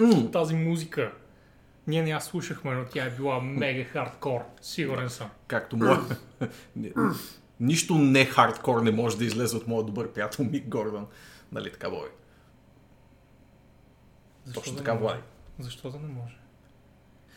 м, 0.00 0.30
тази 0.30 0.54
музика. 0.54 1.12
Ние 1.86 2.02
не 2.02 2.10
я 2.10 2.20
слушахме, 2.20 2.74
но 2.74 2.84
тя 2.84 3.04
е 3.04 3.10
била 3.10 3.40
мега 3.40 3.84
хардкор. 3.84 4.40
Сигурен 4.60 5.10
съм. 5.10 5.30
Както 5.46 5.76
моя... 5.76 6.00
Не- 6.76 6.92
Нищо 7.60 7.94
не 7.94 8.24
хардкор 8.24 8.82
не 8.82 8.90
може 8.90 9.18
да 9.18 9.24
излезе 9.24 9.56
от 9.56 9.66
моят 9.66 9.86
добър 9.86 10.12
приятел 10.12 10.44
Мик 10.44 10.68
Гордън. 10.68 11.06
Нали 11.52 11.72
така, 11.72 11.90
Бой? 11.90 12.08
Точно 14.54 14.72
да 14.72 14.78
така? 14.78 14.94
Влади. 14.94 15.20
Защо 15.58 15.90
да 15.90 15.98
не 15.98 16.08
може? 16.08 16.36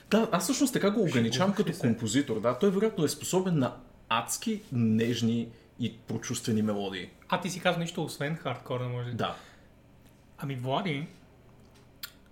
Да, 0.10 0.30
аз 0.32 0.44
всъщност 0.44 0.74
така 0.74 0.92
го 0.92 1.02
ограничавам 1.02 1.54
като 1.54 1.74
се? 1.74 1.80
композитор. 1.80 2.40
Да, 2.40 2.60
той 2.60 2.70
вероятно 2.72 3.04
е 3.04 3.10
способен 3.10 3.60
на 3.60 3.76
адски 4.10 4.62
нежни 4.72 5.50
и 5.80 5.98
прочувствени 5.98 6.62
мелодии. 6.62 7.10
А 7.30 7.42
ти 7.42 7.50
си 7.50 7.60
казва 7.60 7.82
нищо 7.82 8.04
освен 8.04 8.36
хардкор 8.36 8.80
не 8.80 8.88
може. 8.88 9.12
Да. 9.12 9.36
Ами 10.38 10.56
Влади, 10.56 11.08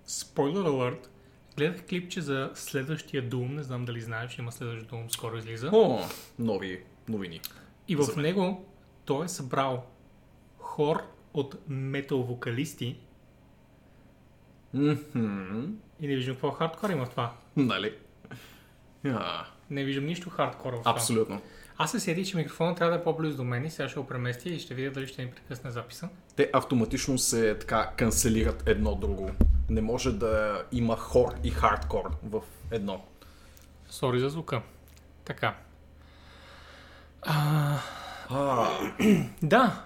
спойлер 0.05 0.61
алърт, 0.61 1.09
гледах 1.57 1.85
клипче 1.85 2.21
за 2.21 2.51
следващия 2.53 3.23
Doom, 3.23 3.47
не 3.47 3.63
знам 3.63 3.85
дали 3.85 4.01
знаеш, 4.01 4.37
има 4.37 4.51
следващ 4.51 4.85
Doom, 4.85 5.09
скоро 5.09 5.37
излиза. 5.37 5.69
О, 5.73 5.99
нови 6.39 6.83
новини. 7.07 7.41
И 7.87 7.95
в 7.95 8.15
него 8.17 8.65
той 9.05 9.25
е 9.25 9.29
събрал 9.29 9.85
хор 10.57 11.01
от 11.33 11.55
метал 11.67 12.17
вокалисти 12.17 12.97
Мгм. 14.73 15.63
и 15.99 16.07
не 16.07 16.15
виждам 16.15 16.35
какво 16.35 16.51
хардкор 16.51 16.89
има 16.89 17.05
в 17.05 17.09
това. 17.09 17.33
Нали? 17.57 17.93
А, 19.05 19.45
Не 19.69 19.83
виждам 19.83 20.05
нищо 20.05 20.29
хардкор 20.29 20.73
в 20.73 20.79
това. 20.79 20.91
абсолютно. 20.91 21.41
Аз 21.77 21.91
се 21.91 21.99
седи, 21.99 22.25
че 22.25 22.37
микрофонът 22.37 22.77
трябва 22.77 22.93
да 22.93 22.99
е 22.99 23.03
по-близо 23.03 23.37
до 23.37 23.43
мен 23.43 23.65
и 23.65 23.69
сега 23.69 23.89
ще 23.89 23.99
го 23.99 24.07
преместя 24.07 24.49
и 24.49 24.59
ще 24.59 24.73
видя 24.73 24.91
дали 24.91 25.07
ще 25.07 25.25
ми 25.25 25.31
прекъсне 25.31 25.71
записа. 25.71 26.09
Те 26.35 26.49
автоматично 26.53 27.17
се 27.17 27.57
така 27.59 27.91
канцелират 27.97 28.63
едно 28.65 28.95
друго. 28.95 29.31
Не 29.69 29.81
може 29.81 30.11
да 30.11 30.63
има 30.71 30.97
хор 30.97 31.33
и 31.43 31.49
хардкор 31.49 32.11
в 32.23 32.41
едно. 32.71 33.03
Сори 33.89 34.19
за 34.19 34.29
звука. 34.29 34.61
Така. 35.25 35.55
А, 37.21 37.77
А, 38.29 38.67
да. 39.41 39.85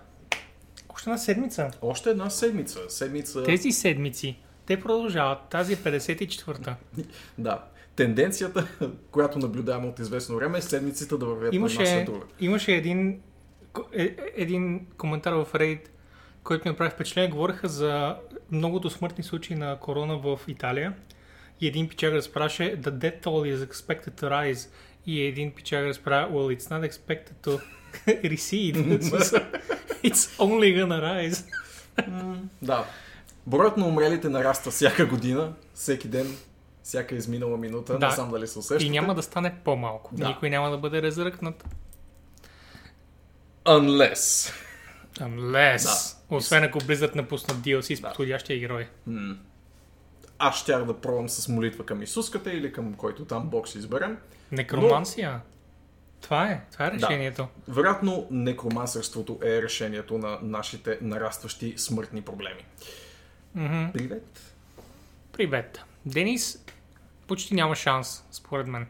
Още 0.90 1.10
една 1.10 1.18
седмица. 1.18 1.72
още 1.82 2.10
една 2.10 2.30
седмица. 2.30 2.80
Седмица... 2.90 3.44
Тези 3.44 3.72
седмици, 3.72 4.40
те 4.66 4.80
продължават. 4.80 5.40
Тази 5.50 5.74
е 5.74 5.78
54-та. 5.78 6.76
Да. 7.38 7.64
Тенденцията, 7.96 8.68
която 9.12 9.40
наблюдаваме 9.40 9.88
от 9.88 10.00
известно 10.00 10.36
време 10.36 10.58
е 10.58 10.62
седмиците 10.62 11.18
да 11.18 11.26
вървят 11.26 11.54
една 11.54 11.70
след 11.70 11.80
Имаше, 11.80 12.04
друга. 12.06 12.26
имаше 12.40 12.72
един, 12.72 13.22
е- 13.94 14.04
е- 14.04 14.16
един 14.36 14.86
коментар 14.98 15.34
в 15.34 15.48
Reddit, 15.54 15.88
който 16.44 16.68
ми 16.68 16.72
направи 16.72 16.92
впечатление. 16.92 17.30
Говореха 17.30 17.68
за 17.68 18.16
многото 18.52 18.90
смъртни 18.90 19.24
случаи 19.24 19.56
на 19.56 19.80
корона 19.80 20.18
в 20.18 20.40
Италия. 20.48 20.94
И 21.62 21.68
един 21.68 21.90
пичага 21.90 22.18
разпраше 22.18 22.82
The 22.82 22.90
death 22.90 23.24
toll 23.24 23.56
is 23.56 23.72
expected 23.72 24.22
to 24.22 24.30
rise. 24.30 24.70
И 25.06 25.22
един 25.22 25.52
пичага 25.52 25.88
разпра 25.88 26.30
Well, 26.32 26.58
it's 26.58 26.72
not 26.72 26.90
expected 26.90 27.34
to 27.44 27.62
recede. 28.08 29.00
it's 30.04 30.40
only 30.40 30.78
gonna 30.78 31.02
rise. 31.02 31.46
Да. 32.62 32.86
Броят 33.48 33.78
на 33.78 33.88
умрелите 33.88 34.30
нараства 34.30 34.72
всяка 34.72 35.06
година, 35.06 35.54
всеки 35.74 36.08
ден, 36.08 36.36
всяка 36.84 37.16
изминала 37.16 37.58
минута. 37.58 37.98
Да. 37.98 38.08
Не 38.08 38.16
знам 38.16 38.32
дали 38.32 38.48
се 38.48 38.60
усещате. 38.60 38.86
И 38.86 38.90
няма 38.90 39.16
да 39.16 39.24
стане 39.24 39.56
по-малко. 39.64 40.16
Да. 40.16 40.28
Никой 40.28 40.50
няма 40.50 40.70
да 40.70 40.78
бъде 40.78 41.02
разръкнат. 41.02 41.66
Unless. 43.66 44.54
Unless. 45.20 45.84
Да. 46.30 46.36
Освен 46.36 46.64
ако 46.64 46.80
Blizzard 46.80 47.16
напуснат 47.16 47.58
DLC 47.58 47.96
с 47.96 48.02
Да. 48.02 48.08
подходящия 48.08 48.60
герой. 48.60 48.88
Аз 50.40 50.60
щях 50.60 50.86
да 50.86 51.02
пробвам 51.02 51.30
с 51.30 51.48
молитва 51.48 51.86
към 51.86 52.04
Исуската 52.04 52.54
или 52.54 52.74
към 52.74 52.94
който 52.94 53.26
там 53.26 53.50
бог 53.50 53.68
си 53.68 53.78
изберем. 53.78 54.18
Некромансия. 54.52 55.42
Това 56.22 56.48
е. 56.48 56.62
Това 56.72 56.88
е 56.88 56.92
решението. 56.92 57.48
Вероятно, 57.68 58.28
некромансърството 58.32 59.40
е 59.44 59.62
решението 59.62 60.18
на 60.18 60.40
нашите 60.42 60.98
нарастващи 61.02 61.74
смъртни 61.78 62.22
проблеми. 62.22 62.66
Мгм. 63.56 63.92
Привет. 63.94 64.54
Привет. 65.32 65.80
Денис 66.06 66.66
почти 67.28 67.54
няма 67.56 67.76
шанс, 67.76 68.24
според 68.32 68.68
мен. 68.68 68.88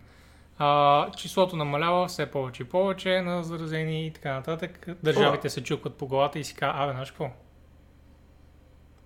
А, 0.62 1.12
числото 1.12 1.56
намалява 1.56 2.08
все 2.08 2.32
повече 2.32 2.64
и 2.64 2.66
повече 2.66 3.22
на 3.22 3.44
заразени 3.44 4.08
и 4.08 4.12
така 4.12 4.34
нататък. 4.34 4.88
Държавите 5.04 5.50
се 5.50 5.64
чукват 5.64 5.96
по 5.96 6.08
главата 6.08 6.40
и 6.40 6.44
си 6.44 6.56
казват, 6.56 6.82
абе, 6.84 6.92
знаеш 6.92 7.10
какво? 7.10 7.30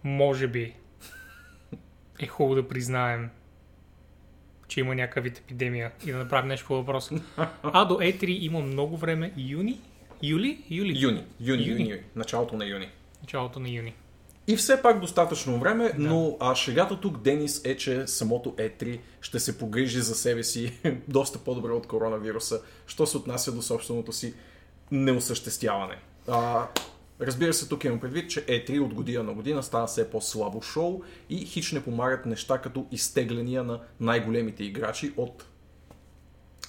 Може 0.03 0.47
би 0.47 0.73
е 2.19 2.27
хубаво 2.27 2.55
да 2.55 2.67
признаем, 2.67 3.29
че 4.67 4.79
има 4.79 4.95
някакъв 4.95 5.23
вид 5.23 5.37
епидемия 5.37 5.91
и 6.05 6.11
да 6.11 6.17
направим 6.17 6.47
нещо 6.47 6.67
по 6.67 6.75
въпроса. 6.75 7.15
А 7.63 7.85
до 7.85 7.93
E3 7.93 8.25
има 8.25 8.59
много 8.59 8.97
време. 8.97 9.33
Юни? 9.37 9.81
Юли? 10.23 10.63
Юли? 10.69 10.93
Юни. 10.99 11.23
Юни, 11.39 11.63
Юни. 11.63 11.89
юни. 11.89 12.01
Началото 12.15 12.55
на 12.55 12.65
юни. 12.65 12.89
Началото 13.21 13.59
на 13.59 13.69
юни. 13.69 13.93
И 14.47 14.55
все 14.55 14.81
пак 14.81 14.99
достатъчно 14.99 15.59
време, 15.59 15.91
но 15.97 16.37
а, 16.39 16.55
шегата 16.55 16.99
тук, 16.99 17.17
Денис, 17.17 17.61
е, 17.65 17.77
че 17.77 18.07
самото 18.07 18.51
E3 18.51 18.99
ще 19.21 19.39
се 19.39 19.57
погрижи 19.57 20.01
за 20.01 20.15
себе 20.15 20.43
си 20.43 20.79
доста 21.07 21.39
по-добре 21.39 21.71
от 21.71 21.87
коронавируса, 21.87 22.61
що 22.87 23.05
се 23.05 23.17
отнася 23.17 23.51
до 23.51 23.61
собственото 23.61 24.11
си 24.11 24.33
неосъществяване. 24.91 25.97
А, 26.27 26.67
разбира 27.21 27.53
се, 27.53 27.69
тук 27.69 27.83
имам 27.83 27.99
предвид, 27.99 28.29
че 28.29 28.45
E3 28.45 28.81
от 28.81 28.93
година 28.93 29.23
на 29.23 29.33
година 29.33 29.63
става 29.63 29.87
все 29.87 30.09
по-слабо 30.09 30.61
шоу 30.61 31.01
и 31.29 31.45
хич 31.45 31.71
не 31.71 31.83
помагат 31.83 32.25
неща 32.25 32.57
като 32.57 32.85
изтегляния 32.91 33.63
на 33.63 33.79
най-големите 33.99 34.63
играчи 34.63 35.13
от 35.17 35.45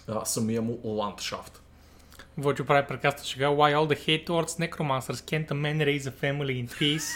а, 0.08 0.24
самия 0.24 0.62
му 0.62 0.80
ландшафт. 0.84 1.62
Войчо 2.38 2.64
прави 2.64 2.86
прекрасна 2.88 3.24
шега. 3.24 3.46
Why 3.46 3.74
all 3.74 3.94
the 3.94 4.06
hate 4.06 4.26
towards 4.26 4.68
necromancers? 4.68 5.20
Can't 5.30 5.50
a 5.50 5.54
man 5.54 5.78
raise 5.78 6.06
a 6.06 6.12
family 6.22 6.56
in 6.62 6.68
peace? 6.78 7.08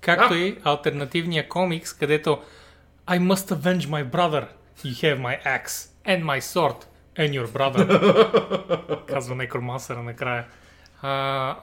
Както 0.00 0.34
и 0.34 0.58
альтернативния 0.64 1.48
комикс, 1.48 1.92
където 1.92 2.38
I 3.06 3.18
must 3.18 3.54
avenge 3.54 3.86
my 3.86 4.10
brother. 4.10 4.46
You 4.84 4.92
have 4.92 5.20
my 5.20 5.44
axe 5.44 5.90
and 6.06 6.24
my 6.24 6.40
sword 6.40 6.84
and 7.16 7.30
your 7.40 7.46
brother. 7.46 9.06
Казва 9.06 9.34
некромансъра 9.34 10.02
накрая. 10.02 10.46
А, 11.02 11.56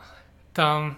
там... 0.54 0.96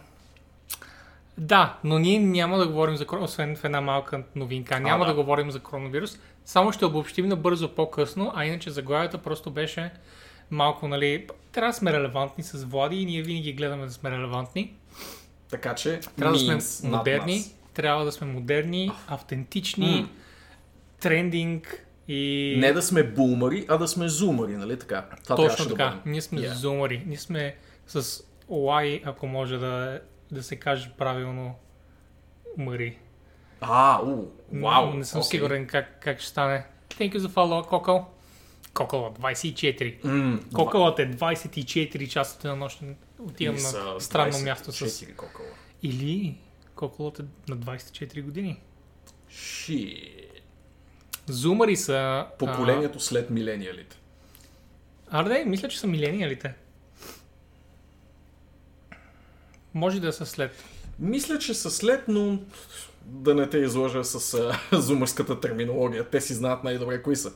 Да, 1.37 1.77
но 1.83 1.99
ние 1.99 2.19
няма 2.19 2.57
да 2.57 2.67
говорим 2.67 2.95
за 2.95 3.05
корон- 3.05 3.23
освен 3.23 3.55
в 3.55 3.63
една 3.63 3.81
малка 3.81 4.23
новинка. 4.35 4.79
Няма 4.79 5.05
да. 5.05 5.11
да. 5.11 5.15
говорим 5.15 5.51
за 5.51 5.59
коронавирус. 5.59 6.19
Само 6.45 6.71
ще 6.71 6.85
обобщим 6.85 7.27
набързо 7.27 7.75
по-късно, 7.75 8.31
а 8.35 8.45
иначе 8.45 8.69
заглавията 8.69 9.17
просто 9.17 9.51
беше 9.51 9.91
малко, 10.51 10.87
нали, 10.87 11.27
трябва 11.51 11.69
да 11.69 11.73
сме 11.73 11.93
релевантни 11.93 12.43
с 12.43 12.63
Влади 12.63 12.95
и 12.95 13.05
ние 13.05 13.21
винаги 13.21 13.53
гледаме 13.53 13.85
да 13.85 13.91
сме 13.91 14.11
релевантни. 14.11 14.73
Така 15.49 15.75
че, 15.75 15.99
Трябва 15.99 16.33
да 16.33 16.61
сме 16.61 16.89
модерни, 16.89 17.43
трябва 17.73 18.05
да 18.05 18.11
сме 18.11 18.27
модерни, 18.27 18.91
автентични, 19.07 20.09
трендинг 20.99 21.85
и... 22.07 22.55
Не 22.59 22.73
да 22.73 22.81
сме 22.81 23.03
бумари, 23.03 23.65
а 23.69 23.77
да 23.77 23.87
сме 23.87 24.07
зумари, 24.07 24.51
нали 24.51 24.79
така? 24.79 25.05
Това 25.23 25.35
Точно 25.35 25.65
да 25.65 25.71
така. 25.71 25.85
бъдем. 25.85 26.01
Ние 26.05 26.21
сме 26.21 26.39
Yeah. 26.39 26.53
зумари. 26.53 27.03
Ние 27.05 27.17
сме 27.17 27.55
с 27.87 28.23
лай, 28.49 29.01
ако 29.05 29.27
може 29.27 29.57
да, 29.57 30.01
да 30.31 30.43
се 30.43 30.55
каже 30.55 30.91
правилно, 30.97 31.55
мари. 32.57 32.97
А, 33.61 34.01
у, 34.03 34.25
вау. 34.53 34.93
Не 34.93 35.05
съм 35.05 35.21
окей. 35.21 35.29
сигурен 35.29 35.67
как, 35.67 35.99
как 36.01 36.19
ще 36.19 36.29
стане. 36.29 36.65
Thank 36.89 37.13
you 37.15 37.17
за 37.17 37.29
follow, 37.29 37.67
Кокъл. 37.67 38.05
Кокъл 38.77 39.13
24. 39.19 40.03
М, 40.03 40.39
Кокълът 40.53 40.99
е 40.99 41.11
24 41.11 42.09
часа 42.09 42.47
на 42.47 42.55
нощ. 42.55 42.81
Отивам 43.19 43.55
на 43.55 43.99
странно 43.99 44.39
място 44.39 44.71
с... 44.71 44.85
24 44.85 45.15
кокъла. 45.15 45.47
Или 45.83 46.37
Кокълът 46.75 47.19
е 47.19 47.23
на 47.49 47.57
24 47.57 48.21
години. 48.21 48.59
Ши. 49.29 50.13
Зумари 51.27 51.75
са... 51.75 52.25
Поколението 52.39 52.99
след 52.99 53.29
милениалите. 53.29 53.97
А, 55.09 55.21
Арде, 55.21 55.43
мисля, 55.45 55.67
че 55.67 55.79
са 55.79 55.87
милениалите. 55.87 56.53
Може 59.73 59.99
да 59.99 60.13
са 60.13 60.25
след. 60.25 60.63
Мисля, 60.99 61.39
че 61.39 61.53
са 61.53 61.71
след, 61.71 62.07
но 62.07 62.39
да 63.05 63.35
не 63.35 63.49
те 63.49 63.57
изложа 63.57 64.03
с 64.03 64.33
а, 64.33 64.59
зумърската 64.81 65.39
терминология. 65.39 66.09
Те 66.09 66.21
си 66.21 66.33
знаят 66.33 66.63
най-добре 66.63 67.01
кои 67.01 67.15
са. 67.15 67.33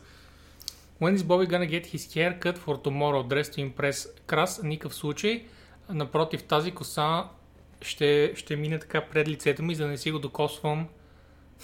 When 1.02 1.16
is 1.16 1.24
Bobby 1.24 1.48
gonna 1.48 1.66
get 1.66 1.86
his 1.94 2.04
haircut 2.14 2.58
for 2.66 2.76
tomorrow? 2.88 3.24
Dress 3.24 3.50
to 3.50 3.72
impress. 3.72 4.26
Крас, 4.26 4.64
никакъв 4.64 4.96
случай. 4.96 5.46
Напротив, 5.90 6.44
тази 6.44 6.72
коса 6.72 7.24
ще, 7.82 8.34
ще 8.36 8.56
мине 8.56 8.80
така 8.80 9.02
пред 9.12 9.28
лицето 9.28 9.64
ми, 9.64 9.76
за 9.76 9.84
да 9.84 9.90
не 9.90 9.98
си 9.98 10.12
го 10.12 10.20
докосвам 10.20 10.88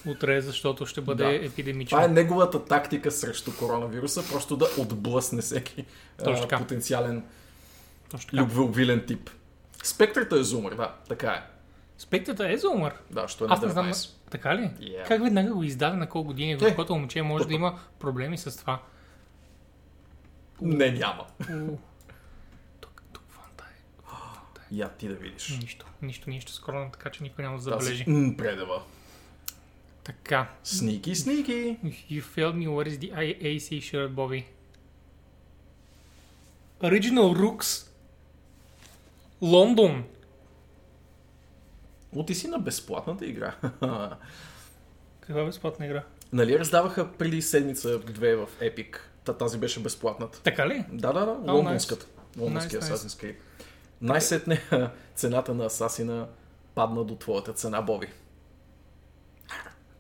утре, 0.06 0.42
защото 0.42 0.86
ще 0.86 1.02
бъде 1.02 1.24
Да. 1.24 1.46
епидемично. 1.46 1.96
Това 1.96 2.06
е 2.06 2.08
неговата 2.08 2.66
тактика 2.66 3.12
срещу 3.12 3.52
коронавируса, 3.58 4.24
просто 4.32 4.58
да 4.58 4.68
отблъсне 4.80 5.42
всеки 5.42 5.86
Точно 6.24 6.48
а, 6.52 6.58
потенциален 6.58 7.24
Точно 8.10 8.42
любвеобилен 8.42 9.06
тип. 9.08 9.30
Спектрата 9.84 10.40
е 10.40 10.44
зумър, 10.44 10.76
да, 10.76 10.94
така 11.08 11.32
е. 11.32 11.42
Спектата 11.98 12.52
е 12.52 12.58
за 12.58 12.70
умър. 12.70 12.94
Да, 13.12 13.28
що 13.28 13.46
е 13.46 13.48
Аз 13.52 13.62
на 13.62 13.68
не 13.68 13.74
знам. 13.74 13.86
19. 13.86 14.10
Така 14.32 14.56
ли? 14.56 14.62
Yeah. 14.62 15.08
Как 15.08 15.24
веднага 15.24 15.54
го 15.54 15.64
издаде 15.64 15.98
на 15.98 16.10
колко 16.10 16.28
години? 16.28 16.52
Е. 16.52 16.58
Защото 16.58 16.96
момче 16.96 17.22
може 17.22 17.48
да 17.48 17.54
има 17.54 17.80
проблеми 18.00 18.38
с 18.38 18.58
това. 18.58 18.80
Не, 20.62 20.92
няма. 20.92 21.26
Тук, 22.82 23.04
тук 23.14 23.24
фанта 23.30 23.64
е. 23.72 24.06
Я 24.76 24.90
ти 24.90 25.08
да 25.08 25.14
видиш. 25.14 25.60
Нищо, 25.62 25.86
нищо, 26.02 26.30
нищо 26.30 26.52
скромно, 26.52 26.92
така 26.92 27.10
че 27.10 27.24
никой 27.24 27.44
няма 27.44 27.58
да 27.58 27.72
Тази 27.72 27.86
забележи. 27.86 28.04
м, 28.08 28.38
предава. 28.38 28.84
Така. 30.04 30.50
Сники, 30.64 31.16
сники. 31.16 31.78
You 31.84 32.22
failed 32.24 32.56
me, 32.56 32.68
what 32.68 32.90
is 32.90 32.98
the 32.98 33.14
AC 33.42 33.80
shirt, 33.82 34.10
Bobby? 34.14 34.44
Original 36.82 37.38
Rooks. 37.38 37.88
Лондон. 39.42 40.04
Оти 42.16 42.36
си 42.36 42.48
на 42.48 42.60
безплатната 42.60 43.26
игра. 43.26 43.56
Каква 45.20 45.46
безплатна 45.46 45.86
игра? 45.86 46.04
нали 46.34 46.60
раздаваха 46.60 47.12
преди 47.14 47.42
седмица-две 47.42 48.36
в 48.36 48.48
Epic? 48.62 48.98
Та 49.28 49.34
тази 49.34 49.58
беше 49.58 49.80
безплатната. 49.80 50.42
Така 50.42 50.68
ли? 50.68 50.86
Да, 50.92 51.14
да, 51.14 51.26
да, 51.26 51.52
лондонската. 51.54 52.08
Лондонския 52.38 52.82
Nice, 52.82 52.86
nice. 52.86 52.96
Assassin's 52.96 53.24
Creed. 53.24 53.36
Най-сетне 54.02 54.62
цената 55.16 55.54
на 55.54 55.66
Асасина 55.66 56.28
падна 56.76 57.04
до 57.04 57.16
твоята 57.16 57.54
цена, 57.54 57.82
Боби. 57.82 58.08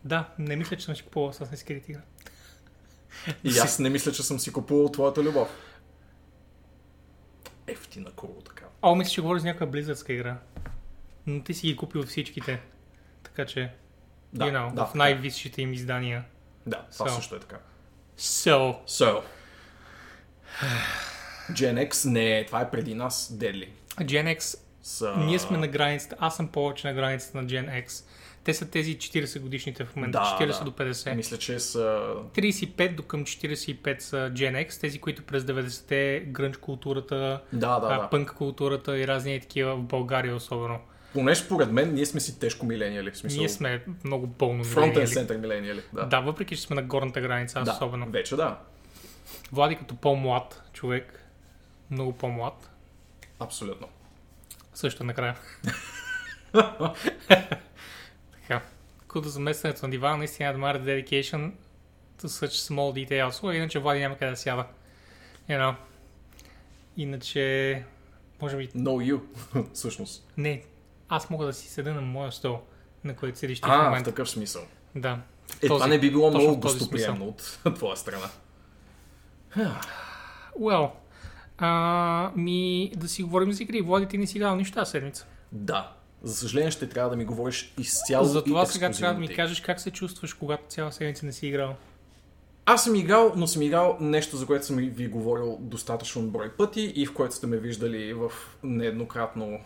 Да, 0.03 0.29
не 0.39 0.55
мисля, 0.55 0.77
че 0.77 0.85
съм 0.85 0.95
си 0.95 1.03
купувал 1.03 1.33
Assassin's 1.33 1.69
Creed 1.69 1.89
игра. 1.89 2.01
И 3.43 3.59
аз 3.59 3.79
не 3.79 3.89
мисля, 3.89 4.11
че 4.11 4.23
съм 4.23 4.39
си 4.39 4.53
купувал 4.53 4.89
твоята 4.89 5.23
любов. 5.23 5.49
Ефтина 7.67 8.11
курво 8.11 8.41
така. 8.41 8.65
О, 8.81 8.95
мисля, 8.95 9.11
че 9.11 9.21
говори 9.21 9.39
за 9.39 9.47
някаква 9.47 9.65
близърска 9.65 10.13
игра. 10.13 10.37
Но 11.27 11.43
ти 11.43 11.53
си 11.53 11.67
ги 11.67 11.75
купил 11.75 12.03
всичките. 12.03 12.61
Така 13.23 13.45
че, 13.45 13.73
Да, 14.33 14.45
you 14.45 14.51
know, 14.51 14.73
да, 14.73 14.85
в 14.85 14.93
най-висшите 14.93 15.61
им 15.61 15.73
издания. 15.73 16.25
Да, 16.65 16.85
това 16.93 17.09
So. 17.09 17.15
също 17.15 17.35
е 17.35 17.39
така. 17.39 17.57
So, 18.17 18.75
So. 18.87 19.21
Gen 21.51 21.89
X 21.89 22.09
не 22.09 22.39
е, 22.39 22.45
това 22.45 22.61
е 22.61 22.71
преди 22.71 22.93
нас, 22.93 23.33
Deadly. 23.33 23.67
Gen 23.97 24.37
X, 24.37 24.59
Са... 24.83 25.13
ние 25.17 25.39
сме 25.39 25.57
на 25.57 25.67
границата, 25.67 26.15
аз 26.19 26.35
съм 26.35 26.47
повече 26.47 26.87
на 26.87 26.93
границата 26.93 27.37
на 27.37 27.45
Gen 27.45 27.85
X. 27.85 28.03
Те 28.43 28.53
са 28.53 28.69
тези 28.69 28.97
40 28.97 29.39
годишните 29.39 29.85
в 29.85 29.95
момента, 29.95 30.19
Да, 30.39 30.45
40 30.45 30.59
да. 30.59 30.63
до 30.63 30.71
50. 30.71 31.15
Мисля, 31.15 31.37
че 31.37 31.59
са... 31.59 31.79
35 32.35 32.95
до 32.95 33.03
към 33.03 33.25
45 33.25 33.99
са 33.99 34.17
Gen 34.17 34.67
X, 34.67 34.81
тези, 34.81 34.99
които 34.99 35.23
през 35.23 35.43
90-те 35.43 36.23
грънч 36.27 36.57
културата, 36.57 37.41
Да, 37.53 37.79
да, 37.79 37.87
да. 37.87 38.07
пънк 38.09 38.33
културата 38.33 38.97
и 38.99 39.07
разни 39.07 39.39
такива 39.39 39.75
в 39.75 39.83
България 39.83 40.35
особено. 40.35 40.79
Поне 41.17 41.35
според 41.35 41.71
мен, 41.71 41.93
ние 41.93 42.05
сме 42.05 42.19
си 42.19 42.39
тежко 42.39 42.65
милениали. 42.65 43.11
В 43.11 43.17
смисъл, 43.17 43.39
Ние 43.39 43.49
сме 43.49 43.83
много 44.03 44.27
болно 44.27 44.63
Фронтен 44.63 45.07
център 45.07 45.37
милениали. 45.37 45.81
Да. 45.93 46.05
Да, 46.05 46.19
въпреки 46.19 46.55
че 46.55 46.61
сме 46.61 46.75
на 46.75 46.83
горната 46.83 47.21
граница, 47.21 47.59
аз 47.59 47.65
да. 47.65 47.71
особено. 47.71 48.05
Вече 48.09 48.35
да. 48.35 48.59
Влади 49.51 49.75
като 49.75 49.95
по-млад 49.95 50.63
човек, 50.73 51.23
много 51.91 52.13
по-млад, 52.13 52.69
Абсолютно. 53.39 53.87
също 54.73 55.03
накрая. 55.03 55.35
така. 58.41 58.61
Като 59.07 59.29
заместването 59.29 59.85
на 59.85 59.91
дивана, 59.91 60.17
наистина 60.17 60.53
admire 60.53 60.81
the 60.81 61.05
dedication 61.05 61.51
to 62.21 62.25
such 62.25 62.73
small 62.73 63.07
details. 63.07 63.43
О, 63.43 63.51
иначе 63.51 63.79
Влади 63.79 63.99
няма 63.99 64.17
къде 64.17 64.31
да 64.31 64.37
сяда. 64.37 64.65
You 65.49 65.59
know. 65.59 65.75
Иначе, 66.97 67.83
може 68.41 68.57
би, 68.57 68.67
No 68.69 69.13
you, 69.13 69.21
всъщност. 69.73 70.27
не, 70.37 70.63
аз 71.09 71.29
мога 71.29 71.45
да 71.45 71.53
си 71.53 71.67
седа 71.67 71.93
на 71.93 72.01
моя 72.01 72.31
стол, 72.31 72.59
на 73.03 73.15
който 73.15 73.37
седиш 73.37 73.61
ти 73.61 73.67
в 73.67 73.71
А, 73.71 73.77
в 73.77 73.83
момента. 73.83 74.09
такъв 74.09 74.29
смисъл. 74.29 74.61
Да. 74.95 75.19
Е, 75.61 75.67
това 75.67 75.87
не 75.87 75.99
би 75.99 76.11
било 76.11 76.29
много 76.29 76.59
този 76.59 76.79
гостоприемно 76.79 77.25
от 77.25 77.59
твоя 77.75 77.97
страна. 77.97 78.29
Well, 80.59 80.89
а, 81.57 82.31
ми 82.35 82.91
да 82.95 83.07
си 83.07 83.23
говорим 83.23 83.53
за 83.53 83.63
игри. 83.63 83.81
Влади 83.81 84.05
ти 84.05 84.17
не 84.17 84.27
си 84.27 84.39
дал 84.39 84.55
нищо 84.55 84.75
тази 84.75 84.91
седмица. 84.91 85.25
Да. 85.51 85.91
За 86.23 86.35
съжаление 86.35 86.71
ще 86.71 86.89
трябва 86.89 87.09
да 87.09 87.15
ми 87.15 87.25
говориш 87.25 87.73
изцяло 87.79 88.25
Затова 88.25 88.63
и 88.63 88.65
сега 88.65 88.91
трябва 88.91 89.13
да 89.13 89.19
ми 89.19 89.35
кажеш 89.35 89.61
как 89.61 89.79
се 89.79 89.91
чувстваш, 89.91 90.33
когато 90.33 90.63
цяла 90.67 90.91
седмица 90.91 91.25
не 91.25 91.31
си 91.31 91.47
играл. 91.47 91.75
Аз 92.65 92.83
съм 92.83 92.95
играл, 92.95 93.33
но 93.35 93.47
съм 93.47 93.61
играл 93.61 93.97
нещо, 94.01 94.37
за 94.37 94.45
което 94.45 94.65
съм 94.65 94.75
ви 94.77 95.07
говорил 95.07 95.57
достатъчно 95.61 96.21
брой 96.21 96.51
пъти 96.51 96.93
и 96.95 97.05
в 97.05 97.13
което 97.13 97.35
сте 97.35 97.47
ме 97.47 97.57
виждали 97.57 98.13
в 98.13 98.31
нееднократно... 98.63 99.59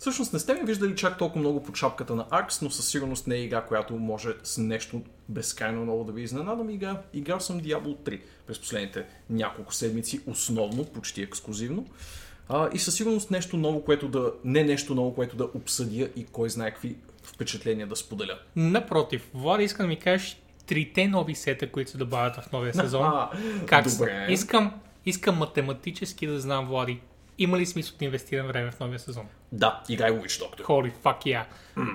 Всъщност 0.00 0.32
не 0.32 0.38
сте 0.38 0.54
ме 0.54 0.64
виждали 0.64 0.96
чак 0.96 1.18
толкова 1.18 1.40
много 1.40 1.62
под 1.62 1.76
шапката 1.76 2.14
на 2.14 2.24
Arx, 2.24 2.62
но 2.62 2.70
със 2.70 2.88
сигурност 2.88 3.26
не 3.26 3.34
е 3.34 3.42
игра, 3.42 3.62
която 3.62 3.96
може 3.96 4.28
с 4.42 4.58
нещо 4.58 5.02
безкрайно 5.28 5.82
много 5.82 6.04
да 6.04 6.12
ви 6.12 6.22
изненадам. 6.22 6.70
Игра, 6.70 7.02
играл 7.12 7.40
съм 7.40 7.60
Diablo 7.60 7.96
3 7.96 8.20
през 8.46 8.58
последните 8.58 9.06
няколко 9.30 9.74
седмици, 9.74 10.20
основно, 10.26 10.84
почти 10.84 11.22
ексклюзивно. 11.22 11.86
А, 12.48 12.68
и 12.72 12.78
със 12.78 12.94
сигурност 12.94 13.30
нещо 13.30 13.56
ново, 13.56 13.84
което 13.84 14.08
да... 14.08 14.32
Не 14.44 14.64
нещо 14.64 14.94
ново, 14.94 15.14
което 15.14 15.36
да 15.36 15.44
обсъдя 15.54 16.08
и 16.16 16.24
кой 16.24 16.50
знае 16.50 16.70
какви 16.70 16.96
впечатления 17.22 17.86
да 17.86 17.96
споделя. 17.96 18.38
Напротив, 18.56 19.30
Влади, 19.34 19.64
искам 19.64 19.84
да 19.84 19.88
ми 19.88 19.98
кажеш 19.98 20.42
трите 20.66 21.08
нови 21.08 21.34
сета, 21.34 21.70
които 21.70 21.90
се 21.90 21.98
добавят 21.98 22.36
в 22.36 22.52
новия 22.52 22.74
сезон. 22.84 23.04
А, 23.04 23.30
как 23.66 23.88
добре. 23.88 24.24
са? 24.26 24.32
Искам, 24.32 24.80
искам 25.06 25.36
математически 25.36 26.26
да 26.26 26.40
знам, 26.40 26.66
Влади, 26.66 27.00
има 27.40 27.58
ли 27.58 27.66
смисъл 27.66 27.96
да 27.98 28.04
инвестирам 28.04 28.46
време 28.46 28.70
в 28.70 28.80
новия 28.80 28.98
сезон? 28.98 29.26
Да, 29.52 29.82
играй 29.88 30.10
Witch 30.10 30.42
Doctor. 30.42 30.62
Holy 30.62 30.92
fuck 31.04 31.24
yeah. 31.24 31.44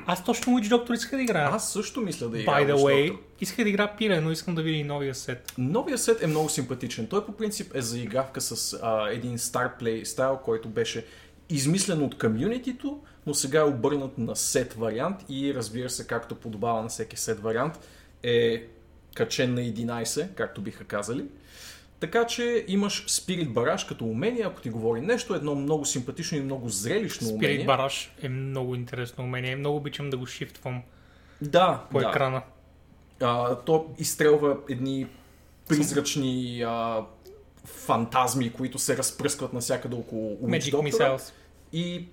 Аз 0.06 0.24
точно 0.24 0.54
Witch 0.54 0.68
Doctor 0.68 0.94
исках 0.94 1.18
да 1.18 1.24
играя. 1.24 1.48
Аз 1.48 1.74
също 1.74 2.02
мисля 2.02 2.30
да 2.30 2.40
играя 2.40 2.68
By 2.68 2.72
the 2.72 2.76
Witch 2.76 2.84
way, 2.84 3.12
Doctor. 3.12 3.18
исках 3.42 3.64
да 3.64 3.70
играя 3.70 3.98
пире, 3.98 4.22
но 4.22 4.32
искам 4.32 4.56
да 4.56 4.62
видя 4.62 4.78
и 4.78 4.84
новия 4.84 5.16
сет. 5.16 5.54
Новия 5.58 5.98
сет 5.98 6.24
е 6.24 6.28
много 6.28 6.50
симпатичен. 6.50 7.08
Той 7.08 7.26
по 7.26 7.32
принцип 7.32 7.76
е 7.76 7.82
заигравка 7.82 8.42
с 8.42 8.80
а, 8.82 9.10
един 9.10 9.40
стар 9.40 9.72
стайл, 10.04 10.38
който 10.38 10.70
беше 10.70 11.06
измислен 11.50 12.04
от 12.04 12.18
комюнитито, 12.18 13.00
но 13.26 13.34
сега 13.34 13.60
е 13.60 13.64
обърнат 13.64 14.18
на 14.18 14.36
сет 14.36 14.74
вариант 14.74 15.26
и 15.30 15.54
разбира 15.54 15.90
се, 15.90 16.08
както 16.08 16.36
подобава 16.36 16.82
на 16.82 16.90
всеки 16.90 17.18
сет 17.18 17.40
вариант, 17.40 17.80
е 18.24 18.68
качен 19.16 19.54
на 19.54 19.62
11, 19.62 20.34
както 20.36 20.62
биха 20.62 20.84
казали. 20.84 21.26
Така 22.06 22.28
че 22.28 22.66
имаш 22.68 23.06
Spirit 23.06 23.50
Бараж 23.50 23.84
като 23.84 24.06
умение, 24.06 24.44
ако 24.46 24.62
ти 24.62 24.70
говори 24.70 25.02
нещо, 25.02 25.34
едно 25.34 25.56
много 25.56 25.86
симпатично 25.86 26.38
и 26.38 26.42
много 26.42 26.70
зрелищно 26.70 27.30
умение. 27.30 27.60
Spirit 27.60 27.68
Barrage 27.68 28.10
е 28.22 28.30
много 28.30 28.76
интересно 28.76 29.24
умение. 29.24 29.56
Много 29.56 29.78
обичам 29.78 30.10
да 30.10 30.18
го 30.18 30.26
шифтвам 30.26 30.82
Да, 31.42 31.84
по 31.92 32.00
да. 32.00 32.10
екрана. 32.10 32.42
А, 33.22 33.56
то 33.56 33.86
изстрелва 33.98 34.58
едни 34.70 35.08
призрачни 35.68 36.62
а, 36.68 37.06
фантазми, 37.66 38.54
които 38.54 38.80
се 38.80 38.98
разпръскват 38.98 39.54
навсякъде 39.54 39.96
около 39.96 40.38
Magic 40.38 40.74
Doctor 40.74 40.92
Missiles. 40.92 41.32
и 41.74 42.08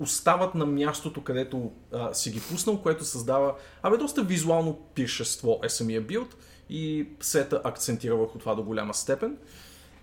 остават 0.00 0.54
на 0.54 0.66
мястото, 0.66 1.22
където 1.22 1.72
а, 1.92 2.14
си 2.14 2.30
ги 2.30 2.40
пуснал, 2.40 2.82
което 2.82 3.04
създава 3.04 3.54
абе 3.82 3.96
доста 3.96 4.22
визуално 4.22 4.78
пиршество 4.94 5.60
е 5.64 5.68
самия 5.68 6.00
билд 6.00 6.36
и 6.70 7.08
сета 7.20 7.60
акцентира 7.64 8.16
върху 8.16 8.38
това 8.38 8.54
до 8.54 8.62
голяма 8.62 8.94
степен. 8.94 9.36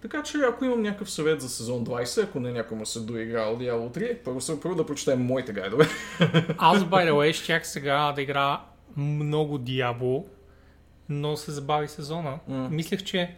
Така 0.01 0.23
че 0.23 0.37
ако 0.39 0.65
имам 0.65 0.81
някакъв 0.81 1.11
съвет 1.11 1.41
за 1.41 1.49
сезон 1.49 1.85
20, 1.85 2.23
ако 2.23 2.39
не 2.39 2.51
някой 2.51 2.77
му 2.77 2.85
се 2.85 2.99
доиграл 2.99 3.57
Diablo 3.57 3.97
3, 3.97 4.17
първо, 4.17 4.41
са- 4.41 4.59
първо 4.59 4.75
да 4.75 4.85
прочетем 4.85 5.21
моите 5.21 5.53
гайдове. 5.53 5.85
Аз, 6.57 6.79
by 6.79 7.09
the 7.09 7.11
way, 7.11 7.33
щях 7.33 7.67
сега 7.67 8.11
да 8.11 8.21
игра 8.21 8.61
много 8.97 9.59
Diablo, 9.59 10.25
но 11.09 11.37
се 11.37 11.51
забави 11.51 11.87
сезона. 11.87 12.39
М. 12.47 12.69
Мислех, 12.69 13.03
че 13.03 13.35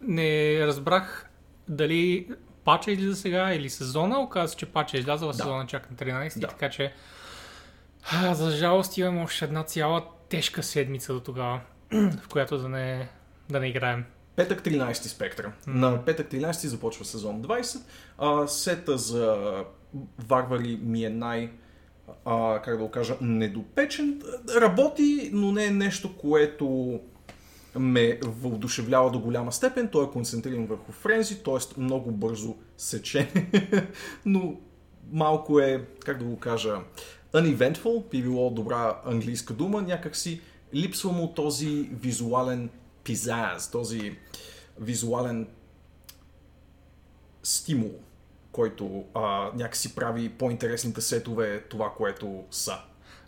не 0.00 0.60
разбрах 0.66 1.30
дали 1.68 2.28
пача 2.64 2.90
излиза 2.90 3.16
сега 3.16 3.54
или 3.54 3.70
сезона. 3.70 4.20
Оказва 4.20 4.48
се, 4.48 4.56
че 4.56 4.66
пача 4.66 4.96
е 4.96 5.00
изляза 5.00 5.26
в 5.26 5.34
сезона 5.34 5.66
чак 5.66 5.90
на 5.90 5.96
13, 5.96 6.38
Да. 6.38 6.46
така 6.46 6.70
че 6.70 6.92
а, 8.12 8.34
за 8.34 8.50
жалост 8.50 8.98
имам 8.98 9.18
още 9.18 9.44
една 9.44 9.62
цяла 9.62 10.04
тежка 10.28 10.62
седмица 10.62 11.12
до 11.12 11.20
тогава, 11.20 11.60
в 11.92 12.28
която 12.28 12.58
да 12.58 12.68
не, 12.68 13.08
да 13.50 13.60
не 13.60 13.66
играем. 13.66 14.04
Петък 14.36 14.62
13 14.62 14.92
спектъра. 14.92 15.52
На 15.66 16.04
петък 16.04 16.30
13 16.30 16.66
започва 16.66 17.04
сезон 17.04 17.42
20. 17.42 17.80
А, 18.18 18.46
сета 18.46 18.98
за 18.98 19.52
варвари 20.18 20.80
ми 20.82 21.04
е 21.04 21.10
най... 21.10 21.50
А, 22.24 22.62
как 22.64 22.76
да 22.76 22.84
го 22.84 22.90
кажа, 22.90 23.16
недопечен. 23.20 24.22
Работи, 24.56 25.30
но 25.32 25.52
не 25.52 25.64
е 25.64 25.70
нещо, 25.70 26.16
което 26.16 27.00
ме 27.78 28.18
въодушевлява 28.22 29.10
до 29.10 29.18
голяма 29.18 29.52
степен. 29.52 29.88
Той 29.88 30.04
е 30.04 30.10
концентриран 30.10 30.66
върху 30.66 30.92
френзи, 30.92 31.42
т.е. 31.42 31.80
много 31.80 32.10
бързо 32.10 32.56
сече, 32.76 33.30
но 34.24 34.60
малко 35.12 35.60
е, 35.60 35.84
как 36.04 36.18
да 36.18 36.24
го 36.24 36.38
кажа, 36.38 36.76
uneventful, 37.32 38.10
би 38.10 38.22
било 38.22 38.50
добра 38.50 39.00
английска 39.06 39.54
дума, 39.54 39.82
някакси 39.82 40.40
липсва 40.74 41.12
му 41.12 41.32
този 41.34 41.88
визуален 41.92 42.70
пизаз, 43.04 43.70
този 43.70 44.16
визуален 44.80 45.48
стимул, 47.42 47.94
който 48.52 49.04
а, 49.14 49.50
някакси 49.54 49.94
прави 49.94 50.28
по-интересните 50.28 51.00
сетове 51.00 51.60
това, 51.60 51.92
което 51.96 52.44
са. 52.50 52.78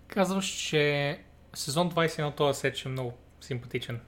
Казваш, 0.08 0.46
че 0.46 1.18
сезон 1.54 1.90
21 1.90 2.36
този 2.36 2.60
сет 2.60 2.76
ще 2.76 2.88
е 2.88 2.92
много 2.92 3.12
симпатичен. 3.40 4.00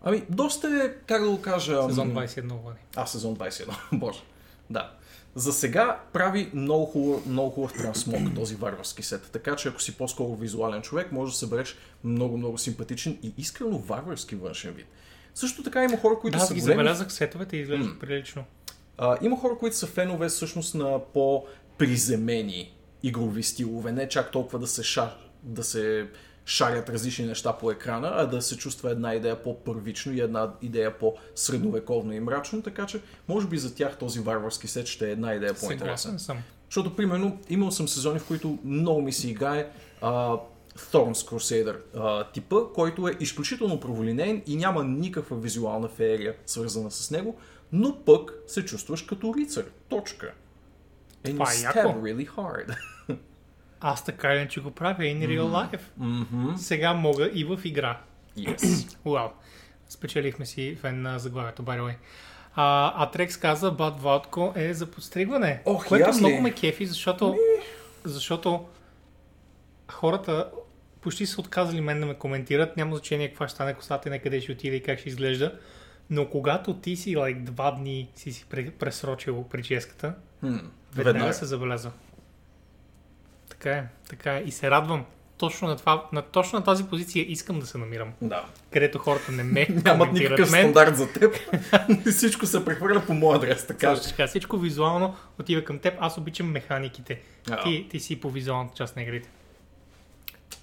Ами, 0.00 0.24
доста 0.28 0.68
е, 0.68 1.06
как 1.06 1.22
да 1.22 1.30
го 1.30 1.42
кажа... 1.42 1.82
Сезон 1.88 2.12
м, 2.12 2.20
21 2.20 2.62
Влади. 2.62 2.78
А, 2.96 3.06
сезон 3.06 3.36
21, 3.36 3.74
боже. 3.92 4.22
Да. 4.70 4.92
За 5.34 5.52
сега 5.52 6.00
прави 6.12 6.50
много 6.54 6.86
хубав, 6.86 7.26
много 7.26 7.50
хубав 7.50 7.72
трансмог 7.72 8.34
този 8.34 8.54
варварски 8.54 9.02
сет. 9.02 9.30
Така 9.32 9.56
че 9.56 9.68
ако 9.68 9.82
си 9.82 9.96
по-скоро 9.96 10.34
визуален 10.34 10.82
човек, 10.82 11.12
може 11.12 11.32
да 11.32 11.38
събереш 11.38 11.76
много, 12.04 12.36
много 12.38 12.58
симпатичен 12.58 13.18
и 13.22 13.32
искрено 13.38 13.78
варварски 13.78 14.36
външен 14.36 14.72
вид. 14.72 14.86
Също 15.34 15.62
така 15.62 15.84
има 15.84 15.96
хора, 15.96 16.18
които 16.20 16.38
Да, 16.38 16.44
са 16.44 16.54
ги 16.54 16.60
големи 16.60 16.74
забелязах 16.74 17.12
сетовете 17.12 17.56
и 17.56 17.60
изглеждат 17.60 18.00
прилично. 18.00 18.44
А, 18.98 19.18
има 19.22 19.36
хора, 19.36 19.58
които 19.58 19.76
са 19.76 19.86
фенове 19.86 20.28
всъщност 20.28 20.74
на 20.74 20.98
по-приземени 21.14 22.74
игрови 23.02 23.42
стилове, 23.42 23.92
не 23.92 24.08
чак 24.08 24.30
толкова 24.30 24.58
да 24.58 24.66
се, 24.66 24.82
ша, 24.82 25.16
да 25.42 25.64
се 25.64 26.06
шарят 26.46 26.88
различни 26.88 27.26
неща 27.26 27.52
по 27.52 27.70
екрана, 27.70 28.12
а 28.14 28.26
да 28.26 28.42
се 28.42 28.56
чувства 28.56 28.90
една 28.90 29.14
идея 29.14 29.42
по-първично 29.42 30.12
и 30.12 30.20
една 30.20 30.52
идея 30.62 30.98
по-средновековно 30.98 32.12
и 32.12 32.20
мрачно, 32.20 32.62
така 32.62 32.86
че 32.86 33.00
може 33.28 33.46
би 33.46 33.58
за 33.58 33.74
тях 33.74 33.98
този 33.98 34.20
варварски 34.20 34.68
сет 34.68 34.86
ще 34.86 35.08
е 35.08 35.12
една 35.12 35.34
идея 35.34 35.54
по-интересна. 35.54 36.18
Съм. 36.18 36.38
Защото, 36.64 36.96
примерно, 36.96 37.38
имал 37.48 37.70
съм 37.70 37.88
сезони, 37.88 38.18
в 38.18 38.26
които 38.26 38.58
много 38.64 39.02
ми 39.02 39.12
се 39.12 39.30
играе 39.30 39.70
а, 40.00 40.36
Thorns 40.78 41.28
Crusader 41.28 41.76
а, 41.96 42.24
типа, 42.32 42.56
който 42.74 43.08
е 43.08 43.16
изключително 43.20 43.80
проволинен 43.80 44.42
и 44.46 44.56
няма 44.56 44.84
никаква 44.84 45.36
визуална 45.36 45.88
феерия 45.88 46.34
свързана 46.46 46.90
с 46.90 47.10
него, 47.10 47.36
но 47.72 48.04
пък 48.04 48.34
се 48.46 48.64
чувстваш 48.64 49.02
като 49.02 49.34
рицар. 49.38 49.64
Точка. 49.88 50.32
And 51.24 51.32
Това 51.32 51.46
you 51.46 51.70
е 51.70 51.72
stab 51.72 51.76
яко. 51.76 51.98
really 51.98 52.28
hard. 52.28 52.76
Аз 53.82 54.04
така 54.04 54.28
или 54.28 54.38
иначе 54.38 54.60
го 54.60 54.70
правя 54.70 55.02
in 55.02 55.18
real 55.20 55.42
life. 55.42 55.80
Мгм. 55.96 56.56
Сега 56.56 56.92
мога 56.94 57.30
и 57.34 57.44
в 57.44 57.60
игра. 57.64 58.00
Yes. 58.38 58.96
Уау. 59.04 59.28
Спечелихме 59.88 60.46
си 60.46 60.78
фен 60.80 61.02
на 61.02 61.18
заглавието, 61.18 61.62
by 61.62 61.78
the 61.78 61.82
way. 61.82 61.94
А, 62.54 63.04
Атрекс 63.04 63.36
каза, 63.36 63.70
Бад 63.70 64.00
Ватко 64.00 64.52
е 64.56 64.74
за 64.74 64.86
подстригване. 64.86 65.62
Ох, 65.64 65.88
което 65.88 66.06
ясно 66.06 66.28
много 66.28 66.42
ме 66.42 66.52
кефи, 66.52 66.86
защото, 66.86 67.36
защото 68.04 68.64
хората 69.90 70.50
почти 71.00 71.26
са 71.26 71.40
отказали 71.40 71.80
мен 71.80 72.00
да 72.00 72.06
ме 72.06 72.14
коментират. 72.14 72.76
Няма 72.76 72.96
значение 72.96 73.28
каква 73.28 73.48
ще 73.48 73.54
стане 73.54 73.74
косата 73.74 74.08
и 74.08 74.12
на 74.12 74.18
къде 74.18 74.40
ще 74.40 74.52
отиде 74.52 74.76
и 74.76 74.82
как 74.82 74.98
ще 74.98 75.08
изглежда. 75.08 75.58
Но 76.10 76.28
когато 76.28 76.74
ти 76.74 76.96
си 76.96 77.16
like, 77.16 77.40
два 77.40 77.70
дни 77.70 78.08
си 78.14 78.32
си 78.32 78.44
пре- 78.50 78.70
пресрочил 78.70 79.44
прическата, 79.44 80.14
Хм. 80.40 80.46
веднага 80.46 80.68
Веднага. 81.12 81.32
се 81.34 81.44
забелязва. 81.44 81.90
Така 83.62 83.76
е, 83.76 83.84
така 84.08 84.36
е. 84.36 84.42
И 84.46 84.50
се 84.50 84.70
радвам. 84.70 85.04
Точно 85.36 85.68
на, 85.68 85.76
това, 85.76 86.06
на, 86.12 86.22
точно 86.22 86.58
на 86.58 86.64
тази 86.64 86.84
позиция 86.84 87.24
искам 87.28 87.60
да 87.60 87.66
се 87.66 87.78
намирам. 87.78 88.12
Да. 88.22 88.44
Където 88.70 88.98
хората 88.98 89.32
не 89.32 89.42
ме 89.42 89.66
Нямат 89.84 90.12
никакъв 90.12 90.50
мен. 90.50 90.62
стандарт 90.62 90.96
за 90.96 91.12
теб. 91.12 91.34
Всичко 92.10 92.46
се 92.46 92.64
прехвърля 92.64 93.02
по 93.06 93.14
моя 93.14 93.36
адрес, 93.36 93.66
така. 93.66 94.00
Така, 94.00 94.26
всичко 94.26 94.58
визуално 94.58 95.16
отива 95.40 95.64
към 95.64 95.78
теб. 95.78 95.94
Аз 96.00 96.18
обичам 96.18 96.50
механиките. 96.50 97.20
А. 97.50 97.62
Ти, 97.62 97.86
ти 97.90 98.00
си 98.00 98.20
по 98.20 98.30
визуалната 98.30 98.74
част 98.74 98.96
на 98.96 99.02
игрите. 99.02 99.28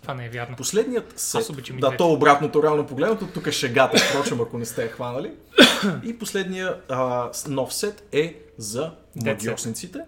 Това 0.02 0.14
не 0.14 0.26
е 0.26 0.30
вярно. 0.30 0.56
Последният 0.56 1.20
сет, 1.20 1.42
Аз 1.42 1.50
обичам 1.50 1.78
да, 1.78 1.88
двете. 1.88 1.98
то 1.98 2.12
обратното, 2.12 2.64
реално 2.64 2.88
погледнато, 2.88 3.28
тук 3.28 3.48
е 3.48 3.52
шегата, 3.52 3.98
впрочем, 3.98 4.42
ако 4.42 4.58
не 4.58 4.66
сте 4.66 4.84
я 4.84 4.90
хванали. 4.90 5.32
И 6.04 6.18
последният 6.18 6.92
а, 6.92 7.30
нов 7.48 7.74
сет 7.74 8.08
е 8.12 8.36
за 8.58 8.92
магиосниците 9.26 10.00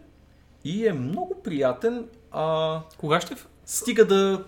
и 0.66 0.88
е 0.88 0.94
много 0.94 1.42
приятен, 1.44 2.06
а, 2.32 2.80
Кога 2.98 3.22
ще... 3.22 3.36
стига 3.66 4.06
да 4.06 4.44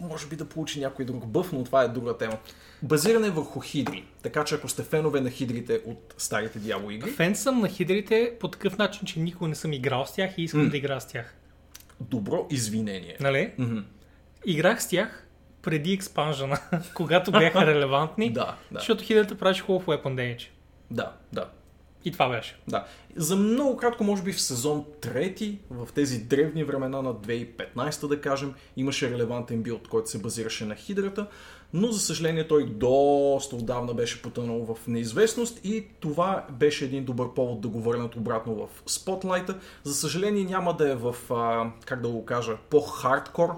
може 0.00 0.26
би 0.26 0.36
да 0.36 0.44
получи 0.44 0.80
някой 0.80 1.04
друг 1.04 1.26
бъв, 1.26 1.52
но 1.52 1.64
това 1.64 1.82
е 1.82 1.88
друга 1.88 2.18
тема. 2.18 2.38
Базиране 2.82 3.30
върху 3.30 3.60
хидри, 3.60 4.04
така 4.22 4.44
че 4.44 4.54
ако 4.54 4.68
сте 4.68 4.82
фенове 4.82 5.20
на 5.20 5.30
хидрите 5.30 5.80
от 5.86 6.14
старите 6.18 6.60
Diablo 6.60 6.92
игри, 6.92 7.10
Фен 7.10 7.34
съм 7.34 7.60
на 7.60 7.68
хидрите 7.68 8.36
по 8.40 8.48
такъв 8.48 8.78
начин, 8.78 9.06
че 9.06 9.20
никога 9.20 9.48
не 9.48 9.54
съм 9.54 9.72
играл 9.72 10.06
с 10.06 10.12
тях 10.12 10.38
и 10.38 10.42
искам 10.42 10.68
да 10.68 10.76
игра 10.76 11.00
с 11.00 11.08
тях. 11.08 11.34
добро 12.00 12.46
извинение. 12.50 13.16
Нали? 13.20 13.52
Мгм. 13.58 13.78
Играх 14.46 14.82
с 14.82 14.88
тях 14.88 15.28
преди 15.62 15.92
експанжена, 15.92 16.58
когато 16.94 17.32
бяха 17.32 17.66
релевантни, 17.66 18.32
Да, 18.32 18.56
да, 18.70 18.78
защото 18.78 19.04
хидрата 19.04 19.38
правеше 19.38 19.62
хубав 19.62 19.86
weapon 19.86 20.14
damage. 20.14 20.48
да, 20.90 21.12
да. 21.32 21.48
И 22.04 22.12
това 22.12 22.28
беше. 22.28 22.56
Да. 22.68 22.86
За 23.16 23.36
много 23.36 23.76
кратко, 23.76 24.04
може 24.04 24.22
би 24.22 24.32
в 24.32 24.40
сезон 24.40 24.84
3, 25.00 25.58
в 25.70 25.88
тези 25.94 26.18
древни 26.18 26.64
времена 26.64 27.02
на 27.02 27.14
2015, 27.14 28.08
да 28.08 28.20
кажем, 28.20 28.54
имаше 28.76 29.10
релевантен 29.10 29.62
билд, 29.62 29.88
който 29.88 30.10
се 30.10 30.18
базираше 30.18 30.64
на 30.64 30.74
хидрата, 30.74 31.26
но 31.74 31.92
за 31.92 32.00
съжаление 32.00 32.48
той 32.48 32.66
доста 32.66 33.56
отдавна 33.56 33.94
беше 33.94 34.22
потънал 34.22 34.74
в 34.74 34.86
неизвестност 34.86 35.60
и 35.64 35.86
това 36.00 36.46
беше 36.50 36.84
един 36.84 37.04
добър 37.04 37.34
повод 37.34 37.60
да 37.60 37.68
го 37.68 37.80
върнат 37.80 38.16
обратно 38.16 38.54
в 38.54 38.68
спотлайта. 38.92 39.58
За 39.84 39.94
съжаление 39.94 40.44
няма 40.44 40.76
да 40.76 40.90
е 40.90 40.94
в, 40.94 41.16
как 41.84 42.00
да 42.00 42.08
го 42.08 42.24
кажа, 42.24 42.56
по-хардкор 42.70 43.50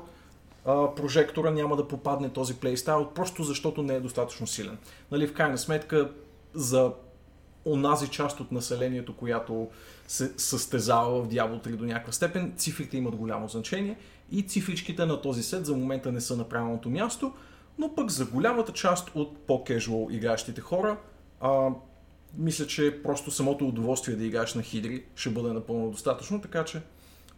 прожектора, 0.96 1.50
няма 1.50 1.76
да 1.76 1.88
попадне 1.88 2.28
този 2.28 2.54
плейстайл, 2.54 3.10
просто 3.14 3.42
защото 3.42 3.82
не 3.82 3.94
е 3.94 4.00
достатъчно 4.00 4.46
силен. 4.46 4.78
Нали, 5.10 5.26
в 5.26 5.34
крайна 5.34 5.58
сметка, 5.58 6.10
за 6.54 6.92
онази 7.66 8.08
част 8.08 8.40
от 8.40 8.52
населението, 8.52 9.16
която 9.16 9.68
се 10.08 10.32
състезава 10.36 11.22
в 11.22 11.28
Diablo 11.28 11.66
3 11.66 11.76
до 11.76 11.84
някаква 11.84 12.12
степен, 12.12 12.54
цифрите 12.56 12.96
имат 12.96 13.16
голямо 13.16 13.48
значение 13.48 13.98
и 14.30 14.42
цифричките 14.42 15.06
на 15.06 15.22
този 15.22 15.42
сет 15.42 15.66
за 15.66 15.76
момента 15.76 16.12
не 16.12 16.20
са 16.20 16.36
на 16.36 16.48
правилното 16.48 16.90
място, 16.90 17.32
но 17.78 17.94
пък 17.94 18.10
за 18.10 18.26
голямата 18.26 18.72
част 18.72 19.10
от 19.14 19.46
по-кежуал 19.46 20.08
игращите 20.10 20.60
хора, 20.60 20.96
а, 21.40 21.68
мисля, 22.38 22.66
че 22.66 23.02
просто 23.02 23.30
самото 23.30 23.68
удоволствие 23.68 24.16
да 24.16 24.24
играеш 24.24 24.54
на 24.54 24.62
хидри 24.62 25.04
ще 25.16 25.30
бъде 25.30 25.52
напълно 25.52 25.90
достатъчно, 25.90 26.40
така 26.40 26.64
че 26.64 26.82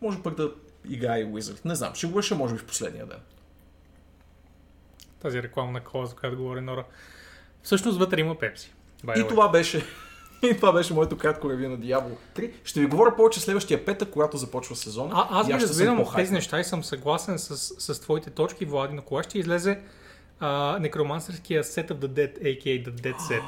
може 0.02 0.22
пък 0.22 0.36
да 0.36 0.52
играе 0.88 1.20
и 1.20 1.26
Wizard. 1.26 1.64
Не 1.64 1.74
знам, 1.74 1.94
ще 1.94 2.06
го 2.06 2.18
реша 2.18 2.34
може 2.34 2.54
би 2.54 2.60
в 2.60 2.66
последния 2.66 3.06
ден. 3.06 3.18
Тази 5.20 5.42
рекламна 5.42 5.80
кола, 5.80 6.06
за 6.06 6.14
която 6.14 6.36
говори 6.36 6.60
Нора. 6.60 6.84
Всъщност 7.62 7.98
вътре 7.98 8.20
има 8.20 8.38
пепси. 8.38 8.72
И 9.04 9.06
way. 9.06 9.28
това 9.28 9.48
беше 9.48 9.84
и 10.48 10.56
това 10.56 10.72
беше 10.72 10.94
моето 10.94 11.16
кратко 11.16 11.50
ревю 11.50 11.68
на 11.68 11.78
Diablo 11.78 12.12
3. 12.36 12.50
Ще 12.64 12.80
ви 12.80 12.86
говоря 12.86 13.16
повече 13.16 13.40
следващия 13.40 13.84
петък, 13.84 14.10
когато 14.10 14.36
започва 14.36 14.76
сезона. 14.76 15.10
А, 15.14 15.40
аз 15.40 15.46
ги 15.46 15.52
ще 15.52 15.62
разбирам 15.62 16.04
тези 16.16 16.32
неща 16.32 16.60
и 16.60 16.64
съм 16.64 16.84
съгласен 16.84 17.38
с, 17.38 17.56
с 17.78 18.00
твоите 18.00 18.30
точки, 18.30 18.64
Влади, 18.64 18.94
но 18.94 19.02
кога 19.02 19.22
ще 19.22 19.38
излезе 19.38 19.80
а, 20.40 20.78
некромансърския 20.80 21.64
Set 21.64 21.90
of 21.90 21.94
the 21.94 22.06
Dead, 22.06 22.42
a.k.a. 22.42 22.88
The 22.88 22.90
Dead 22.90 23.16
Set? 23.16 23.42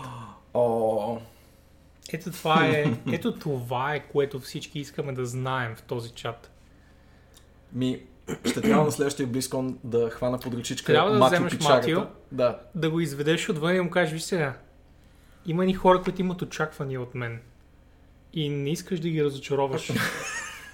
О, 0.55 1.19
Ето 2.13 2.31
това 2.31 2.67
е, 2.67 2.85
ето 3.13 3.35
това 3.35 3.95
е, 3.95 4.01
което 4.01 4.41
всички 4.41 4.79
искаме 4.79 5.13
да 5.13 5.27
знаем 5.27 5.77
в 5.77 5.83
този 5.83 6.11
чат. 6.11 6.51
ми, 7.73 8.03
ще 8.45 8.61
трябва 8.61 8.85
на 8.85 8.93
следващия 8.93 9.27
Близкон 9.27 9.79
да 9.85 10.11
хвана 10.11 10.39
под 10.39 10.55
ръчичка 10.55 10.93
Трябва 10.93 11.11
да 11.11 11.19
Матио 11.19 11.47
вземеш. 11.47 11.69
Матио. 11.69 12.01
Да. 12.33 12.59
Да 12.75 12.91
го 12.91 13.01
изведеш 13.01 13.49
отвън 13.49 13.77
и 13.77 13.81
му 13.81 13.91
кажеш, 13.91 14.13
виж 14.13 14.23
сега, 14.23 14.55
има 15.49 15.65
ни 15.65 15.75
хора, 15.75 16.03
които 16.03 16.21
имат 16.21 16.43
очаквания 16.43 17.01
от 17.01 17.15
мен. 17.15 17.41
И 18.33 18.49
не 18.49 18.71
искаш 18.71 19.01
да 19.01 19.09
ги 19.09 19.25
разочароваш. 19.25 19.93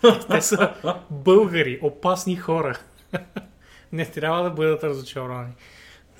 Те 0.30 0.40
са 0.40 0.74
българи, 1.10 1.78
опасни 1.82 2.36
хора. 2.36 2.78
не 3.92 4.10
трябва 4.10 4.42
да 4.42 4.50
бъдат 4.50 4.84
разочаровани. 4.84 5.52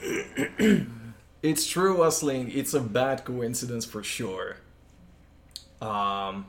It's 1.45 1.65
true, 1.75 1.99
Asling. 2.09 2.47
It's 2.55 2.75
a 2.75 2.81
bad 2.81 3.25
coincidence 3.27 3.85
for 3.85 4.03
sure. 4.03 4.55
Ам, 5.81 6.45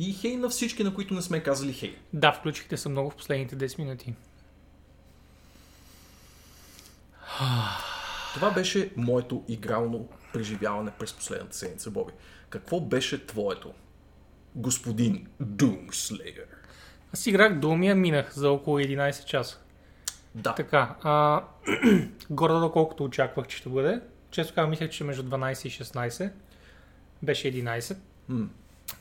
И 0.00 0.12
хей 0.12 0.36
на 0.36 0.48
всички, 0.48 0.84
на 0.84 0.94
които 0.94 1.14
не 1.14 1.22
сме 1.22 1.42
казали 1.42 1.72
хей. 1.72 1.96
Да, 2.12 2.32
включихте 2.32 2.76
се 2.76 2.88
много 2.88 3.10
в 3.10 3.16
последните 3.16 3.56
10 3.56 3.78
минути. 3.78 4.14
Това 8.34 8.50
беше 8.50 8.92
моето 8.96 9.44
игрално 9.48 10.08
преживяване 10.32 10.90
през 10.98 11.12
последната 11.12 11.56
седмица, 11.56 11.90
Боби. 11.90 12.12
Какво 12.48 12.80
беше 12.80 13.26
твоето? 13.26 13.72
Господин 14.54 15.26
Doomslayer. 15.42 16.44
Аз 17.14 17.26
играх 17.26 17.58
Думия, 17.58 17.94
минах 17.94 18.32
за 18.34 18.50
около 18.50 18.78
11 18.78 19.24
часа. 19.24 19.58
Да. 20.34 20.54
Така, 20.54 20.96
а, 21.02 21.42
горе 22.30 22.52
доколкото 22.52 23.04
очаквах, 23.04 23.46
че 23.46 23.56
ще 23.56 23.68
бъде. 23.68 24.00
Често 24.30 24.54
казвам, 24.54 24.70
мислех, 24.70 24.90
че 24.90 25.04
между 25.04 25.22
12 25.22 25.66
и 25.66 25.70
16. 25.70 26.32
Беше 27.22 27.52
11. 27.52 27.96
М. 28.28 28.48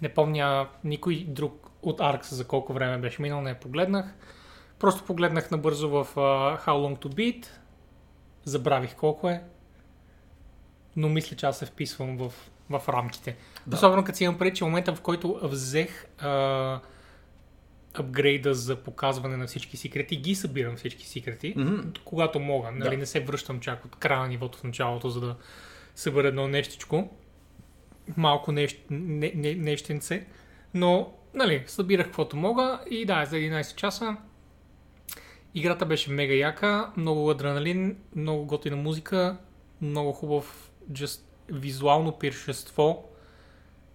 Не 0.01 0.09
помня 0.09 0.67
никой 0.83 1.25
друг 1.27 1.69
от 1.81 1.99
Аркс 1.99 2.35
за 2.35 2.47
колко 2.47 2.73
време 2.73 2.97
беше 2.97 3.21
минал, 3.21 3.41
не 3.41 3.59
погледнах. 3.59 4.13
Просто 4.79 5.03
погледнах 5.03 5.51
набързо 5.51 5.89
в 5.89 6.07
uh, 6.15 6.65
How 6.65 6.65
Long 6.65 7.05
to 7.05 7.13
Beat. 7.15 7.45
Забравих 8.43 8.95
колко 8.95 9.29
е. 9.29 9.43
Но 10.99 11.09
мисля, 11.09 11.35
че 11.35 11.45
аз 11.45 11.57
се 11.59 11.65
вписвам 11.65 12.17
в 12.17 12.33
в 12.69 12.89
рамките. 12.89 13.35
Да. 13.67 13.75
Особено 13.75 14.03
като 14.03 14.17
си 14.17 14.23
имам 14.23 14.37
преди, 14.37 14.57
че 14.57 14.63
момента 14.63 14.95
в 14.95 15.01
който 15.01 15.39
взех 15.43 16.05
а, 16.17 16.79
апгрейда 17.93 18.53
за 18.53 18.75
показване 18.75 19.37
на 19.37 19.47
всички 19.47 19.77
секрети, 19.77 20.17
ги 20.17 20.35
събирам 20.35 20.75
всички 20.75 21.07
секрети, 21.07 21.53
Мгм. 21.57 21.89
когато 22.05 22.39
мога. 22.39 22.71
Нали, 22.71 22.89
Да. 22.89 22.97
Не 22.97 23.05
се 23.05 23.19
връщам 23.19 23.59
чак 23.59 23.85
от 23.85 23.95
края 23.95 24.19
на 24.19 24.27
нивото 24.27 24.57
в 24.57 24.63
началото, 24.63 25.09
за 25.09 25.19
да 25.19 25.35
събера 25.95 26.27
едно 26.27 26.47
нещичко. 26.47 27.09
Малко 28.17 28.51
нещ, 28.51 28.85
не, 28.89 29.31
не, 29.35 29.55
нещенце. 29.55 30.25
Но, 30.73 31.13
нали, 31.33 31.63
събирах 31.67 32.05
каквото 32.05 32.37
мога 32.37 32.79
и 32.89 33.05
да, 33.05 33.25
за 33.25 33.35
11 33.35 33.75
часа 33.75 34.17
играта 35.55 35.85
беше 35.85 36.11
мега 36.11 36.33
яка, 36.33 36.91
много 36.97 37.29
адреналин, 37.29 37.97
много 38.15 38.45
готина 38.45 38.75
музика, 38.75 39.37
много 39.81 40.11
хубав 40.11 40.68
just 40.91 41.21
визуално 41.51 42.11
пиршество 42.11 43.09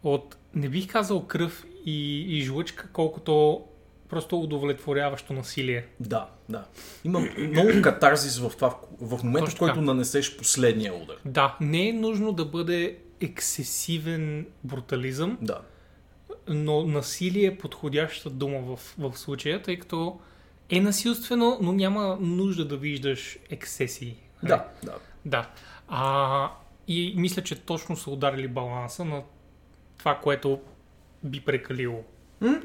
от, 0.02 0.36
не 0.54 0.68
бих 0.68 0.92
казал 0.92 1.26
кръв 1.26 1.64
и, 1.84 2.20
и 2.38 2.42
жлъчка, 2.42 2.88
колкото 2.92 3.64
просто 4.08 4.40
удовлетворяващо 4.40 5.32
насилие. 5.32 5.86
Да, 6.00 6.28
да. 6.48 6.64
Има 7.04 7.20
много 7.38 7.70
катарзис 7.82 8.38
в 8.38 8.52
това, 8.56 8.78
в 9.00 9.24
момента, 9.24 9.50
в 9.50 9.58
който 9.58 9.80
нанесеш 9.80 10.36
последния 10.36 10.94
удар. 10.94 11.16
Да, 11.24 11.56
не 11.60 11.88
е 11.88 11.92
нужно 11.92 12.32
да 12.32 12.44
бъде 12.44 12.98
ексесивен 13.20 14.46
брутализъм, 14.64 15.38
Да. 15.42 15.60
но 16.48 16.82
насилие 16.86 17.46
е 17.46 17.58
подходяща 17.58 18.30
дума 18.30 18.60
в, 18.60 18.94
в 18.98 19.18
случая, 19.18 19.62
тъй 19.62 19.78
като 19.78 20.20
е 20.70 20.80
насилствено, 20.80 21.58
но 21.60 21.72
няма 21.72 22.18
нужда 22.20 22.64
да 22.68 22.76
виждаш 22.76 23.38
ексесии. 23.50 24.16
Да, 24.42 24.64
да. 24.84 24.94
Да. 25.24 25.48
А, 25.88 26.50
и 26.88 27.14
мисля, 27.16 27.42
че 27.42 27.60
точно 27.60 27.96
са 27.96 28.10
ударили 28.10 28.48
баланса 28.48 29.04
на 29.04 29.22
това, 29.98 30.14
което 30.14 30.60
би 31.24 31.40
прекалило. 31.40 32.04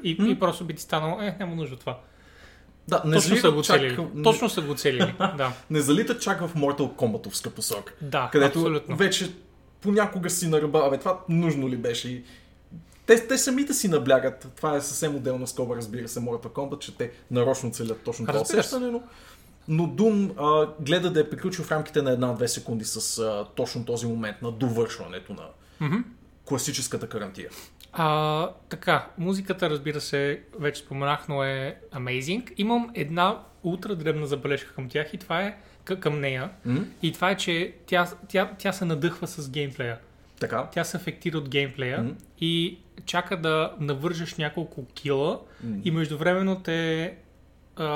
И, 0.03 0.17
и 0.19 0.39
просто 0.39 0.65
би 0.65 0.73
ти 0.73 0.81
станало, 0.81 1.21
е, 1.21 1.35
няма 1.39 1.55
нужда 1.55 1.75
това. 1.75 1.99
Да, 2.87 3.01
не 3.05 3.15
Точно 3.15 3.37
са 3.37 3.51
го 3.51 3.61
чак, 3.61 3.79
целили. 3.79 4.23
Точно 4.23 4.49
са 4.49 4.61
го 4.61 4.75
целили. 4.75 5.15
Да, 5.37 5.53
не 5.69 5.79
залита 5.81 6.19
чак 6.19 6.47
в 6.47 6.55
Mortal 6.55 6.95
Kombatовска 6.95 7.49
посока. 7.49 7.93
да 8.01 8.29
където 8.31 8.59
абсолютно. 8.59 8.95
вече 8.95 9.31
понякога 9.81 10.29
си 10.29 10.47
на 10.47 10.61
ръба. 10.61 10.83
Абе, 10.87 10.97
това 10.97 11.19
нужно 11.29 11.69
ли 11.69 11.77
беше? 11.77 12.23
Те, 13.05 13.27
те 13.27 13.37
самите 13.37 13.73
си 13.73 13.87
наблягат. 13.87 14.47
Това 14.55 14.75
е 14.75 14.81
съвсем 14.81 15.15
отделна 15.15 15.47
скоба, 15.47 15.75
разбира 15.75 16.07
се, 16.07 16.19
Mortal 16.19 16.47
Kombat, 16.47 16.79
че 16.79 16.97
те 16.97 17.11
нарочно 17.31 17.71
целят 17.71 18.01
точно 18.03 18.25
това 18.25 18.41
усещане, 18.41 18.87
но, 18.87 19.03
но 19.69 19.83
Doom 19.87 20.31
а, 20.37 20.73
гледа 20.83 21.11
да 21.11 21.19
е 21.19 21.29
приключил 21.29 21.65
в 21.65 21.71
рамките 21.71 22.01
на 22.01 22.11
една-две 22.11 22.47
секунди 22.47 22.85
с 22.85 23.19
а, 23.19 23.45
точно 23.55 23.85
този 23.85 24.07
момент 24.07 24.41
на 24.41 24.51
довършването 24.51 25.33
на 25.33 25.43
Мгм. 25.81 25.97
класическата 26.45 27.09
карантия. 27.09 27.49
А, 27.93 28.49
така, 28.69 29.07
музиката, 29.17 29.69
разбира 29.69 30.01
се, 30.01 30.41
вече 30.59 30.81
споменах, 30.81 31.27
но 31.27 31.43
е 31.43 31.77
amazing. 31.91 32.53
Имам 32.57 32.89
една 32.93 33.39
ултра 33.63 33.95
дребна 33.95 34.25
забележка 34.27 34.73
към 34.73 34.89
тях 34.89 35.13
и 35.13 35.17
това 35.17 35.41
е 35.41 35.57
към 35.99 36.19
нея. 36.19 36.49
М? 36.65 36.85
И 37.01 37.11
това 37.11 37.31
е, 37.31 37.37
че 37.37 37.73
тя, 37.85 38.07
тя, 38.27 38.51
тя 38.57 38.73
се 38.73 38.85
надъхва 38.85 39.27
с 39.27 39.49
геймплея. 39.49 39.97
Така. 40.39 40.67
Тя 40.71 40.83
се 40.83 40.97
афектира 40.97 41.37
от 41.37 41.49
геймплея 41.49 42.01
Мгм. 42.03 42.11
и 42.41 42.77
чака 43.05 43.37
да 43.37 43.73
навържеш 43.79 44.35
няколко 44.35 44.85
кила 44.85 45.39
М. 45.63 45.75
и 45.83 45.91
междувременно 45.91 46.59
те 46.59 47.13
а, 47.75 47.87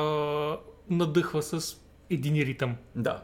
надъхва 0.98 1.44
с 1.44 1.78
един 2.10 2.36
ритъм. 2.36 2.76
Да. 2.96 3.22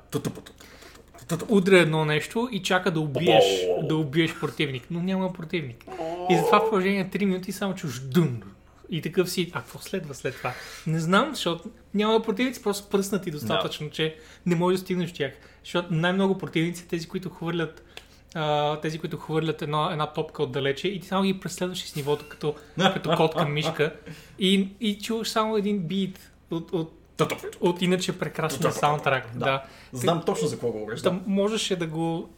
Удря 1.48 1.80
едно 1.80 2.06
нещо 2.06 2.50
и 2.52 2.64
чака 2.64 2.92
да 2.92 3.00
убиеш, 3.00 3.44
да 3.84 3.96
убиеш 3.96 4.40
противник, 4.40 4.84
но 4.92 5.00
няма 5.04 5.34
противник. 5.34 5.86
И 6.30 6.38
затова 6.38 6.60
в 6.60 6.64
продължение 6.64 7.04
на 7.04 7.10
3 7.10 7.26
минути 7.26 7.52
само 7.52 7.76
чуш 7.76 8.00
дун. 8.00 8.42
И 8.90 9.02
такъв 9.02 9.30
си, 9.30 9.52
а 9.54 9.60
какво 9.60 9.80
следва 9.80 10.16
след 10.16 10.38
това? 10.38 10.54
Не 10.88 11.00
знам, 11.00 11.30
защото 11.30 11.70
няма 11.94 12.22
противници, 12.22 12.64
просто 12.64 12.90
пръснати 12.90 13.32
достатъчно, 13.32 13.90
че 13.90 14.16
не 14.46 14.56
можеш 14.56 14.80
да 14.80 14.86
стигнеш 14.86 15.14
тях. 15.14 15.32
Защото 15.64 15.94
най-много 15.94 16.38
противници 16.38 16.88
тези, 16.88 17.08
които 17.08 17.29
хвърлят 17.29 17.84
а, 18.36 18.79
тези, 18.79 19.00
които 19.00 19.18
хвърлят 19.18 19.62
една, 19.62 19.90
една 19.92 20.08
топка 20.08 20.44
отдалече 20.44 20.88
и 20.88 21.00
ти 21.00 21.08
само 21.08 21.24
ги 21.24 21.40
преследваш 21.40 21.84
с 21.86 21.96
нивото 21.96 22.25
като, 22.29 22.55
като 22.94 23.12
котка 23.18 23.46
мишка 23.46 23.96
и, 24.40 24.70
и 24.79 25.00
чуваш 25.00 25.29
само 25.29 25.58
един 25.58 25.79
бит 25.79 26.32
от, 26.51 26.72
от. 26.72 26.96
От 27.60 27.82
иначе 27.82 28.20
прекрасния 28.20 28.72
саундтрак. 28.72 29.29
Да. 29.34 29.40
Да. 29.40 29.66
Знам 29.94 30.24
точно 30.25 30.48
за 30.48 30.55
какво 30.55 30.72
говориш. 30.72 31.01
Да, 31.01 31.20
можеше 31.25 31.75
да 31.75 31.88
го... 31.88 32.29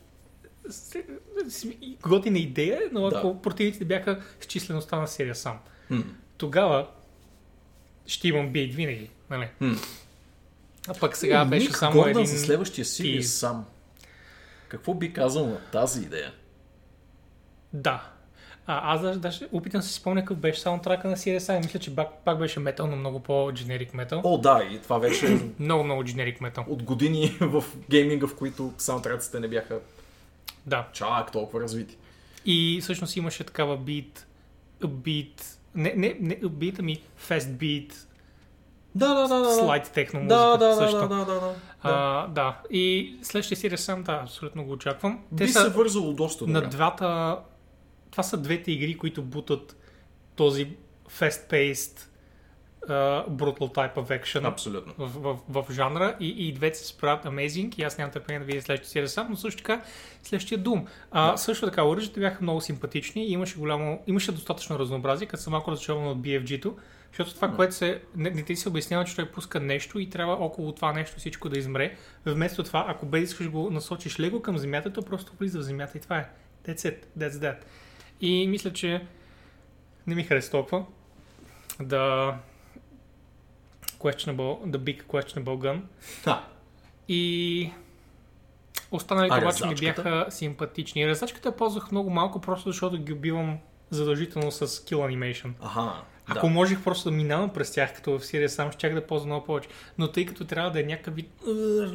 Готина 2.08 2.39
идея, 2.39 2.80
но 2.91 3.08
ако 3.08 3.34
Да. 3.34 3.41
противниците 3.41 3.86
бяха 3.86 4.22
с 4.39 4.46
числеността 4.46 5.00
на 5.00 5.08
серия 5.08 5.36
сам. 5.36 5.60
М. 5.89 6.04
Тогава 6.38 6.88
ще 8.06 8.28
имам 8.28 8.50
бейт 8.50 8.76
винаги, 8.76 9.10
нали? 9.30 9.50
А 10.88 10.94
пък 11.00 11.17
сега 11.17 11.46
беше 11.46 11.65
Ник 11.67 11.78
само 11.78 11.94
Гордън 11.94 12.12
един... 12.12 12.26
за 12.26 12.39
следващия 12.39 12.86
си 12.86 13.04
тиз. 13.04 13.34
сам. 13.34 13.65
Какво 14.67 14.94
би 14.94 15.13
казал 15.13 15.48
на 15.48 15.58
тази 15.72 16.02
идея? 16.02 16.34
Да. 17.74 18.10
А, 18.67 18.93
аз 18.95 19.02
даже, 19.02 19.19
даже 19.19 19.47
опитам 19.52 19.82
си 19.82 19.93
спомня 19.93 20.21
какъв 20.21 20.38
беше 20.38 20.62
саундтрака 20.62 21.08
на 21.08 21.15
CSI. 21.17 21.58
Мисля, 21.58 21.80
че 21.80 21.95
пак, 21.95 22.08
пак 22.26 22.39
беше 22.39 22.60
метал, 22.60 22.88
но 22.88 22.95
много 22.95 23.19
по-дженерик 23.19 23.93
метал. 23.93 24.21
О, 24.24 24.38
да, 24.38 24.63
и 24.71 24.80
това 24.82 24.97
вече 24.97 25.34
е 25.34 25.39
Много, 25.60 25.84
много 25.84 26.04
дженерик 26.04 26.41
метал. 26.41 26.65
от 26.67 26.84
години 26.84 27.38
в 27.41 27.63
гейминга, 27.89 28.28
в 28.28 28.36
които 28.36 28.74
саундтраците 28.78 29.39
не 29.39 29.47
бяха 29.47 29.80
Да. 30.65 30.88
чак 30.93 31.32
толкова 31.32 31.63
развити. 31.63 31.97
И 32.45 32.80
всъщност 32.82 33.15
имаше 33.15 33.43
такава 33.43 33.78
бит, 33.78 34.28
бит, 34.88 35.58
не, 35.76 35.93
не, 35.97 36.15
не 36.19 36.36
бит, 36.36 36.80
ами 36.80 37.02
fast 37.30 37.47
beat, 37.50 37.93
Да, 38.95 39.13
да, 39.13 39.28
да, 39.28 39.39
да. 39.39 39.52
слайд 39.54 39.91
техно 39.93 40.19
музика 40.19 40.36
Да, 40.36 40.58
да, 40.58 40.67
да, 40.67 40.76
също. 40.76 41.00
да, 41.00 41.08
да, 41.08 41.26
да, 41.26 41.34
да. 41.39 41.56
А, 41.84 42.28
да. 42.28 42.58
И 42.69 43.15
следващия 43.21 43.58
си 43.58 43.78
сам, 43.78 44.04
да, 44.04 44.19
абсолютно 44.24 44.63
го 44.65 44.71
очаквам. 44.71 45.19
Те 45.38 45.43
Би 45.43 45.47
са 45.47 45.62
се 45.62 45.69
вързало 45.69 46.13
доста 46.13 46.47
на 46.47 46.54
добре. 46.54 46.67
двата... 46.67 47.38
Това 48.12 48.24
са 48.24 48.38
двете 48.38 48.71
игри, 48.71 48.97
които 48.97 49.24
бутат 49.24 49.76
този 50.36 50.78
fast-paced 51.10 52.12
uh, 52.89 53.30
brutal 53.30 53.74
type 53.74 53.95
of 53.95 54.24
action 54.24 54.47
Абсолютно. 54.47 54.93
в, 54.97 55.38
в, 55.47 55.63
в 55.63 55.74
жанра 55.74 56.15
и, 56.19 56.47
и 56.47 56.54
двете 56.54 56.78
се 56.78 56.86
справят 56.86 57.26
amazing 57.26 57.80
и 57.80 57.84
аз 57.84 57.97
нямам 57.97 58.12
търпение 58.12 58.39
да 58.39 58.45
видя 58.45 58.62
следващия 58.62 59.08
си 59.08 59.13
сам, 59.13 59.28
но 59.30 59.36
също 59.36 59.63
така 59.63 59.82
следващия 60.24 60.60
Doom. 60.60 60.86
А, 61.12 61.32
Да. 61.32 61.38
Също 61.38 61.65
така, 61.65 61.84
оръжията 61.84 62.19
бяха 62.19 62.38
много 62.41 62.62
симпатични 62.62 63.26
и 63.26 63.32
имаше 63.32 63.60
голямо, 63.60 64.04
имаше 64.08 64.32
достатъчно 64.32 64.80
разнообразие, 64.80 65.28
като 65.28 65.43
съм 65.43 65.52
малко 65.52 65.71
разочарован 65.71 66.08
от 66.08 66.17
BFG-то, 66.17 66.76
защото 67.12 67.36
това, 67.36 67.56
което 67.56 67.76
се, 67.76 68.02
не, 68.15 68.30
не 68.30 68.43
ти 68.43 68.56
се 68.56 68.69
обяснява, 68.69 69.06
че 69.06 69.15
той 69.15 69.32
пуска 69.32 69.60
нещо 69.60 70.00
и 70.00 70.10
трябва 70.10 70.34
около 70.34 70.71
това 70.71 70.93
нещо 70.93 71.17
всичко 71.17 71.50
да 71.50 71.60
измре. 71.60 71.95
Вместо 72.26 72.63
това, 72.63 72.86
ако 72.88 73.06
без 73.06 73.30
искаш 73.30 73.50
го 73.50 73.69
насочиш 73.71 74.19
лего 74.19 74.41
към 74.41 74.58
земята, 74.58 74.93
то 74.93 75.02
просто 75.02 75.34
влиза 75.39 75.60
в 75.60 75.62
земята 75.62 75.97
и 75.97 76.02
това 76.02 76.17
е. 76.17 76.30
That's 76.67 76.78
it, 76.78 77.06
that's 77.17 77.32
that. 77.32 77.58
И 78.21 78.47
мисля, 78.47 78.73
че 78.73 79.05
не 80.07 80.15
ми 80.15 80.23
хареса 80.23 80.51
толкова 80.51 80.86
да 81.79 82.36
questionable, 83.99 84.65
the 84.65 84.77
big 84.77 85.03
questionable 85.03 85.43
gun. 85.43 85.81
Да. 86.25 86.47
И 87.07 87.71
останалите 88.91 89.36
А 89.36 89.38
обаче 89.38 89.65
ми 89.65 89.75
бяха 89.75 90.25
симпатични. 90.29 91.07
Резачката 91.07 91.49
я 91.49 91.55
ползвах 91.55 91.91
много 91.91 92.10
малко, 92.10 92.41
просто 92.41 92.69
защото 92.69 92.97
ги 92.97 93.13
убивам 93.13 93.57
задължително 93.89 94.51
с 94.51 94.67
kill 94.67 94.95
animation. 94.95 95.51
Аха. 95.62 96.01
Ако 96.27 96.47
да. 96.47 96.53
можех 96.53 96.84
просто 96.84 97.10
да 97.10 97.15
минавам 97.15 97.49
през 97.49 97.71
тях, 97.71 97.95
като 97.95 98.19
в 98.19 98.25
Сирия 98.25 98.49
сам, 98.49 98.71
щях 98.71 98.93
да 98.93 99.07
ползвам 99.07 99.29
много 99.29 99.45
повече. 99.45 99.69
Но 99.97 100.12
тъй 100.12 100.25
като 100.25 100.45
трябва 100.45 100.71
да 100.71 100.79
е 100.79 100.84
някакъв 100.84 101.15
вид 101.15 101.29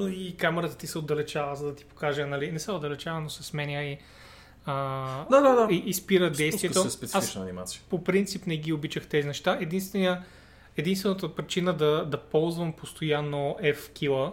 и 0.01 0.35
камерата 0.39 0.77
ти 0.77 0.87
се 0.87 0.99
отдалечава, 0.99 1.57
за 1.57 1.67
да 1.67 1.75
ти 1.75 1.85
покаже, 1.85 2.27
нали, 2.27 2.53
не 2.53 2.59
се 2.59 2.73
отдалечава, 2.73 3.21
но 3.21 3.31
се 3.31 3.43
сменя 3.43 3.83
и, 3.83 3.99
а, 4.67 5.27
Да, 5.31 5.41
да, 5.41 5.67
да. 5.67 5.75
и, 5.75 5.83
и 5.87 5.95
спира 5.95 6.31
действието. 6.31 6.85
Аз 7.13 7.37
анимация. 7.37 7.83
по 7.89 8.05
принцип 8.05 8.47
не 8.47 8.57
ги 8.57 8.73
обичах 8.73 9.07
тези 9.07 9.29
неща. 9.29 9.59
Единствения, 9.61 10.25
единствената 10.77 11.35
причина 11.35 11.73
да, 11.73 12.05
да 12.05 12.21
ползвам 12.21 12.73
постоянно 12.73 13.57
F 13.63 13.93
кила, 13.93 14.33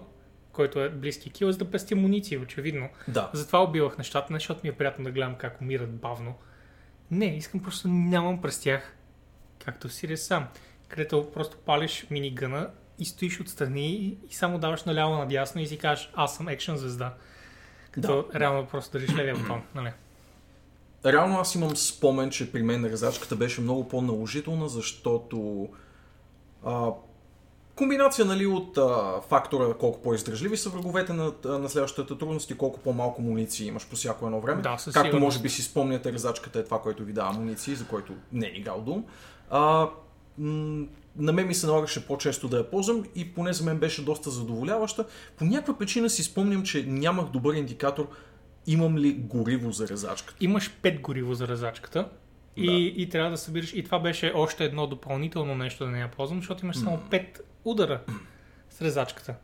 който 0.51 0.79
е 0.79 0.89
близки 0.89 1.29
кил, 1.29 1.45
е 1.45 1.51
за 1.51 1.57
да 1.57 1.71
пестя 1.71 1.95
муниция, 1.95 2.39
очевидно. 2.39 2.89
Да. 3.07 3.29
Затова 3.33 3.63
убивах 3.63 3.97
нещата, 3.97 4.33
не 4.33 4.39
защото 4.39 4.59
ми 4.63 4.69
е 4.69 4.73
приятно 4.73 5.03
да 5.03 5.11
гледам 5.11 5.35
как 5.35 5.61
умират 5.61 5.95
бавно. 5.95 6.35
Не, 7.11 7.25
искам 7.25 7.63
просто 7.63 7.87
да 7.87 7.93
нямам 7.93 8.41
през 8.41 8.59
тях, 8.59 8.95
както 9.65 9.87
в 9.87 9.93
Сирия 9.93 10.17
сам, 10.17 10.47
където 10.87 11.31
просто 11.33 11.57
палиш 11.57 12.07
минигъна 12.11 12.69
и 12.99 13.05
стоиш 13.05 13.41
отстрани 13.41 14.17
и, 14.29 14.33
само 14.33 14.59
даваш 14.59 14.83
наляво 14.83 15.17
надясно 15.17 15.61
и 15.61 15.67
си 15.67 15.77
кажеш, 15.77 16.09
аз 16.13 16.35
съм 16.37 16.47
екшен 16.47 16.77
звезда. 16.77 17.13
Като 17.91 18.29
реално 18.35 18.67
просто 18.67 18.91
държиш 18.91 19.15
левия 19.15 19.35
бутон, 19.35 19.61
нали? 19.75 19.91
Реално 21.05 21.39
аз 21.39 21.55
имам 21.55 21.75
спомен, 21.75 22.29
че 22.29 22.51
при 22.51 22.63
мен 22.63 22.85
резачката 22.85 23.35
беше 23.35 23.61
много 23.61 23.87
по-наложителна, 23.87 24.69
защото 24.69 25.67
а, 26.65 26.91
Комбинация 27.75 28.25
нали, 28.25 28.45
от 28.45 28.77
а, 28.77 29.21
фактора 29.29 29.73
колко 29.73 30.01
по-издръжливи 30.01 30.57
са 30.57 30.69
враговете 30.69 31.13
на, 31.13 31.31
на 31.45 31.69
следващата 31.69 32.17
трудност 32.17 32.51
и 32.51 32.57
колко 32.57 32.79
по-малко 32.79 33.21
муниции 33.21 33.67
имаш 33.67 33.87
по 33.87 33.95
всяко 33.95 34.25
едно 34.25 34.41
време. 34.41 34.61
Да, 34.61 34.77
със 34.77 34.93
Както 34.93 35.07
сигурност. 35.07 35.35
може 35.35 35.41
би 35.43 35.49
си 35.49 35.61
спомняте, 35.61 36.13
резачката 36.13 36.59
е 36.59 36.63
това, 36.63 36.81
което 36.81 37.03
ви 37.03 37.13
дава 37.13 37.33
муниции, 37.33 37.75
за 37.75 37.85
който 37.85 38.13
не 38.31 38.45
е 38.45 38.49
играл 38.49 38.83
Doom. 38.87 39.03
А, 39.49 39.89
м- 40.37 40.85
на 41.15 41.33
мен 41.33 41.47
ми 41.47 41.55
се 41.55 41.67
налагаше 41.67 42.07
по-често 42.07 42.47
да 42.47 42.57
я 42.57 42.69
ползвам 42.69 43.03
и 43.15 43.33
поне 43.33 43.53
за 43.53 43.63
мен 43.63 43.77
беше 43.77 44.05
доста 44.05 44.29
задоволяваща. 44.29 45.05
По 45.37 45.45
някаква 45.45 45.77
причина 45.77 46.09
си 46.09 46.23
спомням, 46.23 46.63
че 46.63 46.85
нямах 46.87 47.25
добър 47.25 47.53
индикатор 47.53 48.07
имам 48.67 48.97
ли 48.97 49.13
гориво 49.13 49.71
за 49.71 49.87
резачката. 49.87 50.37
Имаш 50.39 50.71
5 50.83 51.01
гориво 51.01 51.33
за 51.33 51.47
резачката. 51.47 52.09
И, 52.57 52.93
и 52.97 53.09
трябва 53.09 53.31
да 53.31 53.37
събираш. 53.37 53.73
И 53.73 53.83
това 53.83 53.99
беше 53.99 54.31
още 54.35 54.65
едно 54.65 54.87
допълнително 54.87 55.55
нещо 55.55 55.85
да 55.85 55.91
не 55.91 55.99
я 55.99 56.11
ползвам, 56.11 56.39
защото 56.39 56.65
имаш 56.65 56.77
само 56.77 56.97
5 56.97 57.39
удара 57.65 58.01
с 58.69 58.81
резачката. 58.81 59.35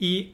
И 0.00 0.32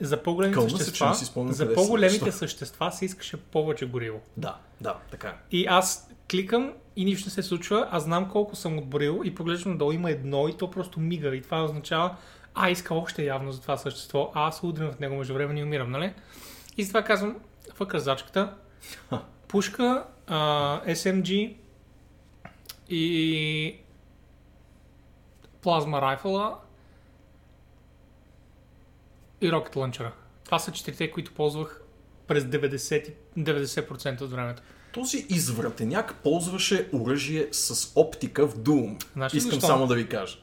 за 0.00 0.22
по-големите 0.22 0.54
Кълна 0.54 0.70
се, 0.70 0.76
същества, 0.76 1.14
си 1.14 1.24
спомням 1.24 1.54
за 1.54 1.74
по-големите 1.74 2.32
се 2.32 2.38
същества 2.38 2.92
се 2.92 3.04
искаше 3.04 3.36
повече 3.36 3.86
гориво. 3.86 4.20
Да, 4.36 4.56
да, 4.80 4.96
така 5.10 5.28
е. 5.28 5.34
И 5.50 5.66
аз 5.66 6.10
кликам 6.30 6.72
и 6.96 7.04
нищо 7.04 7.26
не 7.26 7.30
се 7.30 7.42
случва, 7.42 7.88
аз 7.90 8.04
знам 8.04 8.30
колко 8.30 8.56
съм 8.56 8.78
отборил 8.78 9.22
и 9.24 9.34
поглеждам 9.34 9.78
долу 9.78 9.92
има 9.92 10.10
едно 10.10 10.48
и 10.48 10.56
то 10.56 10.70
просто 10.70 11.00
мига 11.00 11.36
и 11.36 11.42
това 11.42 11.64
означава, 11.64 12.16
а 12.54 12.70
иска 12.70 12.94
още 12.94 13.24
явно 13.24 13.52
за 13.52 13.60
това 13.60 13.76
същество, 13.76 14.32
а 14.34 14.48
аз 14.48 14.62
удрям 14.62 14.92
в 14.92 14.98
него 14.98 15.16
между 15.16 15.34
време 15.34 15.60
и 15.60 15.62
умирам, 15.62 15.90
нали? 15.90 16.12
И 16.76 16.82
затова 16.84 17.02
казвам, 17.02 17.36
в 17.74 17.86
кръзачката, 17.86 18.54
пушка, 19.48 20.04
а, 20.26 20.36
SMG 20.86 21.56
и 22.88 23.76
плазма 25.62 26.02
райфъла 26.02 26.58
и 29.40 29.52
рокет 29.52 29.76
лънчера. 29.76 30.12
Това 30.44 30.58
са 30.58 30.72
четирите, 30.72 31.10
които 31.10 31.32
ползвах 31.34 31.82
през 32.26 32.44
90, 32.44 33.12
90% 33.38 34.20
от 34.20 34.30
времето. 34.30 34.62
Този 34.92 35.26
извратеняк 35.28 36.14
ползваше 36.22 36.88
оръжие 36.92 37.48
с 37.52 37.92
оптика 37.96 38.48
в 38.48 38.58
Doom. 38.58 39.04
Знаеш 39.12 39.34
ли 39.34 39.38
Искам 39.38 39.50
защо? 39.52 39.66
само 39.66 39.86
да 39.86 39.94
ви 39.94 40.08
кажа. 40.08 40.38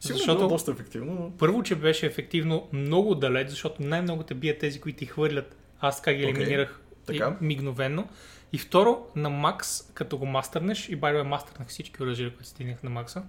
Сигурно 0.00 0.18
Защото- 0.18 0.38
било 0.38 0.48
доста 0.48 0.70
ефективно, 0.70 1.14
но... 1.14 1.30
Първо, 1.38 1.62
че 1.62 1.74
беше 1.74 2.06
ефективно 2.06 2.68
много 2.72 3.14
далеч, 3.14 3.48
защото 3.50 3.82
най-много 3.82 4.22
те 4.22 4.34
бият 4.34 4.58
тези, 4.58 4.80
които 4.80 4.98
ти 4.98 5.06
хвърлят. 5.06 5.56
Аз 5.82 5.96
така 6.02 6.14
ги 6.14 6.22
елиминирах 6.22 6.80
така. 7.06 7.36
и, 7.40 7.44
мигновенно. 7.44 8.08
И 8.52 8.58
второ, 8.58 9.06
на 9.16 9.30
макс, 9.30 9.92
като 9.94 10.18
го 10.18 10.26
мастърнеш, 10.26 10.88
и 10.88 10.96
байде 10.96 11.22
мастърнах 11.22 11.68
всички 11.68 12.02
оръжия, 12.02 12.30
които 12.30 12.48
стигнах 12.48 12.82
на 12.82 12.90
макса, 12.90 13.22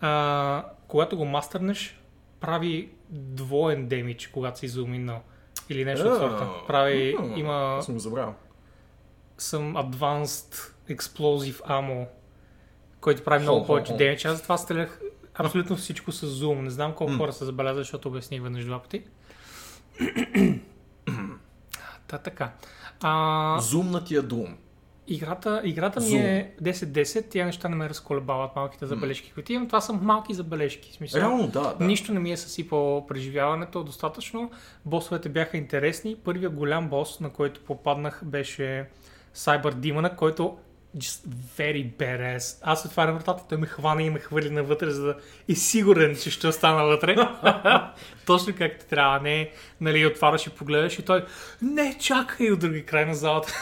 а, 0.00 0.64
когато 0.88 1.16
го 1.16 1.24
мастърнеш, 1.24 2.00
прави 2.40 2.90
двоен 3.10 3.86
демидж, 3.88 4.26
когато 4.26 4.58
си 4.58 4.68
зуминал. 4.68 5.22
Или 5.68 5.84
нещо 5.84 6.06
от 6.06 6.12
А, 6.12 6.18
сорта. 6.18 6.48
Прави, 6.66 7.16
м, 7.20 7.34
има 7.36 7.78
съм 7.82 7.94
го 7.94 8.00
забравил. 8.00 8.34
съм 9.38 9.74
Advanced 9.74 10.72
Explosive 10.90 11.60
Ammo, 11.60 12.06
който 13.00 13.24
прави 13.24 13.42
много 13.42 13.66
повече 13.66 13.96
демидж. 13.96 14.24
Аз 14.24 14.36
затова 14.36 14.58
стрелях 14.58 15.00
абсолютно 15.34 15.76
всичко 15.76 16.12
с 16.12 16.26
зум. 16.26 16.64
Не 16.64 16.70
знам 16.70 16.94
колко 16.94 17.16
хора 17.16 17.32
са 17.32 17.44
забелязали, 17.44 17.84
защото 17.84 18.08
обясних 18.08 18.42
веднъж 18.42 18.64
два 18.64 18.78
пъти. 18.82 19.02
Та 22.14 22.18
така. 22.18 22.52
А, 23.02 23.60
Зумнатия 23.60 24.22
Doom. 24.22 24.54
играта, 25.06 25.60
играта 25.64 26.00
ми 26.00 26.06
Зум. 26.06 26.18
е 26.18 26.54
10-10, 26.62 27.28
тия 27.30 27.46
неща 27.46 27.68
не 27.68 27.76
ме 27.76 27.88
разколебават 27.88 28.56
малките 28.56 28.86
забележки, 28.86 29.32
които 29.32 29.52
имам. 29.52 29.66
Това 29.66 29.80
са 29.80 29.92
малки 29.92 30.34
забележки. 30.34 30.90
В 30.92 30.94
Смисъл, 30.94 31.20
Реално 31.20 31.46
да, 31.46 31.74
да. 31.78 31.84
Нищо 31.84 32.12
не 32.12 32.20
ми 32.20 32.32
е 32.32 32.36
съсипало 32.36 33.06
преживяването 33.06 33.84
достатъчно. 33.84 34.50
Босовете 34.84 35.28
бяха 35.28 35.56
интересни. 35.56 36.16
Първият 36.24 36.54
голям 36.54 36.88
бос, 36.88 37.20
на 37.20 37.30
който 37.30 37.60
попаднах, 37.60 38.24
беше 38.24 38.88
Cyber 39.36 39.74
Demon, 39.74 40.16
който 40.16 40.56
just 40.96 41.28
very 41.58 41.92
badass. 41.96 42.58
Аз 42.62 42.84
отварям 42.84 43.14
вратата, 43.14 43.44
той 43.48 43.58
ме 43.58 43.66
хвана 43.66 44.02
и 44.02 44.10
ме 44.10 44.18
хвърли 44.18 44.50
навътре, 44.50 44.90
за 44.90 45.04
да 45.04 45.16
е 45.48 45.54
сигурен, 45.54 46.16
че 46.16 46.30
ще 46.30 46.46
остана 46.46 46.84
вътре. 46.84 47.16
Точно 48.26 48.54
както 48.58 48.86
трябва. 48.86 49.20
Не, 49.20 49.50
нали, 49.80 50.06
отваряш 50.06 50.46
и 50.46 50.50
погледаш 50.50 50.98
и 50.98 51.02
той 51.04 51.24
не, 51.62 51.98
чакай 51.98 52.50
от 52.50 52.58
други 52.58 52.86
край 52.86 53.06
на 53.06 53.14
залата. 53.14 53.54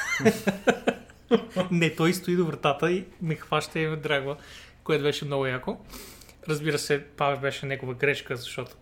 не, 1.71 1.95
той 1.95 2.13
стои 2.15 2.37
до 2.37 2.47
вратата 2.47 2.93
и 2.93 3.05
ме 3.23 3.35
хваща 3.35 3.79
и 3.81 3.87
ме 3.87 3.97
драгва, 3.97 4.37
което 4.85 5.05
беше 5.05 5.25
много 5.25 5.47
яко. 5.47 5.79
Разбира 6.49 6.79
се, 6.79 6.99
това 6.99 7.37
беше 7.37 7.67
негова 7.67 7.95
грешка, 7.95 8.37
защото 8.37 8.73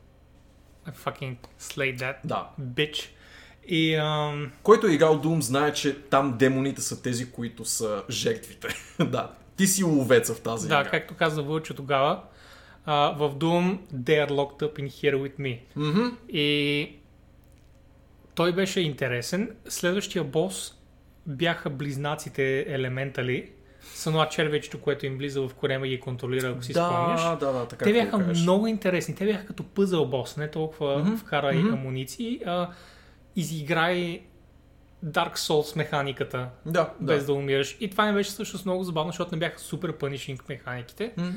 I 0.89 0.93
fucking 0.93 1.37
slayed 1.61 1.99
that 1.99 2.17
Да. 2.25 2.51
bitch. 2.61 3.09
И 3.71 3.95
ам, 3.95 4.53
Който 4.63 4.87
е 4.87 4.93
играл 4.93 5.23
Doom 5.23 5.41
знае, 5.41 5.73
че 5.73 5.97
там 5.97 6.37
демоните 6.39 6.81
са 6.81 7.03
тези, 7.03 7.31
които 7.33 7.65
са 7.65 8.03
жертвите. 8.11 8.69
да. 9.05 9.31
Ти 9.57 9.67
си 9.67 9.85
ловеца 9.85 10.35
в 10.35 10.41
тази 10.41 10.69
да, 10.69 10.81
игра. 10.81 10.91
както 10.91 11.15
каза 11.15 11.43
Вълчо 11.43 11.75
тогава, 11.75 12.23
а, 12.85 12.95
в 13.19 13.35
Doom 13.35 13.79
they 13.95 14.27
are 14.27 14.31
locked 14.31 14.63
up 14.63 14.79
in 14.79 14.87
here 14.87 15.17
with 15.17 15.39
me. 15.39 15.59
Мгм. 15.77 16.17
И 16.29 16.91
той 18.35 18.53
беше 18.53 18.81
интересен. 18.81 19.51
Следващия 19.69 20.25
бос 20.25 20.75
бяха 21.27 21.71
близнаците 21.71 22.65
елементали. 22.69 23.51
С 23.95 24.05
това 24.05 24.29
червечето, 24.29 24.81
което 24.81 25.07
им 25.07 25.17
влиза 25.19 25.41
в 25.43 25.55
корема 25.55 25.87
и 25.87 25.91
ги 25.91 26.01
контролира, 26.01 26.49
ако 26.49 26.63
си 26.63 26.73
спомняш. 26.73 27.23
Да, 27.23 27.37
да, 27.37 27.53
да, 27.53 27.69
така 27.69 27.85
Те 27.85 27.93
бяха 27.93 28.19
много 28.19 28.67
интересни. 28.67 29.15
Те 29.15 29.27
бяха 29.27 29.47
като 29.47 29.63
пъзъл 29.63 30.07
бос, 30.07 30.37
не 30.37 30.51
толкова 30.51 30.99
Мгм. 30.99 31.17
вкарай 31.17 31.59
Мгм. 31.59 31.73
амуниции, 31.73 32.41
а 32.47 32.71
изиграй 33.37 34.23
Dark 35.05 35.37
Souls 35.37 35.77
механиката, 35.77 36.49
Да, 36.67 36.73
да. 37.01 37.07
без 37.07 37.27
да 37.27 37.33
умираш. 37.33 37.77
И 37.81 37.91
това 37.91 38.07
ми 38.07 38.15
беше 38.15 38.31
всъщност 38.31 38.67
много 38.67 38.85
забавно, 38.85 39.09
защото 39.09 39.35
не 39.35 39.39
бяха 39.39 39.59
супер 39.59 39.93
пънишинг 39.93 40.49
механиките, 40.49 41.13
М. 41.17 41.33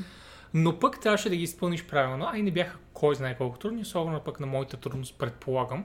но 0.54 0.78
пък 0.78 1.00
трябваше 1.00 1.28
да 1.28 1.36
ги 1.36 1.42
изпълниш 1.42 1.84
правилно, 1.84 2.26
а 2.26 2.38
и 2.38 2.42
не 2.42 2.50
бяха 2.50 2.78
кой 2.92 3.14
знае 3.14 3.36
колко 3.36 3.58
трудни, 3.58 3.82
особено 3.82 4.20
пък 4.20 4.40
на 4.40 4.46
моята 4.46 4.76
трудност 4.76 5.14
предполагам. 5.14 5.84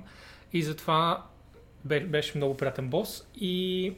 И 0.53 0.63
затова 0.63 1.25
бе- 1.85 1.99
беше 1.99 2.37
много 2.37 2.57
приятен 2.57 2.89
бос 2.89 3.27
и 3.35 3.93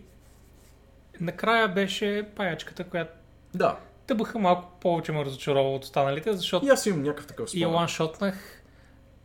накрая 1.19 1.67
беше 1.67 2.29
паячката, 2.35 2.83
която 2.83 3.11
Да. 3.53 3.77
тъбаха 4.07 4.39
малко 4.39 4.71
повече 4.71 5.11
ме 5.11 5.25
разочарова 5.25 5.69
от 5.69 5.83
останалите, 5.83 6.33
защото 6.33 6.65
И 6.65 6.69
аз 6.69 6.85
имам 6.85 7.03
някакъв 7.03 7.27
такъв 7.27 7.45
и 7.45 7.49
спомен. 7.49 7.69
ланшотнах. 7.69 8.61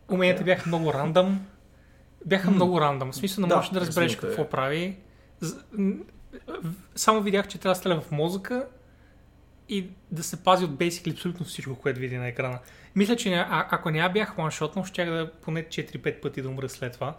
Уменията 0.09 0.43
бяха 0.43 0.67
много 0.67 0.93
рандъм. 0.93 1.47
Бяха 2.25 2.51
много 2.51 2.81
рандъм. 2.81 3.11
В 3.11 3.15
смисъл 3.15 3.41
не 3.41 3.47
Да, 3.47 3.55
можеш 3.55 3.71
да 3.71 3.81
разбереш 3.81 4.05
развито 4.11 4.25
е. 4.25 4.29
какво 4.29 4.49
прави. 4.49 4.97
Само 6.95 7.21
видях, 7.21 7.47
че 7.47 7.57
трябва 7.57 7.73
да 7.73 7.79
стреля 7.79 8.01
в 8.01 8.11
мозъка 8.11 8.67
и 9.69 9.89
да 10.11 10.23
се 10.23 10.43
пази 10.43 10.65
от 10.65 10.71
basically 10.71 11.11
абсолютно 11.11 11.45
всичко, 11.45 11.75
което 11.75 11.99
види 11.99 12.17
на 12.17 12.27
екрана. 12.27 12.59
Мисля, 12.95 13.15
че 13.15 13.33
а, 13.33 13.67
ако 13.71 13.89
не 13.89 13.97
я 13.97 14.09
бях 14.09 14.37
ланшотнал, 14.37 14.85
щях 14.85 15.09
да 15.09 15.31
поне 15.31 15.63
4-5 15.63 16.21
пъти 16.21 16.41
да 16.41 16.49
умра 16.49 16.69
след 16.69 16.93
това. 16.93 17.17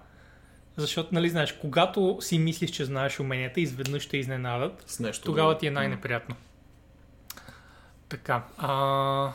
Защото, 0.77 1.15
нали 1.15 1.29
знаеш, 1.29 1.53
когато 1.53 2.19
си 2.21 2.39
мислиш, 2.39 2.71
че 2.71 2.85
знаеш 2.85 3.21
уменията, 3.21 3.61
изведнъж 3.61 4.03
ще 4.03 4.17
изненадат. 4.17 4.85
С 4.87 5.01
нещо. 5.01 5.25
Тогава 5.25 5.59
ти 5.59 5.67
е 5.67 5.71
най-неприятно. 5.71 6.37
Така. 8.09 8.43
А, 8.59 9.33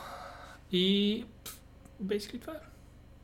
и... 0.72 1.24
Basically 2.04 2.40
това 2.40 2.52
е. 2.52 2.73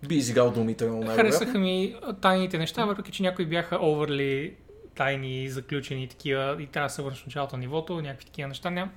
Би 0.09 0.15
изиграл 0.15 0.51
думите 0.51 0.87
най 0.87 1.17
Харесаха 1.17 1.59
ми 1.59 1.95
тайните 2.21 2.59
неща, 2.59 2.85
въпреки 2.85 3.13
че 3.13 3.23
някои 3.23 3.47
бяха 3.47 3.77
overly 3.77 4.53
тайни, 4.95 5.49
заключени 5.49 6.09
такива 6.09 6.57
и 6.61 6.67
трябва 6.67 6.89
да 6.89 6.95
се 6.95 7.03
върнеш 7.03 7.23
в 7.23 7.27
началото 7.27 7.57
на 7.57 7.61
нивото, 7.61 8.01
някакви 8.01 8.25
такива 8.25 8.49
неща. 8.49 8.71
Ням, 8.71 8.91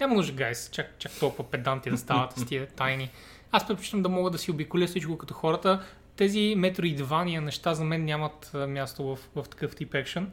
няма 0.00 0.14
нужда, 0.14 0.32
гайс, 0.32 0.70
чак, 0.72 0.94
чак 0.98 1.12
толкова 1.20 1.50
педанти 1.50 1.90
да 1.90 1.98
стават 1.98 2.32
с 2.32 2.46
тия 2.46 2.66
тайни. 2.66 3.10
Аз 3.52 3.66
предпочитам 3.66 4.02
да 4.02 4.08
мога 4.08 4.30
да 4.30 4.38
си 4.38 4.50
обиколя 4.50 4.86
всичко 4.86 5.18
като 5.18 5.34
хората. 5.34 5.82
Тези 6.16 6.54
метроидвания 6.56 7.40
неща 7.40 7.74
за 7.74 7.84
мен 7.84 8.04
нямат 8.04 8.50
място 8.68 9.04
в, 9.04 9.18
в 9.34 9.48
такъв 9.48 9.76
тип 9.76 9.94
екшен. 9.94 10.32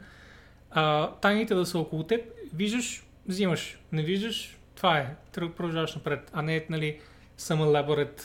А, 0.72 1.12
тайните 1.12 1.56
да 1.56 1.66
са 1.66 1.80
около 1.80 2.04
теб, 2.04 2.22
виждаш, 2.54 3.04
взимаш, 3.28 3.80
не 3.92 4.04
виждаш, 4.04 4.58
това 4.76 4.98
е, 4.98 5.16
продължаваш 5.34 5.96
напред, 5.96 6.32
а 6.34 6.42
не 6.42 6.66
нали, 6.70 7.00
съм 7.38 7.60
elaborate 7.60 8.22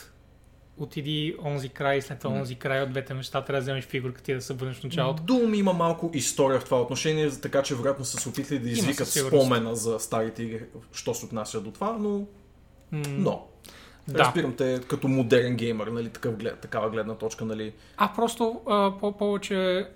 отиди 0.79 1.35
онзи 1.43 1.69
край 1.69 1.97
и 1.97 2.01
след 2.01 2.19
това 2.19 2.35
онзи 2.35 2.55
край 2.55 2.81
от 2.81 2.89
двете 2.89 3.13
неща, 3.13 3.41
трябва 3.41 3.59
да 3.59 3.61
вземеш 3.61 3.85
фигурка 3.85 4.21
ти 4.21 4.33
да 4.33 4.41
се 4.41 4.53
върнеш 4.53 4.77
в 4.77 4.83
началото. 4.83 5.23
Doom 5.23 5.55
има 5.55 5.73
малко 5.73 6.11
история 6.13 6.59
в 6.59 6.65
това 6.65 6.81
отношение, 6.81 7.31
така 7.41 7.63
че 7.63 7.75
вероятно 7.75 8.05
са 8.05 8.17
се 8.17 8.29
опитали 8.29 8.59
да 8.59 8.69
извикат 8.69 9.07
спомена 9.07 9.75
за 9.75 9.99
старите 9.99 10.43
игри, 10.43 10.63
що 10.93 11.13
се 11.13 11.25
отнася 11.25 11.61
до 11.61 11.71
това, 11.71 11.97
но... 11.99 12.09
М, 12.91 13.01
но. 13.07 13.45
Да. 14.07 14.19
Разбирам 14.19 14.55
те 14.55 14.79
като 14.87 15.07
модерен 15.07 15.55
геймър, 15.55 15.87
нали, 15.87 16.09
такъв 16.09 16.35
глед, 16.35 16.59
такава 16.59 16.89
гледна 16.89 17.15
точка, 17.15 17.45
нали. 17.45 17.73
А 17.97 18.13
просто 18.15 18.61
а, 18.67 19.11
повече... 19.17 19.87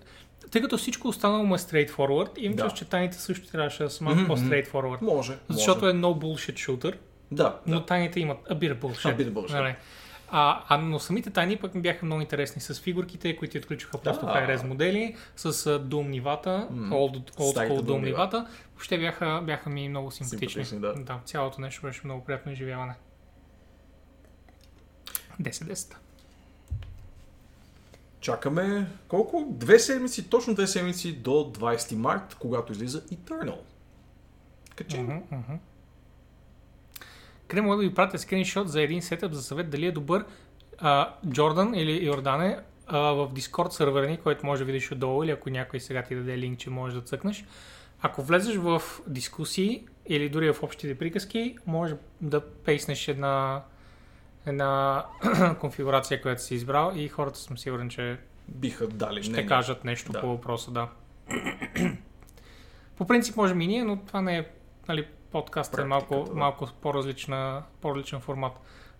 Тъй 0.51 0.61
като 0.61 0.77
всичко 0.77 1.07
останало 1.07 1.43
му 1.43 1.55
е 1.55 1.57
straightforward, 1.57 2.29
имам 2.37 2.55
Да. 2.55 2.69
че 2.69 2.85
тайните 2.85 3.17
също 3.17 3.47
трябваше 3.47 3.83
да 3.83 3.89
са 3.89 4.03
малко 4.03 4.19
мгм. 4.19 4.27
по-straightforward. 4.27 5.01
Може, 5.01 5.33
Защото 5.49 5.85
може. 5.85 5.97
е 5.97 5.99
no 5.99 6.05
bullshit 6.05 6.53
shooter, 6.53 6.95
Да, 7.31 7.59
но 7.67 7.79
да. 7.79 7.85
тайните 7.85 8.19
имат 8.19 8.37
a 8.49 8.53
bit 8.53 8.73
of 8.73 8.79
bullshit. 8.79 9.17
A 9.17 9.17
bit 9.17 9.31
of 9.31 9.31
bullshit. 9.31 9.53
Нали? 9.61 9.75
А, 10.35 10.63
а, 10.69 10.77
но 10.77 10.99
самите 10.99 11.29
тайни 11.29 11.57
пък 11.57 11.75
ми 11.75 11.81
бяха 11.81 12.05
много 12.05 12.21
интересни 12.21 12.61
с 12.61 12.81
фигурките, 12.81 13.35
които 13.37 13.57
отключиха 13.57 13.97
просто 13.97 14.25
Да. 14.25 14.31
high-res 14.31 14.63
модели, 14.63 15.15
с 15.35 15.53
Doom 15.79 16.07
нивата, 16.07 16.67
old, 16.71 17.31
old 17.31 17.69
school 17.69 17.87
нива. 17.87 17.99
нивата. 17.99 18.47
Въобще 18.69 18.97
бяха, 18.97 19.41
бяха 19.45 19.69
ми 19.69 19.89
много 19.89 20.11
симпатични. 20.11 20.65
Симпатични, 20.65 21.03
да. 21.03 21.13
да. 21.13 21.19
Цялото 21.25 21.61
нещо 21.61 21.81
беше 21.81 22.01
много 22.03 22.23
приятно 22.25 22.51
изживяване. 22.51 22.93
10-10. 25.41 25.95
Чакаме 28.19 28.87
колко? 29.07 29.47
Две 29.49 29.79
седмици, 29.79 30.29
точно 30.29 30.53
две 30.55 30.67
седмици 30.67 31.15
до 31.15 31.31
20 31.31 31.95
март, 31.95 32.35
когато 32.39 32.71
излиза 32.71 33.01
Eternal. 33.01 33.57
Качи. 34.75 34.99
Мгм, 34.99 35.15
мгм. 35.31 35.53
Къде 37.53 37.61
мога 37.61 37.77
да 37.77 37.83
ви 37.83 37.93
пратя 37.93 38.19
скриншот 38.19 38.69
за 38.69 38.81
един 38.81 39.01
сетъп 39.01 39.33
за 39.33 39.43
съвет 39.43 39.69
дали 39.69 39.85
е 39.85 39.91
добър 39.91 40.25
а, 40.79 41.13
Джордан 41.29 41.75
или 41.75 42.05
Йордане 42.05 42.59
а, 42.87 42.99
в 42.99 43.33
Discord 43.33 43.69
сървъра 43.69 44.07
ни, 44.07 44.17
който 44.17 44.45
може 44.45 44.59
да 44.59 44.65
видиш 44.65 44.91
отдолу 44.91 45.23
или 45.23 45.31
ако 45.31 45.49
някой 45.49 45.79
сега 45.79 46.03
ти 46.03 46.15
даде 46.15 46.37
линк, 46.37 46.59
че 46.59 46.69
можеш 46.69 46.99
да 46.99 47.05
цъкнеш. 47.05 47.45
Ако 48.01 48.21
влезеш 48.21 48.55
в 48.55 48.81
дискусии 49.07 49.87
или 50.05 50.29
дори 50.29 50.53
в 50.53 50.63
общите 50.63 50.97
приказки, 50.97 51.57
може 51.65 51.95
да 52.21 52.41
пейснеш 52.41 53.07
една, 53.07 53.61
една 54.45 55.05
конфигурация, 55.59 56.21
която 56.21 56.41
си 56.41 56.55
избрал 56.55 56.91
и 56.95 57.07
хората 57.07 57.39
съм 57.39 57.57
сигурен, 57.57 57.89
че 57.89 58.17
Биха 58.47 58.87
дали 58.87 59.23
ще 59.23 59.31
мнение. 59.31 59.47
кажат 59.47 59.83
нещо 59.83 60.11
Да. 60.11 60.21
по 60.21 60.27
въпроса, 60.27 60.71
да. 60.71 60.89
по 62.97 63.07
принцип 63.07 63.35
можем 63.35 63.61
и 63.61 63.67
ние, 63.67 63.83
но 63.83 63.97
това 63.97 64.21
не 64.21 64.37
е, 64.37 64.45
нали, 64.87 65.07
подкаст 65.32 65.78
е 65.78 65.84
малко, 65.84 66.08
Практиката, 66.08 66.34
да. 66.34 66.38
малко 66.38 66.68
по-различна, 66.80 67.62
по-различен 67.80 68.20
формат. 68.20 68.52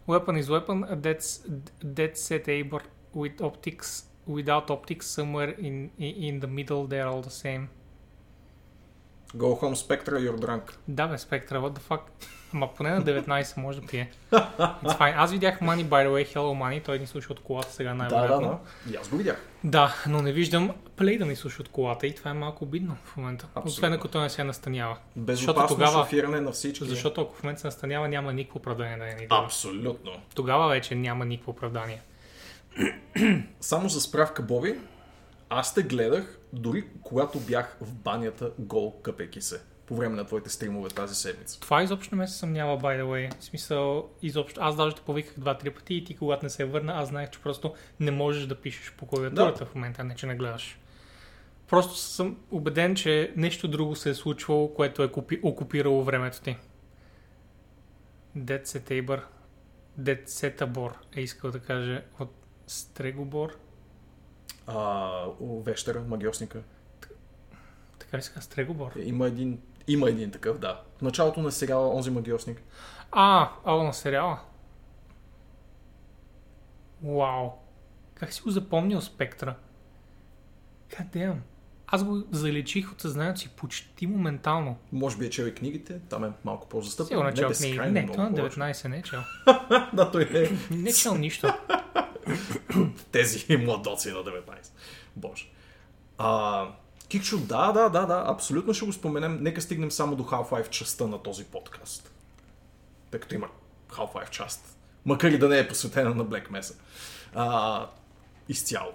Weapon 0.09 0.42
is 0.42 0.48
weapon, 0.48 1.00
that's, 1.00 1.28
dead 1.85 2.16
set 2.16 2.46
Abor 2.48 2.83
with 3.14 3.40
optics, 3.40 3.88
without 4.26 4.70
optics, 4.70 5.07
somewhere 5.18 5.52
in, 5.59 5.90
in 5.98 6.40
the 6.40 6.46
middle 6.46 6.87
they're 6.87 7.09
all 7.12 7.22
the 7.22 7.37
same. 7.44 7.68
Go 9.36 9.62
home 9.62 9.76
Spectra, 9.76 10.19
your 10.22 10.36
drunk. 10.38 10.62
Да, 10.88 11.08
бе, 11.08 11.17
Спектра, 11.17 11.60
what 11.60 11.72
the 11.72 11.82
fuck? 11.82 12.00
Ама 12.54 12.67
поне 12.67 12.89
на 12.89 13.02
19 13.04 13.58
може 13.58 13.82
да 13.82 13.88
пие. 13.88 14.12
It's 14.32 14.98
fine. 14.98 15.13
Аз 15.17 15.32
видях 15.32 15.60
Money, 15.60 15.84
by 15.84 16.08
the 16.08 16.10
way, 16.10 16.28
Hello 16.28 16.38
Money, 16.38 16.86
той 16.86 17.00
ни 17.00 17.08
слуша 17.08 17.32
от 17.32 17.39
колата 17.39 17.72
сега 17.72 17.89
Да, 17.89 17.96
най-вероятно. 17.96 18.39
да, 18.41 18.60
да. 18.86 18.93
И 18.93 18.96
аз 18.96 19.10
го 19.10 19.17
видях. 19.17 19.46
Да, 19.63 19.96
но 20.08 20.22
не 20.22 20.32
виждам 20.32 20.72
Play 20.98 21.17
да 21.17 21.26
ни 21.26 21.36
слуша 21.36 21.62
от 21.62 21.69
колата 21.69 22.08
и 22.08 22.15
това 22.15 22.32
е 22.32 22.36
малко 22.36 22.63
обидно 22.63 22.96
в 23.06 23.17
момента. 23.17 23.46
Абсолютно. 23.46 23.69
Освен 23.69 23.93
ако 23.93 24.08
той 24.08 24.22
не 24.22 24.30
се 24.30 24.43
настанява. 24.43 24.98
Безопасно 25.15 25.67
тогава- 25.67 25.91
шофиране 25.93 26.41
на 26.41 26.52
всички. 26.52 26.86
Защото 26.86 27.22
ако 27.22 27.36
в 27.36 27.43
момента 27.43 27.62
се 27.62 27.67
настанява, 27.67 28.08
няма 28.08 28.34
никакво 28.34 28.60
оправдание 28.60 28.98
да 28.98 29.06
не 29.06 29.13
ни 29.13 29.28
дава. 29.28 29.46
Абсолютно. 29.46 30.12
Тогава 30.36 30.69
вече 30.69 30.96
няма 30.96 31.26
никакво 31.26 31.52
оправдание. 31.52 32.02
Само 33.60 33.89
за 33.89 34.02
справка, 34.02 34.41
Боби, 34.43 34.76
аз 35.59 35.73
те 35.73 35.83
гледах 35.83 36.39
дори 36.53 36.83
когато 37.03 37.39
бях 37.39 37.77
в 37.81 37.93
банята 37.93 38.51
гол 38.59 39.01
къпейки 39.01 39.41
се. 39.41 39.61
По 39.85 39.95
време 39.95 40.15
на 40.15 40.25
твоите 40.25 40.49
стримове 40.49 40.89
тази 40.89 41.15
седмица. 41.15 41.59
Това 41.59 41.83
изобщо 41.83 42.15
не 42.15 42.21
ме 42.21 42.27
се 42.27 42.37
съмнява, 42.37 42.77
by 42.77 43.01
the 43.01 43.03
way. 43.03 43.39
В 43.39 43.43
смисъл, 43.43 44.09
изобщо. 44.21 44.59
Аз 44.63 44.75
даже 44.75 44.95
те 44.95 45.01
повиках 45.01 45.33
два-три 45.39 45.69
пъти 45.69 45.93
и 45.95 46.03
ти, 46.03 46.17
когато 46.17 46.45
не 46.45 46.49
се 46.49 46.65
върна, 46.65 46.93
аз 46.95 47.07
знаех, 47.09 47.29
че 47.29 47.39
просто 47.39 47.73
не 47.99 48.11
можеш 48.11 48.45
да 48.45 48.55
пишеш 48.55 48.93
по 48.97 49.05
клавиатурата 49.05 49.65
в 49.65 49.75
момента, 49.75 50.01
а 50.01 50.05
не 50.05 50.15
че 50.15 50.25
не 50.25 50.35
гледаш. 50.35 50.79
Просто 51.67 51.95
съм 51.95 52.37
убеден, 52.51 52.95
че 52.95 53.33
нещо 53.35 53.67
друго 53.67 53.95
се 53.95 54.09
е 54.09 54.13
случвало, 54.13 54.73
което 54.73 55.03
е 55.03 55.11
купи, 55.11 55.39
окупирало 55.43 56.03
времето 56.03 56.41
ти. 56.41 56.57
Dead 58.37 58.63
Setabor 60.25 60.93
е 61.15 61.21
искал 61.21 61.51
да 61.51 61.59
каже 61.59 62.03
от 62.19 62.31
Стрегобор. 62.67 63.57
А, 64.67 65.26
вещера, 65.41 66.02
магиосника. 66.08 66.62
Така 67.99 68.17
ли 68.17 68.21
се 68.21 68.30
казва? 68.30 68.41
Стрегобор? 68.41 68.91
Е, 68.95 69.02
Има 69.02 69.28
един, 69.28 69.62
има 69.88 70.10
един 70.10 70.32
такъв, 70.32 70.58
да. 70.58 70.82
В 70.97 71.02
началото 71.02 71.41
на 71.41 71.52
сериала 71.52 71.95
онзи 71.95 72.12
магиосник. 72.12 72.62
А, 73.12 73.49
ало 73.65 73.84
на 73.84 73.93
сериала. 73.93 74.39
Вау. 77.04 77.49
Как 78.15 78.34
си 78.34 78.41
го 78.41 78.49
запомнил 78.49 79.02
Спектра? 79.02 79.56
Къде 80.97 81.32
Аз 81.88 82.04
го 82.04 82.23
заличих 82.32 82.91
от 82.91 83.02
съзнанието 83.02 83.39
си 83.39 83.49
почти 83.49 84.08
моментално. 84.08 84.78
Може 84.91 85.17
би 85.17 85.26
е 85.26 85.30
чел 85.30 85.45
и 85.45 85.56
книгите, 85.56 85.99
там 86.10 86.23
е 86.23 86.32
малко 86.43 86.69
по-застъпен. 86.69 87.08
Сигурно 87.08 87.30
е 87.30 87.34
чел 87.34 87.47
безкрайно 87.47 87.84
книги. 87.84 88.08
Не, 88.08 88.15
той 88.15 88.23
на 88.23 88.36
повече. 88.36 88.60
19 88.60 88.88
не 88.88 88.97
е 88.97 89.02
чел. 89.02 89.21
да, 89.93 90.12
той 90.12 90.23
е 90.23 90.49
Не 90.71 90.89
е 90.89 90.93
чел 90.93 91.15
нищо. 91.15 91.47
тези 93.12 93.57
младоци 93.57 94.12
на 94.12 94.17
19. 94.17 94.41
Боже. 95.15 95.49
А, 96.17 96.67
Кикчо, 97.07 97.38
да, 97.38 97.71
да, 97.71 97.89
да, 97.89 98.05
да, 98.05 98.23
абсолютно 98.27 98.73
ще 98.73 98.86
го 98.86 98.93
споменем. 98.93 99.38
Нека 99.41 99.62
стигнем 99.62 99.91
само 99.91 100.15
до 100.15 100.23
Half-Life 100.23 100.69
частта 100.69 101.07
на 101.07 101.23
този 101.23 101.43
подкаст. 101.45 102.12
Тъй 103.12 103.19
като 103.19 103.36
има 103.36 103.47
Half-Life 103.89 104.29
част. 104.29 104.77
Макар 105.05 105.31
и 105.31 105.38
да 105.38 105.49
не 105.49 105.59
е 105.59 105.67
посветена 105.67 106.15
на 106.15 106.25
Black 106.25 106.49
Mesa. 106.51 106.75
А, 107.36 107.88
изцяло. 108.49 108.91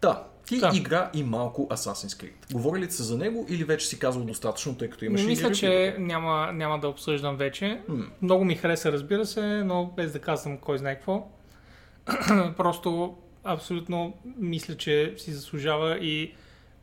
Та, 0.00 0.24
ти 0.46 0.60
Та. 0.60 0.70
игра 0.74 1.10
и 1.14 1.22
малко 1.22 1.68
Assassin's 1.68 2.22
Creed. 2.22 2.52
Говори 2.52 2.80
ли 2.80 2.90
се 2.90 3.02
за 3.02 3.18
него 3.18 3.46
или 3.48 3.64
вече 3.64 3.86
си 3.86 3.98
казал 3.98 4.24
достатъчно, 4.24 4.76
тъй 4.76 4.90
като 4.90 5.04
имаш 5.04 5.24
Мисля, 5.24 5.44
ревю? 5.44 5.54
че 5.54 5.96
няма, 5.98 6.52
няма 6.52 6.78
да 6.80 6.88
обсъждам 6.88 7.36
вече. 7.36 7.82
М. 7.88 8.04
Много 8.22 8.44
ми 8.44 8.56
хареса, 8.56 8.92
разбира 8.92 9.26
се, 9.26 9.40
но 9.42 9.86
без 9.86 10.12
да 10.12 10.18
казвам 10.18 10.58
кой 10.58 10.78
знае 10.78 10.94
какво. 10.94 11.28
Просто 12.56 13.18
абсолютно 13.44 14.16
мисля, 14.36 14.76
че 14.76 15.14
си 15.16 15.32
заслужава 15.32 15.98
и 15.98 16.34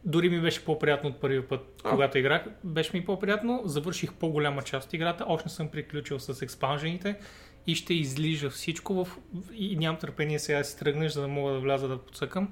дори 0.05 0.29
ми 0.29 0.41
беше 0.41 0.65
по-приятно 0.65 1.09
от 1.09 1.21
първия 1.21 1.47
път, 1.47 1.81
А. 1.83 1.89
когато 1.89 2.17
играх. 2.17 2.45
Беше 2.63 2.97
ми 2.97 3.05
по-приятно, 3.05 3.61
завърших 3.65 4.13
по-голяма 4.13 4.61
част 4.61 4.87
от 4.87 4.93
играта, 4.93 5.25
още 5.27 5.49
съм 5.49 5.67
приключил 5.67 6.19
с 6.19 6.41
експанжените 6.41 7.15
и 7.67 7.75
ще 7.75 7.93
излижа 7.93 8.49
всичко 8.49 9.05
в... 9.05 9.17
и 9.53 9.75
нямам 9.75 9.99
търпение 9.99 10.39
сега 10.39 10.57
да 10.57 10.63
си 10.63 10.79
тръгнеш, 10.79 11.11
за 11.11 11.21
да 11.21 11.27
мога 11.27 11.51
да 11.51 11.59
вляза 11.59 11.87
да 11.87 11.97
подсъкам. 11.97 12.49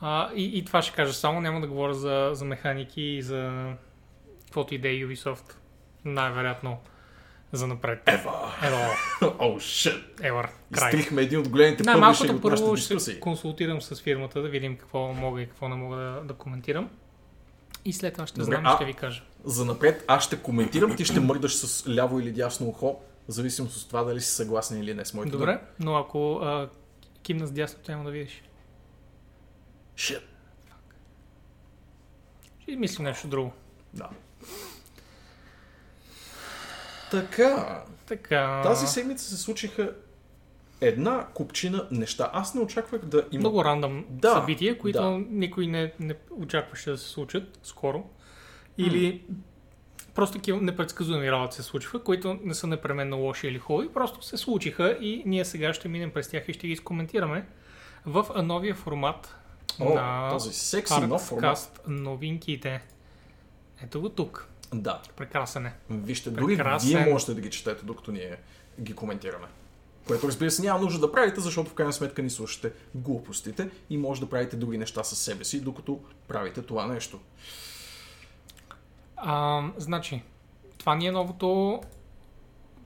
А, 0.00 0.30
и, 0.34 0.58
и 0.58 0.64
това 0.64 0.82
ще 0.82 0.96
кажа 0.96 1.12
само, 1.12 1.40
няма 1.40 1.60
да 1.60 1.66
говоря 1.66 1.94
за, 1.94 2.30
за 2.32 2.44
механики 2.44 3.02
и 3.02 3.22
за 3.22 3.72
каквото 4.44 4.74
и 4.74 4.78
да 4.78 4.88
е 4.88 4.92
Ubisoft. 4.92 5.54
Най-вероятно 6.04 6.78
за 7.52 7.66
напред. 7.66 8.02
Ева! 8.06 8.52
Ево, 8.62 9.34
О, 9.38 9.58
шит! 9.60 9.92
ever, 10.16 10.48
край. 10.72 10.90
Изтрихме 10.90 11.22
един 11.22 11.38
от 11.40 11.48
големите 11.48 11.82
от 11.90 12.00
нашите 12.00 12.40
първо 12.40 12.76
ще 12.76 12.94
дискусии. 12.94 13.20
консултирам 13.20 13.82
с 13.82 14.02
фирмата, 14.02 14.42
да 14.42 14.48
видим 14.48 14.76
какво 14.76 15.12
мога 15.12 15.42
и 15.42 15.46
какво 15.48 15.68
не 15.68 15.74
мога 15.74 15.96
да, 15.96 16.20
да 16.24 16.34
коментирам. 16.34 16.90
И 17.84 17.92
след 17.92 18.14
това 18.14 18.26
ще 18.26 18.40
Добре, 18.40 18.56
знам 18.56 18.66
а- 18.66 18.72
и 18.72 18.76
ще 18.76 18.84
ви 18.84 18.94
кажа. 18.94 19.22
За 19.44 19.64
напред 19.64 20.04
аз 20.08 20.24
ще 20.24 20.38
коментирам, 20.38 20.96
ти 20.96 21.04
ще 21.04 21.20
мърдаш 21.20 21.56
с 21.56 21.88
ляво 21.88 22.20
или 22.20 22.32
дясно 22.32 22.66
ухо, 22.66 23.00
в 23.28 23.32
зависимост 23.32 23.82
от 23.82 23.88
това 23.88 24.04
дали 24.04 24.20
си 24.20 24.30
съгласен 24.30 24.82
или 24.82 24.94
не 24.94 25.04
с 25.04 25.14
моите 25.14 25.30
Добре, 25.32 25.60
но 25.78 25.96
ако 25.96 26.34
а, 26.34 26.68
кимна 27.22 27.46
с 27.46 27.52
дясното, 27.52 27.90
няма 27.90 28.04
да 28.04 28.10
видиш. 28.10 28.42
Шит. 29.96 30.18
Ще 32.60 32.76
мислим 32.76 33.04
нещо 33.04 33.28
друго. 33.28 33.52
Да. 33.94 34.08
Така, 37.12 37.82
Така. 38.06 38.60
тази 38.62 38.86
седмица 38.86 39.24
се 39.24 39.36
случиха 39.36 39.92
една 40.80 41.26
купчина 41.34 41.88
неща. 41.90 42.30
Аз 42.32 42.54
не 42.54 42.60
очаквах 42.60 43.04
да 43.04 43.24
има... 43.32 43.40
Много 43.40 43.64
рандъм 43.64 44.04
Да, 44.08 44.34
събития, 44.34 44.78
които 44.78 45.02
да. 45.02 45.10
никой 45.30 45.66
не, 45.66 45.92
не 46.00 46.14
очакваше 46.30 46.90
да 46.90 46.98
се 46.98 47.08
случат 47.08 47.58
скоро. 47.62 48.04
Или 48.78 49.24
просто 50.14 50.36
такива 50.36 50.60
непредсказуеми 50.60 51.32
работи 51.32 51.56
се 51.56 51.62
случваха, 51.62 52.04
които 52.04 52.38
не 52.44 52.54
са 52.54 52.66
непременно 52.66 53.18
лоши 53.18 53.46
или 53.46 53.58
хубави, 53.58 53.88
просто 53.88 54.22
се 54.22 54.36
случиха 54.36 54.98
и 55.00 55.22
ние 55.26 55.44
сега 55.44 55.74
ще 55.74 55.88
минем 55.88 56.10
през 56.10 56.28
тях 56.28 56.48
и 56.48 56.52
ще 56.52 56.66
ги 56.66 56.72
изкоментираме 56.72 57.46
в 58.06 58.26
новия 58.42 58.74
формат 58.74 59.36
О, 59.80 59.94
на 59.94 60.30
този 60.30 60.52
секси 60.52 61.00
нов 61.00 61.22
формат. 61.22 61.80
Новинките. 61.88 62.82
Ето 63.82 64.00
го 64.00 64.08
тук. 64.08 64.51
Да, 64.72 65.00
Прекрасен 65.16 65.66
е. 65.66 65.74
вижте, 65.90 66.30
дори 66.30 66.56
Прекрасен. 66.56 66.88
вие 67.02 67.12
можете 67.12 67.34
да 67.34 67.40
ги 67.40 67.50
четете, 67.50 67.84
докато 67.84 68.12
ние 68.12 68.36
ги 68.80 68.94
коментираме. 68.94 69.46
Което 70.06 70.28
разбира 70.28 70.50
се 70.50 70.62
няма 70.62 70.80
нужда 70.80 71.06
да 71.06 71.12
правите, 71.12 71.40
защото 71.40 71.70
в 71.70 71.74
крайна 71.74 71.92
сметка 71.92 72.22
ни 72.22 72.30
слушате 72.30 72.72
глупостите 72.94 73.70
и 73.90 73.96
може 73.96 74.20
да 74.20 74.28
правите 74.30 74.56
други 74.56 74.78
неща 74.78 75.04
със 75.04 75.18
себе 75.18 75.44
си, 75.44 75.60
докато 75.60 76.00
правите 76.28 76.62
това 76.62 76.86
нещо. 76.86 77.20
А, 79.16 79.62
значи, 79.76 80.22
това 80.78 80.94
ни 80.94 81.06
е 81.06 81.12
новото 81.12 81.80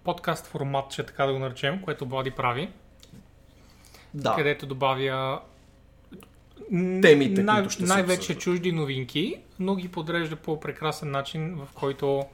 подкаст 0.05 0.47
форматче, 0.47 1.07
така 1.07 1.27
да 1.27 1.33
го 1.33 1.39
наречем, 1.39 1.83
което 1.83 2.07
Влади 2.07 2.31
прави. 2.31 2.71
Да, 4.15 4.35
където 4.37 4.67
добавя 4.67 5.41
Темите, 7.03 7.43
най- 7.43 7.57
които 7.57 7.71
ще 7.71 7.85
най-вече 7.85 8.35
чужди 8.35 8.73
новинки, 8.73 9.37
но 9.59 9.75
ги 9.75 9.89
подрежда 9.89 10.37
по 10.37 10.61
прекрасен 10.61 11.11
начин, 11.11 11.57
в 11.57 11.69
който 11.75 12.25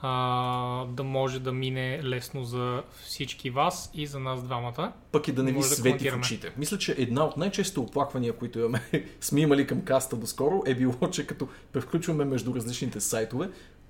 а, 0.00 0.84
да 0.84 1.04
може 1.04 1.40
да 1.40 1.52
мине 1.52 2.00
лесно 2.04 2.44
за 2.44 2.82
всички 3.04 3.50
вас 3.50 3.90
и 3.94 4.06
за 4.06 4.20
нас 4.20 4.42
двамата. 4.42 4.92
Пък 5.12 5.28
и 5.28 5.32
да 5.32 5.42
не 5.42 5.52
ви 5.52 5.58
да 5.58 5.64
свети 5.64 6.10
в 6.10 6.16
очите. 6.16 6.52
Мисля, 6.56 6.78
че 6.78 6.94
една 6.98 7.24
от 7.24 7.36
най-често 7.36 7.80
оплаквания, 7.80 8.32
които 8.32 8.58
имаме, 8.58 8.82
сме 9.20 9.40
имали 9.40 9.66
към 9.66 9.84
каста 9.84 10.16
доскоро, 10.16 10.62
е 10.66 10.74
било, 10.74 11.10
че 11.12 11.26
като 11.26 11.48
превключваме 11.72 12.24
между 12.24 12.54
различните 12.54 13.00
сайтове, 13.00 13.48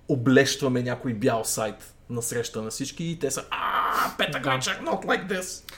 облещваме 0.09 0.83
някой 0.83 1.15
бял 1.15 1.45
сайт 1.45 1.95
на 2.11 2.23
среща 2.23 2.63
на 2.63 2.71
всички 2.71 3.05
и 3.05 3.19
те 3.19 3.31
са 3.31 3.45
а 3.51 4.17
Петък. 4.19 4.45
Вечер, 4.45 4.81
not 4.83 5.05
like 5.05 5.29
this. 5.29 5.75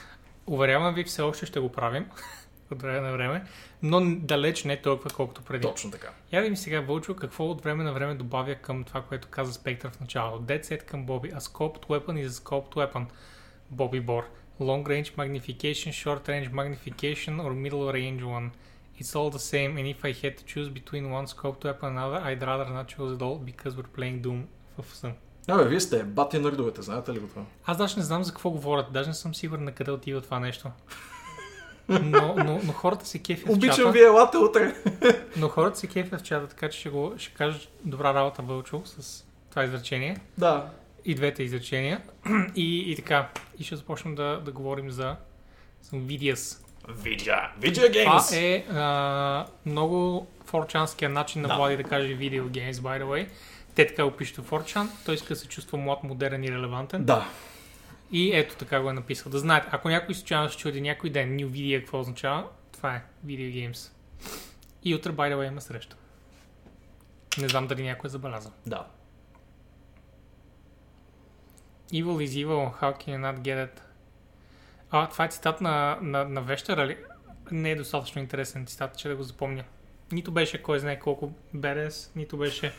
Уверявам 0.47 0.93
ви, 0.93 1.03
все 1.03 1.21
още 1.21 1.45
ще 1.45 1.59
го 1.59 1.69
правим 1.69 2.05
от 2.71 2.81
време 2.81 3.01
на 3.01 3.11
време, 3.11 3.43
но 3.83 4.15
далеч 4.15 4.63
не 4.63 4.81
толкова 4.81 5.09
колкото 5.09 5.41
преди. 5.41 5.61
Точно 5.61 5.91
така. 5.91 6.09
Я 6.31 6.41
ми 6.49 6.57
сега, 6.57 6.81
Вълчо, 6.81 7.15
какво 7.15 7.45
от 7.45 7.63
време 7.63 7.83
на 7.83 7.93
време 7.93 8.15
добавя 8.15 8.55
към 8.55 8.83
това, 8.83 9.01
което 9.01 9.27
каза 9.27 9.53
Спектър 9.53 9.89
в 9.91 9.99
началото. 9.99 10.43
Dead 10.43 10.63
Set 10.63 10.85
към 10.85 11.05
Боби. 11.05 11.31
A 11.31 11.39
scoped 11.39 11.85
weapon 11.85 12.25
is 12.25 12.27
a 12.27 12.43
scoped 12.43 12.75
weapon. 12.75 13.05
Боби 13.71 13.99
Бор. 13.99 14.23
Long 14.59 14.83
range 14.87 15.17
magnification, 15.17 15.91
short 15.91 16.27
range 16.27 16.49
magnification 16.51 17.33
or 17.39 17.51
middle 17.65 17.85
range 17.93 18.23
one. 18.23 18.49
It's 18.99 19.15
all 19.15 19.31
the 19.37 19.43
same 19.53 19.71
and 19.77 19.87
if 19.95 19.99
I 20.09 20.13
had 20.23 20.33
to 20.39 20.43
choose 20.51 20.69
between 20.79 21.05
one 21.17 21.25
scoped 21.33 21.63
weapon 21.67 21.87
and 21.89 21.97
another, 21.97 22.19
I'd 22.27 22.43
rather 22.51 22.67
not 22.77 22.87
choose 22.93 23.11
at 23.17 23.21
all 23.27 23.37
because 23.49 23.73
we're 23.77 23.93
playing 23.97 24.17
Doom 24.25 24.41
в 24.77 24.95
сън. 24.95 25.13
Абе, 25.47 25.67
вие 25.67 25.79
сте 25.79 26.03
бати 26.03 26.39
нърдовете, 26.39 26.81
знаете 26.81 27.13
ли 27.13 27.19
го 27.19 27.27
това? 27.27 27.45
Аз 27.65 27.77
даже 27.77 27.97
не 27.97 28.03
знам 28.03 28.23
за 28.23 28.31
какво 28.31 28.49
говорят, 28.49 28.85
даже 28.93 29.09
не 29.09 29.13
съм 29.13 29.35
сигурен 29.35 29.63
на 29.63 29.71
къде 29.71 29.91
отива 29.91 30.21
това 30.21 30.39
нещо. 30.39 30.71
Но, 31.89 32.35
но, 32.37 32.59
но 32.63 32.73
хората 32.73 33.05
се 33.05 33.19
кефят 33.19 33.47
в 33.47 33.49
Обичам 33.49 33.75
чата. 33.75 33.91
ви, 33.91 34.03
елате 34.03 34.37
утре. 34.37 34.75
Но 35.37 35.49
хората 35.49 35.79
се 35.79 35.87
кефят 35.87 36.21
в 36.21 36.23
чата, 36.23 36.47
така 36.47 36.69
че 36.69 36.79
ще, 36.79 36.89
го, 36.89 37.13
ще 37.17 37.33
кажа 37.33 37.59
добра 37.83 38.13
работа, 38.13 38.41
Вълчо, 38.41 38.81
с 38.85 39.25
това 39.49 39.63
изречение. 39.63 40.17
да. 40.37 40.69
И 41.05 41.15
двете 41.15 41.43
изречения. 41.43 42.01
И, 42.55 42.91
и 42.91 42.95
така. 42.95 43.29
И 43.59 43.63
ще 43.63 43.75
започнем 43.75 44.15
да, 44.15 44.41
да 44.45 44.51
говорим 44.51 44.91
за, 44.91 45.15
за 45.81 45.97
Vidias. 45.97 46.57
Видеа. 46.89 47.49
Видео 47.59 47.83
Това 48.03 48.23
е 48.33 48.65
а, 48.73 49.45
много 49.65 50.27
форчанския 50.45 51.09
начин 51.09 51.41
на 51.41 51.47
Да. 51.47 51.55
Влади 51.55 51.77
да 51.77 51.83
каже 51.83 52.07
Video 52.07 52.41
Games, 52.43 52.73
by 52.73 53.01
the 53.01 53.03
way. 53.03 53.27
Те 53.75 53.87
така 53.87 54.03
го 54.05 54.11
пишат 54.11 54.37
в 54.37 54.41
Форчан. 54.41 54.89
Той 55.05 55.15
иска 55.15 55.27
да 55.27 55.35
се 55.35 55.47
чувства 55.47 55.77
млад, 55.77 56.03
модерен 56.03 56.43
и 56.43 56.51
релевантен. 56.51 57.03
Да. 57.05 57.27
И 58.11 58.31
ето 58.33 58.55
така 58.55 58.81
го 58.81 58.89
е 58.89 58.93
написал. 58.93 59.31
Да 59.31 59.39
знаете, 59.39 59.67
ако 59.71 59.89
някой 59.89 60.15
случайно 60.15 60.49
се 60.49 60.57
чуди 60.57 60.81
някой 60.81 61.09
ден 61.09 61.37
New 61.37 61.47
Video 61.47 61.79
какво 61.79 61.99
означава, 61.99 62.49
това 62.71 62.95
е 62.95 63.03
Video 63.25 63.71
Games. 63.71 63.91
И 64.83 64.95
утре, 64.95 65.11
by 65.11 65.33
the 65.33 65.35
way, 65.35 65.47
има 65.47 65.61
среща. 65.61 65.95
Не 67.37 67.47
знам 67.47 67.67
дали 67.67 67.83
някой 67.83 68.07
е 68.07 68.11
забелязал. 68.11 68.51
Да. 68.65 68.87
Evil 71.93 72.27
is 72.27 72.45
evil, 72.45 72.81
how 72.81 72.97
can 72.97 73.07
you 73.07 73.19
not 73.19 73.39
get 73.39 73.67
it? 73.67 73.81
А, 74.91 75.09
това 75.09 75.25
е 75.25 75.27
цитат 75.27 75.61
на, 75.61 75.97
на, 76.01 76.25
на 76.25 76.41
Вещера 76.41 76.87
ли? 76.87 76.97
Не 77.51 77.71
е 77.71 77.75
достатъчно 77.75 78.21
интересен 78.21 78.65
цитат, 78.65 78.97
че 78.97 79.09
да 79.09 79.15
го 79.15 79.23
запомня. 79.23 79.63
Нито 80.11 80.31
беше 80.31 80.63
кой 80.63 80.79
знае 80.79 80.99
колко 80.99 81.33
берес, 81.53 82.11
нито 82.15 82.37
беше 82.37 82.73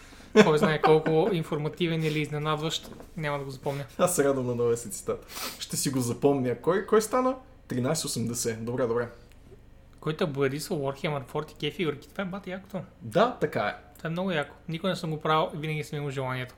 кой 0.45 0.59
знае 0.59 0.81
колко 0.83 1.29
информативен 1.33 2.03
или 2.05 2.21
изненадващ. 2.21 2.91
Няма 3.17 3.39
да 3.39 3.45
го 3.45 3.51
запомня. 3.51 3.85
Аз 3.99 4.17
се 4.17 4.25
радвам 4.25 4.47
на 4.47 4.55
новия 4.55 4.77
си 4.77 4.91
цитат. 4.91 5.27
Ще 5.59 5.77
си 5.77 5.91
го 5.91 6.01
запомня. 6.01 6.55
Кой, 6.61 6.87
кой 6.87 7.03
стана? 7.03 7.37
1380. 7.69 8.57
Добре, 8.57 8.87
добре. 8.87 9.09
Който 10.01 10.27
боядисал 10.27 10.77
Warhammer 10.79 11.25
40k 11.27 11.73
фигурки. 11.73 12.09
Това 12.09 12.23
е 12.23 12.27
бата 12.27 12.51
якото. 12.51 12.81
Да, 13.03 13.37
така 13.41 13.67
е. 13.67 13.75
Това 13.99 14.09
е 14.09 14.11
много 14.11 14.31
яко. 14.31 14.55
Никой 14.69 14.91
не 14.91 14.97
съм 14.97 15.11
го 15.11 15.21
правил 15.21 15.51
винаги 15.55 15.85
съм 15.85 15.99
имал 15.99 16.11
желанието. 16.11 16.55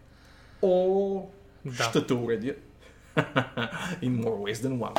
О, 0.63 1.23
Да. 1.65 1.85
ще 1.85 2.07
те 2.07 2.15
уредя. 2.15 2.55
In 4.03 4.23
more 4.23 4.53
ways 4.53 4.55
than 4.55 4.79
one. 4.79 4.99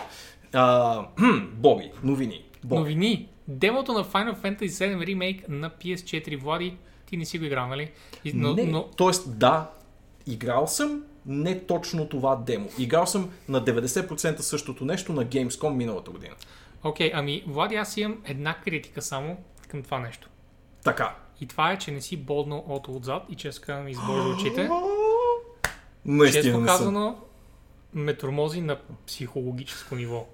Хм, 1.19 1.45
Боби, 1.53 1.91
новини. 2.03 2.45
Боби. 2.63 2.79
Новини. 2.79 3.29
Демото 3.47 3.93
на 3.93 4.03
Final 4.05 4.35
Fantasy 4.41 4.67
VII 4.67 4.97
Remake 4.97 5.49
на 5.49 5.69
PS4 5.69 6.37
Влади. 6.41 6.77
Ти 7.05 7.17
не 7.17 7.25
си 7.25 7.39
го 7.39 7.45
играл, 7.45 7.67
нали? 7.67 7.91
И- 8.23 8.33
Но, 8.33 8.53
не, 8.53 8.63
но 8.63 8.83
Тоест, 8.97 9.39
да, 9.39 9.69
играл 10.27 10.67
съм 10.67 11.03
не 11.25 11.65
точно 11.65 12.09
това 12.09 12.35
демо. 12.35 12.69
Играл 12.79 13.05
съм 13.05 13.29
на 13.47 13.65
90% 13.65 14.39
същото 14.39 14.85
нещо 14.85 15.13
на 15.13 15.25
Gamescom 15.25 15.69
миналата 15.69 16.11
година. 16.11 16.33
Окей, 16.83 17.11
ами, 17.13 17.43
Влади, 17.47 17.75
аз 17.75 17.97
имам 17.97 18.21
една 18.25 18.53
критика 18.53 19.01
само 19.01 19.37
към 19.67 19.83
това 19.83 19.99
нещо. 19.99 20.29
Така. 20.83 21.15
И 21.41 21.47
това 21.47 21.71
е, 21.71 21.77
че 21.77 21.91
не 21.91 22.01
си 22.01 22.17
боднал 22.17 22.65
ото 22.67 22.95
отзад 22.95 23.23
и 23.29 23.35
често 23.35 23.65
казвам 23.65 23.87
избожда 23.87 24.29
очите. 24.29 24.69
Наистина 26.05 26.43
Често 26.43 26.65
казано, 26.65 27.17
ме 27.93 28.13
тормози 28.13 28.61
на 28.61 28.77
психологическо 29.07 29.95
ниво. 29.95 30.27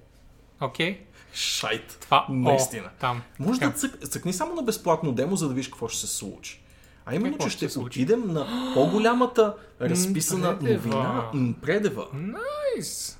Окей? 0.61 0.99
Шайт. 1.33 1.97
Това, 2.01 2.25
Наистина. 2.29 2.87
О, 2.87 2.99
там. 2.99 3.21
Може 3.39 3.59
Така. 3.59 3.71
да 3.71 3.77
цък, 3.77 3.99
цъкни 4.01 4.33
само 4.33 4.55
на 4.55 4.61
безплатно 4.61 5.11
демо, 5.11 5.35
за 5.35 5.47
да 5.47 5.53
видиш 5.53 5.67
какво 5.67 5.87
ще 5.87 5.99
се 5.99 6.07
случи. 6.07 6.60
А 7.05 7.15
именно, 7.15 7.37
Какво 7.37 7.49
че 7.49 7.67
ще 7.67 7.79
отидем 7.79 8.27
на 8.27 8.71
по-голямата 8.73 9.55
разписана 9.81 10.57
новина. 10.61 11.31
Предева. 11.61 12.07
Найс! 12.13 13.19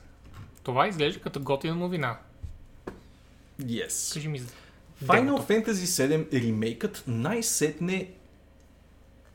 Това 0.63 0.88
изглежда 0.88 1.22
като 1.22 1.39
готина 1.39 1.76
новина. 1.76 2.17
Yes. 3.62 4.13
Кажи 4.13 4.28
ми 4.28 4.39
за 4.39 4.48
Final 5.06 5.26
демото. 5.26 5.44
Fantasy 5.44 5.72
VII 5.72 6.44
ремейкът 6.44 7.04
най-сетне 7.08 8.10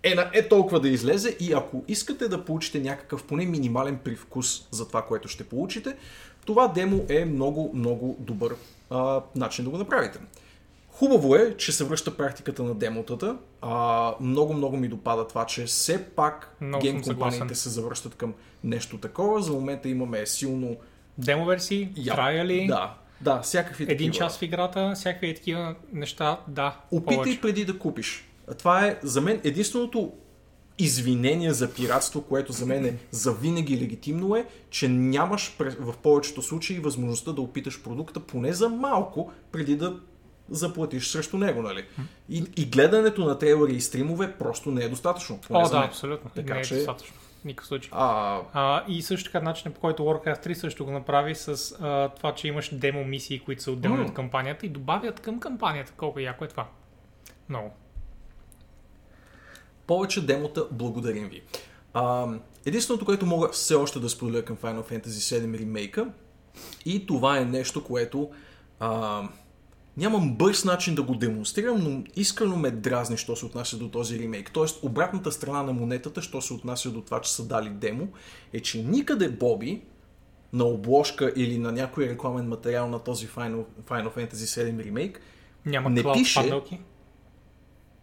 е, 0.02 0.14
на, 0.14 0.30
е 0.32 0.48
толкова 0.48 0.80
да 0.80 0.88
излезе 0.88 1.36
и 1.40 1.52
ако 1.52 1.84
искате 1.88 2.28
да 2.28 2.44
получите 2.44 2.80
някакъв 2.80 3.24
поне 3.24 3.46
минимален 3.46 3.98
привкус 3.98 4.68
за 4.70 4.88
това, 4.88 5.02
което 5.02 5.28
ще 5.28 5.44
получите, 5.44 5.96
това 6.44 6.68
демо 6.68 7.04
е 7.08 7.24
много, 7.24 7.70
много 7.74 8.16
добър 8.20 8.54
а, 8.90 9.22
начин 9.36 9.64
да 9.64 9.70
го 9.70 9.78
направите. 9.78 10.18
Хубаво 10.98 11.36
е, 11.36 11.56
че 11.56 11.72
се 11.72 11.84
връща 11.84 12.16
практиката 12.16 12.62
на 12.62 12.74
демотата. 12.74 13.36
А, 13.60 14.14
много, 14.20 14.54
много 14.54 14.76
ми 14.76 14.88
допада 14.88 15.28
това, 15.28 15.46
че 15.46 15.64
все 15.64 16.04
пак 16.04 16.56
Много 16.60 16.82
гейм 16.82 17.02
компаниите 17.02 17.54
се 17.54 17.68
завръщат 17.68 18.14
към 18.14 18.34
нещо 18.64 18.98
такова. 18.98 19.42
За 19.42 19.52
момента 19.52 19.88
имаме 19.88 20.26
силно... 20.26 20.76
Демо 21.18 21.44
версии, 21.44 21.88
траяли, 22.06 22.66
Да, 22.66 22.94
да, 23.20 23.40
всякакви 23.40 23.84
един 23.84 23.96
такива. 23.96 24.12
час 24.12 24.38
в 24.38 24.42
играта, 24.42 24.92
всякакви 24.94 25.34
такива 25.34 25.74
неща, 25.92 26.40
да. 26.48 26.80
Опитай 26.90 27.16
повече. 27.16 27.40
преди 27.40 27.64
да 27.64 27.78
купиш. 27.78 28.28
Това 28.58 28.86
е 28.86 28.98
за 29.02 29.20
мен 29.20 29.40
единственото 29.44 30.12
извинение 30.78 31.52
за 31.52 31.74
пиратство, 31.74 32.22
което 32.22 32.52
за 32.52 32.66
мен 32.66 32.84
е 32.84 32.94
завинаги 33.10 33.80
легитимно 33.80 34.36
е, 34.36 34.46
че 34.70 34.88
нямаш 34.88 35.56
в 35.80 35.94
повечето 36.02 36.42
случаи 36.42 36.78
възможността 36.78 37.32
да 37.32 37.40
опиташ 37.40 37.82
продукта 37.82 38.20
поне 38.20 38.52
за 38.52 38.68
малко, 38.68 39.32
преди 39.52 39.76
да 39.76 39.96
заплатиш 40.50 41.08
срещу 41.08 41.36
него, 41.38 41.62
нали? 41.62 41.84
И, 42.28 42.44
и 42.56 42.64
гледането 42.64 43.24
на 43.24 43.38
трейлери 43.38 43.74
и 43.74 43.80
стримове 43.80 44.32
просто 44.32 44.70
не 44.70 44.84
е 44.84 44.88
достатъчно. 44.88 45.40
О, 45.50 45.68
да, 45.68 45.84
абсолютно. 45.84 46.30
Така 46.34 46.54
не 46.54 46.60
е 46.60 46.64
че- 46.64 46.74
достатъчно. 46.74 47.16
Никакъв 47.44 47.66
случай. 47.66 47.90
А, 47.92 48.40
А, 48.52 48.84
и 48.88 49.02
също 49.02 49.32
така 49.32 49.44
начинът 49.44 49.74
по 49.74 49.80
който 49.80 50.02
Warcraft 50.02 50.46
3 50.46 50.54
също 50.54 50.84
го 50.84 50.90
направи 50.90 51.34
с 51.34 51.48
а, 51.80 52.08
това, 52.08 52.34
че 52.34 52.48
имаш 52.48 52.74
демо 52.74 53.04
мисии, 53.04 53.40
които 53.40 53.62
са 53.62 53.70
отделни 53.70 54.04
от 54.04 54.14
кампанията 54.14 54.66
и 54.66 54.68
добавят 54.68 55.20
към 55.20 55.40
кампанията. 55.40 55.92
Колко 55.96 56.20
яко 56.20 56.44
е 56.44 56.48
това. 56.48 56.66
Много. 57.48 57.70
повече 59.86 60.26
демота, 60.26 60.66
благодарим 60.70 61.28
ви. 61.28 61.42
А, 61.94 62.26
единственото, 62.66 63.04
което 63.04 63.26
мога 63.26 63.48
все 63.48 63.74
още 63.74 63.98
да 63.98 64.08
споделя 64.08 64.44
към 64.44 64.56
Final 64.56 64.90
Fantasy 64.92 65.06
VII 65.06 65.60
ремейка 65.60 66.08
и 66.84 67.06
това 67.06 67.38
е 67.38 67.44
нещо, 67.44 67.84
което 67.84 68.30
а, 68.80 69.22
нямам 69.96 70.36
бърз 70.36 70.64
начин 70.64 70.94
да 70.94 71.02
го 71.02 71.14
демонстрирам, 71.14 71.78
но 71.78 72.04
искрено 72.16 72.56
ме 72.56 72.70
дразни, 72.70 73.16
що 73.16 73.36
се 73.36 73.46
отнася 73.46 73.76
до 73.76 73.88
този 73.88 74.18
ремейк. 74.18 74.50
Тоест, 74.52 74.82
обратната 74.82 75.32
страна 75.32 75.62
на 75.62 75.72
монетата, 75.72 76.22
що 76.22 76.40
се 76.40 76.52
отнася 76.54 76.90
до 76.90 77.00
това, 77.00 77.20
че 77.20 77.32
са 77.32 77.44
дали 77.46 77.70
демо, 77.70 78.08
е, 78.52 78.60
че 78.60 78.82
никъде 78.82 79.28
Боби 79.28 79.82
на 80.52 80.64
обложка 80.64 81.32
или 81.36 81.58
на 81.58 81.72
някой 81.72 82.08
рекламен 82.08 82.48
материал 82.48 82.88
на 82.88 82.98
този 82.98 83.28
Final, 83.28 83.64
Final 83.88 84.16
Fantasy 84.16 84.34
VII 84.34 84.84
ремейк 84.84 85.20
Няма 85.66 85.90
Не 85.90 86.02
клауд 86.02 86.16
пише. 86.18 86.40
падалки. 86.40 86.80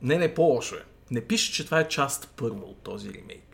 не, 0.01 0.17
не, 0.17 0.34
по-лошо 0.34 0.75
е. 0.75 0.84
Не 1.12 1.21
пише, 1.21 1.53
че 1.53 1.65
това 1.65 1.79
е 1.79 1.88
част 1.88 2.34
първа 2.38 2.65
от 2.65 2.77
този 2.77 3.13
ремейк. 3.13 3.53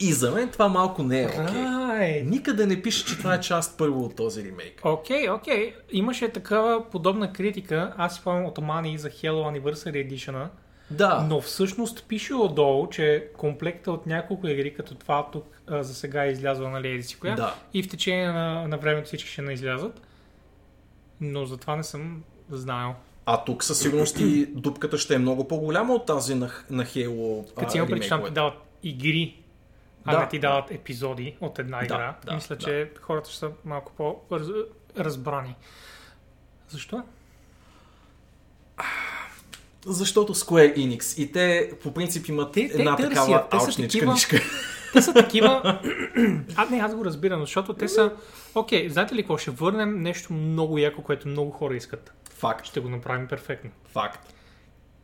И 0.00 0.12
за 0.12 0.30
мен 0.30 0.48
това 0.48 0.68
малко 0.68 1.02
не 1.02 1.22
е 1.22 1.26
окей. 1.26 1.62
Right. 1.62 2.22
Никъде 2.22 2.66
не 2.66 2.82
пише, 2.82 3.04
че 3.06 3.18
това 3.18 3.34
е 3.34 3.40
част 3.40 3.78
първа 3.78 4.00
от 4.00 4.16
този 4.16 4.44
ремейк. 4.44 4.80
Окей, 4.84 5.30
окей. 5.30 5.74
Имаше 5.92 6.28
такава 6.28 6.90
подобна 6.90 7.32
критика. 7.32 7.94
Аз 7.96 8.14
си 8.14 8.20
спомням 8.20 8.44
от 8.44 8.58
Amani 8.58 8.96
за 8.96 9.10
Hello 9.10 9.60
Anniversary 9.60 10.12
Edition. 10.14 10.46
Да, 10.90 11.26
Но 11.30 11.40
всъщност 11.40 12.04
пише 12.08 12.34
отдолу, 12.34 12.88
че 12.88 13.28
комплекта 13.36 13.92
от 13.92 14.06
няколко 14.06 14.48
игри, 14.48 14.74
като 14.74 14.94
това 14.94 15.26
тук 15.32 15.60
а, 15.66 15.82
за 15.82 15.94
сега 15.94 16.24
е 16.24 16.30
излязла, 16.30 16.70
нали, 16.70 16.88
еди 16.88 17.02
си 17.02 17.18
коя. 17.18 17.34
Да. 17.34 17.54
И 17.74 17.82
в 17.82 17.88
течение 17.88 18.26
на, 18.26 18.68
на 18.68 18.78
времето 18.78 19.06
всички 19.06 19.30
ще 19.30 19.42
не 19.42 19.52
излязат. 19.52 20.00
Но 21.20 21.44
за 21.44 21.56
това 21.56 21.76
не 21.76 21.82
съм 21.84 22.22
знаел. 22.50 22.94
а 23.26 23.44
тук 23.44 23.64
със 23.64 23.78
сигурност 23.78 24.20
и 24.20 24.46
дупката 24.46 24.98
ще 24.98 25.14
е 25.14 25.18
много 25.18 25.48
по-голяма 25.48 25.94
от 25.94 26.06
тази 26.06 26.34
на, 26.34 26.50
на 26.70 26.84
Halo 26.84 27.54
Като 27.54 27.70
си 27.72 27.78
има 27.78 27.86
преди, 27.86 28.00
че 28.00 28.08
там 28.08 28.18
ти 28.20 28.26
ремейковете. 28.26 28.34
дават 28.34 28.54
игри, 28.82 29.42
а 30.06 30.12
Да, 30.12 30.20
не 30.20 30.28
ти 30.28 30.38
дават 30.38 30.70
епизоди 30.70 31.36
от 31.40 31.58
една 31.58 31.78
Да, 31.78 31.84
игра. 31.84 32.14
да, 32.24 32.34
Мисля, 32.34 32.56
да. 32.56 32.64
че 32.64 32.90
хората 33.00 33.30
ще 33.30 33.38
са 33.38 33.50
малко 33.64 33.92
по-разбрани. 33.96 35.54
Защо? 36.68 37.02
Защото 39.86 40.34
Square 40.34 40.76
Enix 40.76 41.18
и 41.18 41.32
те 41.32 41.72
по 41.82 41.94
принцип 41.94 42.28
имат 42.28 42.52
Те- 42.52 42.68
те 42.68 42.78
една 42.78 42.96
търсят, 42.96 43.10
такава 43.14 43.48
те 43.48 43.56
алчничка 43.56 43.82
такива- 43.82 44.12
нишка. 44.12 44.36
Те 44.92 45.02
са 45.02 45.12
такива... 45.14 45.60
а, 46.56 46.66
не, 46.70 46.78
аз 46.78 46.94
го 46.94 47.04
разбирам, 47.04 47.40
защото 47.40 47.74
те 47.74 47.88
са... 47.88 48.12
Окей, 48.54 48.88
знаете 48.88 49.14
ли 49.14 49.22
какво? 49.22 49.38
Ще 49.38 49.50
върнем 49.50 50.02
нещо 50.02 50.32
много 50.32 50.78
яко, 50.78 51.02
което 51.02 51.28
много 51.28 51.50
хора 51.50 51.76
искат. 51.76 52.12
Факт. 52.30 52.66
Ще 52.66 52.80
го 52.80 52.88
направим 52.88 53.28
перфектно. 53.28 53.70
Факт. 53.84 54.32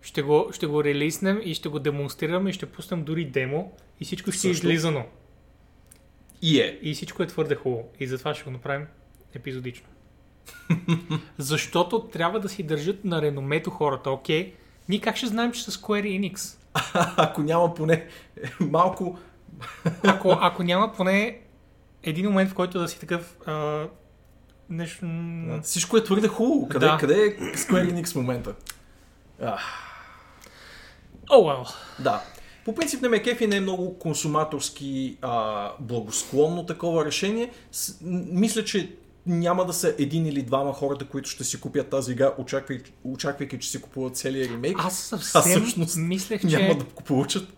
Ще 0.03 0.23
го, 0.23 0.49
ще 0.53 0.67
го 0.67 0.85
релиснем 0.85 1.41
и 1.45 1.55
ще 1.55 1.69
го 1.69 1.79
демонстрираме 1.79 2.51
и 2.51 2.53
ще 2.53 2.67
пуснем 2.67 3.05
дори 3.05 3.25
демо 3.25 3.73
и 4.03 4.05
всичко 4.05 4.33
ще 4.33 4.49
е 4.49 4.51
Също. 4.51 4.67
излизано. 4.67 5.05
И 6.43 6.61
е. 6.61 6.79
И 6.83 6.95
всичко 6.95 7.23
е 7.23 7.27
твърде 7.27 7.55
хубаво. 7.55 7.89
И 8.01 8.07
затова 8.07 8.35
ще 8.35 8.45
го 8.45 8.51
направим 8.51 8.87
епизодично. 9.35 9.87
Защото 11.39 12.01
трябва 12.01 12.41
да 12.41 12.49
си 12.49 12.63
държат 12.63 13.05
на 13.05 13.23
реномето 13.23 13.71
хората, 13.71 14.11
окей? 14.11 14.55
Ние 14.89 15.01
как 15.01 15.17
ще 15.17 15.27
знаем, 15.27 15.53
че 15.53 15.65
са 15.65 15.71
Square 15.71 16.33
Enix? 16.33 16.57
Ако 17.17 17.43
няма 17.43 17.75
поне 17.75 18.07
малко... 18.61 19.19
Ако, 20.05 20.39
ако 20.41 20.63
няма 20.63 20.93
поне 20.93 21.41
един 22.03 22.27
момент, 22.27 22.51
в 22.51 22.55
който 22.55 22.79
да 22.79 22.89
си 22.89 23.01
такъв... 23.01 23.37
А, 23.47 23.87
нещо... 24.71 25.07
Всичко 25.63 25.97
е 25.97 26.05
твърде 26.05 26.29
хубаво. 26.29 26.69
Къде, 26.69 26.87
Да. 26.87 26.97
къде 27.01 27.15
е 27.15 27.37
Square 27.39 27.93
Enix 27.93 28.13
в 28.13 28.17
момента? 28.17 28.55
О, 31.31 31.37
well. 31.37 31.75
Да. 31.99 32.23
По 32.65 32.75
принцип 32.75 33.03
не 33.03 33.09
ме 33.09 33.23
кефи 33.23 33.47
не 33.47 33.57
е 33.57 33.61
много 33.61 33.99
консуматорски 33.99 35.17
а, 35.23 35.71
благосклонно 35.81 36.67
такова 36.67 37.05
решение. 37.05 37.53
С, 37.73 37.99
мисля, 38.31 38.65
че 38.65 38.97
няма 39.27 39.67
да 39.67 39.73
са 39.73 39.95
един 39.99 40.27
или 40.27 40.43
двама 40.43 40.73
хората, 40.73 41.05
които 41.05 41.31
ще 41.31 41.45
си 41.45 41.61
купят 41.61 41.91
тази 41.91 42.13
игра, 42.13 42.33
очаквайки, 42.39 42.93
очаквайки 43.05 43.59
че 43.59 43.71
си 43.71 43.81
купуват 43.81 44.17
целия 44.17 44.49
ремейк. 44.49 44.77
Аз 44.81 44.99
съвсем 44.99 45.43
всъщност 45.43 45.97
мислех, 45.97 46.41
че... 46.41 46.59
Няма 46.59 46.75
да 46.75 46.85
го 46.85 47.03
получат. 47.03 47.49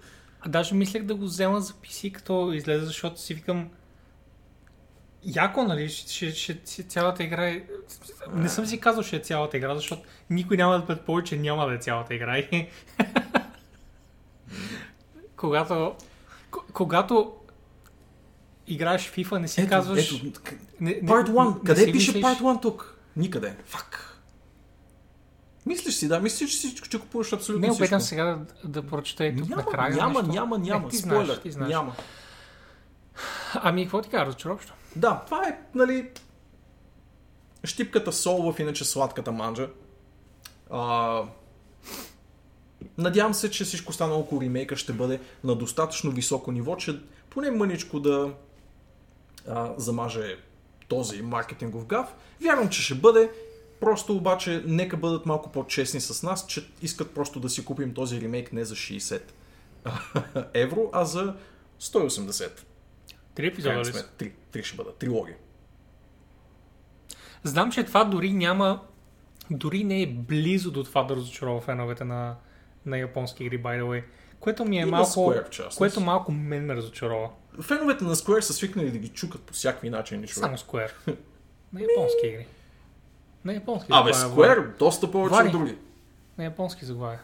А 0.41 0.49
даже 0.49 0.75
мислех 0.75 1.03
да 1.03 1.15
го 1.15 1.25
взема 1.25 1.61
за 1.61 1.73
PC, 1.73 2.13
като 2.13 2.53
излезе, 2.53 2.87
защото 2.87 3.21
си 3.21 3.35
викам... 3.35 3.69
Яко, 5.23 5.63
нали? 5.63 5.89
Ще, 5.89 6.31
ще, 6.31 6.61
ще, 6.67 6.83
цялата 6.83 7.23
игра 7.23 7.49
е... 7.49 7.65
Не 8.33 8.49
съм 8.49 8.67
си 8.67 8.81
казал, 8.81 9.03
че 9.03 9.17
е 9.17 9.21
цялата 9.21 9.57
игра, 9.57 9.75
защото 9.75 10.03
никой 10.31 10.57
няма 10.57 10.79
да 10.79 10.87
предположи, 10.87 11.27
че 11.27 11.37
няма 11.37 11.67
да 11.67 11.75
е 11.75 11.79
цялата 11.79 12.15
игра. 12.15 12.43
Когато... 15.45 15.95
Когато 16.73 17.33
играеш 18.67 19.09
в 19.09 19.17
FIFA, 19.17 19.39
не 19.39 19.49
си 19.49 19.61
Ето, 19.61 19.71
казваш... 19.71 20.13
ето, 20.13 20.25
не, 20.81 20.91
не, 20.93 21.03
Part 21.03 21.29
1. 21.29 21.55
не 21.55 21.61
Къде 21.61 21.81
си 21.81 21.93
пише 21.93 22.13
мислиш- 22.13 22.25
Part 22.25 22.41
1 22.41 22.63
тук? 22.63 22.99
Никъде. 23.17 23.57
Фак. 23.65 24.11
Мислиш 25.67 25.95
си, 25.95 26.09
да. 26.09 26.21
Мислиш, 26.21 26.55
си- 26.55 26.75
че 26.75 27.01
купуваш 27.01 27.33
абсолютно 27.33 27.61
Не, 27.61 27.69
всичко. 27.69 27.85
опитам 27.85 28.01
сега 28.01 28.25
да, 28.25 28.69
да 28.69 28.83
прочета 28.83 29.27
и 29.27 29.37
тук 29.37 29.49
Няма, 29.49 29.63
накрая 29.63 29.97
няма, 29.97 30.23
нещо. 30.23 30.35
няма, 30.35 30.59
няма. 30.59 30.85
Не, 30.85 30.89
ти 30.89 30.97
Спойлер. 30.97 31.25
знаеш, 31.25 31.41
ти 31.41 31.51
знаеш. 31.51 31.71
Няма. 31.71 31.95
Ами, 33.55 33.83
какво 33.83 34.03
ти 34.03 34.09
кажа, 34.09 34.27
разочароващо? 34.27 34.73
Да, 34.97 35.23
това 35.27 35.49
е, 35.49 35.59
нали, 35.75 36.11
щипката 37.65 38.13
сол 38.13 38.53
в 38.53 38.61
иначе 38.61 38.85
сладката 38.85 39.33
манджа. 39.33 39.69
А, 40.71 41.23
надявам 42.99 43.35
се, 43.35 43.51
че 43.51 43.65
всичко 43.65 43.91
останало 43.91 44.21
около 44.21 44.41
ремейка 44.41 44.77
ще 44.77 44.93
бъде 44.93 45.21
на 45.45 45.55
достатъчно 45.55 46.11
високо 46.11 46.53
ниво, 46.53 46.77
че 46.77 47.01
поне 47.31 47.51
мъничко 47.51 48.01
да 48.01 48.33
а, 49.49 49.75
замаже 49.77 50.37
този 50.89 51.23
маркетингов 51.23 51.87
гаф. 51.87 52.15
Вярвам, 52.41 52.69
че 52.69 52.83
ще 52.83 52.95
бъде. 52.95 53.31
Просто 53.81 54.17
обаче 54.17 54.63
нека 54.67 54.97
бъдат 54.97 55.27
малко 55.27 55.53
по-честни 55.53 56.01
с 56.01 56.23
нас, 56.23 56.47
че 56.47 56.69
искат 56.83 57.11
просто 57.11 57.41
да 57.41 57.49
си 57.49 57.65
купим 57.65 57.95
този 57.95 58.21
ремейк 58.21 58.53
не 58.53 58.65
за 58.65 58.75
60 58.75 59.23
евро, 60.55 60.91
а 60.93 61.05
за 61.05 61.35
180. 61.81 62.51
Три 63.35 63.47
епизода 63.47 63.79
ли 63.79 63.85
са? 63.85 64.09
Три, 64.19 64.33
три 64.53 64.63
ще 64.63 64.77
бъдат. 64.77 64.97
Трилогия. 64.97 65.37
Знам, 67.45 67.73
че 67.73 67.85
това 67.85 68.05
дори 68.05 68.33
няма, 68.33 68.81
дори 69.51 69.85
не 69.85 70.03
е 70.03 70.07
близо 70.07 70.71
до 70.71 70.85
това 70.85 71.03
да 71.03 71.17
разочарова 71.17 71.61
феновете 71.61 72.05
на, 72.05 72.37
на 72.87 72.99
японски 72.99 73.45
игри, 73.45 73.63
by 73.63 73.81
the 73.81 73.85
way. 73.85 74.05
Което 74.41 74.65
ми 74.65 74.79
е 74.79 74.83
И 74.83 74.85
малко, 74.85 75.11
Square, 75.11 75.47
в 75.47 75.51
частност. 75.51 75.79
което 75.79 76.01
малко 76.01 76.33
мен 76.33 76.67
ме 76.67 76.77
разочарова. 76.77 77.31
Феновете 77.63 78.05
на 78.05 78.17
Square 78.17 78.41
са 78.41 78.53
свикнали 78.53 78.91
да 78.91 78.99
ги 78.99 79.09
чукат 79.09 79.43
по 79.43 79.53
всякакви 79.53 79.91
начини. 79.91 80.27
човек. 80.27 80.45
Само 80.45 80.57
Square. 80.57 80.91
на 81.73 81.81
японски 81.81 82.27
игри. 82.27 82.47
На 83.45 83.53
японски 83.53 83.89
Абе. 83.93 84.13
Square 84.13 84.79
доста 84.79 85.11
повече 85.11 85.29
Влади. 85.35 85.47
от 85.49 85.53
други. 85.53 85.77
На 86.39 86.45
японски 86.45 86.85
заглавия. 86.85 87.21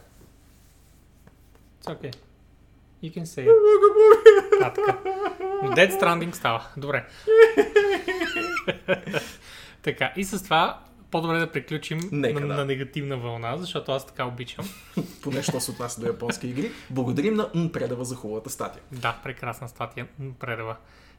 It's 1.83 1.87
okay. 1.95 2.15
You 3.03 3.13
can 3.17 3.23
say 3.23 3.47
it. 3.47 3.55
А, 4.61 4.73
така. 4.73 4.97
Dead 5.63 5.99
Stranding 6.01 6.31
става. 6.31 6.67
Добре. 6.77 7.05
така, 9.83 10.13
и 10.15 10.23
с 10.23 10.43
това 10.43 10.79
по-добре 11.11 11.39
да 11.39 11.51
приключим 11.51 11.99
Нека, 12.11 12.39
на, 12.39 12.47
да. 12.47 12.53
на 12.53 12.65
негативна 12.65 13.17
вълна, 13.17 13.57
защото 13.57 13.91
аз 13.91 14.07
така 14.07 14.25
обичам. 14.25 14.65
Поне 15.23 15.43
що 15.43 15.59
се 15.59 15.71
отнася 15.71 16.01
до 16.01 16.07
японски 16.07 16.47
игри. 16.47 16.71
Благодарим 16.89 17.33
на 17.33 17.49
М. 17.55 17.71
Предава 17.71 18.05
за 18.05 18.15
хубавата 18.15 18.49
статия. 18.49 18.83
Да, 18.91 19.19
прекрасна 19.23 19.67
статия. 19.69 20.07
М, 20.19 20.31
Предава. 20.39 20.75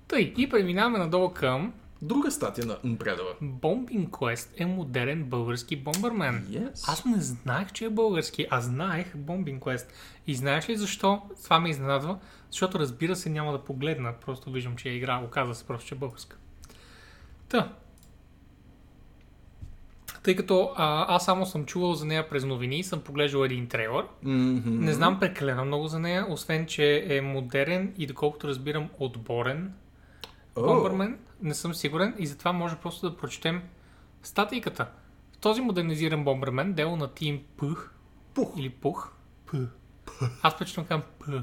Тъй, 0.09 0.35
и 0.37 0.49
преминаваме 0.49 0.99
надолу 0.99 1.31
към 1.31 1.73
Друга 2.03 2.31
статия 2.31 2.67
на. 2.67 2.97
Предава. 2.99 3.31
Bombing 3.43 4.09
Quest 4.09 4.49
е 4.57 4.67
модерен 4.67 5.25
български 5.25 5.77
бомбърмен. 5.77 6.47
Yes. 6.51 6.93
Аз 6.93 7.05
не 7.05 7.21
знаех, 7.21 7.73
че 7.73 7.85
е 7.85 7.91
български, 7.91 8.47
а 8.51 8.61
знаех 8.61 9.17
Bombing 9.17 9.59
Quest. 9.59 9.87
И 10.27 10.35
знаеш 10.35 10.69
ли 10.69 10.77
защо? 10.77 11.23
Това 11.43 11.61
ме 11.61 11.71
изненадва. 11.71 12.19
Защото 12.51 12.79
разбира 12.79 13.17
се 13.17 13.31
няма 13.31 13.53
да 13.53 13.65
погледна, 13.65 14.13
просто 14.13 14.51
виждам, 14.51 14.77
че 14.77 14.89
е 14.89 14.93
игра. 14.93 15.23
Оказва 15.25 15.55
се 15.55 15.67
просто, 15.67 15.89
че 15.89 15.95
е 15.95 15.99
българска. 15.99 16.37
Та. 17.49 17.73
Тъй 20.23 20.37
като 20.37 20.73
а, 20.77 21.15
аз 21.15 21.25
само 21.25 21.47
съм 21.47 21.65
чувал 21.65 21.95
за 21.95 22.07
нея 22.07 22.29
през 22.29 22.45
новини 22.45 22.79
и 22.79 22.85
съм 22.85 23.01
поглеждал 23.01 23.45
един 23.45 23.67
трейлър. 23.67 24.05
Мгм. 24.23 24.85
Не 24.85 24.93
знам 24.93 25.21
прекалено 25.21 25.65
много 25.65 25.87
за 25.87 25.99
нея, 25.99 26.27
освен, 26.29 26.67
че 26.67 27.07
е 27.09 27.21
модерен 27.21 27.95
и 27.99 28.07
доколкото 28.07 28.49
разбирам 28.49 28.89
отборен 28.99 29.73
О, 30.57 30.63
Бомбърмен, 30.63 31.19
не 31.43 31.55
съм 31.55 31.75
сигурен 31.75 32.15
и 32.19 32.27
затова 32.27 32.53
може 32.53 32.77
просто 32.77 33.11
да 33.11 33.17
прочетем 33.17 33.63
статийката. 34.23 34.87
В 35.33 35.39
този 35.39 35.61
модернизиран 35.61 36.25
бомбърмен, 36.25 36.73
дело 36.73 36.97
на 36.97 37.09
Team 37.09 37.41
Пух, 37.57 37.91
Пух. 38.35 38.53
или 38.59 38.71
Пух, 38.71 39.13
П. 39.47 39.59
Аз 40.43 40.59
предпочитам 40.59 40.85
към 40.85 41.03
П. 41.19 41.43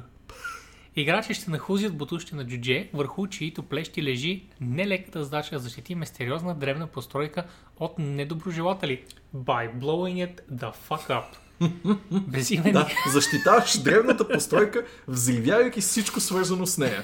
Играчи 1.00 1.34
ще 1.34 1.52
нахузят 1.52 1.98
бутушки 1.98 2.36
на 2.36 2.48
джудже, 2.48 2.90
върху 2.94 3.28
чието 3.28 3.64
плещи 3.64 4.04
лежи 4.04 4.44
нелеката 4.62 5.24
задача 5.24 5.56
да 5.56 5.60
защити 5.60 5.96
мистериозна 5.96 6.56
древна 6.56 6.88
постройка 6.88 7.44
от 7.78 8.00
недоброжелатели. 8.00 9.04
By 9.36 9.74
blowing 9.76 10.28
it 10.28 10.42
the 10.54 10.74
fuck 10.90 11.10
up. 11.10 11.26
Безимен 12.28 12.74
Да, 12.74 12.88
защитаваш 13.12 13.78
древната 13.78 14.28
постройка, 14.28 14.86
взривявайки 15.08 15.82
всичко 15.82 16.20
свързано 16.20 16.66
с 16.66 16.78
нея. 16.78 17.04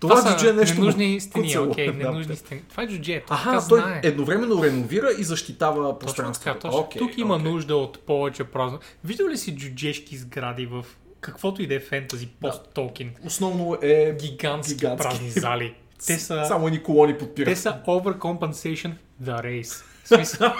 Това, 0.00 0.16
са 0.16 0.30
джудже 0.30 0.48
е 0.48 0.52
нещо 0.52 0.80
ненужни 0.80 1.20
стени, 1.20 1.46
куцало. 1.46 1.70
окей, 1.70 1.86
Да. 1.86 1.92
ненужни 1.92 2.36
стени. 2.36 2.62
Това 2.70 2.82
е 2.82 2.88
джудже, 2.88 3.22
той 3.28 3.36
Аха, 3.36 3.68
той 3.68 3.80
знае. 3.80 4.00
едновременно 4.04 4.62
реновира 4.64 5.08
и 5.18 5.24
защитава 5.24 5.74
Точно 5.76 5.88
така, 5.92 5.98
пространството. 5.98 6.60
точно. 6.60 6.78
Окей, 6.80 6.98
Тук 6.98 7.18
има 7.18 7.34
окей. 7.34 7.50
нужда 7.50 7.76
от 7.76 8.00
повече 8.00 8.44
празно. 8.44 8.78
Виждал 9.04 9.28
ли 9.28 9.36
си 9.36 9.56
джуджешки 9.56 10.16
сгради 10.16 10.66
в 10.66 10.84
каквото 11.22 11.62
и 11.62 11.66
да 11.66 11.74
е 11.74 11.80
фентази, 11.80 12.26
пост-толкин? 12.26 13.10
Основно 13.24 13.78
е 13.82 14.16
Гигантски, 14.20 14.74
Гигантски. 14.74 15.08
празни 15.08 15.30
зали. 15.30 15.74
Те 16.06 16.18
са, 16.18 16.44
само 16.48 16.68
ни 16.68 16.82
колони 16.82 17.18
подпират. 17.18 17.54
те 17.54 17.60
са 17.60 17.82
overcompensation 17.86 18.92
the 19.22 19.42
race. 19.42 19.84
В 20.04 20.08
смисъл. 20.08 20.52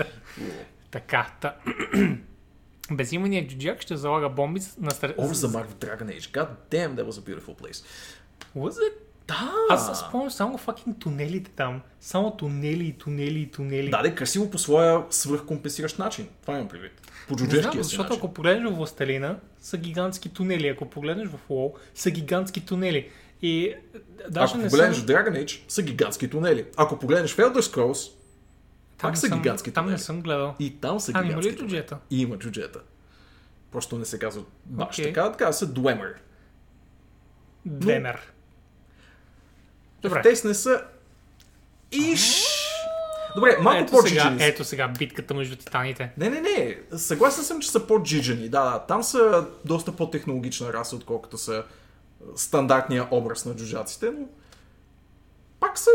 така, 0.90 1.30
та. 1.40 1.56
Безименият 2.92 3.50
джуджак 3.50 3.82
ще 3.82 3.96
залага 3.96 4.28
бомби 4.28 4.60
на 4.80 4.90
стар... 4.90 5.10
Over 5.10 5.32
the 5.32 5.46
Mark 5.46 5.66
of 5.66 5.74
Dragon 5.74 6.18
Age. 6.18 6.32
God 6.32 6.48
damn, 6.70 6.94
that 6.96 7.04
was 7.04 7.10
a 7.10 7.30
beautiful 7.30 7.54
place. 7.62 7.84
Was 8.56 8.70
it? 8.70 8.92
Да! 9.28 9.52
Аз 9.70 10.00
спомням 10.00 10.30
само 10.30 10.58
fucking 10.58 10.98
тунелите 10.98 11.50
там. 11.50 11.80
Само 12.00 12.36
тунели 12.36 12.92
тунели 12.92 13.50
тунели. 13.50 13.90
Да, 13.90 14.02
да, 14.02 14.14
красиво 14.14 14.50
по 14.50 14.58
своя 14.58 15.04
свръхкомпенсиращ 15.10 15.98
начин. 15.98 16.28
Това 16.42 16.54
имам 16.54 16.68
предвид. 16.68 17.09
По 17.30 17.44
Не 17.44 17.62
знам, 17.62 17.72
защото 17.82 18.02
начин. 18.02 18.16
ако 18.18 18.34
погледнеш 18.34 18.70
в 18.72 18.74
Властелина, 18.74 19.38
са 19.60 19.76
гигантски 19.78 20.28
тунели. 20.28 20.68
Ако 20.68 20.90
погледнеш 20.90 21.28
в 21.28 21.38
WoW, 21.50 21.72
са 21.94 22.10
гигантски 22.10 22.66
тунели. 22.66 23.08
И 23.42 23.64
е, 23.64 23.80
даже 24.30 24.50
Ако 24.54 24.62
не 24.62 24.68
погледнеш 24.68 24.96
съм... 24.96 25.06
Dragon 25.06 25.44
Age, 25.44 25.60
са 25.68 25.82
гигантски 25.82 26.30
тунели. 26.30 26.66
Ако 26.76 26.98
погледнеш 26.98 27.34
в 27.34 27.36
Elder 27.36 27.60
Scrolls, 27.60 28.10
Там 28.10 28.14
пак 28.98 29.10
не 29.10 29.16
са 29.16 29.26
съм, 29.28 29.42
гигантски 29.42 29.72
Там 29.72 29.84
не 29.84 29.88
тунели. 29.88 30.02
съм 30.02 30.22
гледал. 30.22 30.54
и 30.58 30.76
там 30.80 31.00
са 31.00 31.12
А, 31.14 31.18
има 31.18 31.26
ли 31.26 31.28
гигантски 31.28 31.56
джуджета? 31.56 31.98
И 32.10 32.22
има 32.22 32.38
джуджета. 32.38 32.80
Просто 33.72 33.98
не 33.98 34.04
се 34.04 34.18
казва 34.18 34.42
баш 34.66 34.98
Окей. 34.98 35.12
така, 35.12 35.32
така 35.32 35.52
се 35.52 35.66
Dwemer. 35.66 36.12
Демер. 37.66 38.32
Добре. 40.02 40.22
Те 40.22 40.48
не 40.48 40.54
са... 40.54 40.84
Иш! 41.92 42.44
Добре, 43.34 43.56
малко 43.60 43.78
Ето 43.78 43.88
сега, 43.88 44.02
по-джиджени. 44.02 44.38
са. 44.40 44.46
ето 44.46 44.64
сега 44.64 44.88
битката 44.88 45.34
между 45.34 45.56
титаните. 45.56 46.12
Не, 46.16 46.30
не, 46.30 46.40
не. 46.40 46.78
Съгласен 46.98 47.44
съм, 47.44 47.60
че 47.60 47.70
са 47.70 47.86
по-джиджени. 47.86 48.48
Да, 48.48 48.64
да. 48.64 48.78
Там 48.78 49.02
са 49.02 49.46
доста 49.64 49.96
по-технологична 49.96 50.72
раса, 50.72 50.96
отколкото 50.96 51.38
са 51.38 51.64
стандартния 52.36 53.08
образ 53.10 53.44
на 53.44 53.56
джуджаците, 53.56 54.10
но 54.10 54.26
пак 55.60 55.78
са 55.78 55.90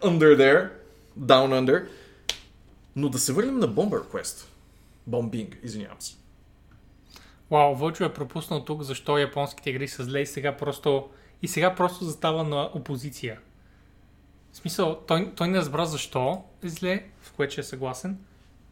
under 0.00 0.36
there, 0.36 0.68
down 1.18 1.64
under. 1.64 1.86
Но 2.96 3.08
да 3.08 3.18
се 3.18 3.32
върнем 3.32 3.58
на 3.58 3.68
Bomber 3.68 4.02
Quest. 4.02 4.44
Bombing, 5.10 5.54
извинявам 5.62 5.96
се. 6.00 6.14
Вау, 7.50 7.74
Вълчо 7.74 8.04
е 8.04 8.12
пропуснал 8.14 8.64
тук 8.64 8.82
защо 8.82 9.18
японските 9.18 9.70
игри 9.70 9.88
са 9.88 10.04
зле 10.04 10.20
и 10.20 10.26
сега 10.26 10.56
просто, 10.56 11.08
и 11.42 11.48
сега 11.48 11.74
просто 11.74 12.04
застава 12.04 12.44
на 12.44 12.70
опозиция. 12.74 13.38
В 14.52 14.56
смисъл, 14.56 15.00
той, 15.06 15.32
той 15.34 15.48
не 15.48 15.58
разбра 15.58 15.84
защо 15.84 16.44
е 16.62 16.68
зле, 16.68 17.04
в 17.22 17.32
което 17.32 17.52
ще 17.52 17.60
е 17.60 17.64
съгласен, 17.64 18.18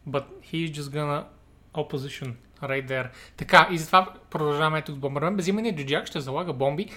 but 0.09 0.23
he 0.43 0.71
is 0.71 0.71
just 0.71 0.81
gonna 0.81 1.23
opposition 1.73 2.33
right 2.61 2.87
there. 2.87 3.09
Така, 3.37 3.67
и 3.71 3.77
затова 3.77 4.13
продължаваме 4.29 4.81
тук 4.81 4.95
с 4.95 4.99
Bomberman. 4.99 5.35
Безимения 5.35 5.75
джуджак 5.75 6.07
ще 6.07 6.19
залага 6.19 6.53
бомби 6.53 6.89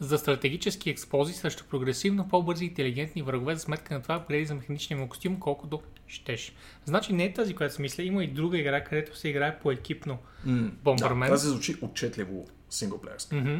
за 0.00 0.18
стратегически 0.18 0.90
експози 0.90 1.32
срещу 1.32 1.64
прогресивно 1.64 2.28
по-бързи 2.28 2.64
и 2.64 2.68
интелигентни 2.68 3.22
врагове 3.22 3.54
за 3.54 3.60
сметка 3.60 3.94
на 3.94 4.02
това 4.02 4.14
апгрейди 4.14 4.46
за 4.46 4.54
механичния 4.54 4.98
му 4.98 5.08
костюм, 5.08 5.40
колкото 5.40 5.80
щеш. 6.06 6.52
Значи 6.84 7.12
не 7.12 7.24
е 7.24 7.32
тази, 7.32 7.54
която 7.54 7.74
си 7.74 7.82
мисля. 7.82 8.02
Има 8.02 8.24
и 8.24 8.26
друга 8.28 8.58
игра, 8.58 8.84
където 8.84 9.16
се 9.18 9.28
играе 9.28 9.58
по-екипно 9.58 10.18
Да, 10.44 10.50
Bomberman. 10.52 11.28
тази 11.28 11.48
звучи 11.48 11.76
отчетливо 11.82 12.46
синглплеерска. 12.70 13.36
Мгм. 13.36 13.56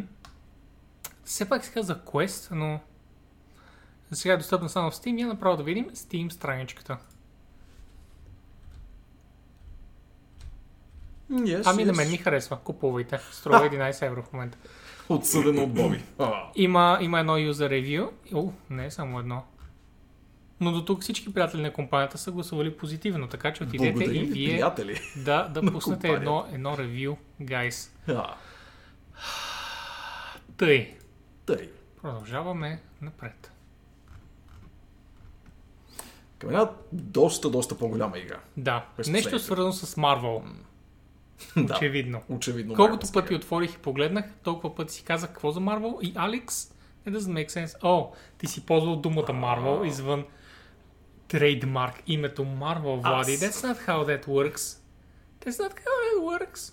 Все 1.25 1.49
пак 1.49 1.65
се 1.65 1.73
казва 1.73 1.95
Quest, 2.07 2.55
но 2.55 2.81
сега 4.17 4.35
е 4.35 4.37
достъпна 4.37 4.69
само 4.69 4.91
в 4.91 4.95
Steam. 4.95 5.21
Я 5.21 5.27
направо 5.27 5.57
да 5.57 5.63
видим 5.63 5.91
Steam 5.91 6.29
страничката. 6.29 6.99
Yes, 11.33 11.63
Ами 11.67 11.85
на 11.85 11.93
yes. 11.93 11.97
мен 11.97 12.11
ми 12.11 12.17
харесва. 12.17 12.59
Купувайте. 12.59 13.19
Струва 13.33 13.59
11 13.71 14.07
евро 14.07 14.23
в 14.23 14.33
момента. 14.33 14.59
Отсъдено 15.09 15.63
от 15.63 15.75
Боби. 15.75 16.03
Има, 16.57 16.99
има 17.01 17.21
едно 17.21 17.33
user 17.33 17.53
review. 17.69 18.11
О, 18.35 18.53
не 18.71 18.87
е 18.87 18.91
само 18.91 19.19
едно. 19.19 19.43
Но 20.61 20.73
до 20.73 20.85
тук 20.85 21.03
всички 21.03 21.35
приятели 21.35 21.63
на 21.63 21.73
компанията 21.73 22.19
са 22.19 22.33
гласували 22.33 22.77
позитивно, 22.77 23.29
така 23.29 23.53
че 23.53 23.63
отидете 23.63 23.93
Благодаря 23.93 24.19
и 24.19 24.25
ви, 24.25 24.33
вие 24.33 24.49
приятели. 24.49 25.01
да, 25.17 25.49
да 25.55 25.63
на 25.63 25.73
пуснете 25.73 26.09
едно, 26.09 26.47
едно 26.53 26.79
ревю, 26.79 27.17
гайс. 27.41 27.97
Тъй, 30.57 30.97
тъй. 31.47 31.71
продължаваме 32.03 32.83
напред. 33.03 33.53
Към 36.39 36.49
една 36.51 36.71
доста, 36.93 37.51
доста 37.51 37.79
по-голяма 37.79 38.19
игра. 38.19 38.41
Да, 38.57 38.87
нещо 39.09 39.39
свързано 39.39 39.73
с 39.73 39.95
Marvel. 39.95 40.43
да, 41.57 41.75
Очевидно. 41.75 42.23
очевидно. 42.29 42.75
Колкото 42.75 43.07
Marvel's 43.07 43.13
пъти 43.13 43.27
игра. 43.27 43.37
отворих 43.37 43.75
и 43.75 43.79
погледнах, 43.79 44.25
толкова 44.43 44.75
пъти 44.75 44.95
си 44.95 45.05
казах 45.05 45.31
какво 45.31 45.51
за 45.51 45.61
Marvel 45.61 46.01
и 46.03 46.13
Алекс. 46.17 46.75
It 47.07 47.19
doesn't 47.19 47.47
make 47.47 47.49
sense. 47.49 47.77
О, 47.83 48.13
ти 48.39 48.47
си 48.47 48.67
ползвал 48.67 48.97
думата 48.97 49.25
Marvel 49.25 49.87
извън 49.87 50.25
трейдмарк 51.29 52.03
името 52.07 52.43
Marvel, 52.45 53.01
Влади. 53.01 53.39
That's 53.39 53.73
not 53.73 53.87
how 53.87 54.05
that 54.05 54.27
works. 54.27 54.79
That's 55.41 55.59
not 55.63 55.73
how 55.73 55.97
it 56.15 56.21
works. 56.21 56.73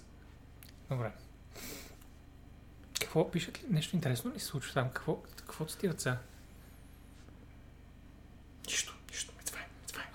Добре. 0.90 1.12
Какво 3.02 3.32
пишат 3.32 3.64
ли? 3.64 3.66
Нещо 3.70 3.96
интересно 3.96 4.32
ли 4.36 4.40
се 4.40 4.46
случва 4.46 4.74
там? 4.74 4.90
Какво, 4.90 5.16
какво 5.36 5.66
цитират 5.66 6.02
сега? 6.02 6.18
Нищо, 8.68 8.95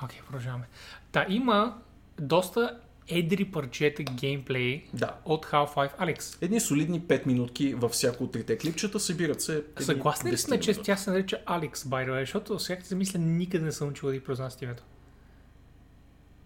Окей, 0.04 0.20
продължаваме. 0.22 0.64
Та, 1.12 1.26
има 1.28 1.78
доста 2.20 2.78
едри 3.08 3.44
парчета 3.44 4.02
геймплей 4.02 4.84
Да. 4.94 5.14
от 5.24 5.46
Half-Life 5.46 5.98
Alex. 5.98 6.38
Едни 6.42 6.60
солидни 6.60 7.00
5 7.00 7.26
минутки 7.26 7.74
във 7.74 7.92
всяко 7.92 8.24
от 8.24 8.32
трите 8.32 8.58
клипчета 8.58 9.00
събират 9.00 9.42
се. 9.42 9.64
Съгласни 9.80 10.30
ли 10.32 10.36
10 10.36 10.38
сме, 10.38 10.60
че 10.60 10.74
тя 10.74 10.96
се 10.96 11.10
нарича 11.10 11.38
Алекс, 11.46 11.84
by 11.84 12.06
the 12.06 12.10
way, 12.10 12.20
защото 12.20 12.58
сега 12.58 12.82
се 12.82 12.94
мисля, 12.94 13.18
никъде 13.18 13.64
не 13.64 13.72
съм 13.72 13.92
чул 13.92 14.08
да 14.08 14.14
ги 14.14 14.24
произнасят 14.24 14.62
името. 14.62 14.82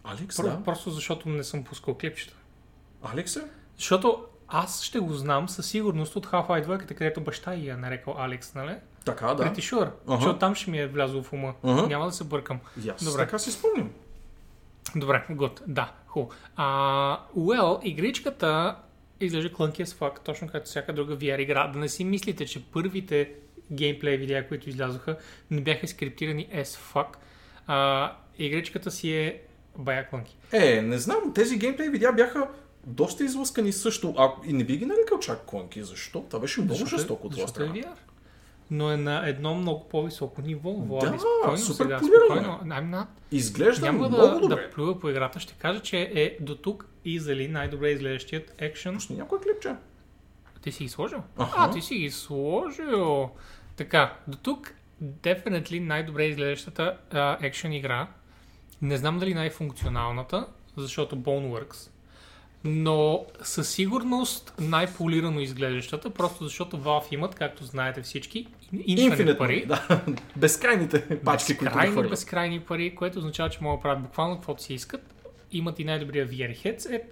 Алекс, 0.04 0.36
Про- 0.36 0.42
да. 0.42 0.62
Просто 0.64 0.90
защото 0.90 1.28
не 1.28 1.44
съм 1.44 1.64
пускал 1.64 1.94
клипчета. 1.94 2.34
Алекс 3.02 3.36
е? 3.36 3.42
Защото 3.76 4.24
аз 4.48 4.82
ще 4.82 4.98
го 4.98 5.12
знам 5.12 5.48
със 5.48 5.66
сигурност 5.66 6.16
от 6.16 6.26
Half-Life 6.26 6.66
2, 6.66 6.86
където 6.86 7.20
баща 7.20 7.54
й 7.54 7.66
я 7.66 7.76
нарекал 7.76 8.14
Алекс, 8.18 8.54
нали? 8.54 8.76
Така, 9.04 9.26
Да. 9.26 9.44
sure. 9.44 9.82
Аха. 9.82 9.92
Защото 10.08 10.38
там 10.38 10.54
ще 10.54 10.70
ми 10.70 10.78
е 10.78 10.86
влязло 10.86 11.22
в 11.22 11.32
ума. 11.32 11.54
Ага. 11.62 11.86
Няма 11.86 12.06
да 12.06 12.12
се 12.12 12.24
бъркам. 12.24 12.58
Аз 12.90 13.04
Добре. 13.04 13.18
така 13.18 13.38
си 13.38 13.52
спомням. 13.52 13.90
Добре, 14.96 15.24
good. 15.30 15.60
Да, 15.66 15.92
хубаво. 16.06 16.30
А, 16.56 17.18
well, 17.38 17.80
игричката 17.82 18.76
изглежда 19.20 19.52
клънки 19.52 19.84
as 19.84 19.88
fuck, 19.88 20.20
точно 20.20 20.48
като 20.48 20.66
всяка 20.66 20.92
друга 20.92 21.16
VR 21.16 21.38
игра. 21.38 21.66
Да 21.66 21.78
не 21.78 21.88
си 21.88 22.04
мислите, 22.04 22.46
че 22.46 22.64
първите 22.64 23.30
геймплей 23.72 24.16
видеа, 24.16 24.48
които 24.48 24.68
излязоха, 24.68 25.16
не 25.50 25.60
бяха 25.60 25.88
скриптирани 25.88 26.48
as 26.48 26.64
fuck. 26.64 27.06
А, 27.66 28.12
игричката 28.38 28.90
си 28.90 29.12
е 29.12 29.40
бая 29.78 30.08
клънки. 30.08 30.36
Е, 30.52 30.82
не 30.82 30.98
знам, 30.98 31.32
тези 31.34 31.58
геймплей 31.58 31.88
видеа 31.88 32.12
бяха 32.12 32.48
доста 32.86 33.24
излъскани 33.24 33.72
също. 33.72 34.14
А, 34.18 34.32
и 34.46 34.52
не 34.52 34.64
би 34.64 34.76
ги 34.76 34.86
нарекал 34.86 35.18
чак 35.18 35.44
клонки. 35.46 35.82
Защо? 35.82 36.20
Това 36.20 36.38
беше 36.40 36.60
много 36.60 36.82
е- 36.82 36.86
жестоко 36.86 37.26
от 37.26 37.32
това 37.32 37.64
е. 37.64 37.68
VR. 37.68 37.86
Но 38.70 38.90
е 38.90 38.96
на 38.96 39.28
едно 39.28 39.54
много 39.54 39.88
по-високо 39.88 40.42
ниво. 40.42 40.72
Влади, 40.72 41.06
Да, 41.06 41.18
спокойно 41.18 41.58
супер 41.58 41.84
сега, 41.84 41.96
е. 41.96 41.98
спокойно. 41.98 42.60
I'm 42.64 42.90
not. 42.90 43.06
Изглежда 43.30 43.86
Няма 43.86 43.98
много 44.08 44.34
да, 44.34 44.40
добре. 44.40 44.62
да 44.62 44.70
плюя 44.70 45.00
по 45.00 45.08
играта. 45.08 45.40
Ще 45.40 45.54
кажа, 45.54 45.80
че 45.80 46.10
е 46.14 46.36
до 46.40 46.54
тук 46.56 46.86
easily 47.06 47.50
най-добре 47.50 47.90
изглеждащият 47.90 48.54
екшен 48.58 48.94
Пусни 48.94 49.16
някой 49.16 49.40
клипче. 49.40 49.74
Ти 50.62 50.72
си 50.72 50.84
ги 50.84 50.88
сложил? 50.88 51.18
Аха. 51.38 51.54
А, 51.58 51.70
ти 51.70 51.80
си 51.80 51.94
ги 51.94 52.10
сложил. 52.10 53.30
Така, 53.76 54.16
до 54.28 54.38
тук 54.38 54.74
definitely 55.02 55.78
най-добре 55.80 56.24
изглеждащата 56.24 56.96
екшен 57.42 57.72
игра. 57.72 58.06
Не 58.82 58.96
знам 58.96 59.18
дали 59.18 59.34
най-функционалната, 59.34 60.46
защото 60.76 61.16
Boneworks. 61.16 61.90
Но 62.64 63.24
със 63.42 63.68
сигурност 63.68 64.54
най-полирано 64.60 65.40
изглеждащата, 65.40 66.10
просто 66.10 66.44
защото 66.44 66.78
Valve 66.78 67.14
имат, 67.14 67.34
както 67.34 67.64
знаете 67.64 68.02
всички, 68.02 68.46
Infinite 68.74 69.38
пари. 69.38 69.66
Да. 69.66 70.02
Безкрайните 70.36 71.18
пачки, 71.24 71.56
които 71.56 71.64
безкрайни, 71.64 71.92
хвърлят. 71.92 72.10
безкрайни 72.10 72.60
пари, 72.60 72.94
което 72.94 73.18
означава, 73.18 73.50
че 73.50 73.58
могат 73.62 73.78
да 73.78 73.82
правят 73.82 74.02
буквално 74.02 74.36
каквото 74.36 74.62
си 74.62 74.74
искат. 74.74 75.14
Имат 75.52 75.78
и 75.78 75.84
най-добрия 75.84 76.28
VR 76.28 76.56
headset, 76.64 77.02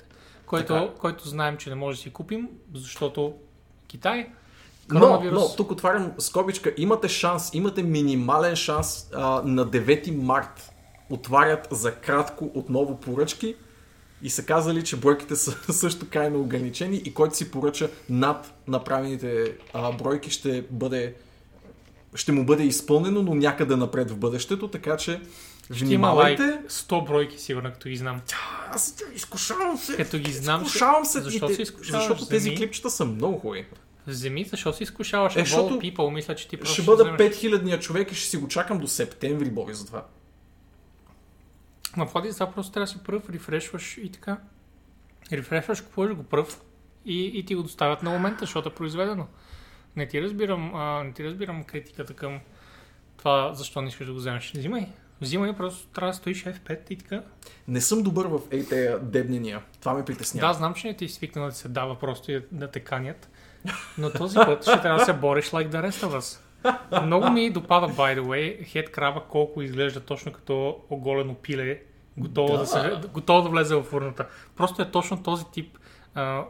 който, 0.47 0.67
Така. 0.67 0.95
който 0.99 1.29
знаем, 1.29 1.57
че 1.57 1.71
не 1.71 1.77
може 1.77 1.97
да 1.97 2.03
си 2.03 2.11
купим, 2.11 2.49
защото 2.75 3.35
Китай. 3.87 4.29
Но, 4.91 5.21
но, 5.33 5.57
тук 5.57 5.71
отварям 5.71 6.13
скобичка. 6.19 6.75
Имате 6.77 7.09
шанс, 7.09 7.51
имате 7.55 7.83
минимален 7.83 8.57
шанс 8.57 9.11
а, 9.15 9.43
на 9.45 9.67
9 9.67 10.17
март. 10.17 10.73
Отварят 11.11 11.69
за 11.71 11.95
кратко 11.95 12.51
отново 12.55 13.01
поръчки 13.01 13.57
и 14.23 14.31
са 14.31 14.45
казали, 14.45 14.85
че 14.85 14.97
бройките 14.97 15.37
са 15.37 15.57
също 15.73 16.07
крайно 16.11 16.41
ограничени 16.41 16.97
и 16.97 17.15
който 17.15 17.37
си 17.37 17.51
поръча 17.51 17.91
над 18.11 18.53
направените 18.69 19.53
а, 19.73 19.93
бройки 19.93 20.31
ще 20.31 20.65
бъде 20.71 21.15
ще 22.15 22.33
му 22.33 22.45
бъде 22.47 22.63
изпълнено, 22.63 23.23
но 23.23 23.35
някъде 23.35 23.77
напред 23.77 24.11
в 24.11 24.17
бъдещето, 24.17 24.69
така 24.69 24.97
че 24.97 25.21
Ще 25.75 25.85
има 25.85 26.09
лайк 26.09 26.39
внимавайте. 26.39 26.69
100 26.69 27.07
бройки, 27.07 27.39
сигурно, 27.39 27.71
като 27.73 27.89
ги 27.89 27.97
знам. 27.97 28.21
Аз 28.71 28.95
изкушавам 29.15 29.79
се. 29.79 29.97
Като 29.97 30.19
ги 30.19 30.33
знам, 30.33 30.61
ще- 30.61 30.67
изкушавам 30.67 31.05
се. 31.05 31.21
Защо 31.21 31.47
те- 31.47 31.55
се 31.55 31.63
изкушаваш? 31.63 32.03
Защото 32.03 32.27
тези 32.29 32.41
Вземи. 32.51 32.57
клипчета 32.57 32.91
са 32.91 33.05
много 33.05 33.39
хубави. 33.39 33.67
Вземи, 34.07 34.45
защо 34.45 34.73
си 34.73 34.83
изкушаваш? 34.83 35.37
Е, 35.37 35.39
защото 35.39 35.75
people, 35.75 36.15
мисля, 36.15 36.35
че 36.35 36.49
ти 36.49 36.57
просто 36.57 36.73
Ще 36.75 36.83
бъда 36.83 37.03
вземеш. 37.05 37.21
5000 37.37 37.81
човек 37.81 38.13
и 38.13 38.15
ще 38.15 38.29
си 38.29 38.37
го 38.37 38.49
чакам 38.49 38.79
до 38.79 38.87
септември, 38.89 39.51
Боби, 39.51 39.75
за 39.75 39.87
това. 39.87 40.05
Ма 41.97 42.05
Влади, 42.05 42.33
това 42.33 42.51
просто 42.51 42.73
трябва 42.73 42.85
да 42.85 42.93
си 42.93 42.99
пръв, 43.05 43.31
рефрешваш 43.31 43.99
и 43.99 44.13
така. 44.13 44.39
Рефрешваш, 45.33 45.81
купуваш 45.81 46.15
го 46.15 46.23
пръв 46.23 46.61
и, 47.05 47.39
и 47.39 47.45
ти 47.45 47.55
го 47.55 47.63
доставят 47.63 48.03
на 48.03 48.11
момента, 48.11 48.39
защото 48.41 48.69
е 48.69 48.75
произведено. 48.75 49.27
Не 49.97 50.09
ти 50.09 50.23
разбирам, 50.23 50.75
а, 50.75 51.05
не 51.05 51.13
ти 51.13 51.25
разбирам 51.25 51.65
критиката 51.65 52.15
към 52.15 52.41
това, 53.17 53.55
защо 53.55 53.83
не 53.83 53.89
искаш 53.89 54.07
да 54.07 54.13
го 54.13 54.19
вземеш. 54.19 54.53
Взимай. 54.55 54.89
Взимай, 55.21 55.57
просто 55.57 55.87
трябва 55.87 56.11
да 56.13 56.17
стоиш 56.17 56.45
F5 56.45 56.91
и 56.91 56.97
така. 56.97 57.23
Не 57.69 57.81
съм 57.81 58.03
добър 58.03 58.27
в 58.27 58.41
ей 58.51 58.67
дебнения. 59.03 59.63
Това 59.81 59.93
ме 59.93 59.99
Да, 59.99 60.05
притеснява. 60.05 60.55
знам, 60.55 60.75
че 60.75 60.87
не 60.87 60.97
ти 60.97 61.05
е 61.05 61.09
свикнал 61.09 61.47
да 61.47 61.53
се 61.53 61.69
дава 61.69 61.99
просто 61.99 62.33
и 62.33 62.45
да 62.53 62.71
те 62.71 62.81
канят. 62.81 63.29
Но 63.99 64.13
този 64.13 64.37
път 64.37 64.63
ще 64.63 64.81
трябва 64.81 64.99
да 64.99 65.05
се 65.05 65.13
бориш 65.13 65.51
like 65.51 65.69
the 65.69 65.89
rest 65.91 66.07
of 66.07 66.19
us. 66.21 66.39
Много 67.03 67.31
ми 67.31 67.51
допада, 67.51 67.89
by 67.89 68.19
the 68.19 68.21
way, 68.21 68.65
хед 68.65 68.91
краба 68.91 69.23
колко 69.29 69.63
изглежда 69.63 70.01
точно 70.01 70.33
като 70.33 70.81
оголено 70.91 71.35
пиле, 71.35 71.81
готово 72.17 72.53
да, 72.53 72.59
Да. 72.59 72.67
се, 72.67 73.01
готово 73.13 73.43
да 73.43 73.49
влезе 73.49 73.75
в 73.75 73.93
урната. 73.93 74.27
Просто 74.57 74.83
е 74.83 74.91
точно 74.91 75.23
този 75.23 75.45
тип 75.53 75.79
а, 76.15 76.45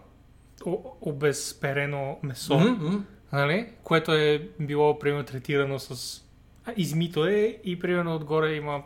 обезперено 1.00 2.18
месо, 2.22 2.58
мгм. 2.58 2.96
нали? 3.32 3.68
което 3.82 4.12
е 4.12 4.48
било 4.60 4.98
примерно 4.98 5.24
третирано 5.24 5.78
с... 5.78 6.20
А, 6.64 6.72
измито 6.76 7.26
е 7.26 7.58
и 7.64 7.78
примерно 7.78 8.14
отгоре 8.14 8.54
има 8.54 8.82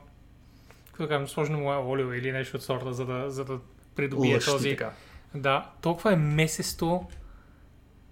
да 1.01 1.09
кажем, 1.09 1.29
сложено 1.29 1.59
му 1.59 1.72
е 1.72 1.77
олио 1.77 2.12
или 2.12 2.33
нещо 2.33 2.57
от 2.57 2.62
сорта, 2.62 2.93
за 2.93 3.07
да, 3.07 3.31
за 3.31 3.45
да 3.45 3.59
придобие 3.97 4.35
Лъжти 4.35 4.51
този... 4.51 4.70
така. 4.70 4.93
Да, 5.35 5.70
толкова 5.81 6.12
е 6.12 6.16
месесто 6.16 7.05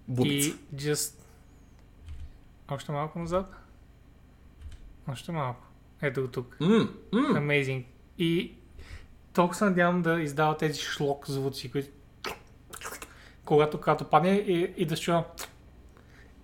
Бубица. 0.07 0.49
и 0.49 0.75
just... 0.75 1.13
Още 2.71 2.91
малко 2.91 3.19
назад. 3.19 3.55
Още 5.07 5.31
малко. 5.31 5.61
Ето 6.01 6.21
го 6.21 6.27
тук. 6.27 6.57
М, 6.59 6.67
м. 7.11 7.19
Amazing. 7.19 7.83
И 8.17 8.53
толкова 9.33 9.55
се 9.55 9.65
надявам 9.65 10.01
да 10.01 10.21
издава 10.21 10.57
тези 10.57 10.81
шлок 10.81 11.29
звуци, 11.29 11.71
които 11.71 11.89
когато, 13.45 13.77
когато 13.77 14.09
падне 14.09 14.31
и, 14.35 14.73
и 14.77 14.85
да 14.85 14.97
чувам 14.97 15.23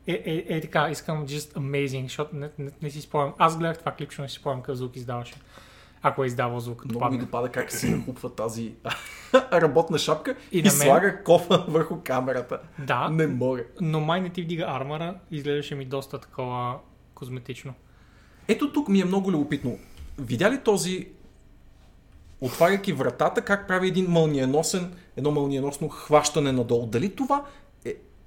е, 0.08 0.24
е, 0.26 0.56
е, 0.58 0.62
така, 0.62 0.90
искам 0.90 1.28
just 1.28 1.54
amazing, 1.54 2.04
защото 2.04 2.36
не, 2.36 2.50
не, 2.58 2.72
не 2.82 2.90
си 2.90 3.02
спомням. 3.02 3.34
Аз 3.38 3.58
гледах 3.58 3.80
това 3.80 3.92
клипче, 3.92 4.22
не 4.22 4.30
си 4.30 4.36
спомням 4.36 4.62
какъв 4.62 4.78
звук 4.78 4.96
издаваше. 4.96 5.36
Ако 6.04 6.24
е 6.24 6.28
издавал 6.28 6.60
звук, 6.60 6.86
Много 6.86 7.00
ми 7.00 7.10
падне. 7.10 7.18
допада 7.18 7.50
как 7.50 7.72
си 7.72 7.90
нахупва 7.90 8.30
тази 8.30 8.74
работна 9.54 9.98
шапка 9.98 10.36
И 10.52 10.60
и, 10.60 10.62
мен. 10.62 10.72
слага 10.72 11.24
кофа 11.24 11.66
върху 11.68 11.98
камерата. 11.98 12.60
Да, 12.80 13.10
Не 13.10 13.28
мога. 13.28 13.64
но 13.82 14.00
май 14.00 14.22
не 14.22 14.30
ти 14.30 14.42
вдига 14.42 14.66
армара, 14.66 15.16
изглеждаше 15.32 15.76
ми 15.76 15.86
доста 15.86 16.18
такова 16.20 16.78
козметично. 17.16 17.74
Ето 18.48 18.74
тук 18.74 18.88
ми 18.88 19.02
е 19.02 19.06
много 19.06 19.32
любопитно. 19.32 19.78
Видя 20.20 20.52
ли 20.52 20.58
този, 20.60 21.08
отваряйки 22.42 22.94
вратата, 22.94 23.42
как 23.42 23.68
прави 23.68 23.88
един 23.88 24.06
мълниеносен, 24.08 24.94
едно 25.18 25.32
мълниеносно 25.32 25.90
хващане 25.90 26.52
надолу? 26.52 26.86
Дали 26.86 27.16
това 27.16 27.46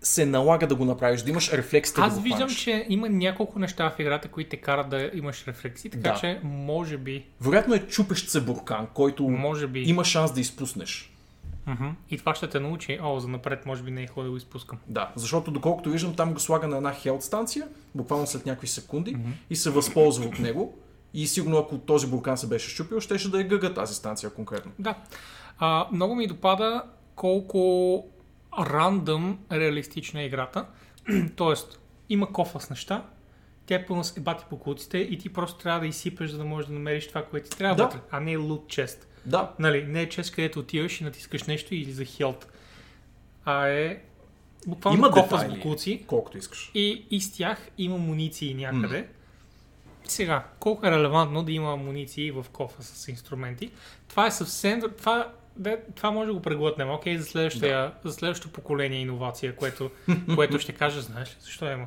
се 0.05 0.27
налага 0.27 0.67
да 0.67 0.75
го 0.75 0.85
направиш, 0.85 1.23
да 1.23 1.31
имаш 1.31 1.53
рефлексите 1.53 2.01
да 2.01 2.07
Аз 2.07 2.15
го 2.15 2.21
виждам, 2.21 2.39
хванеш? 2.39 2.57
че 2.57 2.87
има 2.89 3.09
няколко 3.09 3.59
неща 3.59 3.91
в 3.91 4.01
играта, 4.01 4.29
които 4.29 4.51
те 4.51 4.57
карат 4.57 4.89
да 4.89 5.11
имаш 5.15 5.47
рефлекси, 5.49 5.91
така 5.91 6.11
Да. 6.11 6.19
че 6.21 6.41
може 6.43 6.99
би, 6.99 7.27
Вероятно 7.41 7.75
е 7.75 7.79
чупещ 7.79 8.31
се 8.31 8.41
буркан, 8.41 8.87
който 8.95 9.23
може 9.29 9.67
би 9.67 9.81
има 9.83 10.05
шанс 10.05 10.33
да 10.33 10.41
изпуснеш. 10.41 11.11
Мгм. 11.67 11.89
И 12.11 12.19
това 12.19 12.35
ще 12.35 12.49
те 12.49 12.61
научи. 12.61 12.99
О, 13.03 13.21
за 13.21 13.29
напред 13.29 13.67
може 13.67 13.83
би 13.83 13.91
не 13.91 14.03
е 14.03 14.07
хубаво 14.07 14.25
да 14.25 14.31
го 14.31 14.37
изпускам. 14.37 14.79
Да, 14.87 15.13
защото 15.17 15.51
доколкото 15.51 15.91
виждам, 15.91 16.15
там 16.15 16.33
го 16.33 16.41
слага 16.41 16.69
на 16.69 16.77
една 16.77 16.93
хелт 16.93 17.23
станция, 17.23 17.69
буквално 17.95 18.27
след 18.27 18.47
някакви 18.47 18.67
секунди, 18.67 19.17
и 19.51 19.57
се 19.57 19.71
възползва 19.71 20.27
от 20.27 20.39
него. 20.39 20.79
И 21.15 21.27
сигурно 21.27 21.59
ако 21.59 21.79
този 21.79 22.07
буркан 22.07 22.39
се 22.39 22.47
беше 22.49 22.71
щупил, 22.71 23.01
щеше 23.01 23.31
да 23.31 23.41
е 23.41 23.45
гъга 23.45 23.75
тази 23.75 23.95
станция 23.95 24.31
конкретно. 24.31 24.73
Да. 24.79 24.95
А, 25.59 25.87
много 25.93 26.15
ми 26.15 26.27
допада 26.27 26.83
колко 27.17 28.05
рандъм 28.59 29.39
реалистична 29.53 30.21
е 30.21 30.27
играта. 30.27 30.67
Тоест, 31.37 31.81
има 32.09 32.33
кофа 32.33 32.61
с 32.61 32.71
неща, 32.71 33.05
тя 33.67 33.75
е 33.75 33.87
пълна 33.87 34.05
с 34.05 34.17
ебати 34.17 34.45
по 34.51 34.59
куците 34.59 34.99
и 34.99 35.19
ти 35.19 35.33
просто 35.33 35.63
трябва 35.63 35.81
да 35.81 35.87
изсипеш, 35.87 36.31
за 36.31 36.39
да 36.39 36.45
можеш 36.45 36.69
да 36.69 36.75
намериш 36.75 37.09
това, 37.09 37.25
което 37.25 37.51
ти 37.51 37.59
трябва 37.59 37.77
Да. 37.77 37.85
вътре, 37.85 37.99
а 38.11 38.21
не 38.21 38.33
е 38.33 38.37
лут 38.37 38.69
чест. 38.69 39.09
Да, 39.27 39.53
Нали, 39.59 39.85
не 39.85 40.03
е 40.03 40.09
чест, 40.09 40.35
където 40.35 40.59
отиваш 40.59 41.01
и 41.01 41.05
натискаш 41.05 41.43
нещо 41.45 41.75
или 41.75 41.93
за 41.93 42.05
хелт. 42.05 42.47
А 43.45 43.67
е 43.69 43.99
буквално 44.67 44.99
има 44.99 45.11
кофа 45.11 45.39
с 45.39 45.41
детайли, 45.41 45.55
букуци. 45.57 46.05
колкото 46.07 46.39
искаш. 46.39 46.71
И, 46.75 47.07
и 47.11 47.21
с 47.21 47.33
тях 47.33 47.69
има 47.79 47.99
муниции 47.99 48.55
някъде. 48.55 49.09
Сега, 50.05 50.45
колко 50.61 50.87
е 50.87 50.91
релевантно 50.91 51.43
да 51.43 51.53
има 51.53 51.77
муниции 51.77 52.31
в 52.31 52.47
кофа 52.53 52.83
с 52.83 53.09
инструменти? 53.09 53.71
Това 54.09 54.27
е 54.27 54.31
съвсем... 54.31 54.81
Това, 54.99 55.33
да, 55.57 55.79
това 55.97 56.11
може 56.11 56.27
да 56.27 56.35
го 56.35 56.43
преглътнем. 56.43 56.91
Окей, 56.91 57.19
за, 57.19 57.25
следващия, 57.25 57.93
за 58.05 58.13
следващото 58.13 58.53
поколение 58.53 59.01
иновация, 59.01 59.57
което, 59.57 59.91
което 60.35 60.59
ще 60.59 60.73
каже, 60.73 61.01
знаеш 61.01 61.37
защо 61.41 61.71
има 61.71 61.87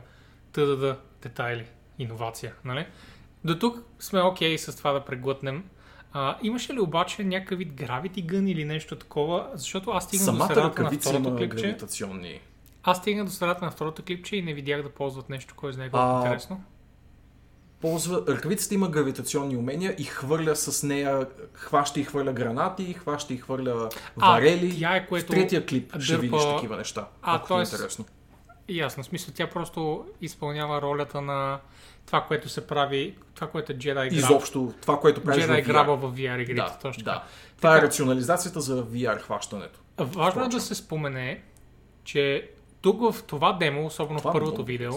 ТДД 0.51 1.01
детайли, 1.23 1.65
иновация, 1.99 2.53
нали? 2.65 2.85
До 3.43 3.59
тук 3.59 3.83
сме 3.99 4.21
окей 4.21 4.57
с 4.57 4.77
това 4.77 4.91
да 4.91 5.05
преглътнем. 5.05 5.63
А, 6.13 6.37
имаше 6.43 6.73
ли 6.73 6.79
обаче 6.79 7.23
някакъв 7.23 7.57
вид 7.57 7.73
gravity 7.73 8.25
gun 8.25 8.51
или 8.51 8.65
нещо 8.65 8.95
такова? 8.95 9.49
Защото 9.53 9.91
аз 9.91 10.03
стигнах 10.03 10.25
до 10.25 10.31
Самата 10.31 10.47
средата 10.47 10.83
на 10.83 10.91
второто 10.91 11.35
клипче. 11.35 11.77
Аз 12.83 12.97
стигнах 12.97 13.25
до 13.25 13.31
средата 13.31 13.65
на 13.65 13.71
второто 13.71 14.03
клипче 14.03 14.35
и 14.35 14.41
не 14.41 14.53
видях 14.53 14.83
да 14.83 14.89
ползват 14.89 15.29
нещо, 15.29 15.53
кой 15.57 15.73
знае 15.73 15.89
колко 15.89 16.05
А, 16.05 16.17
интересно. 16.17 16.63
Ползва, 17.81 18.23
ръкавицата 18.27 18.75
има 18.75 18.89
гравитационни 18.89 19.57
умения 19.57 19.95
и 19.97 20.03
хвърля 20.03 20.55
с 20.55 20.83
нея, 20.83 21.27
хваща 21.53 21.99
и 21.99 22.03
хвърля 22.03 22.33
гранати, 22.33 22.93
хваща 22.93 23.33
и 23.33 23.37
хвърля 23.37 23.89
А, 24.19 24.31
варели. 24.31 24.79
тя 24.79 24.95
е 24.95 25.01
В 25.01 25.07
което... 25.07 25.27
третия 25.27 25.65
клип 25.65 25.91
ще 25.99 26.13
дърпа- 26.13 26.19
видиш 26.19 26.43
такива 26.45 26.77
неща. 26.77 27.07
А, 27.21 27.35
ако 27.35 27.47
тоест- 27.47 27.73
е 27.73 27.75
интересно. 27.75 28.05
Ясно, 28.69 29.03
в 29.03 29.05
смисъл 29.05 29.33
тя 29.33 29.47
просто 29.47 30.05
изпълнява 30.21 30.81
ролята 30.81 31.21
на 31.21 31.59
това, 32.05 32.21
което 32.21 32.49
се 32.49 32.67
прави, 32.67 33.15
това, 33.35 33.47
което 33.47 33.71
е 33.71 33.75
Jedi 33.75 33.95
Grab. 33.95 34.13
Изобщо 34.13 34.73
това, 34.81 34.99
което 34.99 35.23
правиш 35.23 35.43
в 35.43 35.47
Jedi. 35.47 35.67
Grab 35.67 35.95
в 35.95 36.13
VR 36.13 36.35
игрите, 36.35 36.53
Да, 36.55 36.77
точно 36.81 37.03
да. 37.03 37.13
така. 37.13 37.25
Това 37.57 37.71
е 37.71 37.75
Така. 37.75 37.87
рационализацията 37.87 38.61
за 38.61 38.83
VR 38.83 39.19
хващането. 39.19 39.79
Важно 39.97 40.43
е 40.43 40.47
да 40.47 40.61
се 40.61 40.75
спомене, 40.75 41.41
че 42.03 42.49
тук 42.81 43.01
в 43.03 43.23
това 43.23 43.53
демо, 43.53 43.85
особено 43.85 44.19
Това 44.19 44.31
в 44.31 44.33
първото 44.33 44.63
видео, 44.63 44.91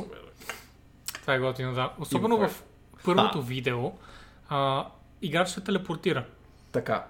това 1.14 1.34
е 1.34 1.38
готино, 1.38 1.74
да, 1.74 1.92
особено 1.98 2.36
Има 2.36 2.48
в 2.48 2.62
първото 3.05 3.42
видео, 3.42 3.92
а, 4.48 4.86
играч 5.22 5.48
се 5.48 5.61
телепортира, 5.61 6.24
Така. 6.72 7.07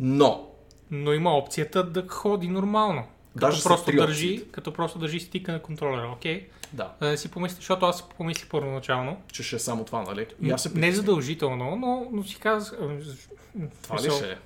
Но, 0.00 0.50
но 0.90 1.12
има 1.12 1.30
опцията 1.30 1.84
да 1.84 2.04
ходи 2.08 2.48
нормално. 2.48 3.02
Като 3.02 3.46
Даже 3.46 3.60
са 3.62 3.68
просто, 3.68 3.92
държи, 3.92 4.26
опциите. 4.26 4.52
като 4.52 4.72
просто 4.72 4.98
държи 4.98 5.20
стика 5.20 5.52
на 5.52 5.62
контролера, 5.62 6.08
окей? 6.08 6.48
да, 6.72 6.92
Да 7.00 7.08
не 7.08 7.16
си 7.16 7.30
помисли, 7.30 7.56
защото 7.56 7.86
аз 7.86 8.08
помислих 8.08 8.48
първоначално. 8.48 9.22
че 9.32 9.42
ще 9.42 9.56
е 9.56 9.58
само 9.58 9.84
това, 9.84 10.02
нали? 10.02 10.26
И 10.42 10.50
аз 10.50 10.62
се 10.62 10.70
Не 10.74 10.92
задължително, 10.92 11.76
но, 11.76 12.08
но 12.12 12.24
си 12.24 12.36
казах... 12.36 12.78
Това 13.82 13.96
ли 13.96 14.10
ще 14.10 14.30
е? 14.32 14.36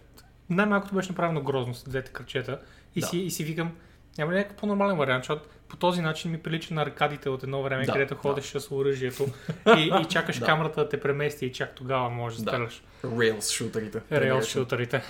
Най-малкото 0.50 0.94
беше 0.94 1.08
направено 1.08 1.42
грозно 1.42 1.74
с 1.74 1.84
двете 1.84 2.12
кръчета 2.12 2.60
и, 2.96 3.00
Да. 3.00 3.06
си, 3.06 3.18
и 3.18 3.30
си 3.30 3.44
викам, 3.44 3.72
няма 4.18 4.32
ли 4.32 4.36
някакъв 4.36 4.56
по-нормален 4.56 4.96
вариант, 4.96 5.24
защото 5.24 5.48
по 5.72 5.76
този 5.76 6.00
начин 6.00 6.30
ми 6.30 6.38
прилича 6.38 6.74
на 6.74 6.82
аркадите 6.82 7.28
от 7.28 7.42
едно 7.42 7.62
време, 7.62 7.84
Да, 7.84 7.92
където 7.92 8.14
да. 8.14 8.20
ходиш 8.20 8.44
с 8.44 8.74
оръжието 8.74 9.26
и, 9.76 9.92
и 10.02 10.04
чакаш 10.04 10.38
Да. 10.38 10.46
камерата 10.46 10.80
да 10.80 10.88
те 10.88 11.00
премести 11.00 11.46
и 11.46 11.52
чак 11.52 11.74
тогава 11.74 12.10
можеш 12.10 12.38
да 12.38 12.44
Да. 12.44 12.50
стреляш. 12.50 12.82
Rails 13.04 13.52
шутерите. 13.56 14.00
Наречени. 14.10 14.42
шутерите. 14.42 15.02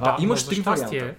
А, 0.00 0.16
имаш 0.22 0.46
три 0.46 0.60
варианта. 0.60 1.14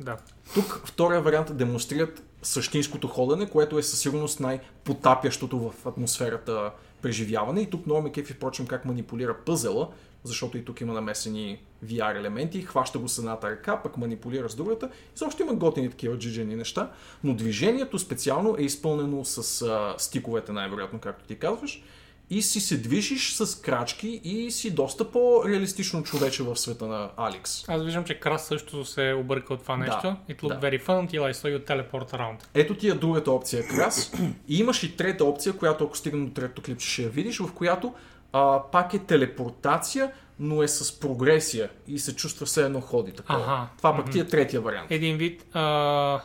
Да. 0.00 0.16
Тук 0.54 0.82
втория 0.84 1.20
вариант 1.20 1.56
демонстрират 1.56 2.22
същинското 2.42 3.08
ходене, 3.08 3.50
което 3.50 3.78
е 3.78 3.82
със 3.82 4.00
сигурност 4.00 4.40
най-потапящото 4.40 5.58
в 5.58 5.86
атмосферата 5.86 6.70
преживяване. 7.02 7.60
И 7.60 7.70
тук 7.70 7.86
много 7.86 8.02
ме 8.02 8.12
кефи, 8.12 8.32
впрочем, 8.32 8.66
как 8.66 8.84
манипулира 8.84 9.36
пъзела, 9.46 9.88
защото 10.24 10.58
и 10.58 10.64
тук 10.64 10.80
има 10.80 10.92
намесени 10.92 11.58
VR 11.84 12.18
елементи, 12.18 12.62
хваща 12.62 12.98
го 12.98 13.08
с 13.08 13.18
едната 13.18 13.50
ръка, 13.50 13.76
пък 13.82 13.96
манипулира 13.96 14.48
с 14.48 14.54
другата. 14.54 14.90
И 15.14 15.18
също 15.18 15.42
има 15.42 15.54
готини 15.54 15.90
такива 15.90 16.18
джиджени 16.18 16.56
неща, 16.56 16.90
но 17.24 17.34
движението 17.34 17.98
специално 17.98 18.56
е 18.58 18.62
изпълнено 18.62 19.24
с 19.24 19.62
а, 19.62 19.94
стиковете, 19.98 20.52
най-вероятно, 20.52 20.98
както 20.98 21.24
ти 21.24 21.38
казваш. 21.38 21.82
И 22.30 22.42
си 22.42 22.60
се 22.60 22.76
движиш 22.76 23.34
с 23.34 23.60
крачки 23.60 24.20
и 24.24 24.50
си 24.50 24.70
доста 24.70 25.10
по-реалистично 25.10 26.02
човече 26.02 26.42
в 26.42 26.56
света 26.56 26.86
на 26.86 27.10
Алекс. 27.16 27.68
Аз 27.68 27.82
виждам, 27.82 28.04
че 28.04 28.20
Крас 28.20 28.46
също 28.46 28.84
се 28.84 29.08
е 29.08 29.14
обърка 29.14 29.54
от 29.54 29.62
това 29.62 29.76
Да, 29.76 29.80
нещо. 29.80 30.16
It 30.28 30.42
looked 30.42 30.60
да. 30.60 30.70
very 30.70 30.84
fun 30.84 31.08
until 31.08 31.20
I 31.20 31.32
saw 31.32 31.58
you 31.58 31.66
teleport 31.66 32.12
around. 32.12 32.36
Ето 32.54 32.74
ти 32.74 32.88
е 32.88 32.94
другата 32.94 33.30
опция 33.30 33.68
крас. 33.68 34.12
И 34.48 34.58
имаш 34.58 34.82
и 34.82 34.96
трета 34.96 35.24
опция, 35.24 35.52
която 35.52 35.84
ако 35.84 35.96
стигнем 35.96 36.26
до 36.26 36.32
третото 36.32 36.62
клипче 36.62 36.88
ще 36.88 37.02
я 37.02 37.08
видиш, 37.08 37.38
в 37.38 37.52
която 37.52 37.94
а, 38.34 38.62
пак 38.72 38.94
е 38.94 38.98
телепортация, 38.98 40.12
но 40.38 40.62
е 40.62 40.68
с 40.68 41.00
прогресия 41.00 41.70
и 41.88 41.98
се 41.98 42.16
чувства 42.16 42.46
все 42.46 42.64
едно 42.64 42.80
ходи 42.80 43.12
такова. 43.12 43.40
Аха, 43.40 43.66
Това 43.76 43.96
пък 43.96 44.10
ти 44.10 44.18
е 44.18 44.24
третия 44.24 44.60
вариант. 44.60 44.90
Един 44.90 45.16
вид 45.16 45.44
uh, 45.54 46.20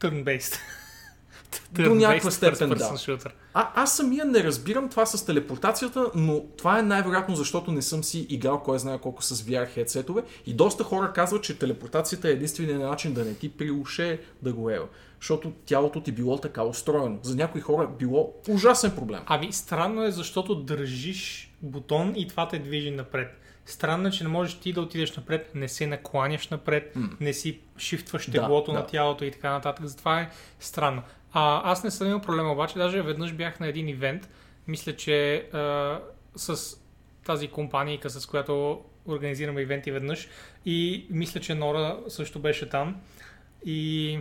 turn-based. 0.00 0.58
До 1.72 1.94
някаква 1.94 2.30
степен, 2.30 2.70
да. 2.70 2.96
А, 3.54 3.70
аз 3.74 3.96
самия 3.96 4.24
не 4.24 4.44
разбирам 4.44 4.88
това 4.88 5.06
с 5.06 5.26
телепортацията, 5.26 6.10
но 6.14 6.40
това 6.40 6.78
е 6.78 6.82
най-вероятно 6.82 7.36
защото 7.36 7.72
не 7.72 7.82
съм 7.82 8.04
си 8.04 8.26
играл 8.28 8.62
кой 8.62 8.78
знае 8.78 8.98
колко 8.98 9.22
с 9.22 9.42
VR 9.42 9.68
хедсетове 9.68 10.22
и 10.46 10.54
доста 10.54 10.84
хора 10.84 11.12
казват, 11.12 11.42
че 11.42 11.58
телепортацията 11.58 12.28
е 12.28 12.32
единственият 12.32 12.82
начин 12.82 13.14
да 13.14 13.24
не 13.24 13.34
ти 13.34 13.48
приуше 13.48 14.20
да 14.42 14.52
го 14.52 14.70
ева. 14.70 14.86
Защото 15.22 15.52
тялото 15.66 16.00
ти 16.00 16.12
било 16.12 16.38
така 16.38 16.62
устроено. 16.62 17.18
За 17.22 17.36
някои 17.36 17.60
хора 17.60 17.88
било 17.98 18.34
ужасен 18.48 18.90
проблем. 18.90 19.20
Ами, 19.26 19.52
странно 19.52 20.04
е, 20.04 20.10
защото 20.10 20.54
държиш 20.54 21.52
бутон 21.62 22.12
и 22.16 22.28
това 22.28 22.48
те 22.48 22.58
движи 22.58 22.90
напред. 22.90 23.38
Странно 23.66 24.08
е, 24.08 24.10
че 24.10 24.24
не 24.24 24.30
можеш 24.30 24.54
ти 24.54 24.72
да 24.72 24.80
отидеш 24.80 25.16
напред, 25.16 25.50
не 25.54 25.68
се 25.68 25.86
накланяш 25.86 26.48
напред, 26.48 26.96
не 27.20 27.32
си 27.32 27.60
шифтваш 27.78 28.30
Да, 28.30 28.32
теглото 28.32 28.72
да. 28.72 28.78
на 28.78 28.86
тялото 28.86 29.24
и 29.24 29.30
така 29.30 29.50
нататък. 29.50 29.86
Затова 29.86 30.20
е 30.20 30.30
странно. 30.60 31.02
А, 31.32 31.70
аз 31.72 31.84
не 31.84 31.90
съм 31.90 32.06
имал 32.06 32.20
проблема, 32.20 32.52
обаче 32.52 32.78
даже 32.78 33.02
веднъж 33.02 33.32
бях 33.32 33.60
на 33.60 33.68
един 33.68 33.88
ивент, 33.88 34.28
мисля, 34.68 34.96
че 34.96 35.34
а, 35.52 36.00
с 36.36 36.76
тази 37.24 37.48
компанийка, 37.48 38.10
с 38.10 38.26
която 38.26 38.80
организираме 39.08 39.60
ивенти 39.60 39.90
веднъж 39.90 40.28
и 40.66 41.06
мисля, 41.10 41.40
че 41.40 41.54
Нора 41.54 41.96
също 42.08 42.38
беше 42.38 42.68
там 42.68 43.00
и 43.64 44.18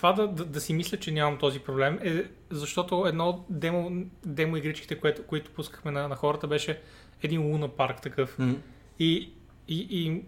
това 0.00 0.12
да, 0.12 0.28
да, 0.28 0.44
да 0.44 0.60
си 0.60 0.72
мисля, 0.72 0.96
че 0.96 1.12
нямам 1.12 1.38
този 1.38 1.58
проблем 1.58 1.98
е 2.02 2.24
защото 2.50 3.06
едно 3.06 3.28
от 3.28 3.44
демо, 3.48 4.06
демо 4.24 4.56
игричките, 4.56 5.00
което, 5.00 5.22
които 5.26 5.50
пускахме 5.50 5.90
на, 5.90 6.08
на 6.08 6.16
хората 6.16 6.46
беше 6.46 6.80
един 7.22 7.42
луна 7.42 7.68
парк 7.68 8.00
такъв. 8.00 8.38
М. 8.38 8.54
И, 8.98 9.32
и, 9.68 9.86
и 9.90 10.22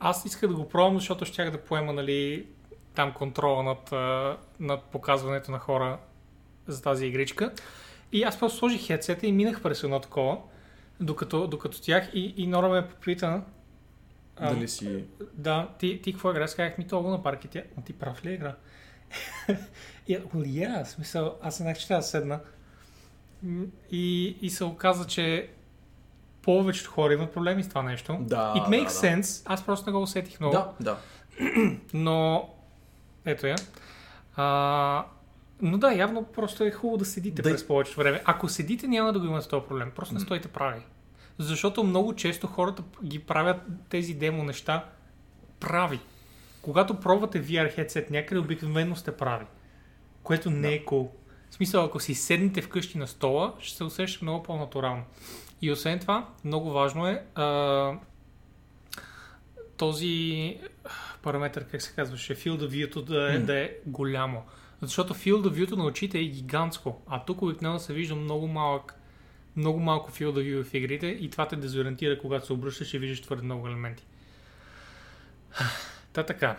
аз 0.00 0.24
исках 0.24 0.50
да 0.50 0.56
го 0.56 0.68
пробвам, 0.68 0.94
защото 0.94 1.24
щях 1.24 1.50
да 1.50 1.58
поема 1.58 1.92
нали, 1.92 2.46
там 2.94 3.12
контрола 3.12 3.62
над, 3.62 3.92
над 4.60 4.84
показването 4.84 5.50
на 5.50 5.58
хора 5.58 5.98
за 6.66 6.82
тази 6.82 7.06
игричка. 7.06 7.52
И 8.12 8.22
аз 8.22 8.38
просто 8.38 8.58
сложих 8.58 8.86
хедсета 8.86 9.26
и 9.26 9.32
минах 9.32 9.62
през 9.62 9.82
едно 9.82 10.00
такова, 10.00 10.38
докато, 11.00 11.46
докато 11.46 11.82
тях 11.82 12.10
и, 12.14 12.34
и 12.36 12.46
Нора 12.46 12.68
ме 12.68 12.88
попита, 12.88 13.42
а, 14.42 14.54
Дали 14.54 14.68
си... 14.68 15.04
да, 15.32 15.68
ти, 15.78 16.02
ти 16.02 16.12
какво 16.12 16.30
играеш? 16.30 16.54
Казах 16.54 16.78
ми 16.78 16.86
това 16.86 17.10
на 17.10 17.22
парк 17.22 17.44
и 17.44 17.48
тя, 17.48 17.62
«Ма 17.76 17.82
ти 17.84 17.92
прав 17.92 18.24
ли 18.24 18.30
е 18.30 18.34
игра? 18.34 18.54
и, 20.08 20.18
well, 20.18 20.30
yeah, 20.34 20.84
смисъл, 20.84 21.36
аз 21.42 21.58
знаех, 21.58 21.78
че 21.78 21.88
трябва 21.88 22.00
да 22.00 22.06
седна. 22.06 22.40
И, 23.90 24.36
и 24.42 24.50
се 24.50 24.64
оказа, 24.64 25.06
че 25.06 25.50
повечето 26.42 26.90
хора 26.90 27.14
имат 27.14 27.32
проблеми 27.32 27.64
с 27.64 27.68
това 27.68 27.82
нещо. 27.82 28.16
Да, 28.20 28.54
It 28.56 28.68
makes 28.68 29.00
да, 29.02 29.10
да. 29.10 29.22
sense. 29.22 29.42
Аз 29.46 29.66
просто 29.66 29.90
не 29.90 29.92
го 29.92 30.02
усетих 30.02 30.40
много. 30.40 30.52
Да, 30.52 30.72
да. 30.80 30.98
Но, 31.94 32.50
ето 33.24 33.46
я. 33.46 33.56
А, 34.36 35.06
но 35.60 35.78
да, 35.78 35.92
явно 35.92 36.24
просто 36.24 36.64
е 36.64 36.70
хубаво 36.70 36.96
да 36.96 37.04
седите 37.04 37.42
Да. 37.42 37.50
през 37.50 37.66
повечето 37.66 38.00
време. 38.00 38.22
Ако 38.24 38.48
седите, 38.48 38.88
няма 38.88 39.12
да 39.12 39.18
го 39.18 39.26
имате 39.26 39.48
този 39.48 39.66
проблем. 39.66 39.92
Просто 39.96 40.14
не 40.14 40.20
стойте 40.20 40.48
прави. 40.48 40.80
Защото 41.38 41.84
много 41.84 42.14
често 42.14 42.46
хората 42.46 42.82
ги 43.04 43.18
правят 43.18 43.56
тези 43.88 44.14
демо 44.14 44.44
неща 44.44 44.84
прави. 45.60 46.00
Когато 46.62 47.00
пробвате 47.00 47.44
VR 47.44 47.78
headset 47.78 48.10
някъде, 48.10 48.40
обикновено 48.40 48.96
сте 48.96 49.16
прави. 49.16 49.44
Което 50.22 50.50
не 50.50 50.74
е 50.74 50.84
cool. 50.84 51.08
В 51.50 51.54
смисъл, 51.54 51.84
ако 51.84 52.00
си 52.00 52.14
седнете 52.14 52.62
вкъщи 52.62 52.98
на 52.98 53.06
стола, 53.06 53.54
ще 53.58 53.76
се 53.76 53.84
усеща 53.84 54.24
много 54.24 54.42
по-натурално. 54.42 55.02
И 55.62 55.72
освен 55.72 55.98
това, 55.98 56.28
много 56.44 56.70
важно 56.70 57.06
е 57.06 57.24
а, 57.34 57.92
този 59.76 60.58
параметър, 61.22 61.64
как 61.64 61.82
се 61.82 61.92
казваше, 61.94 62.36
field 62.36 62.68
of 62.68 62.68
view 62.68 63.04
да 63.04 63.34
е, 63.34 63.38
М. 63.38 63.46
да 63.46 63.58
е 63.58 63.70
голямо. 63.86 64.42
Защото 64.80 65.14
field 65.14 65.48
of 65.48 65.50
view 65.50 65.76
на 65.76 65.84
очите 65.84 66.18
е 66.18 66.24
гигантско, 66.24 67.02
а 67.06 67.24
тук 67.24 67.42
обикновено 67.42 67.78
се 67.78 67.92
вижда 67.92 68.14
много 68.14 68.48
малък, 68.48 68.94
много 69.56 69.80
малко 69.80 70.10
field 70.10 70.32
of 70.32 70.42
view 70.42 70.64
в 70.64 70.74
игрите 70.74 71.06
и 71.06 71.30
това 71.30 71.48
те 71.48 71.56
дезориентира, 71.56 72.18
когато 72.18 72.46
се 72.46 72.52
обръщаш 72.52 72.94
и 72.94 72.98
виждаш 72.98 73.22
твърде 73.22 73.44
много 73.44 73.68
елементи. 73.68 74.04
Та 76.12 76.22
така. 76.22 76.58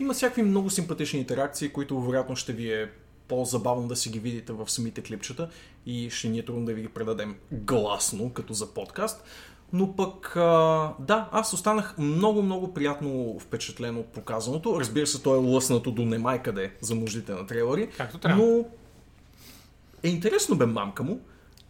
Има 0.00 0.14
всякакви 0.14 0.42
много 0.42 0.70
симпатични 0.70 1.18
интеракции, 1.18 1.68
които 1.68 2.00
вероятно 2.00 2.36
ще 2.36 2.52
ви 2.52 2.72
е 2.72 2.90
по-забавно 3.28 3.88
да 3.88 3.96
си 3.96 4.10
ги 4.10 4.18
видите 4.18 4.52
в 4.52 4.70
самите 4.70 5.02
клипчета 5.02 5.50
и 5.86 6.10
ще 6.10 6.28
ни 6.28 6.38
е 6.38 6.44
трудно 6.44 6.64
да 6.64 6.74
ви 6.74 6.82
ги 6.82 6.88
предадем 6.88 7.36
гласно, 7.52 8.30
като 8.30 8.54
за 8.54 8.74
подкаст. 8.74 9.24
Но 9.72 9.96
пък, 9.96 10.36
а, 10.36 10.92
да, 10.98 11.28
аз 11.32 11.52
останах 11.52 11.98
много-много 11.98 12.74
приятно 12.74 13.38
впечатлен 13.40 13.96
от 13.96 14.06
показаното. 14.06 14.80
Разбира 14.80 15.06
се, 15.06 15.22
то 15.22 15.34
е 15.34 15.38
лъснато 15.38 15.90
до 15.90 16.04
немай 16.04 16.42
къде 16.42 16.72
за 16.80 16.94
нуждите 16.94 17.32
на 17.32 17.46
трейлери. 17.46 17.88
Както 17.96 18.18
трябва. 18.18 18.44
Но 18.44 18.64
е 20.02 20.08
интересно 20.08 20.56
бе 20.56 20.66
мамка 20.66 21.02
му. 21.02 21.20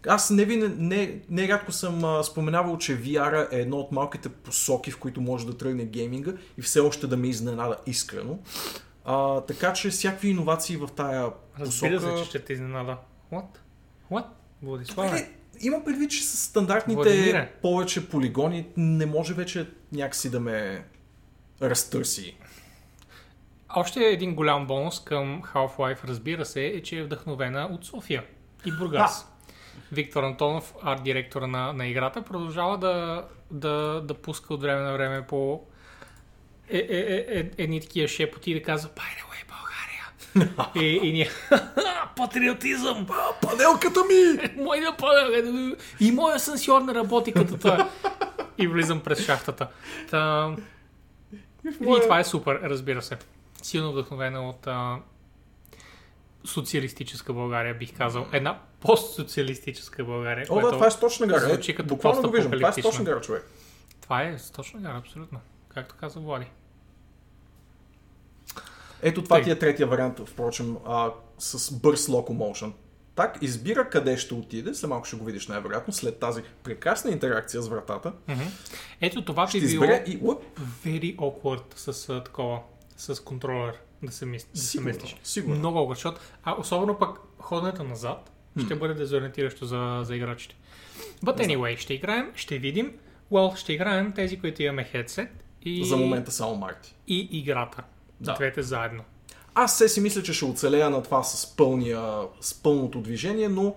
Аз 0.06 0.30
не, 0.30 0.44
ви, 0.44 0.56
не, 0.78 1.20
не 1.30 1.48
рядко 1.48 1.72
съм 1.72 2.04
а, 2.04 2.22
споменавал, 2.22 2.78
че 2.78 3.02
VR 3.02 3.52
е 3.52 3.60
едно 3.60 3.76
от 3.76 3.92
малките 3.92 4.28
посоки, 4.28 4.90
в 4.90 4.98
които 4.98 5.20
може 5.20 5.46
да 5.46 5.56
тръгне 5.56 5.84
гейминга 5.84 6.32
и 6.58 6.62
все 6.62 6.80
още 6.80 7.06
да 7.06 7.16
ме 7.16 7.28
изненада 7.28 7.76
искрено. 7.86 8.38
А, 9.04 9.40
така 9.40 9.72
че 9.72 9.90
всякакви 9.90 10.28
иновации 10.28 10.76
в 10.76 10.88
тая 10.96 11.30
Разбира 11.58 11.96
посока... 11.96 12.16
се, 12.16 12.22
че 12.22 12.28
ще 12.28 12.44
те 12.44 12.52
изненада. 12.52 12.96
What? 13.32 13.46
What? 14.10 14.24
Владиславе. 14.62 15.30
Има 15.60 15.84
предвид, 15.84 16.10
че 16.10 16.24
с 16.24 16.36
стандартните 16.36 17.02
Владимире. 17.02 17.52
повече 17.62 18.08
полигони 18.08 18.66
не 18.76 19.06
може 19.06 19.34
вече 19.34 19.68
някакси 19.92 20.30
да 20.30 20.40
ме 20.40 20.84
разтърси. 21.62 22.36
Още 23.76 24.00
един 24.00 24.34
голям 24.34 24.66
бонус 24.66 25.04
към 25.04 25.42
Half-Life, 25.42 26.04
разбира 26.04 26.44
се, 26.44 26.66
е, 26.66 26.82
че 26.82 26.98
е 26.98 27.04
вдъхновена 27.04 27.68
от 27.72 27.84
София 27.84 28.24
и 28.66 28.72
Бургас. 28.72 29.28
Виктор 29.92 30.22
Антонов, 30.22 30.74
арт-директора 30.82 31.46
на, 31.46 31.72
на 31.72 31.86
играта, 31.86 32.22
продължава 32.22 32.78
да, 32.78 33.24
да, 33.50 34.00
да 34.04 34.14
пуска 34.14 34.54
от 34.54 34.62
време 34.62 34.80
на 34.80 34.92
време 34.92 35.26
по 35.26 35.60
е, 36.70 36.78
е, 36.78 36.98
е, 36.98 37.38
е, 37.38 37.50
едни 37.58 37.80
такива 37.80 38.08
шепоти 38.08 38.50
и 38.50 38.54
да 38.54 38.62
казва 38.62 38.90
By 38.90 38.94
the 38.94 39.24
way, 39.30 39.44
България. 39.48 40.84
и, 40.86 41.08
и 41.08 41.12
ние 41.12 41.30
Патриотизъм! 42.16 43.06
Панелката 43.42 44.00
ми! 44.04 44.50
Моя 44.64 44.96
панел! 44.96 45.76
И 46.00 46.12
моя 46.12 46.40
сенсор 46.40 46.80
не 46.82 46.94
работи 46.94 47.32
като 47.32 47.56
това. 47.56 47.90
и 48.58 48.66
влизам 48.66 49.00
през 49.00 49.24
шахтата. 49.24 49.68
Та... 50.10 50.50
И 51.80 52.00
това 52.02 52.20
е 52.20 52.24
супер, 52.24 52.60
разбира 52.62 53.02
се. 53.02 53.18
Силно 53.62 53.92
вдъхновена 53.92 54.48
от 54.48 54.66
а, 54.66 54.96
социалистическа 56.46 57.32
България, 57.32 57.74
бих 57.74 57.96
казал. 57.96 58.26
Една 58.32 58.60
постсоциалистическа 58.80 60.04
България. 60.04 60.46
О, 60.50 60.60
да, 60.60 60.70
това 60.70 60.86
е 60.86 60.90
сточна 60.90 61.26
гара. 61.26 61.40
звучи 61.40 61.74
като 61.74 61.88
Буквално 61.88 62.22
го 62.22 62.30
виждам. 62.30 62.52
Това 62.52 62.68
е 62.68 62.72
сточна 62.72 63.04
гара, 63.04 63.20
човек. 63.20 63.50
Това 64.00 64.22
е 64.22 64.36
точно 64.56 64.80
така, 64.80 64.98
абсолютно. 64.98 65.40
Както 65.68 65.94
каза 66.00 66.20
Влади. 66.20 66.46
Ето 69.02 69.24
това 69.24 69.36
Тъй. 69.36 69.44
ти 69.44 69.50
е 69.50 69.58
третия 69.58 69.86
вариант, 69.86 70.20
впрочем, 70.26 70.76
а, 70.86 71.10
с 71.38 71.72
бърз 71.72 72.06
locomotion. 72.06 72.72
Так, 73.14 73.38
избира 73.42 73.90
къде 73.90 74.16
ще 74.16 74.34
отиде, 74.34 74.74
след 74.74 74.86
малко 74.86 75.06
ще 75.06 75.16
го 75.16 75.24
видиш 75.24 75.48
най-вероятно, 75.48 75.92
след 75.92 76.18
тази 76.18 76.42
прекрасна 76.62 77.10
интеракция 77.10 77.62
с 77.62 77.68
вратата. 77.68 78.12
Ето 79.00 79.24
това 79.24 79.48
Ще 79.48 79.60
би 79.60 79.66
било 79.66 79.84
избере 79.84 80.04
и... 80.06 80.20
Very 80.84 81.16
awkward 81.16 81.76
с 81.76 82.08
а, 82.08 82.24
такова, 82.24 82.60
с 82.96 83.20
контролер 83.20 83.74
да 84.02 84.12
се, 84.12 84.26
мис... 84.26 84.48
да 84.54 84.60
се 84.60 84.80
местиш. 84.80 85.16
сигурно. 85.24 85.58
Много 85.58 85.90
защото, 85.90 86.20
а 86.44 86.54
особено 86.58 86.98
пък 86.98 87.18
ходенето 87.38 87.84
назад 87.84 88.32
ще 88.64 88.74
бъде 88.74 88.94
дезориентиращо 88.94 89.66
за, 89.66 90.00
за 90.02 90.16
играчите. 90.16 90.56
But 91.24 91.46
anyway, 91.46 91.76
ще 91.76 91.94
играем, 91.94 92.32
ще 92.34 92.58
видим. 92.58 92.92
Well, 93.32 93.56
ще 93.56 93.72
играем 93.72 94.12
тези, 94.12 94.40
които 94.40 94.62
имаме 94.62 94.90
headset 94.94 95.28
и, 95.62 95.84
за 95.84 95.96
момента 95.96 96.32
само 96.32 96.56
Марти. 96.56 96.94
и 97.06 97.28
играта. 97.38 97.82
Да. 98.20 98.34
Двете 98.34 98.62
заедно. 98.62 99.04
Аз 99.54 99.78
се 99.78 99.88
си 99.88 100.00
мисля, 100.00 100.22
че 100.22 100.32
ще 100.32 100.44
оцелея 100.44 100.90
на 100.90 101.02
това 101.02 101.22
с, 101.22 101.56
пълния, 101.56 102.22
с 102.40 102.62
пълното 102.62 103.00
движение, 103.00 103.48
но 103.48 103.74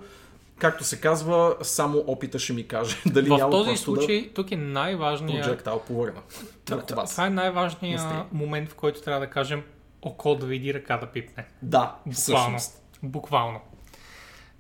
както 0.57 0.84
се 0.84 1.01
казва, 1.01 1.55
само 1.61 2.03
опита 2.07 2.39
ще 2.39 2.53
ми 2.53 2.67
каже 2.67 2.97
дали 3.05 3.30
В 3.30 3.38
няма 3.38 3.51
този 3.51 3.78
случай, 3.78 4.32
тук 4.36 4.51
е 4.51 4.55
да 4.55 4.61
най-важният 4.61 5.45
projectile 5.45 5.82
повърна. 5.82 6.22
Това 6.65 7.28
е 7.28 7.30
най-важният 7.30 8.03
момент, 8.32 8.70
в 8.70 8.76
който 8.76 9.01
трябва 9.01 9.20
да 9.20 9.30
кажем 9.30 9.63
око 10.02 10.36
да 10.36 10.45
види, 10.45 10.74
ръка 10.74 10.97
да 10.97 11.06
пипне. 11.06 11.45
Да, 11.62 11.95
Буквално. 12.06 12.14
всъщност. 12.14 12.84
Буквално. 13.04 13.60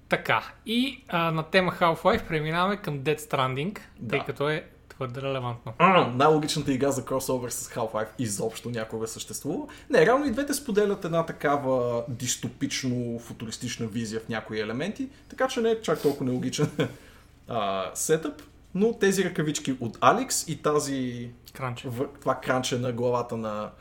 Така, 0.09 0.43
и 0.65 1.03
а, 1.07 1.31
на 1.31 1.43
тема 1.43 1.71
Half-Life 1.71 2.27
преминаваме 2.27 2.77
към 2.77 2.99
Dead 2.99 3.19
Stranding, 3.19 3.79
Да. 3.99 4.09
тъй 4.09 4.25
като 4.25 4.49
е 4.49 4.65
твърде 4.89 5.21
релевантно. 5.21 5.73
А, 5.77 6.07
най-логичната 6.07 6.73
игра 6.73 6.91
за 6.91 7.05
кросовер 7.05 7.49
с 7.49 7.69
Half-Life 7.69 8.07
изобщо 8.19 8.69
някога 8.69 9.07
съществува. 9.07 9.65
Не, 9.89 10.05
реално 10.05 10.25
и 10.25 10.31
двете 10.31 10.53
споделят 10.53 11.05
една 11.05 11.25
такава 11.25 12.03
дистопично-футуристична 12.09 13.87
визия 13.87 14.19
в 14.19 14.29
някои 14.29 14.59
елементи, 14.59 15.09
така 15.29 15.47
че 15.47 15.61
не 15.61 15.69
е 15.69 15.81
чак 15.81 16.01
толкова 16.01 16.25
нелогичен 16.25 16.69
а, 17.47 17.85
сетъп, 17.93 18.41
но 18.75 18.93
тези 18.93 19.23
ръкавички 19.25 19.75
от 19.79 19.97
Алекс 20.01 20.47
и 20.47 20.61
тази 20.61 21.29
Кранче. 21.53 21.89
в, 21.89 22.07
това 22.21 22.35
кранче 22.35 22.77
на 22.77 22.91
главата 22.91 23.37
на 23.37 23.71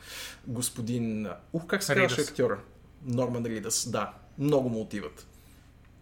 господин... 0.46 1.28
Ух, 1.52 1.66
как 1.66 1.82
се 1.82 1.94
казваше 1.94 2.20
актьора? 2.20 2.58
Норман 3.04 3.46
Ридъс, 3.46 3.90
да. 3.90 4.12
Много 4.38 4.68
му 4.68 4.80
отиват. 4.80 5.26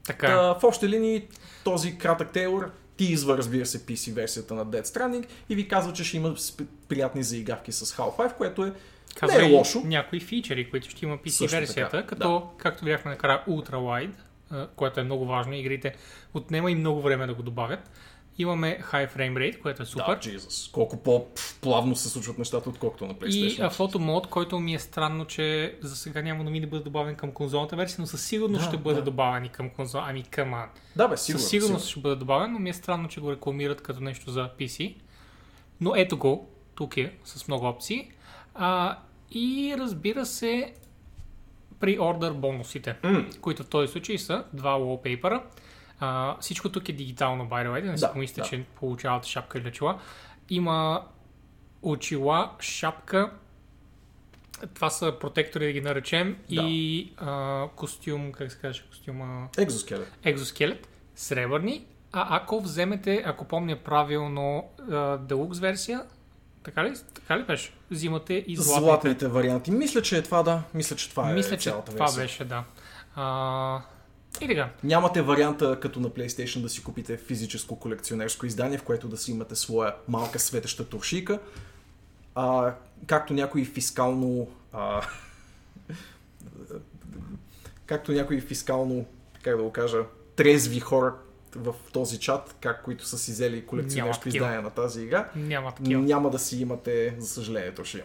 Така, 0.06 0.26
е. 0.26 0.30
Та, 0.30 0.54
в 0.54 0.64
общи 0.64 0.88
линии 0.88 1.28
този 1.64 1.98
кратък 1.98 2.30
тейлор 2.30 2.70
ти 2.96 3.04
изва, 3.04 3.38
разбира 3.38 3.66
се, 3.66 3.86
PC 3.86 4.12
версията 4.12 4.54
на 4.54 4.66
Dead 4.66 4.84
Stranding 4.84 5.26
и 5.48 5.54
ви 5.54 5.68
казва, 5.68 5.92
че 5.92 6.04
ще 6.04 6.16
има 6.16 6.34
приятни 6.88 7.22
заигравки 7.22 7.72
с 7.72 7.86
Half-Life, 7.86 8.36
което 8.36 8.64
е 8.64 8.72
казва 9.14 9.38
не 9.38 9.48
е 9.48 9.52
лошо. 9.52 9.82
някои 9.84 10.20
фичери, 10.20 10.70
които 10.70 10.90
ще 10.90 11.04
има 11.04 11.18
PC 11.18 11.28
Също 11.30 11.56
версията, 11.56 11.90
така, 11.90 12.06
като, 12.06 12.50
както 12.58 12.84
видяхме 12.84 13.10
накрая, 13.10 13.44
Ultra 13.48 13.70
Wide, 13.70 14.14
което 14.76 15.00
е 15.00 15.04
много 15.04 15.26
важно. 15.26 15.54
Игрите 15.54 15.94
отнема 16.34 16.70
и 16.70 16.74
много 16.74 17.02
време 17.02 17.26
да 17.26 17.34
го 17.34 17.42
добавят. 17.42 17.90
Имаме 18.38 18.78
High 18.82 19.16
Frame 19.16 19.32
Rate, 19.32 19.60
което 19.60 19.82
е 19.82 19.86
супер. 19.86 20.04
Да, 20.06 20.16
Jesus. 20.20 20.72
Колко 20.72 20.96
по-плавно 20.96 21.96
се 21.96 22.08
случват 22.08 22.38
нещата, 22.38 22.68
отколкото 22.70 23.06
на 23.06 23.12
И 23.12 23.16
PlayStation. 23.16 23.66
а, 23.66 23.70
фотомод, 23.70 24.26
който 24.26 24.58
ми 24.58 24.74
е 24.74 24.78
странно, 24.78 25.24
че 25.24 25.78
за 25.82 25.96
сега 25.96 26.22
няма 26.22 26.44
да 26.44 26.50
ми 26.50 26.60
да 26.60 26.66
бъде 26.66 26.84
добавен 26.84 27.14
към 27.14 27.32
конзолната 27.32 27.76
версия, 27.76 27.96
но 28.00 28.06
със 28.06 28.24
сигурност 28.24 28.62
Да, 28.62 28.68
ще 28.68 28.76
бъде 28.76 28.98
да. 28.98 29.04
добавен 29.04 29.44
и 29.44 29.48
към 29.48 29.70
конзол. 29.70 30.00
Ами 30.04 30.22
към 30.22 30.54
да, 30.96 31.08
бе, 31.08 31.16
сигурно. 31.16 31.40
Със 31.40 31.50
сигурност 31.50 31.88
ще 31.88 32.00
бъде 32.00 32.16
добавен, 32.16 32.52
но 32.52 32.58
ми 32.58 32.70
е 32.70 32.74
странно, 32.74 33.08
че 33.08 33.20
го 33.20 33.32
рекламират 33.32 33.82
като 33.82 34.00
нещо 34.00 34.30
за 34.30 34.50
PC. 34.60 34.94
Но 35.80 35.96
ето 35.96 36.16
го, 36.18 36.48
тук 36.74 36.96
е, 36.96 37.12
с 37.24 37.48
много 37.48 37.66
опции. 37.66 38.10
А, 38.54 38.98
и 39.30 39.74
разбира 39.78 40.26
се, 40.26 40.74
при 41.80 41.98
ордер 41.98 42.32
бонусите, 42.32 42.96
М. 43.02 43.24
които 43.40 43.62
в 43.62 43.68
този 43.68 43.88
случай 43.88 44.18
са 44.18 44.44
два 44.52 44.70
wallpaper. 44.72 45.40
А, 46.00 46.36
всичко 46.40 46.68
тук 46.68 46.88
е 46.88 46.92
дигитално, 46.92 47.44
by 47.44 47.66
the 47.66 47.72
way, 47.72 47.82
не 47.82 47.96
си 47.96 48.00
Да, 48.00 48.12
помислите, 48.12 48.40
да. 48.40 48.46
че 48.46 48.64
получавате 48.64 49.28
шапка 49.28 49.58
или 49.58 49.68
очила. 49.68 49.98
Има 50.48 51.02
очила, 51.82 52.50
шапка, 52.60 53.30
това 54.74 54.90
са 54.90 55.14
протектори, 55.20 55.66
да 55.66 55.72
ги 55.72 55.80
наречем, 55.80 56.36
Да. 56.50 56.62
и 56.62 57.12
а, 57.16 57.64
костюм, 57.76 58.32
как 58.32 58.52
се 58.52 58.58
казва 58.58 58.84
костюма? 58.88 59.48
Екзоскелет. 59.58 60.12
екзоскелет, 60.24 60.88
сребърни, 61.14 61.84
а 62.12 62.36
ако 62.36 62.60
вземете, 62.60 63.22
ако 63.26 63.44
помня 63.44 63.76
правилно, 63.76 64.64
Deluxe 65.20 65.60
версия, 65.60 66.02
така 66.62 66.84
ли, 66.84 66.92
така 67.14 67.38
ли 67.38 67.42
беше? 67.42 67.72
Взимате 67.90 68.44
и 68.46 68.56
златните. 68.56 68.80
Златните 68.84 69.28
варианти. 69.28 69.70
Мисля, 69.70 70.02
че 70.02 70.18
е 70.18 70.22
това, 70.22 70.42
да. 70.42 70.62
Мисля, 70.74 70.96
че 70.96 71.10
това 71.10 71.30
е 71.30 71.34
Мисля, 71.34 71.56
че 71.56 71.70
това 71.86 72.04
версия. 72.04 72.22
беше, 72.22 72.44
да. 72.44 72.64
А, 73.16 73.80
и 74.44 74.48
така, 74.48 74.70
Нямате 74.84 75.22
варианта 75.22 75.80
като 75.80 76.00
на 76.00 76.10
PlayStation 76.10 76.62
да 76.62 76.68
си 76.68 76.82
купите 76.82 77.16
физическо 77.16 77.78
колекционерско 77.78 78.46
издание, 78.46 78.78
в 78.78 78.82
което 78.82 79.08
да 79.08 79.16
си 79.16 79.30
имате 79.30 79.56
своя 79.56 79.94
малка 80.08 80.38
светеща 80.38 80.88
туршика. 80.88 81.38
А, 82.34 82.74
както 83.06 83.34
някои 83.34 83.64
фискално... 83.64 84.48
А, 84.72 85.02
както 87.86 88.12
някои 88.12 88.40
фискално, 88.40 89.06
как 89.42 89.56
да 89.56 89.62
го 89.62 89.72
кажа, 89.72 89.98
трезви 90.36 90.80
хора 90.80 91.14
в 91.56 91.74
този 91.92 92.18
чат, 92.18 92.56
как 92.60 92.82
които 92.82 93.06
са 93.06 93.18
си 93.18 93.30
взели 93.30 93.66
колекционерско 93.66 94.28
издание 94.28 94.60
на 94.60 94.70
тази 94.70 95.02
игра, 95.02 95.28
няма 95.36 95.72
няма 95.80 96.30
да 96.30 96.38
си 96.38 96.60
имате, 96.60 97.14
за 97.18 97.28
съжаление, 97.28 97.74
туршия. 97.74 98.04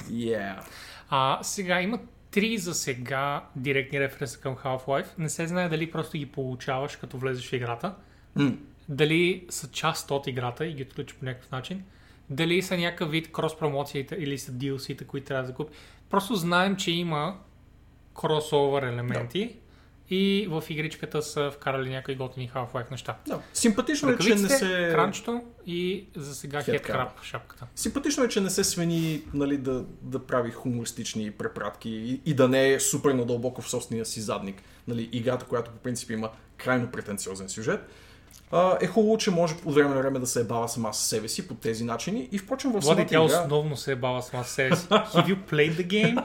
Yeah. 0.00 0.62
А, 1.10 1.38
сега 1.42 1.80
има 1.80 1.98
три 2.32 2.58
за 2.58 2.74
сега 2.74 3.44
директни 3.56 4.00
референса 4.00 4.40
към 4.40 4.56
Half-Life. 4.56 5.18
Не 5.18 5.28
се 5.28 5.46
знае 5.46 5.68
дали 5.68 5.90
просто 5.90 6.18
ги 6.18 6.26
получаваш 6.26 6.96
като 6.96 7.18
влезеш 7.18 7.48
в 7.48 7.52
играта. 7.52 7.94
М. 8.36 8.52
Дали 8.88 9.46
са 9.50 9.70
част 9.70 10.10
от 10.10 10.26
играта 10.26 10.66
и 10.66 10.74
ги 10.74 10.82
отключи 10.82 11.14
по 11.18 11.24
някакъв 11.24 11.50
начин. 11.50 11.84
Дали 12.30 12.62
са 12.62 12.76
някакъв 12.76 13.10
вид 13.10 13.32
крос 13.32 13.58
промоциите 13.58 14.16
или 14.18 14.38
са 14.38 14.52
DLC-та, 14.52 15.04
които 15.04 15.26
трябва 15.26 15.46
да 15.46 15.54
купи. 15.54 15.72
Просто 16.10 16.34
знаем, 16.34 16.76
че 16.76 16.90
има 16.90 17.38
кросовър 18.20 18.82
елементи 18.82 19.56
и 20.12 20.46
в 20.50 20.64
игричката 20.68 21.22
са 21.22 21.50
вкарали 21.50 21.90
някои 21.90 22.14
готини 22.14 22.50
Half-Life 22.54 22.90
неща. 22.90 23.16
Да. 23.26 23.40
Симпатично 23.54 24.10
е, 24.10 24.18
че 24.18 24.34
не 24.34 24.48
се... 24.48 24.88
кранчето 24.92 25.42
и 25.66 26.06
за 26.16 26.34
сега 26.34 26.62
хедкраб 26.62 27.22
шапката. 27.22 27.66
Симпатично 27.76 28.24
е, 28.24 28.28
че 28.28 28.40
не 28.40 28.50
се 28.50 28.64
свени 28.64 29.22
нали, 29.34 29.58
да, 29.58 29.84
да 30.02 30.26
прави 30.26 30.50
хумористични 30.50 31.30
препратки 31.30 31.90
и, 31.90 32.20
и 32.30 32.34
да 32.34 32.48
не 32.48 32.72
е 32.72 32.80
супер 32.80 33.10
надълбоко 33.14 33.62
в 33.62 33.70
собствения 33.70 34.06
си 34.06 34.20
задник. 34.20 34.62
Нали, 34.88 35.08
играта, 35.12 35.46
която 35.46 35.70
по 35.70 35.78
принцип 35.78 36.10
има 36.10 36.30
крайно 36.56 36.90
претенциозен 36.90 37.48
сюжет. 37.48 37.88
А, 38.50 38.78
е 38.80 38.86
хубаво, 38.86 39.18
че 39.18 39.30
може 39.30 39.54
от 39.64 39.74
време 39.74 39.94
на 39.94 40.00
време 40.00 40.18
да 40.18 40.26
се 40.26 40.40
ебава 40.40 40.68
сама 40.68 40.94
със 40.94 41.06
себе 41.06 41.28
си 41.28 41.48
по 41.48 41.54
тези 41.54 41.84
начини. 41.84 42.28
И 42.32 42.38
впрочем 42.38 42.72
в 42.72 42.82
самата 42.82 42.96
тя 42.96 43.04
игра... 43.04 43.20
основно 43.20 43.76
се 43.76 43.92
е 43.92 43.96
бала 43.96 44.22
сама 44.22 44.44
с 44.44 44.48
себе 44.48 44.76
си. 44.76 44.86
Have 44.88 45.26
you 45.26 45.36
played 45.50 45.72
the 45.72 45.86
game? 45.86 46.24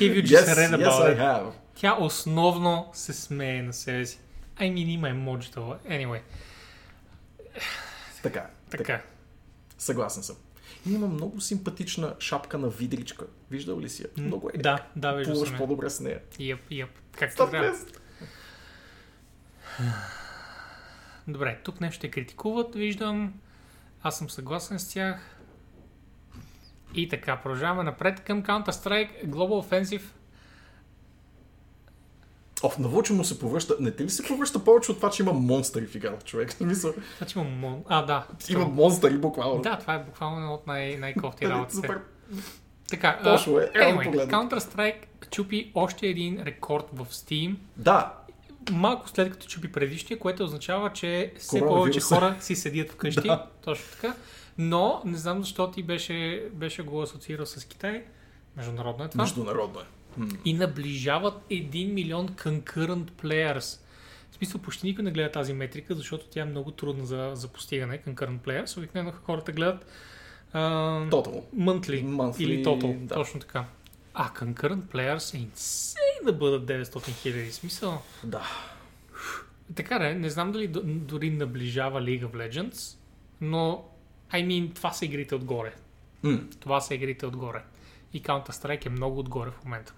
Have 0.00 0.14
you 0.16 0.22
just 0.22 0.48
Yes, 0.48 0.56
read 0.58 0.70
yes, 0.70 0.80
about 0.80 1.02
I 1.02 1.12
it? 1.12 1.18
have. 1.18 1.61
Тя 1.74 1.96
основно 2.00 2.90
се 2.92 3.12
смее 3.12 3.62
на 3.62 3.72
себе 3.72 4.06
си. 4.06 4.20
I 4.56 4.72
mean, 4.72 4.88
има 4.88 5.08
емоджита. 5.08 5.60
Anyway, 5.60 6.20
Така, 8.22 8.46
така. 8.70 8.84
така. 8.84 9.02
Съгласен 9.78 10.22
съм. 10.22 10.36
И 10.86 10.92
има 10.92 11.06
много 11.06 11.40
симпатична 11.40 12.14
шапка 12.18 12.58
на 12.58 12.68
видричка. 12.68 13.26
Виждал 13.50 13.80
ли 13.80 13.88
си 13.88 14.02
я? 14.02 14.08
Много 14.22 14.50
е. 14.54 14.58
Да, 14.58 14.86
да, 14.96 15.12
виждам 15.12 15.34
Плуваш 15.34 15.56
по-добре 15.56 15.90
с 15.90 16.00
нея. 16.00 16.20
Йеп. 16.38 16.88
Както 17.18 17.34
Стоп, 17.34 17.50
трябва. 17.50 17.76
Добре, 21.28 21.60
тук 21.64 21.80
нещо 21.80 21.96
ще 21.96 22.10
критикуват, 22.10 22.74
виждам. 22.74 23.34
Аз 24.02 24.18
съм 24.18 24.30
съгласен 24.30 24.78
с 24.78 24.88
тях. 24.88 25.36
И 26.94 27.08
така, 27.08 27.36
продължаваме 27.36 27.82
напред 27.82 28.20
към 28.20 28.42
Counter-Strike 28.42 29.26
Global 29.26 29.68
Offensive. 29.68 30.02
Оф, 32.62 32.78
на 32.78 32.88
Вълчо 32.88 33.14
му 33.14 33.24
се 33.24 33.38
повръща. 33.38 33.76
Не 33.80 33.90
те 33.90 34.04
ли 34.04 34.10
се 34.10 34.22
повръща 34.22 34.64
повече 34.64 34.90
от 34.90 34.96
това, 34.96 35.10
че 35.10 35.22
има 35.22 35.32
монстъри 35.32 35.86
в 35.86 35.94
играта, 35.94 36.24
човек? 36.24 36.52
Смисъл, 36.52 36.92
Това, 37.14 37.26
че 37.26 37.38
има 37.38 37.48
мон... 37.48 37.82
А, 37.88 38.02
да. 38.02 38.26
има 38.48 38.64
монстъри 38.64 39.18
буквално. 39.18 39.62
Да, 39.62 39.78
това 39.78 39.94
е 39.94 39.98
буквално 39.98 40.54
от 40.54 40.66
най- 40.66 40.96
най-кофти 40.96 41.44
Нали, 41.44 41.54
работите. 41.54 41.76
Супер. 41.76 42.00
Така, 42.90 43.18
Пошло 43.24 43.58
е. 43.58 43.70
anyway. 43.74 44.30
Counter-Strike 44.30 44.96
чупи 45.30 45.72
още 45.74 46.06
един 46.06 46.42
рекорд 46.42 46.84
в 46.92 47.06
Steam. 47.06 47.54
Да, 47.76 48.12
Малко 48.72 49.08
след 49.08 49.32
като 49.32 49.46
чупи 49.46 49.72
предишния, 49.72 50.18
което 50.18 50.44
означава, 50.44 50.92
че 50.92 51.32
все 51.38 51.60
повече 51.60 52.00
хора 52.00 52.36
си 52.40 52.56
седят 52.56 52.90
вкъщи. 52.90 53.20
Да. 53.28 53.46
Точно 53.64 53.84
така. 53.92 54.14
Но 54.58 55.02
не 55.04 55.18
знам 55.18 55.40
защо 55.40 55.70
ти 55.70 55.82
беше, 55.82 56.48
беше 56.52 56.82
го 56.82 57.02
асоциирал 57.02 57.46
с 57.46 57.64
Китай. 57.64 58.04
Международно 58.56 59.04
е 59.04 59.08
това. 59.08 59.24
международно 59.24 59.80
е. 59.80 59.84
И 60.44 60.54
наближават 60.54 61.34
1 61.50 61.92
милион 61.92 62.28
concurrent 62.28 63.10
players. 63.10 63.78
В 64.30 64.34
смисъл, 64.34 64.60
почти 64.60 64.86
никой 64.86 65.04
не 65.04 65.10
гледа 65.10 65.30
тази 65.30 65.52
метрика, 65.52 65.94
защото 65.94 66.26
тя 66.26 66.40
е 66.40 66.44
много 66.44 66.70
трудна 66.70 67.06
за, 67.06 67.30
за 67.34 67.48
постигане. 67.48 67.98
Concurrent 68.06 68.38
players. 68.38 68.78
Обикновено 68.78 69.12
хората 69.24 69.52
гледат 69.52 69.86
Total. 70.54 71.42
monthly, 71.56 72.04
Monthly, 72.04 72.40
или 72.42 72.64
total. 72.64 72.98
да. 72.98 73.14
Точно 73.14 73.40
така. 73.40 73.64
А 74.14 74.28
concurrent 74.28 74.82
players 74.82 75.34
е 75.34 75.46
insane 75.46 76.24
да 76.24 76.32
бъдат 76.32 76.84
900 76.84 77.10
хиляди. 77.22 77.52
Смисъл. 77.52 78.02
Да. 78.24 78.42
Така 79.74 79.98
да, 79.98 80.08
е, 80.08 80.14
не 80.14 80.30
знам 80.30 80.52
дали 80.52 80.68
дори 80.84 81.30
наближава 81.30 82.02
League 82.02 82.24
of 82.26 82.30
Legends, 82.50 82.96
но 83.40 83.84
I 84.32 84.46
mean, 84.46 84.74
това 84.74 84.92
са 84.92 85.04
игрите 85.04 85.34
отгоре. 85.34 85.74
М. 86.22 86.38
Това 86.60 86.80
са 86.80 86.94
игрите 86.94 87.26
отгоре. 87.26 87.62
И 88.12 88.22
Counter-Strike 88.22 88.86
е 88.86 88.88
много 88.88 89.18
отгоре 89.18 89.50
в 89.50 89.64
момента. 89.64 89.94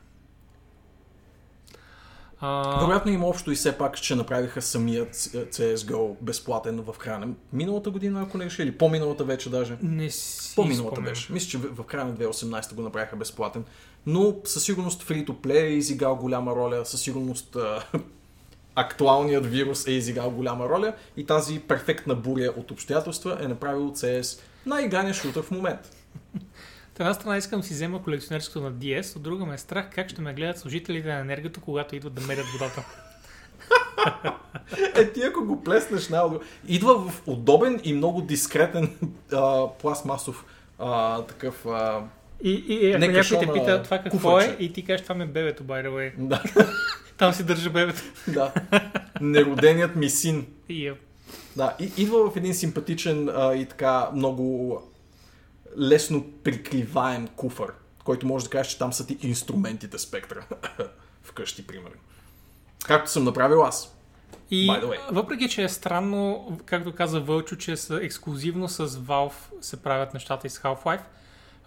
А, 2.46 2.80
Вероятно 2.80 3.12
има 3.12 3.26
общо 3.26 3.52
и 3.52 3.54
все 3.54 3.78
пак, 3.78 4.00
че 4.00 4.14
направиха 4.14 4.62
самият 4.62 5.14
CSGO 5.14 6.16
безплатен 6.20 6.80
в 6.80 6.98
края 6.98 7.18
на 7.18 7.28
миналата 7.52 7.90
година, 7.90 8.22
ако 8.22 8.38
не 8.38 8.44
греша, 8.44 8.62
или 8.62 8.72
по-миналата 8.72 9.24
вече 9.24 9.50
даже. 9.50 9.76
не 9.82 10.10
си 10.10 10.54
По-миналата 10.56 10.94
спомням. 10.94 11.12
беше. 11.12 11.32
Мисля, 11.32 11.48
че 11.48 11.58
в 11.58 11.84
края 11.84 12.04
на 12.04 12.14
2018 12.14 12.74
го 12.74 12.82
направиха 12.82 13.16
безплатен. 13.16 13.64
Но 14.06 14.36
със 14.44 14.64
сигурност 14.64 15.02
free 15.02 15.26
to 15.26 15.32
play 15.32 15.62
е 15.62 15.72
изиграл 15.72 16.16
голяма 16.16 16.56
роля, 16.56 16.84
със 16.84 17.00
сигурност 17.00 17.56
актуалният 18.74 19.46
вирус 19.46 19.86
е 19.86 19.90
изиграл 19.90 20.30
голяма 20.30 20.68
роля 20.68 20.94
и 21.16 21.26
тази 21.26 21.60
перфектна 21.60 22.14
буря 22.14 22.52
от 22.56 22.70
обстоятелства 22.70 23.38
е 23.40 23.48
направил 23.48 23.90
CS 23.90 24.40
най-играния 24.66 25.14
шутър 25.14 25.42
в 25.42 25.50
момента. 25.50 25.90
От 26.94 27.00
една 27.00 27.14
страна 27.14 27.36
искам 27.36 27.60
да 27.60 27.66
си 27.66 27.74
взема 27.74 28.02
колекционерското 28.02 28.60
на 28.60 28.72
DS, 28.72 29.16
от 29.16 29.22
друга 29.22 29.46
ме 29.46 29.54
е 29.54 29.58
страх 29.58 29.86
как 29.94 30.10
ще 30.10 30.22
ме 30.22 30.34
гледат 30.34 30.58
служителите 30.58 31.08
на 31.08 31.18
енергията, 31.18 31.60
когато 31.60 31.96
идват 31.96 32.14
да 32.14 32.20
мерят 32.20 32.46
водата. 32.46 32.84
Е, 34.94 35.12
ти 35.12 35.22
ако 35.22 35.44
го 35.44 35.64
плеснеш 35.64 36.08
най 36.08 36.22
Идва 36.68 37.08
в 37.08 37.22
удобен 37.26 37.80
и 37.84 37.92
много 37.92 38.20
дискретен 38.20 38.96
а, 39.32 39.68
пластмасов 39.68 40.44
а, 40.78 41.22
такъв... 41.22 41.66
А, 41.66 42.02
И, 42.42 42.50
и, 42.50 42.74
и 42.74 42.92
ако 42.92 43.00
някой 43.00 43.38
те 43.38 43.52
пита 43.52 43.82
това 43.82 43.98
какво 43.98 44.10
куфарче. 44.10 44.56
е, 44.60 44.64
и 44.64 44.72
ти 44.72 44.84
кажеш 44.84 45.02
това 45.02 45.14
ми 45.14 45.22
е 45.22 45.26
бебето, 45.26 45.64
by 45.64 45.86
the 45.86 45.90
way. 45.90 46.12
да, 46.18 46.42
Там 47.16 47.32
си 47.32 47.44
държа 47.44 47.70
бебето. 47.70 48.02
да. 48.28 48.52
Нероденият 49.20 49.96
ми 49.96 50.10
син. 50.10 50.46
И, 50.68 50.86
е, 50.88 50.94
Да, 51.56 51.76
и, 51.80 51.92
идва 51.96 52.30
в 52.30 52.36
един 52.36 52.54
симпатичен 52.54 53.28
а, 53.28 53.54
и 53.54 53.66
така 53.66 54.10
много 54.14 54.82
лесно 55.78 56.32
прикриваем 56.44 57.28
куфър, 57.28 57.72
който 58.04 58.26
може 58.26 58.44
да 58.44 58.50
кажеш, 58.50 58.72
че 58.72 58.78
там 58.78 58.92
са 58.92 59.06
ти 59.06 59.18
инструментите 59.22 59.98
спектра. 59.98 60.46
Вкъщи, 61.22 61.66
примерно. 61.66 61.96
Както 62.84 63.10
съм 63.10 63.24
направил 63.24 63.62
аз. 63.62 63.96
И 64.50 64.70
въпреки, 65.10 65.48
че 65.48 65.62
е 65.62 65.68
странно, 65.68 66.52
както 66.66 66.94
каза 66.94 67.20
Вълчо, 67.20 67.56
че 67.56 67.76
са 67.76 68.00
ексклюзивно 68.02 68.68
с 68.68 68.88
Valve 68.88 69.32
се 69.60 69.82
правят 69.82 70.14
нещата 70.14 70.46
и 70.46 70.50
с 70.50 70.58
Half-Life, 70.58 71.02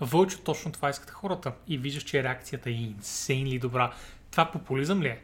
Вълчо 0.01 0.39
точно 0.39 0.72
това 0.72 0.89
искат 0.89 1.12
хората. 1.12 1.51
И 1.68 1.78
виждаш, 1.78 2.03
че 2.03 2.24
реакцията 2.24 2.70
е 2.70 2.74
insanely 2.74 3.60
добра. 3.60 3.93
Това 4.32 4.51
популизъм 4.51 5.01
ли 5.01 5.08
е? 5.08 5.22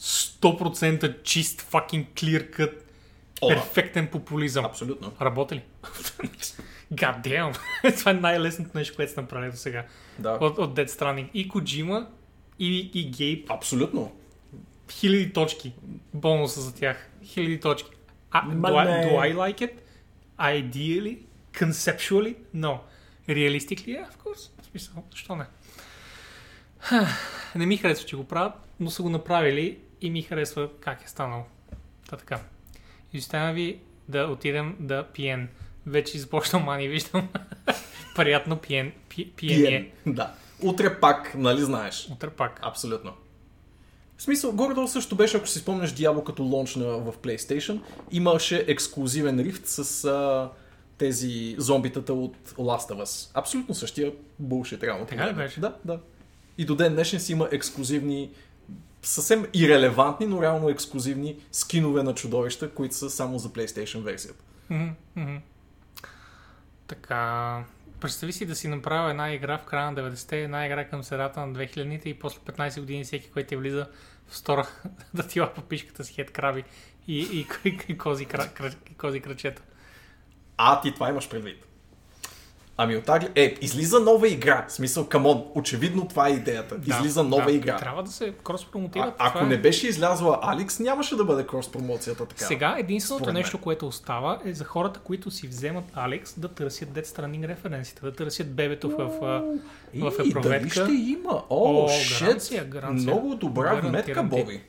100% 0.00 1.22
чист 1.22 1.62
fucking 1.62 2.06
clear 2.14 2.56
cut, 2.56 2.72
О, 3.40 3.48
да. 3.48 3.54
перфектен 3.54 4.06
популизъм. 4.06 4.64
Абсолютно. 4.64 5.12
Работи 5.20 5.54
ли? 5.54 5.62
God 6.92 7.22
damn! 7.24 7.58
това 7.98 8.10
е 8.10 8.14
най-лесното 8.14 8.70
нещо, 8.74 8.96
което 8.96 9.12
са 9.12 9.20
направили 9.20 9.50
до 9.50 9.56
сега. 9.56 9.86
Да. 10.18 10.38
От, 10.40 10.58
от 10.58 10.74
Dead 10.76 10.86
Stranding. 10.86 11.30
И 11.34 11.48
Kojima, 11.48 12.06
и, 12.58 12.90
и 12.94 13.10
Гейб, 13.10 13.50
Абсолютно. 13.50 14.12
хиляди 14.90 15.32
точки. 15.32 15.72
Бонуса 16.14 16.60
за 16.60 16.74
тях. 16.74 17.10
Хиляди 17.24 17.60
точки. 17.60 17.90
А, 18.30 18.48
do. 18.48 18.60
I, 18.60 19.06
do 19.06 19.18
I 19.18 19.34
like 19.34 19.60
it? 19.60 19.72
Ideally? 20.38 21.18
Conceptually? 21.52 22.36
No. 22.54 22.78
Realistically? 23.28 23.96
Yeah, 23.96 24.08
of 24.10 24.16
course. 24.24 24.62
В 24.62 24.66
смисъл, 24.66 25.04
защо 25.10 25.36
не? 25.36 25.44
Не 27.54 27.66
ми 27.66 27.76
харесва, 27.76 28.06
че 28.06 28.16
го 28.16 28.24
правят, 28.24 28.52
но 28.80 28.90
са 28.90 29.02
го 29.02 29.10
направили 29.10 29.78
и 30.00 30.10
ми 30.10 30.22
харесва 30.22 30.68
как 30.80 31.04
е 31.04 31.08
станало. 31.08 31.44
Та 32.10 32.16
така. 32.16 32.40
И 33.12 33.18
оставям 33.18 33.54
ви 33.54 33.80
да 34.08 34.24
отидем 34.24 34.76
да 34.80 35.06
пием. 35.12 35.48
Вече 35.86 36.18
започна 36.18 36.58
мани, 36.58 36.88
виждам. 36.88 37.28
Приятно 38.16 38.56
пиен, 38.56 38.92
пи, 39.08 39.30
пиение. 39.36 39.90
Пиен. 40.04 40.14
Да. 40.14 40.34
Утре 40.62 41.00
пак, 41.00 41.34
нали 41.34 41.60
знаеш? 41.60 42.08
Утре 42.12 42.30
пак. 42.30 42.60
Абсолютно. 42.62 43.12
В 44.16 44.22
смисъл, 44.22 44.52
горе-долу 44.52 44.88
също 44.88 45.16
беше, 45.16 45.36
ако 45.36 45.48
си 45.48 45.58
спомняш 45.58 45.92
Diablo 45.92 46.24
като 46.24 46.42
лончна 46.42 46.84
в 46.84 47.14
PlayStation, 47.22 47.80
имаше 48.10 48.64
ексклюзивен 48.68 49.40
рифт 49.40 49.66
с 49.66 50.04
а, 50.04 50.50
тези 50.98 51.54
зомбитата 51.58 52.14
от 52.14 52.36
Last 52.48 52.92
of 52.92 53.02
Us. 53.02 53.30
Абсолютно 53.34 53.74
същия 53.74 54.12
булшит, 54.38 54.82
реално. 54.82 55.06
Така 55.06 55.28
ли 55.28 55.32
беше? 55.32 55.60
Да, 55.60 55.76
да. 55.84 56.00
И 56.58 56.64
до 56.64 56.74
ден 56.74 56.94
днешен 56.94 57.20
си 57.20 57.32
има 57.32 57.48
ексклюзивни, 57.52 58.30
съвсем 59.02 59.46
ирелевантни, 59.54 60.26
но 60.26 60.42
реално 60.42 60.68
ексклюзивни 60.68 61.36
скинове 61.52 62.02
на 62.02 62.14
чудовища, 62.14 62.70
които 62.70 62.94
са 62.94 63.10
само 63.10 63.38
за 63.38 63.48
PlayStation 63.48 64.02
версията. 64.02 64.44
Така, 66.86 67.64
представи 68.00 68.32
си 68.32 68.46
да 68.46 68.54
си 68.54 68.68
направил 68.68 69.10
една 69.10 69.32
игра 69.32 69.58
в 69.58 69.64
края 69.64 69.90
на 69.90 70.02
90-те, 70.02 70.42
една 70.42 70.66
игра 70.66 70.88
към 70.88 71.02
средата 71.02 71.46
на 71.46 71.52
2000-те 71.52 72.08
и 72.08 72.18
после 72.18 72.40
15 72.40 72.80
години 72.80 73.04
всеки, 73.04 73.30
който 73.30 73.48
ти 73.48 73.56
влиза 73.56 73.86
в 74.28 74.36
стора 74.36 74.68
да 75.14 75.28
ти 75.28 75.40
лапа 75.40 75.62
пишката 75.62 76.04
с 76.04 76.10
хет 76.10 76.30
краби 76.30 76.64
и, 77.08 77.18
и, 77.18 77.46
и, 77.64 77.78
и, 77.88 77.98
кози, 77.98 78.26
кра, 78.26 78.48
и 78.90 78.94
кози 78.94 79.20
крачета. 79.20 79.62
А, 80.56 80.80
ти 80.80 80.94
това 80.94 81.08
имаш 81.08 81.28
предвид. 81.28 81.69
Ами 82.82 82.96
от 82.96 83.04
тази... 83.04 83.26
Е, 83.34 83.54
излиза 83.60 84.00
нова 84.00 84.28
игра. 84.28 84.64
В 84.68 84.72
смисъл, 84.72 85.06
камон, 85.06 85.44
очевидно 85.54 86.08
това 86.08 86.28
е 86.28 86.32
идеята. 86.32 86.78
Да, 86.78 86.90
излиза 86.90 87.22
нова 87.22 87.44
да, 87.44 87.52
игра. 87.52 87.76
Трябва 87.76 88.02
да 88.02 88.10
се 88.10 88.34
крос 88.44 88.64
А, 88.64 88.70
промотира. 88.70 89.14
ако 89.18 89.44
не 89.44 89.58
беше 89.58 89.88
излязла 89.88 90.38
Алекс, 90.42 90.78
нямаше 90.78 91.16
да 91.16 91.24
бъде 91.24 91.46
крос 91.46 91.72
промоцията 91.72 92.26
така. 92.26 92.44
Сега 92.44 92.76
единственото 92.78 93.24
според 93.24 93.34
нещо, 93.34 93.58
което 93.58 93.86
остава 93.86 94.38
е 94.44 94.54
за 94.54 94.64
хората, 94.64 95.00
които 95.00 95.30
си 95.30 95.48
вземат 95.48 95.84
Алекс 95.94 96.40
да 96.40 96.48
търсят 96.48 96.88
Death 96.88 97.06
Stranding 97.06 97.48
референсите, 97.48 98.00
да 98.02 98.12
търсят 98.12 98.54
бебето 98.54 98.88
в, 98.90 98.96
в, 98.96 99.42
И, 99.94 100.00
в 100.00 100.12
дали 100.16 100.28
епроветка. 100.30 100.68
ще 100.70 100.92
има? 100.92 101.42
О, 101.50 101.84
О, 101.84 101.88
шет. 101.88 102.20
гаранция, 102.20 102.64
гаранция. 102.64 103.06
Много 103.06 103.34
добра 103.34 103.74
вметка, 103.74 104.20
ти. 104.22 104.26
Боби. 104.28 104.62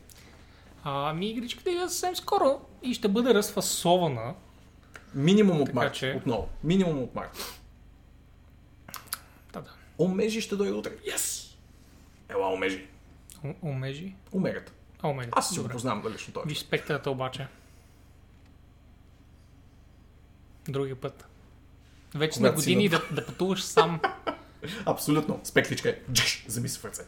Ами 0.84 1.30
игричката 1.30 1.70
е 1.70 1.80
съвсем 1.80 2.16
скоро 2.16 2.60
и 2.84 2.94
ще 2.94 3.08
бъде 3.08 3.34
разфасована. 3.34 4.34
Минимум 5.16 5.62
от 5.62 5.74
март. 5.74 5.94
че- 5.94 6.14
Отново. 6.18 6.48
Минимум 6.64 7.00
от 7.00 7.16
март. 7.16 7.61
Омежи 10.02 10.42
ще 10.42 10.56
дойде 10.56 10.74
утре. 10.74 10.92
Yes! 10.92 11.56
Ела, 12.30 12.54
омежи. 12.54 12.86
О- 13.46 13.56
Омежи. 13.62 14.14
Умерят. 14.32 14.74
А. 15.02 15.26
Аз 15.32 15.50
си 15.50 15.60
го 15.60 15.68
познавам 15.68 16.02
далечно 16.02 16.34
той. 16.34 16.44
Виж 16.46 16.58
спектърата 16.58 17.12
обаче. 17.12 17.48
Другия 20.70 20.96
път. 20.96 21.26
Вече 22.16 22.40
на 22.40 22.50
Когато 22.50 22.56
години 22.56 22.90
да, 22.90 23.02
да 23.12 23.26
пътуваш 23.26 23.64
сам. 23.64 24.00
Абсолютно. 24.86 25.40
Спекличка 25.44 25.90
е. 25.90 26.00
Зами 26.48 26.70
се 26.70 26.80
в 26.80 26.86
ръце. 26.86 27.02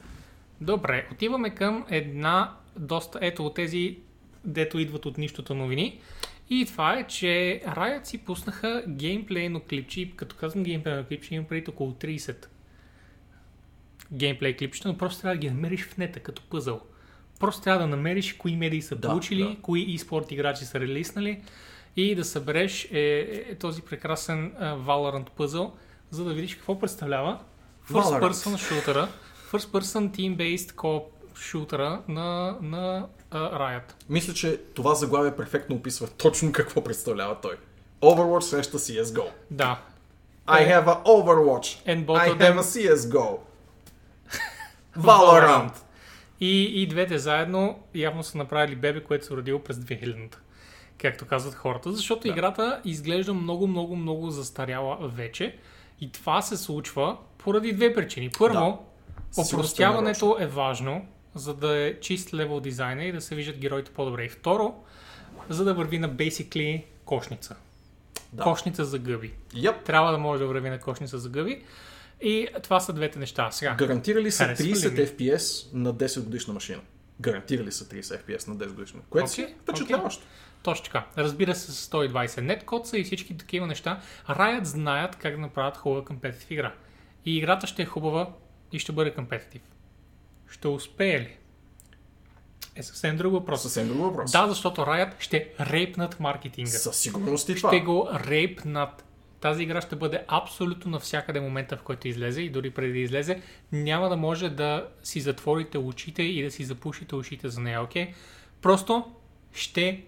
Добре, 0.61 1.07
отиваме 1.11 1.55
към 1.55 1.85
една 1.89 2.55
доста, 2.75 3.19
ето 3.21 3.45
от 3.45 3.53
тези, 3.53 3.97
дето 4.45 4.79
идват 4.79 5.05
от 5.05 5.17
нищото 5.17 5.55
новини. 5.55 6.01
И 6.49 6.65
това 6.65 6.99
е, 6.99 7.07
че 7.07 7.61
Riot 7.65 8.03
си 8.03 8.17
пуснаха 8.17 8.83
геймплейно 8.87 9.61
клипче. 9.61 10.11
Като 10.15 10.35
казвам 10.35 10.63
геймплейно 10.63 11.05
клипче, 11.05 11.35
имам 11.35 11.47
преди 11.47 11.69
около 11.69 11.91
30 11.91 12.45
геймплей 14.13 14.55
клипчета, 14.55 14.87
но 14.87 14.97
просто 14.97 15.21
трябва 15.21 15.35
да 15.35 15.39
ги 15.39 15.49
намериш 15.49 15.85
в 15.85 15.97
нета, 15.97 16.19
като 16.19 16.41
пъзъл. 16.41 16.81
Просто 17.39 17.61
трябва 17.61 17.79
да 17.79 17.87
намериш 17.87 18.33
кои 18.33 18.55
медии 18.55 18.81
са 18.81 18.95
Да, 18.95 19.07
получили, 19.07 19.43
да. 19.45 19.55
кои 19.61 19.87
e-спорт 19.89 20.31
играчи 20.31 20.65
са 20.65 20.79
релиснали 20.79 21.41
и 21.95 22.15
да 22.15 22.25
събереш 22.25 22.85
е, 22.85 22.99
е, 23.49 23.55
този 23.55 23.81
прекрасен 23.81 24.45
е, 24.45 24.51
Valorant 24.63 25.29
пъзъл, 25.29 25.73
за 26.11 26.23
да 26.23 26.33
видиш 26.33 26.55
какво 26.55 26.79
представлява 26.79 27.39
First 27.89 27.93
Valorant. 27.93 28.31
person 28.31 28.57
шутера, 28.59 29.07
First 29.51 29.67
person 29.71 30.09
team-based 30.09 30.71
co 30.71 31.03
шутера 31.35 32.01
на, 32.07 32.57
на 32.61 33.07
uh, 33.31 33.53
Riot. 33.53 33.93
Мисля, 34.09 34.33
че 34.33 34.57
това 34.73 34.93
заглавие 34.93 35.35
перфектно 35.35 35.75
описва 35.75 36.07
точно 36.07 36.51
какво 36.51 36.83
представлява 36.83 37.35
той. 37.35 37.55
Overwatch 38.01 38.39
среща 38.39 38.79
CSGO. 38.79 39.25
Да. 39.51 39.81
I 40.47 40.69
have 40.71 40.85
a 40.85 41.03
Overwatch. 41.03 41.87
And 41.87 42.05
both 42.05 42.19
I 42.19 42.29
of 42.29 42.37
them- 42.37 42.53
have 42.53 42.59
a 42.59 42.63
CSGO. 42.63 43.37
Valorant. 44.97 45.73
И, 46.39 46.81
и 46.81 46.87
двете 46.87 47.17
заедно 47.17 47.79
явно 47.95 48.23
са 48.23 48.37
направили 48.37 48.75
бебе, 48.75 49.03
което 49.03 49.25
се 49.25 49.33
родило 49.33 49.59
през 49.59 49.77
2000-та. 49.77 50.37
Както 50.97 51.25
казват 51.25 51.55
хората. 51.55 51.91
Защото 51.91 52.21
Да. 52.21 52.29
играта 52.29 52.81
изглежда 52.85 53.33
много, 53.33 53.67
много, 53.67 53.95
много 53.95 54.29
застаряла 54.29 54.97
вече. 55.01 55.57
И 56.01 56.11
това 56.11 56.41
се 56.41 56.57
случва 56.57 57.17
поради 57.37 57.73
две 57.73 57.93
причини. 57.93 58.29
Първо, 58.37 58.85
е 59.37 59.41
опростяването 59.41 60.37
е 60.39 60.47
важно, 60.47 61.05
за 61.35 61.53
да 61.53 61.77
е 61.77 61.99
чист 61.99 62.33
левел 62.33 62.59
дизайна 62.59 63.03
и 63.03 63.11
да 63.11 63.21
се 63.21 63.35
виждат 63.35 63.57
героите 63.57 63.91
по-добре. 63.91 64.25
И 64.25 64.29
второ, 64.29 64.75
за 65.49 65.63
да 65.63 65.73
върви 65.73 65.99
на 65.99 66.09
basically 66.09 66.83
кошница. 67.05 67.55
Да. 68.33 68.43
Кошница 68.43 68.85
за 68.85 68.99
гъби. 68.99 69.33
Yep. 69.53 69.83
Трябва 69.83 70.11
да 70.11 70.17
може 70.17 70.39
да 70.39 70.47
върви 70.47 70.69
на 70.69 70.79
кошница 70.79 71.17
за 71.17 71.29
гъби. 71.29 71.63
И 72.23 72.47
това 72.63 72.79
са 72.79 72.93
двете 72.93 73.19
неща. 73.19 73.51
Сега, 73.51 73.75
Гарантирали 73.75 74.31
са 74.31 74.43
Харесва 74.43 74.65
ли 74.65 74.73
30 74.73 74.91
ми? 74.91 75.07
FPS 75.07 75.73
на 75.73 75.93
10 75.93 76.23
годишна 76.23 76.53
машина. 76.53 76.81
Гарантирали 77.21 77.71
са 77.71 77.85
30 77.85 78.01
FPS 78.01 78.47
на 78.47 78.55
10 78.55 78.71
годишна. 78.71 78.99
Което 79.09 79.31
си 79.31 79.41
Окей, 79.41 79.53
е 79.53 79.57
впечатляващо. 79.61 80.23
Точно 80.63 80.85
така. 80.85 81.05
Разбира 81.17 81.55
се, 81.55 81.71
с 81.71 81.89
120 81.91 82.41
неткод 82.41 82.87
са 82.87 82.97
и 82.97 83.03
всички 83.03 83.37
такива 83.37 83.67
неща. 83.67 84.01
Riot 84.29 84.63
знаят 84.63 85.15
как 85.15 85.35
да 85.35 85.41
направят 85.41 85.77
хубава 85.77 86.05
компетитив 86.05 86.51
игра. 86.51 86.73
И 87.25 87.37
играта 87.37 87.67
ще 87.67 87.81
е 87.81 87.85
хубава 87.85 88.29
и 88.71 88.79
ще 88.79 88.91
бъде 88.91 89.13
компетитив. 89.13 89.61
Ще 90.47 90.67
успее 90.67 91.19
ли? 91.19 91.37
Е 92.75 92.83
съвсем 92.83 93.17
друг 93.17 93.33
въпрос. 93.33 93.61
Съвсем 93.61 93.87
друг 93.87 93.97
въпрос. 93.97 94.31
Да, 94.31 94.47
защото 94.47 94.81
Riot 94.81 95.11
ще 95.19 95.53
рейпнат 95.59 96.19
маркетинга. 96.19 96.71
Със 96.71 96.97
сигурност 96.97 97.49
и 97.49 97.55
това. 97.55 97.69
Ще 97.69 97.79
го 97.79 98.09
рейпнат. 98.13 99.02
Тази 99.43 99.63
игра 99.63 99.81
ще 99.81 99.95
бъде 99.95 100.23
абсолютно 100.27 100.91
навсякъде 100.91 101.39
момента, 101.39 101.77
в 101.77 101.81
който 101.81 102.07
излезе 102.07 102.41
и 102.41 102.49
дори 102.49 102.69
преди 102.69 102.93
да 102.93 102.99
излезе, 102.99 103.41
няма 103.71 104.09
да 104.09 104.17
може 104.17 104.49
да 104.49 104.87
си 105.03 105.19
затворите 105.19 105.77
очите 105.77 106.23
и 106.23 106.43
да 106.43 106.51
си 106.51 106.63
запушите 106.63 107.15
ушите 107.15 107.49
за 107.49 107.61
нея, 107.61 107.81
окей? 107.81 108.13
Просто 108.61 109.15
ще 109.53 110.03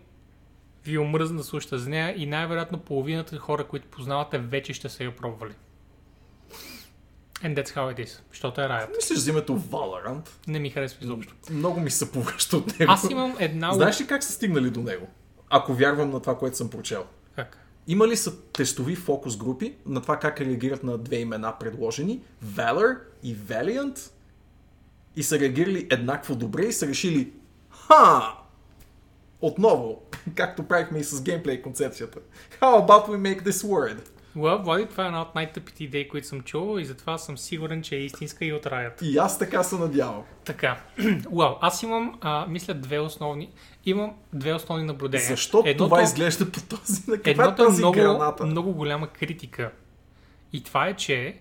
ви 0.85 0.97
омръзна 0.97 1.37
да 1.37 1.43
слушате 1.43 1.77
за 1.77 1.89
нея 1.89 2.13
и 2.17 2.25
най-вероятно 2.25 2.79
половината 2.79 3.37
хора, 3.37 3.67
които 3.67 3.87
познавате, 3.87 4.37
вече 4.37 4.73
ще 4.73 4.89
са 4.89 5.03
я 5.03 5.15
пробвали. 5.15 5.53
And 7.43 7.55
that's 7.55 7.69
how 7.69 7.95
it 7.95 8.05
is. 8.05 8.19
Защото 8.29 8.61
е 8.61 8.63
Riot. 8.63 8.95
Мислиш 8.95 9.17
за 9.17 9.31
името 9.31 9.59
Valorant? 9.59 10.29
Не 10.47 10.59
ми 10.59 10.69
харесва 10.69 10.99
изобщо. 11.01 11.35
Много 11.51 11.79
ми 11.79 11.91
се 11.91 12.11
повръща 12.11 12.57
от 12.57 12.79
него. 12.79 12.91
Аз 12.91 13.09
имам 13.09 13.35
една... 13.39 13.73
Знаеш 13.73 14.01
ли 14.01 14.07
как 14.07 14.23
са 14.23 14.31
стигнали 14.31 14.69
до 14.69 14.81
него? 14.81 15.07
Ако 15.49 15.73
вярвам 15.73 16.09
на 16.09 16.19
това, 16.19 16.37
което 16.37 16.57
съм 16.57 16.69
прочел. 16.69 17.05
Как? 17.35 17.64
Има 17.87 18.07
ли 18.07 18.17
са 18.17 18.41
тестови 18.41 18.95
фокус 18.95 19.37
групи 19.37 19.75
на 19.85 20.01
това 20.01 20.19
как 20.19 20.41
реагират 20.41 20.83
на 20.83 20.97
две 20.97 21.15
имена 21.15 21.59
предложени? 21.59 22.21
Valor 22.45 22.97
и 23.23 23.35
Valiant? 23.35 24.11
И 25.15 25.23
са 25.23 25.39
реагирали 25.39 25.87
еднакво 25.91 26.35
добре 26.35 26.65
и 26.65 26.73
са 26.73 26.87
решили 26.87 27.33
Ха! 27.69 28.33
Отново, 29.41 30.01
както 30.35 30.63
правихме 30.63 30.99
и 30.99 31.03
с 31.03 31.23
геймплей 31.23 31.61
концепцията. 31.61 32.19
How 32.61 32.87
about 32.87 33.07
we 33.07 33.17
make 33.17 33.43
this 33.43 33.67
word? 33.67 33.97
Well, 34.35 34.63
Влади, 34.63 34.85
това 34.85 35.03
е 35.03 35.07
една 35.07 35.21
от 35.21 35.35
най-тъпите 35.35 35.83
идеи, 35.83 36.07
които 36.07 36.27
съм 36.27 36.41
чувал 36.41 36.79
и 36.79 36.85
затова 36.85 37.17
съм 37.17 37.37
сигурен, 37.37 37.83
че 37.83 37.95
е 37.95 37.99
истинска 37.99 38.45
и 38.45 38.53
от 38.53 38.63
Riot. 38.63 39.01
И 39.03 39.17
аз 39.17 39.39
така 39.39 39.63
се 39.63 39.75
надявам. 39.75 40.23
Така, 40.45 40.77
Уау, 41.31 41.55
аз 41.61 41.83
имам, 41.83 42.17
а, 42.21 42.45
мисля, 42.47 42.73
две 42.73 42.99
основни, 42.99 43.51
имам 43.85 44.13
две 44.33 44.53
основни 44.53 44.85
наблюдения. 44.85 45.27
Защо 45.27 45.63
това 45.77 46.01
изглежда 46.03 46.51
по 46.51 46.61
този... 46.61 47.01
На 47.07 47.17
каква 47.17 47.43
е 47.43 47.47
едното 47.47 47.63
е 47.63 47.77
много, 47.77 47.93
граната? 47.93 48.45
много 48.45 48.73
голяма 48.73 49.07
критика. 49.07 49.71
И 50.53 50.63
това 50.63 50.87
е, 50.87 50.93
че 50.93 51.37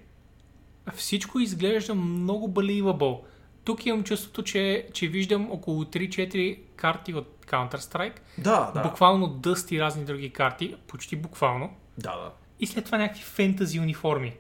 всичко 0.95 1.41
изглежда 1.41 1.95
много 1.95 2.49
believable. 2.49 3.21
Тук 3.65 3.87
имам 3.87 4.05
чувството, 4.05 4.43
че, 4.43 4.89
че 4.93 5.09
виждам 5.09 5.51
около 5.53 5.85
3-4 5.85 6.59
карти 6.77 7.15
от 7.15 7.45
Counter-Strike, 7.47 8.17
Да, 8.39 8.71
да. 8.75 8.83
буквално 8.83 9.27
дъст 9.27 9.73
и 9.73 9.81
разни 9.81 10.05
други 10.05 10.31
карти, 10.31 10.75
почти 10.87 11.17
буквално, 11.17 11.71
Да, 11.99 12.11
да. 12.11 12.33
и 12.61 12.67
след 12.67 12.85
това 12.85 12.99
някакви 12.99 13.23
фентази 13.23 13.81
униформи. 13.81 14.33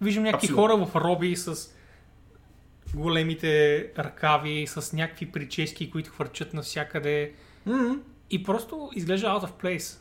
Виждам 0.00 0.24
някакви 0.24 0.46
Абсолютно. 0.46 0.62
хора 0.76 0.86
в 0.86 0.96
роби 0.96 1.36
с 1.36 1.74
големите 2.94 3.92
ръкави, 3.98 4.66
с 4.66 4.92
някакви 4.92 5.32
прически, 5.32 5.90
които 5.90 6.10
хвърчат 6.10 6.54
навсякъде. 6.54 7.32
М-м. 7.66 7.96
И 8.30 8.42
просто 8.42 8.90
изглежда 8.94 9.26
out 9.26 9.46
of 9.46 9.62
place. 9.62 9.98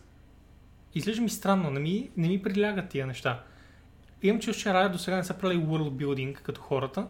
Изглежда 0.96 1.22
ми 1.22 1.30
странно, 1.30 1.70
не 1.70 1.80
ми, 1.80 2.10
не 2.18 2.28
ми 2.28 2.42
прилягат 2.42 2.90
тия 2.90 3.08
неща. 3.08 3.44
Имам 4.24 4.42
че 4.42 4.52
Riot 4.52 4.92
до 4.92 4.98
сега 4.98 5.18
не 5.18 5.24
са 5.24 5.34
правили 5.34 5.60
world 5.60 5.92
building 5.92 6.34
като 6.34 6.62
хората. 6.62 7.08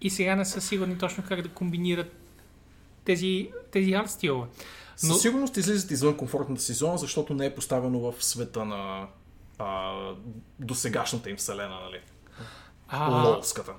И 0.00 0.10
сега 0.10 0.36
не 0.36 0.44
са 0.44 0.60
сигурни 0.60 0.98
точно 0.98 1.24
как 1.28 1.42
да 1.42 1.48
комбинират 1.48 2.12
тези, 3.04 3.50
тези 3.70 3.92
арт 3.92 4.10
стилове. 4.10 4.48
Но... 5.02 5.12
Със 5.12 5.22
сигурност 5.22 5.56
излизат 5.56 5.90
извън 5.90 6.16
комфортната 6.16 6.62
си 6.62 6.72
зона, 6.72 6.98
защото 6.98 7.34
не 7.34 7.46
е 7.46 7.54
поставено 7.54 8.00
в 8.00 8.24
света 8.24 8.64
на 8.64 9.08
а, 9.58 9.94
досегашната 10.58 11.30
им 11.30 11.36
вселена, 11.36 11.80
нали? 11.80 12.00
А... 12.88 13.10
Лолската. 13.10 13.72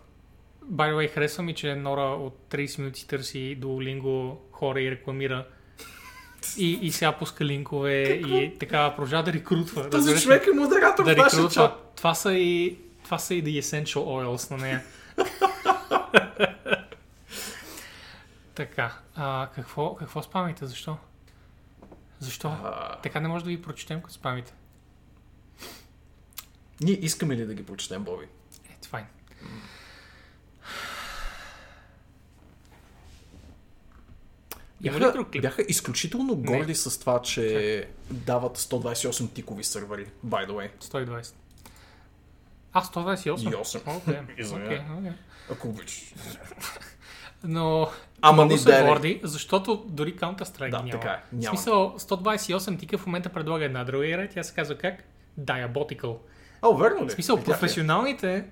By 0.72 0.92
the 0.92 0.96
way, 0.96 1.14
харесва 1.14 1.44
ми, 1.44 1.56
че 1.56 1.76
Нора 1.76 2.02
от 2.02 2.38
30 2.50 2.80
минути 2.80 3.08
търси 3.08 3.58
Duolingo 3.62 4.38
хора 4.52 4.82
и 4.82 4.92
рекламира 4.92 5.48
и, 6.58 6.72
и 6.82 6.92
сега 6.92 7.12
пуска 7.12 7.46
линкове 7.46 8.20
Какво? 8.22 8.36
и 8.36 8.58
така 8.60 8.96
продължава 8.96 9.24
да 9.24 9.34
рекрутва. 9.34 9.90
Този 9.90 10.14
да 10.14 10.20
човек 10.20 10.48
е 10.48 10.52
модератор 10.52 11.04
да 11.04 11.14
в 11.14 11.18
нашия 11.18 11.50
чат. 11.50 11.94
Това 11.96 12.14
са 12.14 12.34
и 12.34 12.80
това 13.04 13.18
са 13.18 13.36
и 13.36 13.44
the 13.44 13.62
essential 13.62 13.96
oils 13.96 14.52
на 14.52 14.58
нея. 14.58 14.84
така, 18.56 18.98
а, 19.16 19.50
какво, 19.56 19.96
какво 19.96 20.22
спамите? 20.22 20.66
Защо? 20.66 20.98
Защо? 22.20 22.48
А... 22.48 22.98
Така 23.02 23.20
не 23.20 23.28
може 23.28 23.46
да 23.46 23.52
ги 23.52 23.62
прочетем, 23.62 24.02
като 24.02 24.14
спамите. 24.14 24.54
Ние 26.82 27.00
искаме 27.02 27.36
ли 27.36 27.46
да 27.46 27.54
ги 27.54 27.66
прочетем, 27.66 28.04
Боби? 28.04 28.26
Е, 28.70 28.78
това 28.82 29.00
е. 29.00 29.06
Бяха, 34.82 35.26
бяха 35.42 35.62
изключително 35.68 36.36
горди 36.36 36.68
не. 36.68 36.76
с 36.76 37.00
това, 37.00 37.22
че 37.22 37.86
Чак. 38.10 38.18
дават 38.18 38.58
128 38.58 39.34
тикови 39.34 39.64
сървъри, 39.64 40.06
by 40.26 40.48
the 40.48 40.52
way. 40.52 40.70
120. 40.82 41.34
А, 42.74 42.84
128? 42.84 43.50
И 43.50 43.54
8. 43.54 43.80
Okay. 43.80 44.26
okay, 44.38 44.90
okay. 44.90 45.14
Ако 45.52 45.68
обичаш. 45.68 46.14
Но 47.44 47.90
Ама 48.22 48.46
много 48.46 48.58
са 48.58 48.84
горди, 48.84 49.20
защото 49.24 49.86
дори 49.90 50.16
Counter-Strike 50.16 50.70
да, 50.70 50.78
няма. 50.78 50.90
Така 50.90 51.10
е. 51.10 51.24
няма. 51.32 51.56
В 51.56 51.60
смисъл, 51.60 51.96
128 52.00 52.80
тика 52.80 52.98
в 52.98 53.06
момента 53.06 53.30
предлага 53.30 53.66
една 53.66 53.84
друга 53.84 54.08
игра, 54.08 54.28
тя 54.28 54.44
се 54.44 54.54
казва 54.54 54.76
как? 54.76 55.04
Diabolical. 55.40 56.18
О, 56.62 56.78
верно 56.78 57.06
ли? 57.06 57.10
В 57.10 57.12
смисъл, 57.12 57.44
професионалните 57.44 58.46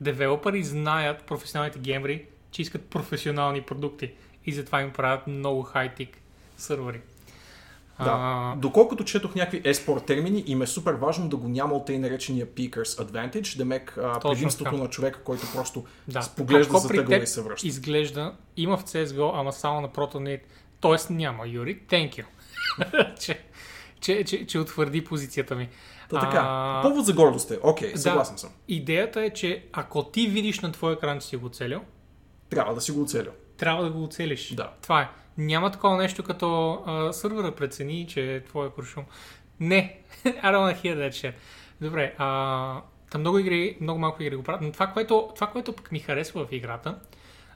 девелопери 0.00 0.62
знаят, 0.62 1.22
професионалните 1.24 1.78
геймери, 1.78 2.26
че 2.50 2.62
искат 2.62 2.84
професионални 2.84 3.62
продукти 3.62 4.12
и 4.48 4.52
затова 4.52 4.80
им 4.80 4.90
правят 4.92 5.26
много 5.26 5.62
хай-тик 5.62 6.18
сървъри. 6.56 7.00
Да. 7.98 8.16
А... 8.18 8.56
Доколкото 8.56 9.04
четох 9.04 9.34
някакви 9.34 9.62
еспорт 9.64 10.06
термини, 10.06 10.44
им 10.46 10.62
е 10.62 10.66
супер 10.66 10.92
важно 10.92 11.28
да 11.28 11.36
го 11.36 11.48
няма 11.48 11.74
от 11.74 11.86
тъй 11.86 11.98
наречения 11.98 12.46
Peakers 12.46 13.04
Advantage, 13.04 13.64
мек 13.64 13.98
предимството 14.22 14.76
на 14.76 14.88
човека, 14.88 15.22
който 15.22 15.46
просто 15.54 15.84
да. 16.08 16.20
поглежда 16.36 16.78
за 16.78 16.88
тъгла 16.88 17.16
и 17.16 17.26
се 17.26 17.42
връща. 17.42 17.66
изглежда, 17.68 18.32
има 18.56 18.76
в 18.76 18.84
CSGO, 18.84 19.30
ама 19.34 19.52
само 19.52 19.80
на 19.80 19.88
Protonate, 19.88 20.42
т.е. 20.80 21.12
няма, 21.12 21.48
Юри, 21.48 21.80
thank 21.88 22.10
you, 22.10 22.24
че, 23.20 23.40
че, 24.00 24.24
че, 24.24 24.46
че 24.46 24.58
утвърди 24.58 25.04
позицията 25.04 25.54
ми. 25.54 25.68
Та, 26.10 26.20
така, 26.20 26.42
а... 26.44 26.82
повод 26.82 27.06
за 27.06 27.12
гордост 27.12 27.50
е, 27.50 27.58
окей, 27.62 27.92
okay, 27.92 27.96
съгласен 27.96 28.34
да, 28.34 28.40
съм. 28.40 28.50
Идеята 28.68 29.22
е, 29.22 29.30
че 29.30 29.64
ако 29.72 30.04
ти 30.04 30.26
видиш 30.26 30.60
на 30.60 30.72
твоя 30.72 30.94
екран, 30.94 31.20
че 31.20 31.26
си 31.26 31.36
го 31.36 31.48
целил, 31.48 31.80
трябва 32.50 32.74
да 32.74 32.80
си 32.80 32.92
го 32.92 33.02
оцелил. 33.02 33.32
Трябва 33.58 33.84
да 33.84 33.90
го 33.90 34.04
оцелиш. 34.04 34.54
Да. 34.54 34.70
Това 34.82 35.02
е. 35.02 35.08
Няма 35.38 35.70
такова 35.70 35.96
нещо 35.96 36.22
като 36.22 36.72
а, 36.86 37.12
сървъра 37.12 37.54
прецени, 37.54 38.06
че 38.06 38.34
е 38.34 38.44
твоя 38.44 38.70
куршум. 38.70 39.04
Не. 39.60 39.98
I 40.24 40.44
don't 40.44 40.82
hear 40.82 40.96
that 40.96 41.10
shit. 41.10 41.32
Добре. 41.80 42.14
А, 42.18 42.80
там 43.10 43.20
много 43.20 43.38
игри, 43.38 43.76
много 43.80 43.98
малко 43.98 44.22
игри 44.22 44.36
го 44.36 44.42
правят. 44.42 44.62
Но 44.62 44.72
това 44.72 44.86
което, 44.86 45.28
това, 45.34 45.46
което 45.46 45.72
пък 45.72 45.92
ми 45.92 45.98
харесва 45.98 46.46
в 46.46 46.52
играта, 46.52 46.98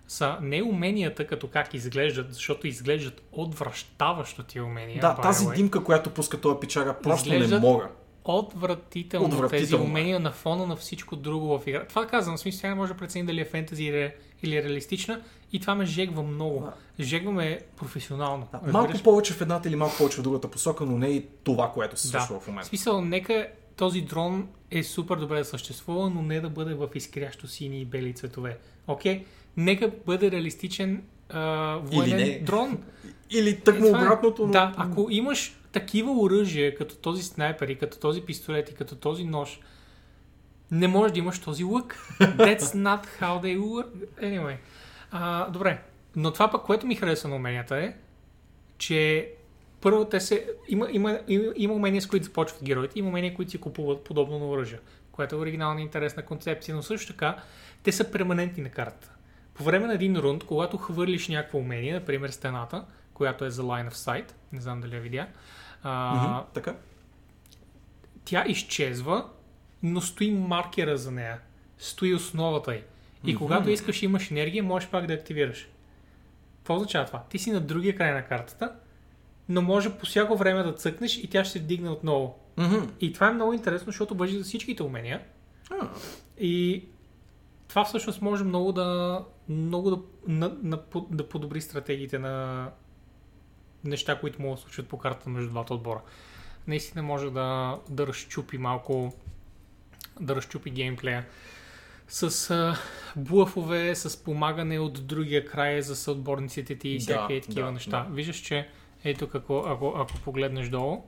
са 0.08 0.36
не 0.40 0.62
уменията 0.62 1.26
като 1.26 1.48
как 1.48 1.74
изглеждат, 1.74 2.34
защото 2.34 2.66
изглеждат 2.66 3.22
отвръщаващо 3.32 4.42
ти 4.42 4.60
умения. 4.60 5.00
Да, 5.00 5.14
тази 5.14 5.46
way. 5.46 5.54
димка, 5.54 5.84
която 5.84 6.10
пуска 6.10 6.40
този 6.40 6.60
пичага, 6.60 6.94
просто 7.02 7.28
изглеждат 7.28 7.62
не 7.62 7.68
мога. 7.68 7.88
Отвратително, 8.24 9.26
отвратително 9.26 9.50
тези 9.50 9.74
умения 9.74 10.20
на 10.20 10.32
фона 10.32 10.66
на 10.66 10.76
всичко 10.76 11.16
друго 11.16 11.58
в 11.58 11.66
игра. 11.66 11.84
Това 11.84 12.06
казвам, 12.06 12.36
в 12.36 12.40
смисъл, 12.40 12.60
тя 12.60 12.68
не 12.68 12.74
може 12.74 12.92
да 12.92 12.98
прецени 12.98 13.26
дали 13.26 13.40
е 13.40 13.44
фентази 13.44 13.84
или, 13.84 14.12
или 14.42 14.62
реалистична 14.62 15.20
и 15.52 15.60
това 15.60 15.74
ме 15.74 15.84
жегва 15.84 16.22
много. 16.22 16.60
Да. 16.60 17.04
Жегва 17.04 17.32
ме 17.32 17.60
професионално. 17.76 18.48
Да. 18.52 18.72
Малко 18.72 18.92
повече 19.04 19.32
в 19.32 19.40
едната 19.40 19.68
или 19.68 19.76
малко 19.76 19.96
повече 19.98 20.16
в 20.18 20.22
другата 20.22 20.50
посока, 20.50 20.84
но 20.84 20.98
не 20.98 21.08
и 21.08 21.26
това, 21.44 21.70
което 21.70 22.00
се 22.00 22.08
случва 22.08 22.34
да. 22.34 22.40
в 22.40 22.46
момента. 22.46 22.66
В 22.66 22.68
смисъл, 22.68 23.00
нека 23.00 23.48
този 23.76 24.00
дрон 24.00 24.48
е 24.70 24.82
супер 24.82 25.16
добре 25.16 25.38
да 25.38 25.44
съществува, 25.44 26.10
но 26.10 26.22
не 26.22 26.40
да 26.40 26.48
бъде 26.48 26.74
в 26.74 26.88
изкрящо 26.94 27.48
сини 27.48 27.80
и 27.80 27.84
бели 27.84 28.12
цветове. 28.12 28.58
Окей? 28.86 29.20
Okay? 29.20 29.24
Нека 29.56 29.90
бъде 30.06 30.30
реалистичен 30.30 31.02
а, 31.28 31.76
военен 31.82 32.18
или 32.18 32.32
не. 32.32 32.38
дрон. 32.38 32.78
Или 33.34 33.60
тъкмо 33.60 33.86
е, 33.86 33.90
обратното. 33.90 34.46
Но... 34.46 34.52
Да, 34.52 34.74
ако 34.76 35.06
имаш 35.10 35.56
такива 35.72 36.12
оръжия, 36.20 36.74
като 36.74 36.96
този 36.96 37.22
снайпер 37.22 37.68
и 37.68 37.78
като 37.78 37.98
този 37.98 38.20
пистолет 38.20 38.70
и 38.70 38.74
като 38.74 38.96
този 38.96 39.24
нож, 39.24 39.60
не 40.72 40.88
можеш 40.88 41.12
да 41.12 41.18
имаш 41.18 41.40
този 41.40 41.64
лък. 41.64 41.96
That's 42.20 42.58
not 42.58 43.06
how 43.20 43.40
they 43.40 43.58
work. 43.58 43.88
Anyway. 44.20 44.56
А, 45.10 45.50
добре. 45.50 45.82
Но 46.16 46.32
това 46.32 46.50
пък, 46.50 46.62
което 46.62 46.86
ми 46.86 46.94
харесва 46.94 47.28
на 47.28 47.36
уменията 47.36 47.76
е, 47.76 47.94
че 48.78 49.32
първо 49.80 50.04
те 50.04 50.20
се... 50.20 50.48
Има, 50.68 50.88
има, 50.90 51.20
има, 51.28 51.52
има 51.56 51.74
умения, 51.74 52.02
с 52.02 52.06
които 52.06 52.24
започват 52.24 52.64
героите, 52.64 52.98
има 52.98 53.08
умения, 53.08 53.34
които 53.34 53.50
си 53.50 53.58
купуват 53.58 54.04
подобно 54.04 54.38
на 54.38 54.46
оръжие, 54.46 54.78
което 55.12 55.34
е 55.34 55.38
оригинална 55.38 55.80
и 55.80 55.84
интересна 55.84 56.22
концепция, 56.24 56.74
но 56.74 56.82
също 56.82 57.12
така 57.12 57.36
те 57.82 57.92
са 57.92 58.10
перманентни 58.10 58.62
на 58.62 58.68
картата. 58.68 59.10
По 59.54 59.64
време 59.64 59.86
на 59.86 59.94
един 59.94 60.16
рунд, 60.16 60.44
когато 60.44 60.76
хвърлиш 60.76 61.28
някакво 61.28 61.58
умение, 61.58 61.94
например 61.94 62.28
стената, 62.28 62.84
която 63.14 63.44
е 63.44 63.50
за 63.50 63.62
line 63.62 63.90
of 63.90 63.94
sight, 63.94 64.32
не 64.52 64.60
знам 64.60 64.80
дали 64.80 64.94
я 64.94 65.00
видя, 65.00 65.26
а, 65.82 66.16
mm-hmm, 66.16 66.44
така. 66.54 66.74
тя 68.24 68.44
изчезва, 68.46 69.24
но 69.82 70.00
стои 70.00 70.30
маркера 70.30 70.96
за 70.96 71.10
нея. 71.10 71.40
Стои 71.78 72.14
основата 72.14 72.74
й. 72.74 72.82
И 73.24 73.34
mm-hmm. 73.34 73.38
когато 73.38 73.70
искаш 73.70 74.02
и 74.02 74.04
имаш 74.04 74.30
енергия, 74.30 74.62
можеш 74.62 74.88
пак 74.88 75.06
да 75.06 75.12
активираш. 75.12 75.68
Какво 76.58 76.74
означава 76.74 77.06
това? 77.06 77.22
Ти 77.28 77.38
си 77.38 77.50
на 77.50 77.60
другия 77.60 77.96
край 77.96 78.12
на 78.12 78.22
картата, 78.22 78.72
но 79.48 79.62
може 79.62 79.90
по 79.90 80.06
всяко 80.06 80.36
време 80.36 80.62
да 80.62 80.74
цъкнеш 80.74 81.16
и 81.16 81.30
тя 81.30 81.44
ще 81.44 81.52
се 81.52 81.58
вдигне 81.58 81.90
отново. 81.90 82.38
Mm-hmm. 82.56 82.88
И 83.00 83.12
това 83.12 83.28
е 83.28 83.32
много 83.32 83.52
интересно, 83.52 83.86
защото 83.86 84.14
бъжи 84.14 84.38
за 84.38 84.44
всичките 84.44 84.82
умения. 84.82 85.22
Ah. 85.70 85.88
И 86.38 86.84
това 87.68 87.84
всъщност 87.84 88.22
може 88.22 88.44
много 88.44 88.72
да, 88.72 89.24
много 89.48 89.90
да, 89.90 89.98
на, 90.26 90.56
на, 90.62 90.78
да 91.10 91.28
подобри 91.28 91.60
стратегиите 91.60 92.18
на 92.18 92.68
неща, 93.84 94.20
които 94.20 94.42
могат 94.42 94.58
да 94.58 94.62
случват 94.62 94.88
по 94.88 94.98
картата 94.98 95.30
между 95.30 95.50
двата 95.50 95.74
отбора. 95.74 96.00
Наистина 96.66 97.02
може 97.02 97.30
да, 97.30 97.78
да 97.88 98.06
разчупи 98.06 98.58
малко 98.58 99.14
да 100.20 100.36
разчупи 100.36 100.70
геймплея 100.70 101.26
с 102.08 102.50
а, 102.50 102.76
блъфове, 103.16 103.94
с 103.94 104.24
помагане 104.24 104.78
от 104.78 105.06
другия 105.06 105.44
край 105.44 105.82
за 105.82 105.96
съотборниците 105.96 106.78
ти 106.78 106.88
и 106.88 106.98
всякакви 106.98 107.40
да, 107.40 107.46
такива 107.46 107.66
да, 107.66 107.72
неща. 107.72 108.06
Да. 108.08 108.14
Виждаш, 108.14 108.36
че 108.36 108.68
ето 109.04 109.28
какво, 109.28 109.58
ако, 109.66 109.94
ако 109.96 110.12
погледнеш 110.24 110.68
долу, 110.68 111.04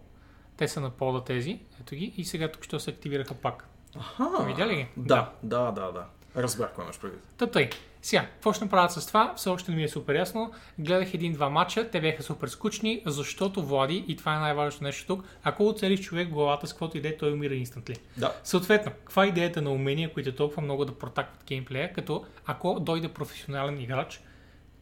те 0.57 0.69
са 0.69 0.81
на 0.81 0.91
пода 0.91 1.25
тези, 1.25 1.61
ето 1.81 1.95
ги, 1.95 2.15
и 2.17 2.25
сега 2.25 2.49
тук 2.49 2.65
ще 2.65 2.81
се 2.81 2.91
активираха 2.91 3.35
пак. 3.35 3.69
Аха. 3.97 4.45
Видя 4.47 4.67
ли 4.67 4.77
ги? 4.77 4.87
Да, 4.97 5.33
да, 5.43 5.71
да, 5.71 5.93
да. 5.93 6.07
Разбрах 6.37 6.69
какво 6.69 6.83
имаш 6.83 7.01
предвид. 7.01 7.21
Та 7.37 7.47
тъй. 7.47 7.71
Сега, 8.05 8.27
какво 8.27 8.53
ще 8.53 8.65
направят 8.65 8.93
с 8.93 9.07
това? 9.07 9.35
Все 9.37 9.49
още 9.49 9.71
не 9.71 9.77
ми 9.77 9.85
е 9.85 9.89
супер 9.89 10.15
ясно. 10.15 10.53
Гледах 10.79 11.15
един-два 11.15 11.51
матча, 11.51 11.91
те 11.91 12.01
бяха 12.01 12.23
супер 12.23 12.49
скучни, 12.49 13.03
защото 13.07 13.63
Влади, 13.63 14.05
и 14.09 14.17
това 14.17 14.37
е 14.37 14.39
най-важното 14.39 14.85
нещо 14.85 15.07
тук, 15.07 15.25
ако 15.45 15.69
оцелиш 15.69 16.01
човек 16.01 16.29
в 16.29 16.33
главата 16.33 16.67
с 16.67 16.73
каквото 16.73 16.99
иде, 16.99 17.17
той 17.17 17.33
умира 17.33 17.55
инстантли. 17.55 17.97
Да. 18.17 18.33
Съответно, 18.45 18.93
каква 19.05 19.25
е 19.25 19.29
идеята 19.29 19.63
на 19.63 19.71
умения, 19.71 20.13
които 20.13 20.33
толкова 20.35 20.63
много 20.63 20.85
да 20.85 20.99
протакват 20.99 21.45
геймплея, 21.47 21.93
като 21.93 22.25
ако 22.47 22.81
дойде 22.81 23.09
професионален 23.09 23.81
играч, 23.81 24.21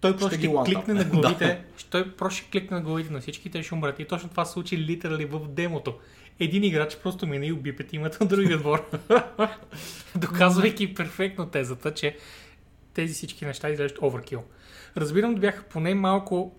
той 0.01 0.17
просто 0.17 0.39
ще, 0.39 0.47
ще 0.47 0.75
кликне 0.75 0.95
на 0.95 1.05
главите, 1.05 1.65
той 1.91 2.13
просто 2.13 2.41
ще 2.41 2.51
кликне 2.51 2.77
на 2.77 2.83
главите 2.83 3.13
на 3.13 3.21
всички, 3.21 3.51
те 3.51 3.63
ще 3.63 3.75
умрат. 3.75 4.01
И 4.01 4.05
точно 4.05 4.29
това 4.29 4.45
се 4.45 4.53
случи 4.53 4.79
литерали 4.79 5.25
в 5.25 5.49
демото. 5.49 5.95
Един 6.41 6.65
играч 6.65 6.97
просто 6.97 7.27
мина 7.27 7.47
и 7.47 7.53
уби 7.53 7.77
петимата 7.77 8.19
на 8.21 8.27
другия 8.27 8.57
отбор. 8.57 8.91
Доказвайки 10.17 10.95
перфектно 10.95 11.47
тезата, 11.47 11.95
че 11.95 12.17
тези 12.95 13.15
всички 13.15 13.47
неща 13.47 13.71
изглеждат 13.71 14.03
оверкил. 14.03 14.45
Разбирам 14.97 15.35
да 15.35 15.41
бяха 15.41 15.63
поне 15.63 15.95
малко 15.95 16.55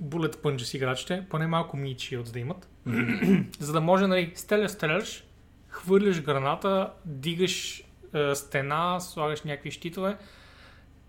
punch 0.00 0.62
с 0.62 0.74
играчите, 0.74 1.26
поне 1.30 1.46
малко 1.46 1.76
мичи 1.76 2.16
от 2.16 2.32
да 2.32 2.38
имат, 2.38 2.68
за 3.60 3.72
да 3.72 3.80
може, 3.80 4.06
нали, 4.06 4.32
стреляш, 4.34 4.70
стреляш, 4.70 5.24
хвърляш 5.68 6.22
граната, 6.22 6.92
дигаш 7.04 7.84
е, 8.14 8.34
стена, 8.34 9.00
слагаш 9.00 9.42
някакви 9.42 9.70
щитове, 9.70 10.16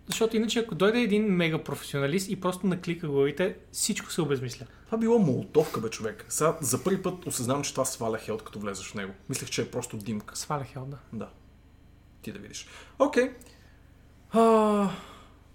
защото 0.07 0.35
иначе 0.35 0.59
ако 0.59 0.75
дойде 0.75 0.99
един 0.99 1.23
мега 1.23 1.63
професионалист 1.63 2.29
и 2.29 2.41
просто 2.41 2.67
наклика 2.67 3.07
главите, 3.07 3.55
всичко 3.71 4.11
се 4.11 4.21
обезмисля. 4.21 4.65
Това 4.85 4.97
било 4.97 5.19
молотовка, 5.19 5.81
бе, 5.81 5.89
човек. 5.89 6.25
Сега 6.29 6.57
за 6.61 6.83
първи 6.83 7.01
път 7.01 7.25
осъзнавам, 7.25 7.63
че 7.63 7.71
това 7.71 7.85
сваля 7.85 8.17
хелт, 8.17 8.43
като 8.43 8.59
влезеш 8.59 8.85
в 8.87 8.95
него. 8.95 9.13
Мислех, 9.29 9.49
че 9.49 9.61
е 9.61 9.71
просто 9.71 9.97
димка. 9.97 10.35
Сваля 10.37 10.63
хелт, 10.63 10.89
да. 10.89 10.97
Да. 11.13 11.29
Ти 12.21 12.31
да 12.31 12.39
видиш. 12.39 12.67
Окей. 12.99 13.23
Okay. 13.23 13.31
А, 14.33 14.89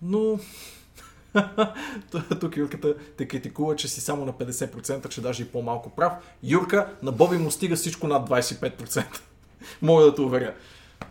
но... 0.03 0.39
Тук 2.41 2.57
Юрката 2.57 2.95
те 3.17 3.29
критикува, 3.29 3.77
че 3.77 3.89
си 3.89 4.01
само 4.01 4.25
на 4.25 4.33
50%, 4.33 5.09
че 5.09 5.21
даже 5.21 5.43
и 5.43 5.49
по-малко 5.49 5.91
прав. 5.91 6.13
Юрка, 6.43 6.95
на 7.03 7.13
Боби 7.13 7.39
му 7.39 7.51
стига 7.51 7.77
всичко 7.77 8.09
над 8.09 8.29
25%. 8.29 9.21
Мога 9.83 10.05
да 10.05 10.15
те 10.15 10.21
уверя. 10.21 10.55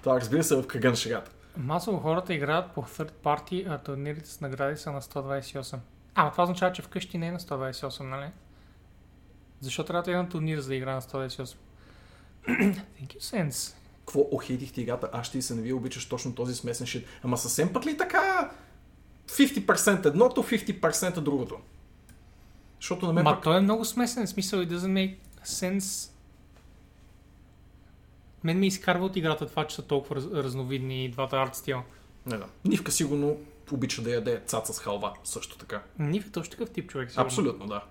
Това 0.01 0.19
разбира 0.19 0.43
се 0.43 0.53
е 0.53 0.61
в 0.61 0.67
кръга 0.67 0.89
на 0.89 0.95
шегата. 0.95 1.31
Масово 1.57 1.97
хората 1.97 2.33
играят 2.33 2.71
по 2.71 2.83
third 2.83 3.11
party, 3.11 3.65
а 3.69 3.77
турнирите 3.77 4.29
с 4.29 4.41
награди 4.41 4.77
са 4.77 4.91
на 4.91 5.01
128. 5.01 5.77
А, 6.15 6.31
това 6.31 6.43
означава, 6.43 6.73
че 6.73 6.81
вкъщи 6.81 7.17
не 7.17 7.27
е 7.27 7.31
на 7.31 7.39
128, 7.39 8.03
нали? 8.03 8.29
Защо 9.59 9.83
трябва 9.83 10.03
да 10.03 10.11
е 10.11 10.15
на 10.15 10.29
турнир, 10.29 10.59
за 10.59 10.67
да 10.67 10.75
игра 10.75 10.93
на 10.93 11.01
128? 11.01 11.55
Thank 12.47 13.15
you, 13.15 13.19
sense. 13.19 13.75
Какво 14.05 14.27
охейтихте 14.31 14.81
играта? 14.81 15.09
Аз 15.13 15.27
ще 15.27 15.37
и 15.37 15.41
се 15.41 15.55
не 15.55 15.61
ви 15.61 15.73
обичаш 15.73 16.05
точно 16.05 16.35
този 16.35 16.55
смесен 16.55 16.87
шит. 16.87 17.07
Ама 17.23 17.37
съвсем 17.37 17.73
пък 17.73 17.85
ли 17.85 17.97
така 17.97 18.51
50% 19.27 20.05
едното, 20.05 20.43
50% 20.43 21.19
другото? 21.19 21.57
Защото 22.79 23.05
на 23.05 23.13
мен 23.13 23.23
Ма 23.23 23.33
пък... 23.33 23.43
той 23.43 23.57
е 23.57 23.61
много 23.61 23.85
смесен, 23.85 24.27
смисъл 24.27 24.59
и 24.59 24.67
doesn't 24.67 24.91
make 24.91 25.15
sense. 25.45 26.11
Мен 28.43 28.59
ми 28.59 28.67
изкарва 28.67 29.05
от 29.05 29.15
играта 29.15 29.47
това, 29.47 29.67
че 29.67 29.75
са 29.75 29.81
толкова 29.81 30.15
раз, 30.15 30.25
разновидни 30.33 31.09
двата 31.09 31.37
арт 31.37 31.55
стила. 31.55 31.83
Не 32.25 32.37
да. 32.37 32.45
Нивка 32.65 32.91
сигурно 32.91 33.37
обича 33.71 34.01
да 34.01 34.11
яде 34.11 34.41
цаца 34.45 34.73
с 34.73 34.79
халва, 34.79 35.13
също 35.23 35.57
така. 35.57 35.83
Нив 35.99 36.27
е 36.27 36.31
точно 36.31 36.51
такъв 36.51 36.69
тип 36.69 36.89
човек. 36.89 37.11
Сигурно. 37.11 37.25
Абсолютно, 37.25 37.67
да. 37.67 37.83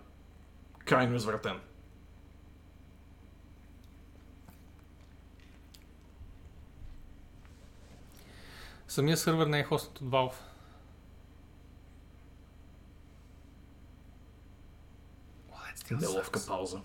Крайно 0.85 1.17
извратен. 1.17 1.61
Самия 8.95 9.17
сървър 9.17 9.47
не 9.47 9.59
е 9.59 9.65
хостнат 9.65 10.01
от 10.01 10.11
Valve. 10.11 10.35
Well, 15.51 16.01
Неловка 16.01 16.41
пауза. 16.47 16.81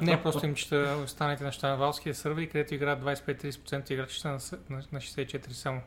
Не, 0.00 0.22
просто 0.22 0.46
им 0.46 0.54
чета 0.54 1.00
останалите 1.04 1.44
неща 1.44 1.68
на 1.68 1.76
валския 1.76 2.14
сървър, 2.14 2.46
където 2.46 2.74
играят 2.74 3.02
25-30% 3.02 3.90
играчи 3.90 4.20
са 4.20 4.28
на, 4.28 4.38
на, 4.70 4.82
на 4.92 5.00
64 5.00 5.52
само. 5.52 5.80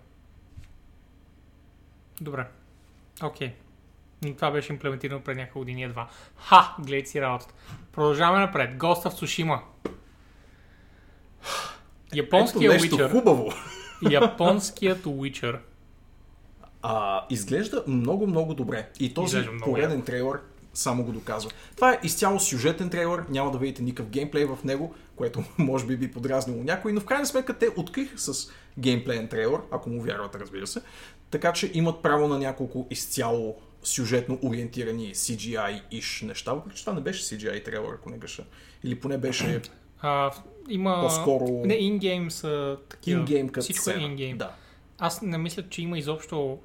Добре. 2.22 2.48
Окей. 3.23 3.56
И 4.26 4.35
това 4.35 4.52
беше 4.52 4.73
имплементирано 4.73 5.23
пред 5.23 5.38
няколко 5.38 5.60
години 5.60 5.84
едва. 5.84 6.10
Ха! 6.38 6.76
Гледайте 6.80 7.10
си 7.10 7.22
работата. 7.22 7.53
Продължаваме 7.91 8.39
напред. 8.45 8.77
Ghost 8.77 9.10
of 9.10 9.11
Tsushima. 9.11 9.60
Японският 12.14 12.73
Ето 12.73 12.84
нещо 12.84 12.95
Witcher. 12.95 13.11
хубаво. 13.11 13.53
Японският 14.02 15.03
Witcher. 15.03 15.60
А, 16.82 17.26
изглежда 17.30 17.84
много, 17.88 18.28
много 18.28 18.53
добре. 18.53 18.90
И 18.99 19.14
този 19.14 19.38
Изглежда 19.38 19.64
пореден 19.64 20.02
трейлър 20.02 20.40
само 20.78 21.03
го 21.03 21.11
доказва. 21.11 21.52
Това 21.76 21.94
е 21.94 21.99
изцяло 22.03 22.40
сюжетен 22.40 22.90
трейлър, 22.90 23.24
няма 23.30 23.52
да 23.52 23.57
видите 23.57 23.84
никакъв 23.84 24.10
геймплей 24.10 24.45
в 24.45 24.57
него, 24.64 24.95
което 25.15 25.44
може 25.57 25.86
би 25.86 25.98
би 25.98 26.11
подразнило 26.11 26.64
някой, 26.64 26.94
но 26.94 27.02
в 27.02 27.06
крайна 27.06 27.26
сметка 27.26 27.57
те 27.57 27.69
откриха 27.78 28.18
с 28.18 28.52
геймплеен 28.80 29.28
трейлър, 29.28 29.61
ако 29.72 29.90
му 29.90 30.02
вярват, 30.02 30.36
разбира 30.36 30.68
се. 30.68 30.82
Така 31.32 31.53
че 31.53 31.72
имат 31.74 32.02
право 32.02 32.28
на 32.28 32.40
няколко 32.40 32.88
изцяло 32.90 33.56
сюжетно 33.84 34.40
ориентирани 34.44 35.15
CGI-иш 35.15 36.26
неща, 36.26 36.53
въпреки 36.53 36.78
че 36.78 36.84
това 36.84 36.94
не 36.94 37.02
беше 37.02 37.24
CGI 37.24 37.65
трейлър, 37.65 37.94
ако 37.94 38.10
не 38.10 38.18
греша. 38.18 38.44
Или 38.84 38.99
поне 38.99 39.18
беше 39.18 39.61
А, 40.02 40.32
има... 40.69 41.02
По-скоро- 41.02 41.65
Не, 41.65 41.73
ингейм 41.76 42.31
са 42.31 42.77
такива. 42.89 43.19
ингейм 43.19 43.49
като 43.49 43.64
Всичко 43.64 43.89
е 43.89 43.94
ингейм. 43.94 44.38
Да. 44.38 44.52
Аз 44.99 45.22
не 45.22 45.38
мисля, 45.38 45.64
че 45.64 45.81
има 45.81 45.98
изобщо 45.98 46.60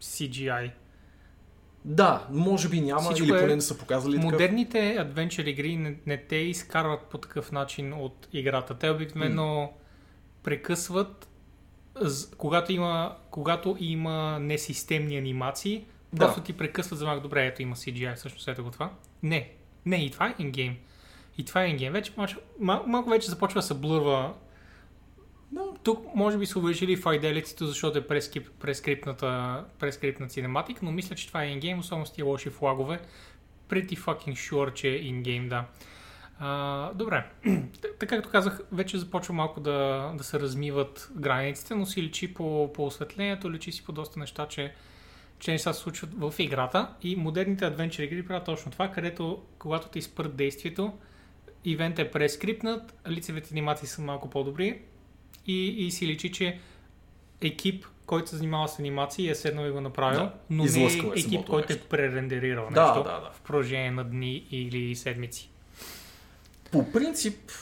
CGI. 0.00 0.70
Да, 1.84 2.26
може 2.30 2.68
би 2.68 2.80
няма, 2.80 3.00
Всичко 3.02 3.24
или 3.24 3.36
е- 3.36 3.40
поне 3.40 3.54
не 3.54 3.60
са 3.62 3.78
показали 3.78 4.14
такъв. 4.14 4.24
Модерните 4.24 4.78
adventure 4.78 5.42
игри 5.42 5.76
не, 5.76 5.94
не 6.06 6.16
те 6.18 6.36
изкарват 6.36 7.02
по 7.02 7.18
такъв 7.18 7.52
начин 7.52 7.92
от 7.92 8.28
играта. 8.32 8.74
Те 8.74 8.90
обикновено 8.90 9.72
прекъсват, 10.42 11.28
з- 11.96 12.26
когато 12.28 12.72
има, 12.72 13.16
когато 13.30 13.76
има 13.80 14.38
несистемни 14.38 15.16
анимации, 15.16 15.84
Да. 16.12 16.18
просто 16.18 16.40
ти 16.40 16.52
прекъсват 16.52 16.98
за 16.98 17.06
малко. 17.06 17.22
Добре, 17.22 17.46
ето 17.46 17.62
има 17.62 17.76
CGI, 17.76 18.16
всъщност 18.16 18.48
ето 18.48 18.64
го 18.64 18.70
това. 18.70 18.90
Не, 19.22 19.50
не, 19.86 19.96
и 19.96 20.10
това 20.10 20.26
е 20.28 20.34
ингейм. 20.38 20.76
И 21.38 21.44
това 21.44 21.62
е 21.64 21.68
ингейм. 21.68 21.92
Вече 21.92 22.12
малко, 22.16 22.34
мал- 22.60 22.86
малко 22.86 23.10
вече 23.10 23.30
започва 23.30 23.58
да 23.58 23.66
се 23.66 23.74
блърва. 23.74 24.34
Да. 25.52 25.62
Тук 25.82 26.14
може 26.14 26.38
би 26.38 26.46
са 26.46 26.58
увеличили 26.58 26.96
fidelity 26.96 27.64
защото 27.64 27.98
е 27.98 28.06
прескрип, 28.06 28.48
прескрипната, 28.60 29.64
прескрипнат 29.78 30.32
cinematic, 30.32 30.78
но 30.82 30.92
мисля, 30.92 31.16
че 31.16 31.26
това 31.26 31.42
е 31.42 31.48
ингейм, 31.48 31.78
особено 31.78 32.06
с 32.06 32.12
тия 32.12 32.24
лоши 32.24 32.50
флагове. 32.50 33.00
Pretty 33.68 33.98
fucking 33.98 34.50
sure, 34.50 34.72
че 34.72 34.88
е 34.88 34.96
ингейм, 34.96 35.48
да. 35.48 35.64
А, 36.38 36.92
добре. 36.94 37.24
Така 37.98 38.16
както 38.16 38.30
казах, 38.30 38.60
вече 38.72 38.98
започва 38.98 39.34
малко 39.34 39.60
да, 39.60 40.12
да 40.16 40.24
се 40.24 40.40
размиват 40.40 41.10
границите, 41.16 41.74
но 41.74 41.86
си 41.86 42.02
личи 42.02 42.34
по, 42.34 42.72
по 42.72 42.86
осветлението, 42.86 43.52
личи 43.52 43.72
си 43.72 43.84
по 43.84 43.92
доста 43.92 44.20
неща, 44.20 44.46
че, 44.48 44.74
че 45.38 45.50
неща 45.50 45.72
се 45.72 45.80
случват 45.80 46.14
в 46.14 46.34
играта 46.38 46.94
и 47.02 47.16
модерните 47.16 47.64
адвенчър 47.64 48.02
игри 48.02 48.26
правят 48.26 48.44
точно 48.44 48.72
това, 48.72 48.88
където 48.88 49.42
когато 49.58 49.88
ти 49.88 50.02
спрат 50.02 50.36
действието, 50.36 50.92
ивент 51.64 51.98
е 51.98 52.10
прескрипнат, 52.10 52.94
лицевите 53.08 53.48
анимации 53.52 53.88
са 53.88 54.02
малко 54.02 54.30
по-добри 54.30 54.80
и, 55.46 55.66
и 55.66 55.90
си 55.90 56.06
личи, 56.06 56.32
че 56.32 56.58
екип, 57.40 57.86
който 58.06 58.30
се 58.30 58.36
занимава 58.36 58.68
с 58.68 58.78
анимации 58.78 59.28
е 59.28 59.34
седнал 59.34 59.64
и 59.66 59.70
го 59.70 59.80
направил, 59.80 60.20
Да. 60.20 60.34
но 60.50 60.64
не 60.64 60.84
е 60.84 60.86
е 60.86 61.00
екип, 61.16 61.46
който 61.46 61.72
е 61.72 61.78
пререндерирал 61.78 62.68
Да, 62.72 62.86
нещо 62.86 63.02
да, 63.02 63.20
да. 63.20 63.30
в 63.34 63.40
продължение 63.40 63.90
на 63.90 64.04
дни 64.04 64.46
или 64.50 64.96
седмици. 64.96 65.50
По 66.72 66.92
принцип, 66.92 67.52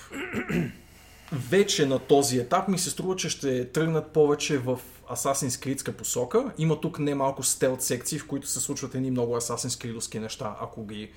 вече 1.32 1.86
на 1.86 1.98
този 1.98 2.38
етап 2.38 2.68
ми 2.68 2.78
се 2.78 2.90
струва, 2.90 3.16
че 3.16 3.28
ще 3.28 3.72
тръгнат 3.72 4.12
повече 4.12 4.58
в 4.58 4.80
Assassin's 5.10 5.48
Creed 5.48 5.92
посока. 5.92 6.52
Има 6.58 6.80
тук 6.80 6.98
немалко 6.98 7.42
стелт 7.42 7.82
секции, 7.82 8.18
в 8.18 8.26
които 8.26 8.46
се 8.48 8.60
случват 8.60 8.94
едни 8.94 9.10
много 9.10 9.36
Assassin's 9.36 10.02
Creed 10.02 10.18
неща, 10.18 10.56
ако, 10.60 10.86
ги, 10.86 11.10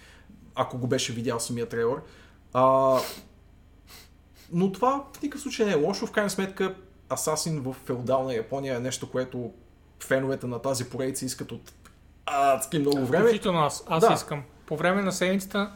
ако 0.56 0.78
го 0.78 0.88
беше 0.88 1.14
видял 1.14 1.40
самия 1.40 1.70
трейлър. 1.70 2.00
А, 2.54 2.98
но 4.52 4.72
това 4.72 5.04
в 5.14 5.22
никакъв 5.22 5.42
случай 5.42 5.66
не 5.66 5.72
е 5.72 5.76
лошо. 5.78 6.08
В 6.08 6.12
крайна 6.12 6.30
сметка, 6.30 6.76
Асасин 7.10 7.62
в 7.62 7.76
феодална 7.76 8.34
Япония 8.34 8.76
е 8.76 8.80
нещо, 8.80 9.12
което 9.12 9.52
феновете 10.00 10.48
на 10.48 10.60
тази 10.60 10.86
поредица 10.86 11.26
искат 11.26 11.52
от 11.52 11.72
адски 12.26 12.80
много 12.80 13.06
време. 13.06 13.26
Включително 13.26 13.60
аз. 13.60 13.84
Аз 13.88 14.08
Да. 14.08 14.14
искам. 14.14 14.44
По 14.66 14.78
време 14.78 15.02
на 15.02 15.12
седмицата, 15.12 15.72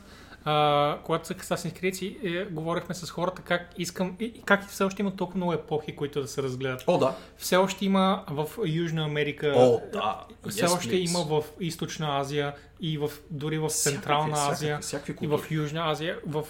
а, 0.46 0.98
когато 1.00 1.28
са 1.28 1.34
Assassin's 1.34 1.82
Creed, 1.82 2.18
е, 2.42 2.46
говорихме 2.46 2.96
с 2.96 3.10
хората 3.10 3.42
как 3.42 3.70
искам 3.78 4.16
и 4.20 4.42
как 4.42 4.68
все 4.68 4.84
още 4.84 5.02
има 5.02 5.16
толкова 5.16 5.38
много 5.38 5.54
епохи, 5.54 5.96
които 5.96 6.22
да 6.22 6.28
се 6.28 6.44
разгледат. 6.44 6.84
О, 6.88 6.98
да. 6.98 7.16
Все 7.38 7.58
още 7.58 7.86
има 7.86 8.24
в 8.30 8.46
Южна 8.66 9.04
Америка, 9.04 9.54
О, 9.58 9.82
да. 9.94 10.26
все 10.50 10.62
Yes, 10.62 10.76
още 10.76 10.90
please. 10.90 11.10
има 11.10 11.42
в 11.42 11.46
Източна 11.60 12.20
Азия 12.20 12.56
и 12.80 12.98
в, 12.98 13.12
дори 13.32 13.58
в 13.58 13.70
Централна 13.70 14.36
Всякакви- 14.36 14.52
Азия 14.52 14.78
всякакви- 14.78 15.14
всякакви 15.14 15.26
и 15.26 15.30
в. 15.30 15.52
Южна 15.52 15.92
Азия. 15.92 16.20
В... 16.28 16.44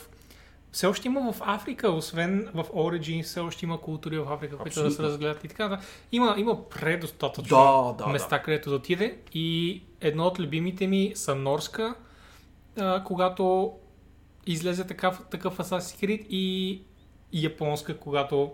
Все 0.78 0.88
още 0.88 1.08
има 1.08 1.32
в 1.34 1.42
Африка, 1.42 1.90
освен 1.90 2.50
в 2.54 2.64
Origins, 2.64 3.24
все 3.24 3.40
още 3.40 3.66
има 3.66 3.82
култури 3.82 4.20
в 4.20 4.34
Африка, 4.34 4.58
които 4.58 4.84
да 4.84 4.92
се 4.92 5.04
разгледат 5.04 5.44
и 5.44 5.48
така. 5.48 5.68
Да. 5.68 5.80
Има, 6.12 6.36
има 6.38 6.70
предостатъчно 6.70 7.58
Да, 7.58 8.06
да, 8.06 8.12
места, 8.12 8.42
където 8.42 8.70
да 8.70 8.76
отиде. 8.76 9.18
И 9.34 9.82
едно 10.02 10.24
от 10.24 10.40
любимите 10.40 10.88
ми 10.88 11.12
са 11.16 11.36
Норска, 11.36 11.96
а, 12.80 13.04
когато 13.04 13.74
излезе 14.46 14.88
такъв, 14.88 15.22
такъв 15.32 15.58
Assassin's 15.58 16.06
Creed 16.06 16.28
и 16.30 16.82
японска, 17.34 17.98
когато 17.98 18.52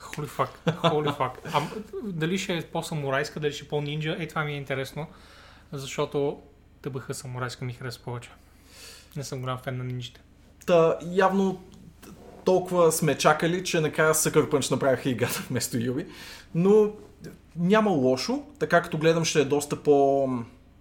Holy 0.00 0.26
fuck, 0.26 0.50
holy 0.66 1.16
fuck. 1.18 1.32
А, 1.44 1.62
дали 2.02 2.38
ще 2.38 2.56
е 2.56 2.62
по-самурайска, 2.62 3.40
дали 3.40 3.52
ще 3.52 3.64
е 3.64 3.68
по-нинджа, 3.68 4.16
е 4.18 4.28
това 4.28 4.44
ми 4.44 4.52
е 4.52 4.56
интересно, 4.56 5.06
защото 5.72 6.42
ТБХ 6.82 7.14
самурайска 7.14 7.64
ми 7.64 7.72
харесва 7.72 8.04
повече. 8.04 8.30
Не 9.16 9.24
съм 9.24 9.40
голям 9.40 9.58
фен 9.58 9.76
на 9.76 9.84
нинджите. 9.84 10.20
Та, 10.66 10.98
явно 11.10 11.60
толкова 12.44 12.92
сме 12.92 13.18
чакали, 13.18 13.64
че 13.64 13.80
накрая 13.80 14.14
Sucker 14.14 14.50
Punch 14.50 14.70
направиха 14.70 15.10
играта 15.10 15.44
вместо 15.50 15.78
Юби. 15.78 16.06
Но 16.54 16.92
няма 17.56 17.90
лошо. 17.90 18.42
Така 18.58 18.82
като 18.82 18.98
гледам 18.98 19.24
ще 19.24 19.40
е 19.40 19.44
доста 19.44 19.82
по 19.82 20.28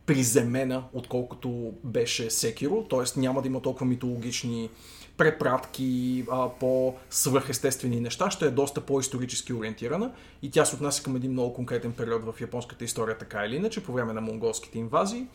приземена, 0.05 0.83
отколкото 0.93 1.73
беше 1.83 2.29
Секиро. 2.29 2.83
Т.е. 2.89 3.19
няма 3.19 3.41
да 3.41 3.47
има 3.47 3.61
толкова 3.61 3.85
митологични 3.85 4.69
препратки, 5.17 6.25
а, 6.31 6.49
по-свръхестествени 6.49 7.99
неща. 7.99 8.31
Ще 8.31 8.45
е 8.45 8.49
доста 8.49 8.81
по-исторически 8.81 9.53
ориентирана. 9.53 10.11
И 10.41 10.51
тя 10.51 10.65
се 10.65 10.75
отнася 10.75 11.03
към 11.03 11.15
един 11.15 11.31
много 11.31 11.53
конкретен 11.53 11.91
период 11.91 12.23
в 12.23 12.41
японската 12.41 12.83
история, 12.83 13.17
така 13.17 13.45
или 13.45 13.55
иначе, 13.55 13.83
по 13.83 13.93
време 13.93 14.13
на 14.13 14.21
монголските 14.21 14.79
инвазии. 14.79 15.27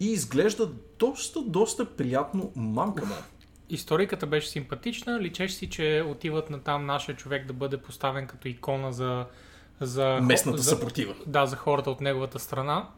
И 0.00 0.06
изглежда 0.06 0.70
доста, 0.98 1.42
доста 1.42 1.84
приятно 1.84 2.52
мамкамо. 2.56 3.14
Историката 3.72 4.26
беше 4.26 4.48
симпатична, 4.48 5.20
личеше 5.20 5.54
си, 5.54 5.70
че 5.70 6.04
отиват 6.08 6.50
на 6.50 6.60
там 6.60 6.86
нашия 6.86 7.16
човек 7.16 7.46
да 7.46 7.52
бъде 7.52 7.76
поставен 7.76 8.26
като 8.26 8.48
икона 8.48 8.92
за 8.92 9.26
за, 9.80 10.18
Местната 10.22 10.58
за, 10.58 10.70
съпротива. 10.70 11.14
да, 11.26 11.46
за 11.46 11.56
хората 11.56 11.90
от 11.90 12.00
неговата 12.00 12.38
страна. 12.38 12.88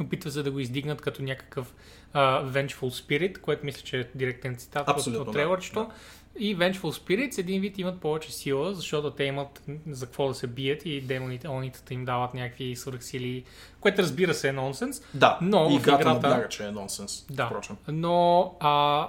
Опитва 0.00 0.30
се 0.30 0.42
да 0.42 0.50
го 0.50 0.58
издигнат 0.58 1.00
като 1.00 1.22
някакъв 1.22 1.74
uh, 2.14 2.46
Vengeful 2.46 2.76
Spirit, 3.02 3.38
което 3.38 3.66
мисля, 3.66 3.82
че 3.82 4.00
е 4.00 4.08
директен 4.14 4.56
цитат 4.56 4.82
от, 4.82 4.88
Абсолютно, 4.88 5.20
от 5.20 5.26
да, 5.26 5.32
трейлърчето. 5.32 5.80
да. 5.80 5.90
И 6.38 6.56
Vengeful 6.56 6.80
Spirits 6.80 7.38
един 7.38 7.60
вид 7.60 7.78
имат 7.78 8.00
повече 8.00 8.32
сила, 8.32 8.74
защото 8.74 9.10
те 9.10 9.24
имат 9.24 9.62
за 9.86 10.06
какво 10.06 10.28
да 10.28 10.34
се 10.34 10.46
бият 10.46 10.86
и 10.86 11.00
демоните, 11.00 11.48
онитата 11.48 11.94
им 11.94 12.04
дават 12.04 12.34
някакви 12.34 12.76
свръхсили, 12.76 13.44
което 13.80 14.02
разбира 14.02 14.34
се 14.34 14.48
е 14.48 14.52
нонсенс. 14.52 15.02
Да, 15.14 15.38
Но 15.42 15.68
и 15.70 15.74
играта 15.74 15.90
играта- 16.02 16.08
набляга, 16.08 16.48
че 16.48 16.66
е 16.66 16.70
нонсенс. 16.70 17.26
Да. 17.30 17.46
Впрочем. 17.46 17.76
Но 17.88 18.54
а, 18.60 19.08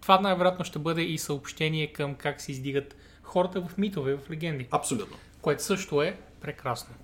това 0.00 0.20
най-вероятно 0.20 0.64
ще 0.64 0.78
бъде 0.78 1.02
и 1.02 1.18
съобщение 1.18 1.92
към 1.92 2.14
как 2.14 2.40
се 2.40 2.52
издигат 2.52 2.96
хората 3.22 3.60
в 3.68 3.78
митове, 3.78 4.16
в 4.16 4.30
легенди, 4.30 4.68
Абсолютно. 4.70 5.16
което 5.40 5.62
също 5.62 6.02
е 6.02 6.18
прекрасно. 6.40 6.94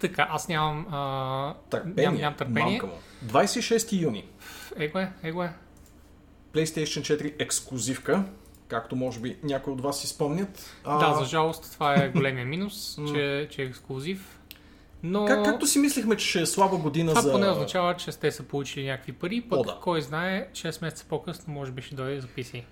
Така, 0.00 0.26
аз 0.30 0.48
нямам, 0.48 0.86
а, 0.90 1.54
Търпение. 1.70 2.04
ням, 2.04 2.14
нямам 2.14 2.36
търпение. 2.36 2.80
Мамка 2.82 2.86
му. 2.86 2.98
26 3.26 3.92
юни. 4.02 4.24
Его 4.76 4.98
е, 4.98 5.12
его 5.22 5.42
е. 5.42 5.52
PlayStation 6.54 7.00
4 7.22 7.42
ексклюзивка, 7.42 8.24
както 8.68 8.96
може 8.96 9.20
би 9.20 9.36
някои 9.42 9.72
от 9.72 9.80
вас 9.80 10.00
си 10.00 10.06
спомнят. 10.06 10.76
А, 10.84 10.98
Да, 10.98 11.14
за 11.18 11.24
жалост 11.24 11.72
това 11.72 11.94
е 12.04 12.08
големия 12.14 12.46
минус, 12.46 12.98
че, 13.14 13.48
че 13.50 13.62
е 13.62 13.66
ексклюзив. 13.66 14.39
Но 15.02 15.24
как, 15.24 15.44
както 15.44 15.66
си 15.66 15.78
мислихме, 15.78 16.16
че 16.16 16.28
ще 16.28 16.40
е 16.40 16.46
слаба 16.46 16.76
година 16.76 17.10
това 17.10 17.22
за... 17.22 17.32
поне 17.32 17.48
означава, 17.48 17.96
че 17.96 18.18
те 18.18 18.32
са 18.32 18.42
получили 18.42 18.86
някакви 18.86 19.12
пари, 19.12 19.40
пък 19.40 19.58
О, 19.58 19.62
да. 19.62 19.78
кой 19.82 20.02
знае, 20.02 20.48
6 20.52 20.82
месеца 20.82 21.04
по-късно 21.08 21.52
може 21.54 21.72
би 21.72 21.82
ще 21.82 21.94
дойде 21.94 22.20
за 22.20 22.26
PC. 22.26 22.62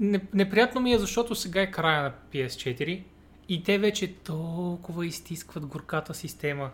Не, 0.00 0.20
неприятно 0.34 0.80
ми 0.80 0.92
е, 0.92 0.98
защото 0.98 1.34
сега 1.34 1.62
е 1.62 1.70
края 1.70 2.02
на 2.02 2.12
PS4 2.32 3.02
и 3.48 3.62
те 3.62 3.78
вече 3.78 4.12
толкова 4.12 5.06
изтискват 5.06 5.66
горката 5.66 6.14
система. 6.14 6.70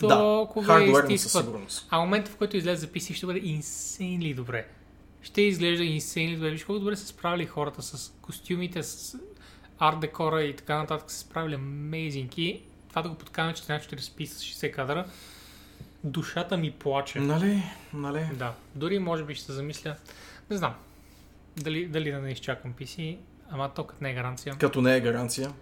Да, 0.00 0.08
Толкова 0.08 1.02
със 1.02 1.10
изтискват. 1.10 1.86
А 1.90 2.00
момента, 2.00 2.30
в 2.30 2.36
който 2.36 2.56
излезе 2.56 2.80
за 2.80 2.86
PC, 2.86 3.14
ще 3.14 3.26
бъде 3.26 3.40
инсейнли 3.42 4.34
добре. 4.34 4.66
Ще 5.22 5.42
изглежда 5.42 5.84
инсейнли 5.84 6.34
добре. 6.34 6.50
Виж 6.50 6.64
колко 6.64 6.78
добре 6.78 6.96
са 6.96 7.06
справили 7.06 7.46
хората 7.46 7.82
с 7.82 8.12
костюмите, 8.22 8.82
с 8.82 9.18
арт 9.78 10.00
декора 10.00 10.42
и 10.42 10.56
така 10.56 10.78
нататък. 10.78 11.10
Са 11.10 11.18
справили. 11.18 11.58
И 12.36 12.60
това 12.92 13.02
да 13.02 13.08
го 13.08 13.14
подканем 13.14 13.54
1440p 13.54 14.24
с 14.24 14.42
60 14.42 14.72
кадра, 14.72 15.04
душата 16.04 16.56
ми 16.56 16.70
плаче. 16.70 17.20
Нали, 17.20 17.62
нали. 17.92 18.26
Да, 18.34 18.54
дори 18.74 18.98
може 18.98 19.24
би 19.24 19.34
ще 19.34 19.44
се 19.44 19.52
замисля. 19.52 19.96
Не 20.50 20.56
знам. 20.56 20.74
Дали, 21.56 21.86
дали 21.86 22.10
да 22.10 22.18
не 22.18 22.30
изчакам 22.30 22.74
PC, 22.74 23.18
ама 23.50 23.70
то 23.74 23.84
като 23.84 24.04
не 24.04 24.10
е 24.10 24.14
гаранция. 24.14 24.56
Като 24.58 24.82
не 24.82 24.96
е 24.96 25.00
гаранция. 25.00 25.52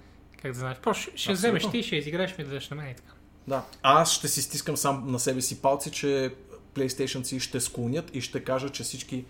Как 0.42 0.52
да 0.52 0.58
знаеш? 0.58 0.78
Просто 0.78 1.02
ще, 1.02 1.10
Абсолютно. 1.12 1.34
вземеш 1.34 1.70
ти, 1.70 1.82
ще 1.82 1.96
изиграеш 1.96 2.38
ми 2.38 2.44
да 2.44 2.50
дадеш 2.50 2.70
на 2.70 2.76
мен 2.76 2.90
и 2.90 2.94
така. 2.94 3.12
Да. 3.48 3.64
Аз 3.82 4.12
ще 4.12 4.28
си 4.28 4.42
стискам 4.42 4.76
сам 4.76 5.10
на 5.10 5.20
себе 5.20 5.40
си 5.40 5.62
палци, 5.62 5.90
че 5.90 6.34
PlayStation 6.74 7.22
си 7.22 7.40
ще 7.40 7.60
склонят 7.60 8.16
и 8.16 8.20
ще 8.20 8.44
кажат, 8.44 8.74
че 8.74 8.82
всички... 8.82 9.24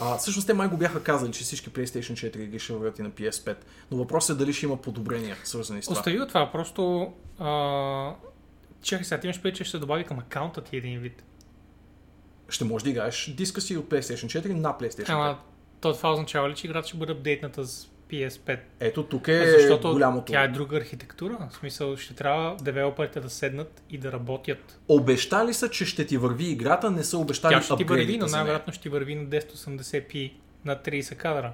А, 0.00 0.16
всъщност 0.16 0.46
те 0.46 0.54
май 0.54 0.68
го 0.68 0.76
бяха 0.76 1.02
казали, 1.02 1.32
че 1.32 1.44
всички 1.44 1.70
PlayStation 1.70 2.12
4 2.12 2.36
игри 2.36 2.58
ще 2.58 2.72
вървят 2.72 2.98
и 2.98 3.02
на 3.02 3.10
PS5. 3.10 3.56
Но 3.90 3.96
въпросът 3.96 4.36
е 4.36 4.38
дали 4.38 4.52
ще 4.52 4.66
има 4.66 4.76
подобрения, 4.76 5.36
свързани 5.44 5.82
с 5.82 5.86
това. 5.86 5.98
Остави 5.98 6.20
от 6.20 6.28
това, 6.28 6.52
просто... 6.52 7.12
А... 7.38 8.14
Чакай 8.82 9.04
сега, 9.04 9.20
ти 9.20 9.26
имаш 9.26 9.42
предвид, 9.42 9.56
че 9.56 9.64
ще 9.64 9.70
се 9.70 9.78
добави 9.78 10.04
към 10.04 10.18
акаунта 10.18 10.60
ти 10.60 10.76
един 10.76 11.00
вид. 11.00 11.24
Ще 12.48 12.64
можеш 12.64 12.84
да 12.84 12.90
играеш 12.90 13.34
диска 13.36 13.60
си 13.60 13.76
от 13.76 13.88
PlayStation 13.88 14.40
4 14.40 14.52
на 14.52 14.78
PlayStation 14.78 15.06
5. 15.06 15.08
Ама, 15.08 15.38
то 15.80 15.92
това 15.92 16.12
означава 16.12 16.50
ли, 16.50 16.54
че 16.54 16.66
играта 16.66 16.88
ще 16.88 16.96
бъде 16.96 17.12
апдейтната 17.12 17.64
с 17.64 17.88
PS5? 18.12 18.58
Ето 18.80 19.02
тук 19.02 19.28
е 19.28 19.58
Защото 19.58 19.92
голямото. 19.92 20.32
тя 20.32 20.42
е 20.42 20.48
друга 20.48 20.76
архитектура. 20.76 21.48
В 21.50 21.56
смисъл, 21.56 21.96
ще 21.96 22.14
трябва 22.14 22.56
девелоперите 22.62 23.20
да 23.20 23.30
седнат 23.30 23.82
и 23.90 23.98
да 23.98 24.12
работят. 24.12 24.80
Обещали 24.88 25.54
са, 25.54 25.68
че 25.68 25.84
ще 25.86 26.06
ти 26.06 26.16
върви 26.16 26.44
играта, 26.44 26.90
не 26.90 27.04
са 27.04 27.18
обещали 27.18 27.54
Тя 27.54 27.62
ще 27.62 27.76
ти 27.76 27.84
върви, 27.84 28.18
но 28.18 28.26
най-вероятно 28.26 28.72
ще 28.72 28.82
ти 28.82 28.88
върви 28.88 29.14
на 29.14 29.24
1080p 29.24 30.32
на 30.64 30.76
30 30.76 31.16
кадра. 31.16 31.52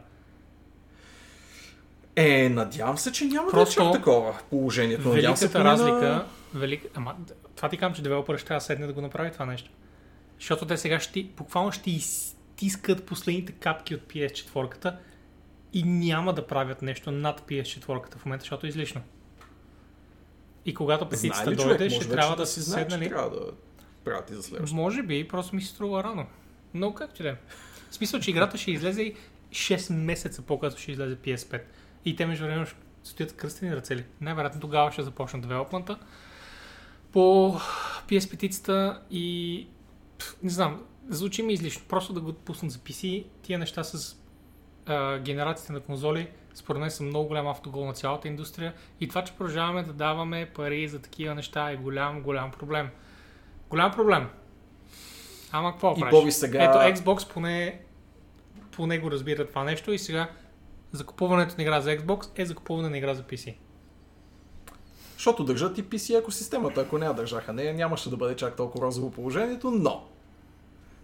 Е, 2.16 2.48
надявам 2.48 2.98
се, 2.98 3.12
че 3.12 3.24
няма 3.24 3.51
Просто 3.51 3.85
да 3.85 3.89
е 3.89 3.93
такова 3.93 4.39
положението. 4.51 5.09
Надявам 5.09 5.36
се 5.36 5.44
Великата 5.47 5.59
поне 5.59 5.70
разлика, 5.70 6.09
На... 6.09 6.26
велик... 6.55 6.82
ама 6.94 7.16
това 7.56 7.68
ти 7.68 7.76
казвам, 7.76 7.94
че 7.94 8.02
девелопър 8.02 8.36
ще 8.36 8.47
трябва 8.47 8.59
да 8.59 8.64
седне 8.64 8.86
да 8.86 8.93
го 8.93 9.01
направи 9.01 9.30
това 9.32 9.47
нещо. 9.47 9.70
Защото 10.39 10.66
те 10.66 10.76
сега 10.76 11.01
ще, 11.01 11.22
буквално 11.22 11.72
ще 11.72 11.90
изтискат 11.90 13.06
последните 13.06 13.52
капки 13.52 13.94
от 13.94 14.01
PS4 14.01 14.93
и 15.73 15.82
няма 15.82 16.35
да 16.35 16.47
правят 16.47 16.82
нещо 16.82 17.11
над 17.11 17.40
PS4 17.40 18.16
в 18.16 18.27
момента, 18.27 18.43
защото 18.43 18.66
е 18.66 18.69
излишно. 18.69 19.03
И 20.65 20.74
когато 20.74 21.09
петицията 21.09 21.51
ли 21.51 21.57
дойде, 21.57 21.90
ще 21.90 22.09
трябва 22.09 22.31
вече 22.31 22.40
да 22.40 22.47
си 22.47 22.55
се 22.55 22.61
знае, 22.61 22.85
че 22.85 22.90
седнали. 22.90 23.09
трябва 23.09 23.31
да 23.31 23.53
правят 24.05 24.31
и 24.31 24.35
за 24.35 24.43
следващото. 24.43 24.82
Може 24.82 25.03
би, 25.03 25.28
просто 25.28 25.57
ми 25.57 25.62
се 25.62 25.69
струва 25.69 26.05
рано. 26.05 26.27
Но 26.74 26.95
както 26.95 27.23
и 27.23 27.24
да 27.24 27.28
е. 27.31 27.36
В 27.90 27.95
смисъл, 27.95 28.20
че 28.20 28.31
играта 28.31 28.59
ще 28.59 28.70
излезе 28.70 29.03
и 29.03 29.15
6 29.51 29.95
месеца 29.95 30.43
по-късно 30.43 30.81
ще 30.81 30.93
излезе 30.93 31.16
PS5. 31.16 31.62
И 32.05 32.16
те 32.16 32.27
между 32.27 32.45
време 32.45 32.66
стоят 33.05 33.36
кръстени 33.36 33.77
ръце 33.77 33.97
ли. 33.97 34.05
Най-вероятно 34.20 34.61
тогава 34.61 34.93
ще 34.93 35.03
започнат 35.03 35.43
девелопмента 35.43 35.99
по 37.12 37.55
PS 38.09 38.31
петицата 38.31 39.03
и 39.11 39.66
пф, 40.19 40.36
не 40.43 40.51
знам, 40.51 40.82
звучи 41.09 41.43
ми 41.43 41.53
излишно. 41.53 41.85
Просто 41.89 42.12
да 42.12 42.20
го 42.20 42.32
пуснат 42.32 42.73
за 42.73 42.78
PC, 42.78 43.27
тия 43.43 43.59
неща 43.59 43.85
с 43.85 44.16
а, 44.89 45.20
на 45.70 45.81
конзоли, 45.81 46.28
според 46.55 46.81
мен 46.81 46.90
са 46.90 47.02
много 47.02 47.28
голям 47.28 47.47
автогол 47.47 47.86
на 47.86 47.93
цялата 47.93 48.28
индустрия 48.28 48.74
и 49.01 49.09
това, 49.09 49.24
че 49.24 49.32
продължаваме 49.32 49.82
да 49.82 49.93
даваме 49.93 50.51
пари 50.55 50.89
за 50.89 50.98
такива 50.98 51.35
неща 51.35 51.70
е 51.70 51.77
голям, 51.77 52.23
голям 52.23 52.51
проблем. 52.51 52.89
Голям 53.70 53.93
проблем. 53.93 54.28
Ама 55.52 55.73
какво 55.73 55.94
И 55.97 56.01
правиш? 56.01 56.10
Боби 56.10 56.32
сега- 56.32 56.65
Ето 56.65 57.01
Xbox 57.01 57.32
поне, 57.32 57.81
поне 58.73 58.98
го 58.98 59.10
разбира 59.10 59.47
това 59.47 59.65
нещо 59.65 59.93
и 59.93 59.98
сега 59.98 60.28
закупуването 60.93 61.55
на 61.59 61.62
игра 61.62 61.81
за 61.81 61.90
Xbox 61.90 62.28
е 62.36 62.47
закупуване 62.47 62.89
на 62.89 62.98
игра 62.98 63.15
за 63.15 63.23
PC. 63.23 63.55
Защото 65.15 65.44
държат 65.44 65.78
и 65.78 65.85
PC 65.85 66.19
екосистемата. 66.19 66.81
Ако 66.81 66.98
не 66.98 67.06
я 67.06 67.12
държаха 67.12 67.52
нея, 67.52 67.74
нямаше 67.74 68.10
да 68.10 68.16
бъде 68.16 68.36
чак 68.36 68.56
толкова 68.56 68.86
розово 68.86 69.10
положението, 69.10 69.70
но 69.70 70.05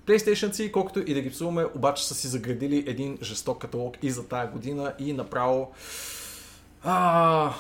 PlayStation 0.06 0.52
си, 0.52 0.72
колкото 0.72 1.01
и 1.01 1.14
да 1.14 1.20
ги 1.20 1.31
псуваме, 1.31 1.64
обаче 1.74 2.06
са 2.06 2.14
си 2.14 2.28
заградили 2.28 2.85
един 2.86 3.18
жесток 3.22 3.60
каталог 3.60 3.97
и 4.02 4.10
за 4.10 4.28
тая 4.28 4.51
година 4.51 4.94
и 4.98 5.12
направо 5.12 5.72
а, 6.82 7.55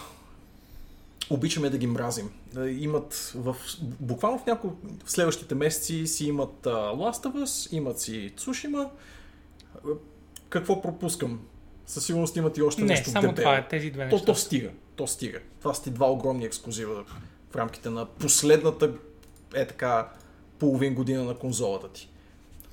обичаме 1.30 1.70
да 1.70 1.78
ги 1.78 1.86
мразим. 1.86 2.30
Имат 2.78 3.32
в, 3.36 3.56
буквално 3.82 4.38
в 4.38 4.46
няколко 4.46 4.76
в 5.04 5.10
следващите 5.10 5.54
месеци 5.54 6.06
си 6.06 6.26
имат 6.26 6.66
а, 6.66 6.70
Last 6.70 7.24
of 7.24 7.44
Us, 7.44 7.72
имат 7.72 8.00
си 8.00 8.32
Tsushima. 8.36 8.88
Какво 10.48 10.82
пропускам? 10.82 11.40
Със 11.86 12.06
сигурност 12.06 12.36
имат 12.36 12.58
и 12.58 12.62
още 12.62 12.80
Не, 12.82 12.86
нещо 12.86 13.10
само 13.10 13.28
дебело. 13.28 13.34
това 13.34 13.56
е, 13.56 13.68
тези 13.68 13.90
две 13.90 14.08
То, 14.08 14.14
неща. 14.16 14.26
то 14.26 14.34
стига. 14.34 14.70
То 14.96 15.06
стига. 15.06 15.38
Това 15.60 15.74
са 15.74 15.82
ти 15.82 15.90
два 15.90 16.10
огромни 16.10 16.44
ексклюзива 16.44 17.04
в 17.50 17.56
рамките 17.56 17.90
на 17.90 18.06
последната 18.06 18.90
е 19.54 19.66
така 19.66 20.08
половин 20.58 20.94
година 20.94 21.24
на 21.24 21.34
конзолата 21.34 21.88
ти. 21.88 22.08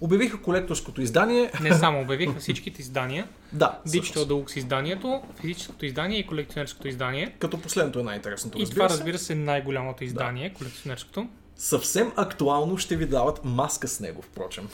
Обявиха 0.01 0.41
колекторското 0.41 1.01
издание. 1.01 1.51
Не 1.61 1.73
само 1.73 2.01
обявиха 2.01 2.39
всичките 2.39 2.81
издания, 2.81 3.27
Да, 3.53 3.79
Digital. 3.87 4.17
Deluxe 4.17 4.57
изданието, 4.57 5.21
физическото 5.35 5.85
издание 5.85 6.19
и 6.19 6.27
колекционерското 6.27 6.87
издание. 6.87 7.35
Като 7.39 7.61
последното 7.61 7.99
е 7.99 8.03
най-интересното, 8.03 8.57
И 8.57 8.61
разбира 8.61 8.75
това, 8.75 8.89
се. 8.89 8.97
разбира 8.97 9.17
се, 9.17 9.33
е 9.33 9.35
най-голямото 9.35 10.03
издание, 10.03 10.53
колекционерското. 10.53 11.27
Съвсем 11.55 12.11
актуално 12.15 12.77
ще 12.77 12.95
ви 12.95 13.05
дават 13.05 13.45
маска 13.45 13.87
с 13.87 13.99
него, 13.99 14.21
впрочем. 14.21 14.67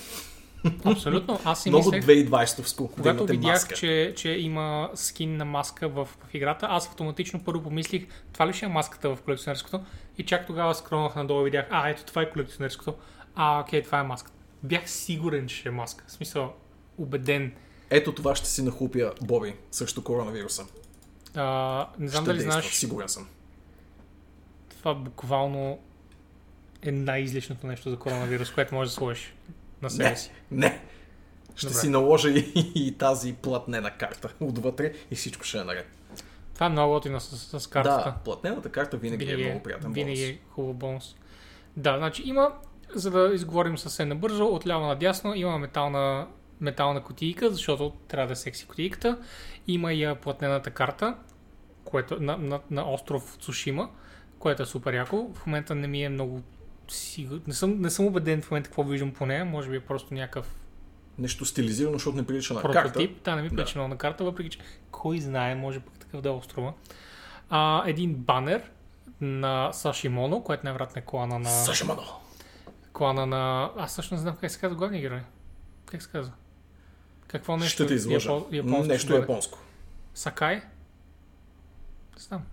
Абсолютно. 0.86 1.40
Аз 1.45 1.64
си 1.64 1.70
Много 1.70 1.91
мислех, 1.91 2.06
2020-овско 2.06 2.82
да 2.82 2.88
когато 2.88 3.18
имате 3.18 3.34
видях, 3.34 3.52
маска. 3.54 3.76
че, 3.76 4.14
че 4.18 4.30
има 4.30 4.90
скин 4.95 5.38
на 5.38 5.45
маска 5.45 5.90
в, 5.90 6.06
в 6.06 6.34
играта, 6.34 6.68
аз 6.70 6.88
автоматично 6.88 7.44
първо 7.44 7.64
помислих, 7.64 8.06
това 8.34 8.48
ли 8.48 8.54
ще 8.54 8.66
е 8.66 8.70
маската 8.70 9.16
в 9.16 9.22
колекционерското? 9.22 9.80
И 10.18 10.26
чак 10.26 10.48
тогава 10.48 10.76
скронах 10.76 11.16
надолу 11.16 11.41
и 11.41 11.44
видях, 11.44 11.66
а, 11.70 11.90
ето 11.90 12.06
това 12.06 12.22
е 12.22 12.30
колекционерското. 12.30 12.94
А, 13.36 13.60
окей, 13.62 13.84
това 13.84 13.99
е 13.99 14.04
маската. 14.04 14.36
Бях 14.64 14.90
сигурен, 14.90 15.48
че 15.48 15.68
е 15.68 15.72
маска. 15.72 16.04
В 16.08 16.12
смисъл, 16.12 16.54
убеден. 16.98 17.54
Ето 17.90 18.16
това 18.16 18.36
ще 18.36 18.50
си 18.50 18.62
нахлупя 18.64 19.14
Боби 19.22 19.56
срещу 19.72 20.04
коронавируса. 20.04 20.66
А, 21.36 21.88
не 22.00 22.08
знам 22.08 22.24
ще 22.24 22.26
дали 22.26 22.38
действа, 22.38 22.52
знаеш, 22.52 22.74
сигурен 22.74 23.10
съм. 23.10 23.28
това 24.70 24.94
буквално 24.94 25.80
е 26.82 26.92
най-излишното 26.92 27.68
нещо 27.68 27.90
за 27.90 27.98
коронавирус, 28.00 28.52
което 28.52 28.76
можеш 28.76 28.92
да 28.94 28.96
сложиш 28.96 29.34
на 29.82 29.90
себе 29.90 30.10
Не, 30.10 30.16
си. 30.16 30.32
не. 30.52 30.82
Ще 31.56 31.68
Добре. 31.68 31.80
си 31.80 31.90
наложа 31.90 32.30
и, 32.30 32.72
и 32.76 32.98
тази 32.98 33.34
платнена 33.34 33.98
карта 33.98 34.34
отвътре 34.40 34.94
и 35.12 35.16
всичко 35.16 35.44
ще 35.44 35.58
е 35.58 35.64
наред. 35.64 35.88
Това 36.54 36.66
е 36.66 36.70
много 36.70 36.94
готино 36.94 37.20
с, 37.20 37.60
с 37.60 37.68
картата. 37.68 38.04
Да, 38.12 38.16
платнената 38.24 38.70
карта 38.70 38.98
винаги, 38.98 39.32
е 39.32 39.38
много 39.38 39.64
приятен 39.64 39.94
винаги 39.94 40.22
бонус. 40.22 40.30
е 40.36 40.40
хубав 40.50 40.76
бонус. 40.76 41.16
Да, 41.78 41.98
значи 41.98 42.24
има, 42.26 42.52
за 42.95 43.11
да 43.11 43.31
изговорим 43.34 43.77
съвсем 43.77 44.09
набързо, 44.09 44.45
отляво 44.45 44.85
надясно 44.85 45.35
има 45.35 45.57
метална, 45.57 46.27
метална 46.61 47.03
кутийка, 47.03 47.51
защото 47.51 47.93
трябва 48.07 48.27
да 48.27 48.34
е 48.34 48.35
секси 48.35 48.68
кутийката. 48.68 49.18
Има 49.68 49.93
и 49.93 50.15
платнената 50.22 50.72
карта, 50.72 51.15
което, 51.84 52.22
на, 52.23 52.38
на, 52.38 52.59
на 52.72 52.91
остров 52.91 53.38
Цушима, 53.39 53.89
което 54.39 54.64
е 54.64 54.65
супер 54.65 54.93
яко. 54.93 55.31
В 55.35 55.45
момента 55.45 55.76
не 55.76 55.88
ми 55.88 56.03
е 56.03 56.09
много 56.09 56.41
сигурен. 56.88 57.41
Не 57.47 57.53
съм, 57.53 57.81
не 57.81 57.89
съм 57.89 58.05
убеден 58.05 58.41
в 58.41 58.51
момента 58.51 58.69
какво 58.69 58.84
виждам 58.84 59.14
по 59.14 59.26
нея. 59.26 59.45
Може 59.45 59.69
би 59.69 59.76
е 59.76 59.80
просто 59.80 60.14
някакъв 60.14 60.55
Нещо 61.19 61.45
стилизирано, 61.45 61.93
защото 61.93 62.18
не 62.18 62.26
прилича 62.26 62.53
на 62.53 62.61
прототип. 62.61 62.84
карта. 62.84 63.31
Да, 63.31 63.35
не 63.35 63.41
ми 63.41 63.49
прилича 63.49 63.80
много 63.80 63.89
на 63.89 63.97
карта, 63.97 64.23
въпреки 64.23 64.49
че 64.49 64.59
кой 64.91 65.19
знае, 65.19 65.55
може 65.55 65.80
пък 65.80 65.93
такъв 65.99 66.22
да 66.22 66.30
е 66.30 66.31
острова. 66.31 66.73
А, 67.49 67.84
един 67.85 68.14
банер 68.14 68.61
на 69.22 69.73
Сашимоно, 69.73 70.43
което 70.43 70.64
най-вероятно 70.64 70.99
е 70.99 71.05
клана 71.05 71.39
на... 71.39 71.49
Сашимано. 71.49 72.03
Клана 72.98 73.26
на... 73.26 73.72
Аз 73.78 73.94
също 73.94 74.14
не 74.14 74.19
знам 74.22 74.36
как 74.41 74.52
се 74.52 74.60
казва 74.60 74.78
главния 74.78 75.02
герой. 75.02 75.22
Как 75.86 76.03
се 76.03 76.10
казва? 76.10 76.34
Какво 77.28 77.57
нещо? 77.57 77.74
Ще 77.74 77.88
те 77.88 77.94
излъжа. 77.94 78.30
Япон- 78.30 78.45
японско 78.52 78.84
ще 78.84 78.94
Нещо 78.94 79.07
бъде? 79.07 79.19
японско. 79.22 79.60
Сакай? 80.14 80.56
Не 80.56 80.61
знам. 82.19 82.44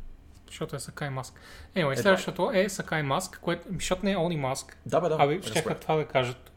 Защото 0.46 0.76
е 0.76 0.78
Сакай 0.78 1.10
Маск. 1.10 1.34
Anyway, 1.76 1.90
Едва. 1.92 2.02
следващото 2.02 2.50
е 2.54 2.68
Сакай 2.68 3.02
Маск, 3.02 3.38
което, 3.42 3.68
защото 3.74 4.04
не 4.04 4.12
е 4.12 4.16
Они 4.16 4.36
Маск. 4.36 4.76
Да, 4.86 5.00
бе, 5.00 5.08
да. 5.08 5.16
Абе, 5.18 5.42
щяха 5.42 5.74
това 5.74 5.96
да 5.96 6.06
кажат. 6.06 6.50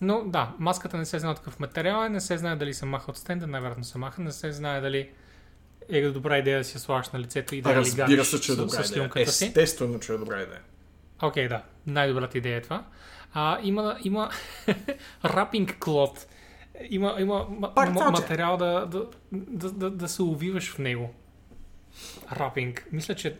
Но 0.00 0.24
да, 0.24 0.52
маската 0.58 0.96
не 0.96 1.04
се 1.04 1.18
знае 1.18 1.34
какъв 1.34 1.60
материал 1.60 2.04
е, 2.04 2.08
не 2.08 2.20
се 2.20 2.38
знае 2.38 2.56
дали 2.56 2.74
се 2.74 2.86
маха 2.86 3.10
от 3.10 3.16
стенда, 3.16 3.46
най-вероятно 3.46 3.84
се 3.84 3.98
маха, 3.98 4.22
не 4.22 4.32
се 4.32 4.52
знае 4.52 4.80
дали 4.80 5.10
е 5.88 6.08
добра 6.08 6.38
идея 6.38 6.58
да 6.58 6.64
си 6.64 6.78
слагаш 6.78 7.08
на 7.08 7.20
лицето 7.20 7.54
и 7.54 7.62
да 7.62 7.70
я 7.70 7.76
Разбира 7.76 8.08
лиганиш 8.08 8.26
се, 8.26 8.40
че 8.40 8.52
е 8.52 8.56
добра 8.56 8.84
идея. 8.84 9.10
Естествено, 9.16 10.00
че 10.00 10.12
е 10.12 10.16
добра 10.16 10.42
идея. 10.42 10.60
Окей, 11.22 11.48
да. 11.48 11.62
Най-добрата 11.86 12.38
идея 12.38 12.56
е 12.56 12.60
това. 12.60 12.84
А, 13.34 13.58
има, 13.62 13.98
има 14.04 14.30
рапинг 15.24 15.76
клот. 15.80 16.26
Има, 16.90 17.16
има 17.18 17.46
че- 17.86 18.10
материал 18.10 18.56
да, 18.56 18.86
да, 18.86 19.06
да, 19.32 19.72
да, 19.72 19.90
да 19.90 20.08
се 20.08 20.22
увиваш 20.22 20.72
в 20.72 20.78
него. 20.78 21.14
Рапинг. 22.32 22.88
Мисля, 22.92 23.14
че 23.14 23.36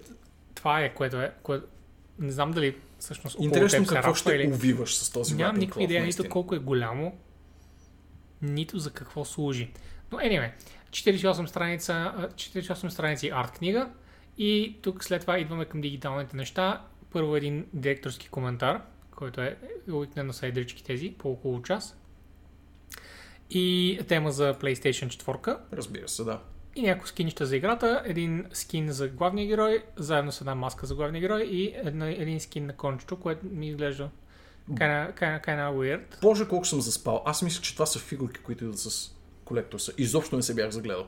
това 0.55 0.81
е, 0.81 0.95
което 0.95 1.21
е. 1.21 1.33
Кое... 1.43 1.61
Не 2.19 2.31
знам 2.31 2.51
дали 2.51 2.77
всъщност 2.99 3.37
Интересно 3.41 3.87
какво 3.87 3.97
рапва 3.97 4.15
ще 4.15 4.35
или... 4.35 4.53
увиваш 4.53 4.97
с 4.97 5.11
този 5.11 5.35
Нямам 5.35 5.57
никаква 5.57 5.83
идея 5.83 6.05
нито 6.05 6.29
колко 6.29 6.55
е 6.55 6.59
голямо, 6.59 7.19
нито 8.43 8.79
за 8.79 8.91
какво 8.91 9.25
служи. 9.25 9.71
Но 10.13 10.19
anyway, 10.19 10.51
48 10.91 11.47
страница, 11.47 12.13
а, 12.17 12.29
48 12.29 12.89
страници 12.89 13.31
арт 13.35 13.51
книга 13.51 13.89
и 14.39 14.77
тук 14.83 15.05
след 15.05 15.21
това 15.21 15.39
идваме 15.39 15.65
към 15.65 15.81
дигиталните 15.81 16.37
неща. 16.37 16.83
Първо 17.13 17.37
един 17.37 17.67
директорски 17.73 18.29
коментар, 18.29 18.83
който 19.11 19.41
е 19.41 19.57
обикновено 19.91 20.33
са 20.33 20.47
едрички 20.47 20.85
тези, 20.85 21.15
по 21.19 21.31
около 21.31 21.63
час. 21.63 21.97
И 23.51 23.99
тема 24.09 24.33
за 24.33 24.55
PlayStation 24.55 25.07
4 25.07 25.59
Разбира 25.73 26.09
се, 26.09 26.25
да. 26.25 26.41
и 26.77 26.83
няколко 26.83 27.09
скинища 27.09 27.47
за 27.47 27.57
играта, 27.57 28.03
един 28.05 28.47
скин 28.53 28.93
за 28.93 29.09
главния 29.09 29.47
герой, 29.47 29.85
заедно 29.97 30.33
с 30.33 30.41
една 30.41 30.55
маска 30.55 30.87
за 30.87 30.95
главния 30.95 31.21
герой 31.21 31.43
и 31.43 31.73
една, 31.75 32.11
един 32.11 32.41
скин 32.41 32.67
на 32.67 32.77
кончето, 32.77 33.17
което 33.17 33.47
ми 33.47 33.69
изглежда 33.69 34.11
kinda, 34.71 35.13
kinda, 35.15 35.41
kinda 35.41 35.73
weird. 35.73 36.21
Боже, 36.23 36.49
колко 36.49 36.65
съм 36.65 36.81
заспал. 36.81 37.23
Аз 37.27 37.43
мисля, 37.43 37.63
че 37.63 37.73
това 37.75 37.87
са 37.87 37.99
фигурки, 37.99 38.41
които 38.41 38.65
идват 38.65 38.79
с 38.79 39.15
колекторса. 39.45 39.93
Изобщо 39.99 40.37
не 40.37 40.43
се 40.43 40.55
бях 40.55 40.71
загледал. 40.71 41.07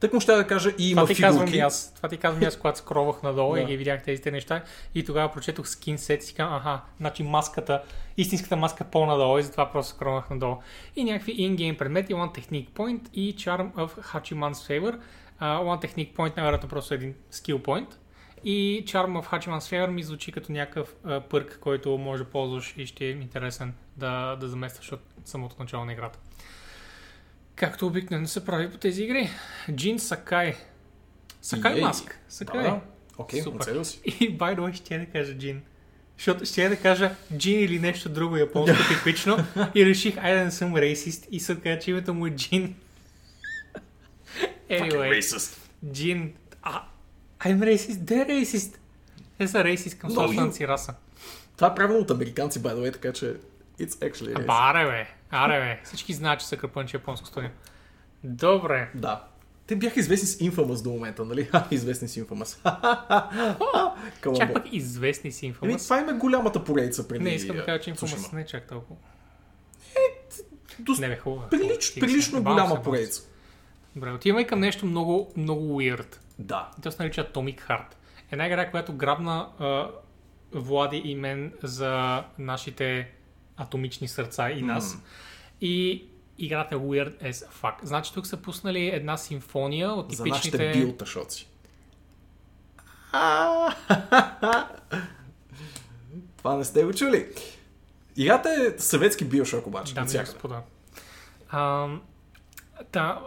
Так 0.00 0.12
му 0.12 0.20
ще 0.20 0.32
да 0.32 0.46
кажа 0.46 0.70
и 0.78 0.90
има 0.90 1.02
Това 1.04 1.14
ти 1.14 1.22
казвам 1.22 1.44
и 1.44 1.46
фигурки. 1.46 1.60
аз. 1.60 1.92
Това 1.96 2.08
ти 2.08 2.16
казвам 2.16 2.42
и 2.42 2.46
аз, 2.46 2.56
когато 2.56 2.78
скровах 2.78 3.22
надолу 3.22 3.54
Да. 3.54 3.60
и 3.60 3.64
ги 3.64 3.76
видях 3.76 4.02
тези 4.02 4.30
неща. 4.30 4.62
И 4.94 5.04
тогава 5.04 5.32
прочетох 5.32 5.68
скин 5.68 5.98
сет 5.98 6.22
и 6.22 6.26
си 6.26 6.34
казвам, 6.34 6.56
аха, 6.56 6.80
значи 6.98 7.22
маската, 7.22 7.82
истинската 8.16 8.56
маска 8.56 8.84
по-надолу 8.84 9.38
и 9.38 9.42
затова 9.42 9.72
просто 9.72 9.94
скровах 9.94 10.30
надолу. 10.30 10.56
И 10.96 11.04
някакви 11.04 11.36
in-game 11.36 11.78
предмети, 11.78 12.14
One 12.14 12.38
Technique 12.38 12.70
Point 12.70 13.00
и 13.14 13.36
Charm 13.36 13.72
of 13.72 13.90
Hachiman's 14.12 14.52
Favor. 14.52 14.98
Uh, 15.42 15.62
one 15.62 15.86
Technique 15.86 16.14
Point 16.14 16.36
най-вероятно 16.36 16.68
просто 16.68 16.94
един 16.94 17.14
skill 17.32 17.58
point. 17.62 17.86
И 18.44 18.84
Charm 18.86 19.22
of 19.22 19.26
Hachiman's 19.26 19.58
Favor 19.76 19.86
ми 19.86 20.02
звучи 20.02 20.32
като 20.32 20.52
някакъв 20.52 20.94
uh, 21.06 21.20
пърк, 21.20 21.58
който 21.60 21.98
може 21.98 22.24
да 22.24 22.30
ползваш 22.30 22.74
и 22.76 22.86
ще 22.86 23.04
е 23.04 23.10
интересен 23.10 23.74
да, 23.96 24.36
да 24.36 24.48
заместваш 24.48 24.92
от 24.92 25.00
самото 25.24 25.56
начало 25.58 25.84
на 25.84 25.92
играта. 25.92 26.18
Както 27.58 27.86
обикновено 27.86 28.28
се 28.28 28.44
прави 28.44 28.70
по 28.70 28.78
тези 28.78 29.02
игри. 29.02 29.30
Джин 29.72 29.98
Сакай. 29.98 30.56
Сакай 31.42 31.80
маск. 31.80 32.18
Сакай. 32.28 32.62
Да. 32.62 32.80
Окей, 33.18 33.42
оцелил 33.46 33.84
си. 33.84 34.00
И 34.04 34.38
by 34.38 34.56
the 34.56 34.58
way 34.58 34.72
ще 34.72 34.94
я 34.94 35.00
да 35.00 35.06
кажа 35.06 35.38
Джин. 35.38 35.62
Защото 36.16 36.44
ще 36.44 36.64
я 36.64 36.68
да 36.70 36.76
кажа 36.76 37.14
Джин 37.36 37.60
или 37.60 37.78
нещо 37.78 38.08
друго 38.08 38.36
японско 38.36 38.76
типично 38.94 39.36
и 39.74 39.86
реших, 39.86 40.16
айде 40.18 40.38
да 40.38 40.44
не 40.44 40.50
съм 40.50 40.76
рейсист 40.76 41.26
и 41.30 41.40
се 41.40 41.60
кажа, 41.60 41.78
че 41.78 41.90
името 41.90 42.14
му 42.14 42.26
е 42.26 42.30
Джин. 42.30 42.74
Anyway. 44.70 45.56
Джин. 45.92 46.32
А, 46.62 46.82
I'm 47.40 47.58
racist, 47.58 47.98
they're 47.98 48.28
racist. 48.28 48.76
Те 49.38 49.48
са 49.48 49.64
рейсист 49.64 49.98
към 49.98 50.10
No, 50.10 50.14
собствената 50.14 50.52
you- 50.54 50.56
си 50.56 50.68
раса. 50.68 50.94
Това 51.56 51.68
е 51.68 51.74
правилно 51.74 52.02
от 52.02 52.10
американци, 52.10 52.60
by 52.60 52.74
the 52.74 52.88
way, 52.88 52.92
така 52.92 53.12
че 53.12 53.34
it's 53.80 54.10
actually 54.10 54.34
racist. 54.34 54.42
Аба, 54.42 54.54
аре 54.54 54.84
бе, 54.86 55.06
аре 55.30 55.60
бе. 55.60 55.80
Всички 55.84 56.12
знаят, 56.12 56.40
че 56.40 56.46
са 56.46 56.56
кръпънче 56.56 56.96
японско 56.96 57.26
студио. 57.26 57.50
Добре. 58.24 58.90
Да. 58.94 59.24
Те 59.66 59.76
бяха 59.76 60.00
известни 60.00 60.28
с 60.28 60.38
Infamous 60.38 60.82
до 60.84 60.90
момента, 60.90 61.24
нали? 61.24 61.50
Известни 61.70 62.08
с 62.08 62.14
Infamous. 62.14 62.58
Чак 64.38 64.54
пък 64.54 64.72
известни 64.72 65.32
си 65.32 65.46
Еми, 65.46 65.48
информация. 65.48 65.84
това 65.84 66.00
им 66.00 66.08
е 66.08 66.18
голямата 66.18 66.64
поредица 66.64 67.08
преди 67.08 67.24
Не, 67.24 67.30
искам 67.30 67.56
да 67.56 67.64
кажа, 67.64 67.80
че 67.80 67.94
Tsushima. 67.94 68.32
не 68.32 68.40
е 68.40 68.46
чак 68.46 68.68
толкова. 68.68 68.96
Доста 70.78 71.02
Не 71.02 71.14
бе, 71.14 71.20
хубаво. 71.20 71.48
прилич, 71.50 71.84
Стига 71.84 72.06
прилично 72.06 72.42
голяма 72.42 72.82
поредица. 72.82 73.22
Добре, 73.96 74.12
отиваме 74.12 74.46
към 74.46 74.60
нещо 74.60 74.86
много, 74.86 75.32
много 75.36 75.80
weird. 75.80 76.16
Да. 76.38 76.70
То 76.82 76.90
се 76.92 77.02
нарича 77.02 77.32
Atomic 77.32 77.60
Heart. 77.68 77.86
Една 78.30 78.46
игра, 78.46 78.70
която 78.70 78.92
грабна 78.92 79.48
а, 79.58 79.90
Влади 80.52 81.02
и 81.04 81.14
мен 81.14 81.52
за 81.62 82.24
нашите 82.38 83.10
атомични 83.58 84.08
сърца 84.08 84.50
и 84.50 84.62
нас. 84.62 84.98
И 85.60 86.04
играта 86.38 86.76
weird 86.76 87.32
as 87.32 87.46
fuck. 87.62 87.74
Значи 87.82 88.14
тук 88.14 88.26
са 88.26 88.36
пуснали 88.36 88.86
една 88.86 89.16
симфония 89.16 89.90
от 89.90 90.12
За 90.12 90.26
нашите 90.26 90.50
типичните... 90.50 90.78
билташоци. 90.78 91.48
Това 96.36 96.56
не 96.56 96.64
сте 96.64 96.84
го 96.84 96.92
чули. 96.92 97.26
Играта 98.16 98.48
е 98.50 98.80
съветски 98.80 99.24
биошок 99.24 99.66
обаче. 99.66 99.94
Навсякъде. 99.94 100.32
господа. 100.32 100.62
А, 101.50 101.88
да, 102.92 103.20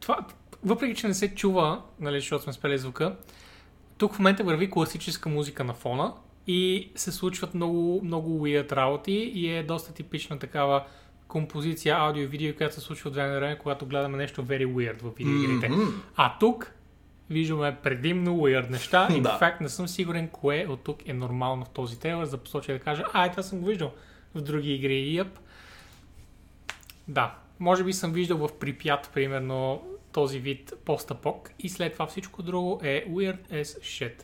това, 0.00 0.26
въпреки, 0.64 1.00
че 1.00 1.08
не 1.08 1.14
се 1.14 1.34
чува, 1.34 1.82
нали, 2.00 2.20
защото 2.20 2.44
сме 2.44 2.52
спели 2.52 2.78
звука, 2.78 3.16
тук 3.98 4.14
в 4.14 4.18
момента 4.18 4.44
върви 4.44 4.70
класическа 4.70 5.28
музика 5.28 5.64
на 5.64 5.74
фона 5.74 6.12
и 6.46 6.90
се 6.94 7.12
случват 7.12 7.54
много, 7.54 8.00
много 8.04 8.46
weird 8.46 8.72
работи 8.72 9.12
и 9.12 9.50
е 9.50 9.62
доста 9.62 9.94
типична 9.94 10.38
такава 10.38 10.84
композиция, 11.28 11.96
аудио 11.96 12.22
и 12.22 12.26
видео, 12.26 12.54
която 12.56 12.74
се 12.74 12.80
случва 12.80 13.08
от 13.08 13.14
време 13.14 13.28
на 13.28 13.36
време, 13.36 13.58
когато 13.58 13.86
гледаме 13.86 14.18
нещо 14.18 14.44
very 14.44 14.66
weird 14.66 15.02
в 15.02 15.10
видеоигрите. 15.16 15.68
Мгм. 15.68 15.82
А 16.16 16.38
тук 16.38 16.72
виждаме 17.30 17.76
предимно 17.82 18.36
weird 18.36 18.70
неща 18.70 19.08
и 19.16 19.20
Да. 19.20 19.36
в 19.36 19.38
факт 19.38 19.60
не 19.60 19.68
съм 19.68 19.88
сигурен 19.88 20.28
кое 20.28 20.66
от 20.68 20.84
тук 20.84 21.08
е 21.08 21.12
нормално 21.12 21.64
в 21.64 21.68
този 21.68 22.00
трейлър, 22.00 22.24
за 22.24 22.38
посоча 22.38 22.72
да 22.72 22.78
кажа, 22.78 23.04
а, 23.12 23.30
това 23.30 23.42
съм 23.42 23.60
го 23.60 23.66
виждал 23.66 23.92
в 24.34 24.40
други 24.40 24.74
игри. 24.74 24.94
И 24.98 25.20
Yep. 25.20 25.28
Да, 27.08 27.34
може 27.60 27.84
би 27.84 27.92
съм 27.92 28.12
виждал 28.12 28.38
в 28.38 28.58
Припят, 28.58 29.10
примерно, 29.14 29.82
този 30.12 30.38
вид 30.38 30.72
постапок 30.84 31.50
и 31.58 31.68
след 31.68 31.92
това 31.92 32.06
всичко 32.06 32.42
друго 32.42 32.80
е 32.82 33.04
weird 33.08 33.50
as 33.52 33.80
shit. 33.80 34.22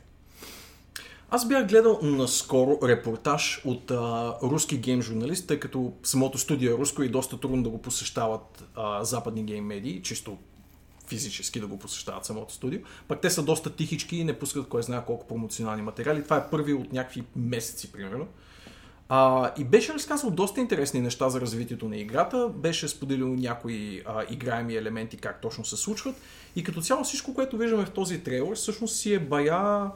Аз 1.33 1.49
бях 1.49 1.67
гледал 1.67 1.99
наскоро 2.03 2.79
репортаж 2.83 3.63
от 3.65 3.91
а, 3.91 4.35
руски 4.43 4.79
гейм 4.79 5.03
журналист, 5.03 5.47
тъй 5.47 5.61
като 5.61 5.93
самото 6.03 6.39
студио 6.39 6.75
е 6.75 6.79
руско 6.79 7.03
и 7.03 7.09
доста 7.09 7.41
трудно 7.41 7.63
да 7.63 7.71
го 7.71 7.83
посещават 7.83 8.65
а, 8.75 9.05
западни 9.05 9.45
гейм 9.45 9.65
медии, 9.65 10.03
чисто 10.03 10.39
физически 11.07 11.61
да 11.61 11.67
го 11.67 11.79
посещават 11.79 12.25
самото 12.25 12.55
студио. 12.55 12.81
Пък 13.09 13.21
те 13.21 13.31
са 13.31 13.43
доста 13.43 13.71
тихички 13.71 14.17
и 14.17 14.25
не 14.25 14.39
пускат 14.39 14.69
кой 14.69 14.83
знае 14.83 15.05
колко 15.07 15.27
промоционални 15.27 15.83
материали. 15.83 16.25
Това 16.25 16.37
е 16.37 16.51
първи 16.51 16.73
от 16.73 16.93
някакви 16.93 17.23
месеци, 17.37 17.93
примерно. 17.93 18.27
А, 19.09 19.53
и 19.59 19.65
беше 19.65 19.95
разказал 19.95 20.31
доста 20.31 20.61
интересни 20.61 21.01
неща 21.01 21.29
за 21.29 21.41
развитието 21.41 21.89
на 21.89 21.97
играта, 21.97 22.49
беше 22.57 22.89
споделил 22.89 23.29
някои 23.29 24.03
а, 24.07 24.25
играеми 24.31 24.75
елементи, 24.75 25.17
как 25.17 25.41
точно 25.41 25.65
се 25.65 25.77
случват. 25.77 26.17
И 26.57 26.65
като 26.65 26.81
цяло 26.81 27.05
всичко, 27.05 27.35
което 27.35 27.57
виждаме 27.57 27.87
в 27.87 27.91
този 27.91 28.23
трейлер, 28.23 28.55
всъщност 28.55 28.97
си 28.97 29.15
е 29.15 29.19
бая 29.19 29.91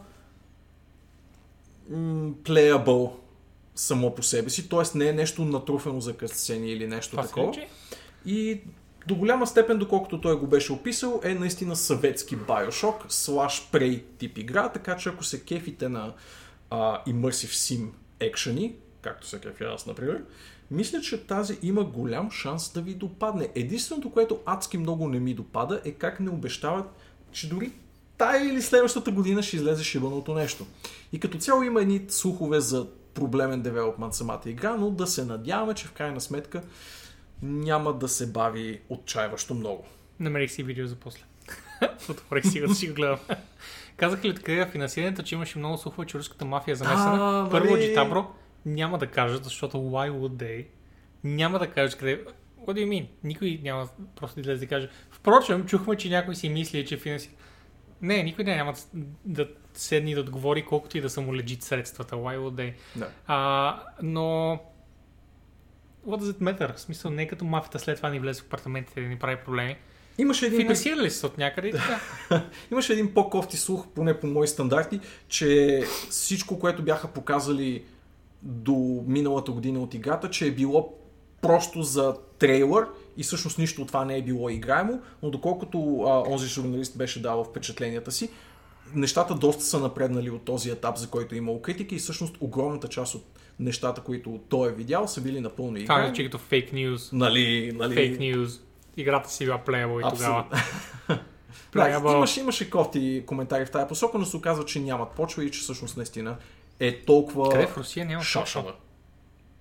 playable 2.42 3.10
само 3.74 4.14
по 4.14 4.22
себе 4.22 4.50
си, 4.50 4.68
т.е. 4.68 4.98
не 4.98 5.08
е 5.08 5.12
нещо 5.12 5.44
натруфено 5.44 6.00
за 6.00 6.16
късцени 6.16 6.70
или 6.70 6.86
нещо 6.86 7.10
Това 7.10 7.22
такова. 7.22 7.54
И 8.26 8.60
до 9.06 9.14
голяма 9.14 9.46
степен, 9.46 9.78
доколкото 9.78 10.20
той 10.20 10.38
го 10.38 10.46
беше 10.46 10.72
описал, 10.72 11.20
е 11.24 11.34
наистина 11.34 11.76
съветски 11.76 12.36
Bioshock, 12.36 12.94
слаш 13.08 13.68
Prey 13.72 14.02
тип 14.18 14.38
игра, 14.38 14.68
така 14.68 14.96
че 14.96 15.08
ако 15.08 15.24
се 15.24 15.44
кефите 15.44 15.88
на 15.88 16.14
а, 16.70 17.04
Immersive 17.04 17.76
Sim 17.76 17.88
екшени, 18.20 18.74
както 19.02 19.26
се 19.26 19.40
кефя 19.40 19.64
аз, 19.64 19.86
например, 19.86 20.24
мисля, 20.70 21.00
че 21.00 21.26
тази 21.26 21.58
има 21.62 21.84
голям 21.84 22.30
шанс 22.30 22.72
да 22.72 22.82
ви 22.82 22.94
допадне. 22.94 23.48
Единственото, 23.54 24.10
което 24.10 24.40
адски 24.46 24.78
много 24.78 25.08
не 25.08 25.20
ми 25.20 25.34
допада, 25.34 25.80
е 25.84 25.92
как 25.92 26.20
не 26.20 26.30
обещават, 26.30 26.86
че 27.32 27.48
дори 27.48 27.72
тая 28.18 28.48
или 28.48 28.62
следващата 28.62 29.10
година 29.10 29.42
ще 29.42 29.56
излезе 29.56 29.84
шибаното 29.84 30.34
нещо. 30.34 30.66
И 31.12 31.20
като 31.20 31.38
цяло 31.38 31.62
има 31.62 31.82
едни 31.82 32.00
слухове 32.08 32.60
за 32.60 32.86
проблемен 33.14 33.62
девелопмент 33.62 34.14
самата 34.14 34.40
игра, 34.46 34.76
но 34.76 34.90
да 34.90 35.06
се 35.06 35.24
надяваме, 35.24 35.74
че 35.74 35.86
в 35.86 35.92
крайна 35.92 36.20
сметка 36.20 36.62
няма 37.42 37.92
да 37.92 38.08
се 38.08 38.32
бави 38.32 38.80
отчаиващо 38.88 39.54
много. 39.54 39.84
Намерих 40.20 40.50
си 40.50 40.62
видео 40.62 40.86
за 40.86 40.96
после. 40.96 41.22
Отворих 42.10 42.46
си 42.46 42.60
го 42.60 42.66
да 42.66 42.74
си 42.74 42.88
го 42.88 42.94
гледам. 42.94 43.18
Казах 43.96 44.24
ли 44.24 44.34
така 44.34 44.66
финансирането, 44.66 45.22
че 45.22 45.34
имаше 45.34 45.58
много 45.58 45.78
слухове, 45.78 46.06
че 46.06 46.18
руската 46.18 46.44
мафия 46.44 46.72
е 46.72 46.76
замесена? 46.76 47.46
А, 47.46 47.50
Първо? 47.50 47.76
Джитабро 47.76 48.26
няма 48.66 48.98
да 48.98 49.06
кажат, 49.06 49.44
защото 49.44 49.76
why 49.76 50.10
would 50.10 50.32
they? 50.44 50.66
Няма 51.24 51.58
да 51.58 51.70
кажат 51.70 51.98
къде... 51.98 52.24
What 52.66 52.72
do 52.72 52.84
you 52.84 52.88
mean? 52.88 53.06
Никой 53.24 53.60
няма 53.62 53.88
просто 54.16 54.34
да 54.34 54.40
излезе 54.40 54.60
да 54.60 54.68
каже. 54.68 54.88
Впрочем, 55.10 55.66
чухме, 55.66 55.96
че 55.96 56.08
някой 56.08 56.36
си 56.36 56.48
мисли, 56.48 56.86
че 56.86 56.96
финанси... 56.96 57.30
Не, 58.04 58.22
никой 58.22 58.44
не, 58.44 58.56
няма 58.56 58.74
да, 58.94 59.04
да 59.24 59.48
седне 59.74 60.10
и 60.10 60.14
да 60.14 60.20
отговори 60.20 60.64
колкото 60.64 60.98
и 60.98 61.00
да 61.00 61.10
са 61.10 61.20
му 61.20 61.34
лежит 61.34 61.62
средствата. 61.62 62.16
Why 62.16 62.38
would 62.38 62.54
they? 62.54 62.72
Да. 62.96 63.08
А, 63.26 63.82
но... 64.02 64.60
What 66.06 66.20
does 66.20 66.32
it 66.32 66.38
matter? 66.38 66.76
В 66.76 66.80
смисъл, 66.80 67.10
не 67.10 67.28
като 67.28 67.44
мафията 67.44 67.78
след 67.78 67.96
това 67.96 68.10
ни 68.10 68.20
влезе 68.20 68.42
в 68.42 68.44
апартаментите 68.44 69.00
да 69.00 69.06
ни 69.06 69.18
прави 69.18 69.36
проблеми. 69.44 69.76
Имаше 70.18 70.46
един, 70.46 70.60
Финансирали 70.60 71.10
се 71.10 71.26
от 71.26 71.38
някъде 71.38 71.70
така. 71.70 72.00
имаше 72.72 72.92
един 72.92 73.14
по-кофти 73.14 73.56
слух, 73.56 73.86
поне 73.94 74.20
по 74.20 74.26
мои 74.26 74.48
стандарти, 74.48 75.00
че 75.28 75.82
всичко, 76.10 76.58
което 76.58 76.82
бяха 76.82 77.08
показали 77.08 77.84
до 78.42 79.04
миналата 79.06 79.52
година 79.52 79.80
от 79.80 79.94
играта, 79.94 80.30
че 80.30 80.46
е 80.46 80.50
било 80.50 80.94
просто 81.42 81.82
за 81.82 82.16
трейлър 82.38 82.86
и 83.16 83.22
всъщност 83.22 83.58
нищо 83.58 83.82
от 83.82 83.88
това 83.88 84.04
не 84.04 84.18
е 84.18 84.22
било 84.22 84.48
играемо, 84.48 85.00
но 85.22 85.30
доколкото 85.30 86.00
а, 86.00 86.30
онзи 86.30 86.48
журналист 86.48 86.98
беше 86.98 87.22
дал 87.22 87.44
впечатленията 87.44 88.12
си, 88.12 88.30
нещата 88.94 89.34
доста 89.34 89.64
са 89.64 89.80
напреднали 89.80 90.30
от 90.30 90.44
този 90.44 90.70
етап, 90.70 90.96
за 90.96 91.10
който 91.10 91.34
е 91.34 91.38
имало 91.38 91.62
критики 91.62 91.94
и 91.94 91.98
всъщност 91.98 92.36
огромната 92.40 92.88
част 92.88 93.14
от 93.14 93.24
нещата, 93.60 94.00
които 94.00 94.40
той 94.48 94.68
е 94.68 94.72
видял, 94.72 95.08
са 95.08 95.20
били 95.20 95.40
напълно 95.40 95.72
Това 95.72 95.82
играеми. 95.82 96.06
звучи 96.06 96.24
като 96.24 96.38
фейк 96.38 96.72
нюз. 96.72 97.12
Нали, 97.12 97.72
нали... 97.74 97.94
Фейк 97.94 98.20
нюз. 98.20 98.60
Играта 98.96 99.30
си 99.30 99.44
била 99.44 99.58
плеябъл 99.58 100.00
и 100.00 100.02
тогава. 100.14 100.44
Да, 101.72 101.90
имаше, 101.90 102.40
имаше 102.40 102.70
кофти 102.70 103.22
коментари 103.26 103.66
в 103.66 103.70
тази 103.70 103.88
посока, 103.88 104.18
но 104.18 104.24
се 104.24 104.36
оказва, 104.36 104.64
че 104.64 104.80
нямат 104.80 105.10
почва 105.10 105.44
и 105.44 105.50
че 105.50 105.60
всъщност 105.60 105.96
наистина 105.96 106.36
е 106.80 107.04
толкова 107.04 107.50
Къде 107.50 107.66
в 107.66 107.76
Русия 107.76 108.06
няма 108.06 108.22
почва? 108.34 108.72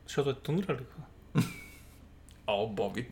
Защото 0.08 0.30
е 0.30 0.34
тундра 0.34 0.74
ли? 0.74 0.80
О, 2.48 2.68
Боби. 2.68 3.08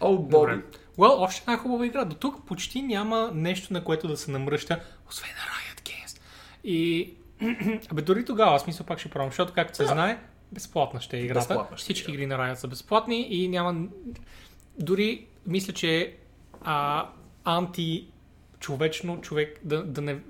О, 0.00 0.18
Боби. 0.18 0.62
Well, 0.98 1.18
още 1.18 1.40
една 1.40 1.56
хубава 1.56 1.86
игра. 1.86 2.04
До 2.04 2.16
тук 2.16 2.46
почти 2.46 2.82
няма 2.82 3.30
нещо, 3.34 3.72
на 3.72 3.84
което 3.84 4.08
да 4.08 4.16
се 4.16 4.30
намръща, 4.30 4.80
освен 5.08 5.30
на 5.30 5.52
Riot 5.52 5.88
Games. 5.90 6.20
И... 6.64 7.14
Абе, 7.90 8.02
дори 8.02 8.24
тогава, 8.24 8.56
аз 8.56 8.66
мисля 8.66 8.84
пак 8.84 8.98
ще 8.98 9.10
пробвам, 9.10 9.30
защото, 9.30 9.52
както 9.52 9.76
се 9.76 9.82
Да. 9.82 9.88
знае, 9.88 10.20
безплатна 10.52 11.00
ще 11.00 11.16
е 11.16 11.20
играта. 11.20 11.40
Безплатна 11.40 11.76
ще 11.76 11.82
е 11.82 11.94
Всички 11.94 12.10
игри 12.12 12.26
на 12.26 12.34
Riot 12.34 12.54
са 12.54 12.68
безплатни 12.68 13.26
и 13.30 13.48
няма... 13.48 13.86
Дори, 14.78 15.26
мисля, 15.46 15.72
че 15.72 16.16
а, 16.64 17.08
анти-човечно 17.44 19.20
човек 19.20 19.60
да, 19.64 19.84
да 19.84 20.00
не 20.00 20.20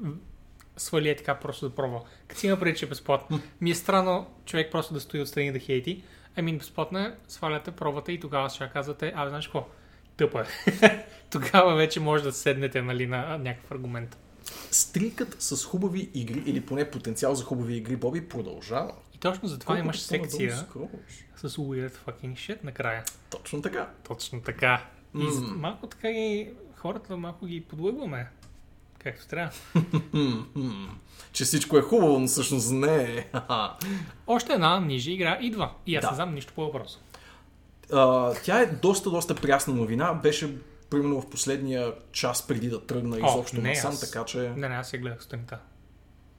свали 0.76 1.08
е 1.08 1.16
така 1.16 1.34
просто 1.34 1.68
да 1.68 1.74
пробва. 1.74 2.00
Като 2.28 2.40
си 2.40 2.46
има 2.46 2.56
преди, 2.56 2.78
че 2.78 2.84
е 2.84 2.88
безплатно. 2.88 3.40
Ми 3.60 3.70
е 3.70 3.74
странно 3.74 4.26
човек 4.44 4.72
просто 4.72 4.94
да 4.94 5.00
стои 5.00 5.20
отстрани 5.20 5.52
да 5.52 5.58
хейти. 5.58 6.02
Ами 6.38 6.58
безплатно 6.58 6.98
е, 6.98 7.16
сваляте, 7.28 7.70
пробвате 7.70 8.12
и 8.12 8.20
тогава 8.20 8.50
ще 8.50 8.70
казвате, 8.72 9.12
а 9.16 9.28
знаеш 9.28 9.46
какво? 9.46 9.66
Тъпа 10.16 10.40
е. 10.40 11.06
тогава 11.30 11.74
вече 11.76 12.00
може 12.00 12.24
да 12.24 12.32
седнете 12.32 12.82
нали, 12.82 13.06
на 13.06 13.38
някакъв 13.38 13.70
аргумент. 13.70 14.18
Стрикът 14.70 15.36
с 15.38 15.64
хубави 15.64 16.10
игри, 16.14 16.42
или 16.46 16.66
поне 16.66 16.90
потенциал 16.90 17.34
за 17.34 17.44
хубави 17.44 17.76
игри, 17.76 17.96
Боби, 17.96 18.28
продължава. 18.28 18.94
И 19.14 19.18
точно 19.18 19.48
затова 19.48 19.66
Колкото 19.66 19.84
имаш 19.84 20.00
секция 20.00 20.66
с 21.36 21.48
weird 21.48 21.92
fucking 22.06 22.32
shit 22.32 22.64
накрая. 22.64 23.04
Точно 23.30 23.62
така. 23.62 23.90
Точно 24.08 24.42
така. 24.42 24.86
И 25.14 25.26
малко 25.56 25.86
така 25.86 26.12
ги, 26.12 26.50
хората 26.76 27.16
малко 27.16 27.46
ги 27.46 27.60
подлъгваме. 27.60 28.30
Както 28.98 29.28
трябва. 29.28 29.52
Че 31.32 31.44
всичко 31.44 31.78
е 31.78 31.82
хубаво, 31.82 32.18
но 32.18 32.26
всъщност 32.26 32.70
не 32.70 32.96
е. 32.96 33.26
Още 34.26 34.52
една 34.52 34.80
нижа 34.80 35.10
игра 35.10 35.38
идва. 35.40 35.70
И 35.86 35.96
аз 35.96 36.02
Да. 36.02 36.10
не 36.10 36.14
знам 36.14 36.34
нищо 36.34 36.52
по 36.54 36.62
въпроса. 36.62 36.98
Тя 38.44 38.60
е 38.60 38.66
доста, 38.66 39.10
доста 39.10 39.34
прясна 39.34 39.74
новина. 39.74 40.14
Беше 40.14 40.56
примерно 40.90 41.20
в 41.20 41.30
последния 41.30 41.94
час 42.12 42.46
преди 42.46 42.68
да 42.68 42.86
тръгна 42.86 43.16
О, 43.16 43.28
изобщо 43.28 43.60
не, 43.60 43.68
насам, 43.68 43.90
аз- 43.90 44.00
така 44.02 44.24
че... 44.24 44.38
Не, 44.38 44.68
не, 44.68 44.74
аз 44.74 44.92
я 44.92 45.00
гледах 45.00 45.22
сутринта. 45.22 45.58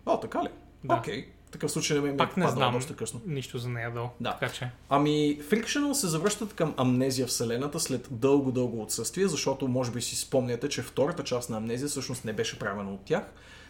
О, 0.06 0.20
така 0.20 0.44
ли? 0.44 0.48
Да. 0.84 0.96
Окей. 0.96 1.28
В 1.50 1.52
такъв 1.52 1.72
случай 1.72 1.98
не 1.98 2.04
ме 2.04 2.10
е 2.10 2.18
Пак 2.18 2.38
не 2.38 2.46
паднало 2.46 2.70
знам 2.70 2.74
доста 2.74 2.96
късно. 2.96 3.22
нищо 3.26 3.58
за 3.58 3.70
нея 3.70 3.92
долу. 3.92 4.08
Да. 4.20 4.32
Така 4.40 4.54
че. 4.54 4.72
Ами, 4.90 5.40
Frictional 5.42 5.94
се 5.94 6.08
завръщат 6.08 6.54
към 6.54 6.74
Амнезия 6.78 7.28
Вселената 7.28 7.80
след 7.80 8.08
дълго-дълго 8.12 8.82
отсъствие, 8.82 9.28
защото 9.28 9.68
може 9.68 9.92
би 9.92 10.02
си 10.02 10.16
спомняте, 10.16 10.70
че 10.70 10.82
втората 10.82 11.24
част 11.24 11.50
на 11.50 11.58
Амнезия 11.58 11.90
всъщност 11.90 12.26
не 12.26 12.34
беше 12.34 12.60
правена 12.60 12.94
от 12.94 13.02
тях. 13.06 13.24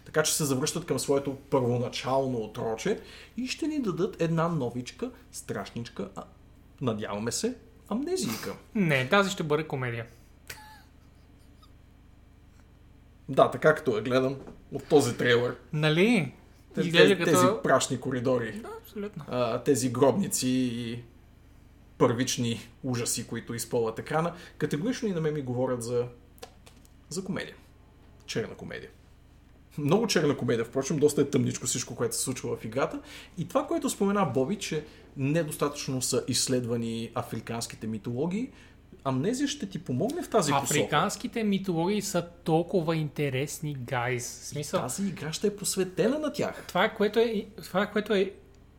Така 0.05 0.23
че 0.23 0.35
се 0.35 0.45
завръщат 0.45 0.85
към 0.85 0.99
своето 0.99 1.35
първоначално 1.35 2.37
отроче 2.37 2.99
и 3.37 3.47
ще 3.47 3.67
ни 3.67 3.81
дадат 3.81 4.21
една 4.21 4.47
новичка, 4.47 5.11
страшничка, 5.31 6.09
а, 6.15 6.23
надяваме 6.81 7.31
се, 7.31 7.55
амнезийка. 7.89 8.55
Не, 8.75 9.09
тази 9.09 9.31
ще 9.31 9.43
бъде 9.43 9.63
комедия. 9.63 10.05
Да, 13.29 13.51
така 13.51 13.75
като 13.75 13.95
я 13.95 14.01
гледам 14.01 14.35
от 14.73 14.85
този 14.85 15.17
трейлер. 15.17 15.55
Нали? 15.73 16.33
Изглежда 16.77 17.15
тези, 17.17 17.17
като... 17.17 17.31
тези 17.31 17.63
прашни 17.63 17.99
коридори, 17.99 18.51
Да, 18.51 18.69
абсолютно. 18.81 19.23
а, 19.27 19.63
тези 19.63 19.91
гробници 19.91 20.47
и 20.49 21.03
първични 21.97 22.59
ужаси, 22.83 23.27
които 23.27 23.53
изпълват 23.53 23.99
екрана, 23.99 24.33
категорично 24.57 25.07
и 25.07 25.11
на 25.11 25.21
мен 25.21 25.33
ми 25.33 25.41
говорят 25.41 25.83
за, 25.83 26.05
за 27.09 27.23
комедия. 27.23 27.55
Черна 28.25 28.55
комедия. 28.55 28.89
Много 29.77 30.07
черна 30.07 30.37
комедия, 30.37 30.65
впрочем, 30.65 30.97
доста 30.97 31.21
е 31.21 31.29
тъмничко 31.29 31.67
всичко, 31.67 31.95
което 31.95 32.15
се 32.15 32.21
случва 32.21 32.57
в 32.57 32.65
играта. 32.65 33.01
И 33.37 33.47
това, 33.47 33.67
което 33.67 33.89
спомена 33.89 34.25
Боби, 34.25 34.55
че 34.55 34.85
недостатъчно 35.17 36.01
са 36.01 36.23
изследвани 36.27 37.11
африканските 37.15 37.87
митологии, 37.87 38.51
Амнезия 39.09 39.47
ще 39.47 39.69
ти 39.69 39.79
помогне 39.79 40.21
в 40.21 40.29
тази 40.29 40.51
посока. 40.51 40.63
Африканските 40.63 41.43
митологии 41.43 42.01
са 42.01 42.27
толкова 42.43 42.95
интересни, 42.95 43.73
гайз. 43.73 44.25
Смисъл, 44.43 44.81
Тази 44.81 45.07
игра 45.07 45.33
ще 45.33 45.47
е 45.47 45.55
посветена 45.55 46.19
на 46.19 46.33
тях. 46.33 46.63
това, 46.67 46.89
което 46.89 47.19
е, 47.19 47.45
това, 47.63 47.85
което 47.85 48.13
е 48.13 48.31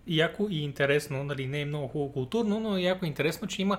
яко 0.06 0.46
и 0.50 0.64
интересно, 0.64 1.24
нали, 1.24 1.46
не 1.46 1.60
е 1.60 1.64
много 1.64 1.88
хубаво 1.88 2.12
културно, 2.12 2.60
но 2.60 2.76
е 2.76 2.80
яко 2.82 3.04
интересно, 3.06 3.48
че 3.48 3.62
има 3.62 3.78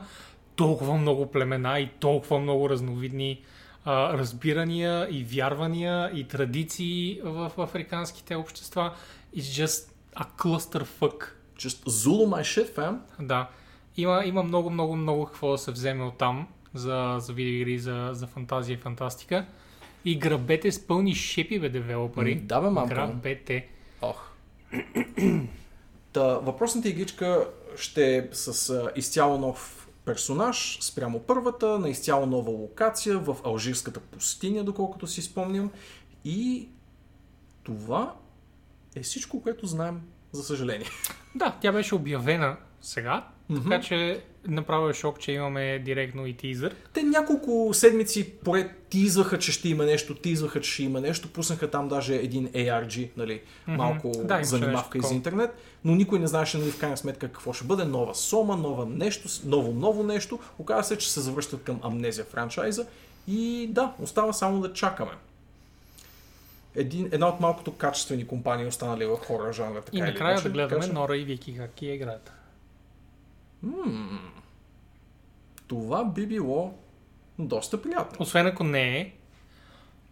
толкова 0.55 0.97
много 0.97 1.31
племена 1.31 1.79
и 1.79 1.89
толкова 1.99 2.39
много 2.39 2.69
разновидни 2.69 3.41
а, 3.85 4.17
разбирания 4.17 5.07
и 5.11 5.23
вярвания 5.23 6.11
и 6.13 6.23
традиции 6.27 7.19
в 7.23 7.51
африканските 7.57 8.35
общества. 8.35 8.93
It's 9.35 9.65
just 9.65 9.89
a 10.15 10.25
clusterfuck. 10.37 11.23
Just 11.59 11.85
Zulu 11.89 12.25
my 12.27 12.41
shit, 12.41 12.75
fam. 12.75 12.97
Да. 13.19 13.49
Има, 13.97 14.25
има 14.25 14.43
много, 14.43 14.69
много, 14.69 14.95
много 14.95 15.25
какво 15.25 15.51
да 15.51 15.57
се 15.57 15.71
вземе 15.71 16.03
от 16.03 16.17
там 16.17 16.47
за, 16.73 17.15
за 17.19 17.33
видеоигри, 17.33 17.79
за, 17.79 18.09
за 18.13 18.27
фантазия 18.27 18.73
и 18.73 18.77
фантастика. 18.77 19.45
И 20.05 20.19
грабете 20.19 20.71
с 20.71 20.87
пълни 20.87 21.15
шепи, 21.15 21.59
бе, 21.59 21.69
девелопери. 21.69 22.35
Да, 22.35 22.61
бе, 22.61 22.69
мамка. 22.69 22.95
Грабете. 22.95 23.67
Ох. 24.01 24.31
Та, 26.13 26.23
въпросната 26.23 26.89
игричка 26.89 27.47
ще 27.75 28.17
е 28.17 28.27
с 28.31 28.69
а, 28.69 28.91
изцяло 28.95 29.37
нов 29.37 29.89
персонаж 30.05 30.77
спрямо 30.81 31.19
първата, 31.19 31.79
на 31.79 31.89
изцяло 31.89 32.25
нова 32.25 32.51
локация 32.51 33.17
в 33.17 33.37
Алжирската 33.43 33.99
пустиня, 33.99 34.63
доколкото 34.63 35.07
си 35.07 35.21
спомням. 35.21 35.71
И 36.25 36.69
това 37.63 38.15
е 38.95 39.01
всичко, 39.01 39.41
което 39.41 39.67
знаем, 39.67 40.01
за 40.31 40.43
съжаление. 40.43 40.87
Да, 41.35 41.57
тя 41.61 41.71
беше 41.71 41.95
обявена 41.95 42.57
сега, 42.81 43.27
Мгм. 43.49 43.69
така 43.69 43.81
че 43.83 44.21
направо 44.47 44.89
е 44.89 44.93
шок, 44.93 45.19
че 45.19 45.31
имаме 45.31 45.79
директно 45.79 46.27
и 46.27 46.33
тизър. 46.33 46.75
Те 46.93 47.03
няколко 47.03 47.69
седмици 47.73 48.29
поред 48.29 48.71
тизваха, 48.89 49.39
че 49.39 49.51
ще 49.51 49.69
има 49.69 49.85
нещо, 49.85 50.15
тизваха, 50.15 50.61
че 50.61 50.71
ще 50.71 50.83
има 50.83 51.01
нещо, 51.01 51.29
пуснаха 51.29 51.69
там 51.69 51.87
даже 51.87 52.15
един 52.15 52.47
ARG, 52.47 53.09
нали, 53.17 53.41
Мгм. 53.67 53.77
малко 53.77 54.11
Да, 54.23 54.43
занимавка 54.43 54.97
из 54.97 55.11
интернет, 55.11 55.51
но 55.83 55.95
никой 55.95 56.19
не 56.19 56.27
знаеше 56.27 56.57
нали, 56.57 56.71
в 56.71 56.79
крайна 56.79 56.97
сметка 56.97 57.27
какво 57.27 57.53
ще 57.53 57.65
бъде, 57.65 57.85
нова 57.85 58.15
сома, 58.15 58.55
нова 58.55 58.85
нещо, 58.85 59.29
ново, 59.45 59.71
ново 59.73 60.03
нещо. 60.03 60.39
Оказва 60.59 60.83
се, 60.83 60.97
че 60.97 61.11
се 61.11 61.19
завръщат 61.21 61.63
към 61.63 61.79
Амнезия 61.83 62.25
франчайза 62.25 62.85
и 63.27 63.67
да, 63.71 63.93
остава 63.99 64.33
само 64.33 64.61
да 64.61 64.73
чакаме. 64.73 65.11
Един, 66.75 67.09
една 67.11 67.27
от 67.27 67.39
малкото 67.39 67.71
качествени 67.71 68.27
компании 68.27 68.65
останали 68.65 69.05
в 69.05 69.17
хора 69.17 69.53
жанра. 69.53 69.81
Така 69.81 69.97
и 69.97 70.01
накрая 70.01 70.41
да 70.41 70.49
гледаме. 70.49 70.87
Нора 70.87 71.15
и 71.15 71.23
Вики 71.23 71.57
как 71.57 71.81
я 71.81 71.93
играят. 71.93 72.31
М, 73.63 74.19
Това 75.67 76.05
би 76.05 76.27
било 76.27 76.73
доста 77.39 77.81
приятно. 77.81 78.17
Освен 78.19 78.47
ако 78.47 78.63
не 78.63 78.97
е 78.97 79.11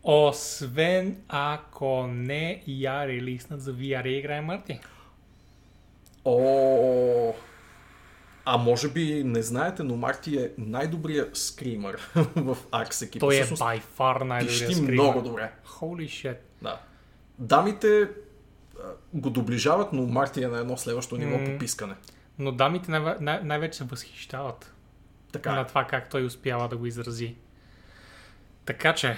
Освен 0.03 1.17
ако 1.27 2.07
не 2.07 2.63
я 2.67 3.07
релиснат 3.07 3.61
за 3.61 3.73
VR 3.73 4.05
и 4.05 4.11
играе 4.11 4.41
Мърти. 4.41 4.80
О, 6.26 7.34
а 8.45 8.57
може 8.57 8.89
би 8.89 9.23
не 9.23 9.41
знаете, 9.41 9.84
но 9.84 9.95
Марти 9.95 10.38
е 10.38 10.51
най-добрият 10.57 11.38
скримър 11.38 12.11
в 12.35 12.57
Акс 12.71 13.01
екипа. 13.01 13.19
Той 13.19 13.35
е 13.35 13.38
Всъщност, 13.38 13.61
by 13.61 13.81
far 13.97 14.23
най-добрият 14.23 14.59
пищи 14.59 14.73
скример. 14.73 14.93
много 14.93 15.21
добре. 15.21 15.51
Holy 15.67 16.05
shit. 16.05 16.38
Да. 16.61 16.80
Дамите 17.39 18.09
го 19.13 19.30
доближават, 19.30 19.93
но 19.93 20.05
Марти 20.05 20.43
е 20.43 20.47
на 20.47 20.59
едно 20.59 20.77
следващо 20.77 21.17
ниво 21.17 21.38
М. 21.38 21.45
по 21.45 21.57
пискане. 21.57 21.93
Но 22.40 22.52
дамите 22.52 22.91
най- 22.91 23.16
най- 23.20 23.44
най-вече 23.44 23.78
се 23.78 23.84
възхищават 23.84 24.74
Така 25.32 25.56
на 25.56 25.61
е. 25.61 25.66
това 25.68 25.84
как 25.84 26.10
той 26.10 26.26
успява 26.26 26.68
да 26.68 26.78
го 26.78 26.86
изрази. 26.86 27.36
Така 28.66 28.95
че, 28.95 29.18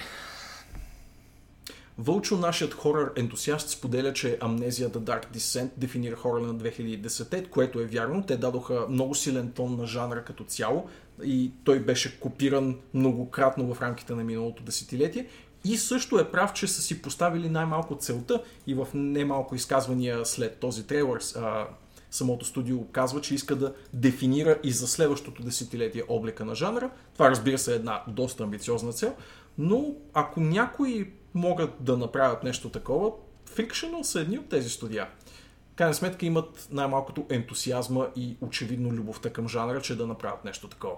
Вълчо, 1.98 2.36
нашият 2.36 2.74
хорър 2.74 3.12
ентусиаст, 3.16 3.68
споделя, 3.68 4.12
че 4.12 4.38
Amnesia 4.38 4.88
The 4.88 4.98
Dark 4.98 5.36
Descent 5.36 5.70
дефинира 5.76 6.16
хорър 6.16 6.40
на 6.40 6.54
2010, 6.54 7.48
което 7.48 7.80
е 7.80 7.84
вярно. 7.84 8.26
Те 8.26 8.36
дадоха 8.36 8.86
много 8.88 9.14
силен 9.14 9.52
тон 9.52 9.76
на 9.76 9.86
жанра 9.86 10.24
като 10.24 10.44
цяло 10.44 10.88
и 11.24 11.52
той 11.64 11.80
беше 11.80 12.20
копиран 12.20 12.78
многократно 12.94 13.74
в 13.74 13.82
рамките 13.82 14.14
на 14.14 14.24
миналото 14.24 14.62
десетилетие. 14.62 15.26
И 15.64 15.76
също 15.76 16.18
е 16.18 16.30
прав, 16.30 16.52
че 16.52 16.66
са 16.66 16.82
си 16.82 17.02
поставили 17.02 17.48
най-малко 17.48 17.96
целта 17.96 18.42
и 18.66 18.74
в 18.74 18.88
немалко 18.94 19.54
изказвания 19.54 20.26
след 20.26 20.58
този 20.58 20.86
трейлър 20.86 21.20
самото 22.12 22.44
студио 22.44 22.86
казва, 22.86 23.20
че 23.20 23.34
иска 23.34 23.56
да 23.56 23.74
дефинира 23.92 24.58
и 24.62 24.70
за 24.70 24.88
следващото 24.88 25.42
десетилетие 25.42 26.02
облика 26.08 26.44
на 26.44 26.54
жанра. 26.54 26.90
Това 27.14 27.30
разбира 27.30 27.58
се 27.58 27.72
е 27.72 27.76
една 27.76 28.02
доста 28.08 28.44
амбициозна 28.44 28.92
цел, 28.92 29.16
но 29.58 29.94
ако 30.14 30.40
някои 30.40 31.12
могат 31.34 31.70
да 31.80 31.96
направят 31.96 32.42
нещо 32.42 32.68
такова, 32.68 33.12
Frictional 33.48 34.02
са 34.02 34.20
едни 34.20 34.38
от 34.38 34.48
тези 34.48 34.70
студия. 34.70 35.08
Крайна 35.76 35.94
сметка 35.94 36.26
имат 36.26 36.68
най-малкото 36.70 37.26
ентусиазма 37.30 38.08
и 38.16 38.36
очевидно 38.40 38.92
любовта 38.92 39.30
към 39.30 39.48
жанра, 39.48 39.82
че 39.82 39.96
да 39.96 40.06
направят 40.06 40.44
нещо 40.44 40.68
такова. 40.68 40.96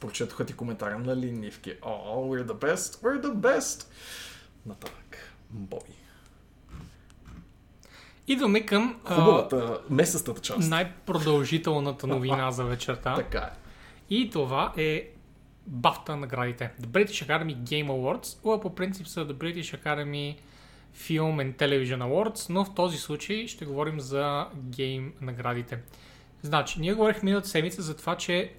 Прочетоха 0.00 0.46
ти 0.46 0.52
коментаря 0.52 0.98
на 0.98 1.16
Линивки. 1.16 1.70
Oh, 1.80 2.28
we're 2.28 2.46
the 2.46 2.58
best, 2.58 3.02
we're 3.02 3.22
the 3.22 3.34
best. 3.34 3.86
Нататък. 4.66 5.16
Боби. 5.50 6.01
Идваме 8.28 8.66
към 8.66 9.00
Хубавата, 9.04 9.80
месестата 9.90 10.40
част. 10.40 10.70
най-продължителната 10.70 12.06
новина 12.06 12.50
за 12.50 12.64
вечерта. 12.64 13.14
Така 13.16 13.38
е. 13.38 13.56
И 14.10 14.30
това 14.30 14.72
е 14.76 15.08
бафта 15.66 16.16
наградите. 16.16 16.70
The 16.82 16.86
British 16.86 17.26
Academy 17.26 17.56
Game 17.56 17.88
Awards, 17.88 18.54
а 18.56 18.60
по 18.60 18.74
принцип 18.74 19.06
са 19.06 19.26
The 19.26 19.32
British 19.32 19.82
Academy 19.82 20.36
Film 20.96 21.36
and 21.36 21.56
Television 21.56 21.98
Awards, 21.98 22.50
но 22.50 22.64
в 22.64 22.74
този 22.74 22.98
случай 22.98 23.46
ще 23.46 23.64
говорим 23.64 24.00
за 24.00 24.46
гейм 24.54 25.12
наградите. 25.20 25.78
Значи, 26.42 26.80
ние 26.80 26.94
говорихме 26.94 27.24
миналата 27.24 27.48
седмица 27.48 27.82
за 27.82 27.96
това, 27.96 28.16
че 28.16 28.52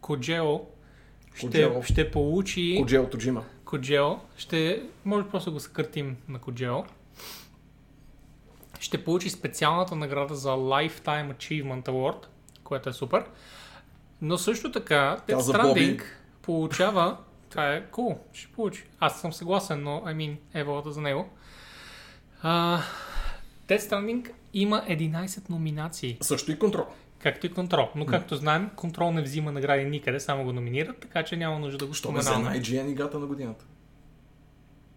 Коджео 0.00 0.60
ще, 1.34 1.70
ще 1.84 2.10
получи... 2.10 2.76
Коджео 2.80 3.10
Тоджима. 3.10 3.44
Коджео, 3.64 4.16
ще, 4.36 4.82
може 5.04 5.28
просто 5.28 5.50
да 5.50 5.54
го 5.54 5.60
съкратим 5.60 6.16
на 6.28 6.38
Коджео, 6.38 6.84
ще 8.80 9.04
получи 9.04 9.30
специалната 9.30 9.94
награда 9.94 10.34
за 10.34 10.48
Lifetime 10.48 11.34
Achievement 11.34 11.84
Award, 11.84 12.26
което 12.64 12.88
е 12.88 12.92
супер. 12.92 13.24
Но 14.22 14.38
също 14.38 14.72
така, 14.72 15.16
Death. 15.28 15.40
Stranding 15.40 16.02
получава, 16.42 17.16
това 17.50 17.72
е 17.74 17.86
cool, 17.86 18.16
ще 18.32 18.52
получи. 18.52 18.84
Аз 19.00 19.20
съм 19.20 19.32
съгласен, 19.32 19.82
но 19.82 20.02
I 20.06 20.14
mean, 20.14 20.36
е 20.54 20.64
волата 20.64 20.92
за 20.92 21.00
него. 21.00 21.28
Uh, 22.44 22.80
Death 23.68 23.78
Stranding 23.90 24.30
има 24.54 24.82
11 24.88 25.50
номинации, 25.50 26.18
Също 26.20 26.52
и 26.52 26.58
контрол. 26.58 26.86
както 27.18 27.46
и 27.46 27.52
контрол. 27.52 27.88
Но 27.94 28.06
както 28.06 28.36
знаем, 28.36 28.70
контрол 28.76 29.10
не 29.12 29.22
взима 29.22 29.52
награди 29.52 29.84
никъде, 29.84 30.20
само 30.20 30.44
го 30.44 30.52
номинират, 30.52 30.98
така 30.98 31.22
че 31.22 31.36
няма 31.36 31.58
нужда 31.58 31.78
да 31.78 31.86
го 31.86 31.94
Що 31.94 32.12
не 32.12 32.22
споменаваме. 32.22 32.60
IGN 32.60 32.90
играта 32.90 33.18
на 33.18 33.26
годината? 33.26 33.64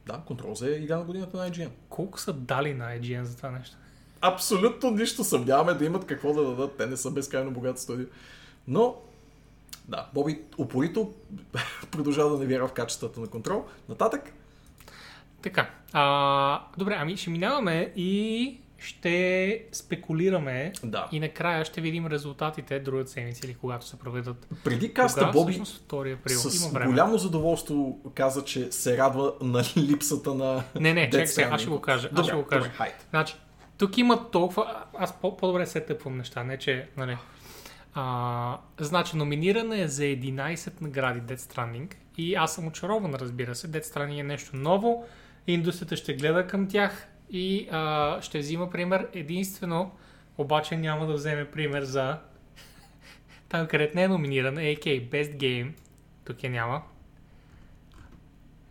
Да, 0.06 0.22
контрол 0.26 0.56
за 0.56 0.70
игра 0.70 0.98
на 0.98 1.04
годината 1.04 1.38
на 1.38 1.50
IGN. 1.50 1.70
Колко 1.90 2.20
са 2.20 2.34
дали 2.34 2.74
на 2.74 2.86
IGN 2.86 3.24
за 3.24 3.38
това 3.38 3.52
нещо? 3.52 3.78
Абсолютно 4.22 4.92
нищо. 4.92 5.24
Съмняваме 5.24 5.74
да 5.74 5.86
имат 5.86 6.06
какво 6.06 6.34
да 6.34 6.44
дадат. 6.44 6.78
Те 6.78 6.86
не 6.86 6.98
са 6.98 7.12
безкрайно 7.12 7.52
богато 7.52 7.82
студио. 7.82 8.06
Но, 8.68 8.96
да, 9.88 10.10
Боби 10.14 10.42
упорито 10.58 11.14
продължава 11.92 12.30
да 12.30 12.38
не 12.38 12.46
вярва 12.46 12.68
в 12.68 12.74
качествата 12.74 13.20
на 13.20 13.28
контрол. 13.28 13.66
Нататък, 13.90 14.34
Така, 15.42 15.70
а, 15.94 16.62
добре, 16.78 16.98
ами 17.00 17.18
ще 17.18 17.30
минаваме 17.30 17.94
и 17.96 18.58
ще 18.82 19.64
спекулираме 19.72 20.74
да. 20.84 21.08
и 21.12 21.20
накрая 21.20 21.66
ще 21.66 21.82
видим 21.82 22.08
резултатите 22.08 22.80
другата 22.80 23.12
седмица 23.12 23.46
или 23.46 23.54
когато 23.54 23.86
се 23.86 24.00
проведат. 24.00 24.48
Преди 24.64 24.94
каста 24.94 25.20
Кога? 25.20 25.32
Боби 25.32 25.52
Всъщност 25.52 25.88
2 25.88 26.14
април. 26.14 26.34
Има 26.34 26.42
с 26.52 26.72
време. 26.72 26.86
голямо 26.86 27.18
задоволство 27.18 28.00
каза, 28.16 28.44
че 28.46 28.72
се 28.72 28.98
радва 28.98 29.34
на 29.42 29.64
липсата 29.78 30.34
на 30.34 30.64
Не, 30.80 30.94
не, 30.94 31.10
чакай 31.10 31.28
сега, 31.28 31.50
аз 31.52 31.62
ще 31.62 31.70
го 31.70 31.82
кажа. 31.82 32.08
Аз 32.08 32.14
Добре, 32.16 32.28
ще 32.28 32.36
го 32.36 32.46
кажа. 32.46 32.70
добре. 32.72 32.94
Значи, 33.10 33.36
тук 33.78 33.98
има 33.98 34.32
толкова... 34.32 34.84
Аз 34.98 35.20
по- 35.22 35.38
по-добре 35.38 35.66
се 35.66 35.82
тъпвам 35.82 36.18
неща, 36.18 36.44
не 36.44 36.58
че... 36.58 36.88
Нали. 36.98 37.18
А, 37.94 38.58
значи, 38.80 39.18
номинирана 39.18 39.80
е 39.80 39.88
за 39.88 40.04
11 40.04 40.82
награди 40.82 41.20
Death 41.22 41.56
Stranding 41.56 41.94
и 42.18 42.36
аз 42.36 42.56
съм 42.56 42.68
очарован, 42.68 43.16
разбира 43.16 43.56
се. 43.56 43.72
Death 43.72 43.86
Stranding 43.86 44.20
е 44.20 44.24
нещо 44.24 44.56
ново, 44.56 45.06
индустрията 45.48 45.96
ще 45.96 46.14
гледа 46.14 46.48
към 46.48 46.68
тях 46.68 47.08
и 47.32 47.68
а, 47.72 48.18
ще 48.22 48.40
взима 48.40 48.70
пример 48.70 49.08
единствено, 49.14 49.92
обаче 50.38 50.78
няма 50.78 51.08
да 51.08 51.14
вземе 51.14 51.52
пример 51.52 51.84
за 51.84 52.18
там, 53.50 53.68
където 53.68 53.98
не 53.98 54.04
е 54.04 54.08
номинирана, 54.08 54.62
AK 54.62 55.10
Best 55.10 55.38
Game, 55.38 55.74
тук 56.26 56.44
я 56.44 56.50
няма, 56.50 56.84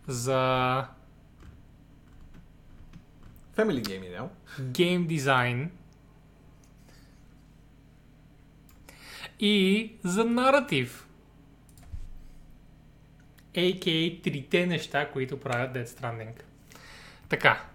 за 0.06 0.34
Family 3.56 3.82
Game 3.82 4.10
няма. 4.10 4.28
Game 4.60 5.18
Design 5.18 5.68
и 9.40 9.92
за 10.04 10.24
наратив. 10.24 11.06
A.K.A. 13.56 14.22
трите 14.22 14.66
неща, 14.66 15.10
които 15.10 15.40
правят 15.40 15.74
Dead 15.74 15.86
Stranding. 15.86 16.42
Така. 17.28 17.69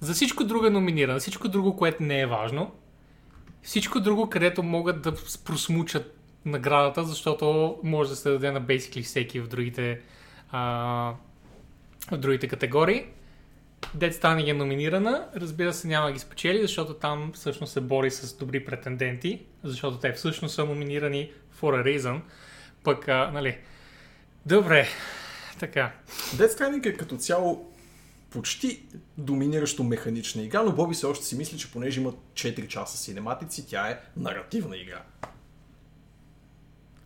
За 0.00 0.14
всичко 0.14 0.44
друго 0.44 0.66
е 0.66 0.70
номинирано, 0.70 1.20
всичко 1.20 1.48
друго, 1.48 1.76
което 1.76 2.02
не 2.02 2.20
е 2.20 2.26
важно. 2.26 2.72
Всичко 3.62 4.00
друго, 4.00 4.30
където 4.30 4.62
могат 4.62 5.02
да 5.02 5.14
просмучат 5.44 6.16
наградата, 6.44 7.04
защото 7.04 7.78
може 7.82 8.10
да 8.10 8.16
се 8.16 8.30
даде 8.30 8.50
на 8.50 8.62
basically 8.62 9.04
всеки 9.04 9.40
в 9.40 9.48
другите, 9.48 10.00
а, 10.50 11.14
в 12.10 12.16
другите 12.16 12.48
категории. 12.48 13.06
Dead 13.96 14.10
Stranding 14.10 14.50
е 14.50 14.54
номинирана, 14.54 15.28
разбира 15.36 15.72
се 15.72 15.88
няма 15.88 16.12
ги 16.12 16.18
спечели, 16.18 16.62
защото 16.62 16.94
там 16.94 17.32
всъщност 17.34 17.72
се 17.72 17.80
бори 17.80 18.10
с 18.10 18.36
добри 18.36 18.64
претенденти, 18.64 19.42
защото 19.64 19.98
те 19.98 20.12
всъщност 20.12 20.54
са 20.54 20.64
номинирани 20.64 21.32
for 21.60 21.82
a 21.82 21.98
reason. 21.98 22.20
Пък, 22.84 23.08
а, 23.08 23.30
нали, 23.34 23.58
добре, 24.46 24.88
така. 25.58 25.92
Death 26.08 26.58
Stranding 26.58 26.86
е 26.86 26.96
като 26.96 27.16
цяло 27.16 27.69
почти 28.30 28.82
доминиращо 29.18 29.84
механична 29.84 30.42
игра, 30.42 30.62
но 30.62 30.72
Боби 30.72 30.94
все 30.94 31.06
още 31.06 31.24
си 31.24 31.36
мисли, 31.36 31.58
че 31.58 31.72
понеже 31.72 32.00
има 32.00 32.12
4 32.34 32.66
часа 32.66 32.98
синематици, 32.98 33.66
тя 33.66 33.88
е 33.88 33.98
наративна 34.16 34.76
игра. 34.76 35.02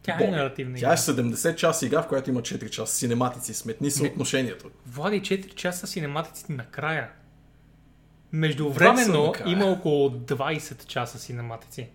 Тя 0.02 0.14
е 0.14 0.18
Боби, 0.18 0.30
наративна 0.30 0.78
Тя 0.78 0.78
игра. 0.78 0.92
е 0.92 0.96
70 0.96 1.54
часа 1.54 1.86
игра, 1.86 2.02
в 2.02 2.08
която 2.08 2.30
има 2.30 2.42
4 2.42 2.70
часа 2.70 2.96
синематици. 2.96 3.54
Сметни 3.54 3.90
съотношението. 3.90 4.70
Влади 4.86 5.20
4 5.20 5.54
часа 5.54 5.86
синематици 5.86 6.44
накрая. 6.48 7.10
Междувременно 8.32 9.26
накрая. 9.26 9.52
има 9.52 9.64
около 9.64 10.10
20 10.10 10.86
часа 10.86 11.18
синематици. 11.18 11.88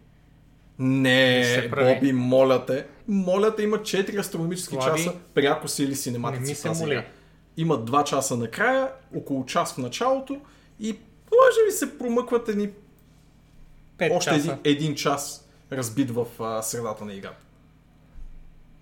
Не. 0.80 1.69
Боби, 1.69 2.14
моля 2.14 2.65
те. 2.65 2.85
Моля 3.07 3.56
те, 3.56 3.64
има 3.64 3.77
4 3.77 4.19
астрономически 4.19 4.76
Влади, 4.76 5.03
часа 5.03 5.15
пряко 5.34 5.68
си 5.68 5.84
или 5.84 5.89
Не 5.89 5.95
синематици 5.95 6.49
ми 6.49 6.56
се 6.76 6.84
игра. 6.84 7.06
Има 7.57 7.76
2 7.77 8.03
часа 8.03 8.38
накрая, 8.38 8.91
около 9.15 9.45
час 9.45 9.73
в 9.73 9.77
началото 9.77 10.41
и 10.80 10.91
може 11.31 11.65
би 11.65 11.71
се 11.71 11.97
промъкват 11.97 12.49
едни 12.49 12.69
5 13.97 14.11
още 14.11 14.31
часа. 14.31 14.51
един, 14.63 14.84
един 14.84 14.95
час 14.95 15.49
разбит 15.71 16.11
в 16.11 16.26
а, 16.39 16.61
средата 16.61 17.05
на 17.05 17.13
играта. 17.13 17.45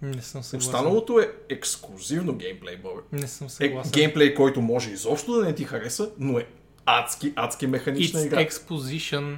Не 0.02 0.14
съм 0.14 0.44
съгласен. 0.44 0.57
Останалото 0.60 1.19
е 1.19 1.31
ексклюзивно 1.49 2.34
геймплей, 2.35 2.77
Боби. 2.77 3.02
Не 3.11 3.27
съм 3.27 3.48
Е, 3.48 3.49
съгласен. 3.49 3.91
геймплей, 3.91 4.34
който 4.34 4.61
може 4.61 4.91
изобщо 4.91 5.34
да 5.34 5.45
не 5.45 5.56
ти 5.56 5.64
хареса, 5.64 6.11
но 6.19 6.39
е 6.39 6.48
адски, 6.85 7.34
адски 7.35 7.68
механична 7.68 8.19
It's 8.19 8.26
игра. 8.26 8.38
exposition 8.39 9.38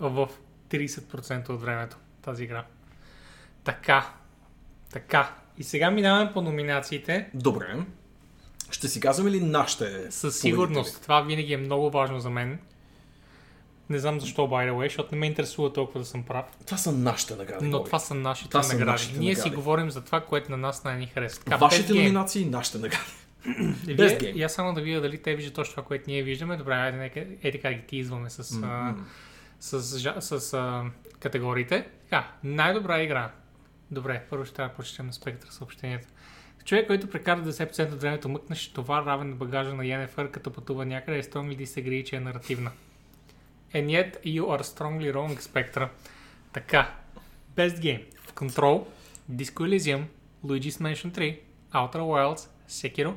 в 0.00 0.28
30% 0.70 1.48
от 1.48 1.60
времето 1.60 1.96
тази 2.22 2.44
игра. 2.44 2.64
Така. 3.64 4.12
Така. 4.92 5.34
И 5.58 5.64
сега 5.64 5.90
минаваме 5.90 6.32
по 6.32 6.42
номинациите. 6.42 7.30
Добре. 7.34 7.76
Ще 8.72 8.88
си 8.88 9.00
казваме 9.00 9.30
ли 9.30 9.40
нашите 9.40 10.06
Със 10.10 10.40
сигурност. 10.40 11.02
Това 11.02 11.20
винаги 11.20 11.52
е 11.52 11.56
много 11.56 11.90
важно 11.90 12.20
за 12.20 12.30
мен. 12.30 12.58
Не 13.88 13.98
знам 13.98 14.20
защо, 14.20 14.42
by 14.42 14.70
the 14.70 14.72
way, 14.72 14.86
защото 14.86 15.14
не 15.14 15.18
ме 15.18 15.26
интересува 15.26 15.72
толкова 15.72 16.00
да 16.00 16.06
съм 16.06 16.22
прав. 16.22 16.44
Това 16.66 16.78
са 16.78 16.92
нашите 16.92 17.36
награди. 17.36 17.66
Но 17.66 17.84
това 17.84 17.98
са 17.98 18.14
нашите 18.14 18.50
Това 18.50 18.62
са 18.62 18.72
награди. 18.72 18.90
нашите 18.90 19.18
Ние 19.18 19.30
награди. 19.30 19.50
си 19.50 19.54
говорим 19.54 19.90
за 19.90 20.00
това, 20.04 20.20
което 20.20 20.50
на 20.50 20.56
нас 20.56 20.84
най-ни 20.84 21.06
харесва. 21.06 21.56
Вашите 21.58 21.94
номинации, 21.94 22.44
нашите 22.44 22.78
награди. 22.78 23.04
Вие, 23.86 23.96
Best 23.96 24.20
Game. 24.20 24.32
и 24.32 24.42
аз 24.42 24.52
само 24.52 24.74
да 24.74 24.80
видя 24.80 25.00
дали 25.00 25.22
те 25.22 25.34
виждат 25.34 25.54
точно 25.54 25.70
това, 25.72 25.82
което 25.82 26.04
ние 26.06 26.22
виждаме. 26.22 26.56
Добре, 26.56 26.74
айде, 26.74 26.98
нека 26.98 27.20
е 27.42 27.52
така 27.52 27.72
ги 27.72 27.82
тизваме 27.86 28.30
с, 28.30 28.38
а, 28.64 28.94
с, 29.60 29.80
жа- 29.98 30.20
с 30.20 30.52
а, 30.54 30.84
категориите. 31.20 31.88
Така, 32.02 32.30
най-добра 32.44 33.02
игра. 33.02 33.30
Добре, 33.90 34.22
първо 34.30 34.44
ще 34.44 34.54
трябва 34.54 34.68
да 34.68 34.74
прочетем 34.76 35.06
на 35.06 35.12
спектъра 35.12 35.52
съобщението. 35.52 36.08
Човек, 36.64 36.86
който 36.86 37.10
прекара 37.10 37.42
10% 37.42 37.92
от 37.92 38.00
времето 38.00 38.28
мъкнеш 38.28 38.68
това 38.68 39.04
равен 39.06 39.28
на 39.28 39.36
багажа 39.36 39.74
на 39.74 39.86
Йенефър, 39.86 40.30
като 40.30 40.52
пътува 40.52 40.86
някъде, 40.86 41.18
е 41.18 41.22
strongly 41.22 41.64
disagree, 41.64 42.04
че 42.04 42.16
е 42.16 42.20
наративна. 42.20 42.70
And 43.74 43.86
yet 43.86 44.24
you 44.24 44.42
are 44.42 44.62
strongly 44.62 45.14
wrong, 45.14 45.40
Spectra. 45.40 45.88
Така, 46.52 46.94
Best 47.56 47.78
Game. 47.78 48.04
Control, 48.34 48.86
Disco 49.30 49.62
Elysium, 49.68 50.04
Luigi's 50.44 50.80
Mansion 50.80 51.10
3, 51.10 51.38
Outer 51.72 52.02
Wilds, 52.02 52.48
Sekiro 52.68 53.14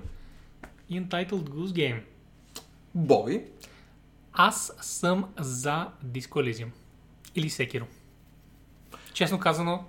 и 0.89 1.01
Untitled 1.01 1.49
Goose 1.49 1.73
Game. 1.73 2.01
Боби, 2.95 3.41
Аз 4.33 4.73
съм 4.81 5.33
за 5.39 5.87
Disco 6.05 6.29
Elysium. 6.29 6.69
Или 7.35 7.49
Sekiro. 7.49 7.85
Честно 9.13 9.39
казано, 9.39 9.85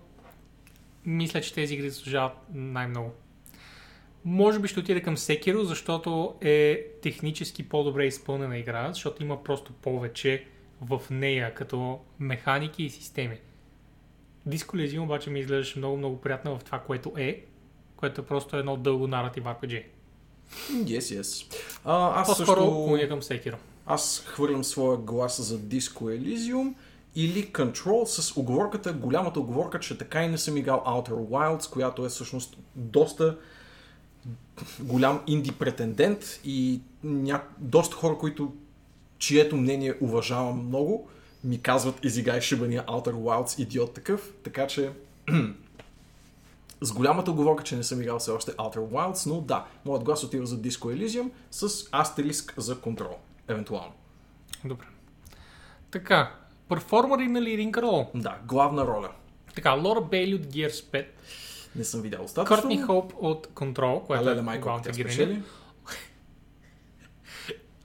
мисля, 1.05 1.41
че 1.41 1.55
тези 1.55 1.75
игри 1.75 1.91
заслужават 1.91 2.33
най-много. 2.55 3.15
Може 4.29 4.59
би 4.59 4.69
ще 4.69 4.81
отида 4.81 5.03
към 5.03 5.17
Sekiro, 5.17 5.63
защото 5.63 6.35
е 6.41 6.87
технически 7.03 7.69
по-добре 7.69 8.07
изпълнена 8.07 8.59
игра, 8.59 8.93
защото 8.93 9.23
има 9.23 9.45
просто 9.45 9.73
повече 9.73 10.45
в 10.81 11.01
нея, 11.11 11.55
като 11.55 11.99
механики 12.19 12.83
и 12.83 12.91
системи. 12.91 13.39
Disco 14.49 14.75
Elysium 14.75 15.03
обаче 15.03 15.31
ми 15.31 15.41
изглеждаше 15.41 15.79
много-много 15.79 16.21
приятна 16.21 16.59
в 16.59 16.65
това, 16.65 16.79
което 16.79 17.13
е, 17.17 17.45
което 17.97 18.21
е 18.21 18.25
просто 18.25 18.57
едно 18.57 18.77
дълго 18.77 19.07
наратив 19.07 19.45
RPG. 19.45 19.85
yes, 20.71 20.99
yes. 20.99 21.55
А, 21.85 22.21
аз 22.21 22.27
По-скоро 22.27 22.89
също... 22.89 23.09
към 23.09 23.23
Sekiro. 23.23 23.57
Аз 23.87 24.25
хвърлям 24.27 24.65
своя 24.65 24.99
глас 24.99 25.41
за 25.43 25.59
Disco 25.59 26.01
Elysium 26.01 26.75
или 27.15 27.53
Control 27.53 28.05
с 28.05 28.37
оговорката, 28.37 28.93
голямата 28.93 29.41
оговорка, 29.41 29.81
че 29.81 29.99
така 29.99 30.25
и 30.25 30.29
не 30.29 30.39
съм 30.39 30.57
играл 30.57 30.83
Outer 30.87 31.11
Wilds, 31.11 31.73
която 31.73 32.05
е 32.05 32.09
всъщност 32.09 32.59
доста 32.75 33.39
голям 34.81 35.21
инди 35.27 35.53
претендент 35.53 36.41
и 36.45 36.81
ня... 37.05 37.43
доста 37.59 37.97
хора, 37.97 38.19
които 38.19 38.53
чието 39.19 39.57
мнение 39.57 39.95
уважавам 40.01 40.67
много, 40.67 41.09
ми 41.45 41.63
казват 41.63 42.05
изигай 42.05 42.41
шибания 42.41 42.85
Outer 42.87 43.13
Wilds, 43.13 43.61
идиот 43.61 43.95
такъв, 43.95 44.33
така 44.43 44.67
че 44.67 44.93
с 46.81 46.93
голямата 46.93 47.31
оговорка, 47.31 47.65
че 47.65 47.77
не 47.77 47.83
съм 47.83 48.03
играл 48.03 48.19
все 48.19 48.31
още 48.31 48.51
Outer 48.51 48.77
Wilds, 48.77 49.27
но 49.27 49.41
да, 49.41 49.67
моят 49.85 50.05
глас 50.05 50.25
отива 50.25 50.47
за 50.47 50.59
Disco 50.59 50.97
Elysium 50.97 51.31
с 51.51 51.89
астериск 51.93 52.55
за 52.57 52.81
контрол, 52.81 53.17
евентуално. 53.49 53.93
Добре. 54.65 54.87
Така, 55.91 56.35
перформери 56.69 57.29
на 57.29 57.43
лидинг 57.43 57.77
рол. 57.77 58.11
Да, 58.15 58.39
главна 58.47 58.87
роля. 58.87 59.11
Така, 59.55 59.73
Лора 59.73 60.01
Бейли 60.01 60.35
от 60.35 60.47
Gears 60.47 60.85
5, 60.93 61.07
Не 61.77 61.85
съм 61.85 62.03
видял 62.03 62.23
достатъчно. 62.23 62.57
Къртни 62.57 62.83
Хоуп 62.83 63.13
от 63.17 63.47
Control, 63.47 63.97
А, 63.97 64.07
която 64.07 64.25
леле, 64.27 64.39
е 64.39 64.43
майко, 64.43 64.63
главната 64.63 64.91
героиня. 64.91 65.13
спечели. 65.15 65.43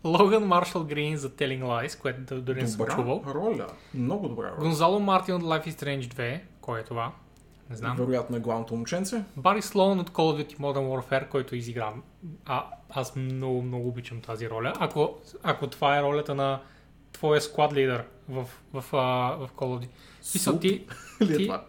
Логан 0.04 0.44
Маршал 0.44 0.84
Грин 0.84 1.18
за 1.18 1.30
Telling 1.30 1.64
Lies, 1.64 2.02
което 2.02 2.42
дори 2.42 2.62
не 2.62 2.68
съм 2.68 2.88
чувал. 2.88 3.24
Роля. 3.28 3.68
Много 3.94 4.28
добра 4.28 4.44
роля. 4.44 4.56
Гонзало 4.60 5.00
Мартин 5.00 5.36
от 5.36 5.42
Life 5.42 5.68
is 5.68 5.84
Strange 5.84 6.02
2, 6.08 6.40
кой 6.62 6.80
е 6.80 6.84
това? 6.84 7.12
Не 7.70 7.76
знам. 7.76 7.98
Вероятно 7.98 8.38
е 8.38 8.40
главното 8.40 8.76
момченце. 8.76 9.24
Бари 9.38 9.62
Слоун 9.62 10.00
от 10.00 10.10
Call 10.10 10.20
of 10.36 10.46
Duty 10.46 10.58
Modern 10.58 10.78
Warfare, 11.02 11.30
който 11.30 11.56
изиграм. 11.56 12.04
А, 12.46 12.66
аз 12.90 13.16
много, 13.16 13.62
много 13.62 13.88
обичам 13.88 14.22
тази 14.22 14.50
роля. 14.50 14.74
Ако, 14.80 15.16
ако 15.44 15.68
това 15.68 15.98
е 15.98 16.02
ролята 16.02 16.36
на 16.36 16.62
твоя 17.14 17.42
склад 17.42 17.74
лидер 17.74 18.04
в, 18.30 18.44
в, 18.44 18.48
в, 18.74 18.82
в 19.40 19.50
Call 19.56 19.80
of 19.80 19.86
Duty. 19.86 19.88
Суп. 20.22 20.62
ти, 20.62 20.86
Или 21.22 21.34
е 21.34 21.38
ти, 21.38 21.44
това? 21.46 21.66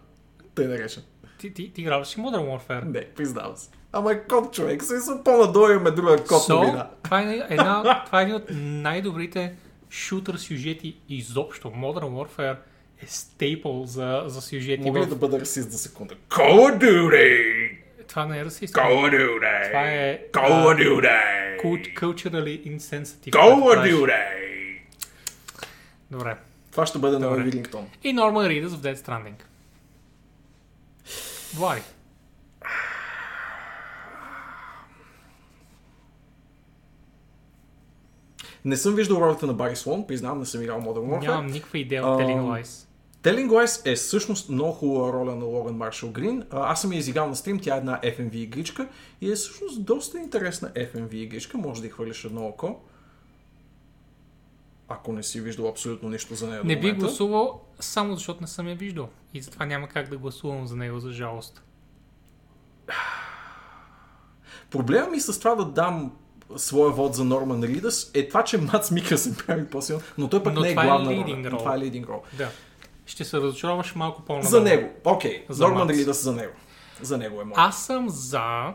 Тъй 0.55 0.67
наречен. 0.67 1.03
Ти, 1.43 1.53
ти, 1.53 1.73
ти 1.73 1.81
играваш 1.81 2.13
и 2.13 2.17
Modern 2.17 2.57
Warfare. 2.59 2.83
Не, 2.83 3.05
признавам 3.05 3.57
се. 3.57 3.69
Ама 3.91 4.11
е 4.11 4.23
код 4.23 4.53
човек, 4.53 4.83
се 4.83 4.99
съм 4.99 5.23
по-надолу 5.23 5.69
имаме 5.69 5.91
друга 5.91 6.17
код 6.17 6.41
So, 6.41 6.49
новина. 6.53 6.89
това, 7.03 7.21
е 7.21 7.41
една, 7.49 8.03
това 8.05 8.19
е 8.19 8.23
един 8.23 8.35
от 8.35 8.43
най-добрите 8.51 9.53
шутър 9.89 10.35
сюжети 10.37 10.95
изобщо. 11.09 11.67
Modern 11.67 12.09
Warfare 12.09 12.55
е 13.03 13.05
стейпъл 13.07 13.85
за, 13.85 14.23
за 14.25 14.41
сюжети. 14.41 14.83
Мога 14.83 14.99
ли 14.99 15.03
в... 15.05 15.09
да 15.09 15.15
бъда 15.15 15.39
расист 15.39 15.71
за 15.71 15.77
секунда? 15.77 16.15
Call 16.29 16.55
of 16.59 16.77
Duty! 16.77 17.77
Това 18.07 18.25
не 18.25 18.39
е 18.39 18.45
расист. 18.45 18.75
Call 18.75 18.91
of 18.91 19.15
Duty! 19.15 19.67
Това 19.67 19.81
е 19.89 20.21
Call 20.31 20.65
of 20.65 20.77
Duty! 20.77 21.61
cult- 21.63 21.93
culturally 21.99 22.77
insensitive. 22.77 23.31
Call 23.31 23.53
of. 23.53 23.91
Duty! 23.93 24.23
Добре. 26.11 26.35
Това 26.71 26.85
ще 26.85 26.97
бъде 26.99 27.17
Добре. 27.17 27.43
на 27.43 27.51
рингтон. 27.51 27.87
И 28.03 28.15
Norman 28.15 28.47
Reedus 28.47 28.67
в 28.67 28.81
Dead 28.81 28.95
Stranding. 28.95 29.33
Влади. 31.55 31.81
Не 38.65 38.77
съм 38.77 38.95
виждал 38.95 39.15
ролята 39.15 39.47
на 39.47 39.53
Бари 39.53 39.75
Слон, 39.75 40.07
признавам, 40.07 40.39
не 40.39 40.45
съм 40.45 40.61
играл 40.61 40.81
Modern 40.81 40.85
Warfare. 40.85 41.27
Нямам 41.27 41.47
никаква 41.47 41.79
идея 41.79 42.07
от 42.07 42.21
Telling 42.21 42.41
Lies. 42.41 42.87
Telling 43.23 43.47
Lies 43.47 43.91
е 43.91 43.95
всъщност 43.95 44.49
много 44.49 44.71
хубава 44.71 45.13
роля 45.13 45.35
на 45.35 45.45
Логан 45.45 45.75
Маршал 45.75 46.09
Грин. 46.09 46.43
Аз 46.51 46.81
съм 46.81 46.93
я 46.93 46.99
изиграл 46.99 47.27
на 47.27 47.35
стрим, 47.35 47.59
тя 47.59 47.75
е 47.75 47.77
една 47.77 47.99
FMV 48.03 48.33
игричка 48.33 48.87
и 49.21 49.31
е 49.31 49.35
всъщност 49.35 49.83
доста 49.83 50.19
интересна 50.19 50.69
FMV 50.69 51.13
игричка. 51.13 51.57
Може 51.57 51.81
да 51.81 51.87
й 51.87 51.89
хвърлиш 51.89 52.25
едно 52.25 52.45
око. 52.45 52.79
Ако 54.87 55.11
не 55.11 55.23
си 55.23 55.41
виждал 55.41 55.69
абсолютно 55.69 56.09
нищо 56.09 56.35
за 56.35 56.47
нея 56.47 56.63
Не 56.63 56.79
би 56.79 56.91
гласувал 56.91 57.61
само 57.79 58.15
защото 58.15 58.41
не 58.41 58.47
съм 58.47 58.67
я 58.67 58.75
виждал. 58.75 59.09
И 59.33 59.41
затова 59.41 59.65
няма 59.65 59.87
как 59.87 60.09
да 60.09 60.17
гласувам 60.17 60.67
за 60.67 60.75
него, 60.75 60.99
за 60.99 61.11
жалост. 61.11 61.63
Проблема 64.71 65.07
ми 65.09 65.19
с 65.19 65.39
това 65.39 65.55
да 65.55 65.65
дам 65.65 66.11
своя 66.55 66.91
вод 66.91 67.15
за 67.15 67.23
Норман 67.23 67.63
Ридъс 67.63 68.11
е 68.13 68.27
това, 68.27 68.43
че 68.43 68.57
Мац 68.57 68.91
Микълсън 68.91 69.35
прави 69.47 69.67
по-силно, 69.67 70.01
но 70.17 70.29
той 70.29 70.43
пък 70.43 70.53
Но 70.53 70.61
не 70.61 70.67
е 70.67 70.71
е 70.71 70.73
главна 70.73 71.11
leading 71.11 71.45
роля. 71.45 71.55
role. 71.55 71.59
Това 71.59 71.75
е 71.75 71.79
лидинг 71.79 72.07
рол. 72.07 72.23
Да. 72.37 72.49
Ще 73.05 73.23
се 73.23 73.37
разочароваш 73.37 73.95
малко 73.95 74.21
по-надолу. 74.21 74.49
За 74.49 74.61
него. 74.61 74.89
Окей. 75.03 75.45
За 75.49 75.67
Норман. 75.67 75.89
Ридъс 75.89 76.23
за 76.23 76.33
него. 76.33 76.53
За 77.01 77.17
него 77.17 77.41
е 77.41 77.43
моят. 77.43 77.57
Аз 77.57 77.85
съм 77.85 78.09
за... 78.09 78.73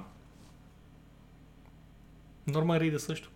Норма 2.47 2.81
Рида 2.81 3.01
също. 3.01 3.31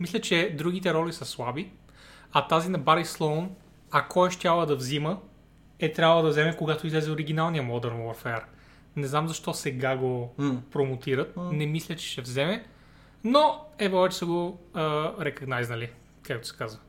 Мисля, 0.00 0.20
че 0.20 0.54
другите 0.58 0.94
роли 0.94 1.12
са 1.12 1.24
слаби, 1.24 1.70
а 2.32 2.46
тази 2.48 2.68
на 2.68 2.78
Бари 2.78 3.04
Слоун, 3.04 3.50
ако 3.90 4.26
е 4.26 4.30
щяла 4.30 4.66
да 4.66 4.76
взима, 4.76 5.18
е 5.78 5.92
трябвало 5.92 6.22
да 6.22 6.28
вземе, 6.28 6.56
когато 6.56 6.86
излезе 6.86 7.10
оригиналния 7.10 7.62
Modern 7.62 8.12
Warfare. 8.12 8.42
Не 8.96 9.06
знам 9.06 9.28
защо 9.28 9.54
сега 9.54 9.96
го 9.96 10.34
М. 10.38 10.62
промотират. 10.70 11.36
Не 11.36 11.66
мисля, 11.66 11.96
че 11.96 12.08
ще 12.08 12.20
вземе. 12.20 12.64
Но 13.24 13.64
е 13.78 13.90
че 14.10 14.16
са 14.16 14.26
го 14.26 14.58
рекогнайзнали, 15.20 15.90
както 16.22 16.48
се 16.48 16.56
казва. 16.56 16.80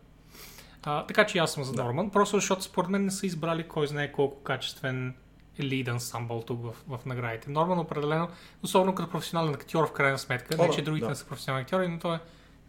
А, 0.84 1.06
така 1.06 1.26
че 1.26 1.38
аз 1.38 1.54
съм 1.54 1.64
за 1.64 1.74
Норман, 1.74 2.10
просто 2.10 2.38
защото 2.38 2.64
според 2.64 2.90
мен 2.90 3.06
не 3.06 3.12
са 3.12 3.26
избрали 3.26 3.68
кой 3.68 3.88
знае 3.88 4.12
колко 4.12 4.44
качествен 4.44 5.14
лид 5.60 5.88
ансамбъл 5.88 6.42
тук 6.42 6.64
в, 6.64 6.76
в 6.88 7.06
наградите. 7.06 7.50
Норман 7.50 7.80
определено, 7.80 8.28
особено 8.64 8.96
като 8.96 9.10
професионален 9.10 9.54
актьор 9.54 9.88
в 9.88 9.92
крайна 9.92 10.18
сметка, 10.18 10.56
О, 10.60 10.62
не 10.62 10.68
да, 10.68 10.74
че 10.74 10.82
другите 10.82 11.04
да. 11.06 11.10
не 11.10 11.16
са 11.16 11.26
професионални 11.26 11.62
актьори, 11.62 11.88
но 11.88 12.00
той 12.00 12.16
е 12.16 12.20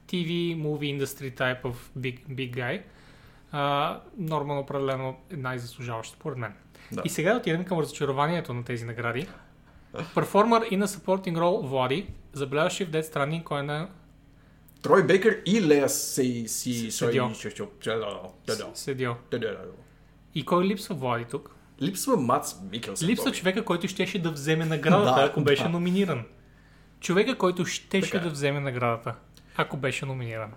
TV, 0.09 0.57
movie 0.57 0.99
industry 1.01 1.37
type 1.37 1.63
of 1.63 1.75
big, 1.99 2.27
big 2.29 2.57
guy. 2.57 2.83
А, 3.53 4.01
Норман 4.19 4.59
определено 4.59 5.17
е 5.33 5.37
най-заслужаващ, 5.37 6.13
според 6.13 6.39
мен. 6.39 6.53
Да. 6.93 7.03
И 7.05 7.09
сега 7.09 7.37
отидем 7.37 7.65
към 7.65 7.79
разочарованието 7.79 8.55
на 8.55 8.65
тези 8.65 8.85
награди. 8.85 9.27
Performer 9.95 10.69
и 10.69 10.77
на 10.77 10.89
supporting 10.89 11.39
role 11.39 11.67
Влади, 11.67 12.07
забеляващи 12.33 12.85
в 12.85 12.91
Dead 12.91 13.03
Stranding, 13.03 13.43
кой 13.43 13.61
е 13.61 13.63
на 13.63 13.89
Трой 14.83 15.07
Бейкър 15.07 15.39
и 15.47 15.63
Лея 15.63 15.89
Си... 15.89 16.47
Седьо. 16.49 17.31
Седьо. 17.35 17.67
седьо. 18.75 19.15
И 20.35 20.45
кой 20.45 20.65
липсва 20.65 20.95
Влади 20.95 21.25
тук? 21.25 21.51
Липсва 21.83 22.17
Мац 22.17 22.55
Микълсън. 22.71 23.09
Липсва 23.09 23.25
Боби. 23.25 23.37
човека, 23.37 23.65
който 23.65 23.89
щеше 23.89 24.23
да 24.23 24.31
вземе 24.31 24.65
наградата, 24.65 25.21
Да, 25.21 25.27
ако 25.27 25.41
беше 25.41 25.69
номиниран. 25.69 26.25
Човека, 27.01 27.39
който 27.39 27.65
щеше 27.65 28.11
Така 28.11 28.25
е. 28.25 28.29
да 28.29 28.31
вземе 28.31 28.61
наградата, 28.61 29.15
ако 29.57 29.77
беше 29.77 30.07
номиниран. 30.07 30.51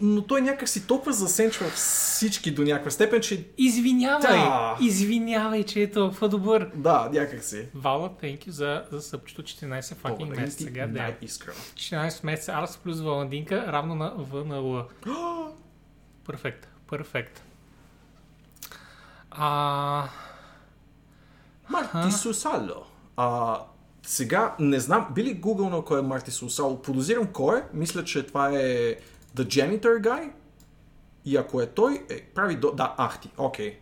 но 0.00 0.22
той 0.22 0.40
някак 0.40 0.68
си 0.68 0.86
толкова 0.86 1.12
засенчва 1.12 1.66
всички 1.70 2.50
до 2.54 2.62
някаква 2.62 2.90
степен, 2.90 3.20
че 3.20 3.46
Извинявай! 3.58 4.38
Да. 4.38 4.76
Извинявай, 4.80 5.64
че 5.64 5.82
е 5.82 5.90
толкова 5.90 6.28
добър. 6.28 6.70
да, 6.74 7.08
някак 7.12 7.44
си. 7.44 7.68
Вала, 7.74 8.10
thank 8.10 8.46
you 8.46 8.50
за, 8.50 8.84
за 8.92 9.02
съпчето 9.02 9.42
14 9.42 9.80
fucking 9.80 10.40
месеца. 10.40 10.64
Damn. 10.64 10.92
най-искрено. 10.92 11.58
14 11.74 12.24
месеца 12.26 12.52
Арс 12.52 12.76
плюс 12.76 13.00
Валандинка 13.00 13.66
равно 13.72 13.94
на 13.94 14.14
В 14.16 14.44
на 14.44 14.56
Л. 14.56 14.84
Перфект. 16.26 16.68
Перфект. 16.90 17.42
А, 19.30 20.08
Марти 21.70 22.12
Сусало. 22.12 22.84
А, 23.16 23.58
сега 24.02 24.54
не 24.58 24.80
знам, 24.80 25.06
би 25.14 25.24
ли 25.24 25.34
гугълнал 25.34 25.82
кой 25.82 25.98
е 25.98 26.02
Марти 26.02 26.30
Сусало? 26.30 26.82
Подозирам 26.82 27.26
кой 27.26 27.58
е. 27.58 27.62
Мисля, 27.74 28.04
че 28.04 28.22
това 28.22 28.48
е 28.48 28.94
The 29.36 29.44
Janitor 29.44 30.00
Guy. 30.00 30.30
И 31.24 31.36
ако 31.36 31.60
е 31.60 31.66
той, 31.66 32.02
е, 32.10 32.20
прави 32.20 32.56
до... 32.56 32.72
Да, 32.72 32.94
Ахти, 32.98 33.28
окей. 33.38 33.78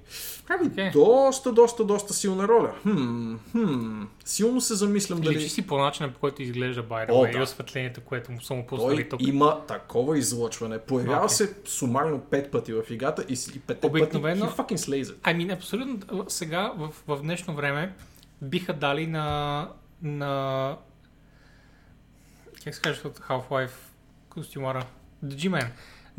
Прави 0.46 0.66
Окей. 0.66 0.90
доста, 0.90 1.52
доста, 1.52 1.84
доста 1.84 2.14
силна 2.14 2.48
роля. 2.48 2.74
Хм, 2.82 3.34
хм. 3.52 4.02
Силно 4.24 4.60
се 4.60 4.74
замислям 4.74 5.20
дали... 5.20 5.34
личи 5.36 5.48
си 5.48 5.66
по 5.66 5.78
начина, 5.78 6.12
по 6.12 6.18
който 6.18 6.42
изглежда 6.42 6.82
Байра 6.82 7.12
О, 7.12 7.26
и 7.26 7.30
да. 7.32 7.42
осветлението, 7.42 8.00
което 8.00 8.32
му 8.32 8.40
са 8.40 8.54
му 8.54 8.66
пуснали 8.66 9.08
тук. 9.08 9.22
има 9.26 9.60
такова 9.66 10.18
излъчване. 10.18 10.78
Появява 10.78 11.24
Окей. 11.24 11.28
се 11.36 11.54
сумарно 11.64 12.20
пет 12.20 12.50
пъти 12.50 12.72
в 12.72 12.82
играта 12.90 13.24
и 13.28 13.36
си 13.36 13.60
петте 13.60 13.86
Обикновено- 13.86 14.46
пъти 14.46 14.52
he 14.54 14.76
fucking 14.76 14.90
slays 14.90 15.04
it. 15.04 15.14
Ами, 15.22 15.50
абсолютно 15.50 16.24
сега, 16.28 16.72
в, 16.78 16.92
в 17.06 17.22
днешно 17.22 17.54
време, 17.54 17.94
биха 18.42 18.72
дали 18.72 19.06
на, 19.06 19.68
на 20.02 20.76
как 22.64 22.74
се 22.74 22.80
казва 22.80 23.08
от 23.08 23.18
Half-Life 23.18 23.70
костюмара? 24.28 24.86
G-Man. 25.24 25.68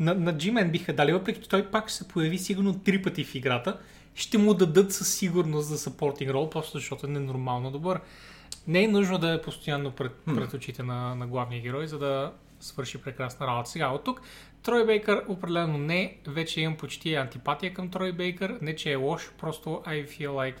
На, 0.00 0.14
на 0.14 0.34
G-Man 0.34 0.70
биха 0.70 0.92
дали, 0.92 1.12
въпреки 1.12 1.42
че 1.42 1.48
той 1.48 1.70
пак 1.70 1.88
ще 1.88 1.98
се 1.98 2.08
появи 2.08 2.38
сигурно 2.38 2.78
три 2.78 3.02
пъти 3.02 3.24
в 3.24 3.34
играта, 3.34 3.78
ще 4.14 4.38
му 4.38 4.54
дадат 4.54 4.92
със 4.92 5.14
сигурност 5.14 5.68
за 5.68 5.78
supporting 5.78 6.30
рол, 6.30 6.50
просто 6.50 6.78
защото 6.78 7.06
е 7.06 7.10
ненормално 7.10 7.70
добър. 7.70 8.00
Не 8.66 8.82
е 8.84 8.88
нужно 8.88 9.18
да 9.18 9.34
е 9.34 9.42
постоянно 9.42 9.90
пред, 9.90 10.12
пред 10.24 10.54
очите 10.54 10.82
на, 10.82 11.14
на 11.14 11.26
главния 11.26 11.62
герой, 11.62 11.86
за 11.86 11.98
да 11.98 12.32
свърши 12.60 13.02
прекрасна 13.02 13.46
работа. 13.46 13.70
Сега, 13.70 13.88
от 13.88 14.04
тук 14.04 14.20
Трой 14.62 14.86
Бейкър 14.86 15.24
определено 15.28 15.78
не, 15.78 16.18
вече 16.26 16.60
имам 16.60 16.76
почти 16.76 17.14
антипатия 17.14 17.74
към 17.74 17.90
Трой 17.90 18.12
Бейкър, 18.12 18.58
не 18.62 18.76
че 18.76 18.92
е 18.92 18.96
лош, 18.96 19.30
просто 19.38 19.82
I 19.86 20.08
feel 20.08 20.30
like 20.30 20.56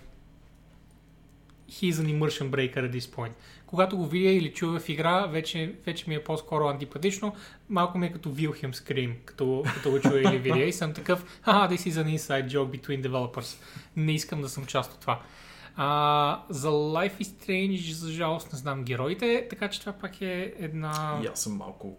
he's 1.70 1.98
an 2.00 2.06
immersion 2.06 2.50
breaker 2.50 2.90
at 2.90 2.92
this 2.92 3.16
point. 3.16 3.32
Когато 3.66 3.96
го 3.96 4.06
видя 4.06 4.30
или 4.30 4.52
чува 4.52 4.80
в 4.80 4.88
игра, 4.88 5.26
вече, 5.26 5.74
вече 5.86 6.04
ми 6.08 6.14
е 6.14 6.24
по-скоро 6.24 6.68
антипатично. 6.68 7.34
Малко 7.68 7.98
ми 7.98 8.06
е 8.06 8.12
като 8.12 8.28
Wilhelm 8.28 8.74
Scream, 8.74 9.14
като, 9.24 9.62
като 9.74 9.90
го 9.90 10.00
чуя 10.00 10.22
или 10.22 10.38
видя 10.38 10.64
и 10.64 10.72
съм 10.72 10.94
такъв, 10.94 11.40
а, 11.42 11.68
this 11.68 11.90
is 11.90 12.04
an 12.04 12.18
inside 12.18 12.48
joke 12.48 12.80
between 12.80 13.08
developers. 13.08 13.62
Не 13.96 14.12
искам 14.12 14.42
да 14.42 14.48
съм 14.48 14.66
част 14.66 14.92
от 14.92 15.00
това. 15.00 15.20
А, 15.76 16.42
за 16.50 16.68
Life 16.68 17.20
is 17.20 17.22
Strange, 17.22 17.92
за 17.92 18.12
жалост, 18.12 18.52
не 18.52 18.58
знам 18.58 18.84
героите, 18.84 19.46
така 19.50 19.70
че 19.70 19.80
това 19.80 19.92
пак 19.92 20.20
е 20.20 20.54
една... 20.58 21.20
И 21.24 21.26
аз 21.26 21.40
съм 21.40 21.56
малко 21.56 21.98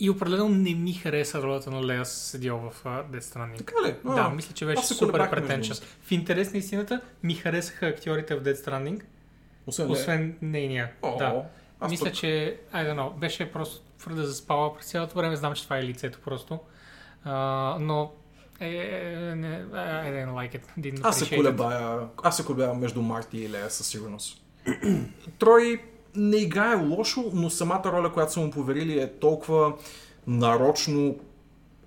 И 0.00 0.10
определено 0.10 0.48
не 0.48 0.74
ми 0.74 0.92
хареса 0.92 1.42
ролята 1.42 1.70
на 1.70 1.86
Лея 1.86 2.04
седял 2.04 2.58
в 2.58 2.84
Stranding. 3.12 3.58
Така 3.58 3.74
ли? 3.86 3.94
Да, 4.04 4.20
А, 4.20 4.30
мисля, 4.30 4.54
че 4.54 4.66
беше 4.66 4.82
супер 4.82 5.30
претенчъс. 5.30 5.80
В 5.80 6.12
интерес 6.12 6.52
на 6.52 6.58
истината 6.58 7.00
ми 7.22 7.34
харесаха 7.34 7.86
актьорите 7.86 8.34
в 8.34 8.42
Death 8.42 8.66
Stranding, 8.66 9.02
Освен, 9.66 9.90
освен 9.90 10.36
нейния. 10.42 10.92
О, 11.02 11.16
да. 11.18 11.42
аз 11.80 11.90
Мисля, 11.90 12.06
пък- 12.06 12.14
че, 12.14 12.60
I 12.74 12.76
don't 12.76 12.96
know, 12.96 13.14
беше 13.14 13.52
просто 13.52 13.80
твърде 13.98 14.22
заспала 14.22 14.74
през 14.74 14.86
цялото 14.86 15.14
време. 15.14 15.36
Знам, 15.36 15.54
че 15.54 15.64
това 15.64 15.78
е 15.78 15.82
лицето 15.82 16.18
просто. 16.24 16.58
А, 17.24 17.76
но 17.80 18.12
е, 18.60 18.68
е, 18.68 19.34
не, 19.34 19.64
I 19.64 20.26
didn't 20.26 20.32
like 20.32 20.60
it. 20.60 20.62
Didn't 20.78 21.00
Аз 21.02 21.18
се 21.18 21.36
колебая, 21.36 22.00
аз 22.22 22.36
се 22.36 22.44
колебавам 22.44 22.78
между 22.80 23.02
Марти 23.02 23.38
и 23.38 23.50
Лея 23.50 23.70
със 23.70 23.86
сигурност. 23.86 24.42
Трой 25.38 25.82
не 26.16 26.36
играе 26.36 26.74
лошо, 26.74 27.30
но 27.34 27.50
самата 27.50 27.84
роля, 27.84 28.12
която 28.12 28.32
са 28.32 28.40
му 28.40 28.50
поверили 28.50 29.00
е 29.00 29.12
толкова 29.12 29.74
нарочно 30.26 31.16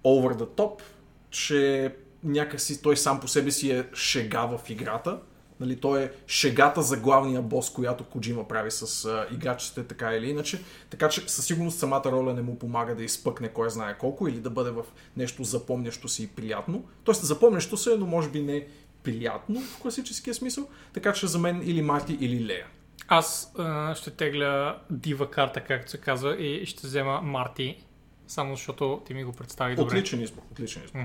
over 0.06 0.34
the 0.34 0.46
top, 0.46 0.82
че 1.30 1.96
някакси 2.24 2.82
той 2.82 2.98
сам 2.98 3.20
по 3.20 3.28
себе 3.28 3.52
си 3.52 3.72
е 3.72 3.88
шега 3.94 4.46
в 4.46 4.70
играта. 4.70 5.20
Нали, 5.60 5.76
той 5.76 6.04
е 6.04 6.12
шегата 6.28 6.82
за 6.82 6.98
главния 6.98 7.42
бос, 7.42 7.70
която 7.70 8.04
Коджима 8.04 8.48
прави 8.48 8.72
с 8.72 9.06
а, 9.06 9.28
играчите, 9.32 9.84
така 9.84 10.14
или 10.14 10.30
иначе. 10.30 10.62
Така 10.90 11.10
че 11.10 11.30
със 11.30 11.46
сигурност 11.46 11.80
самата 11.80 12.04
роля 12.06 12.34
не 12.34 12.42
му 12.42 12.60
помага 12.60 12.96
да 12.96 13.04
изпъкне 13.04 13.50
кой 13.50 13.70
знае 13.70 13.98
колко 13.98 14.28
или 14.28 14.40
да 14.40 14.50
бъде 14.50 14.72
в 14.72 14.84
нещо 15.18 15.44
запомнящо 15.44 16.08
се 16.08 16.24
и 16.24 16.28
приятно. 16.28 16.84
Тоест 17.04 17.26
запомнящо 17.26 17.78
се, 17.78 17.96
но 17.98 18.06
може 18.06 18.30
би 18.30 18.42
не 18.42 18.68
приятно 19.04 19.62
в 19.62 19.80
класическия 19.82 20.34
смисъл. 20.34 20.68
Така 20.94 21.14
че 21.14 21.28
за 21.28 21.40
мен 21.40 21.62
или 21.66 21.82
Марти, 21.82 22.18
или 22.22 22.46
Лея. 22.46 22.66
Аз 23.12 23.54
а, 23.60 23.96
ще 23.96 24.12
тегля 24.12 24.80
дива 24.90 25.32
карта, 25.32 25.62
както 25.64 25.92
се 25.92 25.98
казва, 25.98 26.42
и 26.42 26.66
ще 26.66 26.88
взема 26.88 27.22
Марти, 27.22 27.84
само 28.28 28.56
защото 28.56 29.02
ти 29.06 29.14
ми 29.14 29.24
го 29.24 29.34
представи 29.34 29.76
добре. 29.76 29.96
Отличен 29.96 30.22
избор, 30.22 30.42
отличен 30.52 30.84
избор. 30.84 31.00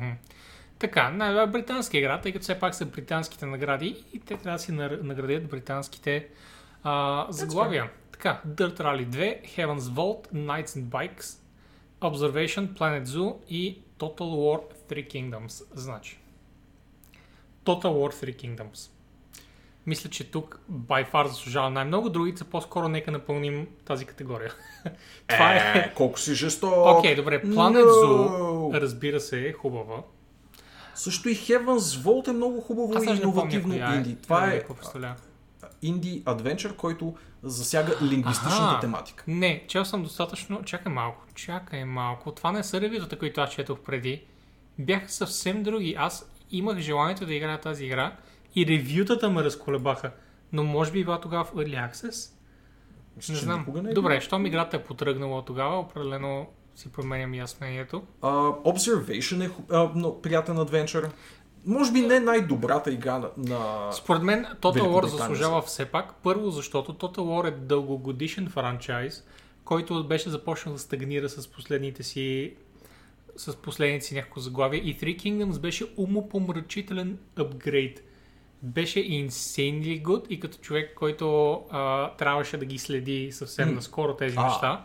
Така, 0.78 1.10
на 1.10 1.46
британска 1.46 1.98
игра, 1.98 2.20
тъй 2.20 2.32
като 2.32 2.42
все 2.42 2.58
пак 2.58 2.74
са 2.74 2.86
британските 2.86 3.46
награди 3.46 4.04
и 4.12 4.18
те 4.18 4.36
трябва 4.36 4.58
да 4.58 4.62
си 4.62 4.72
наградят 5.02 5.48
британските 5.48 6.28
а, 6.82 7.26
заглавия. 7.30 7.90
Така, 8.12 8.40
Dirt 8.46 8.78
Rally 8.78 9.08
2, 9.08 9.44
Heaven's 9.56 9.78
Vault, 9.78 10.32
Knights 10.32 10.66
and 10.66 10.84
Bikes, 10.84 11.38
Observation, 12.00 12.78
Planet 12.78 13.04
Zoo 13.04 13.36
и 13.48 13.82
Total 13.98 14.18
War 14.18 14.60
Three 14.88 15.10
Kingdoms. 15.10 15.66
Значи, 15.74 16.18
Total 17.64 17.92
War 17.92 18.24
Three 18.24 18.36
Kingdoms. 18.36 18.93
Мисля, 19.86 20.10
че 20.10 20.30
тук 20.30 20.60
by 20.72 21.12
far 21.12 21.26
заслужава 21.26 21.70
най-много, 21.70 22.10
другите 22.10 22.38
са 22.38 22.44
по-скоро 22.44 22.88
нека 22.88 23.10
напълним 23.10 23.66
тази 23.84 24.04
категория. 24.04 24.52
Това 25.26 25.54
е... 25.54 25.58
Е, 25.58 25.94
колко 25.94 26.20
си 26.20 26.34
жесток. 26.34 26.72
Окей, 26.98 27.16
добре, 27.16 27.42
Planet 27.42 27.84
No. 27.84 28.04
Zoo, 28.04 28.80
разбира 28.80 29.20
се, 29.20 29.48
е 29.48 29.52
хубава. 29.52 30.02
Също 30.94 31.28
и 31.28 31.36
Heaven's 31.36 31.78
Vault 31.78 32.28
е 32.28 32.32
много 32.32 32.60
хубаво 32.60 33.04
и 33.04 33.16
иновативно 33.16 33.74
е. 33.74 33.76
инди. 33.76 34.16
Това 34.16 34.50
е 34.50 34.62
инди 35.82 36.22
адвенчър, 36.26 36.76
който 36.76 37.14
засяга 37.42 37.96
лингвистичната 38.02 38.64
Аха. 38.64 38.80
тематика. 38.80 39.24
Не, 39.26 39.64
чел 39.68 39.84
съм 39.84 40.02
достатъчно. 40.02 40.62
Чакай 40.62 40.92
малко, 40.92 41.24
чакай 41.34 41.84
малко. 41.84 42.32
Това 42.32 42.52
не 42.52 42.64
са 42.64 42.80
ревютата, 42.80 43.18
които 43.18 43.40
аз 43.40 43.50
четох 43.50 43.78
преди. 43.78 44.24
Бяха 44.78 45.08
съвсем 45.08 45.62
други. 45.62 45.94
Аз 45.98 46.30
имах 46.50 46.78
желанието 46.78 47.26
да 47.26 47.34
играя 47.34 47.60
тази 47.60 47.84
игра 47.84 48.16
и 48.56 48.66
ревютата 48.66 49.30
ме 49.30 49.44
разколебаха. 49.44 50.10
Но 50.52 50.64
може 50.64 50.92
би 50.92 51.04
била 51.04 51.20
тогава 51.20 51.44
в 51.44 51.52
Early 51.52 51.92
Access? 51.92 52.30
Не 53.28 53.34
знам. 53.34 53.58
никога 53.58 53.82
не 53.82 53.90
е 53.90 53.94
Добре, 53.94 54.20
щом 54.20 54.46
играта 54.46 54.76
е 54.76 54.82
потръгнала 54.82 55.44
тогава, 55.44 55.78
определено 55.78 56.46
си 56.76 56.92
променям 56.92 57.34
аз 57.34 57.60
мнението. 57.60 58.02
А, 58.22 58.28
Observation 58.50 59.46
е 59.46 59.50
а, 59.70 59.90
но, 59.94 60.22
приятен 60.22 60.58
адвенчър. 60.58 61.10
Може 61.66 61.92
би 61.92 62.00
не 62.00 62.20
най-добрата 62.20 62.90
игра 62.90 63.18
на... 63.18 63.30
на... 63.36 63.92
Според 63.92 64.22
мен 64.22 64.46
Total 64.60 64.82
War 64.82 65.06
заслужава 65.06 65.62
все 65.62 65.84
пак. 65.84 66.14
Първо, 66.22 66.50
защото 66.50 66.94
Total 66.94 67.18
War 67.18 67.48
е 67.48 67.50
дългогодишен 67.50 68.48
франчайз, 68.48 69.24
който 69.64 70.08
беше 70.08 70.30
започнал 70.30 70.74
да 70.74 70.80
стагнира 70.80 71.28
с 71.28 71.48
последните 71.48 72.02
си 72.02 72.54
с 73.36 73.56
последните 73.56 74.04
си 74.04 74.14
някакво 74.14 74.40
заглавие 74.40 74.80
и 74.80 74.98
Three 74.98 75.16
Kingdoms 75.16 75.60
беше 75.60 75.86
умопомрачителен 75.96 77.18
апгрейд. 77.36 78.02
Беше 78.64 78.98
insanely 78.98 80.02
good 80.02 80.28
и 80.28 80.40
като 80.40 80.58
човек, 80.58 80.94
който 80.94 81.54
а, 81.70 82.10
трябваше 82.10 82.56
да 82.56 82.64
ги 82.64 82.78
следи 82.78 83.32
съвсем 83.32 83.68
М. 83.68 83.74
наскоро 83.74 84.16
тези 84.16 84.36
А. 84.38 84.44
неща, 84.44 84.84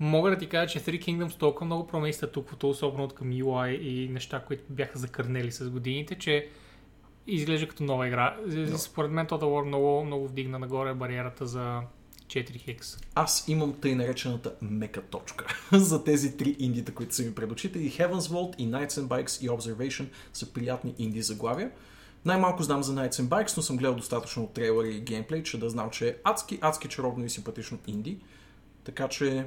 мога 0.00 0.30
да 0.30 0.38
ти 0.38 0.46
кажа, 0.46 0.72
че 0.72 0.80
Three 0.80 1.04
Kingdoms 1.04 1.38
толкова 1.38 1.66
много 1.66 1.86
промени 1.86 2.12
статуквото, 2.12 2.70
особено 2.70 3.04
от 3.04 3.14
към 3.14 3.32
UI 3.32 3.78
и 3.80 4.08
неща, 4.08 4.40
които 4.46 4.64
бяха 4.70 4.98
закърнели 4.98 5.52
с 5.52 5.70
годините, 5.70 6.14
че 6.14 6.48
изглежда 7.26 7.68
като 7.68 7.84
нова 7.84 8.06
игра. 8.06 8.36
Да. 8.46 8.78
Според 8.78 9.10
мен 9.10 9.26
Total 9.26 9.40
War 9.40 9.64
много, 9.64 10.04
много 10.04 10.28
вдигна 10.28 10.58
нагоре 10.58 10.94
бариерата 10.94 11.46
за 11.46 11.80
4 12.26 12.58
хекс. 12.58 12.98
Аз 13.14 13.44
имам 13.48 13.74
тъй 13.80 13.94
наречената 13.94 14.52
мека 14.62 15.02
точка 15.02 15.46
за 15.72 16.04
тези 16.04 16.36
три 16.36 16.56
индита, 16.58 16.94
които 16.94 17.14
са 17.14 17.22
ми 17.22 17.34
пред 17.34 17.52
очите. 17.52 17.78
И 17.78 17.90
Heaven's 17.90 18.18
Vault, 18.18 18.56
и 18.56 18.68
Knights 18.68 18.88
and 18.88 19.06
Bikes, 19.06 19.44
и 19.44 19.48
Observation 19.48 20.06
са 20.32 20.52
приятни 20.52 20.94
инди 20.98 21.22
заглавия. 21.22 21.70
Най-малко 22.26 22.62
знам 22.62 22.82
за 22.82 22.94
Knights 22.94 23.12
and 23.12 23.28
Bikes, 23.28 23.56
но 23.56 23.62
съм 23.62 23.76
гледал 23.76 23.94
достатъчно 23.94 24.46
трейлери 24.46 24.96
и 24.96 25.00
геймплей, 25.00 25.42
че 25.42 25.60
да 25.60 25.70
знам, 25.70 25.90
че 25.90 26.08
е 26.08 26.16
адски, 26.24 26.58
адски 26.60 26.88
чаровно 26.88 27.24
и 27.24 27.30
симпатично 27.30 27.78
инди. 27.86 28.18
Така 28.84 29.08
че 29.08 29.46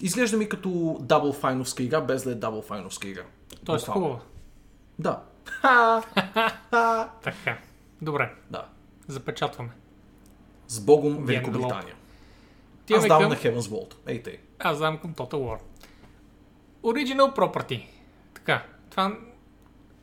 изглежда 0.00 0.36
ми 0.36 0.48
като 0.48 0.98
дабл 1.00 1.32
файновска 1.32 1.82
игра, 1.82 2.00
без 2.00 2.24
да 2.24 2.30
е 2.30 2.34
дабл 2.34 2.60
файновска 2.60 3.08
игра. 3.08 3.22
Тоест 3.64 3.86
Буквално. 3.86 4.06
хубава. 4.06 4.22
Да. 4.98 5.22
Така. 7.22 7.58
Добре, 8.02 8.32
да. 8.50 8.66
запечатваме. 9.08 9.70
С 10.68 10.80
Богом 10.80 11.24
Великобритания. 11.24 11.94
Аз 11.94 12.82
Отиваме 12.82 13.08
давам 13.08 13.22
към... 13.22 13.30
на 13.30 13.36
Heaven's 13.36 13.60
Vault. 13.60 13.94
Ей 14.06 14.22
тъй. 14.22 14.38
Аз 14.58 14.78
давам 14.78 14.98
към 14.98 15.14
Total 15.14 15.34
War. 15.34 15.58
Original 16.82 17.36
Property. 17.36 17.86
Така, 18.34 18.66
това 18.90 19.16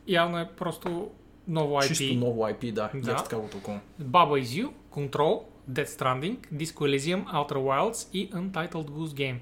явно 0.08 0.40
е 0.40 0.50
просто 0.58 1.12
ново 1.48 1.76
IP. 1.76 1.88
Чисто 1.88 2.14
ново 2.14 2.42
IP, 2.48 2.72
да. 2.72 2.90
Да. 2.94 3.12
Аз 3.12 3.24
така 3.24 3.38
го 3.38 3.48
тълкувам. 3.48 3.80
Baba 4.02 4.44
Is 4.44 4.64
You, 4.64 4.70
Control, 4.92 5.42
Death 5.72 5.88
Stranding, 5.90 6.38
Disco 6.54 6.98
Elysium, 6.98 7.26
Outer 7.26 7.54
Wilds 7.58 8.10
и 8.14 8.30
Untitled 8.30 8.72
Goose 8.90 9.14
Game. 9.14 9.38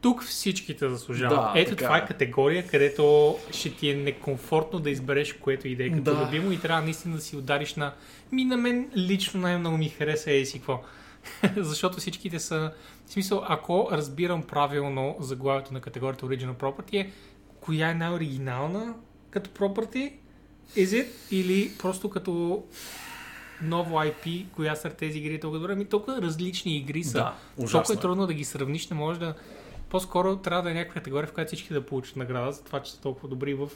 Тук 0.00 0.24
всичките 0.24 0.88
заслужават. 0.88 1.36
Да, 1.36 1.52
Ето 1.60 1.70
така 1.70 1.84
това 1.84 1.98
е. 1.98 2.00
е 2.00 2.04
категория, 2.04 2.66
където 2.66 3.36
ще 3.50 3.74
ти 3.74 3.90
е 3.90 3.96
некомфортно 3.96 4.78
да 4.78 4.90
избереш 4.90 5.32
което 5.32 5.68
и 5.68 5.76
да 5.76 5.84
е 5.84 5.90
като 5.90 6.02
Да. 6.14 6.26
любимо 6.26 6.52
и 6.52 6.60
трябва 6.60 6.82
наистина 6.82 7.16
да 7.16 7.22
си 7.22 7.36
удариш 7.36 7.74
на... 7.74 7.94
Ми 8.32 8.44
на 8.44 8.56
мен 8.56 8.90
лично 8.96 9.40
най-много 9.40 9.76
ми 9.76 9.88
хареса 9.88 10.32
е 10.32 10.44
си 10.44 10.58
какво. 10.58 10.82
Защото 11.56 11.96
всичките 11.96 12.38
са... 12.38 12.72
В 13.06 13.12
смисъл, 13.12 13.42
ако 13.48 13.88
разбирам 13.92 14.42
правилно 14.42 15.16
заглавието 15.20 15.74
на 15.74 15.80
категорията 15.80 16.26
Original 16.26 16.54
Property 16.54 16.94
е 16.94 17.10
коя 17.60 17.90
е 17.90 17.94
най-оригинална 17.94 18.94
като 19.30 19.50
property? 19.50 20.12
Is 20.76 20.86
it? 20.86 21.06
Или 21.30 21.72
просто 21.78 22.10
като 22.10 22.62
ново 23.62 23.96
IP, 23.96 24.44
коя 24.50 24.76
са 24.76 24.90
тези 24.90 25.18
игри 25.18 25.34
е 25.34 25.40
толкова 25.40 25.60
добре? 25.60 25.74
Ми 25.74 25.84
толкова 25.84 26.22
различни 26.22 26.76
игри 26.76 27.04
са. 27.04 27.12
Да, 27.12 27.34
ужасно 27.56 27.78
толкова 27.78 27.94
е 27.94 27.96
е. 27.96 28.00
трудно 28.00 28.26
да 28.26 28.34
ги 28.34 28.44
сравниш, 28.44 28.88
не 28.88 28.96
може 28.96 29.20
да... 29.20 29.34
По-скоро 29.90 30.36
трябва 30.36 30.62
да 30.62 30.70
е 30.70 30.74
някаква 30.74 31.00
категория, 31.00 31.26
в 31.26 31.32
която 31.32 31.46
всички 31.48 31.74
да 31.74 31.86
получат 31.86 32.16
награда 32.16 32.52
за 32.52 32.62
това, 32.62 32.82
че 32.82 32.92
са 32.92 33.00
толкова 33.00 33.28
добри 33.28 33.54
в, 33.54 33.68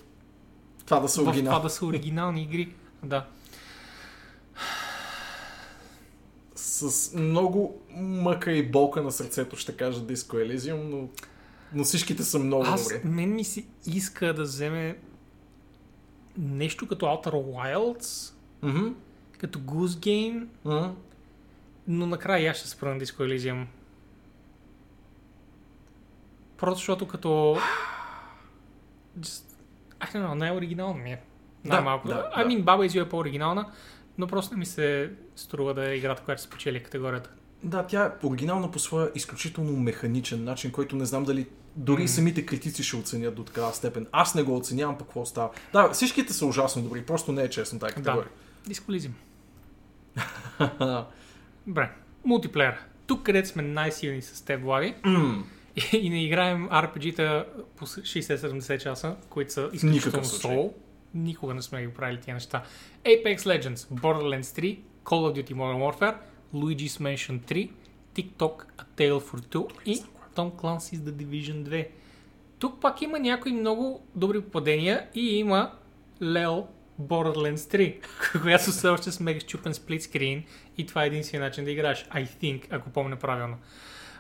Това 0.87 1.01
да 1.01 1.09
са 1.09 1.21
в 1.21 1.23
това 1.23 1.31
оригинал. 1.33 1.61
да 1.63 1.71
са 1.71 1.87
оригинални 1.87 2.43
игри. 2.43 2.75
Да. 3.03 3.27
С 6.55 7.13
много 7.15 7.81
мъка 7.97 8.53
и 8.53 8.71
болка 8.71 9.03
на 9.03 9.13
сърцето 9.13 9.57
ще 9.57 9.77
кажа 9.77 10.01
Disco 10.01 10.57
Elysium, 10.57 10.83
но, 10.83 11.09
но 11.75 11.85
всичките 11.85 12.23
са 12.25 12.39
много 12.39 12.65
Аз, 12.67 12.83
добри. 12.83 13.01
мен 13.05 13.35
ми 13.35 13.45
се 13.45 13.65
иска 13.87 14.35
да 14.35 14.43
вземе 14.43 14.99
нещо 16.39 16.89
като 16.89 17.07
Outer 17.07 17.31
Wilds, 17.33 18.35
Мгм. 18.63 18.89
като 19.39 19.59
Goose 19.59 19.87
Game, 19.87 20.47
Мгм. 20.65 20.95
но 21.89 22.07
накрая 22.07 22.51
аз 22.51 22.57
ще 22.57 22.69
спра 22.69 22.95
на 22.95 23.01
Disco 23.01 23.17
Elysium. 23.19 23.65
Просто 26.57 26.79
защото 26.79 27.09
като... 27.09 27.29
Just... 29.21 29.45
I 30.01 30.07
don't 30.07 30.27
know, 30.27 30.35
най-оригинално 30.35 30.95
ми 30.95 31.13
е. 31.13 31.23
Най-малко. 31.65 32.09
да, 32.09 32.31
I 32.37 32.43
да. 32.43 32.49
mean, 32.51 32.65
Baba 32.65 32.89
Is 32.89 33.01
You 33.01 33.07
е 33.07 33.09
по-оригинална, 33.09 33.73
но 34.19 34.27
просто 34.27 34.55
не 34.55 34.59
ми 34.59 34.67
се 34.67 35.13
струва 35.37 35.75
да 35.75 35.91
е 35.91 35.97
играта, 35.97 36.23
която 36.23 36.43
се 36.43 36.49
спечели 36.49 36.83
категорията. 36.83 37.31
Да, 37.63 37.83
тя 37.83 38.05
е 38.05 38.27
оригинална 38.27 38.71
по 38.71 38.79
своя 38.79 39.11
изключително 39.15 39.73
механичен 39.73 40.45
начин, 40.45 40.73
който 40.73 40.97
не 40.97 41.05
знам 41.05 41.25
дали 41.25 41.47
дори 41.77 42.03
Мгм. 42.03 42.09
самите 42.09 42.47
критици 42.47 42.83
ще 42.83 42.97
оценят 42.97 43.35
до 43.35 43.45
такава 43.45 43.73
степен. 43.73 44.07
Аз 44.13 44.35
не 44.35 44.43
го 44.43 44.57
оценявам, 44.57 44.99
по 44.99 45.05
какво 45.05 45.27
става. 45.27 45.51
Да, 45.73 45.91
всичките 45.91 46.33
са 46.33 46.47
ужасно 46.47 46.83
добри, 46.83 47.03
просто 47.03 47.33
не 47.33 47.43
е 47.43 47.51
честно 47.51 47.79
тази 47.79 47.95
категория. 47.95 48.29
Disco 48.69 49.11
Elysium. 50.61 51.05
Добре. 51.67 51.91
Мултиплеер. 52.25 52.77
Тук, 53.07 53.23
където 53.23 53.49
сме 53.49 53.63
най-силни 53.63 54.23
с 54.23 54.43
теб, 54.43 54.63
Влади, 54.63 54.95
М, 55.05 55.45
и, 55.93 55.97
и 55.97 56.11
не 56.11 56.25
играем 56.25 56.69
RPG-та 56.69 57.45
по 57.77 57.87
60-70 57.87 58.79
часа, 58.79 59.17
които 59.29 59.53
са 59.53 59.71
изключително 59.73 60.25
сол. 60.25 60.75
Никога 61.15 61.55
не 61.55 61.63
сме 61.63 61.83
ги 61.83 61.89
правили 61.89 62.21
тия 62.21 62.35
неща. 62.35 62.63
Apex 63.05 63.39
Legends, 63.39 63.75
Borderlands 63.75 64.61
3, 64.61 64.79
Call 65.05 65.33
of 65.33 65.45
Duty 65.45 65.55
Modern 65.55 65.99
Warfare, 65.99 66.15
Luigi's 66.55 67.01
Mansion 67.01 67.41
3, 67.41 67.71
TikTok, 68.15 68.65
A 68.79 68.85
Tale 68.97 69.21
for 69.21 69.41
Two 69.41 69.69
и 69.87 70.03
Tom 70.35 70.51
Clancy's 70.51 70.99
The 70.99 71.13
Division 71.13 71.63
2. 71.69 71.89
Тук 72.59 72.81
пак 72.81 73.03
има 73.03 73.19
някои 73.19 73.53
много 73.53 74.07
добри 74.15 74.41
попадения 74.41 75.09
и 75.15 75.39
има 75.39 75.73
Lel 76.23 76.67
Borderlands 77.01 77.57
3, 77.57 78.41
която 78.43 78.71
все 78.71 78.89
още 78.89 79.13
с 79.13 79.21
мега 79.21 79.41
щупен 79.41 79.75
сплитскрин 79.75 80.45
и 80.79 80.87
това 80.87 81.05
е 81.05 81.07
единствения 81.07 81.47
начин 81.49 81.65
да 81.65 81.71
играеш. 81.71 82.07
I 82.15 82.29
think, 82.29 82.67
ако 82.71 82.91
помня 82.91 83.17
правилно. 83.17 83.57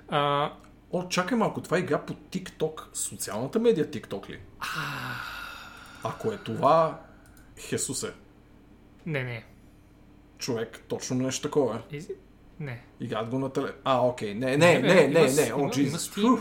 А, 0.09 0.53
О, 0.93 1.09
чакай 1.09 1.39
малко, 1.39 1.61
това 1.61 1.77
е 1.77 1.81
игра 1.81 1.99
по 1.99 2.15
TikTok. 2.15 2.81
Социалната 2.93 3.59
медия 3.59 3.91
TikTok 3.91 4.31
ли? 4.31 4.41
Ако 6.05 6.33
е 6.33 6.37
това, 6.37 7.01
Хесусе, 7.59 8.13
не, 9.07 9.25
не. 9.25 9.45
Човек, 10.41 10.85
точно 10.89 11.17
нещо 11.17 11.43
такова 11.43 11.83
е. 11.91 11.97
Is 11.97 12.01
it? 12.01 12.17
Не. 12.61 12.83
Играят 13.01 13.29
го 13.29 13.39
на 13.39 13.53
теле... 13.53 13.73
А, 13.85 14.07
окей, 14.07 14.35
не, 14.35 14.57
не, 14.57 14.79
не, 14.79 14.93
има 15.03 15.21
не, 15.21 15.29
с- 15.29 15.37
не, 15.37 15.55
о, 15.55 15.59
има-. 15.59 15.71
Steam. 15.71 16.41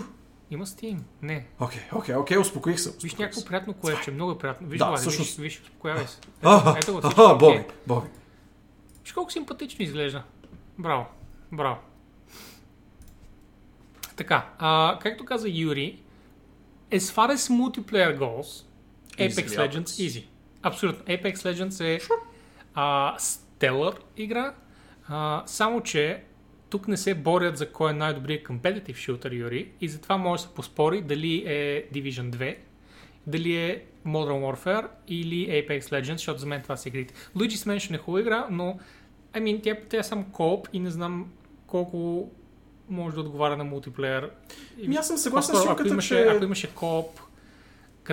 Има 0.51 0.65
Steam. 0.65 0.97
Не. 1.21 1.45
Окей, 1.59 1.81
окей, 1.93 2.15
окей, 2.15 2.37
успокоих 2.37 2.79
се. 2.79 2.93
Виж 3.03 3.15
някакво 3.15 3.45
приятно 3.45 3.73
коече. 3.73 4.11
Много 4.11 4.31
е 4.31 4.37
приятно. 4.37 4.67
Виж, 4.67 4.79
Да, 4.79 4.85
Влади, 4.85 5.01
всъщност- 5.01 5.37
виж, 5.37 5.57
виж, 5.57 5.61
успокоявай 5.63 6.07
се. 6.07 6.17
Ето 6.77 6.93
го, 6.93 7.01
всичко 7.01 7.21
аха, 7.21 7.33
е. 7.33 7.37
Боби, 7.37 7.63
Боби. 7.87 8.07
Виж 9.03 9.11
колко 9.11 9.31
симпатично 9.31 9.83
изглежда. 9.83 10.23
Браво. 10.79 11.05
Браво. 11.51 11.77
Така, 14.15 14.49
а, 14.59 14.99
както 15.01 15.25
каза 15.25 15.49
Юри, 15.49 16.01
as 16.91 16.99
far 16.99 17.35
as 17.35 17.51
multiplayer 17.51 18.19
goes, 18.19 18.65
Apex 19.17 19.47
Legends, 19.47 19.83
easy. 19.83 20.25
Абсолютно. 20.63 21.05
Apex 21.05 21.35
Legends 21.35 21.83
е 21.83 21.99
а, 22.73 23.15
стелър 23.59 23.95
игра, 24.17 24.53
а, 25.07 25.43
само 25.45 25.81
че 25.81 26.23
тук 26.69 26.87
не 26.87 26.97
се 26.97 27.13
борят 27.13 27.57
за 27.57 27.71
кой 27.71 27.91
е 27.91 27.93
най-добрият 27.93 28.47
competitive 28.47 28.93
shooter, 28.93 29.33
Юри, 29.33 29.71
и 29.81 29.89
затова 29.89 30.17
може 30.17 30.43
да 30.43 30.47
се 30.47 30.53
поспори 30.55 31.01
дали 31.01 31.43
е 31.47 31.85
Division 31.93 32.29
2, 32.29 32.55
дали 33.27 33.55
е 33.55 33.83
Modern 34.07 34.55
Warfare 34.55 34.87
или 35.07 35.47
Apex 35.47 35.81
Legends, 35.81 36.11
защото 36.11 36.39
за 36.39 36.45
мен 36.45 36.61
това 36.61 36.77
са 36.77 36.89
игрите. 36.89 37.13
Luigi's 37.35 37.67
Mansion 37.67 37.95
е 37.95 37.97
хубава 37.97 38.21
игра, 38.21 38.47
но 38.51 38.79
I 39.33 39.39
mean, 39.39 39.63
тя, 39.63 39.75
тя 39.89 39.97
е 39.97 40.03
само 40.03 40.25
кооп 40.31 40.67
и 40.73 40.79
не 40.79 40.89
знам 40.89 41.31
колко 41.67 42.29
може 42.89 43.15
да 43.15 43.21
отговаря 43.21 43.57
на 43.57 43.63
мултиплеер. 43.63 44.31
Ми 44.87 44.95
аз 44.95 45.07
съм 45.07 45.17
съгласен 45.17 45.55
с 45.55 45.59
ако 45.59 45.69
Юката, 45.69 45.89
имаше, 45.89 46.15
че... 46.15 46.21
ако 46.21 46.43
имаше 46.43 46.75
кооп 46.75 47.19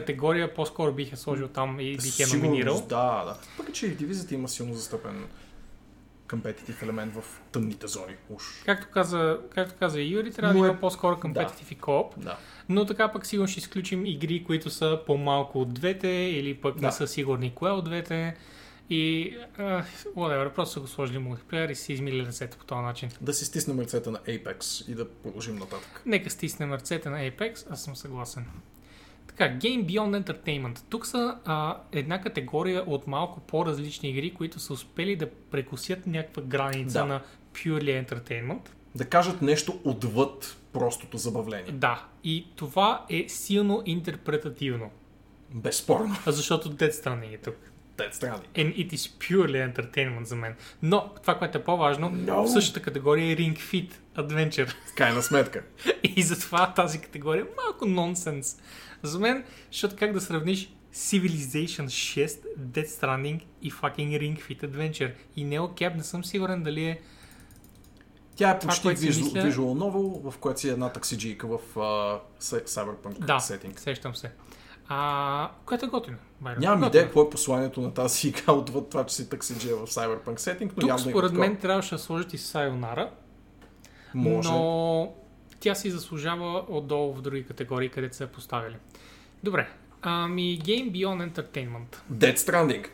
категория, 0.01 0.55
по-скоро 0.55 0.93
бих 0.93 1.12
я 1.12 1.16
сложил 1.16 1.48
там 1.48 1.81
и 1.81 1.97
бих 1.97 2.18
я 2.18 2.27
номинирал. 2.28 2.86
Да, 2.89 3.24
да. 3.24 3.36
Пък 3.56 3.73
че 3.73 3.86
и 3.86 3.94
дивизията 3.94 4.35
има 4.35 4.48
силно 4.48 4.74
застъпен 4.74 5.24
компетитив 6.31 6.82
елемент 6.82 7.14
в 7.14 7.24
тъмните 7.52 7.86
зони. 7.86 8.14
Уж. 8.31 8.43
Както 8.64 8.86
каза, 8.93 9.39
както 9.55 9.74
каза 9.78 10.01
и 10.01 10.12
Юри, 10.12 10.32
трябва 10.32 10.55
Но 10.55 10.60
да 10.60 10.66
е- 10.66 10.70
има 10.70 10.81
по-скоро 10.81 11.20
компетитив 11.20 11.70
и 11.70 11.74
кооп. 11.74 12.14
Да. 12.16 12.39
Но 12.68 12.86
така 12.86 13.12
пък 13.12 13.27
сигурно 13.27 13.48
ще 13.48 13.60
изключим 13.60 14.06
игри, 14.06 14.44
които 14.44 14.70
са 14.70 15.01
по-малко 15.06 15.60
от 15.60 15.74
двете 15.74 16.09
или 16.09 16.55
пък 16.55 16.77
Да. 16.77 16.86
не 16.86 16.93
са 16.93 17.06
сигурни 17.06 17.55
кое 17.55 17.70
от 17.70 17.85
двете. 17.85 18.36
И, 18.90 19.35
uh, 19.59 19.85
whatever, 20.06 20.51
просто 20.51 20.73
са 20.74 20.81
го 20.81 20.86
сложили 20.86 21.18
мултиплеер 21.18 21.68
и 21.68 21.74
си 21.74 21.93
измили 21.93 22.27
ръцете 22.27 22.56
по 22.59 22.64
този 22.64 22.81
начин. 22.81 23.09
Да 23.20 23.35
си 23.35 23.44
стиснем 23.44 23.81
ръцете 23.81 24.10
на 24.10 24.18
Apex 24.18 24.90
и 24.90 24.94
да 24.94 25.09
продължим 25.09 25.56
нататък. 25.56 26.02
Нека 26.06 26.31
стиснем 26.31 26.73
ръцете 26.73 27.10
на 27.10 27.18
Apex, 27.18 27.66
аз 27.70 27.85
съм 27.85 27.97
съгласен. 27.97 28.44
Така, 29.36 29.54
Game 29.54 29.84
Beyond 29.86 30.24
Entertainment. 30.24 30.80
Тук 30.88 31.06
са 31.06 31.38
а, 31.44 31.76
една 31.92 32.20
категория 32.20 32.84
от 32.86 33.06
малко 33.06 33.40
по-различни 33.40 34.08
игри, 34.08 34.30
които 34.30 34.58
са 34.60 34.72
успели 34.72 35.16
да 35.16 35.30
прекусят 35.30 36.06
някаква 36.06 36.42
граница 36.42 36.98
Да. 36.98 37.04
на 37.04 37.22
purely 37.54 38.06
entertainment. 38.08 38.68
Да 38.94 39.04
кажат 39.04 39.42
нещо 39.42 39.80
отвъд 39.84 40.56
простото 40.72 41.16
забавление. 41.16 41.72
Да, 41.72 42.04
и 42.24 42.46
това 42.56 43.04
е 43.10 43.24
силно 43.28 43.82
интерпретативно, 43.86 44.90
Безспорно. 45.54 46.16
защото 46.26 46.70
Dead 46.70 46.90
Stranding 46.90 47.34
е 47.34 47.38
тук. 47.38 47.56
Те 47.97 48.09
страни. 48.12 48.43
And 48.55 48.74
it 48.77 48.93
is 48.93 48.97
purely 49.20 49.74
entertainment 49.74 50.23
за 50.23 50.36
мен. 50.36 50.55
Но 50.82 51.14
това, 51.14 51.39
което 51.39 51.59
е 51.59 51.64
по-важно, 51.64 52.10
No. 52.10 52.43
в 52.43 52.51
същата 52.51 52.82
категория 52.82 53.27
е 53.27 53.36
Ring 53.36 53.56
Fit 53.56 53.90
Adventure. 54.16 54.74
Крайна 54.97 55.23
сметка. 55.23 55.62
И 56.05 56.23
затова 56.23 56.74
тази 56.74 56.98
категория 57.01 57.43
е 57.43 57.62
малко 57.64 57.86
нонсенс. 57.86 58.56
За 59.02 59.18
мен, 59.18 59.44
защото 59.73 59.97
как 59.97 60.12
да 60.12 60.20
сравниш 60.20 60.73
Civilization 60.94 61.85
6, 61.85 62.27
Dead 62.59 62.86
Stranding 62.86 63.40
и 63.62 63.73
fucking 63.73 63.97
Ring 64.12 64.40
Fit 64.40 64.62
Adventure. 64.62 65.12
И 65.36 65.47
Neo 65.47 65.60
Cap 65.60 65.97
не 65.97 66.02
съм 66.02 66.24
сигурен 66.24 66.62
дали 66.62 66.85
е... 66.85 67.01
Тя 68.36 68.51
е 68.51 68.59
почти 68.59 68.82
което 68.82 69.01
си 69.01 69.06
визу, 69.06 69.24
мисля- 69.24 69.43
novel, 69.52 70.31
в 70.31 70.39
която 70.39 70.60
си 70.60 70.68
една 70.68 70.89
таксиджийка 70.89 71.47
в 71.48 71.59
се- 72.39 72.64
Cyberpunk 72.64 73.18
Да, 73.18 73.39
сетинг. 73.39 73.81
сещам 73.81 74.14
се. 74.16 74.31
А, 74.88 75.50
което 75.66 75.84
е 75.86 75.88
the 75.88 76.16
way. 76.42 76.58
Нямам 76.58 76.78
Готино. 76.78 76.86
идея 76.86 77.04
какво 77.04 77.22
е 77.22 77.30
посланието 77.30 77.80
на 77.80 77.94
тази 77.94 78.28
игра 78.28 78.52
отвъд 78.52 78.88
това, 78.90 79.06
че 79.06 79.14
си 79.14 79.30
таксиджия 79.30 79.76
в 79.76 79.86
Cyberpunk 79.86 80.36
сетинг, 80.36 80.72
но 80.76 80.80
Тук 80.80 80.88
явно 80.88 81.10
според 81.10 81.30
такова. 81.30 81.48
мен 81.48 81.56
трябваше 81.56 81.94
да 81.94 81.98
сложат 81.98 82.34
и 82.34 82.38
Sayonara, 82.38 83.08
Може. 84.14 84.48
но 84.48 85.12
тя 85.60 85.74
си 85.74 85.90
заслужава 85.90 86.64
отдолу 86.68 87.14
в 87.14 87.22
други 87.22 87.44
категории, 87.46 87.88
където 87.88 88.16
са 88.16 88.24
я 88.24 88.32
поставили. 88.32 88.76
Добре. 89.42 89.68
Ами 90.02 90.60
Game 90.60 90.90
Beyond 90.92 91.30
Entertainment. 91.30 91.96
Dead 92.12 92.34
Stranding. 92.36 92.86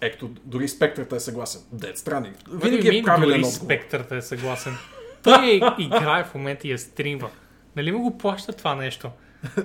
Ето, 0.00 0.30
дори 0.44 0.68
спектрата 0.68 1.16
е 1.16 1.20
съгласен. 1.20 1.62
Dead 1.74 1.94
Stranding. 1.96 2.34
Винаги 2.48 2.98
е 2.98 3.02
правилен 3.02 3.28
дори 3.30 3.44
отговор. 3.44 3.64
спектърта 3.64 4.16
е 4.16 4.22
съгласен. 4.22 4.76
Той 5.22 5.46
е 5.46 5.60
играе 5.78 6.24
в 6.24 6.34
момента 6.34 6.68
и 6.68 6.70
я 6.70 6.78
стримва. 6.78 7.30
Нали 7.76 7.92
му 7.92 8.02
го 8.02 8.18
плаща 8.18 8.52
това 8.52 8.74
нещо? 8.74 9.10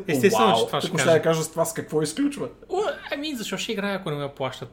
Естествено, 0.07 0.55
че 0.57 0.67
това 0.67 0.81
ще 0.81 0.91
кажа. 0.91 1.09
ще 1.09 1.21
кажа 1.21 1.43
с 1.43 1.51
това 1.51 1.65
с 1.65 1.73
какво 1.73 2.01
изключва. 2.01 2.49
Ами, 3.11 3.35
защо 3.35 3.57
ще 3.57 3.71
играя, 3.71 3.95
ако 3.95 4.11
не 4.11 4.17
ме 4.17 4.29
плащат? 4.29 4.69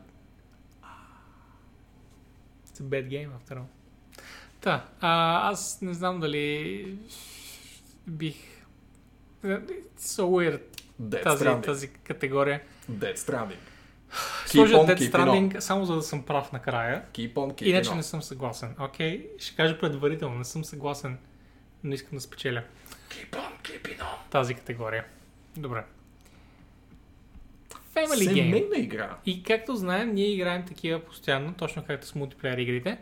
It's 2.69 2.81
a 2.81 2.83
bad 2.83 3.09
game, 3.09 3.28
after 3.28 3.57
all. 3.57 3.65
Та, 4.61 4.85
а, 5.01 5.51
аз 5.51 5.78
не 5.83 5.95
знам 5.95 6.20
дали 6.20 6.99
бих... 8.07 8.37
It's 9.45 9.99
so 9.99 10.23
weird, 10.23 10.62
Dead 11.03 11.23
тази, 11.23 11.45
Stranding. 11.45 11.65
тази 11.65 11.89
категория. 11.89 12.62
Dead 12.91 13.16
Stranding. 13.16 13.57
Сложа 14.47 14.74
Dead 14.74 15.11
Stranding 15.11 15.59
само 15.59 15.85
за 15.85 15.95
да 15.95 16.03
съм 16.03 16.23
прав 16.23 16.53
накрая. 16.53 17.05
Keep 17.12 17.35
on, 17.35 17.53
keep 17.53 17.62
Иначе 17.62 17.95
не 17.95 18.03
съм 18.03 18.23
съгласен. 18.23 18.74
Окей, 18.81 19.27
ще 19.39 19.57
кажа 19.57 19.78
предварително, 19.78 20.39
не 20.39 20.45
съм 20.45 20.65
съгласен, 20.65 21.19
но 21.85 21.95
искам 21.95 22.19
да 22.19 22.20
спечеля 22.20 22.62
Keep 23.11 23.31
on, 23.37 24.31
тази 24.31 24.55
категория. 24.55 25.05
Добре. 25.57 25.85
Family 27.95 28.28
Game. 28.28 28.35
Семейна 28.35 28.77
игра. 28.78 29.16
И 29.27 29.43
както 29.43 29.77
знаем, 29.77 30.15
ние 30.15 30.27
играем 30.35 30.66
такива 30.66 31.01
постоянно, 31.01 31.55
точно 31.55 31.85
както 31.87 32.07
с 32.07 32.15
мултиплеер 32.15 32.59
игрите. 32.59 32.99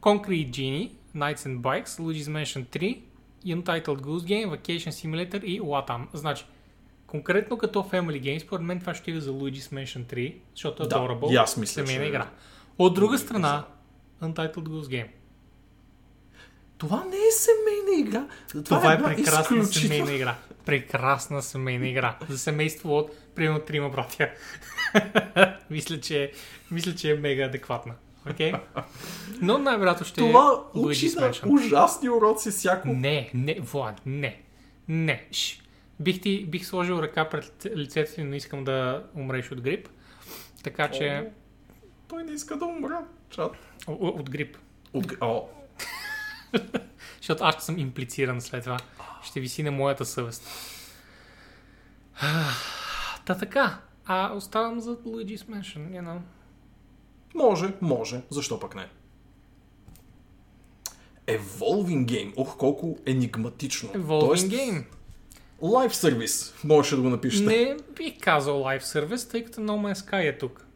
Concrete 0.00 0.50
Genie, 0.50 0.90
Knights 1.16 1.36
and 1.38 1.58
Bikes, 1.60 1.84
Luigi's 1.86 2.30
Mansion 2.30 2.66
3, 2.66 3.00
Untitled 3.46 4.00
Goose 4.00 4.18
Game, 4.18 4.58
Vacation 4.58 4.90
Simulator 4.90 5.44
и 5.44 5.60
Latam. 5.60 6.06
Значи, 6.12 6.44
конкретно 7.06 7.58
като 7.58 7.78
Family 7.78 8.20
Game, 8.22 8.38
според 8.38 8.62
мен 8.64 8.80
това 8.80 8.94
ще 8.94 9.10
иде 9.10 9.20
за 9.20 9.30
Luigi's 9.32 9.74
Mansion 9.74 10.04
3, 10.14 10.34
защото 10.54 10.82
е 10.82 10.86
Да, 10.86 10.96
adorable, 10.96 11.32
и 11.32 11.36
аз 11.36 11.56
мисля, 11.56 11.86
семейна 11.86 12.04
че- 12.04 12.08
игра. 12.08 12.28
От 12.78 12.94
друга 12.94 13.18
страна, 13.18 13.64
Untitled 14.22 14.56
Goose 14.56 14.82
Game. 14.88 15.08
Това 16.78 17.04
не 17.04 17.16
е 17.16 17.30
семейна 17.30 18.08
игра. 18.08 18.26
Това, 18.48 18.62
Това 18.62 18.92
е 18.92 18.94
една 18.94 19.08
прекрасна 19.08 19.64
семейна 19.64 20.12
игра. 20.12 20.34
Прекрасна 20.64 21.42
семейна 21.42 21.88
игра. 21.88 22.16
За 22.28 22.38
семейство 22.38 22.96
от 22.96 23.10
примерно 23.34 23.60
трима 23.60 23.88
братя. 23.88 24.30
мисля, 25.70 26.00
че, 26.00 26.32
мисля, 26.70 26.94
че 26.94 27.10
е 27.10 27.14
мега 27.14 27.44
адекватна. 27.44 27.94
Окей? 28.30 28.52
Но 29.40 29.58
най-вероятно 29.58 30.06
ще 30.06 30.20
Това 30.20 30.64
е 30.76 30.78
учи 30.78 31.14
на 31.16 31.32
ужасни 31.46 32.10
уроци 32.10 32.50
всяко. 32.50 32.88
Не, 32.88 33.30
не, 33.34 33.60
Влад, 33.60 34.00
не. 34.06 34.42
Не. 34.88 35.26
Ш. 35.32 35.60
Бих, 36.00 36.20
ти, 36.20 36.46
бих 36.46 36.66
сложил 36.66 36.94
ръка 36.94 37.28
пред 37.28 37.66
лицето 37.76 38.12
си, 38.12 38.22
но 38.22 38.34
искам 38.34 38.64
да 38.64 39.04
умреш 39.14 39.50
от 39.50 39.60
грип. 39.60 39.88
Така 40.62 40.90
че... 40.90 41.24
О, 41.26 41.30
Той 42.08 42.24
не 42.24 42.32
иска 42.32 42.56
да 42.56 42.64
умра. 42.64 43.04
Чат. 43.30 43.52
О, 43.86 43.92
от 43.92 44.30
грип. 44.30 44.56
От... 44.92 45.12
О, 45.20 45.48
Защото 47.16 47.44
аз 47.44 47.54
ще 47.54 47.64
съм 47.64 47.78
имплициран 47.78 48.40
след 48.40 48.64
това. 48.64 48.78
Ще 49.22 49.40
виси 49.40 49.62
на 49.62 49.70
моята 49.70 50.04
съвест. 50.04 50.48
Та 53.26 53.34
така. 53.34 53.80
А 54.06 54.32
оставам 54.34 54.80
за 54.80 54.90
Luigi's 54.90 55.44
Mansion, 55.44 55.90
you 55.90 56.02
know. 56.02 56.18
може, 57.34 57.72
може. 57.80 58.22
Защо 58.30 58.60
пък 58.60 58.74
не? 58.74 58.88
Evolving 61.26 62.04
Game. 62.04 62.32
Ох, 62.36 62.56
колко 62.56 62.98
енигматично. 63.06 63.88
Evolving 63.88 64.48
Game. 64.48 64.84
Live 65.62 65.92
Service. 65.92 66.64
Можеше 66.64 66.96
да 66.96 67.02
го 67.02 67.08
напишете. 67.08 67.44
Не 67.46 67.76
бих 67.96 68.20
казал 68.20 68.62
Live 68.62 68.82
Service, 68.82 69.30
тъй 69.30 69.44
като 69.44 69.60
No 69.60 69.70
Man's 69.92 70.10
Sky 70.10 70.28
е 70.28 70.38
тук. 70.38 70.66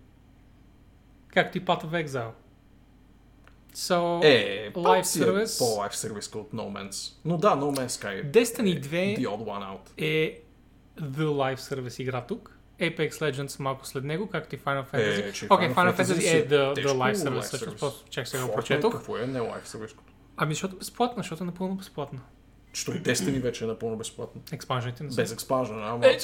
Както 1.29 1.59
и 1.59 1.65
Path 1.65 1.85
of 1.85 2.07
Exile. 2.07 2.31
So, 3.75 4.25
Е, 4.25 4.73
си 5.05 5.23
е 5.23 5.25
Service. 5.25 5.59
по-Live 5.59 5.93
Service 5.93 6.35
от 6.37 6.53
No 6.53 6.61
Man's. 6.63 7.13
Но 7.25 7.37
да, 7.39 7.49
No 7.49 7.79
Man's 7.79 7.89
Sky 7.89 8.21
е 8.21 8.25
Destiny 8.25 8.81
2 8.81 9.19
the 9.19 9.27
odd 9.27 9.45
one 9.45 9.65
out. 9.65 9.91
е 9.99 10.41
The 11.01 11.25
Live 11.25 11.59
Service 11.59 12.03
игра 12.03 12.21
тук. 12.21 12.57
Apex 12.81 13.11
Legends 13.11 13.61
малко 13.61 13.87
след 13.87 14.05
него, 14.05 14.27
както 14.27 14.55
и 14.55 14.59
Final 14.59 14.91
Fantasy. 14.93 15.43
Е, 15.45 15.47
Окей, 15.51 15.69
Final 15.69 15.97
Fantasy 15.97 16.21
си 16.21 16.29
е 16.29 16.49
The, 16.49 16.75
the 16.75 16.87
Live 16.87 16.95
Live 16.95 17.15
Service, 17.15 17.41
всъщност. 17.41 18.11
Чак 18.11 18.29
сега 18.29 18.45
го 18.45 18.51
е- 18.51 18.55
прочетох. 18.55 18.93
Какво 18.93 19.17
е 19.17 19.27
не 19.27 19.41
Live 19.41 19.67
Service? 19.67 19.95
Ами 20.37 20.55
защото 20.55 20.77
е 20.77 20.79
безплатна, 20.79 21.15
защото 21.17 21.43
е 21.43 21.47
напълно 21.47 21.75
безплатна. 21.75 22.19
Що 22.73 22.93
и 22.93 22.95
Destiny 22.95 23.41
вече 23.41 23.65
е 23.65 23.69
напълно 23.69 23.97
безплатно. 23.97 24.43
Експанжените 24.53 25.05
не 25.05 25.11
са. 25.11 25.17
Без 25.17 25.33
експанжен, 25.33 25.85
ама... 25.85 26.07
Е, 26.07 26.11
е, 26.11 26.19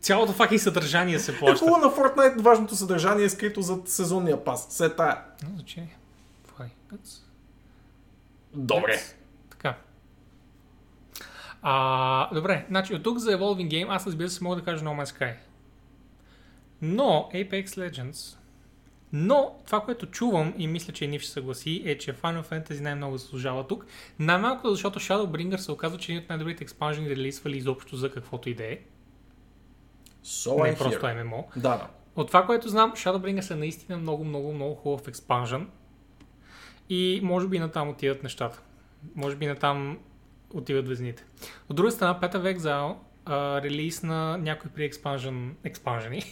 цялото 0.00 0.32
факин 0.32 0.58
съдържание 0.58 1.18
се 1.18 1.32
Е, 1.32 1.38
плаща. 1.38 1.58
хубаво 1.58 1.76
на 1.78 1.90
Fortnite 1.92 2.40
важното 2.40 2.76
съдържание 2.76 3.24
е 3.24 3.28
скрито 3.28 3.62
зад 3.62 3.88
сезонния 3.88 4.44
пас. 4.44 4.66
Се 4.70 4.90
тая. 4.90 5.18
Значение. 5.54 5.96
Това 6.58 6.66
е. 6.66 6.96
That's- 6.96 7.22
Добре. 8.54 8.92
that's- 8.92 9.14
Така. 9.50 9.78
А, 11.62 12.34
добре, 12.34 12.66
значи 12.68 12.94
от 12.94 13.02
тук 13.02 13.18
за 13.18 13.30
Evolving 13.38 13.68
Game 13.68 13.86
аз 13.90 14.06
разбира 14.06 14.28
се 14.28 14.44
мога 14.44 14.56
да 14.56 14.62
кажа 14.62 14.84
No 14.84 15.02
Man's 15.02 15.18
Sky. 15.20 15.34
Но 16.82 17.28
Apex 17.34 17.66
Legends 17.66 18.38
но 19.12 19.58
това, 19.66 19.80
което 19.80 20.06
чувам 20.06 20.54
и 20.58 20.66
мисля, 20.66 20.92
че 20.92 21.04
и 21.04 21.08
Нив 21.08 21.22
ще 21.22 21.30
съгласи, 21.30 21.82
е, 21.84 21.98
че 21.98 22.12
Final 22.12 22.42
Fantasy 22.42 22.80
най-много 22.80 23.16
заслужава 23.16 23.66
тук. 23.66 23.86
Най-малко 24.18 24.70
защото 24.70 25.00
Shadowbringer 25.00 25.56
се 25.56 25.72
оказва, 25.72 25.98
че 25.98 26.12
един 26.12 26.22
от 26.24 26.28
най-добрите 26.28 26.64
експанжени 26.64 27.10
релизвали 27.10 27.56
изобщо 27.56 27.96
за 27.96 28.12
каквото 28.12 28.48
и 28.48 28.54
да 28.54 28.64
е. 28.64 28.78
So 30.24 30.62
Не 30.64 30.72
I 30.72 30.78
просто 30.78 31.00
hear. 31.00 31.22
ММО. 31.22 31.48
Да, 31.56 31.60
да. 31.60 31.88
От 32.16 32.26
това, 32.26 32.46
което 32.46 32.68
знам, 32.68 32.92
Shadowbringers 32.92 33.50
е 33.50 33.54
наистина 33.54 33.98
много, 33.98 34.24
много, 34.24 34.52
много 34.52 34.74
хубав 34.74 35.08
експанжен. 35.08 35.70
И 36.88 37.20
може 37.22 37.48
би 37.48 37.58
натам 37.58 37.88
отиват 37.88 38.22
нещата. 38.22 38.60
Може 39.14 39.36
би 39.36 39.46
натам 39.46 39.98
отиват 40.50 40.88
везните. 40.88 41.24
От 41.68 41.76
друга 41.76 41.90
страна, 41.90 42.20
of 42.20 42.56
Exile 42.56 42.94
а, 43.24 43.62
релиз 43.62 44.02
на 44.02 44.38
някои 44.38 44.70
при 44.70 44.84
експанжен, 44.84 45.56
експанжени, 45.64 46.22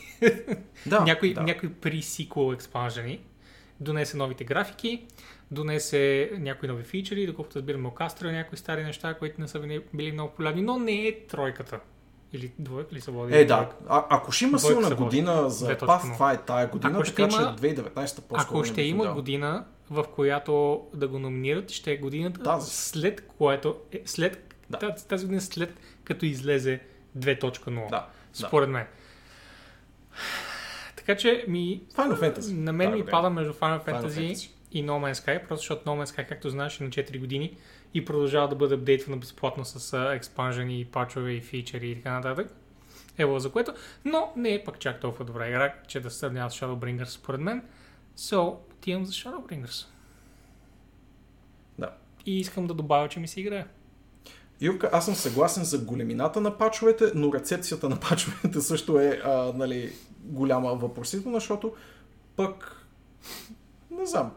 Да, 0.86 1.00
някои, 1.00 1.34
да. 1.34 1.42
някои 1.42 1.72
при 1.72 2.02
сиквел 2.02 2.52
експанжени, 2.52 3.20
донесе 3.80 4.16
новите 4.16 4.44
графики, 4.44 5.04
донесе 5.50 6.30
някои 6.34 6.68
нови 6.68 6.84
фичери, 6.84 7.26
доколкото 7.26 7.56
разбираме 7.58 7.88
окастра 7.88 8.32
някои 8.32 8.58
стари 8.58 8.84
неща, 8.84 9.14
които 9.14 9.40
не 9.40 9.48
са 9.48 9.60
били- 9.94 10.12
много 10.12 10.30
популярни, 10.30 10.62
но 10.62 10.78
не 10.78 11.06
е 11.06 11.20
тройката. 11.20 11.80
Или 12.36 12.52
двойка 12.58 12.94
ли 12.94 13.00
са 13.00 13.10
води? 13.10 13.36
Е, 13.36 13.44
да. 13.44 13.70
А, 13.88 14.04
ако 14.10 14.32
ще 14.32 14.44
има 14.44 14.58
силна 14.58 14.88
се 14.88 14.94
година 14.94 15.50
за 15.50 15.66
2.0. 15.68 15.86
пас, 15.86 16.02
това 16.04 16.32
е 16.32 16.36
тая 16.38 16.66
година, 16.68 16.92
Ако 16.92 17.04
ще 17.04 17.14
така 17.14 17.28
че 17.30 17.36
има- 17.36 17.56
2019 17.56 17.94
по-скоро 18.18 18.58
Ако 18.58 18.64
ще 18.64 18.82
има 18.82 19.04
дал. 19.04 19.14
година, 19.14 19.64
в 19.90 20.04
която 20.06 20.82
да 20.94 21.08
го 21.08 21.18
номинират, 21.18 21.70
ще 21.70 21.92
е 21.92 21.96
годината 21.96 22.42
Тази. 22.42 22.70
след 22.72 23.28
което, 23.28 23.76
е, 23.92 24.02
след, 24.04 24.54
Да. 24.70 24.78
тази, 24.78 25.06
тази 25.06 25.24
година 25.24 25.40
след 25.40 25.74
като 26.04 26.26
излезе 26.26 26.80
2.0. 27.14 27.90
Да, 27.90 28.06
Според 28.34 28.68
мен. 28.68 28.86
Така 30.96 31.16
че 31.16 31.44
ми, 31.48 31.82
Final 31.94 32.20
Fantasy. 32.34 32.52
на 32.52 32.72
мен 32.72 32.90
тази 32.90 33.02
ми 33.02 33.06
пада 33.06 33.30
между 33.30 33.52
Final 33.52 33.84
Final 33.84 34.02
Fantasy, 34.02 34.32
Fantasy. 34.32 34.50
и 34.72 34.84
No 34.84 34.90
Man's 34.90 35.14
Sky, 35.16 35.38
просто 35.38 35.56
защото 35.56 35.84
No 35.84 36.02
Man's 36.02 36.16
Sky, 36.16 36.28
както 36.28 36.50
знаеш, 36.50 36.80
е 36.80 36.84
на 36.84 36.90
4 36.90 37.18
години 37.18 37.56
и 37.94 38.04
продължава 38.04 38.48
да 38.48 38.54
бъде 38.54 38.74
апдейтвана 38.74 39.16
безплатно 39.16 39.64
с 39.64 40.12
експанжени, 40.14 40.84
пачове 40.84 41.32
и 41.32 41.40
фичери 41.40 41.90
и 41.90 41.96
така 41.96 42.12
нататък. 42.12 42.52
Ево 43.18 43.38
за 43.38 43.52
което, 43.52 43.72
но 44.04 44.32
не 44.36 44.54
е 44.54 44.64
пък 44.64 44.78
чак 44.78 45.00
толкова 45.00 45.24
добра 45.24 45.48
игра, 45.48 45.74
че 45.86 46.00
да 46.00 46.10
се 46.10 46.18
сравнява 46.18 46.50
с 46.50 46.60
Shadowbringers 46.60 47.04
според 47.04 47.40
мен. 47.40 47.62
So, 48.18 48.56
отивам 48.72 49.04
за 49.04 49.12
Shadowbringers. 49.12 49.86
Да. 51.78 51.90
И 52.26 52.40
искам 52.40 52.66
да 52.66 52.74
добавя, 52.74 53.08
че 53.08 53.20
ми 53.20 53.28
се 53.28 53.40
играе. 53.40 53.66
Юрка, 54.60 54.90
аз 54.92 55.04
съм 55.04 55.14
съгласен 55.14 55.64
за 55.64 55.78
големината 55.78 56.40
на 56.40 56.58
пачовете, 56.58 57.12
но 57.14 57.32
рецепцията 57.32 57.88
на 57.88 58.00
пачовете 58.00 58.60
също 58.60 58.98
е 58.98 59.20
а, 59.24 59.52
нали, 59.54 59.92
голяма 60.20 60.74
въпросителна, 60.74 61.36
защото 61.36 61.74
пък 62.36 62.86
не 63.90 64.06
знам, 64.06 64.32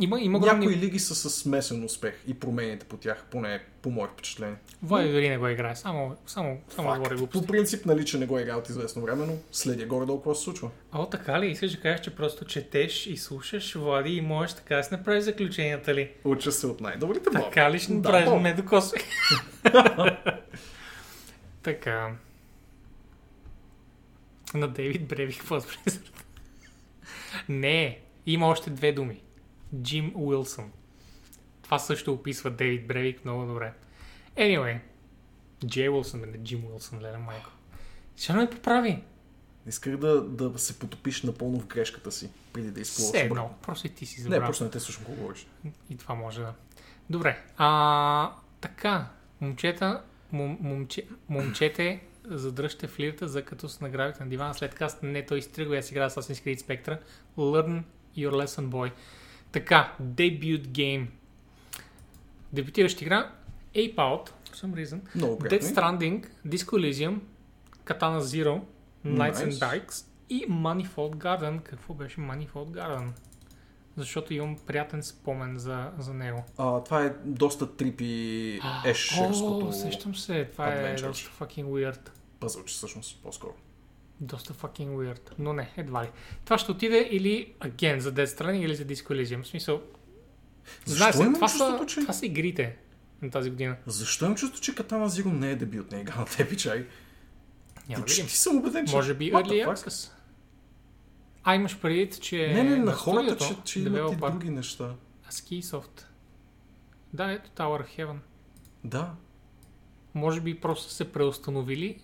Има, 0.00 0.20
има 0.20 0.38
огромни... 0.38 0.66
някои 0.66 0.80
лиги 0.80 0.98
са 0.98 1.14
с 1.14 1.30
смесен 1.30 1.84
успех 1.84 2.14
и 2.26 2.34
промените 2.34 2.86
по 2.86 2.96
тях, 2.96 3.24
поне 3.30 3.62
по 3.82 3.90
мое 3.90 4.08
впечатление. 4.08 4.56
Влади 4.82 5.12
дори 5.12 5.28
не 5.28 5.38
го 5.38 5.48
играе, 5.48 5.76
само, 5.76 6.16
само, 6.26 6.60
само 6.74 6.88
Факт. 6.88 6.98
говори 6.98 7.14
По 7.14 7.18
глупости. 7.18 7.46
принцип, 7.46 7.86
нали, 7.86 8.04
че 8.04 8.18
не 8.18 8.26
го 8.26 8.38
е 8.38 8.42
играл 8.42 8.58
от 8.58 8.68
известно 8.68 9.02
време, 9.02 9.26
но 9.26 9.32
следя 9.52 9.86
горе-долу 9.86 10.18
какво 10.18 10.34
се 10.34 10.44
случва. 10.44 10.70
О, 10.92 11.06
така 11.06 11.40
ли? 11.40 11.46
Искаш 11.46 11.72
да 11.72 11.80
кажеш, 11.80 12.00
че 12.00 12.10
просто 12.10 12.44
четеш 12.44 13.06
и 13.06 13.16
слушаш, 13.16 13.74
Влади, 13.74 14.10
и 14.10 14.20
можеш 14.20 14.54
така 14.54 14.76
да 14.76 14.84
си 14.84 14.88
направиш 14.92 15.24
заключенията 15.24 15.94
ли? 15.94 16.10
Уча 16.24 16.52
се 16.52 16.66
от 16.66 16.80
най-добрите 16.80 17.30
моби. 17.30 17.44
Така 17.44 17.70
ли 17.70 17.78
ще 17.78 17.88
Да, 17.88 17.94
направиш 17.94 18.28
Боб. 18.28 18.42
ме 18.42 18.54
докосвай? 18.54 19.02
така. 21.62 22.10
На 24.54 24.68
Дейвид 24.68 25.08
Бревик 25.08 25.38
какво 25.38 25.56
да? 25.56 25.64
Не, 27.48 27.98
има 28.26 28.46
още 28.48 28.70
две 28.70 28.92
думи. 28.92 29.20
Джим 29.82 30.12
Уилсън. 30.14 30.72
Това 31.62 31.78
също 31.78 32.12
описва 32.12 32.50
Дейвид 32.50 32.86
Бревик 32.86 33.24
много 33.24 33.46
добре. 33.46 33.72
Anyway. 34.36 34.78
Джей 35.66 35.88
Уилсън, 35.88 36.20
не 36.20 36.38
Джим 36.38 36.64
Уилсън, 36.70 37.00
леля 37.00 37.18
майко. 37.18 37.50
Ще 38.16 38.32
ме 38.32 38.50
поправи. 38.50 39.02
Исках 39.66 39.96
да, 39.96 40.20
да 40.22 40.58
се 40.58 40.78
потопиш 40.78 41.22
напълно 41.22 41.60
в 41.60 41.66
грешката 41.66 42.12
си, 42.12 42.30
преди 42.52 42.70
да 42.70 42.80
изплуваш 42.80 43.08
Все 43.08 43.20
едно, 43.20 43.54
просто 43.62 43.86
и 43.86 43.90
ти 43.90 44.06
си 44.06 44.20
Не, 44.20 44.22
забравя. 44.22 44.44
просто 44.46 44.64
не 44.64 44.70
те 44.70 44.80
слушам 44.80 45.04
какво 45.04 45.20
говориш. 45.20 45.46
И 45.90 45.96
това 45.96 46.14
може 46.14 46.40
да. 46.40 46.54
Добре. 47.10 47.42
А, 47.56 48.32
така, 48.60 49.06
момчета, 49.40 50.02
Мом, 50.32 50.58
момче, 50.60 51.06
момчете, 51.28 52.00
задръжте 52.24 52.86
флирта, 52.86 53.28
за 53.28 53.44
като 53.44 53.68
се 53.68 53.84
награбите 53.84 54.24
на 54.24 54.30
дивана 54.30 54.54
след 54.54 54.74
каст. 54.74 55.02
Не, 55.02 55.26
той 55.26 55.38
изтръгва, 55.38 55.78
аз 55.78 55.90
играя 55.90 56.10
Assassin's 56.10 56.44
Creed 56.46 56.60
Spectre. 56.60 56.98
Learn 57.38 57.82
your 58.16 58.30
lesson, 58.30 58.66
boy. 58.66 58.92
Така, 59.52 59.92
debut 60.02 60.66
game. 60.68 61.06
Дебютираща 62.52 63.04
игра 63.04 63.32
Ape 63.74 63.94
Out, 63.94 64.28
for 64.50 64.54
some 64.54 64.84
reason. 64.84 65.00
Много 65.14 65.36
Dead 65.36 65.48
приятно. 65.48 65.68
Stranding, 65.68 66.26
Disco 66.46 66.70
Elysium, 66.92 67.18
Katana 67.84 68.20
Zero, 68.20 68.60
Knights 69.06 69.34
and 69.34 69.52
Nice. 69.52 69.58
Bikes 69.86 70.06
и 70.30 70.48
Manifold 70.48 71.16
Garden. 71.16 71.60
Какво 71.62 71.94
беше 71.94 72.20
Manifold 72.20 72.70
Garden? 72.70 73.08
Защото 73.96 74.34
имам 74.34 74.56
приятен 74.66 75.02
спомен 75.02 75.58
за, 75.58 75.90
за 75.98 76.14
него. 76.14 76.44
А, 76.58 76.84
това 76.84 77.04
е 77.04 77.14
доста 77.24 77.76
трипи 77.76 78.60
ешерското 78.84 79.68
О, 79.68 79.72
сещам 79.72 80.14
се. 80.14 80.48
Това 80.52 80.68
е 80.74 80.96
adventure. 80.96 81.06
доста 81.06 81.30
fucking 81.44 81.64
weird. 81.64 82.08
пъзълче, 82.40 82.74
всъщност, 82.74 83.22
по-скоро. 83.22 83.54
Доста 84.22 84.54
fucking 84.54 84.88
weird. 84.88 85.30
Но 85.38 85.52
не, 85.52 85.72
едва 85.76 86.04
ли. 86.04 86.08
Това 86.44 86.58
ще 86.58 86.70
отиде 86.70 87.08
или 87.10 87.54
again 87.60 87.98
за 87.98 88.14
Dead 88.14 88.24
Stranding 88.24 88.64
или 88.64 88.76
за 88.76 88.84
Disco 88.84 89.06
Elysium. 89.06 89.42
В 89.42 89.46
смисъл, 89.46 89.82
знае 90.86 91.12
се, 91.12 91.22
имам 91.22 91.34
това 91.34 91.48
са, 91.48 91.84
че... 91.88 92.00
това 92.00 92.12
са 92.12 92.26
игрите 92.26 92.76
на 93.22 93.30
тази 93.30 93.50
година. 93.50 93.76
Защо 93.86 94.24
имам 94.24 94.36
чувство, 94.36 94.60
че 94.60 94.74
Katana 94.74 95.06
Zero 95.06 95.32
не 95.32 95.50
е 95.50 95.56
дебют 95.56 95.92
на 95.92 96.00
игра 96.00 96.16
на 96.16 96.24
тебе, 96.24 96.56
чай? 96.56 96.86
Няма. 97.88 98.00
Почти 98.00 98.28
съм 98.28 98.56
убеден, 98.56 98.86
че... 98.86 98.94
Може 98.94 99.14
би 99.14 99.32
Early? 99.32 99.66
Access. 99.66 100.10
А, 101.44 101.54
имаш 101.54 101.80
предвид, 101.80 102.20
че 102.20 102.52
Не, 102.54 102.62
не, 102.62 102.76
на 102.76 102.92
хората, 102.92 103.36
че, 103.36 103.56
че 103.64 103.80
имат 103.80 104.12
и 104.12 104.16
други 104.16 104.50
неща. 104.50 104.94
Skisoft. 105.30 106.04
Да, 107.12 107.32
ето 107.32 107.50
Tower 107.50 107.98
Heaven. 107.98 108.16
Да. 108.84 109.14
Може 110.14 110.40
би 110.40 110.60
просто 110.60 110.92
се 110.92 111.12
преустановили. 111.12 112.00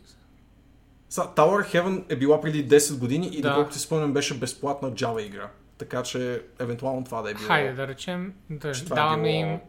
Са, 1.10 1.22
Tower 1.22 1.74
Heaven 1.74 2.04
е 2.08 2.16
била 2.16 2.40
преди 2.40 2.68
10 2.70 2.98
години 2.98 3.26
и 3.28 3.40
Да. 3.40 3.48
доколкото 3.48 3.74
си 3.74 3.80
спомням 3.80 4.12
беше 4.12 4.34
безплатна 4.34 4.92
Java 4.92 5.20
игра. 5.20 5.50
Така 5.78 6.02
че, 6.02 6.42
евентуално 6.58 7.04
това 7.04 7.22
да 7.22 7.30
е 7.30 7.34
било. 7.34 7.46
Хайде 7.46 7.72
да 7.72 7.88
речем, 7.88 8.34
да 8.50 8.68
е 8.68 8.72
даваме 8.72 9.22
било- 9.22 9.34
им 9.34 9.60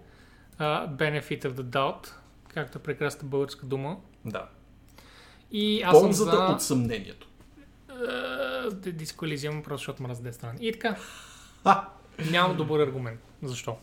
uh, 0.59 0.89
benefit 0.89 1.41
of 1.41 1.51
the 1.51 1.63
doubt, 1.63 2.11
както 2.47 2.77
е 2.77 2.81
прекрасна 2.81 3.27
българска 3.27 3.65
дума. 3.65 3.97
Да. 4.25 4.47
И 5.51 5.81
аз 5.81 5.93
съм 5.93 6.05
Ползата 6.05 6.37
за 6.37 6.43
от 6.43 6.61
съмнението. 6.61 7.27
uh, 7.89 8.69
Disco 8.71 9.15
Elysium, 9.27 9.63
просто 9.63 9.77
защото 9.77 10.09
разде 10.09 10.33
страни. 10.33 10.57
И 10.61 10.71
така, 10.71 10.95
А! 11.63 11.85
нямам 12.31 12.57
добър 12.57 12.79
аргумент. 12.79 13.19
Защо? 13.43 13.77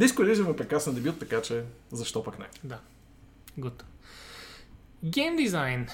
Disco 0.00 0.14
Elysium 0.24 0.52
е 0.52 0.56
прекрасен 0.56 0.94
дебют, 0.94 1.18
така 1.18 1.42
че 1.42 1.64
защо 1.90 2.22
пък 2.24 2.38
не? 2.38 2.46
Да. 2.64 2.78
Good. 3.58 3.82
Гейм 5.04 5.36
дизайн. 5.36 5.88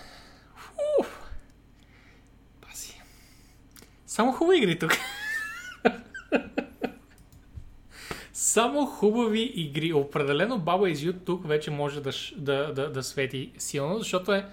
Само 4.12 4.32
хубави 4.32 4.59
игри 4.59 4.78
тук. 4.78 4.93
Само 8.32 8.86
хубави 8.86 9.52
игри. 9.55 9.93
Определено 9.93 10.59
Баба 10.59 10.90
Изют 10.90 11.24
тук 11.24 11.48
вече 11.48 11.70
може 11.70 12.01
да, 12.01 12.10
да, 12.36 12.72
да, 12.72 12.93
да 12.93 13.02
свети 13.02 13.52
силно, 13.59 13.98
защото 13.98 14.32
е 14.32 14.47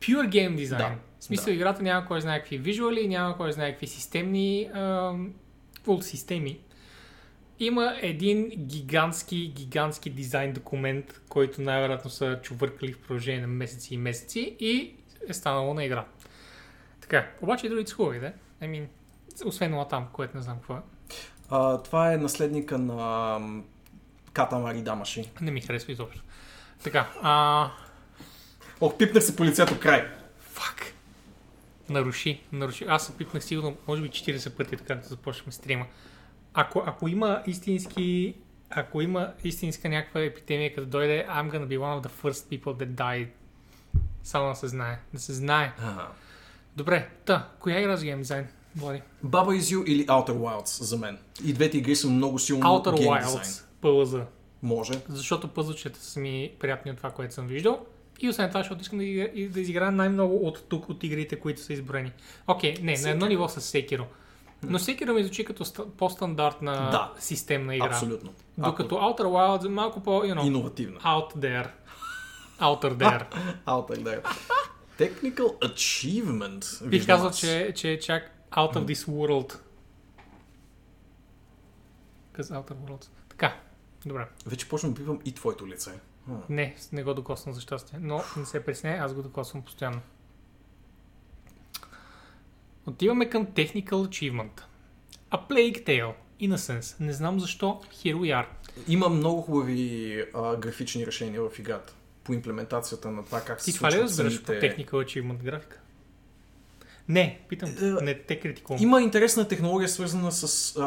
pure 0.00 0.28
game 0.28 0.56
дизайн. 0.56 0.80
Да, 0.80 0.98
В 1.20 1.24
смисъл, 1.24 1.44
да. 1.44 1.52
играта 1.52 1.82
няма 1.82 2.06
кой 2.06 2.20
знае 2.20 2.40
какви 2.40 2.58
визуали, 2.58 3.08
няма 3.08 3.36
кой 3.36 3.52
знае 3.52 3.70
какви 3.70 3.86
системни 3.86 4.70
full 5.86 6.00
системи. 6.00 6.58
Има 7.58 7.96
един 8.00 8.48
гигантски, 8.48 9.52
гигантски 9.56 10.10
дизайн 10.10 10.52
документ, 10.52 11.20
който 11.28 11.62
най-вероятно 11.62 12.10
са 12.10 12.38
чувъркали 12.42 12.92
в 12.92 12.98
продължение 12.98 13.40
на 13.40 13.46
месеци 13.46 13.94
и 13.94 13.98
месеци 13.98 14.56
и 14.60 14.94
е 15.28 15.34
станало 15.34 15.74
на 15.74 15.84
игра. 15.84 16.04
Така, 17.08 17.30
обаче 17.42 17.66
и 17.66 17.68
другите 17.68 17.90
са 17.90 17.96
хубави, 17.96 18.20
да? 18.20 18.32
I 18.62 18.64
mean, 18.64 18.86
освен 19.44 19.70
това 19.70 19.88
там, 19.88 20.08
което 20.12 20.36
не 20.36 20.42
знам 20.42 20.56
какво 20.56 20.74
е. 20.74 20.80
А, 21.50 21.82
това 21.82 22.12
е 22.12 22.16
наследника 22.16 22.78
на 22.78 23.36
ам, 23.36 23.64
Катамари 24.32 24.82
Дамаши. 24.82 25.30
Не 25.40 25.50
ми 25.50 25.60
харесва 25.60 25.92
изобщо. 25.92 26.22
Така, 26.82 27.08
а... 27.22 27.70
Ох, 28.80 28.96
пипнах 28.96 29.24
се 29.24 29.36
по 29.36 29.44
лицето 29.44 29.80
край. 29.80 30.08
Фак. 30.40 30.92
Наруши, 31.88 32.42
наруши. 32.52 32.84
Аз 32.88 33.06
се 33.06 33.16
пипнах 33.16 33.44
сигурно, 33.44 33.76
може 33.88 34.02
би 34.02 34.08
40 34.08 34.56
пъти, 34.56 34.76
така 34.76 34.94
да 34.94 35.08
започнем 35.08 35.52
стрима. 35.52 35.86
Ако, 36.54 36.82
ако 36.86 37.08
има 37.08 37.42
истински 37.46 38.34
ако 38.70 39.02
има 39.02 39.32
истинска 39.44 39.88
някаква 39.88 40.20
епидемия, 40.20 40.74
като 40.74 40.86
дойде, 40.86 41.26
I'm 41.28 41.50
gonna 41.50 41.66
be 41.66 41.78
one 41.78 42.00
of 42.00 42.06
the 42.06 42.10
first 42.22 42.58
people 42.58 42.84
that 42.84 42.88
died. 42.88 43.28
Само 44.22 44.48
да 44.48 44.54
се 44.54 44.68
знае. 44.68 44.98
Да 45.14 45.20
се 45.20 45.32
знае. 45.32 45.72
Ага. 45.78 46.08
Добре, 46.78 47.08
та, 47.24 47.48
коя 47.60 47.80
игра 47.80 47.96
за 47.96 48.04
гейм 48.04 48.18
дизайн? 48.18 48.46
Влади. 48.76 49.02
Baba 49.26 49.58
Is 49.58 49.76
You 49.76 49.84
или 49.84 50.06
Outer 50.06 50.30
Wilds 50.30 50.82
за 50.82 50.96
мен. 50.96 51.18
И 51.44 51.52
двете 51.52 51.78
игри 51.78 51.96
са 51.96 52.08
много 52.08 52.38
силно 52.38 52.62
Outer 52.62 52.96
гейм 52.96 53.08
Wilds. 53.08 53.62
PLZ. 53.82 54.22
Може. 54.62 54.92
Защото 55.08 55.48
пъзълчета 55.48 56.00
са 56.00 56.20
ми 56.20 56.50
приятни 56.60 56.90
от 56.90 56.96
това, 56.96 57.10
което 57.10 57.34
съм 57.34 57.46
виждал. 57.46 57.86
И 58.20 58.28
освен 58.28 58.48
това, 58.48 58.60
защото 58.60 58.80
искам 58.82 58.98
да, 58.98 59.04
игра, 59.04 59.26
да 59.48 59.60
изиграя 59.60 59.90
най-много 59.90 60.36
от 60.36 60.68
тук, 60.68 60.88
от 60.88 61.04
игрите, 61.04 61.36
които 61.36 61.60
са 61.60 61.72
изброени. 61.72 62.12
Окей, 62.46 62.74
не, 62.82 62.98
на 62.98 63.10
едно 63.10 63.26
Sekiro. 63.26 63.28
ниво 63.28 63.48
с 63.48 63.60
Sekiro. 63.62 64.04
Но 64.62 64.78
Sekiro 64.78 65.12
ми 65.12 65.24
звучи 65.24 65.44
като 65.44 65.64
ста- 65.64 65.86
по-стандартна 65.88 66.72
Да. 66.72 67.12
системна 67.18 67.76
игра. 67.76 67.86
Абсолютно. 67.86 68.30
Докато 68.58 68.94
Outer 68.94 69.22
Wilds 69.22 69.66
е 69.66 69.70
малко 69.70 70.00
по, 70.00 70.10
you 70.10 70.34
know, 70.34 70.46
Иновативна. 70.46 71.00
out 71.00 71.36
there. 71.36 71.68
Outer 72.60 72.94
there. 72.94 73.24
Outer 73.66 73.98
there. 73.98 74.22
Technical 74.98 75.58
Achievement. 75.60 76.82
Бих 76.82 76.90
виждам 76.90 77.16
казал, 77.16 77.28
аз. 77.28 77.38
че, 77.38 77.72
че 77.76 77.92
е 77.92 77.98
чак 78.00 78.30
out 78.50 78.74
of 78.74 78.84
this 78.84 79.10
world. 79.10 79.58
Къс 82.32 82.48
Outer 82.48 82.74
Worlds. 82.74 83.08
Така, 83.28 83.60
добре. 84.06 84.28
Вече 84.46 84.68
почвам 84.68 84.92
да 84.92 85.00
пипам 85.00 85.20
и 85.24 85.32
твоето 85.32 85.66
лице. 85.66 85.90
Не, 86.48 86.76
не 86.92 87.02
го 87.02 87.14
докосвам 87.14 87.54
за 87.54 87.60
щастие. 87.60 87.98
Но 88.02 88.22
не 88.36 88.46
се 88.46 88.64
пресне, 88.64 88.90
аз 88.90 89.14
го 89.14 89.22
докосвам 89.22 89.62
постоянно. 89.62 90.00
Отиваме 92.86 93.30
към 93.30 93.46
Technical 93.46 93.90
Achievement. 93.90 94.60
A 95.30 95.48
Plague 95.48 95.86
Tale. 95.86 96.14
Innocence. 96.40 97.00
Не 97.00 97.12
знам 97.12 97.40
защо. 97.40 97.80
Here 97.92 98.14
we 98.14 98.44
are. 98.44 98.46
Има 98.88 99.08
много 99.08 99.42
хубави 99.42 100.24
а, 100.34 100.56
графични 100.56 101.06
решения 101.06 101.42
в 101.42 101.58
играта. 101.58 101.94
По 102.28 102.32
имплементацията 102.34 103.10
на 103.10 103.24
това 103.24 103.40
как 103.40 103.60
се 103.60 103.70
Ти 103.70 103.76
това 103.76 103.90
ли 103.90 104.00
разбираш 104.00 104.42
по 104.42 104.52
Technical 104.52 104.90
Achievement 104.90 105.42
графика? 105.42 105.80
Не, 107.08 107.40
питам. 107.48 107.70
Е, 107.82 107.84
Не 107.84 108.14
те 108.14 108.40
критикувам. 108.40 108.82
Има 108.82 109.02
интересна 109.02 109.48
технология, 109.48 109.88
свързана 109.88 110.32
с 110.32 110.76
а, 110.76 110.82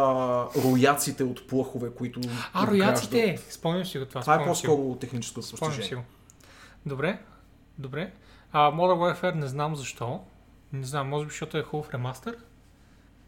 рояците 0.64 1.24
от 1.24 1.48
плъхове, 1.48 1.90
които. 1.90 2.22
А, 2.54 2.68
рояците! 2.68 3.38
Спомням 3.50 3.86
си 3.86 4.00
го 4.00 4.06
това. 4.06 4.22
Това 4.22 4.42
е 4.42 4.46
по-скоро 4.46 4.96
техническо 4.96 5.42
Спомням 5.42 5.74
си 5.74 5.80
постижение. 5.80 6.04
го. 6.04 6.10
Добре, 6.90 7.20
добре. 7.78 8.12
А, 8.52 8.72
Modern 8.72 9.16
Warfare 9.22 9.36
не 9.36 9.48
знам 9.48 9.76
защо. 9.76 10.24
Не 10.74 10.86
знам, 10.86 11.10
може 11.10 11.26
би 11.26 11.30
защото 11.32 11.58
е 11.58 11.64
хубав 11.64 11.94
ремастър. 11.94 12.36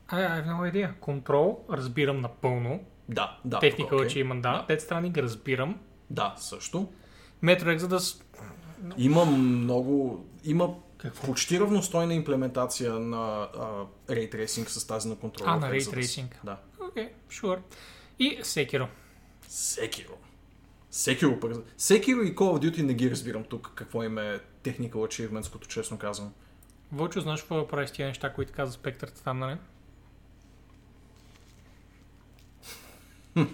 А, 0.07 0.17
I 0.17 0.43
have 0.43 0.47
no 0.47 0.73
idea. 0.73 0.93
Control, 0.99 1.57
разбирам 1.71 2.21
напълно. 2.21 2.79
Да, 3.09 3.37
да. 3.45 3.57
Technical 3.59 4.05
окей. 4.05 4.23
Achievement, 4.23 4.41
да. 4.41 4.65
Dead 4.69 4.79
Stranding, 4.79 5.17
разбирам. 5.21 5.79
Да, 6.09 6.33
също. 6.37 6.89
Metro 7.43 7.77
Exodus, 7.77 8.23
Има 8.97 9.25
много. 9.25 10.25
Има 10.43 10.75
Какво? 10.97 11.25
почти 11.27 11.59
равностойна 11.59 12.13
имплементация 12.13 12.93
на 12.93 13.47
Ray 14.07 14.35
Tracing 14.35 14.67
с 14.67 14.87
тази 14.87 15.09
на 15.09 15.15
контрола. 15.15 15.51
А, 15.51 15.57
на 15.57 15.71
Ray. 15.71 15.79
Tracing. 15.79 16.33
Да. 16.43 16.57
окей, 16.79 17.03
okay, 17.03 17.11
sure. 17.29 17.59
И 18.19 18.39
Sekiro. 18.41 18.87
Sekiro. 19.49 20.13
Sekiro, 20.91 21.39
пък. 21.39 21.51
Sekiro 21.79 22.23
и 22.23 22.35
Call 22.35 22.59
of 22.59 22.59
Duty 22.59 22.81
не 22.81 22.93
ги 22.93 23.11
разбирам 23.11 23.43
тук, 23.43 23.71
какво 23.75 24.03
им 24.03 24.17
е 24.17 24.39
Technical 24.63 24.93
Achievements, 24.93 25.67
честно 25.67 25.97
казвам. 25.97 26.33
Вълчо, 26.91 27.21
знаеш 27.21 27.41
какво 27.41 27.55
да 27.55 27.67
правиш 27.67 27.91
тия 27.91 28.07
неща, 28.07 28.33
които 28.33 28.53
каза 28.53 28.71
спектърата 28.71 29.23
там, 29.23 29.39
нали? 29.39 29.57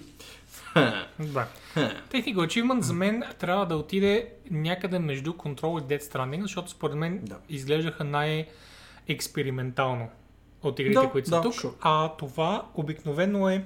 Добре. 1.19 1.45
Technical 2.11 2.35
Achievement 2.35 2.79
за 2.79 2.93
мен 2.93 3.23
трябва 3.39 3.65
да 3.65 3.75
отиде 3.75 4.29
някъде 4.51 4.99
между 4.99 5.31
Control 5.31 5.81
и 5.81 5.93
Dead 5.97 6.01
Stranding, 6.01 6.41
защото 6.41 6.69
според 6.69 6.95
мен 6.95 7.19
Да. 7.23 7.37
изглеждаха 7.49 8.03
най-експериментално 8.03 10.09
от 10.63 10.79
игрите, 10.79 10.99
Да, 10.99 11.09
които 11.09 11.29
са 11.29 11.35
да, 11.35 11.41
тук. 11.41 11.53
sure. 11.53 11.73
А 11.81 12.09
това 12.17 12.65
обикновено 12.75 13.49
е... 13.49 13.63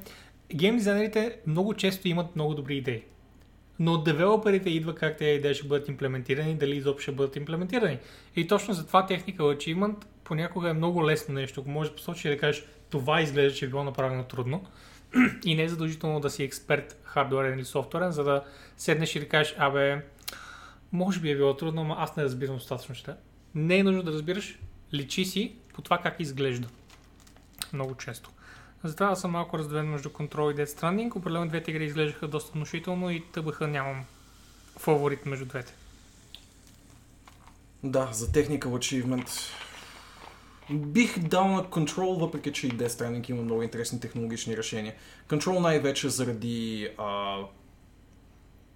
Гейм 0.55 0.77
дизайнерите 0.77 1.37
много 1.47 1.73
често 1.73 2.07
имат 2.07 2.35
много 2.35 2.53
добри 2.53 2.77
идеи. 2.77 3.03
Но 3.79 3.93
от 3.93 4.03
девелоперите 4.03 4.69
идва 4.69 4.95
как 4.95 5.17
тези 5.17 5.37
идеи 5.37 5.55
ще 5.55 5.67
бъдат 5.67 5.87
имплементирани, 5.87 6.55
дали 6.55 6.75
изобщо 6.75 7.01
ще 7.01 7.11
бъдат 7.11 7.35
имплементирани. 7.35 7.97
И 8.35 8.47
точно 8.47 8.73
за 8.73 8.87
това 8.87 9.07
Technical 9.07 9.37
Achievement 9.37 9.95
понякога 10.23 10.69
е 10.69 10.73
много 10.73 11.07
лесно 11.07 11.33
нещо. 11.33 11.61
Ако 11.61 11.69
можеш 11.69 11.91
да 11.91 11.95
посочиш 11.95 12.25
и 12.25 12.29
да 12.29 12.37
кажеш 12.37 12.65
това 12.89 13.21
изглежда, 13.21 13.57
че 13.57 13.65
е 13.65 13.69
било 13.69 13.83
направено 13.83 14.23
трудно. 14.23 14.65
И 15.45 15.55
не 15.55 15.63
е 15.63 15.69
задължително 15.69 16.19
да 16.19 16.29
си 16.29 16.43
експерт 16.43 17.01
хардуерен 17.03 17.59
или 17.59 17.65
софтуерен, 17.65 18.11
за 18.11 18.23
да 18.23 18.43
седнеш 18.77 19.15
и 19.15 19.19
да 19.19 19.29
кажеш, 19.29 19.55
абе, 19.57 20.01
Може 20.93 21.19
би 21.19 21.31
е 21.31 21.35
било 21.35 21.57
трудно, 21.57 21.83
но 21.83 21.93
аз 21.93 22.15
не 22.15 22.23
разбирам 22.23 22.55
достатъчно 22.55 22.93
неща. 22.93 23.17
Не 23.55 23.77
е 23.77 23.83
нужно 23.83 24.03
да 24.03 24.11
разбираш, 24.11 24.59
личи 24.93 25.25
си 25.25 25.55
по 25.73 25.81
това 25.81 25.97
как 25.97 26.19
изглежда. 26.19 26.67
Много 27.73 27.95
често. 27.95 28.29
Затова 28.83 29.15
съм 29.15 29.31
малко 29.31 29.57
раздвоен 29.57 29.85
между 29.85 30.09
Control 30.09 30.53
и 30.53 30.55
Death 30.55 30.79
Stranding. 30.79 31.15
Определено 31.15 31.47
двете 31.47 31.71
игри 31.71 31.85
изглеждаха 31.85 32.27
доста 32.27 32.51
внушително 32.51 33.09
и 33.09 33.23
тъбаха 33.31 33.67
нямам 33.67 34.05
фаворит 34.77 35.25
между 35.25 35.45
двете. 35.45 35.73
Да, 37.83 38.09
за 38.11 38.27
Technical 38.27 38.59
Achievement 38.59 39.51
бих 40.71 41.19
дал 41.19 41.47
на 41.47 41.63
Control, 41.63 42.19
въпреки 42.19 42.51
че 42.51 42.67
и 42.67 42.71
Death 42.71 42.87
Stranding 42.87 43.29
има 43.29 43.41
много 43.41 43.63
интересни 43.63 43.99
технологични 43.99 44.57
решения. 44.57 44.93
Control 45.29 45.59
най-вече 45.59 46.09
заради 46.09 46.89
а, 46.97 47.37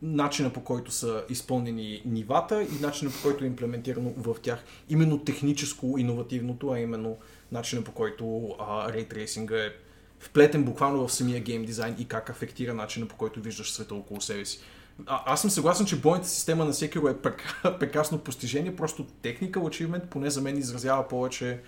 начина 0.01 0.49
по 0.49 0.63
който 0.63 0.91
са 0.91 1.23
изпълнени 1.29 2.01
нивата 2.05 2.63
и 2.63 2.81
начина 2.81 3.11
по 3.11 3.21
който 3.21 3.43
е 3.43 3.47
имплементирано 3.47 4.13
в 4.17 4.35
тях 4.41 4.63
именно 4.89 5.17
техническо 5.17 5.95
иновативното, 5.97 6.69
а 6.69 6.79
именно 6.79 7.17
начина 7.51 7.83
по 7.83 7.91
който 7.91 8.55
а, 8.59 8.91
е 8.93 9.73
вплетен 10.19 10.63
буквално 10.63 11.07
в 11.07 11.13
самия 11.13 11.39
гейм 11.39 11.65
дизайн 11.65 11.95
и 11.99 12.05
как 12.05 12.29
афектира 12.29 12.73
начина 12.73 13.05
по 13.07 13.15
който 13.15 13.41
виждаш 13.41 13.71
света 13.71 13.95
около 13.95 14.21
себе 14.21 14.45
си. 14.45 14.59
А, 15.05 15.23
аз 15.25 15.41
съм 15.41 15.49
съгласен, 15.49 15.85
че 15.85 15.99
бойната 15.99 16.27
система 16.27 16.65
на 16.65 16.73
Sekiro 16.73 17.11
е 17.11 17.15
прек- 17.15 17.79
прекрасно 17.79 18.19
постижение, 18.19 18.75
просто 18.75 19.05
Technical 19.23 19.51
Achievement 19.51 20.05
поне 20.05 20.29
за 20.29 20.41
мен 20.41 20.57
изразява 20.57 21.07
повече 21.07 21.59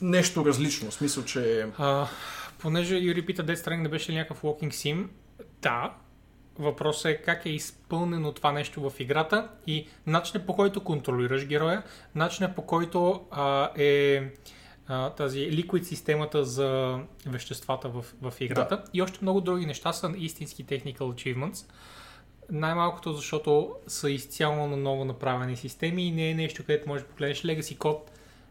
нещо 0.00 0.44
различно. 0.44 0.90
В 0.90 0.94
смисъл, 0.94 1.24
че... 1.24 1.66
А, 1.78 2.06
понеже 2.58 2.96
Юри 2.96 3.26
пита 3.26 3.46
Death 3.46 3.66
Stranding 3.66 3.82
не 3.82 3.88
беше 3.88 4.12
ли 4.12 4.16
някакъв 4.16 4.42
walking 4.42 4.70
sim, 4.70 5.06
да, 5.62 5.94
Въпросът 6.58 7.06
е 7.06 7.22
как 7.22 7.46
е 7.46 7.50
изпълнено 7.50 8.32
това 8.32 8.52
нещо 8.52 8.90
в 8.90 9.00
играта 9.00 9.48
и 9.66 9.86
начинът 10.06 10.46
по 10.46 10.56
който 10.56 10.84
контролираш 10.84 11.46
героя, 11.46 11.82
начинът 12.14 12.56
по 12.56 12.62
който 12.62 13.26
а, 13.30 13.70
е 13.76 14.22
а, 14.86 15.10
тази 15.10 15.52
ликвид 15.52 15.86
системата 15.86 16.44
за 16.44 16.98
веществата 17.26 17.88
в, 17.88 18.04
в 18.22 18.32
играта 18.40 18.76
Да. 18.76 18.84
и 18.94 19.02
още 19.02 19.18
много 19.22 19.40
други 19.40 19.66
неща 19.66 19.92
са 19.92 20.12
истински 20.16 20.66
technical 20.66 20.98
achievements. 20.98 21.70
Най-малкото, 22.50 23.12
защото 23.12 23.74
са 23.86 24.10
изцяло 24.10 24.66
на 24.66 24.76
ново 24.76 25.04
направени 25.04 25.56
системи 25.56 26.06
и 26.06 26.12
не 26.12 26.30
е 26.30 26.34
нещо, 26.34 26.64
където 26.66 26.88
можеш 26.88 27.06
да 27.06 27.10
погледнеш 27.10 27.42
legacy 27.42 27.78
код 27.78 28.10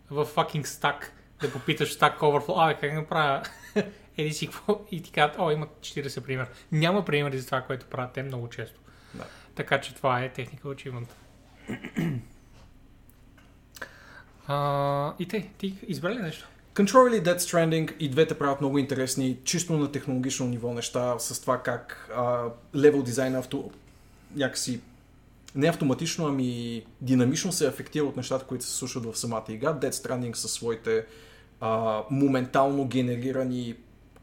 в 0.09 0.25
fucking 0.25 0.65
stack, 0.65 1.03
да 1.41 1.51
попиташ 1.51 1.97
Stack 1.97 2.17
Overflow, 2.17 2.63
абе 2.65 2.79
как 2.79 2.93
направя 2.93 3.43
еди 4.17 4.33
си 4.33 4.47
какво 4.47 4.85
и 4.91 5.01
ти 5.01 5.11
казват, 5.11 5.39
о, 5.39 5.51
има 5.51 5.67
40 5.67 6.21
пример. 6.21 6.47
Няма 6.71 7.05
примери 7.05 7.37
за 7.39 7.45
това, 7.45 7.61
което 7.61 7.85
правят 7.85 8.13
те 8.13 8.23
много 8.23 8.49
често. 8.49 8.79
Да. 9.13 9.23
Така 9.55 9.81
че 9.81 9.95
това 9.95 10.23
е 10.23 10.29
Technical 10.29 10.63
Achievement. 10.63 11.07
а, 14.47 15.13
и 15.19 15.27
те, 15.27 15.49
ти 15.57 15.75
избрали 15.87 16.15
ли 16.15 16.21
нещо? 16.21 16.47
Control 16.75 17.09
или 17.09 17.23
Death 17.23 17.37
Stranding 17.37 17.97
и 17.97 18.09
двете 18.09 18.37
правят 18.37 18.61
много 18.61 18.77
интересни, 18.77 19.37
чисто 19.43 19.73
на 19.77 19.91
технологично 19.91 20.45
ниво 20.45 20.73
неща, 20.73 21.19
с 21.19 21.41
това 21.41 21.63
как 21.63 22.09
а, 22.15 22.43
левел 22.75 23.03
дизайна 23.03 23.39
авто... 23.39 23.71
някакси 24.35 24.81
не 25.55 25.67
автоматично, 25.67 26.27
ами 26.27 26.83
динамично 27.01 27.51
се 27.51 27.67
афектира 27.67 28.03
от 28.03 28.17
нещата, 28.17 28.45
които 28.45 28.65
се 28.65 28.71
случват 28.71 29.05
в 29.05 29.17
самата 29.17 29.45
игра. 29.49 29.73
Death 29.73 29.91
Stranding 29.91 30.33
със 30.33 30.51
своите 30.51 31.05
а, 31.59 32.03
моментално 32.11 32.87
генерирани 32.87 33.75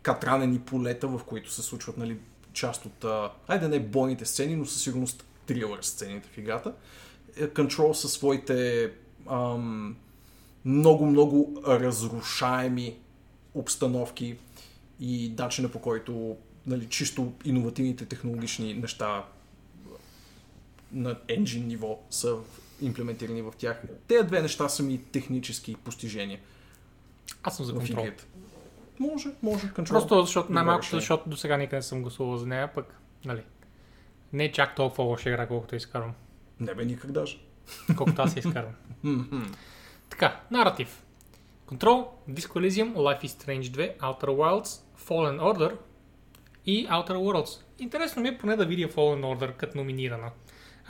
катранени 0.03 0.59
полета, 0.59 1.09
в 1.09 1.21
които 1.27 1.53
се 1.53 1.63
случват 1.63 1.99
нали, 1.99 2.17
част 2.53 2.87
от, 2.87 3.05
а, 3.05 3.31
айде 3.49 3.69
не 3.69 3.81
бойните 3.81 4.25
сцени, 4.25 4.57
но 4.57 4.65
със 4.65 4.83
сигурност 4.83 5.25
трилър 5.47 5.79
сцените 5.83 6.29
в 6.29 6.39
играта. 6.39 6.73
Е, 7.37 7.49
Control 7.49 7.93
със 7.93 8.13
своите 8.13 8.91
много-много 10.65 11.63
разрушаеми 11.67 12.97
обстановки 13.55 14.37
и 15.01 15.35
начина 15.39 15.69
по 15.69 15.79
който 15.79 16.37
нали, 16.67 16.87
чисто 16.87 17.33
иновативните 17.45 18.07
технологични 18.07 18.75
неща 18.75 19.25
на 20.95 21.15
engine 21.15 21.65
ниво 21.65 21.99
са 22.11 22.37
имплементирани 22.81 23.43
в 23.43 23.53
тях. 23.59 23.83
Те 24.09 24.23
две 24.23 24.43
неща 24.43 24.69
са 24.69 24.83
ми 24.83 25.05
технически 25.05 25.77
постижения 25.77 26.41
Аз 27.43 27.57
съм 27.57 27.66
за 27.66 27.75
контрол. 27.75 28.07
Може, 28.99 29.29
може. 29.43 29.66
Control. 29.66 29.89
Просто 29.89 30.21
защото, 30.21 30.53
най-малкото, 30.53 30.97
защото 30.97 31.31
до 31.31 31.37
сега 31.37 31.57
никъде 31.57 31.77
не 31.77 31.83
съм 31.83 32.03
гласувал 32.03 32.37
за 32.37 32.47
нея, 32.47 32.73
пък, 32.75 33.01
нали, 33.25 33.43
не 34.33 34.45
е 34.45 34.53
чак 34.53 34.77
толкова 34.77 35.05
лоша 35.05 35.29
игра, 35.29 35.47
колкото 35.47 35.77
изкарвам. 35.77 36.15
Не 36.61 36.75
бе 36.75 36.85
никак 36.85 37.12
даже. 37.12 37.39
Колкото 37.97 38.23
аз 38.23 38.37
изкарвам. 38.37 38.75
Мгм. 39.03 39.43
Така, 40.11 40.41
наратив. 40.51 41.03
Control, 41.66 42.07
Disco 42.31 42.61
Elysium, 42.61 42.95
Life 42.95 43.25
is 43.25 43.27
Strange 43.27 43.62
2, 43.62 43.99
Outer 43.99 44.29
Wilds, 44.29 44.83
Fallen 45.09 45.41
Order 45.41 45.77
и 46.66 46.89
Outer 46.89 47.16
Worlds. 47.16 47.61
Интересно 47.79 48.23
ми 48.23 48.29
е 48.29 48.39
поне 48.39 48.57
да 48.57 48.66
видя 48.66 48.89
Fallen 48.89 49.21
Order 49.21 49.53
като 49.53 49.79
номинирана. 49.79 50.31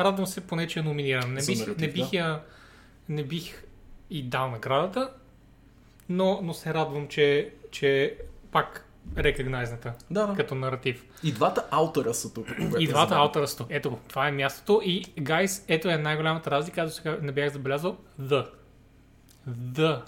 Радвам 0.00 0.26
се 0.26 0.40
поне, 0.40 0.66
че 0.66 0.78
е 0.78 0.82
номинирана. 0.82 1.26
Не 1.26 1.42
бих, 1.46 1.66
не 1.78 1.88
бих, 1.88 2.10
да. 2.10 2.16
я, 2.16 2.40
не 3.08 3.24
бих 3.24 3.64
и 4.10 4.22
дал 4.22 4.50
наградата, 4.50 5.10
но, 6.08 6.40
но 6.42 6.54
се 6.54 6.74
радвам, 6.74 7.08
че, 7.08 7.54
че 7.70 8.18
пак 8.52 8.88
рекогнайзната 9.16 9.94
Да, 10.10 10.26
да. 10.26 10.34
като 10.34 10.54
наратив. 10.54 11.04
И 11.22 11.32
двата 11.32 11.64
аутера 11.70 12.14
са 12.14 12.34
тук. 12.34 12.46
И 12.78 12.88
двата 12.88 13.14
аутера 13.14 13.48
са 13.48 13.56
тук. 13.56 13.66
Ето 13.70 13.90
го, 13.90 14.00
това 14.08 14.28
е 14.28 14.32
мястото. 14.32 14.80
И, 14.84 15.04
guys, 15.04 15.64
ето 15.68 15.88
е 15.88 15.96
най-голямата 15.96 16.50
разлика. 16.50 16.80
Аз 16.80 16.94
сега 16.94 17.18
не 17.22 17.32
бях 17.32 17.52
забелязал. 17.52 17.96
The. 18.20 18.46
The 19.48 20.02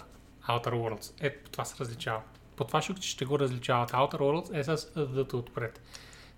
Outer 0.49 0.71
Worlds. 0.71 1.13
Ето, 1.21 1.51
това 1.51 1.65
се 1.65 1.75
различава. 1.79 2.21
По 2.55 2.63
това 2.63 2.81
ще, 2.81 2.93
ще 3.01 3.25
го 3.25 3.39
различават. 3.39 3.91
Outer 3.91 4.17
Worlds 4.17 4.59
е 4.59 4.63
с 4.63 4.77
the 4.95 5.33
отпред. 5.33 5.81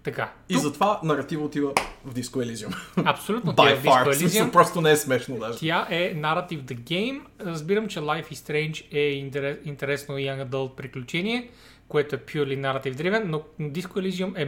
Така. 0.10 0.32
И 0.50 0.58
затова 0.58 1.00
наратива 1.04 1.46
отива 1.46 1.74
в 2.06 2.14
Disco 2.14 2.46
Elysium. 2.46 2.76
Абсолютно. 3.06 3.52
е 3.52 3.56
By 3.56 3.82
far. 3.82 4.14
Disco 4.14 4.28
Elysium. 4.28 4.52
просто 4.52 4.82
не 4.82 4.92
е 4.92 4.96
смешно 4.96 5.40
даже. 5.40 5.60
Тя 5.60 5.88
е 5.90 6.16
Narrative 6.16 6.62
the 6.62 6.80
Game. 6.80 7.22
Разбирам, 7.42 7.88
че 7.88 8.00
Life 8.00 8.32
is 8.32 8.34
Strange 8.34 8.96
е 8.96 9.00
интерес, 9.00 9.58
интересно 9.66 10.16
Young 10.16 10.50
Adult 10.50 10.76
приключение, 10.76 11.50
което 11.88 12.16
е 12.16 12.20
purely 12.20 12.60
narrative 12.60 12.94
driven, 12.94 13.24
но 13.24 13.42
Disco 13.62 13.88
Elysium 13.88 14.38
е 14.38 14.46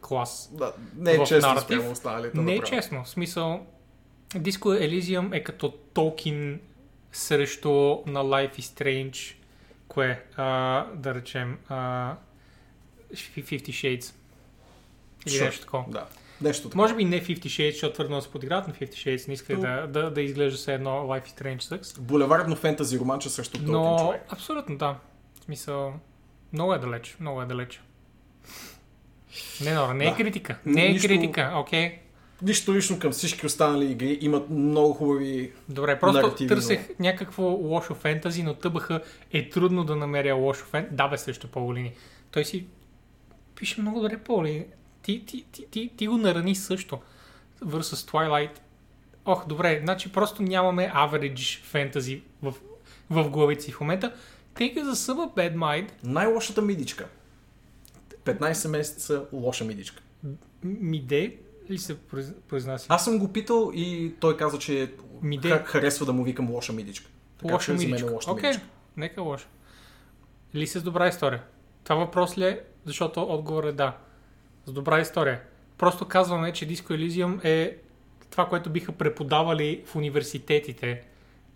class 0.00 0.56
Да, 0.58 0.72
не 0.96 1.12
е 1.12 1.24
често 1.24 1.48
наратив. 1.48 1.64
спрямо 1.64 1.90
останалите. 1.90 2.38
Не 2.38 2.54
е 2.54 2.60
честно. 2.60 3.04
В 3.04 3.08
смисъл, 3.08 3.66
Disco 4.34 4.88
Elysium 4.88 5.36
е 5.36 5.42
като 5.42 5.70
Толкин 5.70 6.60
срещу 7.12 7.70
на 8.06 8.24
Life 8.24 8.58
is 8.58 8.60
Strange, 8.60 9.34
кое, 9.88 10.22
а, 10.36 10.86
да 10.94 11.14
речем, 11.14 11.58
а, 11.68 12.14
Fifty 13.14 13.68
Shades. 13.68 14.14
Или 15.26 15.34
Sure. 15.34 15.44
нещо 15.44 15.60
такова. 15.60 15.84
Да. 15.88 16.06
Нещо 16.40 16.68
така. 16.68 16.76
Може 16.76 16.94
би 16.94 17.04
не 17.04 17.20
Fifty 17.20 17.44
Shades, 17.44 17.72
защото 17.72 17.94
твърдо 17.94 18.20
се 18.20 18.30
подиграват 18.30 18.68
на 18.68 18.74
Fifty 18.74 18.92
Shades, 18.92 19.28
не 19.28 19.34
исках 19.34 19.56
Но- 19.56 19.62
да, 19.62 19.86
да, 19.86 20.10
да 20.10 20.22
изглежда 20.22 20.58
се 20.58 20.74
едно 20.74 20.90
Life 20.90 21.26
is 21.26 21.42
Strange 21.42 21.58
Sucks. 21.60 22.00
Булевардно 22.00 22.56
фентази 22.56 22.98
романче 22.98 23.28
срещу 23.30 23.52
Толкин 23.52 23.72
Но, 23.72 23.98
човек. 24.00 24.22
абсолютно 24.28 24.76
да. 24.76 24.96
В 25.34 25.44
смисъл, 25.44 25.92
много 26.52 26.74
е 26.74 26.78
далеч, 26.78 27.16
много 27.20 27.42
е 27.42 27.46
далеч. 27.46 27.80
Не, 29.60 29.74
Нора, 29.74 29.94
не 29.94 30.06
е 30.06 30.10
Да. 30.10 30.16
критика. 30.16 30.58
Не 30.66 30.86
е 30.86 30.92
Нищо- 30.92 31.08
критика, 31.08 31.52
окей? 31.56 31.98
Нищо 32.42 32.74
лично 32.74 32.98
към 32.98 33.12
всички 33.12 33.46
останали 33.46 33.84
игри. 33.84 34.18
Имат 34.20 34.50
много 34.50 34.92
хубави... 34.92 35.52
Добре, 35.68 35.98
просто 36.00 36.46
търсех 36.46 36.88
някакво 36.98 37.42
лошо 37.42 37.94
фентази, 37.94 38.42
но 38.42 38.54
тъбаха 38.54 39.02
е 39.32 39.48
трудно 39.48 39.84
да 39.84 39.96
намеря 39.96 40.34
лошо 40.34 40.64
фентази. 40.64 40.96
Да, 40.96 41.08
бе, 41.08 41.18
срещу 41.18 41.48
Паулини. 41.48 41.92
Той 42.30 42.44
си 42.44 42.66
пише 43.54 43.80
много 43.80 44.00
добре 44.00 44.18
Паулини. 44.18 44.64
Ти, 45.02 45.24
ти, 45.26 45.44
ти, 45.52 45.66
ти, 45.66 45.90
ти 45.96 46.06
го 46.06 46.16
нарани 46.16 46.54
също. 46.54 46.98
Versus 47.64 48.10
Twilight. 48.10 48.50
Ох, 49.24 49.46
добре, 49.46 49.80
значи 49.82 50.12
просто 50.12 50.42
нямаме 50.42 50.92
average 50.94 51.62
фентази 51.62 52.22
в, 52.42 52.54
в 53.10 53.30
главите 53.30 53.62
си 53.62 53.72
в 53.72 53.80
момента. 53.80 54.14
Тъй 54.54 54.74
за 54.76 54.96
съба 54.96 55.22
Bad 55.36 55.54
Mind, 55.54 55.88
Най-лошата 56.04 56.62
мидичка. 56.62 57.08
15 58.24 58.68
месеца 58.68 59.24
лоша 59.32 59.64
мидичка. 59.64 60.02
Миде 60.64 61.36
ли 61.70 61.78
се 61.78 61.96
произ- 61.98 62.34
произнася? 62.48 62.86
Аз 62.88 63.04
съм 63.04 63.18
го 63.18 63.32
питал 63.32 63.70
и 63.74 64.14
той 64.20 64.36
каза, 64.36 64.58
че 64.58 64.92
Миде. 65.22 65.48
ха- 65.48 65.64
харесва 65.64 66.06
да 66.06 66.12
му 66.12 66.24
викам 66.24 66.50
лоша 66.50 66.72
мидичка. 66.72 67.10
Така 67.38 67.54
Лоша 67.54 67.72
е 67.72 67.76
мидичка. 67.76 68.10
лоша 68.12 68.30
Окей, 68.32 68.48
мидичка. 68.48 68.68
нека 68.96 69.22
лоша. 69.22 69.46
Или 70.54 70.66
с 70.66 70.82
добра 70.82 71.08
история? 71.08 71.42
Това 71.84 71.96
въпрос 71.96 72.38
ли 72.38 72.44
е? 72.44 72.60
Защото 72.84 73.22
отговор 73.22 73.64
е 73.64 73.72
да. 73.72 73.96
С 74.66 74.72
добра 74.72 75.00
история. 75.00 75.40
Просто 75.78 76.08
казваме, 76.08 76.52
че 76.52 76.68
Disco 76.68 76.96
Elysium 76.96 77.44
е 77.44 77.76
това, 78.30 78.48
което 78.48 78.70
биха 78.70 78.92
преподавали 78.92 79.82
в 79.86 79.96
университетите 79.96 81.02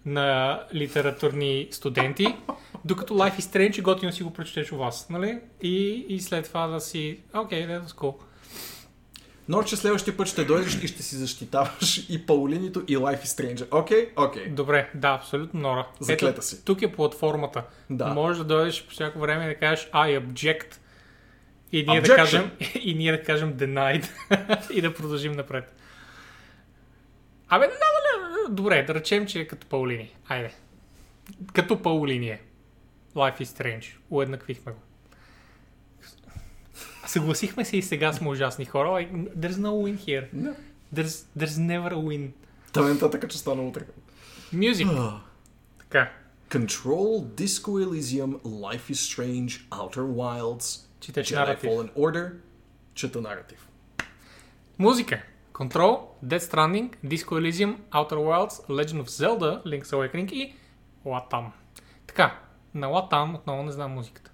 на 0.07 0.61
литературни 0.75 1.69
студенти, 1.71 2.37
докато 2.85 3.15
Life 3.15 3.39
is 3.39 3.41
Strange 3.41 3.83
готино 3.83 4.13
си 4.13 4.23
го 4.23 4.33
прочетеш 4.33 4.73
у 4.73 4.77
вас, 4.77 5.09
нали? 5.11 5.39
И, 5.63 6.07
и 6.09 6.21
след 6.21 6.45
това 6.45 6.67
да 6.67 6.81
си, 6.81 7.21
окей, 7.35 7.67
okay, 7.67 7.81
that's 7.81 7.91
cool. 7.91 8.15
Норче 9.49 9.77
следващия 9.77 10.17
път 10.17 10.27
ще 10.27 10.45
дойдеш 10.45 10.75
и 10.75 10.89
ще 10.89 11.03
си 11.03 11.17
защитаваш 11.17 12.07
и 12.11 12.27
Паулинито 12.27 12.83
и 12.89 12.97
Life 12.97 13.25
is 13.25 13.25
Stranger. 13.25 13.81
Окей? 13.81 14.09
Окей. 14.17 14.49
Добре, 14.49 14.91
да, 14.95 15.09
абсолютно 15.09 15.61
Нора. 15.61 15.87
Заклета 16.01 16.31
Ето, 16.31 16.43
си. 16.43 16.65
Тук 16.65 16.83
е 16.83 16.93
платформата. 16.93 17.63
Да. 17.91 18.07
Може 18.07 18.39
да 18.39 18.45
дойдеш 18.45 18.85
по 18.85 18.91
всяко 18.91 19.19
време 19.19 19.45
и 19.45 19.49
да 19.49 19.55
кажеш 19.55 19.89
I 19.93 20.21
object. 20.21 20.75
И 21.73 21.85
ние, 21.89 22.01
да 22.01 22.17
кажем, 22.17 22.51
и 22.81 22.95
ние 22.95 23.13
да 23.13 23.23
кажем 23.23 23.55
denied. 23.55 24.11
и 24.71 24.81
да 24.81 24.95
продължим 24.95 25.33
напред. 25.33 25.75
Абе, 27.49 27.67
не, 27.67 27.73
не, 27.73 28.29
не, 28.29 28.55
добре, 28.55 28.83
да 28.83 28.95
речем, 28.95 29.27
че 29.27 29.41
е 29.41 29.47
като 29.47 29.67
Паулини. 29.67 30.15
Айде. 30.29 30.55
Като 31.53 31.83
Паулини 31.83 32.29
е. 32.29 32.41
Life 33.15 33.41
is 33.41 33.45
Strange. 33.45 33.97
Уеднаквихме 34.11 34.73
го. 34.73 34.79
Съгласихме 37.07 37.65
се 37.65 37.77
и 37.77 37.83
сега 37.83 38.13
сме 38.13 38.29
ужасни 38.29 38.65
хора. 38.65 38.89
Like, 38.89 39.11
there's 39.37 39.51
no 39.51 39.69
win 39.69 39.99
here. 39.99 40.27
Да. 40.33 40.55
There's, 40.95 41.27
there's 41.39 41.59
never 41.59 41.93
a 41.93 41.97
win. 41.97 42.31
Та 42.73 43.11
така, 43.11 43.29
че 43.29 43.39
стана 43.39 43.63
утре. 43.63 43.83
Music. 44.55 45.19
Така. 45.79 46.11
Control, 46.51 47.25
Disco 47.43 47.71
Elysium, 47.85 48.41
Life 48.45 48.91
is 48.91 49.01
Strange, 49.01 49.53
Outer 49.71 50.07
Wilds, 50.21 50.87
Четеш 51.05 51.29
Jedi 51.29 51.35
наратив. 51.35 51.71
Fallen 51.71 51.93
Order, 51.93 52.33
чета 52.95 53.21
наратив. 53.21 53.69
Музика. 54.79 55.23
Control, 55.53 56.01
Death 56.25 56.51
Stranding, 56.51 56.97
Disco 57.05 57.39
Elysium, 57.39 57.77
Outer 57.93 58.19
Wilds, 58.19 58.67
Legend 58.69 59.03
of 59.03 59.09
Zelda, 59.09 59.63
Link's 59.65 59.91
Awakening 59.93 60.33
и 60.33 60.55
Latam. 61.07 61.51
Така, 62.07 62.39
на 62.75 62.87
Latam 62.87 63.35
отново 63.35 63.63
не 63.63 63.73
знам 63.73 63.93
музиката. 63.93 64.31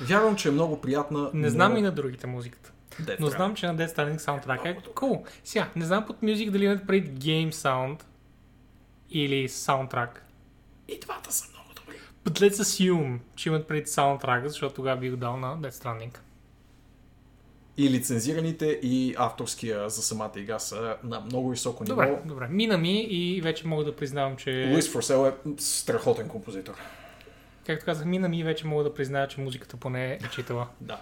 Вярвам, 0.00 0.36
че 0.36 0.48
е 0.48 0.50
много 0.50 0.80
приятна. 0.80 1.30
Не 1.34 1.42
но... 1.42 1.48
знам 1.48 1.76
и 1.76 1.82
на 1.82 1.90
другите 1.92 2.26
музиката. 2.26 2.72
Death 3.00 3.20
Но 3.20 3.26
знам, 3.26 3.54
че 3.54 3.66
на 3.66 3.76
Death 3.76 3.96
Stranding 3.96 4.16
саундтрака 4.16 4.68
е 4.68 4.76
cool. 4.76 5.28
Сега, 5.44 5.68
не 5.76 5.84
знам 5.84 6.06
под 6.06 6.20
Music 6.20 6.50
дали 6.50 6.64
имат 6.64 6.86
пред 6.86 7.08
Game 7.08 7.50
Sound 7.50 8.02
или 9.10 9.48
саундтрак. 9.48 10.26
И 10.88 11.00
двата 11.00 11.32
са 11.32 11.48
много. 11.50 11.57
But 12.28 12.40
let's 12.40 12.62
assume, 12.62 13.18
че 13.36 13.48
имат 13.48 13.68
пред 13.68 13.88
саундтрака, 13.88 14.48
защото 14.48 14.74
тогава 14.74 15.00
би 15.00 15.10
го 15.10 15.16
дал 15.16 15.36
на 15.36 15.58
Death 15.58 15.70
Stranding. 15.70 16.18
И 17.76 17.90
лицензираните, 17.90 18.66
и 18.82 19.14
авторския 19.18 19.88
за 19.88 20.02
самата 20.02 20.32
игра 20.36 20.58
са 20.58 20.96
на 21.04 21.20
много 21.20 21.50
високо 21.50 21.84
ниво. 21.84 21.94
Добре, 21.94 22.18
добре. 22.24 22.46
Мина 22.50 22.78
ми 22.78 23.00
и 23.00 23.40
вече 23.40 23.66
мога 23.66 23.84
да 23.84 23.96
признавам, 23.96 24.36
че... 24.36 24.70
Луис 24.72 24.92
Форсел 24.92 25.26
е 25.26 25.52
страхотен 25.58 26.28
композитор. 26.28 26.74
Както 27.66 27.84
казах, 27.84 28.06
мина 28.06 28.28
ми 28.28 28.38
и 28.38 28.44
вече 28.44 28.66
мога 28.66 28.84
да 28.84 28.94
призная, 28.94 29.28
че 29.28 29.40
музиката 29.40 29.76
поне 29.76 30.12
е 30.12 30.18
читала. 30.34 30.66
Да. 30.80 31.00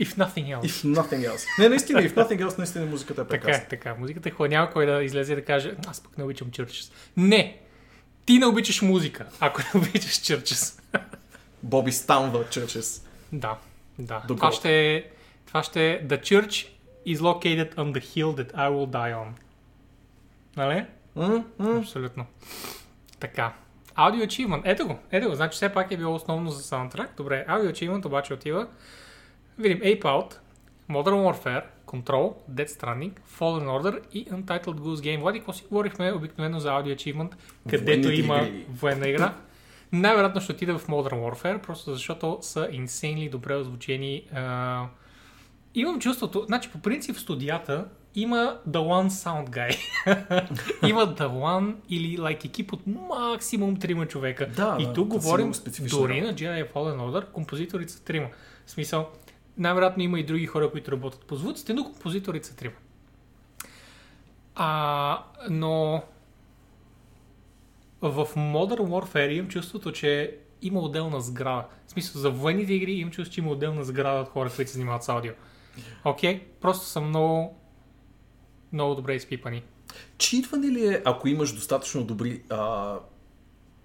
If 0.00 0.06
nothing 0.06 0.60
else. 0.60 0.62
If 0.62 0.94
nothing 1.00 1.30
else. 1.30 1.46
Не, 1.58 1.68
наистина, 1.68 2.02
if 2.02 2.14
nothing 2.14 2.46
else, 2.46 2.58
наистина 2.58 2.86
музиката 2.86 3.22
е 3.22 3.24
Така, 3.24 3.46
прекрасна. 3.46 3.64
е, 3.64 3.68
така. 3.68 3.94
Музиката 3.98 4.28
е 4.28 4.32
хубава. 4.32 4.48
Няма 4.48 4.70
кой 4.70 4.86
да 4.86 5.02
излезе 5.02 5.32
и 5.32 5.36
да 5.36 5.44
каже, 5.44 5.74
аз 5.86 6.00
пък 6.00 6.18
не 6.18 6.24
обичам 6.24 6.50
Чърчес. 6.50 6.92
Не! 7.16 7.61
Ти 8.26 8.38
не 8.38 8.46
обичаш 8.46 8.82
музика, 8.82 9.26
ако 9.40 9.60
не 9.60 9.80
обичаш 9.80 10.20
Чърчес. 10.20 10.82
Боби 11.62 11.92
Станва 11.92 12.44
Чърчес. 12.50 13.06
да, 13.32 13.56
да. 13.98 14.22
До 14.28 14.36
Това 14.36 14.52
ще, 14.52 14.94
е, 14.94 15.04
това 15.46 15.62
ще 15.62 15.90
е 15.90 16.06
The 16.06 16.20
Church 16.20 16.68
is 17.06 17.16
located 17.16 17.74
on 17.74 17.92
the 17.92 18.00
hill 18.00 18.34
that 18.34 18.54
I 18.54 18.70
will 18.70 18.90
die 18.90 19.14
on. 19.14 19.28
Нали? 20.56 20.86
М? 21.16 21.44
Абсолютно. 21.78 22.26
Така. 23.20 23.52
Audio 23.96 24.26
Achievement. 24.26 24.62
Ето 24.64 24.86
го. 24.86 24.98
Ето 25.10 25.28
го. 25.28 25.34
Значи 25.34 25.56
все 25.56 25.68
пак 25.72 25.90
е 25.90 25.96
било 25.96 26.14
основно 26.14 26.50
за 26.50 26.62
саундтрак. 26.62 27.10
Добре. 27.16 27.46
Audio 27.48 27.72
Achievement 27.72 28.06
обаче 28.06 28.34
отива. 28.34 28.66
Видим 29.58 29.78
Ape 29.78 30.02
Out, 30.02 30.34
Modern 30.90 31.32
Warfare, 31.32 31.62
Control, 31.86 32.34
Dead 32.50 32.68
Stranding, 32.68 33.12
Fallen 33.38 33.66
Order 33.66 34.00
и 34.12 34.24
Untitled 34.24 34.64
Goose 34.64 35.02
Game. 35.02 35.20
Влади, 35.20 35.38
какво 35.38 35.52
си 35.52 35.64
говорихме 35.68 36.12
обикновено 36.12 36.60
за 36.60 36.68
Audio 36.68 36.96
Achievement, 36.96 37.32
където 37.70 38.08
Военните 38.08 38.22
има 38.22 38.38
игри. 38.38 38.66
военна 38.70 39.08
игра? 39.08 39.34
Най-вероятно 39.92 40.40
ще 40.40 40.52
отида 40.52 40.78
в 40.78 40.86
Modern 40.86 41.14
Warfare, 41.14 41.58
просто 41.58 41.92
защото 41.92 42.38
са 42.40 42.68
insanely 42.72 43.30
добре 43.30 43.56
озвучени. 43.56 44.22
А... 44.34 44.86
Имам 45.74 46.00
чувството, 46.00 46.44
значи 46.46 46.70
по 46.70 46.78
принцип 46.78 47.16
в 47.16 47.20
студията 47.20 47.86
има 48.14 48.58
The 48.68 48.78
One 48.78 49.08
Sound 49.08 49.50
Guy. 49.50 49.78
има 50.88 51.14
The 51.14 51.28
One 51.28 51.74
или 51.88 52.18
like 52.18 52.44
екип 52.44 52.72
от 52.72 52.80
максимум 52.86 53.76
трима 53.76 54.06
човека. 54.06 54.48
Да, 54.56 54.76
и 54.80 54.86
тук 54.94 55.08
да, 55.08 55.14
говорим 55.14 55.52
дори 55.90 56.20
на 56.20 56.34
Jedi 56.34 56.72
Fallen 56.72 56.96
Order, 56.96 57.26
композиторите 57.26 57.92
са 57.92 58.04
трима. 58.04 58.28
В 58.66 58.70
смисъл, 58.70 59.08
най-вероятно 59.58 60.02
има 60.02 60.20
и 60.20 60.26
други 60.26 60.46
хора, 60.46 60.70
които 60.70 60.92
работят 60.92 61.24
по 61.24 61.36
звуците, 61.36 61.74
но 61.74 61.84
композиторите 61.84 62.48
са 62.48 62.56
трима. 62.56 62.74
А, 64.54 65.24
но 65.50 66.02
в 68.00 68.28
Modern 68.36 68.88
Warfare 68.88 69.30
имам 69.30 69.48
чувството, 69.48 69.92
че 69.92 70.38
има 70.62 70.80
отделна 70.80 71.20
сграда. 71.20 71.64
В 71.86 71.90
смисъл, 71.90 72.20
за 72.20 72.30
военните 72.30 72.74
игри 72.74 72.92
имам 72.92 73.12
чувство, 73.12 73.34
че 73.34 73.40
има 73.40 73.50
отделна 73.50 73.84
сграда 73.84 74.20
от 74.20 74.28
хора, 74.28 74.50
които 74.56 74.70
се 74.70 74.74
занимават 74.74 75.04
с 75.04 75.08
аудио. 75.08 75.32
Окей? 76.04 76.34
Okay? 76.34 76.42
Просто 76.60 76.86
са 76.86 77.00
много, 77.00 77.60
много 78.72 78.94
добре 78.94 79.14
изпипани. 79.14 79.62
Читване 80.18 80.66
ли 80.66 80.86
е, 80.86 81.02
ако 81.04 81.28
имаш 81.28 81.52
достатъчно 81.54 82.04
добри 82.04 82.42
а, 82.50 82.98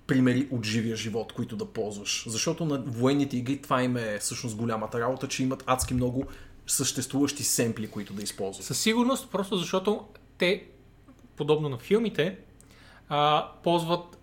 примери 0.07 0.47
от 0.51 0.65
живия 0.65 0.95
живот, 0.95 1.33
които 1.33 1.55
да 1.55 1.65
ползваш? 1.65 2.23
Защото 2.27 2.65
на 2.65 2.83
военните 2.87 3.37
игри 3.37 3.61
това 3.61 3.83
им 3.83 3.97
е 3.97 4.17
всъщност 4.19 4.55
голямата 4.55 4.99
работа, 4.99 5.27
че 5.27 5.43
имат 5.43 5.63
адски 5.65 5.93
много 5.93 6.25
съществуващи 6.67 7.43
семпли, 7.43 7.87
които 7.87 8.13
да 8.13 8.23
използват. 8.23 8.65
Със 8.65 8.79
сигурност, 8.79 9.31
просто 9.31 9.57
защото 9.57 10.07
те, 10.37 10.63
подобно 11.35 11.69
на 11.69 11.77
филмите, 11.77 12.37
а, 13.09 13.47
ползват 13.63 14.17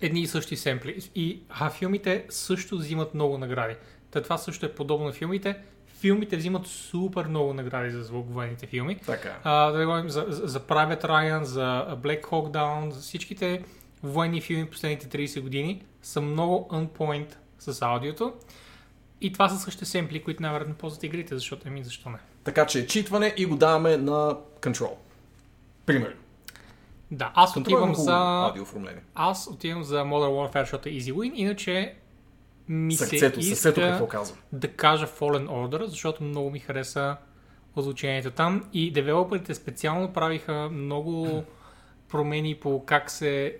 едни 0.00 0.20
и 0.20 0.26
същи 0.26 0.56
семпли. 0.56 1.10
И 1.14 1.40
а, 1.48 1.70
филмите 1.70 2.26
също 2.28 2.76
взимат 2.76 3.14
много 3.14 3.38
награди. 3.38 3.76
Та 4.10 4.22
това 4.22 4.38
също 4.38 4.66
е 4.66 4.74
подобно 4.74 5.06
на 5.06 5.12
филмите. 5.12 5.58
Филмите 5.86 6.36
взимат 6.36 6.66
супер 6.66 7.24
много 7.24 7.54
награди 7.54 7.90
за 7.90 8.02
звук, 8.02 8.26
военните 8.30 8.66
филми. 8.66 8.98
Така. 9.06 9.38
А, 9.44 9.70
да 9.70 9.84
говорим 9.84 10.10
за, 10.10 10.26
за, 10.28 10.46
за 10.46 10.60
Private 10.60 11.04
Ryan, 11.04 11.42
за 11.42 11.96
Black 12.02 12.22
Hawk 12.22 12.50
Down, 12.50 12.90
за 12.90 13.00
всичките 13.00 13.64
военни 14.02 14.40
филми 14.40 14.70
последните 14.70 15.28
30 15.28 15.40
години 15.40 15.84
са 16.02 16.20
много 16.20 16.68
on 16.72 16.88
point 16.88 17.34
с 17.58 17.82
аудиото. 17.82 18.32
И 19.20 19.32
това 19.32 19.48
са 19.48 19.58
същите 19.58 19.84
семпли, 19.84 20.22
които 20.22 20.42
най-вероятно 20.42 20.74
ползват 20.74 21.02
игрите, 21.02 21.34
защото 21.34 21.68
еми 21.68 21.84
защо 21.84 22.10
не. 22.10 22.18
Така 22.44 22.66
че 22.66 22.86
читване 22.86 23.34
и 23.36 23.46
го 23.46 23.56
даваме 23.56 23.96
на 23.96 24.36
Control. 24.60 24.92
Пример. 25.86 26.16
Да, 27.10 27.32
аз 27.34 27.54
Control 27.54 27.60
отивам 27.60 27.82
е 27.82 27.86
хубаво 27.86 28.04
за... 28.04 28.44
аудиооформление. 28.46 29.02
Аз 29.14 29.48
отивам 29.50 29.84
за 29.84 30.04
Modern 30.04 30.52
Warfare, 30.52 30.60
защото 30.60 30.88
е 30.88 30.92
easy 30.92 31.12
win, 31.12 31.32
иначе 31.34 31.94
ми 32.68 32.94
Сърцето, 32.94 33.42
се 33.42 33.52
иска 33.52 33.74
какво 33.74 34.06
казва? 34.06 34.36
да 34.52 34.68
кажа 34.68 35.06
Fallen 35.06 35.48
Order, 35.48 35.84
защото 35.84 36.24
много 36.24 36.50
ми 36.50 36.58
хареса 36.58 37.16
озвучението 37.76 38.30
там 38.30 38.64
и 38.72 38.92
девелоперите 38.92 39.54
специално 39.54 40.12
правиха 40.12 40.68
много 40.72 41.44
промени 42.10 42.54
по 42.54 42.84
как 42.84 43.10
се, 43.10 43.58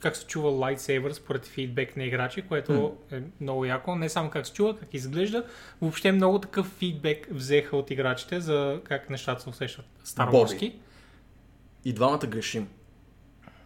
как 0.00 0.16
се 0.16 0.26
чува 0.26 0.50
Lightsaber 0.50 1.12
според 1.12 1.46
фидбек 1.46 1.96
на 1.96 2.04
играчи, 2.04 2.42
което 2.42 2.96
е 3.12 3.22
много 3.40 3.64
яко. 3.64 3.96
Не 3.96 4.08
само 4.08 4.30
как 4.30 4.46
се 4.46 4.52
чува, 4.52 4.78
как 4.78 4.94
изглежда. 4.94 5.44
Въобще 5.82 6.12
много 6.12 6.38
такъв 6.38 6.66
фидбек 6.66 7.26
взеха 7.30 7.76
от 7.76 7.90
играчите 7.90 8.40
за 8.40 8.80
как 8.84 9.10
нещата 9.10 9.42
се 9.42 9.48
усещат. 9.48 9.84
Wars. 10.06 10.74
И 11.84 11.92
двамата 11.92 12.26
грешим. 12.26 12.68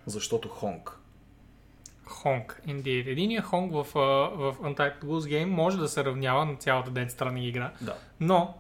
Защото 0.07 0.49
Хонг. 0.49 0.99
Хонг, 2.05 2.63
indeed. 2.69 3.07
Единият 3.07 3.45
Хонг 3.45 3.73
в, 3.73 3.85
в 3.85 4.57
Untitled 4.63 5.05
Goose 5.05 5.29
Game 5.31 5.45
може 5.45 5.79
да 5.79 5.89
се 5.89 6.05
равнява 6.05 6.45
на 6.45 6.57
цялата 6.57 6.91
ден 6.91 7.11
страни 7.11 7.49
игра, 7.49 7.73
Да. 7.81 7.95
но 8.21 8.55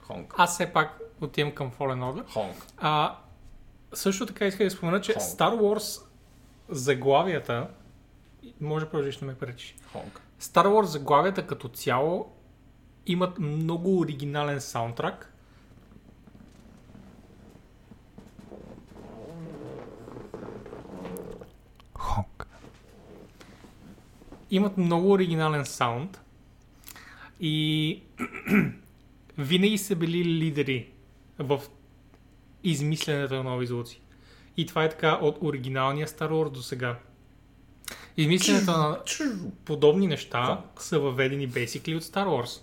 Хонг. 0.00 0.34
аз 0.38 0.54
все 0.54 0.72
пак 0.72 0.98
отивам 1.20 1.52
към 1.52 1.70
Fallen 1.70 2.00
Order. 2.12 2.32
Хонг. 2.32 2.56
А, 2.78 3.16
също 3.92 4.26
така 4.26 4.46
исках 4.46 4.66
да 4.66 4.70
спомена, 4.70 5.00
че 5.00 5.12
Хонг. 5.12 5.24
Star 5.24 5.60
Wars 5.60 6.02
заглавията, 6.68 7.68
може 8.60 8.84
да 8.84 8.90
продължиш 8.90 9.16
да 9.16 9.26
ме 9.26 9.34
пречиш, 9.34 9.76
Хонг. 9.92 10.20
Star 10.40 10.66
Wars 10.66 10.84
заглавията 10.84 11.46
като 11.46 11.68
цяло 11.68 12.32
имат 13.06 13.38
много 13.38 13.98
оригинален 13.98 14.60
саундтрак. 14.60 15.32
Хонг. 21.94 22.46
Имат 24.50 24.76
много 24.76 25.10
оригинален 25.10 25.64
саунд 25.64 26.20
и 27.40 28.02
винаги 29.38 29.78
са 29.78 29.96
били 29.96 30.24
лидери 30.24 30.92
в 31.38 31.62
измисленето 32.70 33.34
на 33.34 33.42
нови 33.42 33.66
звуци. 33.66 34.00
И 34.56 34.66
това 34.66 34.84
е 34.84 34.88
така 34.88 35.18
от 35.22 35.38
оригиналния 35.42 36.06
Star 36.06 36.30
Wars 36.30 36.50
до 36.50 36.62
сега. 36.62 36.98
Измисленето 38.16 38.70
на 38.70 39.00
подобни 39.64 40.06
неща 40.06 40.64
са 40.78 40.98
въведени 40.98 41.48
basically 41.48 41.96
от 41.96 42.02
Star 42.02 42.26
Wars. 42.26 42.62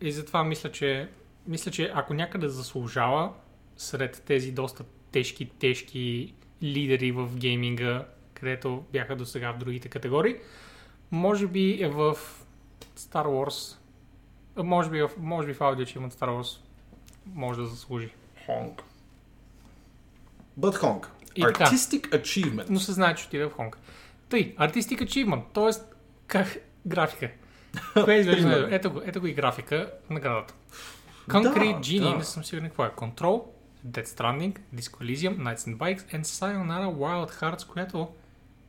И 0.00 0.12
затова 0.12 0.44
мисля, 0.44 0.72
че 0.72 1.08
мисля, 1.46 1.70
че 1.70 1.90
ако 1.94 2.14
някъде 2.14 2.48
заслужава 2.48 3.32
сред 3.76 4.22
тези 4.26 4.52
доста 4.52 4.84
тежки, 5.12 5.46
тежки 5.48 6.34
лидери 6.62 7.12
в 7.12 7.36
гейминга, 7.36 8.06
където 8.34 8.84
бяха 8.92 9.16
до 9.16 9.26
сега 9.26 9.52
в 9.52 9.58
другите 9.58 9.88
категории, 9.88 10.36
може 11.10 11.46
би 11.46 11.82
е 11.82 11.88
в 11.88 12.16
Star 12.98 13.26
Wars. 13.26 13.76
Може 14.56 14.90
би, 14.90 15.02
в- 15.02 15.10
може 15.18 15.46
би 15.46 15.54
в 15.54 15.60
аудио, 15.60 15.86
че 15.86 15.98
имат 15.98 16.14
Star 16.14 16.28
Wars. 16.28 16.58
Може 17.34 17.60
да 17.60 17.66
заслужи. 17.66 18.10
Хонг. 18.46 18.82
But 20.58 20.76
Hong. 20.82 21.06
И 21.36 21.40
така. 21.42 21.64
Artistic 21.64 22.10
Achievement. 22.10 22.66
Но 22.70 22.80
се 22.80 22.92
знае, 22.92 23.14
че 23.14 23.26
отиде 23.26 23.44
в 23.44 23.50
Хонг. 23.50 23.78
Тъй, 24.28 24.56
Artistic 24.56 25.02
Achievement, 25.04 25.42
т.е. 25.54 25.82
как 26.26 26.56
графика. 26.86 27.30
Кое 28.04 28.14
изглежда? 28.14 28.48
Примерно. 28.48 28.74
ето, 28.74 28.90
го, 28.90 29.00
ето 29.04 29.20
го 29.20 29.26
и 29.26 29.34
графика, 29.34 29.90
наградата. 30.10 30.54
Concrete 31.28 31.74
Да, 31.74 31.80
Genie, 31.80 32.10
да. 32.10 32.16
не 32.18 32.24
съм 32.24 32.44
сигурен 32.44 32.68
какво 32.68 32.84
е. 32.84 32.88
Control, 32.88 33.44
Dead 33.86 34.06
Stranding, 34.06 34.58
Disco 34.74 34.96
Elysium, 35.04 35.36
Knights 35.36 35.56
and 35.56 35.76
Bikes 35.76 36.14
and 36.16 36.22
Sayonara 36.24 36.86
Wild 36.94 37.30
Hearts, 37.32 37.66
която 37.66 38.08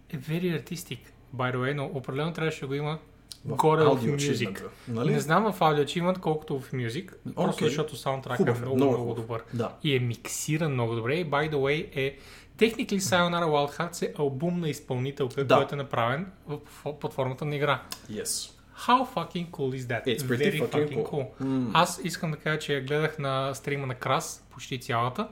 е 0.09 0.17
very 0.17 0.63
artistic. 0.63 0.99
By 1.35 1.53
the 1.53 1.57
way, 1.57 1.73
но 1.73 1.85
определено 1.85 2.33
трябваше 2.33 2.59
да 2.59 2.67
го 2.67 2.73
има 2.73 2.99
горе 3.45 3.83
в 3.83 4.03
Music. 4.03 4.63
Нали? 4.87 5.11
Не 5.11 5.19
знам 5.19 5.53
в 5.53 5.59
Achievement 5.59 6.19
колкото 6.19 6.59
в 6.59 6.71
Music, 6.71 7.13
просто 7.35 7.55
Окей. 7.55 7.67
защото 7.67 7.95
саундтрака 7.95 8.37
Хубав 8.37 8.55
е 8.55 8.59
е, 8.59 8.65
много, 8.65 8.75
много 8.75 8.93
много, 8.93 9.13
добър. 9.13 9.43
Да. 9.53 9.71
И 9.83 9.95
е 9.95 9.99
миксиран 9.99 10.73
много 10.73 10.95
добре. 10.95 11.15
И 11.15 11.25
by 11.25 11.51
the 11.51 11.55
way 11.55 11.89
е 11.95 12.17
Technically 12.57 12.99
Sayonara 12.99 13.43
Wild 13.43 13.77
Hearts 13.77 14.01
е 14.05 14.13
албум 14.17 14.59
на 14.59 14.69
изпълнителка, 14.69 15.45
Да. 15.45 15.55
който 15.55 15.75
е 15.75 15.77
направен 15.77 16.31
в, 16.47 16.59
в, 16.83 16.99
под 16.99 17.13
формата 17.13 17.45
на 17.45 17.55
игра. 17.55 17.81
Yes. 18.11 18.49
How 18.77 19.13
fucking 19.15 19.49
cool 19.49 19.79
is 19.79 19.81
that? 19.81 20.05
It's 20.05 20.21
pretty 20.21 20.51
Very 20.51 20.61
fucking 20.61 20.89
fucking 20.89 21.05
cool. 21.05 21.27
cool. 21.41 21.69
Аз 21.73 22.01
искам 22.03 22.31
да 22.31 22.37
кажа, 22.37 22.59
че 22.59 22.73
я 22.73 22.81
гледах 22.81 23.19
на 23.19 23.53
стрима 23.53 23.87
на 23.87 23.95
Крас, 23.95 24.45
почти 24.51 24.79
цялата. 24.79 25.27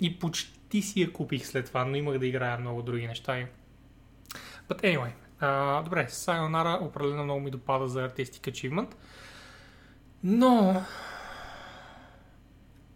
и 0.00 0.18
почти 0.18 0.82
си 0.82 1.00
я 1.00 1.12
купих 1.12 1.46
след 1.46 1.66
това, 1.66 1.84
но 1.84 1.96
имах 1.96 2.18
да 2.18 2.26
играя 2.26 2.58
много 2.58 2.82
други 2.82 3.06
неща. 3.06 3.46
But 4.68 4.82
anyway, 4.82 5.10
а, 5.40 5.82
добре, 5.82 6.06
Sayonara 6.10 6.82
определено 6.82 7.24
много 7.24 7.40
ми 7.40 7.50
допада 7.50 7.88
за 7.88 8.08
Artistic 8.08 8.52
Achievement. 8.52 8.94
Но... 10.24 10.82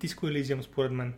Disco 0.01 0.21
Elysium 0.21 0.63
според 0.63 0.93
мен. 0.93 1.15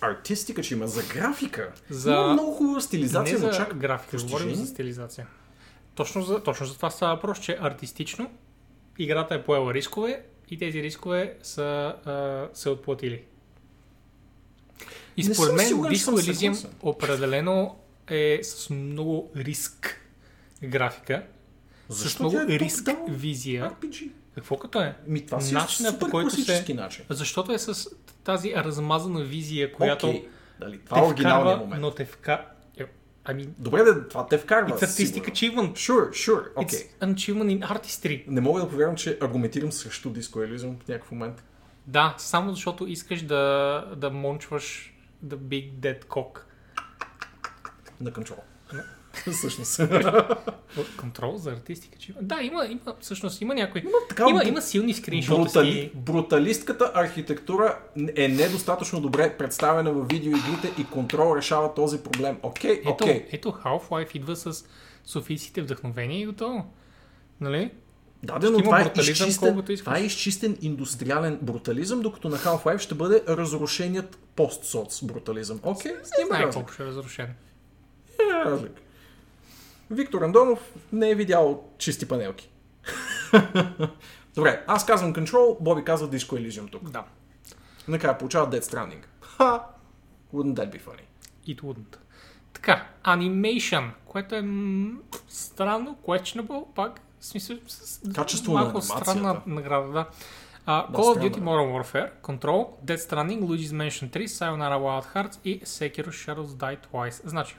Artistic 0.00 0.58
Achievement 0.58 0.84
за 0.84 1.02
графика. 1.14 1.72
За- 1.90 2.10
Има 2.10 2.32
много 2.32 2.52
хубава 2.52 2.80
стилизация, 2.80 3.38
не 3.38 3.38
за 3.38 3.50
чак 3.50 3.76
графика, 3.76 4.16
говорим 4.22 4.54
за 4.54 4.66
стилизация. 4.66 5.26
Точно 5.94 6.22
за, 6.22 6.42
точно 6.42 6.66
за 6.66 6.74
това 6.76 6.90
става 6.90 7.14
въпрос, 7.14 7.40
че 7.40 7.58
артистично 7.60 8.30
играта 8.98 9.34
е 9.34 9.44
поела 9.44 9.74
рискове 9.74 10.22
и 10.50 10.58
тези 10.58 10.82
рискове 10.82 11.36
са 11.42 11.94
а, 12.04 12.48
се 12.54 12.70
отплатили. 12.70 13.24
И 15.16 15.24
според 15.24 15.54
мен 15.54 15.68
че 15.68 15.74
Disco 15.74 16.10
Elysium 16.10 16.68
определено 16.82 17.78
е 18.08 18.40
с 18.42 18.70
много 18.70 19.30
риск 19.36 20.00
графика, 20.62 21.22
с 21.88 22.02
Защо 22.02 22.22
много 22.22 22.36
тя 22.36 22.54
е 22.54 22.58
риск 22.58 22.84
top-down 22.86 23.10
визия. 23.10 23.70
RPG. 23.70 24.10
Какво 24.34 24.56
като 24.56 24.80
е? 24.80 24.96
Ми, 25.06 25.26
това 25.26 25.40
си 25.40 25.54
Начинът, 25.54 25.94
е 25.96 25.98
по 25.98 26.08
който 26.10 26.30
се- 26.36 26.74
начин. 26.74 27.04
Защото 27.10 27.52
е 27.52 27.58
с 27.58 27.90
тази 28.24 28.54
размазана 28.54 29.20
визия, 29.20 29.72
която 29.72 30.08
Окей, 30.08 30.28
дали, 30.60 30.78
това 30.78 30.98
е 30.98 31.02
оригиналният 31.02 31.46
вкарва, 31.48 31.64
момент. 31.64 31.82
но 31.82 31.90
те 31.90 32.04
вкарва... 32.04 32.44
Ами, 33.30 33.48
Добре, 33.58 33.82
да, 33.82 34.08
това 34.08 34.26
те 34.26 34.38
вкарва. 34.38 34.70
it's 34.70 34.84
artistic 34.84 35.30
achievement. 35.30 35.72
Sure, 35.72 36.10
sure, 36.10 36.46
окей. 36.56 36.78
It's 36.78 37.00
an 37.00 37.14
achievement 37.14 37.58
in 37.58 37.68
artistry. 37.70 38.24
Не 38.28 38.40
мога 38.40 38.60
да 38.60 38.68
повярвам, 38.68 38.96
че 38.96 39.18
аргументирам 39.22 39.72
срещу 39.72 40.08
Elysium 40.10 40.84
в 40.84 40.88
някакъв 40.88 41.10
момент. 41.10 41.44
Да, 41.86 42.14
само 42.18 42.50
защото 42.50 42.86
искаш 42.86 43.22
да, 43.22 43.84
да 43.96 44.10
мончваш 44.10 44.94
the 45.26 45.34
big 45.36 45.72
dead 45.72 46.04
cock. 46.04 46.38
На 48.00 48.12
контрол. 48.12 48.38
Всъщност. 49.32 49.80
Контрол 50.96 51.36
за 51.36 51.50
артистика. 51.50 51.98
Че... 51.98 52.14
Да, 52.22 52.38
има, 52.42 52.66
има, 52.66 52.94
всъщност 53.00 53.40
има 53.40 53.54
някои. 53.54 53.84
така 54.08 54.24
има, 54.28 54.44
има 54.44 54.62
силни 54.62 54.92
Брутали... 54.92 55.02
скриншотски. 55.02 55.90
Бруталистката 55.94 56.92
архитектура 56.94 57.78
е 58.16 58.28
недостатъчно 58.28 59.00
добре 59.00 59.36
представена 59.36 59.92
в 59.92 60.06
видеоигрите 60.10 60.72
и 60.78 60.84
контрол 60.84 61.36
решава 61.36 61.74
този 61.74 62.02
проблем. 62.02 62.38
Окей, 62.42 62.72
Ето, 62.72 62.90
окей. 62.90 63.26
ето 63.32 63.48
Half-Life 63.64 64.16
идва 64.16 64.36
с 64.36 64.64
софийските 65.04 65.62
вдъхновения 65.62 66.20
и 66.20 66.26
готово. 66.26 66.72
Нали? 67.40 67.70
Да, 68.22 68.38
да, 68.38 68.50
но 68.50 68.58
има 68.58 68.64
това 68.64 68.80
е, 68.80 68.92
изчистен, 69.00 69.62
това 69.78 69.98
е 69.98 70.02
изчистен 70.02 70.58
индустриален 70.60 71.38
брутализъм, 71.42 72.00
докато 72.00 72.28
на 72.28 72.36
Half-Life 72.36 72.78
ще 72.78 72.94
бъде 72.94 73.22
разрушеният 73.28 74.18
пост-соц 74.36 75.04
брутализъм. 75.04 75.60
Окей, 75.62 75.92
има 75.92 76.26
Знае 76.26 76.40
разлика. 76.40 76.54
колко 76.54 76.72
ще 76.72 76.82
е 76.82 76.86
разрушен. 76.86 77.34
Има 78.22 78.44
разлика. 78.44 78.82
Виктор 79.90 80.22
Андонов 80.22 80.58
не 80.92 81.10
е 81.10 81.14
видял 81.14 81.64
чисти 81.78 82.08
панелки. 82.08 82.50
Добре, 84.34 84.64
аз 84.66 84.86
казвам 84.86 85.14
Control, 85.14 85.56
Боби 85.60 85.84
казва 85.84 86.08
Disco 86.08 86.48
Elysium 86.48 86.70
тук. 86.70 86.90
Да. 86.90 87.04
Накрая 87.88 88.18
получава 88.18 88.50
Dead 88.50 88.60
Stranding. 88.60 89.02
Ха! 89.20 89.64
Wouldn't 90.34 90.54
that 90.54 90.70
be 90.70 90.80
funny? 90.80 91.02
It 91.46 91.60
wouldn't. 91.62 91.96
Така, 92.52 92.86
Animation, 93.04 93.90
което 94.04 94.34
е 94.34 94.42
м- 94.42 94.98
странно, 95.28 95.96
questionable, 96.06 96.64
пак, 96.74 97.00
в 97.20 97.26
смисъл, 97.26 97.56
с 97.68 98.00
Качество 98.14 98.52
на 98.52 98.60
малко 98.60 98.70
анимацията. 98.70 99.10
странна 99.10 99.40
награда, 99.46 99.92
да. 99.92 100.06
Uh, 100.66 100.90
Call 100.90 101.18
of 101.18 101.18
Duty 101.18 101.38
е. 101.38 101.40
Modern 101.40 101.82
Warfare, 101.82 102.10
Control, 102.22 102.68
Dead 102.84 102.96
Stranding, 102.96 103.40
Luigi's 103.40 103.72
Mansion 103.72 104.10
3, 104.10 104.26
Sayonara 104.26 104.78
Wild 104.78 105.06
Hearts 105.14 105.38
и 105.44 105.60
Sekiro 105.60 106.08
Shadows 106.08 106.46
Die 106.46 106.78
Twice. 106.92 107.20
Значи, 107.28 107.56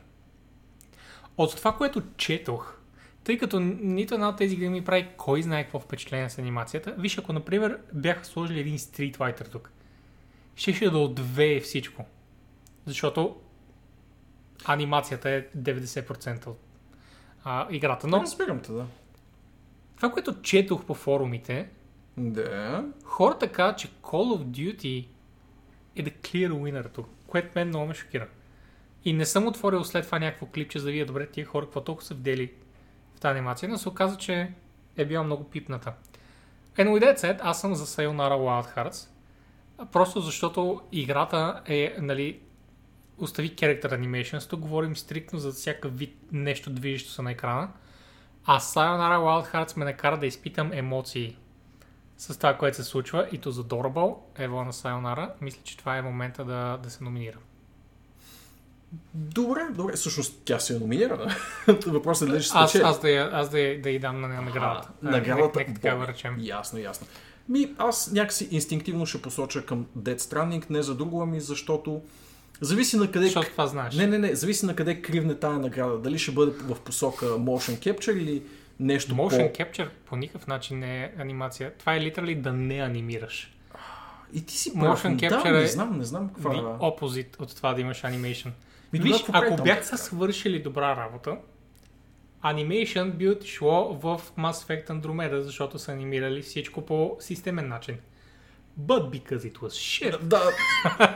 от 1.43 1.55
това, 1.55 1.75
което 1.75 2.01
четох, 2.17 2.75
тъй 3.23 3.37
като 3.37 3.59
нито 3.59 4.13
една 4.13 4.29
от 4.29 4.37
тези 4.37 4.53
игри 4.55 4.69
ми 4.69 4.83
прави 4.83 5.07
кой 5.17 5.43
знае 5.43 5.63
какво 5.63 5.79
впечатление 5.79 6.29
с 6.29 6.37
анимацията, 6.37 6.95
виж, 6.97 7.17
ако, 7.17 7.33
например, 7.33 7.79
бяха 7.93 8.25
сложили 8.25 8.59
един 8.59 8.77
Street 8.77 9.17
Fighter 9.17 9.51
тук, 9.51 9.71
щеше 10.55 10.89
да 10.89 10.97
отвее 10.97 11.59
всичко. 11.59 12.05
Защото 12.85 13.35
анимацията 14.65 15.29
е 15.29 15.47
90% 15.57 16.47
от 16.47 16.59
а, 17.43 17.67
играта. 17.71 18.07
Но 18.07 18.21
Разбирам 18.21 18.59
те, 18.59 18.71
да. 18.71 18.85
това, 19.95 20.11
което 20.11 20.41
четох 20.41 20.85
по 20.85 20.93
форумите, 20.93 21.69
Да. 22.17 22.85
хората 23.03 23.51
казват, 23.51 23.79
че 23.79 23.87
Call 23.87 24.37
of 24.37 24.43
Duty 24.43 25.07
е 25.95 26.03
the 26.03 26.13
clear 26.17 26.51
winner 26.51 26.91
тук, 26.93 27.07
което 27.27 27.49
мен 27.55 27.67
много 27.67 27.85
ме 27.85 27.93
шокира. 27.93 28.27
И 29.05 29.13
не 29.13 29.25
съм 29.25 29.47
отворил 29.47 29.83
след 29.83 30.05
това 30.05 30.19
някакво 30.19 30.45
клипче, 30.45 30.79
за 30.79 30.85
да 30.85 30.91
видя 30.91 31.05
добре 31.05 31.27
тия 31.27 31.45
хора 31.45 31.65
какво 31.65 31.81
толкова 31.81 32.07
са 32.07 32.13
видели 32.13 32.53
в 33.15 33.19
тази 33.19 33.31
анимация, 33.31 33.69
но 33.69 33.77
се 33.77 33.89
оказа, 33.89 34.17
че 34.17 34.51
е 34.97 35.05
била 35.05 35.23
много 35.23 35.43
пипната. 35.43 35.93
Anyway, 36.77 37.03
that 37.03 37.17
said, 37.17 37.39
аз 37.41 37.61
съм 37.61 37.75
за 37.75 37.85
Sayonara 37.85 38.33
Wild 38.33 38.75
Hearts, 38.75 39.07
просто 39.91 40.21
защото 40.21 40.81
играта 40.91 41.61
е, 41.65 41.95
нали, 41.99 42.39
остави 43.17 43.55
character 43.55 43.85
animations, 43.85 44.49
тук 44.49 44.59
говорим 44.59 44.95
стриктно 44.95 45.39
за 45.39 45.51
всякакъв 45.51 45.97
вид 45.97 46.17
нещо 46.31 46.69
движещо 46.69 47.11
се 47.11 47.21
на 47.21 47.31
екрана, 47.31 47.69
а 48.45 48.59
Sayonara 48.59 49.17
Wild 49.17 49.53
Hearts 49.53 49.77
ме 49.77 49.85
накара 49.85 50.17
да 50.17 50.25
изпитам 50.25 50.73
емоции 50.73 51.37
с 52.17 52.37
това, 52.37 52.57
което 52.57 52.77
се 52.77 52.83
случва 52.83 53.27
и 53.31 53.37
то 53.37 53.51
за 53.51 53.63
Adorable, 53.63 54.15
Ево 54.37 54.63
на 54.63 54.73
Sayonara, 54.73 55.31
мисля, 55.41 55.61
че 55.63 55.77
това 55.77 55.97
е 55.97 56.01
момента 56.01 56.45
да, 56.45 56.77
да 56.83 56.89
се 56.89 57.03
номинира. 57.03 57.37
Добре, 59.13 59.61
добре. 59.71 59.93
Всъщност 59.93 60.41
тя 60.45 60.59
се 60.59 60.75
е 60.75 60.79
номинирана. 60.79 61.35
Въпросът 61.87 62.27
е 62.27 62.31
дали 62.31 62.43
ще 62.43 62.51
Аз, 62.55 62.69
спечели. 62.69 62.89
аз, 62.89 63.01
да, 63.01 63.09
я, 63.09 63.29
аз 63.33 63.49
да, 63.49 63.59
я- 63.59 63.81
да 63.81 63.89
й 63.89 63.99
дам 63.99 64.21
на 64.21 64.27
наградата. 64.27 64.89
А, 65.03 65.11
наградата. 65.11 65.59
Нека, 65.59 65.71
нека 65.71 65.81
така 65.81 65.95
да 65.95 66.07
речем. 66.07 66.35
Ясно, 66.39 66.79
ясно. 66.79 67.07
Ми, 67.49 67.73
аз 67.77 68.11
някакси 68.11 68.47
инстинктивно 68.51 69.05
ще 69.05 69.21
посоча 69.21 69.65
към 69.65 69.85
Dead 69.97 70.17
Stranding, 70.17 70.69
не 70.69 70.81
за 70.83 70.95
друго, 70.95 71.21
ами 71.21 71.41
защото 71.41 72.01
зависи 72.61 72.97
на 72.97 73.11
къде... 73.11 73.25
Защото 73.25 73.51
това 73.51 73.67
знаеш. 73.67 73.95
Не, 73.95 74.07
не, 74.07 74.17
не, 74.17 74.35
зависи 74.35 74.65
на 74.65 74.75
къде 74.75 75.01
кривне 75.01 75.35
тая 75.35 75.59
награда. 75.59 75.97
Дали 75.97 76.19
ще 76.19 76.31
бъде 76.31 76.51
в 76.51 76.79
посока 76.79 77.25
motion 77.25 77.79
capture 77.79 78.17
или 78.17 78.43
нещо 78.79 79.15
Motion 79.15 79.51
по... 79.51 79.63
Capture 79.63 79.89
по 80.05 80.15
никакъв 80.15 80.47
начин 80.47 80.79
не 80.79 81.03
е 81.03 81.11
анимация. 81.19 81.73
Това 81.77 81.95
е 81.95 82.01
литерали 82.01 82.35
да 82.35 82.53
не 82.53 82.79
анимираш. 82.79 83.53
И 84.33 84.45
ти 84.45 84.57
си 84.57 84.73
прав. 84.73 85.03
Motion 85.03 85.15
да, 85.15 85.29
Capture 85.29 85.51
не 85.51 85.63
е 85.63 85.67
знам, 85.67 85.97
не 85.97 86.03
знам 86.03 86.27
каква 86.27 86.51
The 86.51 86.77
opposite 86.77 87.39
от 87.39 87.55
това 87.55 87.73
да 87.73 87.81
имаш 87.81 88.03
анимейшн. 88.03 88.49
Ми, 88.93 88.99
Виж, 88.99 89.23
тогава 89.23 89.45
ако 89.45 89.63
бяха 89.63 89.81
така? 89.83 89.97
свършили 89.97 90.59
добра 90.59 90.95
работа, 90.95 91.37
анимейшн 92.41 93.09
би 93.09 93.29
отишло 93.29 93.93
в 93.93 94.21
Mass 94.37 94.51
Effect 94.51 94.89
Andromeda, 94.89 95.39
защото 95.39 95.79
са 95.79 95.91
анимирали 95.91 96.41
всичко 96.41 96.85
по 96.85 97.17
системен 97.19 97.67
начин. 97.67 97.97
But 98.79 99.09
because 99.09 99.53
it 99.53 99.57
was 99.57 99.69
shit. 99.69 100.19
Да, 100.23 100.41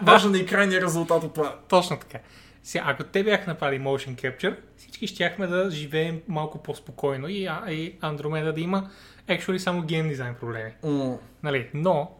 важен 0.02 0.36
е 0.36 0.38
и 0.38 0.46
крайният 0.46 0.84
резултат 0.84 1.24
от 1.24 1.34
това. 1.34 1.60
Точно 1.70 1.98
така. 1.98 2.20
Сега, 2.64 2.84
ако 2.88 3.04
те 3.04 3.24
бяха 3.24 3.50
направили 3.52 3.84
motion 3.84 4.16
capture, 4.16 4.56
всички 4.78 5.08
щяхме 5.08 5.48
да 5.48 5.72
живеем 5.72 6.22
малко 6.28 6.64
по-спокойно 6.64 7.28
и, 7.28 7.36
и 7.70 8.00
Andromeda 8.00 8.52
да 8.52 8.62
има 8.62 8.90
actually 9.28 9.58
само 9.58 9.82
гейм 9.82 10.08
дизайн 10.08 10.36
проблеми. 10.36 10.72
М, 10.84 11.18
Нали? 11.44 11.70
Но 11.74 12.12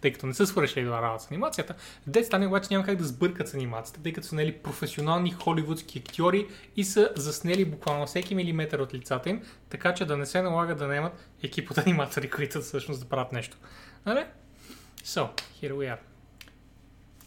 тъй 0.00 0.12
като 0.12 0.26
не 0.26 0.34
са 0.34 0.46
свършили 0.46 0.84
добра 0.84 1.02
работа 1.02 1.24
с 1.24 1.30
анимацията. 1.30 1.74
Death 2.08 2.30
Stranding 2.30 2.46
обаче 2.46 2.68
няма 2.70 2.84
как 2.84 2.96
да 2.96 3.04
сбъркат 3.04 3.48
с 3.48 3.54
анимацията, 3.54 4.02
тъй 4.02 4.12
като 4.12 4.26
са 4.26 4.34
нали, 4.34 4.52
професионални 4.52 5.30
холивудски 5.30 5.98
актьори 5.98 6.46
и 6.76 6.84
са 6.84 7.10
заснели 7.16 7.64
буквално 7.64 8.06
всеки 8.06 8.34
милиметър 8.34 8.78
от 8.78 8.94
лицата 8.94 9.30
им, 9.30 9.42
така 9.68 9.94
че 9.94 10.04
да 10.04 10.16
не 10.16 10.26
се 10.26 10.42
налага 10.42 10.74
да 10.74 10.86
наемат 10.86 11.28
екип 11.42 11.70
от 11.70 11.78
аниматори, 11.78 12.30
които 12.36 12.60
всъщност 12.60 13.00
да 13.00 13.08
правят 13.08 13.32
нещо. 13.32 13.56
Нали? 14.06 14.24
So, 15.04 15.28
here 15.62 15.72
we 15.72 15.96
are. 15.96 16.09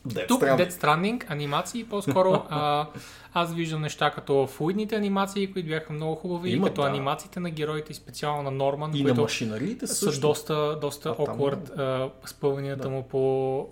Death 0.06 0.28
Тук 0.28 0.42
Stranding. 0.42 0.58
Dead 0.60 0.72
Stranding, 0.72 1.32
анимации, 1.32 1.84
по-скоро 1.84 2.32
а, 2.50 2.88
аз 3.34 3.54
виждам 3.54 3.82
неща 3.82 4.12
като 4.12 4.48
флуидните 4.48 4.96
анимации, 4.96 5.48
които 5.48 5.68
бяха 5.68 5.94
много 5.94 6.16
хубави, 6.16 6.52
Има, 6.52 6.68
като 6.68 6.82
да. 6.82 6.88
анимациите 6.88 7.40
на 7.40 7.50
героите 7.50 7.92
и 7.92 7.96
специално 7.96 8.44
на 8.44 8.52
Норман, 8.52 8.92
И 8.94 8.98
на 8.98 9.04
които 9.04 9.22
машинариите 9.22 9.88
са 9.88 9.96
също. 9.96 10.22
доста, 10.22 10.80
доста 10.82 11.10
А, 11.10 11.16
там 11.16 11.26
awkward 11.28 11.78
а, 11.78 12.10
спъванията 12.26 12.82
Да. 12.82 12.90
му 12.90 13.04
по, 13.04 13.68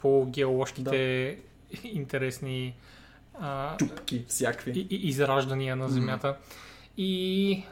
по 0.00 0.26
геоложките 0.26 1.38
интересни 1.84 2.74
а, 3.34 3.76
Чупки, 3.76 4.24
всякакви. 4.28 4.70
и, 4.72 4.86
и, 4.90 5.08
израждания 5.08 5.76
на 5.76 5.88
Земята. 5.88 6.36
И 6.96 7.62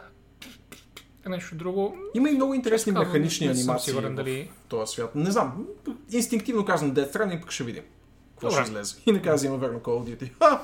нещо 1.26 1.54
друго. 1.54 1.96
Има 2.14 2.30
и 2.30 2.34
много 2.34 2.54
интересни 2.54 2.92
Казвам, 2.92 3.08
механични 3.08 3.46
не 3.46 3.52
анимации 3.52 3.90
сигурен 3.90 4.12
в 4.12 4.16
дали- 4.16 4.50
този 4.68 4.92
свят. 4.92 5.14
Не 5.14 5.30
знам, 5.30 5.66
инстинктивно 6.12 6.64
казвам 6.64 6.92
Death 6.92 7.12
Stranding, 7.12 7.40
пък 7.40 7.50
ще 7.50 7.64
видим. 7.64 7.82
Какво 8.30 8.50
ще 8.50 8.62
излезе. 8.62 8.96
И 9.06 9.12
накрая 9.12 9.36
взима 9.36 9.56
верно 9.56 9.80
Call 9.80 9.88
of 10.02 10.16
Duty. 10.16 10.30
Ха! 10.40 10.60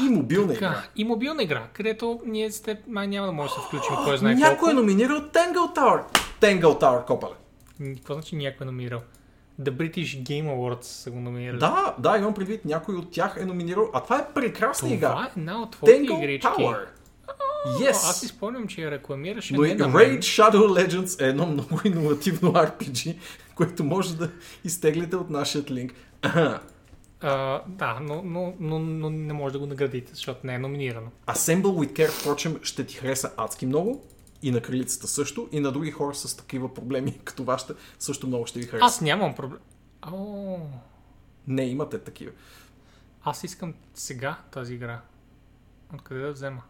И 0.00 0.10
мобилна 0.10 0.52
игра. 0.54 0.68
Така, 0.68 0.86
и 0.96 1.04
мобилна 1.04 1.42
игра, 1.42 1.66
където 1.72 2.20
ние 2.26 2.50
с 2.52 2.62
теб 2.62 2.78
май 2.86 3.06
няма 3.06 3.26
да 3.26 3.32
може 3.32 3.48
да 3.48 3.54
се 3.54 3.66
включим 3.66 3.94
кой 4.04 4.18
знае 4.18 4.34
Някой 4.34 4.56
колко. 4.58 4.70
е 4.70 4.74
номинирал 4.74 5.20
Tangle 5.20 5.76
Tower. 5.76 6.02
Tangle 6.40 6.80
Tower, 6.80 7.04
копале. 7.04 7.34
Какво 7.94 8.14
значи 8.14 8.36
някой 8.36 8.64
е 8.64 8.70
номинирал? 8.70 9.00
The 9.62 9.70
British 9.70 10.22
Game 10.22 10.44
Awards 10.46 10.82
са 10.82 11.10
го 11.10 11.20
номинирали. 11.20 11.58
Да, 11.58 11.94
да, 11.98 12.18
имам 12.18 12.34
предвид, 12.34 12.64
някой 12.64 12.94
от 12.94 13.10
тях 13.10 13.36
е 13.40 13.44
номинирал. 13.44 13.90
А 13.92 14.00
това 14.00 14.18
е 14.18 14.26
прекрасна 14.34 14.88
игра. 14.88 15.10
Това 15.10 15.24
е 15.24 15.30
една 15.36 15.62
от 15.62 15.70
твоите 15.70 16.00
Tangle 16.00 16.18
игрички. 16.18 16.46
Tower. 16.48 16.84
Yes. 17.66 17.90
Аз 17.90 18.20
си 18.20 18.28
спомням, 18.28 18.66
че 18.66 18.82
я 18.82 18.90
рекламираше 18.90 19.54
Но 19.54 19.62
не 19.62 19.74
на 19.74 19.88
Raid. 19.88 20.18
Shadow 20.18 20.86
Legends 20.86 21.22
е 21.24 21.28
едно 21.28 21.46
много 21.46 21.80
иновативно 21.84 22.52
RPG, 22.52 23.16
което 23.54 23.84
може 23.84 24.16
да 24.16 24.30
изтеглите 24.64 25.16
от 25.16 25.30
нашия 25.30 25.64
линк. 25.70 25.94
А, 27.20 27.62
да, 27.66 27.98
но, 28.00 28.22
но, 28.24 28.54
но, 28.60 28.78
но, 28.78 29.10
не 29.10 29.32
може 29.32 29.52
да 29.52 29.58
го 29.58 29.66
наградите, 29.66 30.14
защото 30.14 30.46
не 30.46 30.54
е 30.54 30.58
номинирано. 30.58 31.10
Assemble 31.26 31.62
with 31.62 31.92
Care, 31.92 32.10
впрочем, 32.10 32.58
ще 32.62 32.86
ти 32.86 32.94
хареса 32.94 33.32
адски 33.36 33.66
много. 33.66 34.04
И 34.42 34.50
на 34.50 34.60
кралицата 34.60 35.06
също. 35.08 35.48
И 35.52 35.60
на 35.60 35.72
други 35.72 35.90
хора 35.90 36.14
с 36.14 36.36
такива 36.36 36.74
проблеми, 36.74 37.18
като 37.24 37.44
вашите, 37.44 37.72
също 37.98 38.26
много 38.26 38.46
ще 38.46 38.58
ви 38.58 38.66
хареса. 38.66 38.86
Аз 38.86 39.00
нямам 39.00 39.34
проблем. 39.34 39.58
Не, 41.46 41.64
имате 41.64 41.98
такива. 41.98 42.32
аз 43.24 43.44
искам 43.44 43.74
сега 43.94 44.38
тази 44.50 44.74
игра. 44.74 45.00
Откъде 45.94 46.20
да 46.20 46.32
взема? 46.32 46.62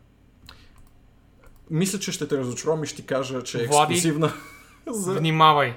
Мисля, 1.72 1.98
че 1.98 2.12
ще 2.12 2.28
те 2.28 2.38
разочаровам 2.38 2.84
и 2.84 2.86
ще 2.86 2.96
ти 2.96 3.06
кажа, 3.06 3.42
че 3.42 3.64
е 3.64 3.66
Влади. 3.66 3.94
ексклюзивна. 3.94 4.32
За... 4.86 5.14
Внимавай! 5.14 5.74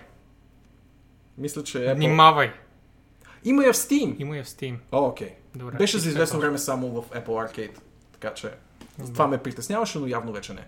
Мисля, 1.38 1.63
че 1.63 1.85
е. 1.85 1.88
Apple. 1.88 1.95
Внимавай! 1.95 2.53
Има 3.43 3.63
я 3.63 3.73
в 3.73 3.76
Steam. 3.76 4.15
Има 4.19 4.38
я 4.38 4.43
в 4.43 4.47
Steam. 4.47 4.77
О, 4.91 5.07
окей. 5.07 5.35
Добре. 5.55 5.77
Беше 5.77 5.97
за 5.97 6.07
И 6.07 6.11
известно 6.11 6.34
след 6.34 6.41
време 6.41 6.57
само 6.57 7.01
в 7.01 7.09
Apple 7.09 7.26
Arcade. 7.26 7.80
Така 8.13 8.34
че 8.34 8.51
това 9.13 9.27
ме 9.27 9.38
притесняваше, 9.38 9.99
но 9.99 10.07
явно 10.07 10.31
вече 10.31 10.53
не. 10.53 10.67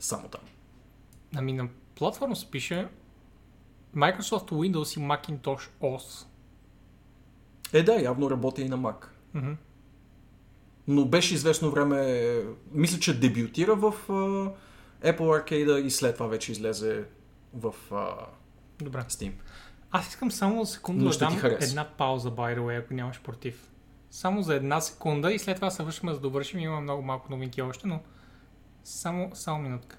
Само 0.00 0.28
там. 0.28 0.40
Ами 1.36 1.52
на 1.52 1.68
платформа 1.94 2.36
се 2.36 2.50
пише 2.50 2.88
Microsoft 3.96 4.50
Windows 4.50 4.98
и 4.98 5.02
Macintosh 5.02 5.68
OS. 5.82 6.26
Е, 7.72 7.82
да, 7.82 8.02
явно 8.02 8.30
работи 8.30 8.62
и 8.62 8.68
на 8.68 8.78
Mac. 8.78 9.06
Мгм. 9.34 9.52
Но 10.90 11.04
беше 11.04 11.34
известно 11.34 11.70
време, 11.70 12.40
мисля, 12.72 12.98
че 12.98 13.20
дебютира 13.20 13.74
в 13.76 13.94
а, 14.08 14.12
Apple 15.12 15.18
Arcade 15.20 15.78
и 15.78 15.90
след 15.90 16.14
това 16.14 16.26
вече 16.26 16.52
излезе 16.52 17.04
в 17.54 17.74
а, 17.92 18.26
Добре. 18.84 19.00
Steam. 19.00 19.32
Аз 19.90 20.08
искам 20.08 20.30
само 20.30 20.64
за 20.64 20.72
секунда 20.72 21.10
да 21.10 21.18
дам 21.18 21.40
една 21.60 21.84
пауза, 21.84 22.30
by 22.30 22.58
the 22.58 22.60
way, 22.60 22.80
ако 22.80 22.94
нямаш 22.94 23.20
против. 23.20 23.70
Само 24.10 24.42
за 24.42 24.54
една 24.54 24.80
секунда 24.80 25.32
и 25.32 25.38
след 25.38 25.56
това 25.56 25.70
се 25.70 25.82
вършим 25.82 26.12
за 26.12 26.20
довършим. 26.20 26.60
Има 26.60 26.80
много 26.80 27.02
малко 27.02 27.26
новинки 27.30 27.62
още, 27.62 27.86
но 27.86 28.00
само, 28.84 29.30
само 29.34 29.62
минутка. 29.62 29.98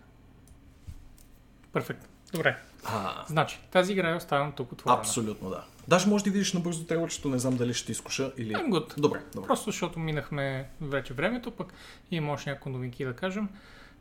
Перфект. 1.73 2.09
Добре. 2.33 2.57
А, 2.83 3.25
Значи, 3.27 3.59
тази 3.71 3.91
игра 3.93 4.09
я 4.09 4.17
оставям 4.17 4.51
тук 4.51 4.71
отворена. 4.71 4.99
абсолютно 4.99 5.49
да. 5.49 5.63
Даже 5.91 6.09
може 6.09 6.23
да 6.23 6.29
видиш 6.29 6.53
набързо 6.53 6.83
трейлърчето, 6.83 7.29
не 7.29 7.39
знам 7.39 7.57
дали 7.57 7.73
ще 7.73 7.85
ти 7.85 7.91
изкуша 7.91 8.31
или... 8.37 8.53
I'm 8.53 8.69
good. 8.69 8.99
Добре, 8.99 9.19
добре. 9.35 9.47
Просто 9.47 9.71
защото 9.71 9.99
минахме 9.99 10.69
вече 10.81 11.13
времето, 11.13 11.51
пък 11.51 11.73
има 12.11 12.31
още 12.31 12.49
някои 12.49 12.71
новинки 12.71 13.05
да 13.05 13.13
кажем. 13.13 13.49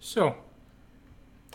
Все. 0.01 0.21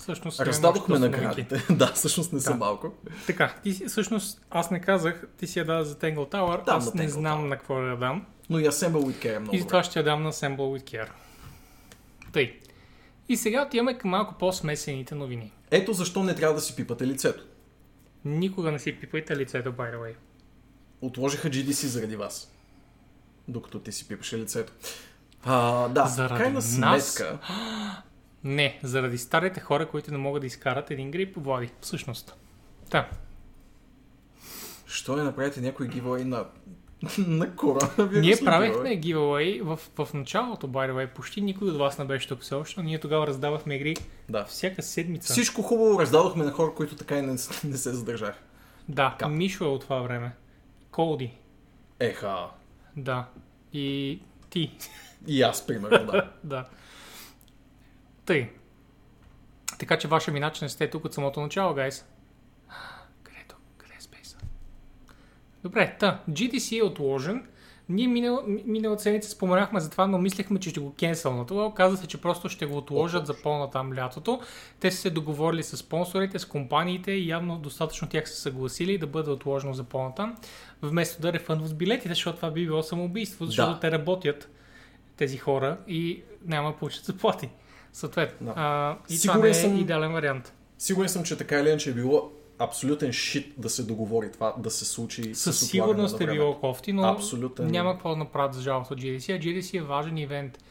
Всъщност, 0.01 0.39
Раздадохме 0.39 0.99
наградите. 0.99 1.65
да, 1.73 1.87
всъщност 1.87 2.33
не 2.33 2.39
са 2.39 2.51
Да. 2.51 2.57
малко. 2.57 2.93
Така, 3.27 3.55
ти, 3.63 3.71
всъщност 3.87 4.41
аз 4.49 4.71
не 4.71 4.81
казах, 4.81 5.23
ти 5.37 5.47
си 5.47 5.59
я 5.59 5.65
даде 5.65 5.83
за 5.83 5.95
Tangle 5.95 6.31
Tower, 6.31 6.65
Дам 6.65 6.77
аз 6.77 6.93
не 6.93 7.07
Tangle 7.07 7.11
знам 7.11 7.39
Tower. 7.39 7.47
на 7.47 7.57
какво 7.57 7.75
да 7.81 7.87
я 7.87 7.97
дам. 7.97 8.25
Но 8.49 8.59
и 8.59 8.67
Assemble 8.67 8.91
with 8.91 9.25
Care 9.25 9.35
е 9.35 9.39
много 9.39 9.55
И 9.55 9.59
затова 9.59 9.83
ще 9.83 9.99
я 9.99 10.05
дам 10.05 10.23
на 10.23 10.31
Assemble 10.31 10.57
with 10.57 10.83
Care. 10.83 11.09
Тъй. 12.31 12.59
И 13.29 13.37
сега 13.37 13.65
отиваме 13.65 13.97
към 13.97 14.09
малко 14.09 14.35
по-смесените 14.39 15.15
новини. 15.15 15.51
Ето 15.71 15.93
защо 15.93 16.23
не 16.23 16.35
трябва 16.35 16.55
да 16.55 16.61
си 16.61 16.75
пипате 16.75 17.07
лицето. 17.07 17.43
Никога 18.25 18.71
не 18.71 18.79
си 18.79 18.99
пипайте 18.99 19.37
лицето, 19.37 19.73
by 19.73 19.95
the 19.95 19.97
way. 19.97 20.15
Отложиха 21.01 21.49
GDC 21.49 21.85
заради 21.85 22.15
вас. 22.15 22.51
Докато 23.47 23.79
ти 23.79 23.91
си 23.91 24.07
пипаше 24.07 24.37
лицето. 24.37 24.73
А, 25.43 25.87
да, 25.87 26.05
Заради 26.05 26.35
крайна 26.39 26.53
нас? 26.53 27.13
сметка... 27.13 27.39
Не, 28.43 28.79
заради 28.83 29.17
старите 29.17 29.59
хора, 29.59 29.89
които 29.89 30.11
не 30.11 30.17
могат 30.17 30.41
да 30.41 30.47
изкарат 30.47 30.91
един 30.91 31.11
грип, 31.11 31.35
Влади. 31.37 31.71
Всъщност. 31.81 32.35
Та. 32.89 33.09
Що 34.87 35.15
не 35.15 35.23
направите 35.23 35.61
някой 35.61 35.89
giveaway 35.89 36.23
на, 36.23 36.45
на 37.17 37.55
коронавирус? 37.55 38.21
Ние 38.21 38.37
правихме 38.45 39.01
giveaway 39.01 39.61
в, 39.61 39.79
в 40.05 40.13
началото, 40.13 40.67
by 40.67 40.91
the 40.91 40.93
way. 40.93 41.07
Почти 41.13 41.41
никой 41.41 41.69
от 41.69 41.77
вас 41.77 41.97
не 41.97 42.05
беше 42.05 42.27
тук 42.27 42.41
все 42.41 42.55
още, 42.55 42.79
но 42.79 42.85
ние 42.85 42.99
тогава 42.99 43.27
раздавахме 43.27 43.75
игри 43.75 43.95
Да. 44.29 44.45
всяка 44.45 44.83
седмица. 44.83 45.33
Всичко 45.33 45.61
хубаво 45.61 45.99
раздадохме 45.99 46.43
на 46.45 46.51
хора, 46.51 46.73
които 46.75 46.95
така 46.95 47.17
и 47.17 47.21
не, 47.21 47.31
не 47.63 47.77
се 47.77 47.93
задържаха. 47.93 48.39
Да, 48.89 49.15
Кап. 49.19 49.31
Мишо 49.31 49.63
е 49.63 49.67
от 49.67 49.81
това 49.81 50.01
време. 50.01 50.31
Колди. 50.91 51.33
Еха. 51.99 52.47
Да. 52.97 53.25
И 53.73 54.19
ти. 54.49 54.77
И 55.27 55.41
аз, 55.41 55.67
примерно, 55.67 56.05
да. 56.11 56.31
да. 56.43 56.65
Тъй. 58.25 58.49
Така 59.79 59.97
че 59.97 60.07
ваша 60.07 60.31
вина, 60.31 60.51
че 60.51 60.65
не 60.65 60.69
сте 60.69 60.89
тук 60.89 61.05
от 61.05 61.13
самото 61.13 61.41
начало, 61.41 61.73
гайс. 61.73 62.05
Където? 63.23 63.55
Къде 63.77 63.93
е 63.97 64.01
спейса? 64.01 64.37
Добре, 65.65 65.95
та. 65.99 66.19
GDC 66.29 66.79
е 66.79 66.83
отложен. 66.83 67.43
Ние 67.89 68.07
минал, 68.07 68.43
ми- 68.47 68.63
миналата 68.65 69.01
седмица 69.03 69.29
споменахме 69.29 69.79
за 69.79 69.89
това, 69.89 70.07
но 70.07 70.17
мислехме, 70.17 70.59
че 70.59 70.69
ще 70.69 70.79
го 70.79 70.93
кенселнат. 70.93 71.47
Това 71.47 71.65
оказа 71.65 71.97
се, 71.97 72.07
че 72.07 72.21
просто 72.21 72.49
ще 72.49 72.65
го 72.65 72.77
отложат 72.77 73.27
за 73.27 73.33
по-натам 73.33 73.93
лятото. 73.93 74.41
Те 74.79 74.91
са 74.91 74.97
се 74.97 75.09
договорили 75.09 75.63
с 75.63 75.77
спонсорите, 75.77 76.39
с 76.39 76.45
компаниите 76.45 77.11
и 77.11 77.29
явно 77.29 77.57
достатъчно 77.57 78.09
тях 78.09 78.29
са 78.29 78.35
съгласили 78.35 78.97
да 78.97 79.07
бъде 79.07 79.31
отложено 79.31 79.73
за 79.73 79.83
по-натам, 79.83 80.35
вместо 80.81 81.21
да 81.21 81.33
рефъндват 81.33 81.77
билетите, 81.77 82.09
защото 82.09 82.35
това 82.35 82.51
би 82.51 82.65
било 82.65 82.83
самоубийство, 82.83 83.45
защото 83.45 83.73
Да. 83.73 83.79
те 83.79 83.91
работят 83.91 84.49
тези 85.17 85.37
хора 85.37 85.77
и 85.87 86.21
няма 86.45 86.71
да 86.71 86.77
получат 86.77 87.05
заплати. 87.05 87.49
Съответно. 87.93 88.47
Да. 88.47 88.53
А, 88.55 88.97
и 89.09 89.17
Сигурен 89.17 89.35
това 89.35 89.45
не 89.45 89.51
е 89.51 89.53
съм- 89.53 89.77
идеален 89.77 90.13
вариант. 90.13 90.53
Сигурен 90.77 91.09
съм, 91.09 91.23
че 91.23 91.37
така 91.37 91.59
или 91.59 91.69
иначе 91.69 91.89
е 91.89 91.93
било 91.93 92.31
абсолютен 92.59 93.11
шит 93.11 93.53
да 93.57 93.69
се 93.69 93.83
договори 93.83 94.31
това, 94.31 94.53
да 94.57 94.71
се 94.71 94.85
случи 94.85 95.35
Със 95.35 95.59
с 95.59 95.65
сигурност 95.65 96.21
е 96.21 96.25
било 96.25 96.59
кофти, 96.59 96.93
но 96.93 97.03
Абсолютен. 97.03 97.67
няма 97.67 97.93
какво 97.93 98.09
да 98.09 98.15
направят 98.15 98.53
за 98.53 98.61
жалост 98.61 98.91
от 98.91 99.01
GDC. 99.01 99.35
А 99.35 99.39
GDC 99.39 99.77
е 99.77 99.81
важен 99.81 100.17
ивент. 100.17 100.63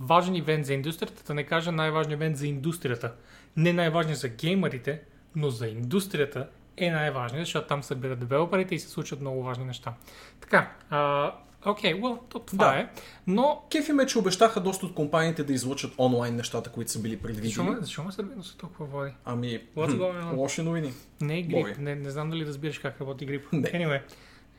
Важен 0.00 0.34
ивент 0.34 0.66
за 0.66 0.74
индустрията, 0.74 1.22
да 1.26 1.34
не 1.34 1.44
кажа 1.44 1.72
най-важният 1.72 2.18
ивент 2.20 2.36
за 2.36 2.46
индустрията. 2.46 3.12
Не 3.56 3.72
най-важният 3.72 4.18
за 4.18 4.28
геймерите, 4.28 5.00
но 5.36 5.50
за 5.50 5.68
индустрията 5.68 6.48
е 6.76 6.90
най-важният, 6.90 7.46
защото 7.46 7.68
там 7.68 7.82
събират 7.82 8.18
девелоперите 8.18 8.74
и 8.74 8.78
се 8.78 8.88
случват 8.88 9.20
много 9.20 9.42
важни 9.42 9.64
неща. 9.64 9.94
Така, 10.40 10.72
а, 10.90 11.32
окей, 11.70 11.94
okay, 11.94 12.00
well, 12.00 12.18
то 12.28 12.38
това 12.38 12.66
Да. 12.72 12.78
е. 12.78 12.88
Но 13.26 13.62
Кефи 13.70 13.92
ме, 13.92 14.06
че 14.06 14.18
обещаха 14.18 14.60
доста 14.60 14.86
от 14.86 14.94
компаниите 14.94 15.44
да 15.44 15.52
излучат 15.52 15.92
онлайн 15.98 16.36
нещата, 16.36 16.70
които 16.70 16.90
са 16.90 16.98
били 16.98 17.16
предвидени. 17.16 17.52
защо, 17.80 18.04
защо 18.08 18.22
ме 18.22 18.30
толкова 18.58 18.86
води? 18.86 19.12
Ами, 19.24 19.60
хм, 19.74 19.80
on? 19.80 20.36
лоши 20.36 20.62
новини. 20.62 20.92
Не 21.20 21.38
е 21.38 21.42
грип. 21.42 21.50
Боби. 21.52 21.74
Не, 21.78 21.94
не 21.94 22.10
знам 22.10 22.30
дали 22.30 22.46
разбираш 22.46 22.78
как 22.78 23.00
работи 23.00 23.26
грип. 23.26 23.46
Не. 23.52 23.68
Anyway, 23.68 24.00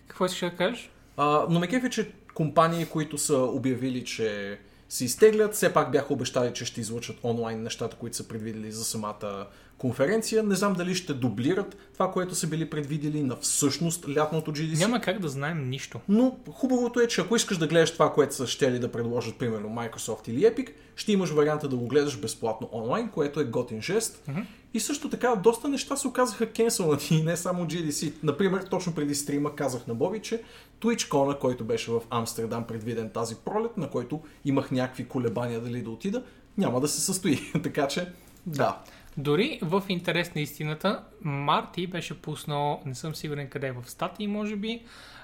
какво 0.07 0.25
искаш 0.25 0.49
да 0.49 0.55
кажеш? 0.55 0.91
А, 1.17 1.45
но 1.49 1.59
ме 1.59 1.67
кефи, 1.67 1.89
че 1.89 2.11
компании, 2.33 2.85
които 2.85 3.17
са 3.17 3.37
обявили, 3.37 4.05
че 4.05 4.59
се 4.89 5.05
изтеглят, 5.05 5.53
все 5.53 5.73
пак 5.73 5.91
бяха 5.91 6.13
обещали, 6.13 6.53
че 6.53 6.65
ще 6.65 6.81
излучат 6.81 7.17
онлайн 7.23 7.63
нещата, 7.63 7.95
които 7.95 8.15
са 8.17 8.27
предвидели 8.27 8.71
за 8.71 8.83
самата 8.83 9.47
конференция. 9.79 10.43
Не 10.43 10.55
знам 10.55 10.73
дали 10.73 10.95
ще 10.95 11.13
дублират 11.13 11.77
това, 11.93 12.11
което 12.11 12.35
са 12.35 12.47
били 12.47 12.69
предвидели 12.69 13.23
на 13.23 13.35
всъщност 13.35 14.05
лятното 14.15 14.51
GDC. 14.53 14.79
Няма 14.79 15.01
как 15.01 15.19
да 15.19 15.29
знаем 15.29 15.69
нищо. 15.69 15.99
Но 16.09 16.37
хубавото 16.51 16.99
е, 16.99 17.07
че 17.07 17.21
ако 17.21 17.35
искаш 17.35 17.57
да 17.57 17.67
гледаш 17.67 17.93
това, 17.93 18.13
което 18.13 18.35
са 18.35 18.47
щели 18.47 18.79
да 18.79 18.91
предложат, 18.91 19.35
примерно 19.35 19.69
Microsoft 19.69 20.29
или 20.29 20.41
Epic, 20.41 20.69
ще 20.95 21.11
имаш 21.11 21.29
варианта 21.29 21.67
да 21.67 21.75
го 21.75 21.87
гледаш 21.87 22.19
безплатно 22.19 22.69
онлайн, 22.71 23.09
което 23.09 23.39
е 23.39 23.43
готин 23.43 23.81
жест. 23.81 24.23
Мгм. 24.27 24.39
И 24.73 24.79
също 24.79 25.09
така, 25.09 25.35
доста 25.35 25.67
неща 25.67 25.95
се 25.95 26.07
оказаха 26.07 26.51
кенселнати 26.51 27.15
и 27.15 27.21
не 27.23 27.37
само 27.37 27.65
GDC. 27.65 28.13
Например, 28.23 28.61
точно 28.61 28.95
преди 28.95 29.15
стрима 29.15 29.55
казах 29.55 29.87
на 29.87 29.95
Боби, 29.95 30.19
че 30.19 30.43
TwitchCon, 30.81 31.39
който 31.39 31.63
беше 31.63 31.91
в 31.91 32.01
Амстердам 32.09 32.67
предвиден 32.67 33.09
тази 33.09 33.35
пролет, 33.35 33.77
на 33.77 33.89
който 33.89 34.21
имах 34.45 34.71
някакви 34.71 35.05
колебания 35.05 35.61
дали 35.61 35.81
да 35.81 35.89
отида, 35.89 36.23
няма 36.57 36.81
да 36.81 36.87
се 36.87 37.01
състои. 37.01 37.51
така 37.63 37.87
че, 37.87 38.07
да. 38.45 38.81
Дори 39.17 39.59
в 39.61 39.83
интерес 39.89 40.35
на 40.35 40.41
истината, 40.41 41.03
Марти 41.21 41.87
беше 41.87 42.21
пуснал, 42.21 42.81
не 42.85 42.95
съм 42.95 43.15
сигурен 43.15 43.49
къде 43.49 43.67
е 43.67 43.71
в 43.71 43.89
статии, 43.89 44.27
може 44.27 44.55
би. 44.55 44.83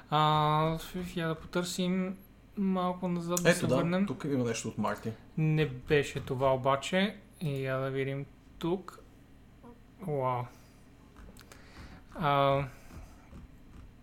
А, 0.10 0.78
я 1.16 1.28
да 1.28 1.36
потърсим 1.36 2.18
малко 2.58 3.08
назад 3.08 3.40
да 3.44 3.54
се 3.54 3.58
Ето 3.60 3.68
да, 3.68 3.76
върнем. 3.76 4.06
тук 4.06 4.24
има 4.26 4.44
нещо 4.44 4.68
от 4.68 4.78
Марти. 4.78 5.12
Не 5.38 5.66
беше 5.66 6.20
това 6.20 6.54
обаче. 6.54 7.16
И 7.42 7.64
я 7.64 7.78
да 7.78 7.90
видим 7.90 8.26
тук. 8.60 9.00
Вау. 10.08 10.44
А, 12.16 12.64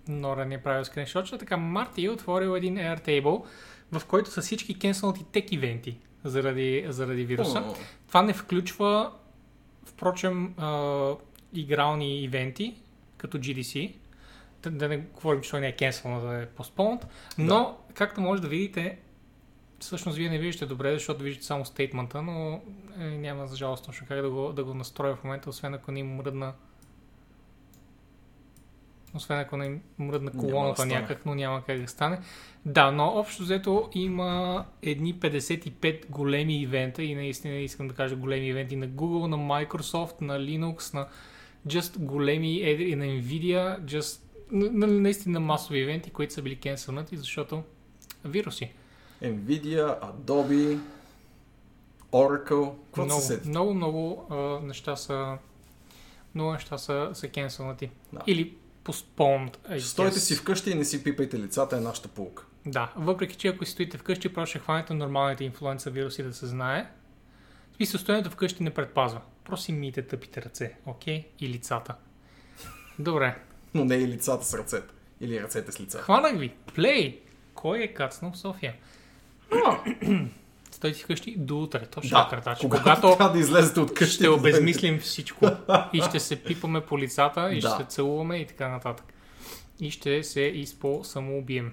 Нора 0.08 0.44
ни 0.44 0.54
е 0.54 0.62
правил 0.62 0.84
скриншотчета. 0.84 1.38
Така, 1.38 1.56
Марти 1.56 2.04
е 2.04 2.10
отворил 2.10 2.56
един 2.56 2.76
Airtable, 2.76 3.44
в 3.92 4.06
който 4.06 4.30
са 4.30 4.40
всички 4.42 4.78
кенселнати 4.78 5.24
тек 5.32 5.52
ивенти 5.52 5.98
заради, 6.24 6.84
заради 6.88 7.24
вируса. 7.24 7.58
О, 7.58 7.74
Това 8.08 8.22
не 8.22 8.32
включва, 8.32 9.12
впрочем, 10.02 10.54
а, 10.58 11.14
игрални 11.52 12.22
ивенти, 12.22 12.74
като 13.16 13.38
GDC. 13.38 13.94
Да, 14.62 14.70
да 14.70 14.88
не 14.88 14.96
говорим, 14.96 15.40
че 15.40 15.50
той 15.50 15.60
не 15.60 15.68
е 15.68 15.76
кенсъл, 15.76 16.20
да 16.20 16.42
е 16.42 16.46
постпонът. 16.46 17.06
Но, 17.38 17.78
както 17.94 18.20
може 18.20 18.42
да 18.42 18.48
видите, 18.48 18.98
всъщност 19.78 20.18
вие 20.18 20.30
не 20.30 20.38
виждате 20.38 20.66
добре, 20.66 20.92
защото 20.92 21.24
виждате 21.24 21.46
само 21.46 21.64
стейтмента, 21.64 22.22
но 22.22 22.60
е, 22.98 23.04
няма 23.04 23.46
за 23.46 23.56
жалост 23.56 23.84
точно 23.84 24.06
как 24.06 24.22
да 24.22 24.30
го, 24.30 24.52
да 24.52 24.64
го 24.64 24.74
настроя 24.74 25.16
в 25.16 25.24
момента, 25.24 25.50
освен 25.50 25.74
ако 25.74 25.92
не 25.92 26.00
им 26.00 26.14
мръдна 26.14 26.52
освен 29.14 29.38
ако 29.38 29.56
не 29.56 29.80
мръдна 29.98 30.30
да 30.30 30.38
колоната 30.38 30.82
стане. 30.82 31.00
някак, 31.00 31.26
но 31.26 31.34
няма 31.34 31.62
как 31.64 31.80
да 31.80 31.88
стане. 31.88 32.18
Да, 32.66 32.90
но 32.90 33.04
общо 33.04 33.42
взето 33.42 33.88
има 33.94 34.64
едни 34.82 35.14
55 35.14 36.08
големи 36.10 36.60
ивента 36.62 37.02
и 37.02 37.14
наистина 37.14 37.54
искам 37.54 37.88
да 37.88 37.94
кажа 37.94 38.16
големи 38.16 38.48
ивенти 38.48 38.76
на 38.76 38.88
Google, 38.88 39.26
на 39.26 39.36
Microsoft, 39.36 40.22
на 40.22 40.38
Linux, 40.38 40.94
на 40.94 41.08
just 41.68 41.98
големи 41.98 42.60
едри 42.62 42.96
на 42.96 43.04
Nvidia, 43.04 43.80
just 43.80 44.20
на, 44.50 44.70
на, 44.70 44.86
наистина 44.86 45.40
масови 45.40 45.78
ивенти, 45.78 46.10
които 46.10 46.34
са 46.34 46.42
били 46.42 46.56
кенсълнати, 46.56 47.16
защото 47.16 47.62
вируси. 48.24 48.72
Nvidia, 49.22 50.00
Adobe, 50.00 50.78
Oracle. 52.12 52.72
Какво 52.86 53.04
много, 53.04 53.20
се 53.20 53.40
много, 53.46 53.74
много 53.74 54.26
а, 54.30 54.36
неща 54.66 54.96
са 54.96 55.38
много 56.34 56.52
неща 56.52 56.78
са, 56.78 57.10
са 57.12 57.28
кенсълнати. 57.28 57.90
Да. 58.12 58.20
Или 58.26 58.56
postponed. 58.84 59.56
I 59.68 59.78
Стойте 59.78 60.20
си 60.20 60.34
вкъщи 60.36 60.70
и 60.70 60.74
не 60.74 60.84
си 60.84 61.04
пипайте 61.04 61.38
лицата 61.38 61.76
е 61.76 61.80
нашата 61.80 62.08
полка. 62.08 62.44
Да, 62.66 62.92
въпреки 62.96 63.36
че 63.36 63.48
ако 63.48 63.64
си 63.64 63.72
стоите 63.72 63.98
вкъщи, 63.98 64.28
просто 64.34 64.50
ще 64.50 64.58
хванете 64.58 64.94
нормалните 64.94 65.44
инфлуенца 65.44 65.90
вируси 65.90 66.22
да 66.22 66.32
се 66.32 66.46
знае. 66.46 66.90
В 67.72 67.76
смисъл, 67.76 68.00
стоенето 68.00 68.30
вкъщи 68.30 68.62
не 68.62 68.70
предпазва. 68.70 69.20
Просто 69.44 69.64
си 69.64 69.72
мийте 69.72 70.02
тъпите 70.02 70.42
ръце, 70.42 70.76
окей? 70.86 71.28
И 71.40 71.48
лицата. 71.48 71.94
Добре, 72.98 73.38
Но 73.74 73.84
не 73.84 73.94
и 73.94 74.08
лицата 74.08 74.44
с 74.44 74.54
ръцете. 74.54 74.94
Или 75.20 75.40
ръцете 75.40 75.72
с 75.72 75.80
лица. 75.80 75.98
хванах 75.98 76.38
ви. 76.38 76.54
Плей! 76.74 77.20
Кой 77.54 77.82
е 77.82 77.94
кацнал 77.94 78.32
в 78.32 78.38
София? 78.38 78.74
Си 80.84 81.02
вкъщи 81.02 81.34
до 81.38 81.62
утре. 81.62 81.86
Точно 81.86 82.10
Да, 82.10 82.28
така, 82.28 82.42
картач. 82.42 82.58
когато, 82.60 83.00
Когато 83.00 83.32
да 83.32 83.38
излезете 83.38 83.80
от 83.80 83.94
къщи. 83.94 84.14
ще 84.14 84.28
обезмислим 84.28 84.98
всичко. 84.98 85.46
И 85.92 86.00
ще 86.00 86.20
се 86.20 86.42
пипаме 86.42 86.80
по 86.80 86.98
лицата, 86.98 87.52
и 87.52 87.60
ще 87.60 87.68
Да. 87.68 87.76
се 87.76 87.84
целуваме 87.84 88.36
и 88.36 88.46
така 88.46 88.68
нататък. 88.68 89.12
И 89.80 89.90
ще 89.90 90.22
се 90.22 90.40
изпо 90.40 91.00
самоубием. 91.04 91.72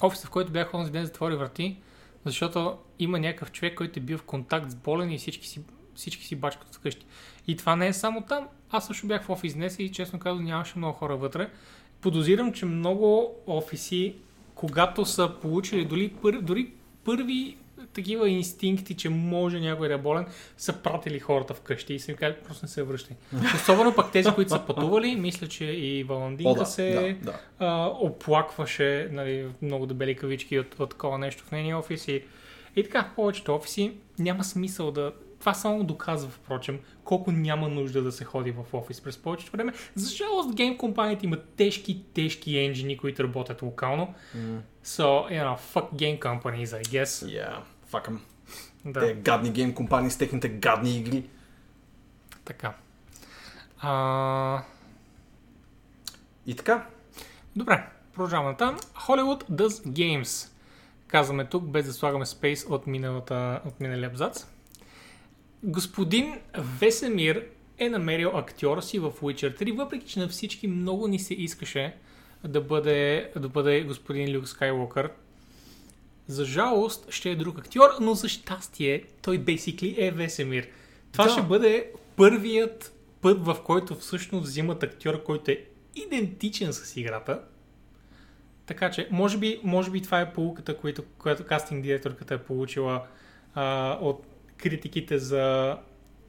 Офисът, 0.00 0.26
в 0.26 0.30
който 0.30 0.52
бях 0.52 0.74
онзи 0.74 0.90
ден, 0.90 1.04
затвори 1.04 1.36
врати, 1.36 1.76
защото 2.24 2.76
има 2.98 3.18
някакъв 3.18 3.52
човек, 3.52 3.74
който 3.74 3.98
е 3.98 4.02
бил 4.02 4.18
в 4.18 4.22
контакт 4.22 4.70
с 4.70 4.74
болен 4.74 5.10
и 5.12 5.18
всички 5.18 5.46
си, 5.48 5.60
всички 5.94 6.24
си 6.26 6.36
бачкат 6.36 6.74
вкъщи. 6.74 7.06
И 7.46 7.56
това 7.56 7.76
не 7.76 7.86
е 7.86 7.92
само 7.92 8.22
там. 8.22 8.48
Аз 8.70 8.86
също 8.86 9.06
бях 9.06 9.24
в 9.24 9.30
офис 9.30 9.54
днес 9.54 9.76
и 9.78 9.92
честно 9.92 10.18
казвам 10.18 10.44
нямаше 10.44 10.78
много 10.78 10.92
хора 10.98 11.16
вътре. 11.16 11.50
Подозирам, 12.00 12.52
че 12.52 12.66
много 12.66 13.34
офиси, 13.46 14.14
когато 14.54 15.04
са 15.06 15.34
получили 15.42 15.84
дори, 15.84 16.08
пър, 16.22 16.40
дори 16.40 16.72
първи 17.04 17.56
такива 17.86 18.28
инстинкти, 18.28 18.94
че 18.94 19.08
може 19.08 19.60
някой 19.60 19.88
да 19.88 19.94
е 19.94 19.98
болен, 19.98 20.26
са 20.56 20.72
пратили 20.72 21.18
хората 21.18 21.54
вкъщи 21.54 21.94
и 21.94 21.98
са 21.98 22.10
им 22.10 22.16
казали, 22.16 22.36
просто 22.46 22.64
не 22.64 22.68
се 22.68 22.82
връщай. 22.82 23.16
Особено 23.54 23.94
пък 23.94 24.12
тези, 24.12 24.30
които 24.30 24.50
са 24.50 24.66
пътували, 24.66 25.16
мисля, 25.16 25.46
че 25.46 25.64
и 25.64 26.04
О, 26.04 26.06
Валандинка 26.06 26.60
да, 26.60 26.66
се 26.66 27.18
да, 27.22 27.30
да. 27.30 27.38
а, 27.58 27.86
оплакваше 28.00 29.08
нали, 29.12 29.48
много 29.62 29.86
дебели 29.86 30.16
кавички 30.16 30.58
от, 30.58 30.80
от 30.80 30.90
такова 30.90 31.18
нещо 31.18 31.44
в 31.44 31.50
нейния 31.50 31.78
офис 31.78 32.08
и, 32.08 32.22
и 32.76 32.82
така, 32.84 33.10
повечето 33.16 33.54
офиси 33.54 33.92
няма 34.18 34.44
смисъл 34.44 34.90
да... 34.90 35.12
Това 35.40 35.54
само 35.54 35.84
доказва, 35.84 36.30
впрочем, 36.30 36.80
колко 37.04 37.32
няма 37.32 37.68
нужда 37.68 38.02
да 38.02 38.12
се 38.12 38.24
ходи 38.24 38.50
в 38.50 38.74
офис 38.74 39.00
през 39.00 39.18
повечето 39.18 39.52
време. 39.52 39.72
За 39.94 40.16
жалост, 40.16 40.54
гейм 40.54 40.78
компаниите 40.78 41.26
имат 41.26 41.48
тежки, 41.56 42.02
тежки 42.14 42.58
енджини, 42.58 42.96
които 42.96 43.22
работят 43.22 43.62
локално. 43.62 44.14
So, 44.84 45.30
you 45.30 45.42
know, 45.44 45.56
fuck 45.74 45.88
game 45.94 46.18
companies, 46.18 46.70
I 46.80 46.82
guess. 46.82 47.12
Yeah, 47.38 47.56
'em. 47.92 48.18
Да, 48.84 49.00
Те 49.00 49.14
гадни 49.14 49.50
гейм 49.50 49.74
компании 49.74 50.10
с 50.10 50.18
техните 50.18 50.48
гадни 50.48 50.98
игри. 50.98 51.24
така. 52.44 52.74
А, 53.78 54.62
И 56.46 56.54
така, 56.56 56.86
Добре, 57.56 57.86
продължаваме 58.12 58.50
натам. 58.50 58.78
Hollywood 58.78 59.44
does 59.50 59.68
games. 59.68 60.48
Казваме 61.06 61.44
тук, 61.44 61.64
без 61.64 61.86
да 61.86 61.92
слагаме 61.92 62.26
спейс 62.26 62.66
от, 62.68 62.86
миналата, 62.86 63.60
от 63.64 63.80
миналия 63.80 64.08
абзац. 64.08 64.46
Господин 65.62 66.40
Весемир 66.58 67.46
е 67.78 67.88
намерил 67.88 68.28
актьора 68.38 68.82
си 68.82 68.98
в 68.98 69.12
Witcher 69.12 69.60
3, 69.62 69.76
въпреки 69.76 70.06
че 70.06 70.20
на 70.20 70.28
всички 70.28 70.66
много 70.68 71.08
ни 71.08 71.18
се 71.18 71.34
искаше 71.34 71.96
да 72.44 72.60
бъде, 72.60 73.32
да 73.36 73.48
бъде 73.48 73.84
господин 73.84 74.36
Люк 74.36 74.48
Скайуокър. 74.48 75.10
За 76.32 76.44
жалост 76.44 77.06
ще 77.10 77.30
е 77.30 77.36
друг 77.36 77.58
актьор, 77.58 77.88
но 78.00 78.14
за 78.14 78.28
щастие 78.28 79.04
той 79.22 79.38
basically 79.38 79.94
е 79.98 80.10
Весемир. 80.10 80.66
Това 81.12 81.24
Да. 81.24 81.30
ще 81.30 81.42
бъде 81.42 81.92
първият 82.16 82.94
път, 83.20 83.44
в 83.44 83.56
който 83.64 83.94
всъщност 83.94 84.46
взимат 84.46 84.82
актьор, 84.82 85.22
който 85.22 85.50
е 85.50 85.64
идентичен 85.94 86.72
с 86.72 86.96
играта. 86.96 87.40
Така 88.66 88.90
че, 88.90 89.08
може 89.10 89.38
би, 89.38 89.60
може 89.64 89.90
би 89.90 90.02
това 90.02 90.20
е 90.20 90.32
полуката, 90.32 90.76
която, 90.76 91.02
която 91.18 91.44
кастинг 91.44 91.82
директорката 91.82 92.34
е 92.34 92.38
получила 92.38 93.02
а, 93.54 93.98
от 94.00 94.26
критиките 94.56 95.18
за 95.18 95.76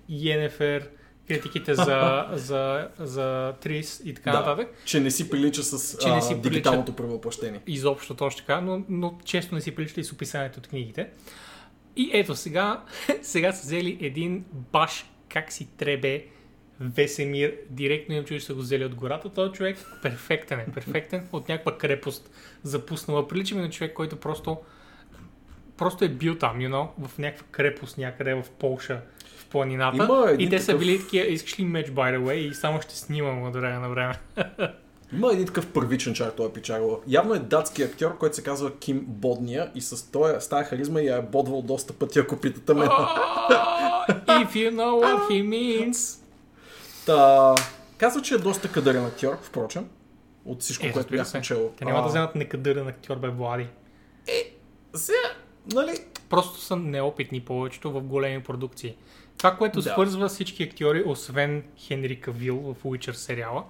Йенефер, 0.09 0.89
критиките 1.27 1.75
за, 1.75 2.27
за, 2.33 2.89
за 2.99 3.53
Трис 3.61 4.01
и 4.05 4.13
така 4.13 4.31
да, 4.31 4.39
нататък. 4.39 4.73
че 4.85 4.99
не 4.99 5.11
си 5.11 5.29
прилича 5.29 5.63
с 5.63 5.97
Че 5.97 6.09
не 6.09 6.17
а, 6.17 6.21
си 6.21 6.33
прилича. 6.33 6.49
дигиталното 6.49 6.95
правопощение. 6.95 7.61
Изобщо 7.67 8.13
точно 8.13 8.39
така, 8.39 8.61
но, 8.61 8.83
но 8.89 9.17
често 9.25 9.55
не 9.55 9.61
си 9.61 9.75
прилича 9.75 10.01
и 10.01 10.03
с 10.03 10.11
описанието 10.11 10.59
от 10.59 10.67
книгите. 10.67 11.09
И 11.95 12.09
ето 12.13 12.35
сега, 12.35 12.83
сега 13.21 13.51
са 13.51 13.65
взели 13.65 13.97
един 14.01 14.45
баш 14.51 15.05
как 15.29 15.51
си 15.51 15.67
требе 15.77 16.25
Весемир. 16.79 17.55
Директно 17.69 18.15
им 18.15 18.23
чуеш, 18.23 18.43
са 18.43 18.53
го 18.53 18.61
взели 18.61 18.85
от 18.85 18.95
гората. 18.95 19.29
Той 19.29 19.51
човек 19.51 19.77
перфектен 20.01 20.59
е, 20.59 20.65
перфектен. 20.65 21.27
От 21.31 21.49
някаква 21.49 21.77
крепост 21.77 22.29
запуснала. 22.63 23.27
Прилича 23.27 23.55
ми 23.55 23.61
на 23.61 23.69
човек, 23.69 23.93
който 23.93 24.15
просто 24.15 24.57
просто 25.77 26.05
е 26.05 26.09
бил 26.09 26.37
там, 26.37 26.59
you 26.59 26.69
know, 26.69 27.07
в 27.07 27.17
някаква 27.17 27.47
крепост 27.51 27.97
някъде 27.97 28.33
в 28.33 28.45
Полша, 28.59 29.01
планината. 29.53 29.97
Има 29.97 30.35
и 30.39 30.49
те 30.49 30.59
са 30.59 30.65
такъв- 30.65 30.79
били 30.79 30.99
такива, 30.99 31.25
искаш 31.25 31.59
ли 31.59 31.65
меч, 31.65 31.87
by 31.87 32.17
the 32.17 32.21
way, 32.21 32.33
и 32.33 32.53
само 32.53 32.81
ще 32.81 32.97
снимам 32.97 33.43
от 33.43 33.53
време 33.53 33.79
на 33.79 33.89
време. 33.89 34.13
Има 35.13 35.31
един 35.31 35.45
такъв 35.45 35.67
първичен 35.67 36.13
чар, 36.13 36.29
той 36.29 36.45
е 36.45 36.51
пичарова. 36.51 36.97
Явно 37.07 37.33
е 37.33 37.39
датски 37.39 37.83
актьор, 37.83 38.17
който 38.17 38.35
се 38.35 38.43
казва 38.43 38.71
Ким 38.71 38.99
Бодния 38.99 39.71
и 39.75 39.81
с 39.81 40.11
тоя, 40.11 40.41
с 40.41 40.49
тая 40.49 40.63
харизма 40.63 41.01
я 41.01 41.17
е 41.17 41.21
бодвал 41.21 41.61
доста 41.61 41.93
пъти, 41.93 42.19
ако 42.19 42.37
питате 42.37 42.73
мен. 42.73 42.87
If 44.27 44.49
you 44.49 44.71
know 44.71 45.03
what 45.03 45.29
he 45.29 45.43
means. 45.45 46.19
Та, 47.05 47.55
казва, 47.97 48.21
че 48.21 48.35
е 48.35 48.39
доста 48.39 48.71
кадърен 48.71 49.05
актьор, 49.05 49.37
впрочем, 49.41 49.85
от 50.45 50.61
всичко, 50.61 50.85
Е, 50.85 50.91
което 50.91 51.09
бях 51.09 51.41
чел. 51.41 51.71
Те 51.77 51.85
няма 51.85 52.01
да 52.01 52.07
вземат 52.07 52.35
некадърен 52.35 52.87
актьор, 52.87 53.15
бе, 53.15 53.29
Влади. 53.29 53.67
Сега, 54.95 55.17
нали, 55.73 55.91
Просто 56.29 56.59
са 56.59 56.75
неопитни 56.75 57.39
повечето 57.39 57.91
в 57.91 58.01
големи 58.01 58.43
продукции. 58.43 58.95
Това, 59.37 59.55
което 59.55 59.81
Да. 59.81 59.89
свързва 59.89 60.27
всички 60.29 60.63
актьори, 60.63 61.03
освен 61.05 61.63
Хенри 61.77 62.19
Кавил 62.19 62.55
в 62.57 62.83
Witcher 62.83 63.11
сериала, 63.11 63.63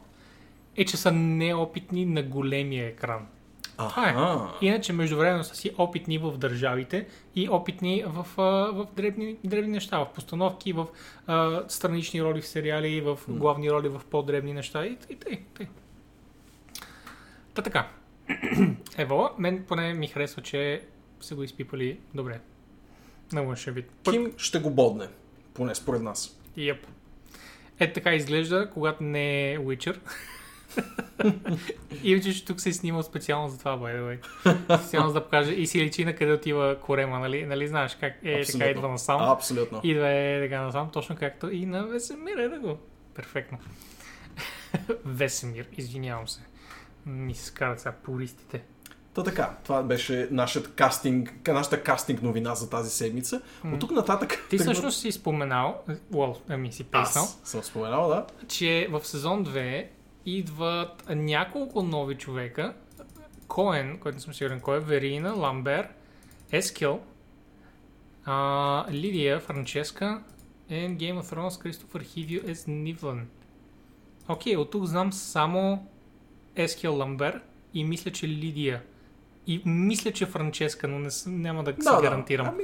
е, 0.77 0.85
че 0.85 0.98
са 0.98 1.11
неопитни 1.11 2.06
на 2.06 2.24
големия 2.24 2.88
екран. 2.88 3.27
Това 3.77 4.09
е. 4.09 4.66
Иначе 4.66 4.93
междувременно 4.93 5.43
са 5.43 5.56
си 5.56 5.72
опитни 5.77 6.17
в 6.17 6.38
държавите 6.38 7.08
и 7.35 7.50
опитни 7.50 8.03
в, 8.08 8.27
а, 8.38 8.42
в 8.72 8.88
дребни, 8.95 9.38
дребни 9.43 9.72
неща, 9.72 10.00
в 10.00 10.14
постановки, 10.16 10.74
в 10.74 10.88
а, 11.27 11.64
странични 11.67 12.24
роли 12.24 12.42
в 12.42 12.48
сериали, 12.48 13.01
в 13.01 13.19
главни 13.27 13.72
роли 13.72 13.90
в 13.90 14.01
по-дребни 14.11 14.53
неща 14.53 14.85
и 14.85 14.95
тъй, 14.95 15.16
тъй, 15.16 15.40
тъй. 15.58 15.67
Та 17.53 17.61
така. 17.61 17.88
Ево, 18.98 19.30
мен 19.38 19.66
поне 19.67 19.93
ми 19.93 20.08
харесва, 20.08 20.42
че 20.42 20.82
са 21.22 21.35
го 21.35 21.43
изпипали 21.43 22.00
добре. 22.14 22.40
На 23.33 23.43
външен 23.43 23.74
вид. 23.74 23.92
Пък, 24.03 24.14
Ким 24.14 24.33
ще 24.38 24.59
го 24.59 24.69
бодне, 24.69 25.08
поне 25.54 25.76
според 25.76 26.02
нас. 26.02 26.40
Yep. 26.58 26.78
Е 27.80 27.94
така 27.94 28.14
изглежда, 28.14 28.70
когато 28.74 29.04
не 29.04 29.52
е 29.52 29.60
Witcher. 29.60 30.00
И 32.04 32.22
че 32.22 32.46
тук 32.46 32.62
се 32.62 32.70
е 32.70 32.74
снимал 32.74 33.04
специално 33.04 33.50
за 33.50 33.60
това, 33.60 33.78
by 33.78 34.00
the 34.00 34.02
way. 34.02 34.78
Специално 34.78 35.10
за 35.10 35.14
да 35.14 35.24
покаже 35.24 35.54
и 35.54 35.68
си 35.68 35.82
личи 35.82 36.06
на 36.06 36.16
къде 36.16 36.32
отива 36.34 36.78
корема, 36.82 37.20
нали? 37.20 37.46
Нали 37.46 37.68
знаеш 37.68 37.98
как 38.00 38.14
е 38.24 38.40
Абсолютно. 38.40 38.60
така 38.60 38.72
идва 38.72 38.90
насам. 38.90 39.22
Абсолютно. 39.22 39.82
Идва 39.84 40.10
е 40.10 40.42
така 40.42 40.62
насам, 40.62 40.90
точно 40.92 41.16
както 41.16 41.52
и 41.52 41.66
на 41.66 41.84
Весемир 41.88 42.38
е 42.38 42.50
да 42.50 42.60
го. 42.60 42.78
Перфектно. 43.16 43.58
Весемир, 45.06 45.68
извинявам 45.78 46.28
се. 46.28 46.42
Ми 47.06 47.36
се 47.36 47.46
скарат 47.46 47.80
сега 47.80 47.96
пуристите. 48.04 48.62
Та 49.14 49.24
така, 49.24 49.58
това 49.64 49.83
беше 49.83 50.27
нашата 50.32 50.72
кастинг, 50.72 51.48
нашата 51.48 51.83
кастинг 51.83 52.22
новина 52.22 52.56
за 52.56 52.69
тази 52.69 52.90
седмица. 52.90 53.42
От 53.74 53.80
тук 53.80 53.92
нататък... 53.92 54.48
Ти 54.50 54.58
всъщност 54.58 55.00
си 55.00 55.11
споменал, 55.11 55.83
well, 56.14 56.38
ами 56.50 56.72
си 56.72 56.83
песнал, 56.83 57.24
Аз 57.24 57.40
съм 57.43 57.64
споменал, 57.64 58.08
да. 58.08 58.25
че 58.48 58.88
в 58.92 59.06
сезон 59.06 59.45
2 59.45 59.88
идват 60.25 61.03
няколко 61.09 61.82
нови 61.82 62.16
човека. 62.16 62.74
Коен, 63.48 63.98
който 63.98 64.16
не 64.16 64.22
съм 64.22 64.33
сигурен 64.33 64.59
кой 64.59 64.77
е, 64.77 64.80
Верина, 64.80 65.33
Ламбер, 65.33 65.88
Ескил, 66.51 67.00
а, 68.25 68.85
Лидия, 68.92 69.40
Франческа 69.40 70.24
и 70.69 70.74
Game 70.74 71.22
of 71.22 71.35
Thrones 71.35 71.61
Кристофър 71.61 72.03
Хивио 72.03 72.42
Ес 72.45 72.67
Нивлан. 72.67 73.27
Окей, 74.27 74.58
от 74.58 74.72
тук 74.72 74.85
знам 74.85 75.14
само 75.14 75.88
Ескил 76.56 76.98
Ламбер 76.98 77.42
и 77.74 77.83
мисля, 77.83 78.11
че 78.11 78.27
Лидия. 78.27 78.82
И 79.48 79.62
мисля, 79.66 80.12
че 80.12 80.26
Франческа, 80.26 80.88
но 80.88 81.00
не, 81.00 81.10
няма 81.28 81.64
да, 81.64 81.74
Да, 81.74 81.84
се 81.84 81.90
да. 81.90 82.02
гарантирам. 82.02 82.48
Ами, 82.50 82.64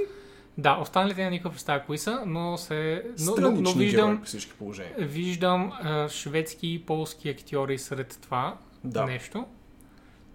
Да, 0.58 0.78
останалите 0.82 1.22
няма 1.22 1.32
никаква 1.32 1.50
представа 1.52 1.84
кои 1.86 1.98
са, 1.98 2.24
но 2.26 2.58
се... 2.58 3.04
Но, 3.20 3.36
но, 3.40 3.52
но 3.52 3.72
виждам, 3.72 4.20
при 4.20 4.26
всички 4.26 4.54
положения. 4.54 4.96
Виждам 4.98 5.72
а, 5.74 6.10
шведски 6.10 6.74
и 6.74 6.86
полски 6.86 7.30
актьори 7.30 7.78
сред 7.78 8.20
това 8.22 8.58
Да. 8.84 9.06
нещо. 9.06 9.46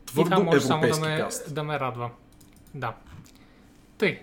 и 0.02 0.06
Твърдо 0.06 0.30
това 0.30 0.44
може 0.44 0.60
само 0.60 0.82
да 0.82 1.00
ме, 1.00 1.16
каст. 1.18 1.54
да 1.54 1.62
ме 1.62 1.80
радва. 1.80 2.10
Да. 2.74 2.94
Тъй. 3.98 4.20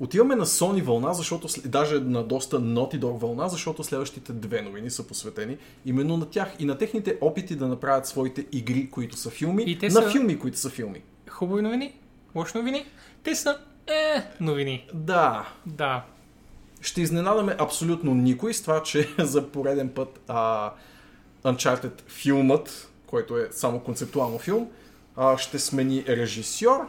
Отиваме 0.00 0.36
на 0.36 0.46
Sony 0.46 0.82
вълна, 0.82 1.12
защото 1.12 1.48
даже 1.64 1.94
на 1.94 2.24
доста 2.24 2.60
Naughty 2.60 2.98
Dog 2.98 3.18
вълна, 3.18 3.48
защото 3.48 3.84
следващите 3.84 4.32
две 4.32 4.62
новини 4.62 4.90
са 4.90 5.06
посветени 5.06 5.56
именно 5.86 6.16
на 6.16 6.26
тях 6.26 6.48
и 6.58 6.64
на 6.64 6.78
техните 6.78 7.18
опити 7.20 7.56
да 7.56 7.68
направят 7.68 8.06
своите 8.06 8.46
игри, 8.52 8.90
които 8.90 9.16
са 9.16 9.30
филми, 9.30 9.62
И 9.62 9.78
те 9.78 9.86
на 9.86 9.92
са- 9.92 10.10
филми, 10.10 10.38
които 10.38 10.58
са 10.58 10.70
филми. 10.70 11.02
Хубави 11.28 11.62
новини? 11.62 11.92
Лоши 12.34 12.58
новини? 12.58 12.86
Те 13.22 13.34
са 13.34 13.58
е 13.88 14.22
новини. 14.40 14.86
Да, 14.94 15.48
Да. 15.66 16.04
ще 16.80 17.02
изненадаме 17.02 17.56
абсолютно 17.58 18.14
никой 18.14 18.54
с 18.54 18.62
това, 18.62 18.82
че 18.82 19.08
за 19.18 19.48
пореден 19.48 19.88
път 19.88 20.20
а, 20.28 20.70
Uncharted 21.44 22.02
филмът, 22.02 22.90
който 23.06 23.36
е 23.36 23.48
само 23.50 23.80
концептуално 23.80 24.38
филм, 24.38 24.68
а, 25.16 25.38
ще 25.38 25.58
смени 25.58 26.04
режисьор. 26.08 26.88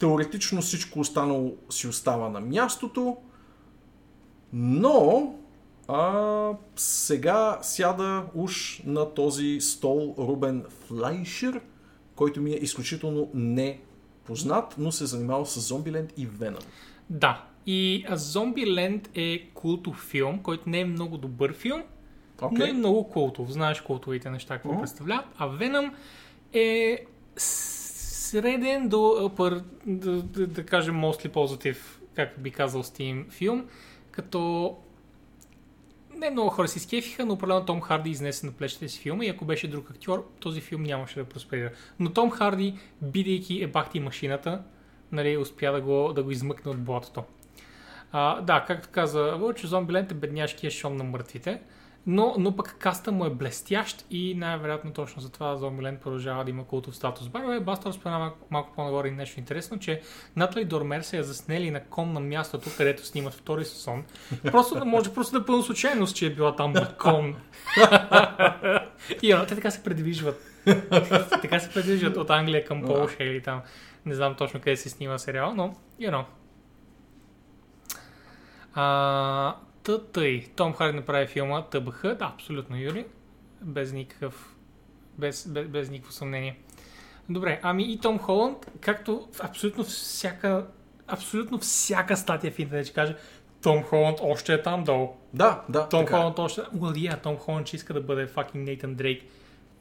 Теоретично 0.00 0.62
всичко 0.62 1.00
останало 1.00 1.56
си 1.70 1.88
остава 1.88 2.28
на 2.28 2.40
мястото, 2.40 3.16
но 4.52 5.34
а, 5.88 6.50
сега 6.76 7.58
сяда 7.62 8.24
уж 8.34 8.82
на 8.86 9.14
този 9.14 9.60
стол 9.60 10.14
Рубен 10.18 10.64
Флайшер, 10.86 11.60
който 12.14 12.40
ми 12.40 12.50
е 12.50 12.56
изключително 12.56 13.30
непознат, 13.34 14.74
но 14.78 14.92
се 14.92 15.04
е 15.04 15.06
занимава 15.06 15.46
с 15.46 15.60
Зомбиленд 15.60 16.12
и 16.16 16.26
Веном. 16.26 16.62
Да. 17.10 17.44
И 17.66 18.06
Zombieland 18.10 19.08
е 19.14 19.50
култов 19.54 20.06
филм, 20.10 20.38
който 20.42 20.68
не 20.68 20.80
е 20.80 20.84
много 20.84 21.16
добър 21.18 21.54
филм, 21.54 21.82
Окей. 22.42 22.58
но 22.58 22.64
е 22.64 22.72
много 22.72 23.08
култов. 23.08 23.52
Знаеш 23.52 23.80
култовите 23.80 24.30
неща, 24.30 24.54
какво 24.54 24.72
Мгм. 24.72 24.80
представляват. 24.80 25.26
А 25.38 25.48
Venom 25.48 25.92
е 26.52 27.04
среден 28.30 28.88
до 28.88 28.96
upper, 28.96 29.62
да, 29.86 30.22
да, 30.22 30.46
да 30.46 30.66
кажем 30.66 30.94
mostly 30.94 31.28
positive, 31.28 31.78
както 32.14 32.40
би 32.40 32.50
казал 32.50 32.82
Steam 32.82 33.30
филм, 33.30 33.66
като 34.10 34.76
не 36.16 36.30
много 36.30 36.50
хора 36.50 36.68
си 36.68 36.78
скефиха, 36.78 37.26
но 37.26 37.32
определено 37.32 37.64
Том 37.64 37.80
Харди 37.80 38.10
изнесе 38.10 38.46
на 38.46 38.52
плещите 38.52 38.88
си 38.88 39.00
филма 39.00 39.24
и 39.24 39.28
ако 39.28 39.44
беше 39.44 39.68
друг 39.68 39.90
актьор, 39.90 40.30
този 40.40 40.60
филм 40.60 40.82
нямаше 40.82 41.18
да 41.18 41.24
просперира. 41.24 41.70
Но 42.00 42.12
Том 42.12 42.30
Харди, 42.30 42.78
бидейки 43.02 43.62
е 43.62 43.66
бахти 43.66 44.00
машината, 44.00 44.62
нали, 45.12 45.36
успя 45.36 45.72
да 45.72 45.80
го, 45.80 46.12
да 46.12 46.22
го 46.22 46.30
измъкне 46.30 46.70
от 46.70 46.78
блатото. 46.78 47.24
А, 48.12 48.40
да, 48.40 48.64
както 48.66 48.88
каза 48.92 49.22
Вълчо, 49.22 49.66
Зомбиленд 49.66 50.12
е 50.12 50.14
бедняшкия 50.14 50.70
шон 50.70 50.96
на 50.96 51.04
мъртвите, 51.04 51.60
но, 52.06 52.34
но 52.38 52.56
пък 52.56 52.76
каста 52.78 53.12
му 53.12 53.24
е 53.24 53.30
блестящ 53.30 54.06
и 54.10 54.34
най-вероятно 54.34 54.92
точно 54.92 55.22
за 55.22 55.32
това 55.32 55.56
Зомбиленд 55.56 56.00
продължава 56.00 56.44
да 56.44 56.50
има 56.50 56.64
култов 56.64 56.96
статус. 56.96 57.28
Байбай, 57.28 57.60
Баста 57.60 57.88
разпомена 57.88 58.18
малко, 58.18 58.46
малко 58.50 58.72
по-нагоре 58.74 59.08
и 59.08 59.10
нещо 59.10 59.40
интересно, 59.40 59.78
че 59.78 60.00
Натали 60.36 60.64
Дормер 60.64 61.00
се 61.00 61.16
я 61.16 61.24
заснели 61.24 61.70
на 61.70 61.84
кон 61.84 62.12
на 62.12 62.20
мястото, 62.20 62.70
където 62.76 63.06
снимат 63.06 63.34
втори 63.34 63.64
сезон. 63.64 64.04
Просто 64.50 64.78
да 64.78 64.84
може 64.84 65.14
просто 65.14 65.32
да 65.38 65.42
е 65.42 65.46
пълна 65.46 65.62
случайност, 65.62 66.16
че 66.16 66.26
е 66.26 66.34
била 66.34 66.56
там 66.56 66.72
на 66.72 66.96
кон. 66.96 67.36
и 69.22 69.44
те 69.48 69.54
така 69.54 69.70
се 69.70 69.82
предвижват. 69.82 70.42
така 71.42 71.58
се 71.58 71.70
предвижват 71.74 72.16
от 72.16 72.30
Англия 72.30 72.64
към 72.64 72.82
Полша 72.82 73.24
или 73.24 73.42
там. 73.42 73.62
Не 74.06 74.14
знам 74.14 74.34
точно 74.34 74.60
къде 74.60 74.76
се 74.76 74.90
снима 74.90 75.18
сериал, 75.18 75.54
но, 75.54 75.74
you 76.00 76.10
know. 76.10 76.24
А, 78.74 79.56
та 79.98 80.12
тъй. 80.12 80.46
Том 80.56 80.72
Харди 80.72 80.96
направи 80.96 81.26
филма 81.26 81.62
ТБХ. 81.62 82.02
Да, 82.02 82.32
абсолютно, 82.34 82.80
Юри. 82.80 83.06
Без 83.62 83.92
никакъв... 83.92 84.56
Без, 85.18 85.48
без, 85.48 85.68
без 85.68 85.90
никакво 85.90 86.12
съмнение. 86.12 86.58
Добре, 87.28 87.60
ами 87.62 87.92
и 87.92 87.98
Том 87.98 88.18
Холанд, 88.18 88.66
както 88.80 89.28
абсолютно 89.40 89.84
всяка 89.84 90.66
абсолютно 91.06 91.58
всяка 91.58 92.16
статия 92.16 92.52
в 92.52 92.58
интернет 92.58 92.86
ще 92.86 92.94
каже 92.94 93.16
Том 93.62 93.82
Холанд 93.82 94.18
още 94.22 94.54
е 94.54 94.62
там 94.62 94.84
долу. 94.84 95.08
Да, 95.34 95.62
да. 95.68 95.88
Том 95.88 96.04
така 96.04 96.16
е. 96.16 96.18
Холанд 96.18 96.38
още... 96.38 96.60
Well, 96.60 97.10
yeah, 97.10 97.22
Том 97.22 97.36
Холанд 97.36 97.66
ще 97.66 97.76
иска 97.76 97.94
да 97.94 98.00
бъде 98.00 98.28
fucking 98.28 98.54
Нейтан 98.54 98.94
Дрейк 98.94 99.22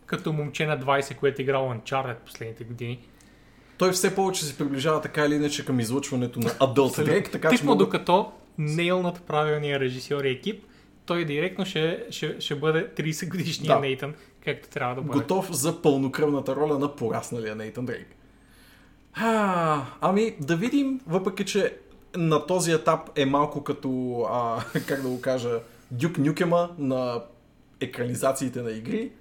като 0.05 0.33
момче 0.33 0.65
на 0.65 0.79
20, 0.79 1.15
което 1.15 1.41
е 1.41 1.43
играл 1.43 1.73
Uncharted 1.73 2.15
последните 2.15 2.63
години. 2.63 2.99
Той 3.77 3.91
все 3.91 4.15
повече 4.15 4.45
се 4.45 4.57
приближава 4.57 5.01
така 5.01 5.25
или 5.25 5.35
иначе 5.35 5.65
към 5.65 5.79
излъчването 5.79 6.39
на 6.39 6.49
Adult 6.49 7.05
Drake, 7.05 7.31
така 7.31 7.49
че 7.49 7.57
Тъкмо 7.57 7.71
мога... 7.71 7.83
докато 7.85 8.31
нейлнат 8.59 9.23
правилния 9.23 9.79
режисьор 9.79 10.23
и 10.23 10.29
екип, 10.29 10.63
той 11.05 11.25
директно 11.25 11.65
ще, 11.65 12.05
ще, 12.09 12.41
ще 12.41 12.55
бъде 12.55 12.88
30 12.88 13.29
годишния 13.29 13.75
Да. 13.75 13.79
Нейтан, 13.79 14.13
както 14.45 14.69
трябва 14.69 14.95
да 14.95 15.01
бъде. 15.01 15.19
готов 15.19 15.51
за 15.51 15.81
пълнокръвната 15.81 16.55
роля 16.55 16.79
на 16.79 16.95
порасналия 16.95 17.55
Нейтан 17.55 17.85
Дрейк. 17.85 18.07
А, 19.13 19.85
ами 20.01 20.35
да 20.39 20.55
видим, 20.55 21.01
въпреки 21.07 21.45
че 21.45 21.77
на 22.15 22.45
този 22.45 22.71
етап 22.71 23.09
е 23.15 23.25
малко 23.25 23.63
като, 23.63 24.21
а, 24.31 24.63
как 24.88 25.01
да 25.01 25.09
го 25.09 25.21
кажа, 25.21 25.59
Дюк 25.91 26.17
Нюкема 26.17 26.69
на 26.77 27.23
екранизациите 27.79 28.61
на 28.61 28.71
игри. 28.71 29.11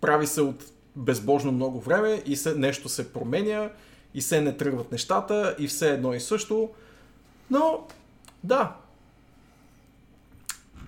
Прави 0.00 0.26
се 0.26 0.40
от 0.40 0.64
безбожно 0.96 1.52
много 1.52 1.80
време 1.80 2.22
и 2.26 2.36
се, 2.36 2.54
нещо 2.54 2.88
се 2.88 3.12
променя 3.12 3.70
и 4.14 4.22
се 4.22 4.40
не 4.40 4.56
тръгват 4.56 4.92
нещата 4.92 5.56
и 5.58 5.68
все 5.68 5.90
едно 5.90 6.14
и 6.14 6.20
също. 6.20 6.70
Но, 7.50 7.86
да, 8.46 8.76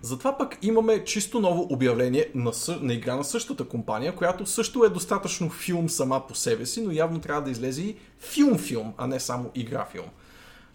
затова 0.02 0.38
пък 0.38 0.58
имаме 0.62 1.04
чисто 1.04 1.40
ново 1.40 1.66
обявление 1.70 2.30
на, 2.34 2.52
на 2.80 2.94
игра 2.94 3.16
на 3.16 3.24
същата 3.24 3.64
компания, 3.64 4.16
която 4.16 4.46
също 4.46 4.84
е 4.84 4.88
достатъчно 4.88 5.50
филм 5.50 5.88
сама 5.88 6.26
по 6.26 6.34
себе 6.34 6.66
си, 6.66 6.82
но 6.82 6.90
явно 6.90 7.20
трябва 7.20 7.42
да 7.42 7.50
излезе 7.50 7.82
и 7.82 7.96
филм-филм, 8.20 8.92
а 8.96 9.06
не 9.06 9.20
само 9.20 9.50
игра-филм. 9.54 10.06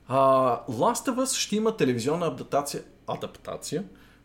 А, 0.08 0.18
Last 0.70 1.12
of 1.12 1.16
Us 1.16 1.38
ще 1.38 1.56
има 1.56 1.78
телевизионна 1.78 2.26
адаптация, 2.26 2.84
адаптация 3.08 3.84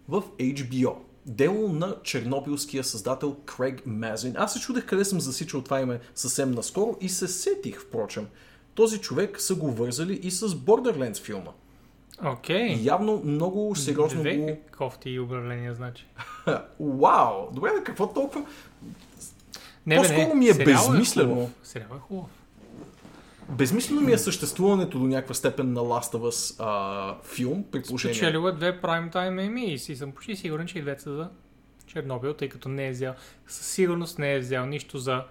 в 0.08 0.22
HBO. 0.38 0.94
Дело 1.26 1.68
на 1.68 1.96
чернобилския 2.02 2.84
създател 2.84 3.34
Крейг 3.34 3.82
Мазин. 3.86 4.34
Аз 4.36 4.52
се 4.52 4.60
чудех 4.60 4.86
къде 4.86 5.04
съм 5.04 5.20
засичал 5.20 5.62
това 5.62 5.80
име 5.80 6.00
съвсем 6.14 6.50
наскоро 6.50 6.96
и 7.00 7.08
се 7.08 7.28
сетих, 7.28 7.80
впрочем. 7.80 8.26
Този 8.74 8.98
човек 8.98 9.40
са 9.40 9.54
го 9.54 9.70
вързали 9.70 10.14
и 10.22 10.30
с 10.30 10.48
Borderlands 10.48 11.22
филма. 11.22 11.50
Окей. 12.24 12.78
Явно 12.82 13.22
много 13.24 13.76
сериозно 13.76 14.20
Две 14.20 14.36
го... 14.36 14.56
кофти 14.76 15.18
обявления, 15.18 15.74
значи. 15.74 16.06
Вау! 16.80 17.50
Добре, 17.52 17.70
какво 17.84 18.12
толкова... 18.12 18.46
Не, 19.86 19.96
По-скоро 19.96 20.34
ми 20.34 20.48
е 20.48 20.54
сериалът 20.54 20.90
безмислено. 20.90 21.34
хубав. 21.34 21.50
Сериалът 21.62 21.98
е 21.98 22.00
хубав. 22.00 22.26
Безмислено 23.48 24.00
ми 24.00 24.12
е 24.12 24.18
съществуването 24.18 24.98
до 24.98 25.06
някаква 25.06 25.34
степен 25.34 25.72
на 25.72 25.80
Last 25.80 26.18
of 26.18 26.20
Us 26.20 26.56
а, 26.58 27.16
филм, 27.24 27.64
при 27.70 27.82
положение... 27.82 28.14
Спечелила 28.14 28.52
две 28.52 28.80
Time 28.80 29.10
Emmy 29.12 29.60
и 29.60 29.78
си 29.78 29.96
съм 29.96 30.12
почти 30.12 30.36
сигурен, 30.36 30.66
че 30.66 30.78
и 30.78 30.82
двете 30.82 31.02
са 31.02 31.12
за 31.14 31.28
Чернобил, 31.86 32.34
тъй 32.34 32.48
като 32.48 32.68
не 32.68 32.86
е 32.86 32.90
взял, 32.90 33.14
със 33.46 33.66
сигурност 33.66 34.18
не 34.18 34.34
е 34.34 34.38
взял 34.38 34.66
нищо 34.66 34.98
за... 34.98 35.24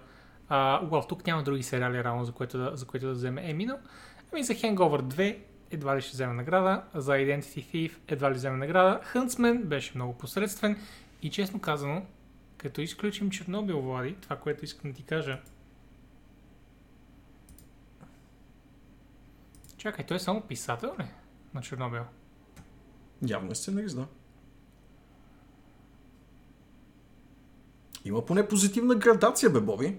А, 0.48 0.80
уау, 0.90 1.02
тук 1.08 1.26
няма 1.26 1.42
други 1.42 1.62
сериали 1.62 2.04
реално, 2.04 2.24
за 2.24 2.32
които 2.32 2.58
да, 2.58 2.70
за 2.74 2.86
които 2.86 3.06
да 3.06 3.12
вземе 3.12 3.50
Еми, 3.50 3.66
но 3.66 3.74
ами 4.32 4.42
за 4.42 4.54
Hangover 4.54 5.02
2 5.02 5.36
едва 5.70 5.96
ли 5.96 6.00
ще 6.00 6.12
вземе 6.12 6.34
награда, 6.34 6.82
за 6.94 7.12
Identity 7.12 7.64
Thief 7.64 7.92
едва 8.08 8.30
ли 8.30 8.34
вземе 8.34 8.56
награда, 8.56 9.00
Huntsman 9.14 9.64
беше 9.64 9.92
много 9.94 10.18
посредствен 10.18 10.78
и 11.22 11.30
честно 11.30 11.60
казано, 11.60 12.06
като 12.56 12.80
изключим 12.80 13.30
Чернобил, 13.30 13.80
Влади, 13.80 14.16
това, 14.20 14.36
което 14.36 14.64
искам 14.64 14.90
да 14.90 14.96
ти 14.96 15.02
кажа, 15.02 15.40
Чакай, 19.78 20.06
той 20.06 20.16
е 20.16 20.20
само 20.20 20.40
писател 20.40 20.94
ли 20.98 21.04
на 21.54 21.60
Чернобил? 21.60 22.02
Явно 23.28 23.52
е 23.52 23.54
сценарист, 23.54 23.96
да. 23.96 24.06
Има 28.04 28.26
поне 28.26 28.48
позитивна 28.48 28.94
градация, 28.94 29.50
бе, 29.50 29.60
Боби. 29.60 29.98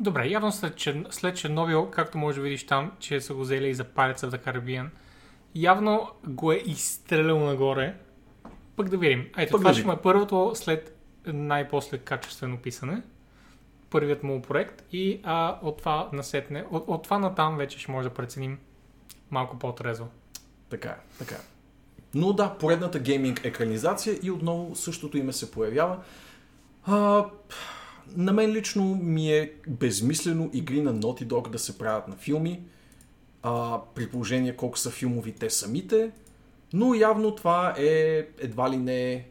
Добре, 0.00 0.28
явно 0.28 0.52
след, 0.52 0.76
Чер... 0.76 1.06
след 1.10 1.36
Чернобил, 1.36 1.90
както 1.90 2.18
може 2.18 2.36
да 2.36 2.42
видиш 2.42 2.66
там, 2.66 2.92
че 2.98 3.20
са 3.20 3.34
го 3.34 3.40
взели 3.40 3.68
и 3.68 3.74
за 3.74 3.84
палеца 3.84 4.30
в 4.30 4.38
Карабиан, 4.38 4.90
явно 5.54 6.10
го 6.26 6.52
е 6.52 6.56
изстрелял 6.56 7.38
нагоре. 7.38 7.94
Пък 8.76 8.88
да 8.88 8.98
видим. 8.98 9.28
Ето, 9.36 9.50
Пък 9.50 9.60
това 9.60 9.70
да 9.70 9.78
ще 9.78 9.86
му 9.86 9.92
е 9.92 9.96
първото 9.96 10.52
след 10.54 10.98
най-после 11.26 11.98
качествено 11.98 12.58
писане. 12.58 13.02
Първият 13.90 14.22
му 14.22 14.42
проект 14.42 14.82
и 14.92 15.20
а, 15.24 15.58
от 15.62 15.78
това 15.78 16.08
насетне, 16.12 16.64
от, 16.70 16.84
от 16.86 17.02
това 17.02 17.18
натам 17.18 17.56
вече 17.56 17.78
ще 17.78 17.92
може 17.92 18.08
да 18.08 18.14
преценим 18.14 18.58
малко 19.30 19.58
по-трезво. 19.58 20.06
Така 20.70 20.96
така. 21.18 21.36
Но 22.14 22.32
да, 22.32 22.54
поредната 22.54 22.98
гейминг 22.98 23.44
екранизация 23.44 24.18
и 24.22 24.30
отново 24.30 24.76
същото 24.76 25.18
име 25.18 25.32
се 25.32 25.50
появява. 25.50 25.98
А, 26.86 27.24
на 28.16 28.32
мен 28.32 28.52
лично 28.52 28.84
ми 28.94 29.32
е 29.32 29.52
безмислено 29.68 30.50
игри 30.52 30.80
на 30.80 30.94
Naughty 30.94 31.24
Dog 31.24 31.48
да 31.48 31.58
се 31.58 31.78
правят 31.78 32.08
на 32.08 32.16
филми, 32.16 32.62
а, 33.42 33.80
при 33.94 34.08
положение 34.08 34.56
колко 34.56 34.78
са 34.78 34.90
филмови 34.90 35.32
те 35.32 35.50
самите, 35.50 36.10
но 36.72 36.94
явно 36.94 37.34
това 37.34 37.74
е 37.78 37.92
едва 38.38 38.70
ли 38.70 38.76
не 38.76 39.28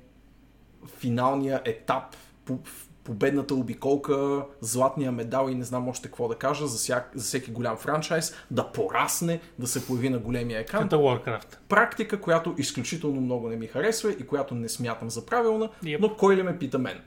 финалния 0.89 1.61
етап, 1.65 2.03
по- 2.45 2.59
победната 3.03 3.55
обиколка, 3.55 4.45
златния 4.61 5.11
медал 5.11 5.49
и 5.49 5.55
не 5.55 5.63
знам 5.63 5.87
още 5.87 6.07
какво 6.07 6.27
да 6.27 6.35
кажа 6.35 6.67
за, 6.67 6.77
всяк, 6.77 7.11
за 7.15 7.23
всеки 7.23 7.51
голям 7.51 7.77
франчайз, 7.77 8.35
да 8.51 8.71
порасне, 8.71 9.39
да 9.59 9.67
се 9.67 9.85
появи 9.87 10.09
на 10.09 10.17
големия 10.19 10.59
екран 10.59 10.83
Като 10.83 10.95
Warcraft. 10.95 11.57
практика, 11.69 12.21
която 12.21 12.55
изключително 12.57 13.21
много 13.21 13.49
не 13.49 13.55
ми 13.55 13.67
харесва 13.67 14.11
и 14.11 14.27
която 14.27 14.55
не 14.55 14.69
смятам 14.69 15.09
за 15.09 15.25
правилна, 15.25 15.69
Yep. 15.83 15.97
но 15.99 16.15
кой 16.15 16.35
ли 16.35 16.43
ме 16.43 16.59
пита 16.59 16.79
мен? 16.79 16.97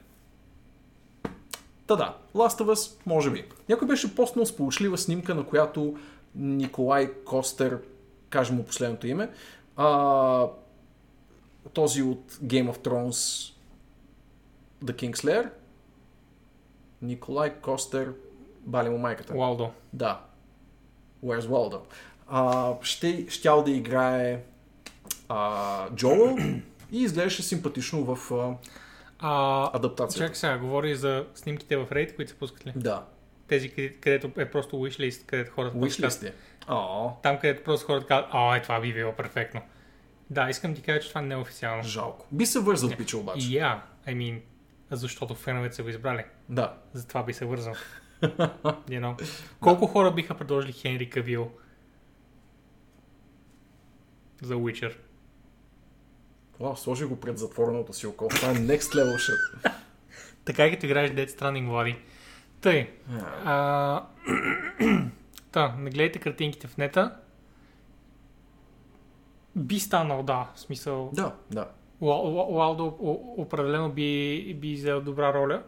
Та 1.90 1.96
да, 1.96 2.16
Last 2.34 2.60
of 2.60 2.74
Us, 2.74 2.98
може 3.06 3.30
би. 3.30 3.44
Някой 3.68 3.88
беше 3.88 4.14
постнал 4.14 4.46
сполучлива 4.46 4.98
снимка, 4.98 5.34
на 5.34 5.46
която 5.46 5.96
Николай 6.34 7.14
Костер, 7.24 7.78
кажем 8.28 8.56
му 8.56 8.64
последното 8.64 9.06
име, 9.06 9.30
а, 9.76 10.46
този 11.72 12.02
от 12.02 12.32
Game 12.32 12.72
of 12.72 12.78
Thrones 12.78 13.52
The 14.84 14.92
Kingslayer, 14.92 15.50
Николай 17.02 17.54
Костер, 17.54 18.12
бали 18.60 18.88
му 18.88 18.98
майката. 18.98 19.34
Уалдо. 19.34 19.70
Да. 19.92 20.20
Where's 21.24 21.40
Waldo? 21.40 21.80
А, 22.28 22.74
ще, 22.82 23.26
щял 23.28 23.64
да 23.64 23.70
играе 23.70 24.42
а, 25.28 25.90
Джоел 25.94 26.36
и 26.92 27.02
изглеждаше 27.02 27.42
симпатично 27.42 28.14
в 28.14 28.32
а, 28.34 28.54
А, 29.22 29.70
адаптацията. 29.76 30.24
чакай 30.24 30.34
сега, 30.34 30.58
говори 30.58 30.94
за 30.94 31.26
снимките 31.34 31.76
в 31.76 31.86
Raid, 31.86 32.16
които 32.16 32.30
се 32.30 32.38
пускат 32.38 32.66
ли? 32.66 32.72
Да. 32.76 33.06
Тези, 33.46 33.68
къде- 33.70 33.92
където 33.92 34.40
е 34.40 34.50
просто 34.50 34.76
wishlist, 34.76 35.26
където 35.26 35.52
хората 35.52 35.76
Wishlist 35.76 36.28
е. 36.28 36.34
Там, 37.22 37.38
където 37.38 37.64
просто 37.64 37.86
хората 37.86 38.06
казват, 38.06 38.30
а, 38.32 38.56
е, 38.56 38.62
това 38.62 38.80
би 38.80 38.94
било 38.94 39.12
перфектно. 39.12 39.60
Да, 40.30 40.50
искам 40.50 40.74
ти 40.74 40.82
кажа, 40.82 41.00
че 41.00 41.08
това 41.08 41.22
не 41.22 41.34
е 41.34 41.38
официално. 41.38 41.82
жалко. 41.82 42.26
Би 42.32 42.46
се 42.46 42.60
вързал 42.60 42.90
пича 42.98 43.16
обаче. 43.18 43.46
Я, 43.48 43.82
I 44.06 44.14
mean, 44.14 44.40
защото 44.90 45.34
феновете 45.34 45.74
са 45.74 45.82
го 45.82 45.88
избрали. 45.88 46.24
Да. 46.48 46.74
Затова 46.92 47.22
би 47.22 47.32
се 47.32 47.44
вързал. 47.44 47.74
you 48.22 49.00
know? 49.00 49.30
Колко 49.60 49.86
хора 49.86 50.10
биха 50.10 50.34
предложили 50.34 50.72
Хенри 50.72 51.10
Кавил 51.10 51.50
за 54.42 54.54
Witcher? 54.54 54.96
О, 56.60 56.76
сложи 56.76 57.04
го 57.04 57.16
пред 57.16 57.38
затвореното 57.38 57.92
си 57.92 58.06
око. 58.06 58.28
Това 58.28 58.48
е 58.48 58.54
next 58.54 58.78
level 58.78 59.16
shit. 59.16 59.72
Така 60.44 60.70
като 60.70 60.86
играеш 60.86 61.10
Dead 61.10 61.28
Stranding, 61.30 61.68
Влади. 61.68 61.96
Тъй. 62.60 62.90
А... 63.44 64.04
Та, 65.52 65.74
не 65.78 65.90
гледайте 65.90 66.18
картинките 66.18 66.66
в 66.66 66.76
нета. 66.76 67.16
Би 69.56 69.80
станал, 69.80 70.22
да, 70.22 70.48
в 70.54 70.60
смисъл. 70.60 71.10
Да, 71.12 71.34
да. 71.50 71.68
Уал- 72.00 72.24
Уал- 72.24 72.50
Уалдо 72.50 72.96
определено 73.36 73.88
би, 73.88 74.54
би 74.54 74.74
взел 74.74 75.00
добра 75.00 75.34
роля. 75.34 75.62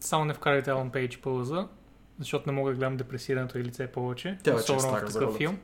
Само 0.00 0.24
не 0.24 0.34
вкарайте 0.34 0.70
Елън 0.70 0.90
Пейдж 0.90 1.18
по 1.18 1.30
лъза, 1.30 1.68
защото 2.18 2.48
не 2.48 2.56
мога 2.56 2.70
да 2.70 2.76
гледам 2.76 2.96
депресираното 2.96 3.58
и 3.58 3.64
лице 3.64 3.86
повече. 3.86 4.38
Тя 4.42 4.52
вече 4.52 4.74
е 4.74 4.80
стара 4.80 4.90
за 5.00 5.06
такъв 5.08 5.16
ролята. 5.16 5.38
филм. 5.38 5.58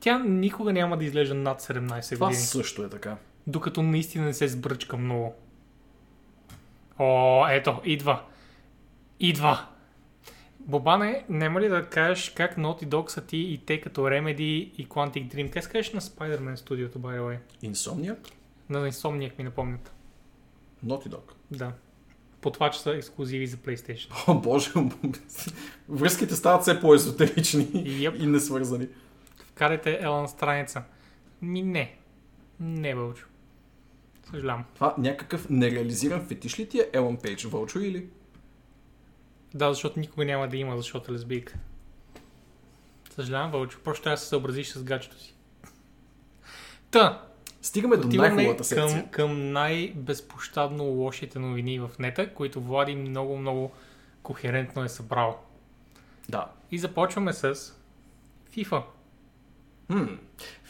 Тя 0.00 0.18
никога 0.18 0.72
няма 0.72 0.98
да 0.98 1.04
изглежда 1.04 1.34
над 1.34 1.62
17 1.62 2.14
Това 2.14 2.26
години, 2.26 2.42
също 2.42 2.84
е 2.84 2.88
така. 2.88 3.16
докато 3.46 3.82
наистина 3.82 4.24
не 4.24 4.34
се 4.34 4.48
сбръчка 4.48 4.96
много. 4.96 5.34
О, 6.98 7.46
ето, 7.48 7.80
идва. 7.84 8.22
Идва. 9.20 9.66
Бобане, 10.60 11.24
няма 11.28 11.60
ли 11.60 11.68
да 11.68 11.86
кажеш 11.86 12.30
как 12.30 12.56
Naughty 12.56 12.84
Dog 12.84 13.08
са 13.08 13.20
ти 13.20 13.36
и 13.36 13.58
те 13.58 13.80
като 13.80 14.00
Remedy 14.00 14.40
и 14.72 14.88
Quantic 14.88 15.34
Dream? 15.34 15.50
Как 15.50 15.64
се 15.64 15.70
кажеш 15.70 15.92
на 15.92 16.00
Spider-Man 16.00 16.54
студиото, 16.54 16.98
by 16.98 17.20
the 17.20 17.20
way? 17.20 17.38
Insomniac? 17.70 18.16
На 18.70 18.90
Insomniac 18.92 19.38
ми 19.38 19.44
напомнят. 19.44 19.92
Naughty 20.86 21.08
Dog. 21.08 21.20
Да. 21.50 21.72
По 22.40 22.50
това, 22.50 22.70
че 22.70 22.80
са 22.80 22.90
ексклюзиви 22.90 23.46
за 23.46 23.56
PlayStation. 23.56 24.28
О, 24.28 24.34
боже, 24.34 24.70
връзките 25.88 26.36
стават 26.36 26.62
все 26.62 26.80
по-езотерични 26.80 27.66
Yep. 27.66 28.16
и 28.16 28.26
несвързани. 28.26 28.88
Вкарайте 29.60 29.98
Елън 30.02 30.28
страница. 30.28 30.82
Ми 31.42 31.62
не. 31.62 31.96
Не, 32.60 32.94
Вълчо. 32.94 33.26
Съжалявам. 34.30 34.64
Това 34.74 34.94
някакъв 34.98 35.50
нереализиран 35.50 36.26
фетиш 36.26 36.58
ли 36.58 36.68
ти 36.68 36.78
е 36.78 36.90
Елън 36.92 37.16
Пейдж, 37.16 37.44
Вълчо 37.44 37.78
или? 37.78 38.08
Да, 39.54 39.72
защото 39.72 40.00
никога 40.00 40.24
няма 40.24 40.48
да 40.48 40.56
има, 40.56 40.76
защото 40.76 41.12
е 41.12 41.14
лесбийка. 41.14 41.54
Съжалявам, 43.10 43.50
Вълчо. 43.50 43.78
Просто 43.84 44.02
трябва 44.02 44.14
да 44.14 44.20
се 44.20 44.28
съобразиш 44.28 44.68
с 44.68 44.84
гачето 44.84 45.18
си. 45.20 45.34
Та, 46.90 47.22
Стигаме 47.62 47.96
до 47.96 48.08
най-хубавата 48.08 48.64
секция. 48.64 49.02
към, 49.02 49.10
към 49.10 49.52
най-безпощадно 49.52 50.84
лошите 50.84 51.38
новини 51.38 51.80
в 51.80 51.90
нета, 51.98 52.34
които 52.34 52.60
Влади 52.60 52.94
много, 52.94 53.36
много 53.36 53.72
кохерентно 54.22 54.84
е 54.84 54.88
събрал. 54.88 55.38
Да. 56.28 56.50
И 56.70 56.78
започваме 56.78 57.32
с 57.32 57.54
FIFA. 58.56 58.82
Хм. 59.90 60.04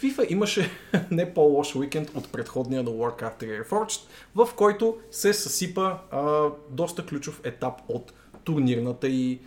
FIFA 0.03 0.27
имаше 0.31 0.71
не 1.11 1.35
по-лош 1.35 1.77
уикенд 1.77 2.11
от 2.15 2.33
предходния 2.33 2.83
на 2.83 2.91
Warcraft 2.91 3.43
3 3.43 3.65
Reforged, 3.65 4.01
в 4.35 4.49
който 4.57 4.99
се 5.11 5.33
съсипа 5.33 5.99
а, 6.11 6.49
доста 6.71 7.07
ключов 7.07 7.41
етап 7.45 7.75
от 7.89 8.13
турнирната 8.45 9.09
и 9.09 9.39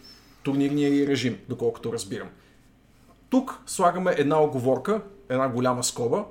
турнирния 0.43 0.90
и 0.90 1.08
режим, 1.08 1.38
доколкото 1.50 1.93
разбирам. 1.93 2.30
Тук 3.30 3.60
слагаме 3.66 4.16
една 4.18 4.43
оговорка, 4.43 5.02
една 5.30 5.50
голяма 5.50 5.84
скоба. 5.84 6.26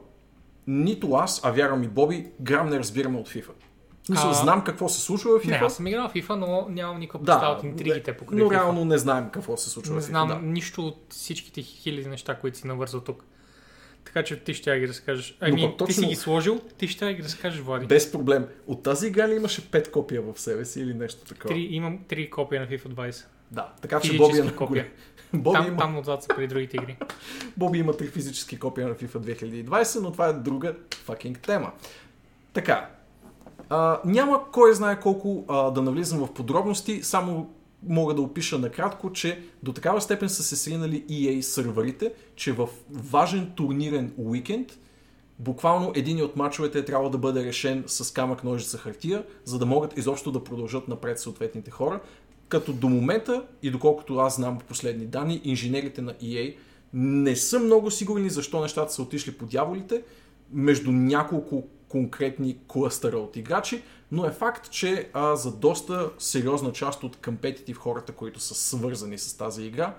Нито 0.66 1.14
аз, 1.14 1.40
а 1.44 1.50
вярвам 1.50 1.82
и 1.82 1.88
Боби, 1.88 2.26
грам 2.40 2.68
не 2.68 2.78
разбираме 2.78 3.18
от 3.18 3.28
FIFA. 3.28 3.50
Мисля, 4.08 4.22
А, 4.24 4.32
знам 4.34 4.64
какво 4.64 4.88
се 4.88 5.00
случва 5.00 5.40
в 5.40 5.44
Не, 5.44 5.52
FIFA. 5.52 5.62
аз 5.62 5.76
съм 5.76 5.86
играл 5.86 6.08
в 6.08 6.12
FIFA, 6.12 6.30
но 6.30 6.66
нямам 6.70 6.98
никаква 6.98 7.18
представа 7.20 7.46
да, 7.46 7.52
от 7.52 7.64
интригите 7.64 8.12
покрай 8.12 8.38
но 8.38 8.44
FIFA. 8.44 8.50
реално 8.52 8.84
не 8.84 8.98
знаем 8.98 9.28
какво 9.30 9.56
се 9.56 9.70
случва 9.70 9.94
Не 9.94 10.00
в 10.00 10.04
FIFA. 10.04 10.06
знам 10.06 10.28
Да. 10.28 10.38
нищо 10.38 10.86
от 10.86 11.06
всичките 11.10 11.62
хиляди 11.62 12.08
неща, 12.08 12.34
които 12.34 12.58
си 12.58 12.66
навързал 12.66 13.00
тук. 13.00 13.24
Така 14.04 14.22
че 14.22 14.36
ти 14.36 14.54
ще 14.54 14.80
ги 14.80 14.88
разкажеш. 14.88 15.36
Ами, 15.40 15.62
пък 15.62 15.70
ти 15.70 15.76
точно- 15.76 15.94
си 15.94 16.08
ги 16.08 16.16
сложил, 16.16 16.60
ти 16.78 16.88
ще 16.88 17.14
ги 17.14 17.22
разкажеш, 17.22 17.60
Влади. 17.60 17.86
Без 17.86 18.12
проблем. 18.12 18.46
От 18.66 18.82
тази 18.82 19.06
игра 19.06 19.28
ли 19.28 19.34
имаше 19.34 19.62
5 19.62 19.90
копия 19.90 20.22
в 20.22 20.40
себе 20.40 20.64
си 20.64 20.80
или 20.80 20.94
нещо 20.94 21.24
такова? 21.24 21.54
Три, 21.54 21.60
имам 21.60 21.98
три 22.08 22.30
копия 22.30 22.60
на 22.60 22.66
FIFA 22.68 22.88
20. 22.88 23.24
Да, 23.50 23.72
така 23.82 24.00
че 24.00 24.16
Боби 24.16 24.38
е 24.38 24.42
на 24.42 24.56
копия. 24.56 24.88
Боби, 25.34 25.54
Там, 25.54 25.66
има, 25.66 25.76
там 25.76 25.98
отзад 25.98 26.22
са 26.22 26.28
при 26.28 26.46
другите 26.46 26.76
игри. 26.76 26.96
Боби 27.56 27.78
има 27.78 27.96
три 27.96 28.06
физически 28.06 28.58
копия 28.58 28.88
на 28.88 28.94
FIFA 28.94 29.18
2020, 29.64 30.00
но 30.00 30.12
това 30.12 30.26
е 30.26 30.32
друга 30.32 30.74
fucking 31.06 31.38
тема. 31.38 31.72
Така, 32.52 32.88
а, 33.74 34.00
няма 34.04 34.40
кой 34.52 34.74
знае 34.74 35.00
колко 35.00 35.44
а, 35.48 35.70
да 35.70 35.82
навлизам 35.82 36.26
в 36.26 36.32
подробности, 36.32 37.02
само 37.02 37.50
мога 37.88 38.14
да 38.14 38.22
опиша 38.22 38.58
накратко, 38.58 39.12
че 39.12 39.42
до 39.62 39.72
такава 39.72 40.00
степен 40.00 40.28
са 40.28 40.42
се 40.42 40.56
сринали 40.56 41.04
EA 41.10 41.40
сървърите, 41.40 42.12
че 42.36 42.52
в 42.52 42.68
важен 42.90 43.52
турнирен 43.56 44.12
уикенд 44.16 44.78
буквално 45.38 45.92
един 45.94 46.22
от 46.22 46.36
мачовете 46.36 46.84
трябвало 46.84 47.10
да 47.10 47.18
бъде 47.18 47.44
решен 47.44 47.84
с 47.86 48.12
камък, 48.12 48.44
ножица, 48.44 48.78
хартия, 48.78 49.24
за 49.44 49.58
да 49.58 49.66
могат 49.66 49.98
изобщо 49.98 50.32
да 50.32 50.44
продължат 50.44 50.88
напред 50.88 51.18
съответните 51.18 51.70
хора. 51.70 52.00
Като 52.48 52.72
до 52.72 52.88
момента, 52.88 53.44
и 53.62 53.70
доколкото 53.70 54.16
аз 54.16 54.36
знам 54.36 54.58
по 54.58 54.64
последни 54.64 55.06
данни, 55.06 55.40
инженерите 55.44 56.02
на 56.02 56.14
EA 56.14 56.56
не 56.94 57.36
са 57.36 57.58
много 57.58 57.90
сигурни 57.90 58.30
защо 58.30 58.60
нещата 58.60 58.92
са 58.92 59.02
отишли 59.02 59.32
по 59.32 59.46
дяволите 59.46 60.02
между 60.52 60.92
няколко 60.92 61.62
конкретни 61.92 62.58
клъстъра 62.68 63.16
от 63.16 63.36
играчи, 63.36 63.82
но 64.12 64.24
е 64.24 64.30
факт, 64.30 64.70
че 64.70 65.10
а, 65.12 65.36
за 65.36 65.56
доста 65.56 66.10
сериозна 66.18 66.72
част 66.72 67.04
от 67.04 67.16
компетитив 67.16 67.76
хората, 67.76 68.12
които 68.12 68.40
са 68.40 68.54
свързани 68.54 69.18
с 69.18 69.36
тази 69.36 69.64
игра, 69.64 69.94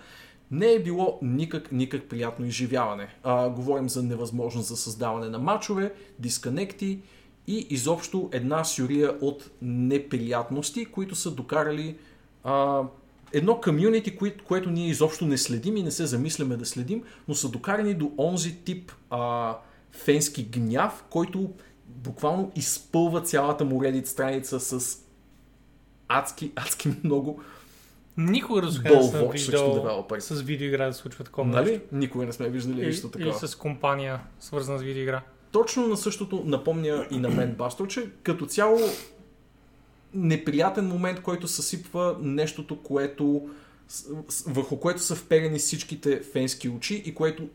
не 0.52 0.72
е 0.72 0.84
било 0.84 1.20
никак, 1.22 1.72
никак 1.72 2.04
приятно 2.04 2.46
изживяване. 2.46 3.16
А, 3.24 3.50
говорим 3.50 3.90
за 3.90 4.04
невъзможност 4.04 4.68
за 4.68 4.78
създаване 4.78 5.30
на 5.30 5.40
мачове, 5.40 5.94
дисконекти 6.20 7.00
и 7.48 7.68
изобщо 7.70 8.30
една 8.32 8.64
сюрия 8.64 9.18
от 9.22 9.52
неприятности, 9.62 10.86
които 10.86 11.16
са 11.16 11.32
докарали 11.32 11.98
а, 12.44 12.82
едно 13.34 13.62
комюнити, 13.62 14.16
кое, 14.16 14.36
което 14.48 14.70
ние 14.70 14.88
изобщо 14.88 15.26
не 15.26 15.38
следим 15.38 15.78
и 15.78 15.84
не 15.84 15.92
се 15.92 16.06
замисляме 16.06 16.58
да 16.58 16.66
следим, 16.66 17.04
но 17.28 17.36
са 17.36 17.50
докарани 17.50 17.94
до 17.94 18.12
онзи 18.18 18.56
тип 18.56 18.92
а, 19.10 19.58
фенски 19.94 20.44
гняв, 20.44 21.06
който 21.10 21.50
буквално 22.04 22.52
изпълва 22.56 23.22
цялата 23.22 23.66
му 23.66 23.82
Reddit 23.82 24.06
страница 24.06 24.60
с 24.60 25.00
адски, 26.08 26.52
адски 26.56 26.90
много. 27.04 27.42
Никога 28.18 28.62
до 28.62 28.72
сега 28.72 28.90
не 28.90 29.04
съм 29.04 29.30
виждал 29.32 30.06
с 30.20 30.42
видеоигра 30.42 30.86
да 30.86 30.94
случва 30.94 31.24
такова 31.24 31.48
Нали? 31.48 31.72
нещо. 31.72 31.86
Никога 31.92 32.26
не 32.26 32.34
сме 32.34 32.50
виждали 32.50 32.80
Или, 32.80 32.88
нищо 32.88 33.12
или 33.16 33.24
такова. 33.24 33.48
с 33.48 33.56
компания, 33.56 34.20
свързана 34.40 34.80
с 34.80 34.82
видеоигра. 34.82 35.22
Точно 35.52 35.88
на 35.88 35.98
същото 35.98 36.44
напомня 36.46 37.08
и 37.12 37.18
на 37.18 37.30
мен 37.30 37.56
Бастор, 37.56 37.88
че 37.88 38.10
като 38.24 38.46
цяло 38.46 38.80
неприятен 40.14 40.88
момент, 40.88 41.22
който 41.22 41.48
съсипва 41.48 42.18
нещото, 42.22 42.84
което, 42.84 43.50
върху 44.48 44.80
което 44.80 45.02
са 45.02 45.16
вперени 45.16 45.60
всичките 45.60 46.22
фенски 46.22 46.70
очи 46.70 47.04
и 47.06 47.16
което 47.16 47.48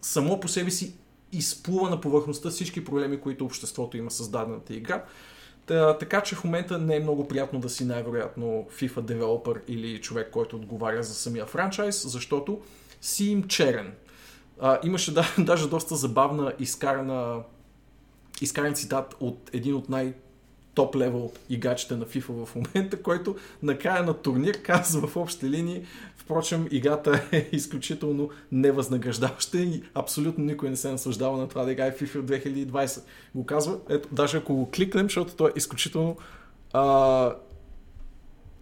само 0.00 0.40
по 0.40 0.48
себе 0.48 0.70
си 0.70 0.94
изплува 1.32 1.90
на 1.90 2.00
повърхността 2.00 2.50
всички 2.50 2.84
проблеми, 2.84 3.20
които 3.20 3.44
обществото 3.44 3.96
има 3.96 4.10
с 4.10 4.28
дадената 4.28 4.74
игра. 4.74 5.04
Та, 5.66 5.98
така 5.98 6.20
че 6.20 6.34
в 6.34 6.44
момента 6.44 6.78
не 6.78 6.96
е 6.96 7.00
много 7.00 7.28
приятно 7.28 7.60
да 7.60 7.68
си 7.68 7.84
най-вероятно 7.84 8.66
FIFA 8.72 9.00
девелопър 9.00 9.60
или 9.68 10.00
човек, 10.00 10.30
който 10.30 10.56
отговаря 10.56 11.02
за 11.02 11.14
самия 11.14 11.46
франчайз, 11.46 12.08
защото 12.08 12.60
си 13.00 13.30
им 13.30 13.44
черен. 13.44 13.94
А, 14.60 14.78
имаше 14.84 15.14
да, 15.14 15.24
даже 15.38 15.68
доста 15.68 15.96
забавна 15.96 16.52
изкарана, 16.58 17.42
изкаран 18.40 18.74
цитат 18.74 19.14
от 19.20 19.50
един 19.52 19.74
от 19.74 19.88
най- 19.88 20.14
топ 20.74 20.96
левел 20.96 21.32
играчите 21.50 21.96
на 21.96 22.04
FIFA 22.04 22.44
в 22.44 22.54
момента, 22.54 23.02
който 23.02 23.36
накрая 23.62 24.02
на 24.02 24.14
турнир 24.14 24.62
казва 24.62 25.06
в 25.06 25.16
общи 25.16 25.50
линии, 25.50 25.84
впрочем 26.28 26.68
играта 26.70 27.28
е 27.32 27.48
изключително 27.52 28.30
невъзнаграждаваща 28.52 29.58
и 29.58 29.82
абсолютно 29.94 30.44
никой 30.44 30.70
не 30.70 30.76
се 30.76 30.90
наслаждава 30.90 31.38
на 31.38 31.48
това 31.48 31.64
да 31.64 31.72
играе 31.72 31.96
FIFA 31.96 32.42
2020. 32.66 33.02
Го 33.34 33.46
казва, 33.46 33.78
ето, 33.88 34.08
даже 34.12 34.36
ако 34.36 34.54
го 34.54 34.70
кликнем, 34.70 35.06
защото 35.06 35.34
той 35.34 35.50
е 35.50 35.52
изключително 35.56 36.16
а, 36.72 36.82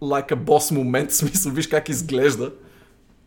like 0.02 0.32
a 0.32 0.36
boss 0.36 0.74
момент, 0.74 1.12
смисъл, 1.12 1.52
виж 1.52 1.66
как 1.66 1.88
изглежда 1.88 2.52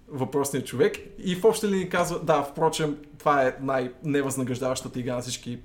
въпросният 0.07 0.67
човек 0.67 0.97
и 1.23 1.35
в 1.35 1.45
общи 1.45 1.67
линии 1.67 1.89
казва, 1.89 2.19
да, 2.19 2.43
впрочем, 2.43 2.97
това 3.17 3.43
е 3.43 3.55
най-невъзнаграждаващата 3.61 4.99
игра 4.99 5.15
на 5.15 5.21
всички 5.21 5.59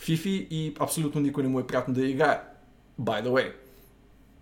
FIFA 0.00 0.46
и 0.50 0.74
абсолютно 0.80 1.20
никой 1.20 1.42
не 1.42 1.48
му 1.48 1.60
е 1.60 1.66
приятно 1.66 1.94
да 1.94 2.06
играе. 2.06 2.40
By 3.00 3.24
the 3.24 3.28
way. 3.28 3.52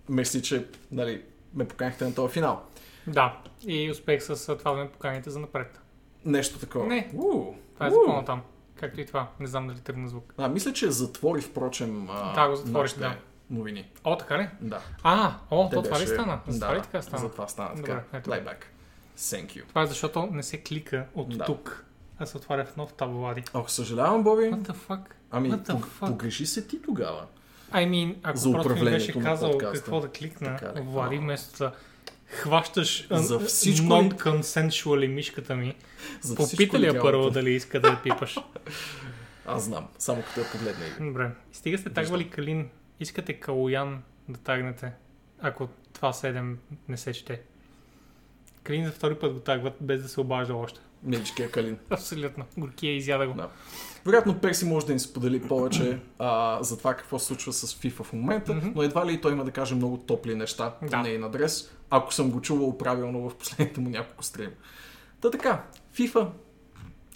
Мисли, 0.09 0.43
че 0.43 0.67
нали, 0.93 1.23
ме 1.55 1.69
поканихте 1.69 2.05
на 2.05 2.15
този 2.15 2.33
финал. 2.33 2.63
Да, 3.09 3.39
и 3.63 3.91
успех 3.91 4.23
с 4.23 4.57
това 4.57 4.71
да 4.71 4.77
ме 4.77 4.91
поканите 4.91 5.31
за 5.31 5.41
напред. 5.41 5.81
Нещо 6.25 6.59
такова. 6.59 6.87
Не. 6.87 7.11
Уу, 7.15 7.55
Това 7.75 7.87
е 7.87 7.91
законно 7.91 8.25
там. 8.25 8.43
Както 8.77 9.01
и 9.01 9.07
това. 9.07 9.29
Не 9.41 9.47
знам 9.47 9.67
дали 9.67 9.79
тръгна 9.79 10.09
звук. 10.09 10.35
А, 10.37 10.49
мисля, 10.49 10.73
че 10.73 10.91
затвори, 10.91 11.41
впрочем, 11.41 12.09
а, 12.11 12.33
Да, 12.35 12.49
го 12.49 12.57
затвори, 12.57 12.83
нашите 12.83 13.01
да. 13.01 13.17
новини. 13.51 13.91
О, 14.05 14.17
така 14.17 14.39
ли? 14.39 14.49
Да. 14.61 14.81
А, 15.03 15.35
о, 15.51 15.69
Те 15.69 15.77
то 15.77 15.83
това 15.83 15.97
ли 15.97 16.01
беше- 16.01 16.13
стана? 16.13 16.41
За 16.47 16.61
това 16.61 16.73
ли 16.73 16.77
да, 16.77 16.83
така 16.83 17.03
стана? 17.03 17.19
За 17.19 17.31
това 17.31 17.49
стана 17.49 17.69
така. 17.69 17.81
Добре, 17.81 18.05
ето. 18.13 18.31
Playback. 18.31 18.57
Thank 19.19 19.47
you. 19.47 19.69
Това 19.69 19.83
е 19.83 19.87
защото 19.87 20.27
не 20.27 20.43
се 20.43 20.59
клика 20.59 21.07
от 21.15 21.39
Да. 21.39 21.45
тук, 21.45 21.85
а 22.19 22.27
се 22.27 22.37
отваря 22.37 22.65
в 22.65 22.77
нов 22.77 22.93
таб, 22.93 23.11
Влади. 23.11 23.43
Ох, 23.55 23.71
съжалявам, 23.71 24.23
Боби. 24.23 24.43
What 24.43 24.63
the 24.63 24.77
fuck? 24.89 25.01
Ами, 25.31 25.51
What 25.51 25.69
the 25.69 25.81
fuck? 26.01 26.09
погреши 26.09 26.47
се 26.47 26.67
ти 26.67 26.83
тогава. 26.83 27.27
I 27.73 27.89
mean, 27.89 28.17
ако 28.23 28.39
За 28.39 28.53
просто 28.53 28.75
ми 28.75 28.81
беше 28.81 29.21
казал 29.21 29.59
какво 29.59 30.01
да 30.01 30.09
кликна, 30.09 30.57
Така? 30.57 30.81
Влади, 30.81 31.19
вместо 31.19 31.59
да 31.59 31.73
хващаш 32.29 33.07
За 33.11 33.39
всичко 33.39 33.87
non-consensually 33.87 35.07
мишката 35.07 35.57
ми, 35.57 35.75
За 36.21 36.35
попита 36.35 36.79
ли 36.79 36.87
я 36.87 37.01
първо 37.01 37.31
дали 37.31 37.51
иска 37.51 37.81
да 37.81 37.89
я 37.89 38.03
пипаш? 38.03 38.39
Аз 39.47 39.65
знам, 39.65 39.89
само 39.99 40.23
като 40.23 40.41
я 40.41 40.47
погледна 40.53 40.85
Добре. 41.01 41.31
Стига 41.53 41.79
сте 41.79 41.91
тагвали 41.91 42.31
Калин, 42.31 42.69
искате 43.01 43.33
Калоян 43.33 44.03
да 44.29 44.39
тагнете, 44.39 44.93
ако 45.41 45.69
това 45.93 46.13
7 46.13 46.57
не 46.89 46.97
се 46.97 47.13
чете. 47.13 47.41
Калин 48.63 48.87
за 48.87 48.93
втори 48.93 49.15
път 49.15 49.33
го 49.33 49.41
тагват, 49.41 49.75
без 49.81 50.03
да 50.03 50.09
се 50.09 50.21
обажда 50.21 50.55
още. 50.55 50.81
Миличкия 51.03 51.51
Калин. 51.51 51.79
Абсолютно. 51.91 52.45
Горкия 52.59 52.97
изяда 52.97 53.27
го. 53.27 53.35
Да. 53.35 53.49
Вероятно 54.07 54.39
Перси 54.39 54.65
може 54.65 54.87
да 54.87 54.93
ни 54.93 54.99
сподели 54.99 55.43
повече 55.43 55.99
а, 56.19 56.63
за 56.63 56.79
това 56.79 56.95
какво 56.95 57.19
се 57.19 57.27
случва 57.27 57.53
с 57.53 57.75
FIFA 57.75 58.03
в 58.03 58.13
момента, 58.13 58.55
Мгм. 58.55 58.69
но 58.75 58.83
едва 58.83 59.07
ли 59.07 59.21
той 59.21 59.33
има 59.33 59.45
да 59.45 59.51
каже 59.51 59.75
много 59.75 59.97
топли 59.97 60.35
неща 60.35 60.75
Да. 60.83 60.89
по 60.91 60.97
нейн 60.97 61.25
адрес, 61.25 61.71
ако 61.91 62.15
съм 62.15 62.31
го 62.31 62.41
чувал 62.41 62.79
правилно 62.79 63.31
в 63.31 63.35
последните 63.35 63.81
му 63.81 63.91
няколко 63.91 64.25
стрим. 64.25 64.51
Та 65.21 65.31
така, 65.31 65.65
FIFA, 65.95 66.27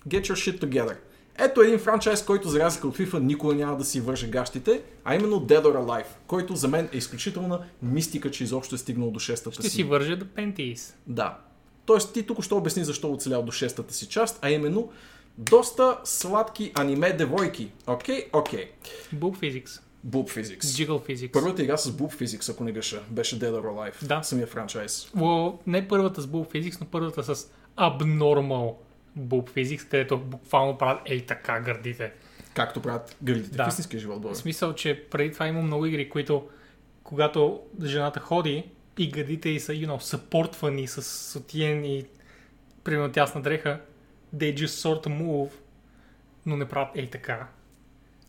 get 0.09 0.21
your 0.23 0.33
shit 0.33 0.61
together. 0.61 0.97
Ето 1.39 1.61
един 1.61 1.79
франчайз, 1.79 2.25
който 2.25 2.49
за 2.49 2.59
разлика 2.61 2.89
от 2.89 2.99
FIFA 2.99 3.19
никога 3.19 3.55
няма 3.55 3.77
да 3.77 3.85
си 3.85 4.01
върже 4.01 4.29
гащите, 4.29 4.83
а 5.05 5.15
именно 5.15 5.41
Dead 5.41 5.63
or 5.63 5.77
Alive, 5.77 6.07
който 6.27 6.57
за 6.57 6.69
мен 6.69 6.89
е 6.93 6.97
изключителна 6.97 7.61
мистика, 7.83 8.31
че 8.31 8.45
изобщо 8.45 8.75
е 8.75 8.79
стигнал 8.79 9.11
до 9.11 9.19
шестата 9.19 9.55
Ще 9.55 9.69
си 9.69 9.85
вържа 9.85 10.17
да 10.17 10.25
пентис. 10.25 10.97
да. 11.07 11.39
Тоест 11.87 12.15
ти 12.15 12.27
тук 12.27 12.43
ще 12.43 12.55
обясни 12.55 12.85
защо 12.85 13.13
оцелял 13.13 13.43
до 13.43 13.53
шестата 13.53 13.95
си 13.95 14.09
част, 14.09 14.39
а 14.43 14.51
именно 14.51 14.91
доста 15.39 15.99
сладки 16.05 16.73
аниме 16.75 17.13
девойки. 17.13 17.73
Окей, 17.87 18.27
окей. 18.33 18.71
Boob 19.15 19.37
Physics. 19.39 19.81
Boob 20.07 20.31
Physics. 20.41 20.61
Jiggle 20.61 21.09
Physics. 21.09 21.33
Първата 21.33 21.63
игра 21.63 21.77
с 21.77 21.91
Boob 21.93 22.13
Physics, 22.23 22.53
ако 22.53 22.65
не 22.65 22.73
греша, 22.73 23.03
беше 23.11 23.39
Dead 23.39 23.51
or 23.51 23.63
Alive. 23.63 24.07
Да. 24.07 24.23
Самия 24.23 24.47
франчайз. 24.47 25.11
Well, 25.17 25.59
не 25.67 25.89
първата 25.89 26.21
с 26.21 26.27
Boob 26.27 26.53
Physics, 26.55 26.77
но 26.81 26.87
първата 26.87 27.35
с 27.35 27.51
Abnormal 27.77 28.75
Boob 29.19 29.51
Physics, 29.51 29.89
където 29.89 30.19
буквално 30.19 30.79
правят 30.79 31.03
ей 31.07 31.27
така 31.27 31.61
гърдите. 31.61 32.13
Както 32.55 32.81
правят 32.83 33.17
гърдите 33.23 33.57
Да. 33.57 33.65
в 33.65 33.69
истинския 33.69 34.01
живот, 34.01 34.21
Боби. 34.21 34.35
В 34.35 34.39
смисъл, 34.39 34.73
че 34.75 35.05
преди 35.11 35.33
това 35.33 35.47
има 35.47 35.63
много 35.63 35.87
игри, 35.87 36.09
които 36.11 36.49
когато 37.03 37.61
жената 37.85 38.21
ходи 38.21 38.65
и 38.99 39.11
гърдите 39.11 39.49
й 39.49 39.61
са, 39.61 39.73
you 39.73 39.87
know, 39.87 39.99
съпортвани 39.99 40.87
с 40.87 41.03
сотиен 41.03 41.85
и 41.85 42.05
примерно 42.85 43.13
тясна 43.13 43.43
дреха, 43.43 43.81
they 44.37 44.55
just 44.55 44.67
sort 44.67 45.07
of 45.07 45.23
move, 45.23 45.51
но 46.47 46.57
не 46.57 46.69
правят 46.69 46.97
ей 46.97 47.11
така. 47.11 47.49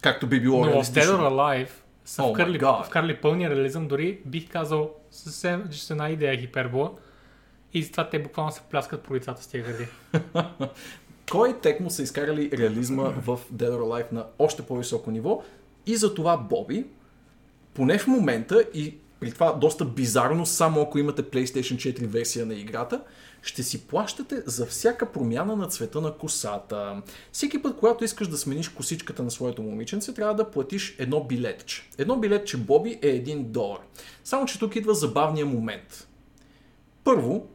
Както 0.02 0.28
би 0.28 0.42
било 0.42 0.66
Но 0.66 0.84
в 0.84 0.88
Dead 0.88 1.06
or 1.06 1.30
Alive 1.30 1.70
са 2.06 2.22
Oh 2.22 2.34
вкарали, 2.34 2.86
вкарали 2.86 3.22
пълния 3.22 3.50
реализъм, 3.50 3.88
дори 3.88 4.20
бих 4.26 4.50
казал 4.50 4.96
съвсем 5.12 5.68
с 5.72 5.90
една 5.90 6.10
идея 6.10 6.40
хипербола. 6.40 6.92
И 7.74 7.84
затова 7.84 8.10
те 8.10 8.20
буквално 8.20 8.52
се 8.52 8.62
пляскат 8.72 9.04
по 9.04 9.16
лицата 9.16 9.44
с 9.44 9.48
тия 9.48 9.64
гърди. 9.64 9.88
Кой 11.32 11.60
текмо 11.60 11.90
са 11.90 12.04
изкарали 12.04 12.52
реализма 12.54 13.04
в 13.04 13.40
Dead 13.54 13.70
or 13.70 13.80
Alive 13.80 14.12
на 14.12 14.26
още 14.40 14.62
по-високо 14.62 15.12
ниво 15.12 15.44
и 15.86 15.96
за 15.96 16.14
това 16.14 16.38
Боби, 16.38 16.86
поне 17.74 17.98
в 17.98 18.08
момента 18.08 18.66
и 18.74 18.98
при 19.24 19.32
това 19.32 19.54
доста 19.54 19.86
бизарно, 19.86 20.46
само 20.46 20.82
ако 20.82 21.00
имате 21.00 21.24
PlayStation 21.24 21.76
4 21.76 22.08
версия 22.08 22.46
на 22.46 22.56
играта, 22.56 23.02
ще 23.42 23.64
си 23.64 23.88
плащате 23.88 24.44
за 24.46 24.66
всяка 24.66 25.12
промяна 25.12 25.56
на 25.56 25.68
цвета 25.68 26.02
на 26.02 26.14
косата. 26.18 27.02
Всеки 27.32 27.62
път, 27.62 27.78
когато 27.78 28.04
искаш 28.04 28.28
да 28.28 28.38
смениш 28.38 28.70
косичката 28.70 29.24
на 29.24 29.32
своето 29.32 29.62
момиченце, 29.62 30.14
трябва 30.14 30.36
да 30.36 30.52
платиш 30.52 30.96
едно 31.00 31.24
билетче. 31.24 31.90
Едно 31.98 32.20
билетче 32.20 32.58
Боби 32.58 33.00
е 33.02 33.24
1 33.24 33.44
долар. 33.44 33.80
Само, 34.24 34.46
че 34.46 34.60
тук 34.60 34.76
идва 34.76 34.94
забавния 34.94 35.46
момент. 35.46 36.08
Първо, 37.04 37.48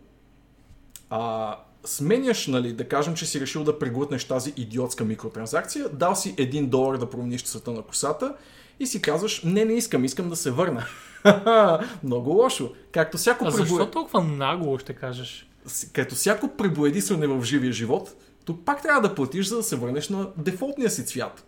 а, 1.10 1.56
сменяш, 1.84 2.46
нали, 2.46 2.72
да 2.72 2.88
кажем, 2.88 3.14
че 3.14 3.26
си 3.26 3.40
решил 3.40 3.64
да 3.64 3.78
преглътнеш 3.78 4.24
тази 4.24 4.52
идиотска 4.56 5.04
микротранзакция, 5.04 5.88
дал 5.88 6.14
си 6.14 6.36
1 6.36 6.66
долар 6.66 6.98
да 6.98 7.10
промениш 7.10 7.42
цвета 7.42 7.70
на 7.70 7.82
косата 7.82 8.34
и 8.80 8.86
си 8.86 9.02
казваш, 9.02 9.42
не, 9.42 9.64
не 9.64 9.72
искам, 9.72 10.04
искам 10.04 10.28
да 10.28 10.36
се 10.36 10.50
върна. 10.50 10.86
Много 12.04 12.30
лошо. 12.30 12.72
Както 12.92 13.18
всяко 13.18 13.44
А 13.46 13.50
защо 13.50 13.90
толкова 13.90 14.22
нагло 14.22 14.78
ще 14.78 14.92
кажеш? 14.92 15.48
като 15.92 16.14
всяко 16.14 16.48
пребоядисване 16.48 17.26
в 17.26 17.44
живия 17.44 17.72
живот, 17.72 18.14
тук 18.44 18.64
пак 18.64 18.82
трябва 18.82 19.08
да 19.08 19.14
платиш, 19.14 19.46
за 19.46 19.56
да 19.56 19.62
се 19.62 19.76
върнеш 19.76 20.08
на 20.08 20.28
дефолтния 20.36 20.90
си 20.90 21.06
цвят. 21.06 21.44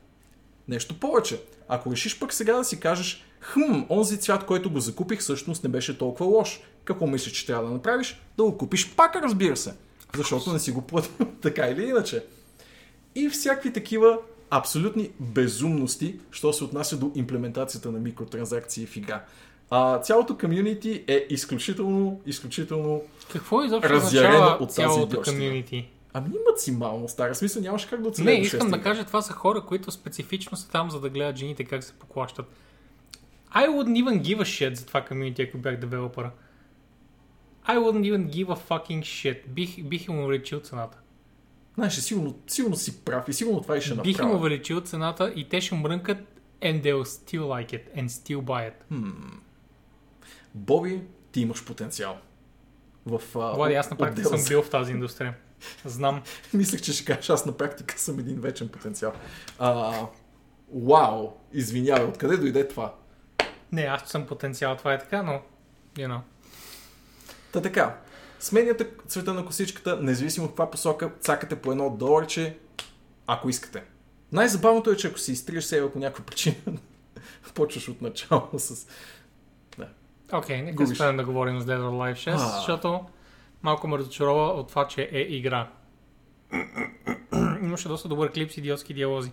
Нещо 0.69 1.01
повече. 1.01 1.43
Ако 1.69 1.93
решиш 1.93 2.19
пък 2.19 2.33
сега 2.33 2.57
да 2.57 2.65
си 2.65 2.81
кажеш, 2.81 3.25
хм, 3.41 3.81
онзи 3.91 4.21
цвят, 4.21 4.47
който 4.47 4.71
го 4.71 4.81
закупих, 4.81 5.21
всъщност 5.21 5.65
не 5.65 5.71
беше 5.71 5.99
толкова 5.99 6.27
лош. 6.27 6.61
Какво 6.85 7.07
мислиш, 7.07 7.33
че 7.33 7.47
трябва 7.47 7.65
да 7.65 7.75
направиш? 7.75 8.21
Да 8.37 8.43
го 8.43 8.59
купиш 8.59 8.95
пак, 8.95 9.17
разбира 9.17 9.57
се. 9.57 9.75
Защото 10.17 10.53
не 10.53 10.59
си 10.59 10.71
го 10.71 10.83
платил, 10.83 11.27
така 11.43 11.67
или 11.67 11.85
иначе. 11.85 12.25
И 13.15 13.29
всякакви 13.29 13.73
такива 13.73 14.19
абсолютни 14.51 15.11
безумности, 15.21 16.21
що 16.31 16.53
се 16.53 16.65
отнася 16.65 16.97
до 16.97 17.13
имплементацията 17.15 17.91
на 17.91 17.99
микротранзакции 17.99 18.87
в 18.87 18.97
игра. 18.97 19.25
А, 19.71 19.99
цялото 19.99 20.39
комьюнити 20.39 21.05
е 21.09 21.27
изключително, 21.31 22.21
изключително 22.27 23.03
Какво 23.33 23.63
изобщо 23.63 23.91
Разярена 23.93 24.37
означава 24.37 24.53
от 24.61 24.69
тази 24.69 24.75
цялото 24.75 25.23
комьюнити? 25.23 25.89
Ами 26.13 26.29
имат 26.29 26.61
си 26.61 26.73
малко 26.73 27.09
стара 27.09 27.35
смисъл, 27.35 27.63
нямаш 27.63 27.85
как 27.85 27.99
да 27.99 28.05
Не, 28.05 28.09
оцелееш. 28.09 28.47
искам 28.47 28.71
да 28.71 28.83
кажа, 28.83 29.05
това 29.05 29.23
са 29.23 29.33
хора, 29.33 29.61
които 29.61 29.91
специфично 29.91 30.57
са 30.57 30.71
там, 30.71 30.91
за 30.91 31.01
да 31.01 31.09
гледат 31.11 31.37
жените 31.37 31.65
как 31.65 31.85
се 31.85 31.93
поклащат. 31.93 32.47
I 33.55 33.69
wouldn't 33.69 34.05
even 34.05 34.23
give 34.23 34.39
a 34.39 34.43
shit 34.43 34.75
за 34.75 34.87
това 34.87 35.05
комьюнити, 35.05 35.43
ако 35.43 35.59
бях 35.59 35.77
девелопера. 35.77 36.31
I 37.69 37.79
wouldn't 37.79 38.13
even 38.13 38.29
give 38.31 38.47
a 38.47 38.59
fucking 38.69 39.01
shit. 39.01 39.49
Бих, 39.49 39.83
бих 39.85 40.09
им 40.09 40.19
увеличил 40.25 40.61
цената. 40.61 40.99
Знаеш, 41.75 41.95
сигурно, 41.95 42.39
сигурно 42.47 42.77
си 42.77 43.05
прав 43.05 43.29
и 43.29 43.33
сигурно 43.33 43.61
това 43.63 43.77
и 43.77 43.81
ще 43.81 43.95
Бих 43.95 44.19
им 44.19 44.25
направя. 44.25 44.37
увеличил 44.37 44.81
цената 44.81 45.33
и 45.37 45.49
те 45.49 45.61
ще 45.61 45.75
мрънкат 45.75 46.19
and 46.63 46.83
they'll 46.83 47.05
still 47.05 47.43
like 47.43 47.73
it 47.73 48.01
and 48.01 48.09
still 48.09 48.41
buy 48.43 48.71
it. 48.71 48.95
Боби, 50.55 51.03
ти 51.33 51.41
имаш 51.41 51.65
потенциал. 51.65 52.19
В, 53.07 53.23
а, 53.35 53.53
Влади, 53.53 53.75
аз 53.75 53.91
на 53.91 53.97
практика 53.97 54.29
съм 54.29 54.49
бил 54.49 54.63
в 54.63 54.71
тази 54.71 54.93
индустрия. 54.93 55.35
Знам. 55.85 56.23
Мислех, 56.55 56.81
че 56.81 56.93
ще 56.93 57.05
кажеш, 57.05 57.31
аз 57.31 57.47
на 57.47 57.53
практика 57.53 57.99
съм 57.99 58.19
един 58.19 58.41
вечен 58.41 58.69
потенциал. 58.69 59.13
А, 59.59 59.95
вау, 60.75 61.29
извинявай, 61.53 62.05
откъде 62.05 62.37
дойде 62.37 62.69
това? 62.69 62.95
Не, 63.73 63.83
аз 63.83 64.11
съм 64.11 64.27
потенциал, 64.27 64.77
това 64.77 64.95
е 64.95 64.99
така, 64.99 65.23
но... 65.23 65.41
You 65.97 66.09
know. 66.09 66.21
Та 67.53 67.63
така, 67.63 67.99
сменяте 68.41 68.89
цвета 69.09 69.35
на 69.35 69.47
косичката, 69.47 69.97
независимо 70.03 70.47
в 70.47 70.51
каква 70.51 70.71
посока, 70.71 71.11
цакате 71.21 71.57
по 71.57 71.71
едно 71.71 71.91
доларче, 71.91 72.59
ако 73.27 73.49
искате. 73.49 73.85
Най-забавното 74.33 74.91
е, 74.91 74.97
че 74.97 75.09
ако 75.09 75.19
си 75.19 75.33
изтриеш 75.33 75.65
себе 75.65 75.93
по 75.93 75.99
някаква 75.99 76.25
причина, 76.25 76.57
почваш 77.55 77.89
от 77.89 78.03
начало 78.03 78.49
с... 78.59 78.87
Окей, 80.33 80.57
okay, 80.57 80.65
нека 80.65 80.87
спрем 80.87 81.17
да 81.17 81.25
говорим 81.25 81.61
с 81.61 81.65
Dead 81.65 81.81
or 81.81 82.15
Alive 82.15 82.31
6, 82.31 82.35
А. 82.35 82.39
защото 82.39 83.01
малко 83.63 83.89
ме 83.89 83.99
разочарова 83.99 84.47
от 84.47 84.69
това, 84.69 84.89
че 84.89 85.09
е 85.13 85.21
игра. 85.21 85.71
Имаше 87.63 87.89
доста 87.89 88.09
добър 88.09 88.33
клип 88.33 88.51
с 88.51 88.57
идиотски 88.57 88.95
диалози. 88.95 89.33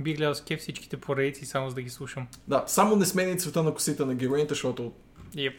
Бих 0.00 0.16
гледал 0.16 0.34
с 0.34 0.40
кеф 0.40 0.60
всичките 0.60 1.00
поредици 1.00 1.46
само 1.46 1.68
за 1.68 1.74
да 1.74 1.82
ги 1.82 1.90
слушам. 1.90 2.26
Да, 2.48 2.64
само 2.66 2.96
не 2.96 3.04
сменяй 3.04 3.36
цвета 3.36 3.62
на 3.62 3.74
косите 3.74 4.04
на 4.04 4.14
героините, 4.14 4.54
защото 4.54 4.92
Yep. 5.34 5.54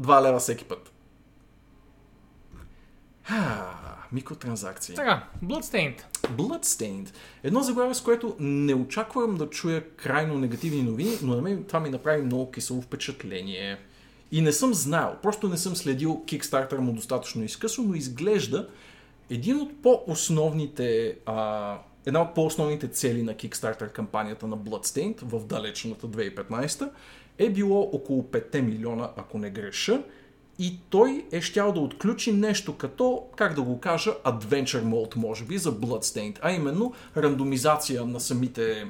2 0.00 0.22
лева 0.22 0.38
всеки 0.38 0.64
път. 0.64 0.92
Ха, 3.22 3.91
микротранзакции. 4.12 4.94
Така, 4.94 5.28
Bloodstained. 5.44 6.02
Bloodstained. 6.22 7.08
Едно 7.42 7.60
заглавие, 7.60 7.94
с 7.94 8.00
което 8.00 8.36
не 8.40 8.74
очаквам 8.74 9.36
да 9.36 9.50
чуя 9.50 9.88
крайно 9.96 10.38
негативни 10.38 10.82
новини, 10.82 11.18
но 11.22 11.36
на 11.36 11.42
мен 11.42 11.64
това 11.64 11.80
ми 11.80 11.90
направи 11.90 12.22
много 12.22 12.50
кисело 12.50 12.82
впечатление. 12.82 13.78
И 14.32 14.40
не 14.40 14.52
съм 14.52 14.74
знаел, 14.74 15.16
просто 15.22 15.48
не 15.48 15.56
съм 15.56 15.76
следил 15.76 16.22
Kickstarter 16.26 16.78
му 16.78 16.92
достатъчно 16.92 17.44
изкъсно, 17.44 17.84
но 17.84 17.94
изглежда 17.94 18.68
един 19.30 19.60
от 19.60 19.82
по-основните, 19.82 21.16
а, 21.26 21.78
една 22.06 22.22
от 22.22 22.34
по-основните 22.34 22.88
цели 22.88 23.22
на 23.22 23.34
Kickstarter 23.34 23.92
кампанията 23.92 24.46
на 24.46 24.58
Bloodstained 24.58 25.22
в 25.22 25.46
далечната 25.46 26.06
2015 26.06 26.90
е 27.38 27.50
било 27.50 27.80
около 27.80 28.22
5 28.22 28.60
милиона, 28.60 29.10
ако 29.16 29.38
не 29.38 29.50
греша, 29.50 30.02
и 30.62 30.78
той 30.90 31.24
е 31.32 31.40
щял 31.40 31.72
да 31.72 31.80
отключи 31.80 32.32
нещо 32.32 32.76
като, 32.76 33.22
как 33.36 33.54
да 33.54 33.62
го 33.62 33.80
кажа, 33.80 34.10
Adventure 34.24 34.84
Mode, 34.84 35.16
може 35.16 35.44
би, 35.44 35.58
за 35.58 35.72
Bloodstained, 35.72 36.38
а 36.42 36.52
именно 36.52 36.92
рандомизация 37.16 38.04
на 38.04 38.20
самите 38.20 38.86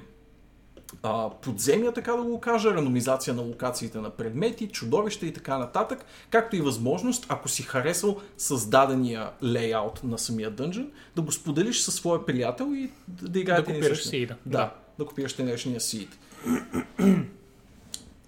а, 1.02 1.30
подземия, 1.30 1.92
така 1.92 2.12
да 2.12 2.22
го 2.22 2.40
кажа, 2.40 2.74
рандомизация 2.74 3.34
на 3.34 3.42
локациите 3.42 3.98
на 3.98 4.10
предмети, 4.10 4.68
чудовища 4.68 5.26
и 5.26 5.32
така 5.32 5.58
нататък, 5.58 6.04
както 6.30 6.56
и 6.56 6.60
възможност, 6.60 7.26
ако 7.28 7.48
си 7.48 7.62
харесал 7.62 8.16
създадения 8.36 9.30
лейаут 9.42 10.04
на 10.04 10.18
самия 10.18 10.50
дънжен, 10.50 10.90
да 11.16 11.22
го 11.22 11.32
споделиш 11.32 11.80
със 11.80 11.94
своя 11.94 12.26
приятел 12.26 12.68
и 12.74 12.90
да, 13.08 13.28
да 13.28 13.38
играете 13.38 13.72
Да 13.72 13.86
същи- 13.86 14.08
сида. 14.08 14.36
Да, 14.46 14.74
да 14.98 15.04
копираш 15.06 15.32
днешния 15.32 15.80
сид. 15.80 16.18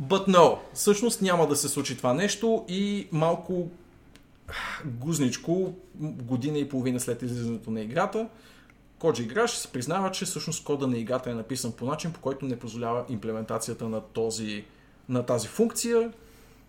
But 0.02 0.28
no, 0.28 0.58
всъщност 0.74 1.22
няма 1.22 1.46
да 1.46 1.56
се 1.56 1.68
случи 1.68 1.96
това 1.96 2.14
нещо 2.14 2.64
и 2.68 3.08
малко 3.12 3.68
гузничко, 4.84 5.74
година 6.00 6.58
и 6.58 6.68
половина 6.68 7.00
след 7.00 7.22
излизането 7.22 7.70
на 7.70 7.80
играта, 7.80 8.28
Коджи 9.04 9.22
играш 9.22 9.50
си 9.50 9.68
признава, 9.72 10.10
че 10.10 10.24
всъщност 10.24 10.64
кода 10.64 10.86
на 10.86 10.98
играта 10.98 11.30
е 11.30 11.34
написан 11.34 11.72
по 11.72 11.84
начин, 11.84 12.12
по 12.12 12.20
който 12.20 12.46
не 12.46 12.58
позволява 12.58 13.04
имплементацията 13.08 13.88
на, 13.88 14.00
този, 14.00 14.64
на 15.08 15.26
тази 15.26 15.48
функция. 15.48 16.12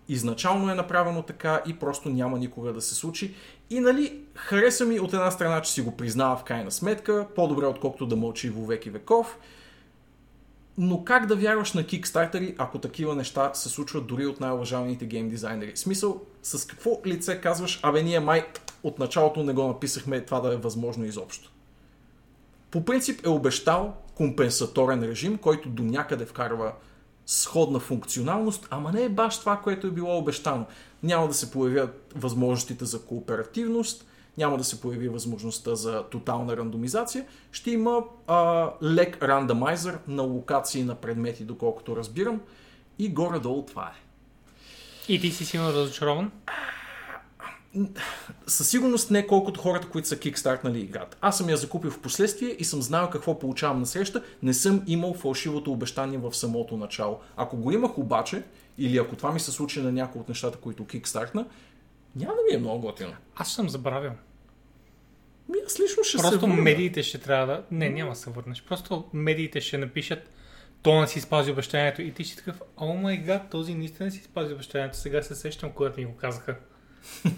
Изначално 0.08 0.70
е 0.70 0.74
направено 0.74 1.22
така 1.22 1.62
и 1.66 1.78
просто 1.78 2.08
няма 2.08 2.38
никога 2.38 2.72
да 2.72 2.80
се 2.80 2.94
случи. 2.94 3.34
И 3.70 3.80
нали, 3.80 4.20
хареса 4.34 4.84
ми 4.84 5.00
от 5.00 5.12
една 5.12 5.30
страна, 5.30 5.62
че 5.62 5.72
си 5.72 5.82
го 5.82 5.96
признава 5.96 6.36
в 6.36 6.44
крайна 6.44 6.70
сметка, 6.70 7.26
по-добре 7.36 7.66
отколкото 7.66 8.06
да 8.06 8.16
мълчи 8.16 8.50
во 8.50 8.66
век 8.66 8.86
и 8.86 8.90
веков. 8.90 9.38
Но 10.78 11.04
как 11.04 11.26
да 11.26 11.36
вярваш 11.36 11.72
на 11.72 11.86
кикстартери, 11.86 12.54
ако 12.58 12.78
такива 12.78 13.14
неща 13.14 13.54
се 13.54 13.68
случват 13.68 14.06
дори 14.06 14.26
от 14.26 14.40
най-уважаваните 14.40 15.06
гейм 15.06 15.28
дизайнери? 15.28 15.76
Смисъл, 15.76 16.20
с 16.42 16.66
какво 16.66 17.00
лице 17.06 17.40
казваш, 17.40 17.80
абе 17.82 18.02
ние 18.02 18.20
май 18.20 18.46
от 18.82 18.98
началото 18.98 19.42
не 19.42 19.52
го 19.52 19.66
написахме 19.66 20.20
това 20.20 20.40
да 20.40 20.54
е 20.54 20.56
възможно 20.56 21.04
изобщо? 21.04 21.50
По 22.70 22.84
принцип 22.84 23.26
е 23.26 23.28
обещал 23.28 23.94
компенсаторен 24.14 25.02
режим, 25.02 25.38
който 25.38 25.68
до 25.68 25.82
някъде 25.82 26.26
вкарва 26.26 26.72
сходна 27.26 27.80
функционалност, 27.80 28.66
ама 28.70 28.92
не 28.92 29.02
е 29.02 29.08
баш 29.08 29.38
това, 29.40 29.56
което 29.56 29.86
е 29.86 29.90
било 29.90 30.18
обещано. 30.18 30.66
Няма 31.02 31.28
да 31.28 31.34
се 31.34 31.50
появят 31.50 32.12
възможностите 32.16 32.84
за 32.84 33.02
кооперативност, 33.02 34.06
няма 34.38 34.56
да 34.58 34.64
се 34.64 34.80
появи 34.80 35.08
възможността 35.08 35.74
за 35.74 36.04
тотална 36.10 36.56
рандомизация. 36.56 37.26
Ще 37.52 37.70
има 37.70 38.02
а, 38.26 38.70
лек 38.82 39.22
рандомайзър 39.22 39.98
на 40.08 40.22
локации 40.22 40.84
на 40.84 40.94
предмети, 40.94 41.44
доколкото 41.44 41.96
разбирам. 41.96 42.40
И 42.98 43.08
горе-долу 43.08 43.66
това 43.66 43.82
е. 43.82 44.06
И 45.12 45.20
ти 45.20 45.30
си 45.30 45.44
силно 45.44 45.72
разочарован? 45.72 46.30
Със 48.46 48.68
сигурност 48.68 49.10
не 49.10 49.26
колкото 49.26 49.60
хората, 49.60 49.88
които 49.88 50.08
са 50.08 50.18
кикстартнали 50.18 50.80
играта. 50.80 51.16
Аз 51.20 51.38
съм 51.38 51.48
я 51.48 51.56
закупил 51.56 51.90
в 51.90 52.00
последствие 52.00 52.56
и 52.58 52.64
съм 52.64 52.82
знал 52.82 53.10
какво 53.10 53.38
получавам 53.38 53.80
на 53.80 53.86
среща. 53.86 54.22
Не 54.42 54.54
съм 54.54 54.82
имал 54.86 55.14
фалшивото 55.14 55.72
обещание 55.72 56.18
в 56.18 56.34
самото 56.34 56.76
начало. 56.76 57.20
Ако 57.36 57.56
го 57.56 57.72
имах 57.72 57.98
обаче, 57.98 58.42
или 58.78 58.98
ако 58.98 59.16
това 59.16 59.32
ми 59.32 59.40
се 59.40 59.52
случи 59.52 59.82
на 59.82 59.92
някои 59.92 60.20
от 60.20 60.28
нещата, 60.28 60.58
които 60.58 60.86
кикстартна, 60.86 61.46
няма 62.16 62.32
да 62.34 62.42
ми 62.50 62.56
е 62.56 62.60
много 62.60 62.80
готино. 62.80 63.12
Аз 63.36 63.52
съм 63.52 63.68
забравил. 63.68 64.10
Ми, 65.48 65.58
аз 65.66 65.80
лично 65.80 66.04
ще 66.04 66.18
се 66.18 66.22
Просто 66.22 66.40
върна. 66.40 66.62
медиите 66.62 67.02
ще 67.02 67.18
трябва 67.18 67.46
да... 67.46 67.62
Не, 67.70 67.90
няма 67.90 68.10
да 68.10 68.16
се 68.16 68.30
върнеш. 68.30 68.62
Просто 68.62 69.04
медиите 69.12 69.60
ще 69.60 69.78
напишат 69.78 70.30
то 70.86 71.00
не 71.00 71.06
си 71.06 71.20
спази 71.20 71.50
обещанието 71.50 72.02
и 72.02 72.12
ти 72.12 72.24
ще 72.24 72.30
си 72.30 72.36
такъв, 72.36 72.62
о 72.76 72.94
май 72.94 73.16
гад, 73.16 73.50
този 73.50 73.74
наистина 73.74 74.10
си 74.10 74.22
спази 74.22 74.54
обещанието. 74.54 74.96
Сега 74.96 75.22
се 75.22 75.34
сещам, 75.34 75.70
когато 75.72 76.00
ми 76.00 76.06
го 76.06 76.16
казаха. 76.16 76.56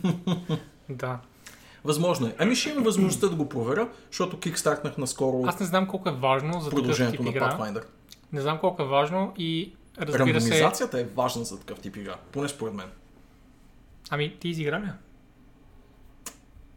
да. 0.89 1.19
Възможно 1.85 2.27
е. 2.27 2.35
Ами 2.39 2.57
ще 2.57 2.71
имам 2.71 2.85
възможността 2.85 3.27
да 3.29 3.37
го 3.37 3.49
проверя, 3.49 3.89
защото 4.11 4.41
кикстартнах 4.41 4.99
наскоро 4.99 5.43
Аз 5.47 5.61
не 5.61 5.67
знам 5.67 5.87
колко 5.87 6.09
е 6.09 6.13
важно 6.13 6.61
за 6.61 6.71
продължението 6.71 7.23
на 7.23 7.31
игра. 7.31 7.59
Pathfinder. 7.59 7.85
Не 8.33 8.41
знам 8.41 8.59
колко 8.59 8.83
е 8.83 8.87
важно 8.87 9.35
и 9.39 9.75
разбира 9.99 10.19
се... 10.19 10.25
Рандомизацията 10.25 11.01
е 11.01 11.05
важна 11.05 11.45
за 11.45 11.61
такъв 11.61 11.81
тип 11.81 11.97
игра, 11.97 12.17
поне 12.33 12.49
според 12.49 12.75
мен. 12.75 12.89
Ами, 14.11 14.37
ти 14.41 14.49
изигра 14.49 14.81
ли? 14.81 14.89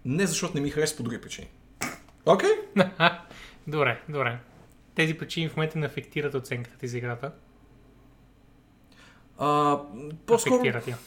Не 0.05 0.27
защото 0.27 0.53
не 0.55 0.61
ми 0.61 0.69
харесва 0.69 0.97
по 0.97 1.03
други 1.03 1.21
причини. 1.21 1.47
Окей? 2.25 2.49
добре, 3.67 4.01
добре. 4.09 4.39
Тези 4.95 5.13
причини 5.13 5.49
в 5.49 5.55
момента 5.55 5.79
не 5.79 5.85
афектират 5.85 6.33
оценката 6.33 6.77
ти 6.77 6.87
за 6.87 6.97
играта. 6.97 7.31
А, 9.37 9.79
По-скоро 10.25 10.55
Афектират 10.55 10.87
я. 10.87 10.97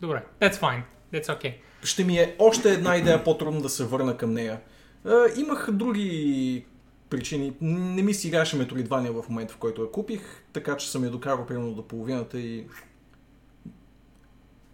Добре, 0.00 0.24
that's 0.40 0.54
fine. 0.54 0.82
That's 1.12 1.26
okay. 1.26 1.54
ще 1.84 2.04
ми 2.04 2.18
е 2.18 2.36
още 2.38 2.72
една 2.72 2.96
идея 2.96 3.24
по-трудно 3.24 3.60
да 3.60 3.68
се 3.68 3.84
върна 3.84 4.16
към 4.16 4.32
нея. 4.32 4.60
Е, 5.06 5.40
имах 5.40 5.70
други 5.72 6.66
причини. 7.10 7.52
Не 7.60 8.02
ми 8.02 8.14
сигаше 8.14 8.56
Метроидвания 8.56 9.12
в 9.12 9.28
момента, 9.28 9.54
в 9.54 9.56
който 9.56 9.82
я 9.82 9.90
купих, 9.90 10.44
така 10.52 10.76
че 10.76 10.90
съм 10.90 11.04
я 11.04 11.10
докарал 11.10 11.46
примерно 11.46 11.74
до 11.74 11.88
половината 11.88 12.40
и 12.40 12.66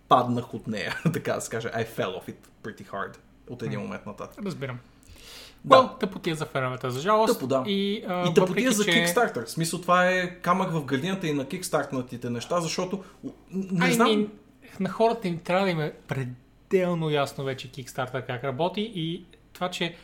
паднах 0.08 0.54
от 0.54 0.66
нея, 0.66 1.00
така 1.12 1.32
да 1.32 1.40
се 1.40 1.50
каже. 1.50 1.68
I 1.68 1.86
fell 1.86 2.22
off 2.22 2.28
it 2.28 2.36
pretty 2.64 2.90
hard 2.90 3.16
от 3.48 3.62
един 3.62 3.80
момент 3.80 4.06
нататък. 4.06 4.44
Разбирам. 4.44 4.78
Да. 5.64 5.76
Well, 5.76 6.00
тъпотия 6.00 6.36
за 6.36 6.46
феновете, 6.46 6.90
за 6.90 7.00
жалост. 7.00 7.34
Тъпо, 7.34 7.46
да. 7.46 7.64
И, 7.66 8.04
а, 8.08 8.22
И 8.30 8.34
тъпотия 8.34 8.46
въпреки, 8.46 8.70
за 8.72 8.84
че... 8.84 8.90
Kickstarter. 8.90 9.44
В 9.44 9.50
смисъл 9.50 9.80
това 9.80 10.10
е 10.10 10.34
камък 10.40 10.70
в 10.70 10.84
градината 10.84 11.26
и 11.26 11.32
на 11.32 11.48
кикстартнатите 11.48 12.30
неща, 12.30 12.60
защото 12.60 13.04
не 13.52 13.86
I 13.86 13.92
знам... 13.92 14.08
mean, 14.08 14.28
на 14.80 14.88
хората 14.88 15.28
им 15.28 15.38
трябва 15.38 15.64
да 15.64 15.70
им 15.70 15.80
е 15.80 15.92
пределно 16.08 17.10
ясно 17.10 17.44
вече 17.44 17.68
Kickstarter 17.72 18.26
как 18.26 18.44
работи 18.44 18.92
и 18.94 19.24
това, 19.52 19.70
че 19.70 19.94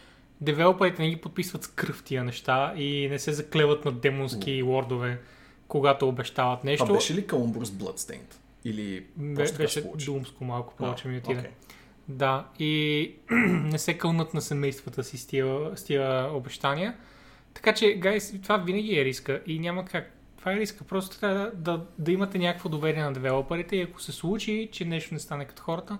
девелоперите 0.40 1.02
не 1.02 1.10
ги 1.10 1.16
подписват 1.16 1.64
с 1.64 1.66
кръв 1.66 2.02
тия 2.02 2.24
неща 2.24 2.74
и 2.76 3.08
не 3.10 3.18
се 3.18 3.32
заклеват 3.32 3.84
на 3.84 3.92
демонски 3.92 4.62
лордове, 4.62 5.20
когато 5.68 6.08
обещават 6.08 6.64
нещо. 6.64 6.84
Това 6.86 6.96
беше 6.96 7.14
ли 7.14 7.26
Columbus 7.26 7.64
Bloodstained? 7.64 8.34
Или 8.64 9.06
Бе- 9.20 9.56
беше 9.56 9.82
думско 10.06 10.44
малко 10.44 10.74
повече 10.74 11.08
А, 11.08 11.10
ми 11.10 11.18
отиде. 11.18 11.38
окей. 11.38 11.50
Да, 12.12 12.46
и 12.58 13.14
не 13.46 13.78
се 13.78 13.98
кълнат 13.98 14.34
на 14.34 14.40
семействата 14.40 15.04
си 15.04 15.18
с 15.18 15.26
тия, 15.26 15.76
с 15.76 15.84
тия 15.84 16.32
обещания. 16.34 16.94
Така 17.54 17.74
че, 17.74 17.94
гайс, 17.94 18.40
това 18.42 18.56
винаги 18.56 18.98
е 18.98 19.04
риска 19.04 19.42
и 19.46 19.58
няма 19.58 19.84
как. 19.84 20.12
Това 20.38 20.52
е 20.52 20.56
риска. 20.56 20.84
Просто 20.84 21.20
трябва 21.20 21.38
да, 21.38 21.50
да, 21.54 21.84
да 21.98 22.12
имате 22.12 22.38
някакво 22.38 22.68
доверие 22.68 23.02
на 23.02 23.12
девелоперите 23.12 23.76
и 23.76 23.82
ако 23.82 24.00
се 24.00 24.12
случи, 24.12 24.68
че 24.72 24.84
нещо 24.84 25.14
не 25.14 25.20
стане 25.20 25.44
като 25.44 25.62
хората, 25.62 25.98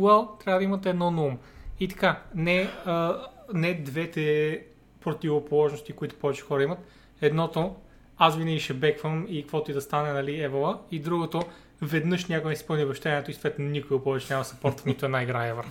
well, 0.00 0.44
трябва 0.44 0.58
да 0.58 0.64
имате 0.64 0.90
едно 0.90 1.10
на 1.10 1.22
ум. 1.22 1.38
И 1.80 1.88
така, 1.88 2.22
не, 2.34 2.70
а, 2.84 3.26
не 3.54 3.74
двете 3.74 4.62
противоположности, 5.00 5.92
които 5.92 6.16
повече 6.16 6.42
хора 6.42 6.62
имат. 6.62 6.78
Едното, 7.20 7.76
аз 8.18 8.36
винаги 8.36 8.60
ще 8.60 8.74
беквам 8.74 9.26
и 9.28 9.42
каквото 9.42 9.70
и 9.70 9.74
да 9.74 9.80
стане, 9.80 10.12
нали, 10.12 10.40
евала. 10.40 10.80
И 10.90 10.98
другото, 10.98 11.42
веднъж 11.82 12.26
някой 12.26 12.52
изпълни 12.52 12.84
обещанието 12.84 13.30
и 13.30 13.34
съответно 13.34 13.64
никой 13.64 14.02
повече 14.02 14.26
няма 14.30 14.40
да 14.40 14.48
съпорта 14.48 14.82
нито 14.86 15.04
една 15.04 15.22
игра 15.22 15.54
ever. 15.54 15.64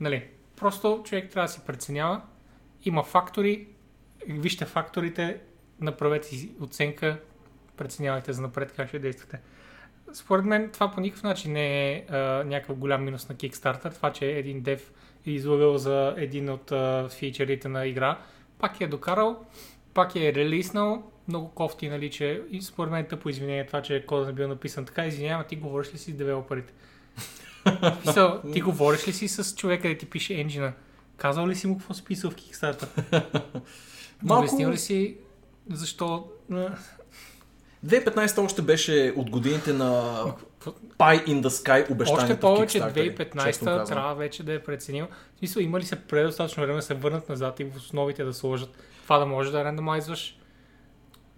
Нали, 0.00 0.24
просто 0.56 1.02
човек 1.04 1.30
трябва 1.30 1.46
да 1.46 1.52
си 1.52 1.60
преценява. 1.66 2.22
Има 2.84 3.02
фактори, 3.02 3.66
вижте 4.28 4.64
факторите, 4.64 5.40
направете 5.80 6.48
оценка, 6.60 7.20
преценявайте 7.76 8.32
за 8.32 8.42
напред 8.42 8.72
как 8.76 8.88
ще 8.88 8.98
действате. 8.98 9.40
Според 10.12 10.44
мен 10.44 10.70
това 10.72 10.90
по 10.90 11.00
никакъв 11.00 11.22
начин 11.22 11.52
не 11.52 11.92
е 11.92 12.04
а, 12.08 12.44
някакъв 12.44 12.76
голям 12.78 13.04
минус 13.04 13.28
на 13.28 13.34
Kickstarter. 13.34 13.94
Това, 13.94 14.12
че 14.12 14.26
един 14.26 14.60
дев 14.60 14.92
е 15.26 15.30
излагал 15.30 15.78
за 15.78 16.14
един 16.16 16.50
от 16.50 16.72
а, 16.72 17.08
фичерите 17.08 17.68
на 17.68 17.86
игра, 17.86 18.18
пак 18.58 18.80
е 18.80 18.86
докарал, 18.86 19.44
пак 19.94 20.16
е 20.16 20.34
релиснал, 20.34 21.12
много 21.28 21.48
кофти, 21.48 21.88
нали, 21.88 22.10
че 22.10 22.42
и 22.50 22.62
според 22.62 22.90
мен 22.90 23.04
е 23.04 23.08
тъпо 23.08 23.28
извинение 23.28 23.66
това, 23.66 23.82
че 23.82 24.04
кодът 24.06 24.26
не 24.26 24.32
бил 24.32 24.48
написан 24.48 24.84
така. 24.84 25.06
Извинявам, 25.06 25.46
ти 25.48 25.56
говориш 25.56 25.94
ли 25.94 25.98
си 25.98 26.10
с 26.10 26.14
девелоперите? 26.14 26.72
Писал, 28.04 28.42
ти 28.52 28.60
говориш 28.60 29.08
ли 29.08 29.12
си 29.12 29.28
с 29.28 29.54
човека 29.54 29.88
да 29.88 29.98
ти 29.98 30.06
пише 30.06 30.34
енджина? 30.34 30.72
Казал 31.16 31.48
ли 31.48 31.54
си 31.54 31.66
му 31.66 31.78
какво 31.78 31.94
си 31.94 32.04
писал 32.04 32.30
в 32.30 32.34
Kickstarter? 32.34 32.88
Малко-. 34.22 34.44
Обяснил 34.44 34.70
ли 34.70 34.78
си 34.78 35.16
защо... 35.70 36.28
а, 36.52 36.70
2015 37.86 38.44
още 38.44 38.62
беше 38.62 39.12
от 39.16 39.30
годините 39.30 39.72
на 39.72 40.22
Pie 40.98 41.26
in 41.26 41.42
the 41.42 41.48
Sky 41.48 41.90
обещанието 41.90 42.32
Още 42.32 42.40
повече 42.40 42.80
в 42.80 42.82
Kickstarter, 42.82 43.46
честно 43.46 43.66
2015 43.66 43.66
казвам. 43.66 43.86
трябва 43.86 44.14
вече 44.14 44.42
да 44.42 44.52
е 44.52 44.62
преценил. 44.62 45.06
В 45.06 45.38
смисъл, 45.38 45.60
има 45.60 45.80
ли 45.80 45.84
се 45.84 45.96
предостатъчно 45.96 46.62
време 46.62 46.76
да 46.76 46.82
се 46.82 46.94
върнат 46.94 47.28
назад 47.28 47.60
и 47.60 47.64
в 47.64 47.76
основите 47.76 48.24
да 48.24 48.34
сложат 48.34 48.70
това 49.02 49.18
да 49.18 49.26
може 49.26 49.52
да 49.52 49.64
рандомайзваш? 49.64 50.37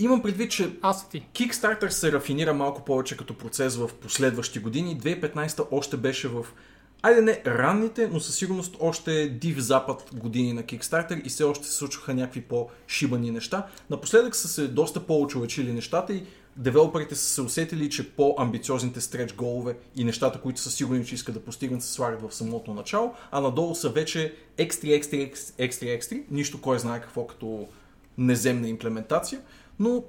Имам 0.01 0.23
предвид, 0.23 0.51
че 0.51 0.77
Аз 0.83 1.09
ти. 1.09 1.27
Kickstarter 1.35 1.89
се 1.89 2.13
рафинира 2.13 2.55
малко 2.55 2.85
повече 2.85 3.17
като 3.17 3.35
процес 3.35 3.77
в 3.77 3.91
последващи 4.03 4.59
години. 4.59 5.01
2015 5.01 5.67
още 5.71 5.97
беше 5.97 6.29
в 6.29 6.47
Айде 7.03 7.21
не 7.21 7.43
ранните, 7.47 8.09
но 8.13 8.21
със 8.21 8.37
сигурност 8.37 8.77
още 8.81 9.29
див 9.29 9.59
запад 9.59 10.11
години 10.15 10.53
на 10.53 10.63
Kickstarter 10.63 11.23
и 11.23 11.29
все 11.29 11.45
още 11.45 11.67
се 11.67 11.73
случваха 11.73 12.15
някакви 12.15 12.41
по-шибани 12.41 13.31
неща. 13.31 13.67
Напоследък 13.91 14.37
са 14.37 14.49
се 14.49 14.69
доста 14.69 15.07
по-очовечили 15.07 15.73
нещата 15.73 16.13
и 16.13 16.23
девелоперите 16.57 17.15
са 17.15 17.25
се 17.25 17.43
усетили, 17.43 17.91
че 17.91 18.11
по-амбициозните 18.11 19.01
стреч 19.01 19.35
голове 19.35 19.77
и 19.97 20.05
нещата, 20.05 20.41
които 20.41 20.61
са 20.61 20.71
сигурни, 20.71 21.07
че 21.07 21.15
искат 21.15 21.35
да 21.35 21.41
постигнат, 21.41 21.83
се 21.83 21.93
слагат 21.93 22.23
в 22.23 22.35
самото 22.35 22.75
начало, 22.75 23.15
а 23.31 23.41
надолу 23.41 23.75
са 23.75 23.89
вече 23.89 24.35
екстри, 24.59 24.93
екстри, 24.93 25.23
екстри, 25.23 25.55
екстри, 25.59 25.91
екстри. 25.91 26.23
нищо 26.31 26.61
кой 26.61 26.79
знае 26.79 27.01
какво 27.01 27.27
като 27.27 27.69
неземна 28.19 28.69
имплементация, 28.69 29.41
но 29.81 30.05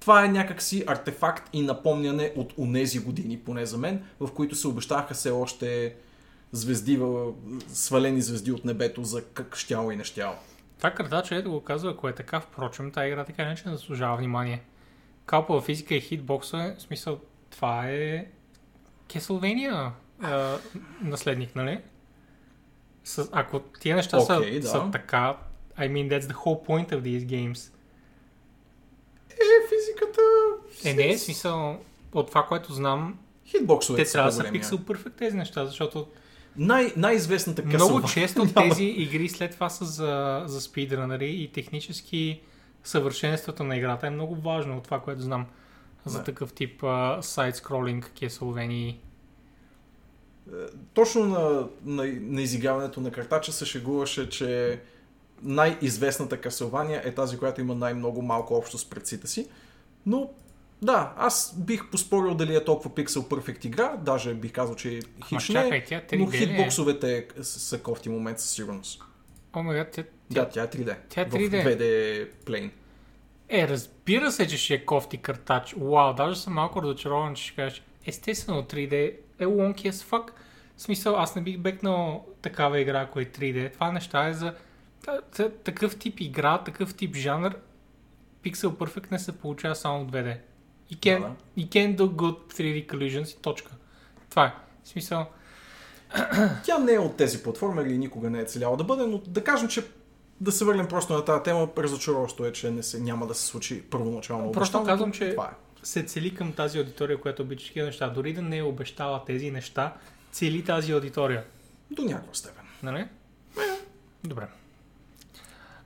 това 0.00 0.24
е 0.24 0.28
някакси 0.28 0.84
артефакт 0.86 1.50
и 1.52 1.62
напомняне 1.62 2.32
от 2.36 2.54
онези 2.58 2.98
години, 2.98 3.38
поне 3.38 3.66
за 3.66 3.78
мен, 3.78 4.04
в 4.20 4.32
които 4.32 4.54
се 4.54 4.68
обещаха 4.68 5.14
все 5.14 5.30
още 5.30 5.94
звезди, 6.52 7.00
свалени 7.68 8.22
звезди 8.22 8.52
от 8.52 8.64
небето 8.64 9.04
за 9.04 9.24
как 9.24 9.56
щяло 9.56 9.90
и 9.90 9.96
не 9.96 10.04
щяло. 10.04 10.34
Това 10.78 10.90
картаче, 10.90 11.36
ето 11.36 11.50
го 11.50 11.60
казва, 11.60 11.90
ако 11.90 12.08
е 12.08 12.14
така, 12.14 12.40
впрочем, 12.40 12.90
тази 12.90 13.08
игра 13.08 13.24
така 13.24 13.44
не 13.44 13.54
че 13.54 13.68
не 13.68 13.76
заслужава 13.76 14.16
внимание. 14.16 14.62
Калпова 15.26 15.62
физика 15.62 15.94
и 15.94 16.00
хитбокса, 16.00 16.74
в 16.78 16.82
смисъл, 16.82 17.20
това 17.50 17.88
е 17.88 18.26
Castlevania 19.08 19.90
а, 20.20 20.58
наследник, 21.00 21.56
нали? 21.56 21.80
С, 23.04 23.28
ако 23.32 23.60
тия 23.60 23.96
неща 23.96 24.18
Окей, 24.18 24.54
са, 24.54 24.60
да. 24.60 24.68
са 24.68 24.90
така, 24.92 25.36
I 25.78 25.88
mean, 25.88 26.10
that's 26.10 26.32
the 26.32 26.34
whole 26.34 26.66
point 26.68 26.92
of 26.92 27.02
these 27.02 27.26
games. 27.26 27.72
Е, 29.32 29.68
физиката... 29.68 30.20
Е, 30.84 30.94
не, 30.94 31.16
в 31.16 31.20
смисъл, 31.20 31.78
от 32.12 32.28
това, 32.28 32.42
което 32.46 32.72
знам, 32.72 33.18
Хитбоксовете 33.46 34.04
те 34.04 34.12
трябва 34.12 34.30
да 34.30 34.36
са 34.36 34.52
пиксел 34.52 34.78
перфект 34.78 35.16
тези 35.16 35.36
неща, 35.36 35.66
защото 35.66 36.06
Най- 36.56 36.92
най-известната 36.96 37.62
много 37.62 38.00
Castlevania- 38.00 38.14
често 38.14 38.46
тези 38.56 38.84
игри 38.84 39.28
след 39.28 39.50
това 39.52 39.68
са 39.68 39.84
за, 39.84 40.42
за 40.46 40.60
спидранъри 40.60 41.30
и 41.30 41.52
технически 41.52 42.40
съвършенството 42.84 43.64
на 43.64 43.76
играта 43.76 44.06
е 44.06 44.10
много 44.10 44.34
важно 44.36 44.76
от 44.76 44.84
това, 44.84 45.00
което 45.00 45.20
знам 45.20 45.46
за 46.04 46.18
Да. 46.18 46.24
такъв 46.24 46.52
тип 46.52 46.82
сайт-скролинг, 47.20 48.12
Castlevania. 48.20 48.96
Точно 50.94 51.24
на, 51.24 51.68
на, 51.84 52.12
на 52.20 52.42
изиграването 52.42 53.00
на 53.00 53.10
картача 53.10 53.52
се 53.52 53.66
шегуваше, 53.66 54.28
че 54.28 54.80
най-известната 55.42 56.36
Castlevania 56.36 57.06
е 57.06 57.14
тази, 57.14 57.38
която 57.38 57.60
има 57.60 57.74
най-много 57.74 58.22
малко 58.22 58.54
общо 58.54 58.78
с 58.78 58.90
предците 58.90 59.26
си. 59.26 59.48
Но 60.06 60.30
да, 60.82 61.12
аз 61.16 61.54
бих 61.58 61.90
поспорил 61.90 62.34
дали 62.34 62.56
е 62.56 62.64
толкова 62.64 62.94
пиксел 62.94 63.28
перфект 63.28 63.64
игра, 63.64 63.96
даже 63.96 64.34
бих 64.34 64.52
казал, 64.52 64.74
че 64.74 65.00
Ма 65.18 65.26
хич 65.26 65.48
не, 65.48 65.54
чакай, 65.54 65.84
тя 65.84 66.00
3D 66.00 66.18
но 66.18 66.28
е? 66.32 66.36
хитбоксовете 66.36 67.28
са, 67.42 67.60
са 67.60 67.78
кофти 67.78 68.08
момент 68.08 68.40
със 68.40 68.50
сигурност. 68.50 69.02
О, 69.52 69.62
май 69.62 69.76
гад, 69.76 69.90
тя, 69.92 70.04
Да, 70.30 70.48
тя 70.48 70.62
е 70.62 70.66
3D. 70.66 70.96
Тя 71.08 71.20
е 71.20 71.24
В 71.24 71.32
3D. 71.32 71.78
2D 71.78 72.28
плейн. 72.44 72.70
Е, 73.48 73.68
разбира 73.68 74.32
се, 74.32 74.46
че 74.46 74.56
ще 74.56 74.74
е 74.74 74.84
кофти 74.84 75.18
картач. 75.18 75.74
Вау, 75.78 76.14
даже 76.14 76.40
съм 76.40 76.52
малко 76.52 76.82
разочарован, 76.82 77.34
че 77.34 77.44
ще 77.44 77.54
кажеш. 77.56 77.82
Естествено, 78.06 78.62
3D 78.62 79.14
е 79.38 79.44
лонки 79.44 79.92
as 79.92 80.10
fuck. 80.10 80.30
В 80.76 80.82
смисъл, 80.82 81.16
аз 81.16 81.36
не 81.36 81.42
бих 81.42 81.58
бекнал 81.58 82.26
такава 82.42 82.80
игра, 82.80 83.00
ако 83.00 83.20
е 83.20 83.24
3D. 83.24 83.72
Това 83.72 83.92
неща 83.92 84.28
е 84.28 84.32
за 84.32 84.54
такъв 85.64 85.96
тип 85.96 86.20
игра, 86.20 86.58
такъв 86.58 86.94
тип 86.94 87.16
жанр. 87.16 87.52
Pixel 88.44 88.68
Perfect 88.68 89.10
не 89.10 89.18
се 89.18 89.32
получава 89.32 89.74
само 89.76 90.04
в 90.04 90.10
2D. 90.10 90.36
You 90.92 90.96
can, 90.96 91.20
Да, 91.20 91.32
you 91.58 91.68
can 91.68 91.96
do 91.96 92.06
good 92.06 92.52
3D 92.52 92.86
collisions 92.86 93.30
и 93.30 93.42
точка. 93.42 93.72
Това 94.30 94.46
е. 94.46 94.54
В 94.84 94.88
смисъл, 94.88 95.26
Тя 96.64 96.78
не 96.78 96.92
е 96.92 96.98
от 96.98 97.16
тези 97.16 97.42
платформи 97.42 97.82
или 97.82 97.98
никога 97.98 98.30
не 98.30 98.40
е 98.40 98.44
целяла 98.44 98.76
да 98.76 98.84
бъде, 98.84 99.06
но 99.06 99.18
да 99.18 99.44
кажем, 99.44 99.68
че 99.68 99.84
да 100.40 100.52
се 100.52 100.64
върнем 100.64 100.88
просто 100.88 101.12
на 101.12 101.24
тази 101.24 101.42
тема, 101.42 101.68
разочароващо 101.78 102.46
е, 102.46 102.52
че 102.52 102.70
не 102.70 102.82
се, 102.82 103.00
няма 103.00 103.26
да 103.26 103.34
се 103.34 103.46
случи 103.46 103.82
първоначално 103.82 104.52
Просто 104.52 104.84
казвам, 104.84 105.12
че- 105.12 105.30
Това 105.30 105.46
е. 105.46 105.54
се 105.82 106.02
цели 106.02 106.34
към 106.34 106.52
тази 106.52 106.78
аудитория, 106.78 107.20
която 107.20 107.42
обича 107.42 107.66
такива 107.66 107.86
неща. 107.86 108.08
Дори 108.08 108.32
да 108.32 108.42
не 108.42 108.58
е 108.58 108.62
обещала 108.62 109.24
тези 109.24 109.50
неща, 109.50 109.94
цели 110.32 110.64
тази 110.64 110.92
аудитория. 110.92 111.44
До 111.90 112.02
някаква 112.02 112.34
степен. 112.34 112.64
Нали? 112.82 113.06
Добре. 114.24 114.46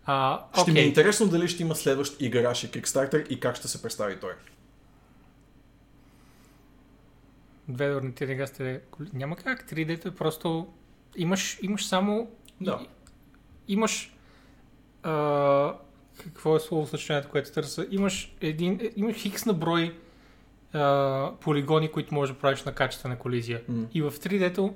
А, 0.06 0.44
Ще 0.62 0.72
ми 0.72 0.78
е 0.78 0.86
интересно 0.86 1.28
дали 1.28 1.48
ще 1.48 1.62
има 1.62 1.74
следващ 1.74 2.20
играш 2.20 2.64
и 2.64 2.68
Kickstarter 2.68 3.28
и 3.28 3.40
как 3.40 3.56
ще 3.56 3.68
се 3.68 3.82
представи 3.82 4.20
той. 4.20 4.32
Две 7.68 7.94
орнитирани 7.94 8.36
гасте. 8.36 8.80
Няма 9.12 9.36
как. 9.36 9.64
3D-то 9.64 10.08
е 10.08 10.14
просто... 10.14 10.66
Имаш, 11.16 11.58
имаш 11.62 11.86
само... 11.86 12.30
Да. 12.60 12.78
и- 12.82 12.88
Имаш... 13.68 14.12
А, 15.02 15.74
какво 16.22 16.56
е 16.56 16.60
слово 16.60 16.86
съчетанието, 16.86 17.28
което 17.28 17.52
търся? 17.52 17.86
Имаш 17.90 18.34
един... 18.40 18.80
е, 18.82 18.90
Имаш 18.96 19.16
хикс 19.16 19.46
на 19.46 19.52
брой 19.52 19.98
а, 20.72 21.32
полигони, 21.40 21.88
които 21.88 22.14
можеш 22.14 22.34
да 22.34 22.40
правиш 22.40 22.62
на 22.62 22.72
качествена 22.74 23.18
колизия. 23.18 23.62
М. 23.68 23.86
И 23.94 24.02
в 24.02 24.10
3D-то 24.12 24.74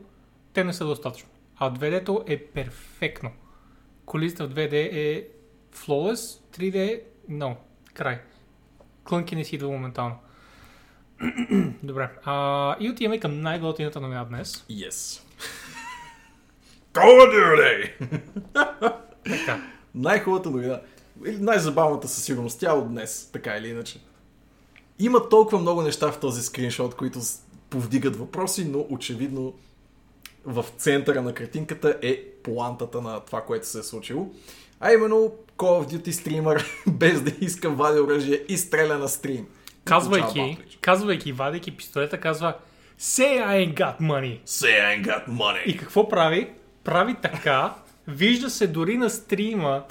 те 0.52 0.65
не 0.65 0.73
са 0.73 0.84
достатъчно. 0.84 1.28
А 1.57 1.73
2D-то 1.73 2.25
е 2.26 2.39
перфектно. 2.39 3.31
Колизата 4.10 4.47
в 4.47 4.55
2D 4.55 4.72
е 4.92 5.28
flawless, 5.76 6.40
3D 6.58 7.02
no. 7.30 7.56
Край. 7.94 8.20
Клънки 9.05 9.36
не 9.36 9.44
си 9.44 9.55
идва 9.55 9.68
моментално. 9.68 10.16
Добре. 11.82 12.10
А, 12.24 12.76
и 12.80 12.90
отиваме 12.90 13.20
към 13.20 13.40
най-готината 13.40 14.00
новина 14.00 14.24
днес. 14.24 14.64
Yes. 14.70 15.22
Call! 16.92 17.90
Така. 19.24 19.62
Най-хубавата 19.94 20.50
новина, 20.50 20.80
или 21.26 21.39
най-забавната 21.39 22.08
със 22.08 22.24
сигурност, 22.24 22.60
тя 22.60 22.74
от 22.74 22.89
днес, 22.89 23.30
така 23.32 23.56
или 23.56 23.68
иначе. 23.68 23.98
Има 24.98 25.28
толкова 25.28 25.58
много 25.58 25.82
неща 25.82 26.12
в 26.12 26.20
този 26.20 26.42
скриншот, 26.42 26.94
които 26.94 27.20
повдигат 27.70 28.16
въпроси, 28.16 28.64
но 28.64 28.86
очевидно 28.90 29.55
в 30.44 30.65
центъра 30.77 31.23
на 31.23 31.35
картинката 31.35 31.99
е 32.02 32.25
плантата 32.43 33.01
на 33.01 33.20
това, 33.20 33.43
което 33.44 33.67
се 33.67 33.78
е 33.78 33.83
случило. 33.83 34.31
А 34.81 34.93
именно 34.93 35.33
Call 35.59 35.85
of 35.85 35.93
Duty 35.93 36.10
стример, 36.10 36.65
без 36.86 37.23
да 37.23 37.33
иска 37.41 37.70
вади 37.70 38.01
оръжие 38.01 38.44
и 38.49 38.57
стреля 38.57 38.99
на 38.99 39.09
стрим. 39.09 39.47
Казвайки, 39.85 40.59
казвайки, 40.81 41.33
вадейки 41.33 41.77
пистолета, 41.77 42.20
казва 42.20 42.55
Say 43.01 43.47
I 43.47 43.57
ain't 43.57 43.75
got 43.75 44.01
money. 44.01 44.44
Say 44.44 44.75
I 44.78 44.89
ain't 44.93 45.07
got 45.07 45.28
money. 45.28 45.65
И 45.65 45.77
какво 45.77 46.09
прави? 46.09 46.51
Прави 46.85 47.17
така, 47.23 47.75
вижда 48.09 48.51
се 48.51 48.67
дори 48.67 48.97
на 48.97 49.10
стрима, 49.10 49.85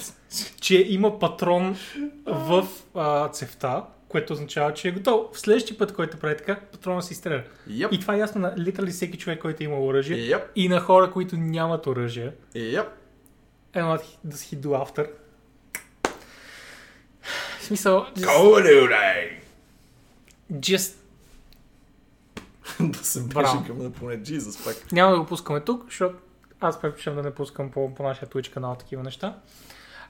че 0.62 0.86
има 0.90 1.20
патрон 1.20 1.78
в 2.26 2.68
а, 2.96 3.30
цевта, 3.30 3.84
което 4.10 4.34
означава, 4.34 4.74
че 4.74 4.88
е 4.88 4.92
готов. 4.92 5.28
В 5.34 5.40
следващия 5.40 5.78
път, 5.78 5.94
който 5.94 6.18
прави 6.18 6.38
така, 6.38 6.60
патрона 6.72 7.02
си 7.02 7.14
изстреля. 7.14 7.44
Yep. 7.70 7.90
И 7.90 8.00
това 8.00 8.16
е 8.16 8.20
ясно 8.20 8.42
на 8.42 8.54
литерали 8.58 8.92
всеки 8.92 9.18
човек, 9.18 9.42
който 9.42 9.64
има 9.64 9.80
оръжие. 9.80 10.18
Yep. 10.18 10.44
И 10.56 10.70
на 10.70 10.80
хора, 10.80 11.12
които 11.12 11.38
нямат 11.38 11.88
оръжие. 11.88 12.32
Yep. 12.56 12.88
And 13.74 13.84
what 13.84 14.02
does 14.28 14.56
he 14.56 14.60
do 14.60 14.68
after? 14.68 15.10
В 17.60 17.64
смисъл, 17.64 18.06
just, 18.16 19.34
just 20.52 20.96
да 22.80 23.04
се 23.04 23.24
беше 23.24 23.68
към 23.68 23.92
поне 23.92 24.20
Jesus 24.20 24.66
пак. 24.66 24.92
Няма 24.92 25.12
да 25.12 25.20
го 25.20 25.26
пускаме 25.26 25.60
тук, 25.60 25.84
защото 25.86 26.16
аз 26.60 26.82
предпочитам 26.82 27.16
да 27.16 27.24
не 27.24 27.32
пускам 27.32 27.72
по, 27.72 27.96
по 27.96 28.04
нашия 28.04 28.30
Twitch 28.30 28.54
канал 28.54 28.76
такива 28.76 29.04
неща. 29.04 29.36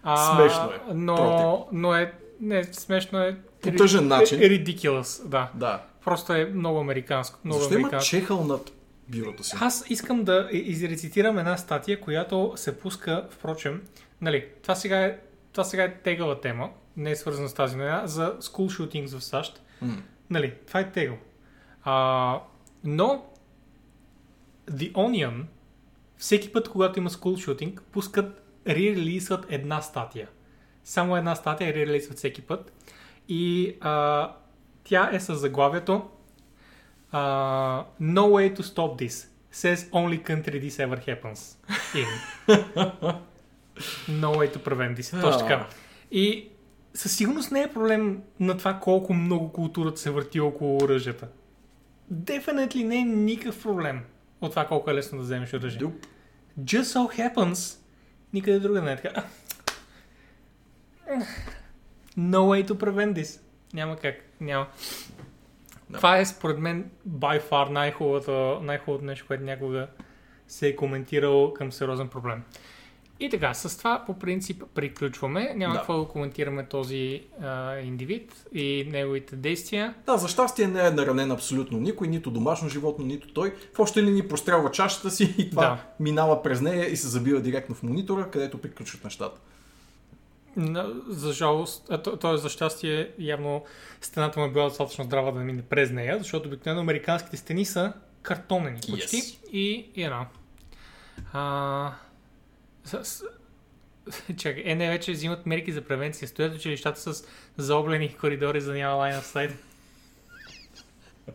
А, 0.03 0.35
Смешно 0.35 0.71
е. 0.71 0.93
Но, 0.93 1.15
Против. 1.15 1.67
но 1.71 1.95
е... 1.95 2.13
Не, 2.41 2.63
смешно 2.63 3.19
е... 3.19 3.37
По 3.61 3.71
тъжен 3.71 4.07
начин. 4.07 4.41
Е, 4.41 4.45
е 4.45 4.49
ridiculous, 4.49 5.27
да. 5.27 5.51
Да. 5.55 5.83
Просто 6.05 6.33
е 6.33 6.45
много 6.45 6.79
американско. 6.79 7.39
Много 7.45 7.59
Защо 7.59 7.73
има 7.73 7.87
американско. 7.87 8.09
чехъл 8.09 8.43
над 8.43 8.71
бюрото 9.07 9.43
си? 9.43 9.55
Аз 9.59 9.85
искам 9.89 10.23
да 10.23 10.49
изрецитирам 10.51 11.37
една 11.37 11.57
статия, 11.57 12.01
която 12.01 12.53
се 12.55 12.79
пуска, 12.79 13.27
впрочем, 13.29 13.81
нали, 14.21 14.45
това 14.61 14.75
сега 14.75 15.03
е, 15.05 15.17
това 15.51 15.63
сега 15.63 15.83
е 15.83 15.93
тегава 15.93 16.41
тема, 16.41 16.69
не 16.97 17.11
е 17.11 17.15
свързана 17.15 17.49
с 17.49 17.53
тази 17.53 17.77
новина, 17.77 18.07
за 18.07 18.37
school 18.39 18.79
shootings 18.79 19.17
в 19.17 19.23
САЩ. 19.23 19.61
М. 19.81 20.03
Нали, 20.29 20.53
това 20.67 20.79
е 20.79 20.91
тегъл. 20.91 21.17
А, 21.83 22.39
но 22.83 23.25
The 24.71 24.91
Onion, 24.91 25.43
всеки 26.17 26.51
път, 26.51 26.69
когато 26.69 26.99
има 26.99 27.09
school 27.09 27.47
shooting, 27.47 27.79
пускат, 27.91 28.41
ререлисват 28.67 29.45
една 29.49 29.81
статия. 29.81 30.29
Само 30.83 31.17
една 31.17 31.35
статия 31.35 31.73
ререлисват 31.73 32.17
всеки 32.17 32.41
път. 32.41 32.71
И 33.29 33.75
а, 33.81 34.31
тя 34.83 35.09
е 35.13 35.19
с 35.19 35.35
заглавието 35.35 36.09
а, 37.11 37.85
No 38.01 38.21
way 38.21 38.57
to 38.57 38.61
stop 38.61 39.01
this. 39.01 39.27
Says 39.53 39.89
only 39.91 40.23
country 40.23 40.59
this 40.59 40.79
ever 40.79 40.99
happens. 41.09 41.57
In. 41.95 42.07
no 44.09 44.31
way 44.33 44.47
to 44.53 44.59
prevent 44.59 44.97
this. 44.97 45.21
Точно 45.21 45.39
така. 45.39 45.67
И 46.11 46.49
със 46.93 47.17
сигурност 47.17 47.51
не 47.51 47.61
е 47.61 47.73
проблем 47.73 48.21
на 48.39 48.57
това 48.57 48.79
колко 48.79 49.13
много 49.13 49.51
културата 49.51 50.01
се 50.01 50.11
върти 50.11 50.39
около 50.39 50.77
оръжията. 50.77 51.27
Definitely 52.13 52.83
не 52.83 52.97
е 52.97 53.03
никакъв 53.03 53.63
проблем 53.63 54.01
от 54.41 54.49
това 54.49 54.67
колко 54.67 54.91
е 54.91 54.93
лесно 54.93 55.17
да 55.17 55.23
вземеш 55.23 55.53
оръжие. 55.53 55.79
Дуп. 55.79 56.05
Just 56.59 56.83
so 56.83 57.33
happens, 57.33 57.77
никъде 58.33 58.59
друга 58.59 58.81
не 58.81 58.91
е 58.91 58.95
така. 58.95 59.23
No 62.19 62.39
way 62.39 62.67
to 62.67 62.73
prevent 62.73 63.13
this. 63.13 63.41
Няма 63.73 63.95
как. 63.95 64.15
Няма. 64.41 64.67
Да. 65.89 65.97
Това 65.97 66.17
е 66.17 66.25
според 66.25 66.57
мен 66.59 66.91
by 67.09 67.41
far 67.49 67.69
най-хубавото, 67.69 68.59
най-хубавото 68.63 69.05
нещо, 69.05 69.25
което 69.27 69.43
някога 69.43 69.87
се 70.47 70.67
е 70.67 70.75
коментирало 70.75 71.53
към 71.53 71.71
сериозен 71.71 72.07
проблем. 72.07 72.43
И 73.21 73.29
така, 73.29 73.53
с 73.53 73.77
това 73.77 74.03
по 74.05 74.19
принцип 74.19 74.63
приключваме. 74.75 75.53
Няма 75.55 75.73
Да. 75.73 75.79
какво 75.79 75.99
да 75.99 76.07
коментираме 76.07 76.65
този 76.65 77.23
а, 77.41 77.77
индивид 77.77 78.45
и 78.53 78.87
неговите 78.91 79.35
действия. 79.35 79.93
Да, 80.05 80.17
за 80.17 80.27
щастие 80.27 80.67
не 80.67 80.87
е 80.87 80.91
наранен 80.91 81.31
абсолютно 81.31 81.79
никой, 81.79 82.07
нито 82.07 82.31
домашно 82.31 82.69
животно, 82.69 83.05
нито 83.05 83.33
той. 83.33 83.53
В 83.73 83.79
още 83.79 84.03
ли 84.03 84.11
ни 84.11 84.27
прострелва 84.27 84.71
чашата 84.71 85.11
си 85.11 85.35
и 85.37 85.49
това 85.49 85.63
Да. 85.65 85.83
минава 85.99 86.43
през 86.43 86.61
нея 86.61 86.91
и 86.91 86.97
се 86.97 87.07
забива 87.07 87.41
директно 87.41 87.75
в 87.75 87.83
монитора, 87.83 88.31
където 88.31 88.57
приключват 88.57 89.03
нещата. 89.03 89.39
За 91.07 91.33
жалост, 91.33 91.91
т.е. 92.21 92.37
за 92.37 92.49
щастие, 92.49 93.11
явно 93.19 93.63
стената 94.01 94.39
му 94.39 94.45
е 94.45 94.49
била 94.49 94.63
достатъчно 94.63 95.03
здрава 95.03 95.31
да 95.31 95.39
не 95.39 95.45
мине 95.45 95.61
през 95.61 95.91
нея, 95.91 96.17
защото 96.17 96.47
обикновено 96.47 96.81
американските 96.81 97.37
стени 97.37 97.65
са 97.65 97.93
картонени 98.21 98.79
почти. 98.89 99.15
Yes. 99.15 99.49
И, 99.51 99.91
и 99.95 100.03
едно. 100.03 100.25
А, 101.33 101.93
с, 102.83 103.05
с, 103.05 103.23
чакай, 104.37 104.63
е, 104.65 104.75
не 104.75 104.89
вече 104.89 105.11
взимат 105.11 105.45
мерки 105.45 105.71
за 105.71 105.81
превенция. 105.81 106.27
Стоят 106.27 106.55
училищата 106.55 107.13
с 107.13 107.27
заоблени 107.57 108.17
коридори, 108.17 108.61
за 108.61 108.71
да 108.71 108.77
няма 108.77 108.95
лайн 108.95 109.21
сайт. 109.21 109.51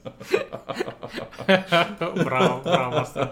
браво, 2.24 2.62
браво, 2.62 2.90
мастер. 2.90 3.28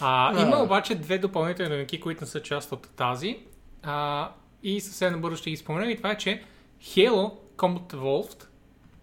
А, 0.00 0.42
има 0.42 0.62
обаче 0.62 0.94
две 0.94 1.18
допълнителни 1.18 1.70
новинки, 1.70 2.00
които 2.00 2.20
не 2.20 2.26
са 2.26 2.42
част 2.42 2.72
от 2.72 2.88
тази. 2.96 3.38
А, 3.82 4.30
и 4.62 4.80
съвсем 4.80 5.12
набързо 5.12 5.36
ще 5.36 5.50
ги 5.50 5.56
споменем. 5.56 5.90
И 5.90 5.96
това 5.96 6.10
е, 6.10 6.18
че 6.18 6.42
Halo 6.82 7.34
Combat 7.56 7.94
Evolved 7.94 8.44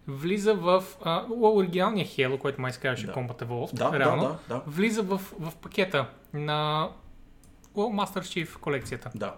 влиза 0.08 0.54
в 0.54 0.84
а, 1.02 1.24
оригиналния 1.30 2.06
Halo, 2.06 2.38
който 2.38 2.60
май 2.60 2.72
се 2.72 2.80
казваше 2.80 3.06
Да. 3.06 3.12
Combat 3.12 3.42
Evolved, 3.42 3.74
Да, 3.74 3.98
реално, 3.98 4.22
да, 4.22 4.38
да, 4.48 4.54
да. 4.54 4.62
влиза 4.66 5.02
в, 5.02 5.20
в 5.38 5.56
пакета 5.56 6.06
на 6.34 6.88
Master 7.76 8.20
Chief 8.20 8.58
колекцията. 8.58 9.10
Да. 9.14 9.34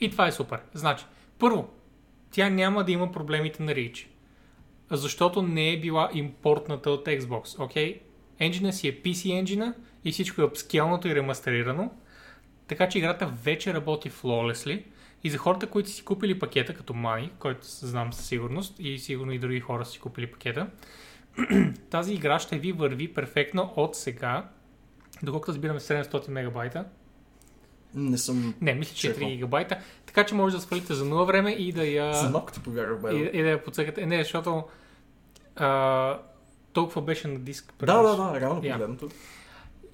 И 0.00 0.10
това 0.10 0.26
е 0.26 0.32
супер. 0.32 0.60
Значи, 0.74 1.04
първо, 1.38 1.68
тя 2.30 2.50
няма 2.50 2.84
да 2.84 2.92
има 2.92 3.12
проблемите 3.12 3.62
на 3.62 3.72
Reach. 3.72 4.06
Защото 4.90 5.42
не 5.42 5.72
е 5.72 5.80
била 5.80 6.10
импортната 6.12 6.90
от 6.90 7.06
Xbox. 7.06 7.64
Окей? 7.64 8.00
Енджина 8.38 8.72
си 8.72 8.88
е 8.88 9.02
PC 9.02 9.38
енджина 9.38 9.74
и 10.04 10.12
всичко 10.12 10.40
е 10.40 10.44
апскелнато 10.44 11.08
и 11.08 11.14
ремастерирано. 11.14 11.90
Така 12.66 12.88
че 12.88 12.98
играта 12.98 13.26
вече 13.26 13.74
работи 13.74 14.10
flawlessly. 14.10 14.82
И 15.24 15.30
за 15.30 15.38
хората, 15.38 15.66
които 15.66 15.90
си 15.90 16.04
купили 16.04 16.38
пакета, 16.38 16.74
като 16.74 16.94
Мани, 16.94 17.32
който 17.38 17.60
знам 17.62 18.12
със 18.12 18.26
сигурност, 18.26 18.74
и 18.78 18.98
сигурно 18.98 19.32
и 19.32 19.38
други 19.38 19.60
хора 19.60 19.84
си 19.84 19.98
купили 20.00 20.26
пакета, 20.26 20.66
тази 21.90 22.14
игра 22.14 22.38
ще 22.38 22.58
ви 22.58 22.72
върви 22.72 23.14
перфектно 23.14 23.72
от 23.76 23.96
сега, 23.96 24.48
доколкото 25.22 25.52
разбираме 25.52 25.80
700 25.80 26.28
мегабайта. 26.28 26.84
Не 27.94 28.18
съм... 28.18 28.54
Не, 28.60 28.74
мисля, 28.74 28.94
че 28.94 29.06
е 29.06 29.10
3 29.10 29.14
Чекал. 29.14 29.28
гигабайта. 29.28 29.78
Така 30.06 30.26
че 30.26 30.34
може 30.34 30.56
да 30.56 30.62
свалите 30.62 30.94
за 30.94 31.04
нула 31.04 31.24
време 31.24 31.50
и 31.50 31.72
да 31.72 31.86
я, 31.86 32.14
За 32.14 32.30
малко 32.30 32.52
ти 32.52 32.60
повярвах, 32.60 33.12
и, 33.12 33.16
и 33.16 33.42
да 33.42 33.48
я 33.48 33.64
подсъкате. 33.64 34.06
Не, 34.06 34.22
защото 34.22 34.64
а, 35.56 36.18
толкова 36.72 37.02
беше 37.02 37.28
на 37.28 37.38
диск. 37.38 37.74
Да, 37.80 38.02
да, 38.02 38.16
да, 38.16 38.40
реално 38.40 38.64
Я. 38.64 38.72
погледнато. 38.72 39.08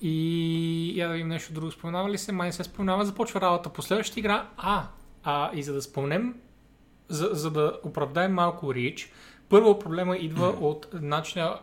И 0.03 0.93
я 0.97 1.09
да 1.09 1.15
видим 1.15 1.29
нещо 1.29 1.53
друго. 1.53 1.71
Споменава 1.71 2.11
ли 2.11 2.19
се? 2.19 2.33
Май 2.33 2.49
не 2.49 2.53
се 2.53 2.65
споменава. 2.65 3.05
Започва 3.05 3.41
работа 3.41 3.69
по 3.69 3.83
следващата 3.83 4.21
игра. 4.21 4.49
А, 4.57 4.87
а 5.27 5.51
и 5.55 5.63
за 5.63 5.73
да 5.73 5.83
спомнем, 5.83 6.35
за, 7.09 7.29
за 7.33 7.51
да 7.51 7.81
оправдаем 7.85 8.33
малко 8.33 8.75
Рич, 8.75 9.13
първо 9.49 9.79
проблема 9.79 10.17
идва 10.17 10.49
от 10.49 10.89
начина 10.93 11.59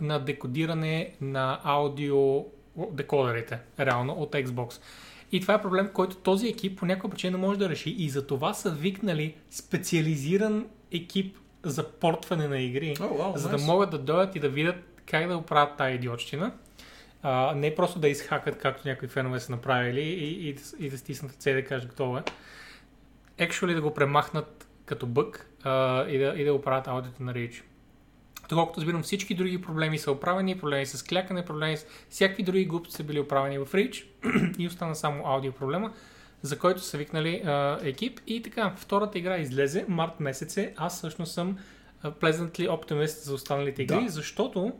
на 0.00 0.18
декодиране 0.18 1.14
на 1.20 1.60
аудио 1.64 2.44
декодерите, 2.90 3.58
реално 3.80 4.12
от 4.12 4.32
Xbox. 4.32 4.80
И 5.32 5.40
това 5.40 5.54
е 5.54 5.62
проблем, 5.62 5.90
който 5.92 6.16
този 6.16 6.48
екип 6.48 6.78
по 6.78 6.86
някаква 6.86 7.10
причина 7.10 7.38
може 7.38 7.58
да 7.58 7.68
реши 7.68 7.90
и 7.90 8.10
за 8.10 8.26
това 8.26 8.54
са 8.54 8.70
викнали 8.70 9.34
специализиран 9.50 10.66
екип 10.92 11.36
за 11.62 11.88
портване 11.90 12.48
на 12.48 12.58
игри, 12.58 12.96
О, 13.00 13.08
вау, 13.08 13.32
за 13.36 13.48
да 13.48 13.58
nice. 13.58 13.66
могат 13.66 13.90
да 13.90 13.98
дойдат 13.98 14.36
и 14.36 14.40
да 14.40 14.48
видят 14.48 14.76
как 15.06 15.28
да 15.28 15.36
оправят 15.36 15.76
тази 15.76 15.94
идиотщина. 15.94 16.52
А, 17.22 17.54
не 17.54 17.74
просто 17.74 17.98
да 17.98 18.08
изхакат, 18.08 18.58
както 18.58 18.88
някои 18.88 19.08
фенове 19.08 19.40
са 19.40 19.52
направили 19.52 20.00
и, 20.00 20.48
и, 20.48 20.54
да- 20.54 20.84
и 20.84 20.90
да 20.90 20.98
стиснат 20.98 21.32
ръце 21.32 21.52
да 21.52 21.64
кажат 21.64 21.88
готово 21.88 22.16
е. 22.18 22.22
Actually 23.38 23.74
да 23.74 23.80
го 23.80 23.94
премахнат 23.94 24.68
като 24.84 25.06
бък 25.06 25.50
а, 25.64 26.04
и, 26.08 26.18
да, 26.18 26.34
и 26.36 26.44
да 26.44 26.54
оправят 26.54 26.88
аудиото 26.88 27.22
на 27.22 27.34
Reach. 27.34 27.62
Доколкото 28.48 28.80
разбирам, 28.80 29.02
всички 29.02 29.34
други 29.34 29.62
проблеми 29.62 29.98
са 29.98 30.12
оправени, 30.12 30.58
проблеми 30.58 30.86
с 30.86 31.02
клякане, 31.02 31.44
проблеми 31.44 31.76
с 31.76 31.86
всякакви 32.10 32.42
други 32.42 32.64
глупости 32.64 32.96
са 32.96 33.04
били 33.04 33.20
оправени 33.20 33.58
в 33.58 33.66
Reach 33.66 34.04
и 34.58 34.66
остана 34.66 34.94
само 34.94 35.26
аудио 35.26 35.52
проблема, 35.52 35.92
за 36.42 36.58
който 36.58 36.80
са 36.80 36.98
викнали 36.98 37.42
а, 37.44 37.78
екип. 37.82 38.20
И 38.26 38.42
така, 38.42 38.74
втората 38.76 39.18
игра 39.18 39.38
излезе, 39.38 39.84
март 39.88 40.20
месец 40.20 40.58
аз 40.76 40.96
всъщност 40.96 41.32
съм 41.32 41.58
pleasantly 42.04 42.68
optimist 42.68 43.24
за 43.24 43.34
останалите 43.34 43.82
игри, 43.82 44.02
Да. 44.04 44.08
защото 44.08 44.72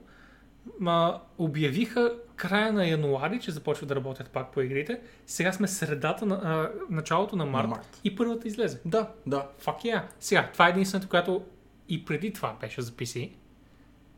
ма, 0.80 1.20
обявиха 1.38 2.12
края 2.36 2.72
на 2.72 2.88
януари, 2.88 3.40
че 3.40 3.50
започват 3.50 3.88
да 3.88 3.96
работят 3.96 4.30
пак 4.30 4.52
по 4.52 4.60
игрите. 4.60 5.00
Сега 5.26 5.52
сме 5.52 5.68
средата 5.68 6.26
на 6.26 6.34
а, 6.44 6.70
началото 6.90 7.36
на 7.36 7.46
март, 7.46 7.68
март. 7.68 8.00
и 8.04 8.16
първата 8.16 8.48
излезе. 8.48 8.80
Да, 8.84 9.08
да. 9.26 9.48
Fuck 9.64 9.84
yeah. 9.84 10.02
Сега, 10.20 10.50
това 10.52 10.66
е 10.66 10.70
единствената, 10.70 11.08
която 11.08 11.44
и 11.88 12.04
преди 12.04 12.32
това 12.32 12.56
беше 12.60 12.82
за 12.82 12.92
PC. 12.92 13.30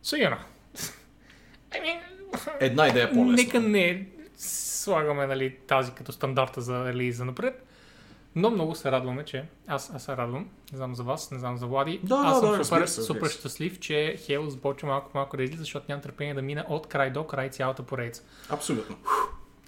So, 0.04 0.26
you 0.26 0.30
know. 0.34 0.38
I 1.72 1.82
mean, 1.82 1.98
Една 2.60 2.88
идея 2.88 3.12
по-лесна. 3.12 3.32
нека 3.32 3.60
не 3.60 4.08
слагаме 4.36 5.26
нали, 5.26 5.56
тази 5.66 5.92
като 5.92 6.12
стандарта 6.12 6.60
за 6.60 6.84
релиза 6.84 7.24
напред. 7.24 7.67
Но 8.38 8.50
много 8.50 8.74
се 8.74 8.92
радваме, 8.92 9.24
че 9.24 9.44
аз, 9.66 9.94
аз 9.94 10.02
се 10.02 10.16
радвам. 10.16 10.48
Не 10.72 10.76
знам 10.76 10.94
за 10.94 11.02
вас, 11.02 11.30
не 11.30 11.38
знам 11.38 11.56
за 11.56 11.66
Влади. 11.66 12.00
Да, 12.02 12.14
аз 12.14 12.40
да, 12.40 12.46
съм 12.46 12.58
да, 12.58 12.64
супер, 12.64 12.86
се, 12.86 13.02
супер 13.02 13.28
щастлив, 13.28 13.80
че 13.80 14.16
Halo 14.18 14.48
започва 14.48 14.88
малко 14.88 15.10
по 15.10 15.18
малко 15.18 15.36
да 15.36 15.42
излиза, 15.42 15.62
защото 15.62 15.86
нямам 15.88 16.02
търпение 16.02 16.34
да 16.34 16.42
мина 16.42 16.64
от 16.68 16.86
край 16.86 17.10
до 17.10 17.24
край 17.24 17.50
цялата 17.50 17.82
поредица. 17.82 18.22
Абсолютно. 18.50 18.96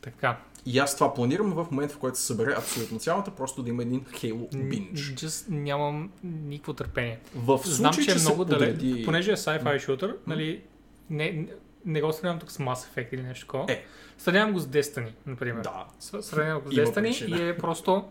Така. 0.02 0.36
И 0.66 0.78
аз 0.78 0.94
това 0.94 1.15
планирам 1.15 1.52
в 1.52 1.70
момента, 1.70 1.94
в 1.94 1.99
който 1.99 2.18
се 2.18 2.24
събере 2.24 2.55
абсолютно 2.58 2.99
цялата, 2.99 3.31
просто 3.31 3.62
да 3.62 3.70
има 3.70 3.82
един 3.82 4.00
Halo 4.00 4.52
binge. 4.52 4.94
Just 4.94 5.50
нямам 5.50 6.10
никакво 6.23 6.73
търпение. 6.73 7.18
В 7.34 7.60
Знам, 7.65 7.94
случай, 7.94 8.05
че 8.05 8.18
е 8.18 8.20
че 8.20 8.28
много 8.28 8.42
се 8.42 8.49
далеч. 8.49 8.74
подреди... 8.74 9.05
Понеже 9.05 9.32
е 9.32 9.36
sci-fi 9.36 9.78
шутър, 9.78 10.16
нали, 10.26 10.62
не, 11.10 11.47
не, 11.84 12.00
го 12.00 12.12
сравнявам 12.12 12.40
тук 12.40 12.50
с 12.52 12.58
Mass 12.58 12.74
Effect 12.74 13.15
или 13.15 13.23
нещо 13.23 13.47
такова. 13.47 13.73
Е. 13.73 13.84
Сравнявам 14.18 14.52
го 14.52 14.58
с 14.58 14.66
Destiny, 14.66 15.12
например. 15.26 15.62
Да. 15.62 15.86
Сравнявам 16.20 16.62
го 16.62 16.73
с 16.73 16.76
Има 16.76 16.86
Destiny 16.86 17.02
причина. 17.02 17.36
и 17.36 17.49
е 17.49 17.57
просто 17.57 18.05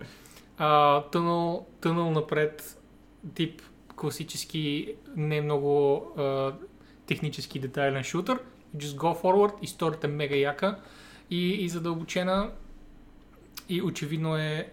а, 0.60 1.02
тънъл, 1.04 1.68
тънъл 1.82 2.12
напред 2.12 2.82
тип 3.34 3.62
класически 3.96 4.96
не 5.16 5.42
много 5.42 5.98
а, 6.18 6.54
технически 7.08 7.60
детайлен 7.60 8.04
шутър. 8.04 8.40
Just 8.78 8.96
go 8.96 9.22
forward, 9.22 9.54
историята 9.62 10.08
е 10.08 10.10
мега 10.10 10.36
яка 10.36 10.80
и, 11.30 11.52
и 11.52 11.70
задълбочена 11.70 12.52
и 13.70 13.82
очевидно 13.82 14.38
е, 14.38 14.72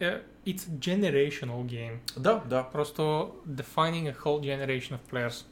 е 0.00 0.20
it's 0.46 0.58
a 0.58 0.78
generational 0.78 1.64
game. 1.64 1.96
Да, 2.18 2.42
да. 2.46 2.68
Просто 2.72 3.02
defining 3.48 4.14
a 4.14 4.16
whole 4.16 4.40
generation 4.40 4.92
of 4.92 5.12
players. 5.12 5.44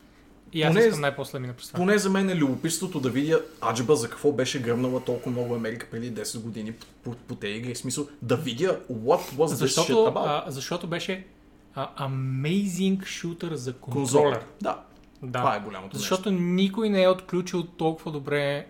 И 0.53 0.63
аз 0.63 0.75
Поне- 0.75 0.85
искам 0.85 1.01
най-после 1.01 1.53
през 1.53 1.69
това. 1.69 1.77
Поне 1.77 1.99
за 1.99 2.11
мен 2.11 2.31
е 2.31 2.37
любопитството 2.37 3.01
да 3.01 3.11
видя 3.11 3.41
аджеба 3.71 3.97
за 3.97 4.11
какво 4.11 4.33
беше 4.33 4.63
гръмнала 4.63 5.05
толкова 5.05 5.31
много 5.31 5.55
Америка 5.55 5.87
преди 5.91 6.13
10 6.13 6.41
години 6.41 6.73
по, 6.73 6.87
по, 7.03 7.17
по 7.19 7.35
тези 7.35 7.55
игри. 7.55 7.75
В 7.75 7.79
смисъл 7.79 8.09
да 8.23 8.37
видя 8.37 8.81
what 8.83 9.21
was 9.35 9.47
this 9.47 9.55
Защото, 9.55 9.93
shit 9.93 10.13
about. 10.13 10.45
а, 10.47 10.51
защото 10.51 10.87
беше 10.87 11.27
а, 11.75 12.09
amazing 12.09 12.99
shooter 12.99 13.55
за 13.55 13.73
контролер. 13.73 14.03
Конзола. 14.03 14.41
Да, 14.61 14.81
Да. 15.23 15.39
това 15.39 15.57
е 15.57 15.61
голямото 15.61 15.97
Защото 15.99 16.31
никой 16.31 16.91
не 16.91 17.03
е 17.03 17.09
отключил 17.09 17.63
толкова 17.63 18.13
добре 18.13 18.67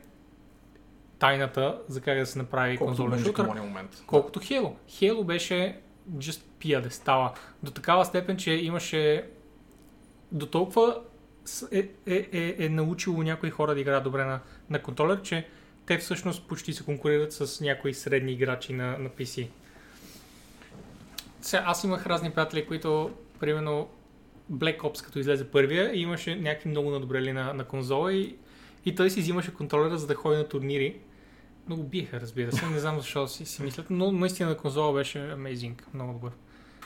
тайната 1.18 1.78
за 1.88 2.00
как 2.00 2.18
да 2.18 2.26
се 2.26 2.38
направи 2.38 2.68
нещо. 2.68 2.78
Колкото 2.78 3.02
конзолен 3.02 3.24
шутър, 3.24 3.46
момент. 3.46 4.02
колкото 4.06 4.40
Halo. 4.40 4.72
Halo 4.90 5.24
беше 5.24 5.80
just 6.10 6.40
пиадестала. 6.58 7.32
До 7.62 7.70
такава 7.70 8.04
степен, 8.04 8.36
че 8.36 8.50
имаше 8.52 9.24
до 10.32 10.46
толкова 10.46 10.96
е, 11.72 11.88
е, 12.06 12.28
е, 12.32 12.64
е 12.64 12.68
научило 12.68 13.22
някои 13.22 13.50
хора 13.50 13.74
да 13.74 13.80
играят 13.80 14.04
добре 14.04 14.24
на, 14.24 14.40
на 14.70 14.82
контролер, 14.82 15.22
че 15.22 15.46
те 15.86 15.98
всъщност 15.98 16.48
почти 16.48 16.72
се 16.72 16.84
конкурират 16.84 17.32
с 17.32 17.60
някои 17.60 17.94
средни 17.94 18.32
играчи 18.32 18.72
на, 18.72 18.98
на 18.98 19.08
PC. 19.08 19.48
Сега, 21.40 21.62
аз 21.66 21.84
имах 21.84 22.06
разни 22.06 22.30
приятели, 22.30 22.66
които, 22.66 23.10
примерно, 23.40 23.88
Black 24.52 24.78
Ops, 24.78 25.04
като 25.04 25.18
излезе 25.18 25.50
първия, 25.50 25.94
и 25.94 26.00
имаше 26.00 26.36
някакви 26.36 26.68
много 26.68 26.90
надобрели 26.90 27.32
на, 27.32 27.52
на 27.52 27.64
конзола 27.64 28.12
и, 28.12 28.36
и 28.84 28.94
той 28.94 29.10
си 29.10 29.20
взимаше 29.20 29.54
контролера, 29.54 29.98
за 29.98 30.06
да 30.06 30.14
ходи 30.14 30.36
на 30.36 30.48
турнири. 30.48 31.00
Много 31.66 31.82
биеха, 31.82 32.20
разбира 32.20 32.52
се, 32.52 32.66
не 32.66 32.78
знам 32.78 32.98
защо 32.98 33.28
си, 33.28 33.46
си 33.46 33.62
мислят, 33.62 33.86
но 33.90 34.12
наистина 34.12 34.48
на 34.48 34.56
конзола 34.56 34.92
беше 34.92 35.18
amazing, 35.18 35.82
много 35.94 36.12
добър. 36.12 36.32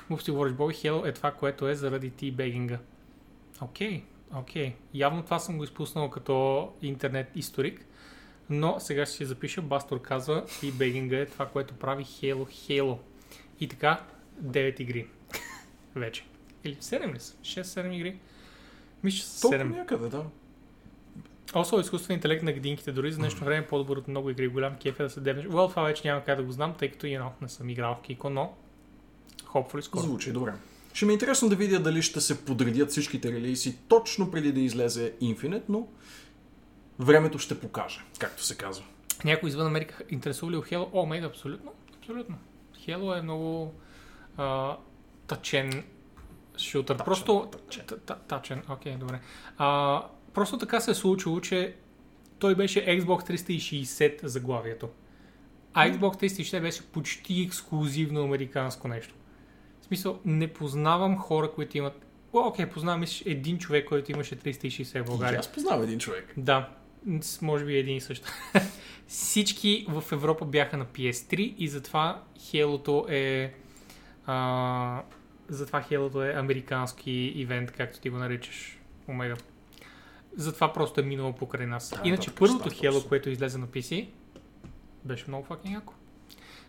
Глупости 0.09 0.31
говориш, 0.31 0.53
Боби 0.53 0.75
Хело 0.75 1.07
е 1.07 1.13
това, 1.13 1.31
което 1.31 1.69
е 1.69 1.75
заради 1.75 2.11
ти 2.11 2.31
бегинга. 2.31 2.79
Окей, 3.61 4.03
окей. 4.35 4.75
Явно 4.95 5.23
това 5.23 5.39
съм 5.39 5.59
го 5.59 5.65
изпуснал 5.65 6.11
като 6.11 6.69
интернет 6.83 7.31
историк, 7.35 7.87
но 8.51 8.81
сега 8.81 9.07
ще 9.07 9.17
си 9.17 9.25
запиша. 9.25 9.63
Бастор 9.63 10.03
казва 10.03 10.45
и 10.63 10.73
бегинга 10.73 11.19
е 11.19 11.27
това, 11.27 11.47
което 11.47 11.75
прави 11.75 12.05
Halo 12.05 12.45
Halo. 12.45 12.99
И 13.61 13.69
така, 13.69 14.01
9 14.43 14.81
игри. 14.81 15.07
Вече. 15.97 16.25
Или 16.65 16.77
7 16.77 17.15
ли 17.15 17.21
са? 17.21 17.37
6-7 17.37 17.93
игри? 17.93 18.19
Мисля, 19.03 19.19
че 19.19 19.27
са 19.27 19.41
Толкова 19.41 19.65
7. 19.65 19.69
някъде, 19.69 20.09
да. 20.09 20.25
Осо 21.55 21.81
изкуствен 21.81 22.15
интелект 22.15 22.43
на 22.43 22.53
гдинките, 22.53 22.93
дори 22.93 23.13
за 23.13 23.19
днешно 23.19 23.45
време 23.45 23.65
е 23.65 23.67
по-добър 23.67 23.97
от 23.97 24.09
много 24.09 24.31
игри. 24.31 24.49
Голям 24.49 24.77
кеф 24.77 25.01
е 25.01 25.03
да 25.03 25.11
се 25.11 25.21
дебнеш. 25.21 25.47
Well, 25.47 25.71
това 25.71 25.83
вече 25.83 26.09
няма 26.09 26.25
как 26.25 26.37
да 26.37 26.43
го 26.43 26.53
знам, 26.53 26.75
тъй 26.79 26.91
като 26.91 27.07
you 27.07 27.23
know, 27.23 27.31
не 27.43 27.49
съм 27.49 27.71
играл 27.71 27.95
в 27.95 28.03
Кико, 28.03 28.31
но 28.31 28.55
hopefully 29.45 29.81
скоро. 29.81 30.03
Звучи 30.03 30.33
добре. 30.33 30.53
Ще 30.93 31.07
ми 31.07 31.13
е 31.13 31.15
интересно 31.15 31.49
да 31.49 31.57
видя 31.57 31.79
дали 31.79 32.03
ще 32.03 32.21
се 32.21 32.45
подредят 32.45 32.91
всичките 32.91 33.33
релиси 33.33 33.79
точно 33.89 34.31
преди 34.31 34.53
да 34.53 34.61
излезе 34.61 35.13
Infinite, 35.23 35.63
но 35.69 35.89
времето 36.99 37.39
ще 37.39 37.61
покаже, 37.61 38.01
както 38.19 38.45
се 38.45 38.57
казва. 38.57 38.85
Някой 39.25 39.49
извън 39.49 39.67
Америка 39.67 40.05
интересува 40.11 40.53
ли 40.53 40.57
от 40.57 40.67
Halo? 40.67 40.89
О, 40.93 41.07
мейда, 41.07 41.27
абсолютно. 41.27 41.73
Абсолютно. 41.99 42.39
Halo 42.87 43.19
е 43.19 43.23
много 43.23 43.75
а, 44.37 44.77
тъчен 45.27 45.85
шутър. 46.59 46.97
Тачен, 46.97 47.05
просто... 47.05 47.51
тачен. 48.29 48.63
Окей, 48.69 48.97
добре. 48.97 49.21
А, 49.59 50.03
просто 50.35 50.59
така 50.59 50.81
се 50.81 50.91
е 50.91 50.95
случило, 50.95 51.41
че 51.41 51.77
той 52.39 52.55
беше 52.55 52.87
Xbox 52.87 53.31
360 53.31 54.27
заглавието. 54.27 54.89
А 55.75 55.91
Xbox 55.91 56.23
360 56.23 56.61
беше 56.61 56.83
почти 56.83 57.43
ексклюзивно 57.43 58.23
американско 58.23 58.89
нещо. 58.89 59.15
Смисъл, 59.91 60.21
не 60.25 60.49
познавам 60.53 61.19
хора, 61.19 61.53
които 61.53 61.79
имат... 61.79 62.07
О, 62.33 62.39
окей, 62.47 62.67
познавам 62.67 63.05
един 63.27 63.59
човек, 63.59 63.89
който 63.89 64.13
имаше 64.13 64.37
360 64.37 64.93
в 64.93 64.97
И 64.97 65.03
България. 65.03 65.39
аз 65.39 65.53
познавам 65.53 65.83
един 65.83 65.99
човек. 65.99 66.35
Да, 66.37 66.69
може 67.43 67.65
би 67.65 67.77
един 67.77 67.97
и 67.97 68.01
също. 68.01 68.29
Всички 69.07 69.87
в 69.89 70.05
Европа 70.13 70.45
бяха 70.45 70.77
на 70.77 70.87
PS3 70.87 71.35
и 71.39 71.69
затова 71.69 72.23
Хелото 72.39 73.07
е 73.09 73.55
а, 74.27 75.03
затова 75.49 75.83
Хелото 75.83 76.23
е 76.23 76.33
американски 76.33 77.11
ивент, 77.37 77.71
както 77.71 78.01
ти 78.01 78.11
го 78.11 78.17
наричаш, 78.19 78.79
Омега. 79.09 79.37
Затова 80.37 80.73
просто 80.73 81.01
е 81.01 81.05
минало 81.05 81.33
покрай 81.33 81.67
нас. 81.67 81.91
Да, 81.91 82.09
Иначе 82.09 82.31
да, 82.31 82.37
първото 82.37 82.71
Хело, 82.73 83.01
което 83.09 83.31
излезе 83.31 83.59
на 83.59 83.67
PC, 83.67 84.09
беше 85.05 85.25
много 85.29 85.47
fucking 85.47 85.75
яко. 85.75 85.95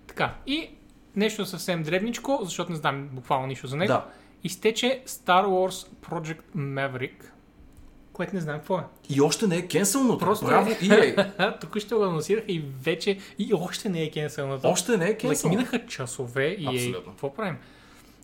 Така, 0.08 0.36
и 0.48 0.70
нещо 1.16 1.46
съвсем 1.46 1.84
дребничко, 1.84 2.40
защото 2.44 2.72
не 2.72 2.78
знам 2.78 3.10
буквално 3.12 3.48
нищо 3.48 3.68
за 3.68 3.78
него. 3.78 3.88
Да. 3.88 4.06
Изтече 4.44 5.04
Star 5.08 5.46
Wars 5.46 5.88
Project 6.02 6.42
Maverick, 6.56 7.24
което 8.14 8.36
не 8.36 8.42
знам 8.42 8.58
какво 8.58 8.78
е. 8.78 8.84
И 9.10 9.22
още 9.22 9.48
не 9.48 9.58
е 9.58 9.68
кенселното. 9.68 10.18
Просто 10.18 10.46
Браво, 10.46 10.72
е. 10.72 10.76
EA. 10.76 11.60
Тук 11.62 11.78
ще 11.78 11.96
го 11.96 12.04
анонсираха 12.04 12.46
и 12.48 12.66
вече 12.82 13.18
и 13.40 13.54
още 13.54 13.90
не 13.90 14.04
е 14.04 14.12
кенселната. 14.12 14.68
Още 14.68 14.98
не 14.98 15.06
е 15.06 15.10
Like, 15.10 15.20
кенселно. 15.20 15.56
минаха 15.56 15.86
часове 15.86 16.48
и 16.48 16.66
е, 16.66 16.70
Абсолютно. 16.70 17.12
какво 17.12 17.34
правим? 17.34 17.58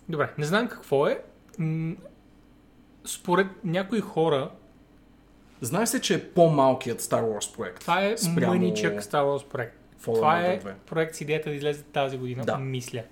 Добре, 0.08 0.30
не 0.38 0.44
знам 0.46 0.68
какво 0.68 1.06
е. 1.06 1.22
Според 3.04 3.46
някои 3.64 4.00
хора, 4.00 4.50
Знаеш 5.60 5.88
се, 5.88 6.00
че 6.00 6.14
е 6.14 6.24
по-малкият 6.24 7.02
Star 7.02 7.22
Wars 7.22 7.56
проект. 7.56 7.80
това 7.80 8.02
е 8.02 8.18
Спрямо 8.18 8.52
мъничък 8.52 9.00
Star 9.00 9.22
Wърс 9.22 9.44
проект. 9.44 9.76
Fallen 9.98 10.14
това 10.14 10.40
е 10.40 10.60
2. 10.60 10.74
проект 10.76 11.14
с 11.14 11.20
идеята 11.20 11.50
да 11.50 11.56
излезе 11.56 11.82
тази 11.82 12.16
година, 12.18 12.44
Да. 12.44 12.58
мисля. 12.58 13.02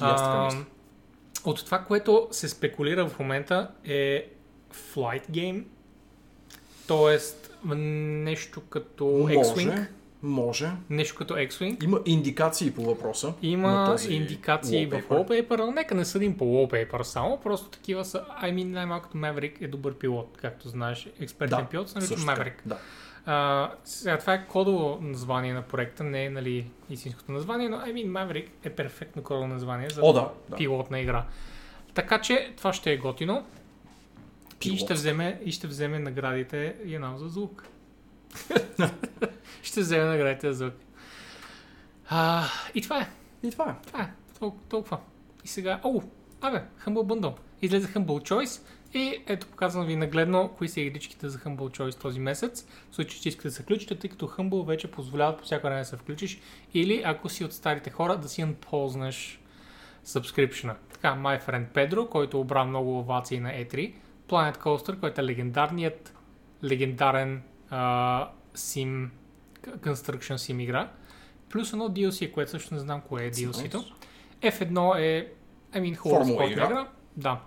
А, 0.00 0.44
мисля. 0.44 0.64
От 1.44 1.64
това, 1.64 1.78
което 1.78 2.28
се 2.30 2.48
спекулира 2.48 3.08
в 3.08 3.18
момента 3.18 3.70
е 3.84 4.28
flight 4.74 5.30
game, 5.30 5.64
т.е. 6.88 7.18
нещо 7.74 8.60
като 8.60 9.04
X-Wing, 9.04 9.66
Може, 9.66 9.88
може. 10.22 10.70
нещо 10.90 11.14
като 11.14 11.34
X-Wing, 11.34 11.84
Има 11.84 12.00
индикации 12.06 12.70
по 12.70 12.82
въпроса. 12.82 13.32
Има 13.42 13.86
този 13.86 14.14
индикации 14.14 14.86
в 14.86 14.90
wallpaper. 14.90 15.08
wallpaper, 15.08 15.58
но 15.58 15.72
нека 15.72 15.94
не 15.94 16.04
съдим 16.04 16.38
по 16.38 16.44
wallpaper 16.44 17.02
само, 17.02 17.40
просто 17.40 17.68
такива 17.68 18.04
са, 18.04 18.24
I 18.42 18.54
mean, 18.54 18.64
най-малкото 18.64 19.16
Maverick 19.16 19.62
е 19.62 19.68
добър 19.68 19.94
пилот, 19.94 20.38
както 20.40 20.68
знаеш, 20.68 21.08
експертен 21.20 21.58
Да, 21.58 21.64
пилот, 21.64 21.88
се 21.88 21.98
нарича 21.98 22.14
Maverick. 22.14 22.54
Да. 22.66 22.78
А, 23.26 23.70
сега, 23.84 24.18
това 24.18 24.34
е 24.34 24.46
кодово 24.46 24.98
название 25.00 25.54
на 25.54 25.62
проекта, 25.62 26.04
не 26.04 26.24
е 26.24 26.30
нали, 26.30 26.70
истинското 26.90 27.32
название, 27.32 27.68
но 27.68 27.76
I 27.76 27.92
mean, 27.92 28.08
Maverick 28.08 28.48
е 28.64 28.70
перфектно 28.70 29.22
кодово 29.22 29.46
название 29.46 29.90
за 29.90 30.00
О, 30.02 30.12
да. 30.12 30.30
да. 30.50 30.56
пилотна 30.56 31.00
игра. 31.00 31.24
Така 31.94 32.20
че 32.20 32.52
това 32.56 32.72
ще 32.72 32.92
е 32.92 32.96
готино. 32.96 33.46
И 34.64 34.78
ще, 34.78 34.94
вземе, 34.94 35.40
и 35.44 35.52
ще 35.52 35.66
вземе 35.66 35.98
наградите 35.98 36.76
едно 36.84 37.18
за 37.18 37.28
звук. 37.28 37.66
ще 39.62 39.80
вземе 39.80 40.04
наградите 40.04 40.52
за 40.52 40.64
звук. 40.64 40.74
А, 42.08 42.44
и 42.74 42.82
това 42.82 43.00
е. 43.00 43.08
И 43.42 43.50
това 43.50 43.70
е. 43.70 43.86
Това 43.86 44.00
е. 44.02 44.12
Тол- 44.40 44.54
толкова. 44.68 44.98
И 45.44 45.48
сега... 45.48 45.80
О, 45.84 46.02
абе, 46.40 46.62
Humble 46.84 47.06
Bundle. 47.06 47.34
Излезе 47.62 47.88
Humble 47.88 48.30
Choice 48.30 48.62
и 48.96 49.22
ето 49.26 49.46
показвам 49.46 49.86
ви 49.86 49.96
нагледно 49.96 50.50
кои 50.56 50.68
са 50.68 50.80
игричките 50.80 51.28
за 51.28 51.38
Humble 51.38 51.78
Choice 51.78 52.00
този 52.00 52.20
месец. 52.20 52.66
В 52.90 52.94
случай, 52.94 53.20
че 53.20 53.28
искате 53.28 53.48
да 53.48 53.54
се 53.54 53.62
включите, 53.62 53.98
тъй 53.98 54.10
като 54.10 54.26
Humble 54.26 54.66
вече 54.66 54.90
позволяват 54.90 55.38
по 55.38 55.44
всяко 55.44 55.66
време 55.66 55.80
да 55.80 55.84
се 55.84 55.96
включиш 55.96 56.40
или 56.74 57.02
ако 57.04 57.28
си 57.28 57.44
от 57.44 57.52
старите 57.52 57.90
хора 57.90 58.16
да 58.16 58.28
си 58.28 58.44
unползнеш 58.44 59.40
subscription 60.06 60.74
Така, 60.92 61.08
My 61.08 61.46
Friend 61.46 61.66
Pedro, 61.68 62.08
който 62.08 62.40
обра 62.40 62.64
много 62.64 62.98
овации 62.98 63.40
на 63.40 63.50
E3, 63.50 63.92
Planet 64.28 64.56
Coaster, 64.56 65.00
който 65.00 65.20
е 65.20 65.24
легендарният, 65.24 66.14
легендарен 66.64 67.42
а, 67.70 68.30
сим, 68.54 69.10
construction 69.66 70.36
sim 70.36 70.62
игра, 70.62 70.90
плюс 71.48 71.72
едно 71.72 71.88
DLC, 71.88 72.32
което 72.32 72.50
също 72.50 72.74
не 72.74 72.80
знам 72.80 73.00
кое 73.00 73.24
е 73.24 73.30
DLC-то. 73.30 73.84
F1 74.42 74.98
е, 74.98 75.32
I 75.74 75.80
mean, 75.80 75.96
хубава 75.96 76.24
спортна 76.24 76.46
игра. 76.46 76.64
игра. 76.64 76.88
Да. 77.16 77.40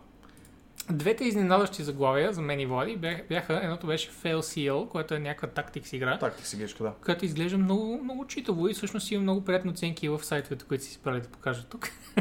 Двете 0.92 1.24
изненадващи 1.24 1.84
заглавия 1.84 2.34
за 2.34 2.42
мен 2.42 2.59
и 2.59 2.66
Влади 2.66 2.98
бях- 2.98 3.27
бяха, 3.30 3.59
едното 3.64 3.88
беше 3.88 4.11
Fail 4.11 4.38
CL, 4.38 4.88
което 4.88 5.14
е 5.14 5.19
някаква 5.19 5.48
тактикс 5.48 5.93
игра, 5.93 6.19
Так, 6.19 6.38
ти 6.38 6.48
си 6.48 6.58
грешка, 6.58 6.84
да. 6.84 6.93
която 6.95 7.26
изглежда 7.26 7.58
много, 7.58 8.00
много 8.03 8.27
читаво 8.27 8.68
и 8.68 8.74
всъщност 8.74 9.11
има 9.11 9.22
много 9.22 9.45
приятни 9.45 9.72
оценки 9.72 10.09
в 10.09 10.24
сайтовете, 10.24 10.66
които 10.66 10.84
си 10.84 10.90
изправили 10.90 11.22
да 11.22 11.27
покажа 11.27 11.64
тук. 11.64 11.90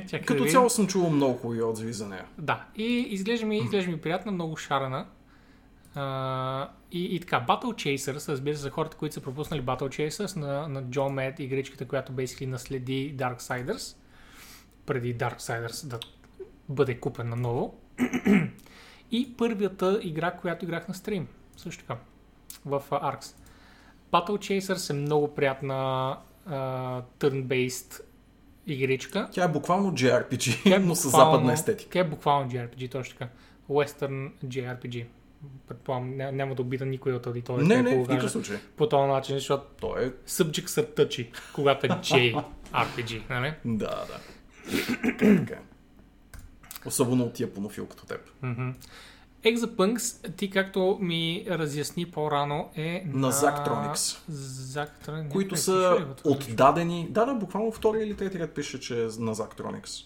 Чакай 0.00 0.04
да 0.10 0.20
Като 0.20 0.34
видим. 0.34 0.52
цяло 0.52 0.70
съм 0.70 0.86
чувал 0.86 1.10
много 1.10 1.34
хубави 1.34 1.62
отзиви 1.62 1.92
за 1.92 2.08
нея. 2.08 2.24
Да, 2.38 2.64
и 2.76 2.84
изглежда 2.84 3.46
ми, 3.46 3.58
изглежда 3.58 3.90
ми 3.90 4.00
приятна, 4.00 4.32
много 4.32 4.56
шарана. 4.56 5.06
А, 5.94 6.68
и, 6.92 7.04
и 7.06 7.20
така, 7.20 7.44
Battle 7.48 7.64
Chasers, 7.64 8.28
разбира 8.28 8.54
се, 8.54 8.62
за 8.62 8.70
хората, 8.70 8.96
които 8.96 9.14
са 9.14 9.20
пропуснали 9.20 9.62
Battle 9.62 10.08
Chasers 10.08 10.36
на, 10.36 10.68
на 10.68 10.82
John 10.82 11.12
Mad, 11.34 11.40
игричката, 11.40 11.84
която 11.84 12.12
basically 12.12 12.46
наследи 12.46 13.14
Darksiders, 13.16 13.96
преди 14.86 15.16
Darksiders 15.16 15.86
да 15.86 15.98
бъде 16.68 17.00
купен 17.00 17.28
наново. 17.28 17.80
и 19.10 19.34
първията 19.36 20.00
игра, 20.02 20.30
която 20.30 20.64
играх 20.64 20.88
на 20.88 20.94
стрим, 20.94 21.28
също 21.56 21.84
така, 21.84 22.00
в 22.64 22.82
а, 22.90 23.12
Arx. 23.12 23.36
Battle 24.12 24.60
Chasers 24.60 24.90
е 24.90 24.92
много 24.92 25.34
приятна 25.34 25.74
а, 26.46 26.56
turn-based 27.18 28.00
игричка. 28.66 29.28
Тя 29.32 29.44
е 29.44 29.48
буквално 29.48 29.92
JRPG, 29.92 30.62
Тя 30.62 30.76
е 30.76 30.78
но 30.78 30.94
с 30.94 31.10
западна 31.10 31.52
естетика. 31.52 31.90
Тя 31.90 31.98
е 32.00 32.04
буквално 32.04 32.50
JRPG, 32.50 32.90
точно 32.90 33.18
така. 33.18 33.30
Western 33.70 34.30
JRPG. 34.46 35.06
Предполагам, 35.68 36.10
ня- 36.10 36.30
няма 36.30 36.54
да 36.54 36.62
обида 36.62 36.86
никой 36.86 37.12
от 37.12 37.26
аудиторията. 37.26 37.74
Не, 37.74 37.82
не, 37.82 38.04
в 38.04 38.08
никакъв 38.08 38.30
случай. 38.30 38.56
По 38.76 38.88
този 38.88 39.08
начин, 39.08 39.36
защото 39.36 39.64
Той 39.80 40.06
е... 40.06 40.10
subjects 40.10 40.66
are 40.66 40.96
touchy, 40.96 41.28
когато 41.54 41.86
е 41.86 41.88
JRPG, 41.88 43.30
нали? 43.30 43.54
Да, 43.64 44.04
да. 44.06 44.20
Така, 45.18 45.44
така. 45.46 45.60
Е. 46.84 46.88
Особено 46.88 47.24
от 47.24 47.32
тия 47.32 47.52
понофил 47.54 47.86
като 47.86 48.06
теб. 48.06 48.20
Exapunks, 49.44 50.36
ти 50.36 50.50
както 50.50 50.98
ми 51.00 51.46
разясни 51.48 52.06
по-рано, 52.06 52.70
е 52.76 53.02
На 53.06 53.32
Zachtronics. 53.32 54.30
Zachtronics. 54.30 55.28
които 55.32 55.56
са 55.56 56.06
пише 56.22 56.28
отдадени... 56.52 57.06
Да, 57.10 57.24
да, 57.24 57.34
буквално 57.34 57.72
втори 57.72 58.02
или 58.02 58.14
трети 58.16 58.38
ред 58.38 58.54
пише, 58.54 58.80
че 58.80 58.94
е 59.00 59.04
на 59.04 59.34
Zachtronics. 59.34 60.04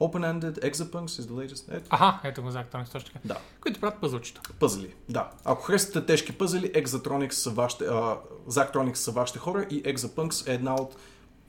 Open-ended 0.00 0.72
Exapunks 0.72 1.06
is 1.06 1.22
the 1.22 1.30
latest. 1.30 1.76
Ето. 1.76 1.86
Аха, 1.90 2.28
ето 2.28 2.42
го 2.42 2.50
Zachtronics, 2.50 2.92
точно 2.92 3.10
така. 3.12 3.18
Да, 3.24 3.38
Които 3.60 3.80
правят 3.80 4.00
пъзълчета. 4.00 4.40
пъзели. 4.60 4.94
Да. 5.08 5.30
Ако 5.44 5.62
харесвате 5.62 6.06
тежки 6.06 6.32
пъзели, 6.38 6.72
Exatronics 6.72 7.32
са 7.32 7.50
вашите, 7.50 7.84
а, 7.84 8.16
Zachtronics 8.48 8.94
са 8.94 9.10
вашите 9.12 9.38
хора 9.38 9.66
и 9.70 9.82
Exapunks 9.82 10.48
е 10.50 10.54
една 10.54 10.74
от 10.74 10.96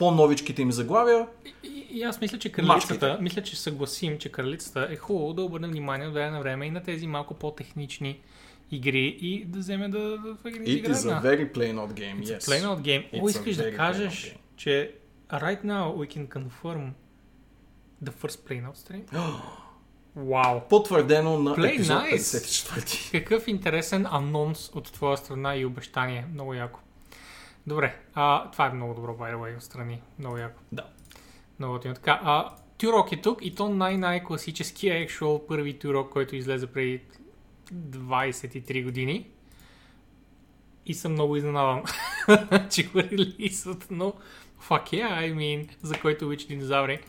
по-новичките 0.01 0.61
им 0.61 0.71
заглавия. 0.71 1.27
И, 1.63 1.87
и 1.91 2.03
аз 2.03 2.21
мисля, 2.21 2.39
че 2.39 2.51
кралицата, 2.51 2.93
Мачките. 2.93 3.23
мисля, 3.23 3.43
че 3.43 3.59
съгласим, 3.59 4.17
че 4.17 4.29
кралицата 4.29 4.87
е 4.91 4.95
хубаво 4.95 5.33
да 5.33 5.41
обърне 5.41 5.67
внимание 5.67 6.07
от 6.07 6.13
време 6.13 6.31
на 6.31 6.39
време 6.39 6.65
и 6.65 6.71
на 6.71 6.83
тези 6.83 7.07
малко 7.07 7.33
по-технични 7.33 8.19
игри 8.71 9.17
и 9.21 9.45
да 9.45 9.59
вземе 9.59 9.89
да, 9.89 9.99
да, 9.99 10.35
It 10.35 10.87
is 10.87 10.93
a 10.93 11.21
very 11.21 11.53
plain 11.53 11.75
odd 11.75 11.93
game, 11.93 12.23
It's 12.23 12.29
a 12.29 12.39
yes. 12.39 12.39
plain 12.39 12.63
old 12.63 12.81
game. 12.81 13.21
О, 13.21 13.29
искаш 13.29 13.55
да 13.55 13.75
кажеш, 13.75 14.35
че 14.57 14.91
right 15.31 15.63
now 15.63 15.95
we 15.95 16.17
can 16.17 16.27
confirm 16.27 16.89
the 18.03 18.11
first 18.11 18.49
plain 18.49 18.71
old 18.71 18.77
stream? 18.77 19.03
Вау! 20.15 20.61
Потвърдено 20.69 21.39
на 21.39 21.55
Play 21.55 21.73
епизод 21.73 21.97
nice. 21.97 22.17
54. 22.17 23.11
Какъв 23.11 23.47
интересен 23.47 24.07
анонс 24.11 24.71
от 24.73 24.91
твоя 24.91 25.17
страна 25.17 25.55
и 25.55 25.65
обещание. 25.65 26.25
Много 26.33 26.53
яко. 26.53 26.79
Добре, 27.67 27.95
а, 28.13 28.51
това 28.51 28.65
е 28.65 28.73
много 28.73 28.93
добро, 28.93 29.11
by 29.13 29.35
the 29.35 29.37
way, 29.37 29.57
отстрани. 29.57 30.01
Много 30.19 30.37
яко. 30.37 30.61
Да. 30.71 30.85
Много 31.59 31.73
готино. 31.73 31.93
Така, 31.93 32.19
а, 32.23 32.49
Тюрок 32.77 33.11
е 33.11 33.21
тук 33.21 33.39
и 33.41 33.55
то 33.55 33.69
най-най-класическия 33.69 35.07
actual 35.07 35.47
първи 35.47 35.79
Тюрок, 35.79 36.09
който 36.09 36.35
излезе 36.35 36.67
преди 36.67 37.01
23 37.73 38.83
години. 38.83 39.27
И 40.85 40.93
съм 40.93 41.11
много 41.11 41.35
изненадан, 41.35 41.83
че 42.69 42.87
го 42.87 42.99
релизват, 42.99 43.87
но 43.91 44.13
fuck 44.69 44.83
yeah, 44.83 45.33
I 45.33 45.35
mean, 45.35 45.69
за 45.81 45.99
който 45.99 46.25
обича 46.25 46.47
динозаври. 46.47 46.99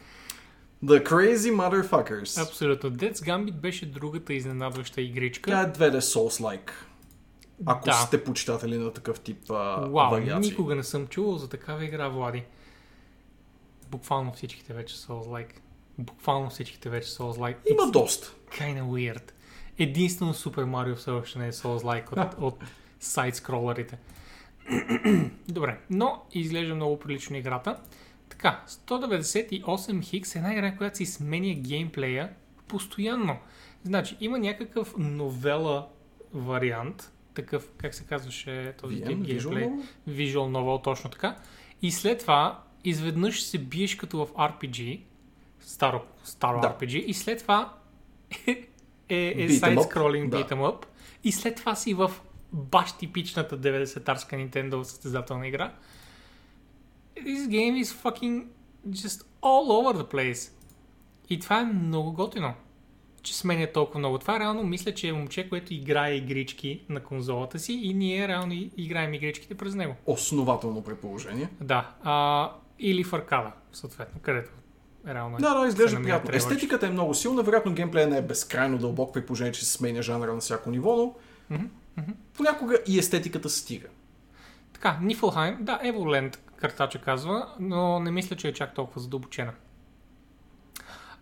The 0.85 1.09
Crazy 1.09 1.53
Motherfuckers. 1.53 2.43
Абсолютно. 2.49 2.91
Death's 2.91 3.27
Gambit 3.27 3.53
беше 3.53 3.87
другата 3.87 4.35
изненадваща 4.35 5.01
игричка. 5.01 5.51
Тя 5.51 5.61
е 5.61 5.91
2D 5.91 5.99
Souls-like. 5.99 6.71
Ако 7.67 7.85
Да. 7.85 7.93
сте 7.93 8.25
почитатели 8.25 8.79
на 8.79 8.93
такъв 8.93 9.21
тип 9.21 9.51
а, 9.51 9.55
Вау, 9.77 10.11
вариации. 10.11 10.51
никога 10.51 10.75
не 10.75 10.83
съм 10.83 11.07
чувал 11.07 11.39
за 11.39 11.49
такава 11.49 11.85
игра, 11.85 12.09
Влади. 12.09 12.45
Буквално 13.91 14.33
всичките 14.33 14.73
вече 14.75 14.97
са 14.97 15.07
Souls-like. 15.09 15.53
Буквално 15.99 16.51
всичките 16.51 16.91
вече 16.91 17.11
са 17.11 17.23
Souls-like. 17.23 17.57
Има 17.71 17.83
It's 17.83 17.91
доста. 17.91 18.33
kinda 18.51 18.83
weird. 18.83 19.31
Единствено 19.79 20.35
Super 20.35 20.65
Mario 20.65 20.95
все 20.97 21.11
още 21.11 21.39
не 21.39 21.47
е 21.47 21.53
Souls-like 21.53 22.13
от, 22.27 22.35
от 22.41 22.65
сайт-скролърите. 23.01 23.99
Добре, 25.49 25.79
но 25.91 26.23
изглежда 26.33 26.75
много 26.75 26.99
прилично 26.99 27.37
играта. 27.37 27.77
Така, 28.29 28.63
198 28.69 30.03
хикс 30.03 30.35
е 30.35 30.39
една 30.39 30.53
игра, 30.53 30.77
която 30.77 30.97
си 30.97 31.07
сменя 31.07 31.55
геймплея 31.55 32.31
постоянно. 32.69 33.37
Значи, 33.85 34.17
има 34.21 34.39
някакъв 34.39 34.95
новела 34.99 35.89
вариант, 36.35 37.12
такъв, 37.35 37.69
как 37.77 37.95
се 37.95 38.05
казваше 38.05 38.75
този 38.81 38.95
VM, 38.97 39.07
гейм- 39.07 39.23
геймплей? 39.23 39.65
visual? 39.65 39.83
Visual 40.09 40.35
Novel, 40.37 40.85
точно 40.85 41.11
така. 41.11 41.37
И 41.83 41.91
след 41.91 42.19
това 42.21 42.63
изведнъж 42.85 43.43
се 43.43 43.59
биеш 43.59 43.95
като 43.95 44.27
в 44.27 44.33
RPG, 44.33 45.01
старо, 45.61 46.01
старо 46.25 46.61
Да. 46.61 46.69
RPG, 46.69 46.89
и 46.97 47.15
след 47.15 47.39
това 47.39 47.75
е, 48.47 48.69
е, 49.09 49.45
е 49.45 49.49
side-scrolling 49.49 50.29
Да. 50.29 50.37
beat'em 50.37 50.59
up, 50.59 50.85
и 51.25 51.33
след 51.33 51.57
това 51.57 51.75
си 51.75 51.95
в 51.95 52.11
баш 52.53 52.93
типичната 52.93 53.59
90-тарска 53.61 54.49
Nintendo 54.51 54.83
състезателна 54.83 55.49
игра. 55.49 55.73
This 57.17 57.49
game 57.49 57.83
is 57.85 58.03
fucking 58.03 58.45
just 58.89 59.25
all 59.43 59.93
over 59.93 60.03
the 60.03 60.13
place. 60.15 60.53
И 61.31 61.39
това 61.41 61.61
е 61.61 61.65
много 61.65 62.13
готино, 62.13 62.55
че 63.23 63.37
сменя 63.37 63.67
толкова 63.67 63.99
много. 63.99 64.19
Това 64.19 64.41
реално 64.41 64.63
мисля, 64.63 64.95
че 64.95 65.09
е 65.09 65.13
момче, 65.13 65.49
което 65.49 65.75
играе 65.75 66.15
игрички 66.15 66.81
на 66.89 67.01
конзолата 67.01 67.59
си 67.59 67.73
и 67.73 67.95
ние 67.95 68.29
реално 68.29 68.55
играем 68.77 69.15
игричките 69.15 69.55
през 69.55 69.75
него. 69.75 69.95
Основателно 70.07 70.85
предположение. 70.85 71.49
Да. 71.61 71.91
А, 72.03 72.51
или 72.79 73.05
в 73.05 73.13
аркада, 73.13 73.53
съответно, 73.73 74.21
където 74.23 74.51
реално 75.07 75.37
е. 75.37 75.41
Да, 75.41 75.61
да, 75.61 75.69
изглежда 75.69 76.03
приятно. 76.03 76.31
Естетиката 76.33 76.87
е 76.87 76.91
много 76.91 77.15
силна, 77.15 77.43
вероятно 77.43 77.73
геймплея 77.75 78.07
не 78.07 78.19
е 78.19 78.23
безкрайно 78.23 78.79
дълбок, 78.79 79.15
при 79.15 79.27
положение, 79.27 79.53
че 79.53 79.65
се 79.65 79.73
сменя 79.73 80.03
жанра 80.03 80.35
на 80.35 80.41
всяко 80.41 80.71
ниво, 80.71 80.97
но 80.97 81.15
понякога 82.35 82.79
и 82.87 82.99
естетиката 82.99 83.51
стига. 83.51 83.89
Така, 84.73 84.99
Нифлхайм, 85.03 85.57
да, 85.61 85.81
Evoland 85.85 86.37
картача 86.57 86.99
казва, 86.99 87.49
но 87.61 88.01
не 88.01 88.11
мисля, 88.11 88.37
че 88.37 88.49
е 88.49 88.53
чак 88.53 88.75
толкова 88.75 89.01
задълбочена. 89.01 89.53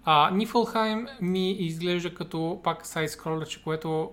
А, 0.05 0.31
Нифлхайм 0.31 1.07
ми 1.21 1.51
изглежда 1.53 2.15
като 2.15 2.61
пак 2.65 2.87
сайт 2.87 3.11
скролърче, 3.11 3.63
което 3.63 4.11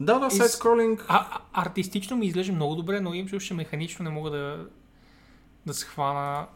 Да, 0.00 0.18
да, 0.18 0.30
сайт 0.30 0.50
скролинг. 0.50 1.04
а, 1.08 1.26
а, 1.30 1.62
артистично 1.62 2.16
ми 2.16 2.26
изглежда 2.26 2.52
много 2.52 2.74
добре, 2.74 3.00
но 3.00 3.14
им 3.14 3.28
че 3.28 3.54
механично 3.54 4.02
не 4.04 4.10
мога 4.10 4.30
да, 4.30 4.66
да 5.66 5.74
се 5.74 5.86
хвана. 5.86 6.46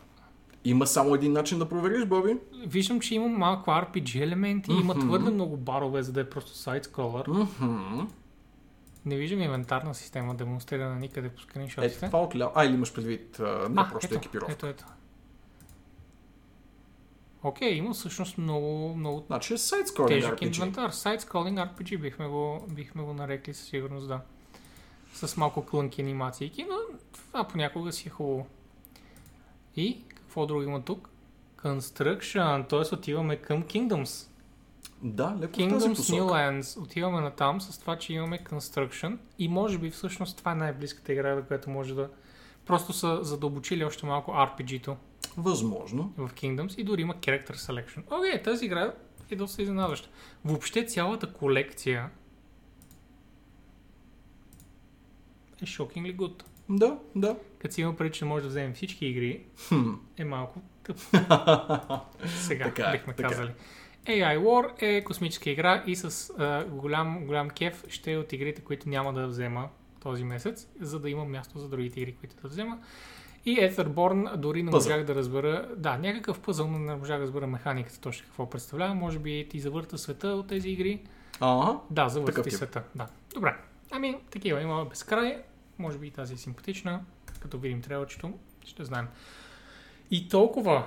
Има 0.64 0.86
само 0.86 1.14
един 1.14 1.32
начин 1.32 1.58
да 1.58 1.68
провериш, 1.68 2.06
Боби. 2.06 2.36
Виждам, 2.66 3.00
че 3.00 3.14
има 3.14 3.28
малко 3.28 3.70
RPG 3.70 4.22
елементи, 4.22 4.72
има 4.72 4.94
Мгм. 4.94 5.06
твърде 5.08 5.30
много 5.30 5.56
барове, 5.56 6.02
за 6.02 6.12
да 6.12 6.20
е 6.20 6.30
просто 6.30 6.56
сайт 6.56 6.84
скролър. 6.84 7.26
Мгм. 7.28 8.00
Не 9.06 9.16
виждам 9.16 9.40
инвентарна 9.40 9.94
система 9.94 10.34
демонстрирана 10.34 10.96
никъде 10.96 11.28
по 11.28 11.40
скриншотите. 11.40 12.06
това 12.06 12.22
отляво. 12.22 12.52
А, 12.54 12.64
или 12.64 12.74
имаш 12.74 12.94
предвид 12.94 13.40
а, 13.40 13.68
не 13.70 13.74
а, 13.82 13.88
просто 13.90 14.06
ето, 14.06 14.14
екипировка. 14.14 14.52
ето, 14.52 14.66
ето. 14.66 14.84
Окей, 17.44 17.74
има 17.74 17.94
всъщност 17.94 18.39
много, 18.39 18.94
много 18.97 19.24
Значи 19.26 19.55
е 19.55 19.58
сайт-скролинг 19.58 20.08
тежък 20.08 20.39
RPG. 20.39 20.56
инвентар. 20.56 20.90
Side-scrolling 20.90 21.68
RPG 21.68 21.98
бихме 22.00 22.26
го, 22.26 22.66
бихме 22.70 23.02
го 23.02 23.14
нарекли 23.14 23.55
със 23.55 23.68
сигурност, 23.68 24.08
да. 24.08 24.20
С 25.14 25.36
малко 25.36 25.66
клънки 25.66 26.02
анимации, 26.02 26.66
но 26.68 26.98
това 27.12 27.44
понякога 27.44 27.92
си 27.92 28.08
е 28.08 28.10
хубаво. 28.10 28.47
И 29.76 30.05
какво 30.08 30.47
друго 30.47 30.62
има 30.62 30.82
тук? 30.82 31.08
Construction, 31.62 32.68
т.е. 32.68 32.94
отиваме 32.94 33.36
към 33.36 33.62
Kingdoms. 33.62 34.28
Да, 35.02 35.36
леко 35.40 35.55
Kingdoms. 35.55 35.94
New 35.94 36.23
Lands. 36.23 36.82
Отиваме 36.82 37.20
на 37.20 37.31
там 37.31 37.60
с 37.60 37.78
това, 37.78 37.98
че 37.98 38.12
имаме 38.12 38.39
Construction 38.39 39.18
и 39.39 39.48
може 39.48 39.78
би 39.78 39.90
всъщност 39.90 40.39
това 40.39 40.52
е 40.52 40.55
най-близката 40.55 41.12
игра, 41.12 41.36
до 41.36 41.42
която 41.42 41.70
може 41.70 41.94
да... 41.94 42.10
Просто 42.66 42.92
са 42.92 43.18
задълбочили 43.22 43.84
още 43.84 44.06
малко 44.06 44.30
RPG-то 44.30 44.96
Възможно. 45.36 46.12
в 46.16 46.30
Kingdoms 46.30 46.78
и 46.78 46.84
дори 46.84 47.02
има 47.02 47.14
Character 47.14 47.52
Selection. 47.52 48.18
Окей, 48.20 48.42
тази 48.42 48.64
игра 48.64 48.92
е 49.30 49.36
доста 49.36 49.62
изненадваща. 49.62 50.08
Въобще 50.44 50.86
цялата 50.86 51.32
колекция 51.32 52.10
е 55.62 55.66
shockingly 55.66 56.16
good. 56.16 56.42
Да, 56.68 56.98
да. 57.16 57.36
Като 57.58 57.74
си 57.74 57.80
има 57.80 57.96
преди, 57.96 58.12
че 58.12 58.24
може 58.24 58.42
да 58.42 58.48
вземем 58.48 58.74
всички 58.74 59.06
игри, 59.06 59.44
Хм. 59.68 59.90
е 60.16 60.24
малко 60.24 60.60
тъп. 60.82 60.96
Сега 62.26 62.64
Така 62.64 62.88
е, 62.88 62.92
бихме 62.92 63.14
така 63.14 63.28
е. 63.28 63.30
казали. 63.30 63.50
AI 64.06 64.38
War 64.38 64.82
е 64.82 65.04
космическа 65.04 65.50
игра 65.50 65.84
и 65.86 65.96
с 65.96 66.30
а, 66.38 66.64
голям, 66.64 67.26
голям 67.26 67.50
кеф 67.50 67.84
ще 67.88 68.12
е 68.12 68.18
от 68.18 68.32
игрите, 68.32 68.62
които 68.62 68.88
няма 68.88 69.12
да 69.12 69.26
взема 69.26 69.68
този 70.05 70.24
месец, 70.24 70.68
за 70.81 71.00
да 71.00 71.10
има 71.10 71.24
място 71.24 71.58
за 71.58 71.68
другите 71.68 72.00
игри, 72.00 72.15
които 72.15 72.36
да 72.42 72.49
взема. 72.49 72.78
И 73.44 73.58
Etherborn 73.58 74.36
дори 74.36 74.62
не 74.62 74.70
Пъзъл. 74.70 74.92
можах 74.92 75.07
да 75.07 75.15
разбера, 75.15 75.68
да, 75.76 75.99
някакъв 75.99 76.41
пъзъл, 76.41 76.68
но 76.68 76.78
не 76.78 76.97
можах 76.97 77.18
да 77.18 77.23
разбера 77.23 77.47
механиката 77.47 78.00
точно 78.00 78.26
какво 78.26 78.50
представлява. 78.50 78.94
Може 78.94 79.18
би 79.18 79.47
ти 79.50 79.60
завърта 79.60 79.99
света 79.99 80.28
от 80.28 80.47
тези 80.47 80.68
игри. 80.68 81.02
Ага. 81.41 81.78
Да, 81.91 82.08
завърта 82.08 82.42
ти 82.42 82.50
света. 82.50 82.83
Да. 82.94 83.07
Добре. 83.34 83.57
Ами, 83.91 84.20
такива 84.31 84.62
има 84.62 84.84
безкрай. 84.84 85.42
Може 85.78 85.99
би 85.99 86.07
и 86.07 86.10
тази 86.10 86.34
е 86.34 86.36
симпатична. 86.36 87.00
Като 87.41 87.58
видим 87.58 87.83
трейлърчето, 87.83 88.33
ще 88.65 88.84
знаем. 88.84 89.08
И 90.10 90.28
толкова. 90.28 90.86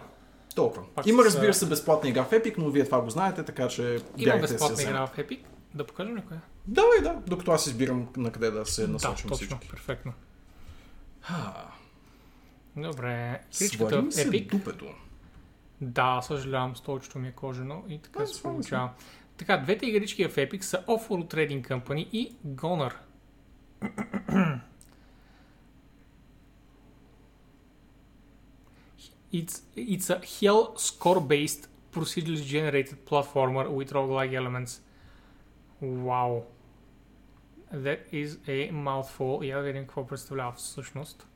Толкова. 0.56 0.84
Пак 0.96 1.08
Има, 1.08 1.24
с, 1.24 1.26
разбира 1.26 1.54
се, 1.54 1.70
безплатна 1.70 2.10
игра 2.10 2.24
в 2.24 2.32
Epic, 2.32 2.58
но 2.58 2.70
вие 2.70 2.86
това 2.86 3.02
го 3.02 3.10
знаете, 3.10 3.44
така 3.44 3.68
че 3.68 3.84
Има 3.84 4.00
бягайте 4.18 4.30
я 4.30 4.42
безплатна 4.42 4.84
игра 4.84 5.08
в 5.08 5.18
Epic. 5.18 5.40
Да 5.74 5.84
покажем 5.84 6.18
ли 6.18 6.22
коя? 6.22 6.42
Давай, 6.68 7.02
да, 7.02 7.22
докато 7.28 7.52
аз 7.52 7.68
избирам 7.68 8.08
на 8.18 8.32
къде 8.32 8.52
да 8.52 8.66
се 8.66 8.82
Да, 8.82 8.88
насочим 8.88 9.30
точно. 9.30 9.48
всички. 9.48 9.70
Перфектно. 9.70 10.14
Ха, 11.22 11.68
Добре. 12.78 13.42
Кричката 13.58 14.02
в 14.02 14.12
Свали 14.12 14.40
се 14.40 14.58
дупето. 14.58 14.86
Да, 15.82 16.22
съжалявам, 16.22 16.76
столчето 16.76 17.20
ми 17.20 17.28
е 17.28 17.32
кожено 17.32 17.84
и 17.90 18.00
така 18.02 18.20
Да, 18.20 18.28
се 18.28 18.42
получава. 18.42 18.90
Така, 19.38 19.58
двете 19.58 19.86
игрички 19.86 20.28
в 20.28 20.36
Epic 20.36 20.62
са 20.62 20.84
Offroad 20.88 21.34
Trading 21.34 21.68
Company 21.68 22.08
и 22.14 22.36
Goner. 22.48 22.94
It's, 29.34 29.62
it's 29.76 30.10
a 30.10 30.20
hell 30.20 30.76
score-based 30.78 31.68
procedurally 31.94 32.44
generated 32.46 33.06
platformer 33.06 33.66
with 33.70 33.92
roguelike 33.92 34.34
elements. 34.34 34.80
Wow. 35.82 36.44
That 37.74 38.00
is 38.14 38.40
a 38.48 38.72
mouthful. 38.72 39.46
Я 39.46 39.58
да 39.58 39.64
видим 39.64 39.84
какво 39.84 40.08
представлява 40.08 40.52
всъщност. 40.52 41.28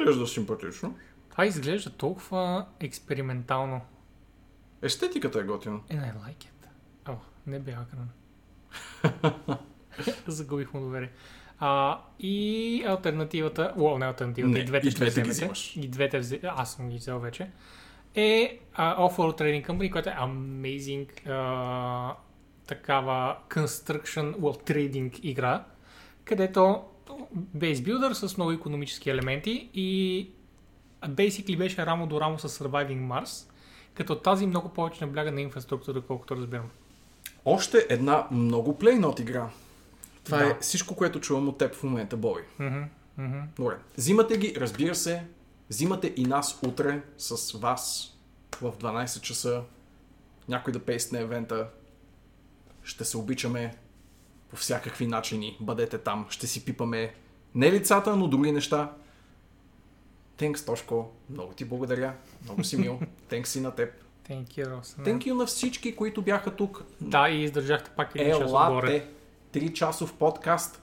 Изглежда 0.00 0.26
симпатично. 0.26 0.98
Това 1.30 1.46
изглежда 1.46 1.90
толкова 1.90 2.66
експериментално. 2.80 3.80
Естетиката 4.82 5.40
е 5.40 5.42
готина. 5.42 5.80
And 5.90 6.14
I 6.14 6.14
like 6.14 6.44
it. 6.44 6.66
О, 7.08 7.16
не 7.46 7.58
бях 7.58 7.78
екран. 7.82 8.10
Загубих 10.26 10.74
му 10.74 10.80
доверие. 10.80 11.10
А, 11.60 12.00
и 12.20 12.84
альтернативата, 12.88 13.74
о, 13.78 13.98
не 13.98 14.06
альтернативата, 14.06 14.52
Не, 14.52 14.58
и 14.58 14.64
двете 14.64 14.88
и 14.88 14.90
ще 14.90 15.00
двете 15.00 15.22
ги 15.22 15.30
вземете. 15.30 15.60
И 15.76 15.88
двете 15.88 16.18
взе... 16.18 16.40
аз 16.44 16.74
съм 16.74 16.88
ги 16.88 16.96
взел 16.96 17.18
вече. 17.18 17.50
Е 18.14 18.58
а, 18.74 18.96
Offroad 18.96 19.40
Trading 19.40 19.66
Company, 19.66 19.92
която 19.92 20.08
е 20.08 20.12
amazing 20.12 21.28
а, 21.28 22.14
такава 22.66 23.36
construction, 23.50 24.34
well, 24.34 24.70
trading 24.70 25.20
игра, 25.22 25.64
където 26.24 26.82
base 27.56 27.74
builder 27.74 28.12
с 28.12 28.36
много 28.36 28.52
економически 28.52 29.10
елементи 29.10 29.68
и 29.74 30.30
basically 31.06 31.58
беше 31.58 31.86
рамо 31.86 32.06
до 32.06 32.20
рамо 32.20 32.38
с 32.38 32.48
Surviving 32.48 33.08
Mars, 33.08 33.50
като 33.94 34.14
тази 34.14 34.46
много 34.46 34.68
повече 34.68 35.04
набляга 35.04 35.32
на 35.32 35.40
инфраструктура, 35.40 36.00
колкото 36.00 36.36
разбирам. 36.36 36.70
Още 37.44 37.86
една 37.90 38.26
много 38.30 38.78
плейнот 38.78 39.20
игра. 39.20 39.48
Това 40.30 40.42
Да. 40.44 40.50
е 40.50 40.56
всичко, 40.60 40.94
което 40.96 41.20
чувам 41.20 41.48
от 41.48 41.58
теб 41.58 41.74
в 41.74 41.82
момента, 41.82 42.16
Бой. 42.16 42.42
Добре. 43.56 43.76
Взимате 43.96 44.38
ги, 44.38 44.54
разбира 44.56 44.94
се. 44.94 45.22
Взимате 45.70 46.12
и 46.16 46.24
нас 46.24 46.58
утре 46.66 47.02
с 47.18 47.52
вас 47.58 48.14
в 48.60 48.72
12 48.72 49.20
часа. 49.20 49.62
Някой 50.48 50.72
да 50.72 50.78
пейстне 50.78 51.20
евента. 51.20 51.68
Ще 52.84 53.04
се 53.04 53.16
обичаме 53.16 53.74
по 54.48 54.56
всякакви 54.56 55.06
начини. 55.06 55.56
Бъдете 55.60 55.98
там. 55.98 56.26
Ще 56.30 56.46
си 56.46 56.64
пипаме 56.64 57.14
не 57.54 57.72
лицата, 57.72 58.16
но 58.16 58.28
други 58.28 58.52
неща. 58.52 58.92
Тенкс, 60.36 60.64
Тошко. 60.64 61.10
Много 61.30 61.52
ти 61.52 61.64
благодаря. 61.64 62.14
Много 62.44 62.64
си 62.64 62.76
мил. 62.76 63.00
Тенкс 63.28 63.54
и 63.56 63.60
на 63.60 63.70
теб. 63.70 63.92
Thank 64.28 64.46
you. 64.46 64.80
Thank 64.80 65.18
you 65.18 65.32
на 65.32 65.46
всички, 65.46 65.96
които 65.96 66.22
бяха 66.22 66.56
тук. 66.56 66.84
Да, 67.00 67.28
и 67.28 67.44
издържахте 67.44 67.90
пак 67.96 68.10
един 68.14 68.38
час 68.38 68.50
отгоре. 68.52 69.06
Елате. 69.54 69.68
3 69.68 69.72
часов 69.72 70.14
подкаст. 70.14 70.82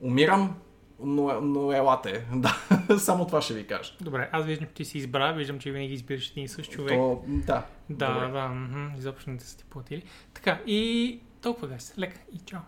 Умирам, 0.00 0.56
но, 1.00 1.40
но 1.40 1.72
елате. 1.72 2.26
Да, 2.34 2.56
само 2.98 3.26
това 3.26 3.42
ще 3.42 3.54
ви 3.54 3.66
кажа. 3.66 3.92
Добре, 4.00 4.28
аз 4.32 4.44
виждам, 4.44 4.68
че 4.68 4.74
ти 4.74 4.84
си 4.84 4.98
избра, 4.98 5.32
виждам, 5.32 5.58
че 5.58 5.72
винаги 5.72 5.94
избираш 5.94 6.30
един 6.30 6.44
и 6.44 6.48
същ 6.48 6.70
човек. 6.70 6.94
То, 6.98 7.22
да. 7.26 7.66
Да, 7.90 8.14
Добре. 8.14 8.28
да, 8.28 8.48
мгм, 8.48 8.98
изобщо 8.98 9.30
не 9.30 9.38
те 9.38 9.44
са 9.44 9.58
ти 9.58 9.64
платили. 9.64 10.02
Така, 10.34 10.60
и 10.66 11.20
толкова 11.42 11.68
гайс. 11.68 11.94
Лека 11.98 12.20
и 12.32 12.38
чао. 12.38 12.60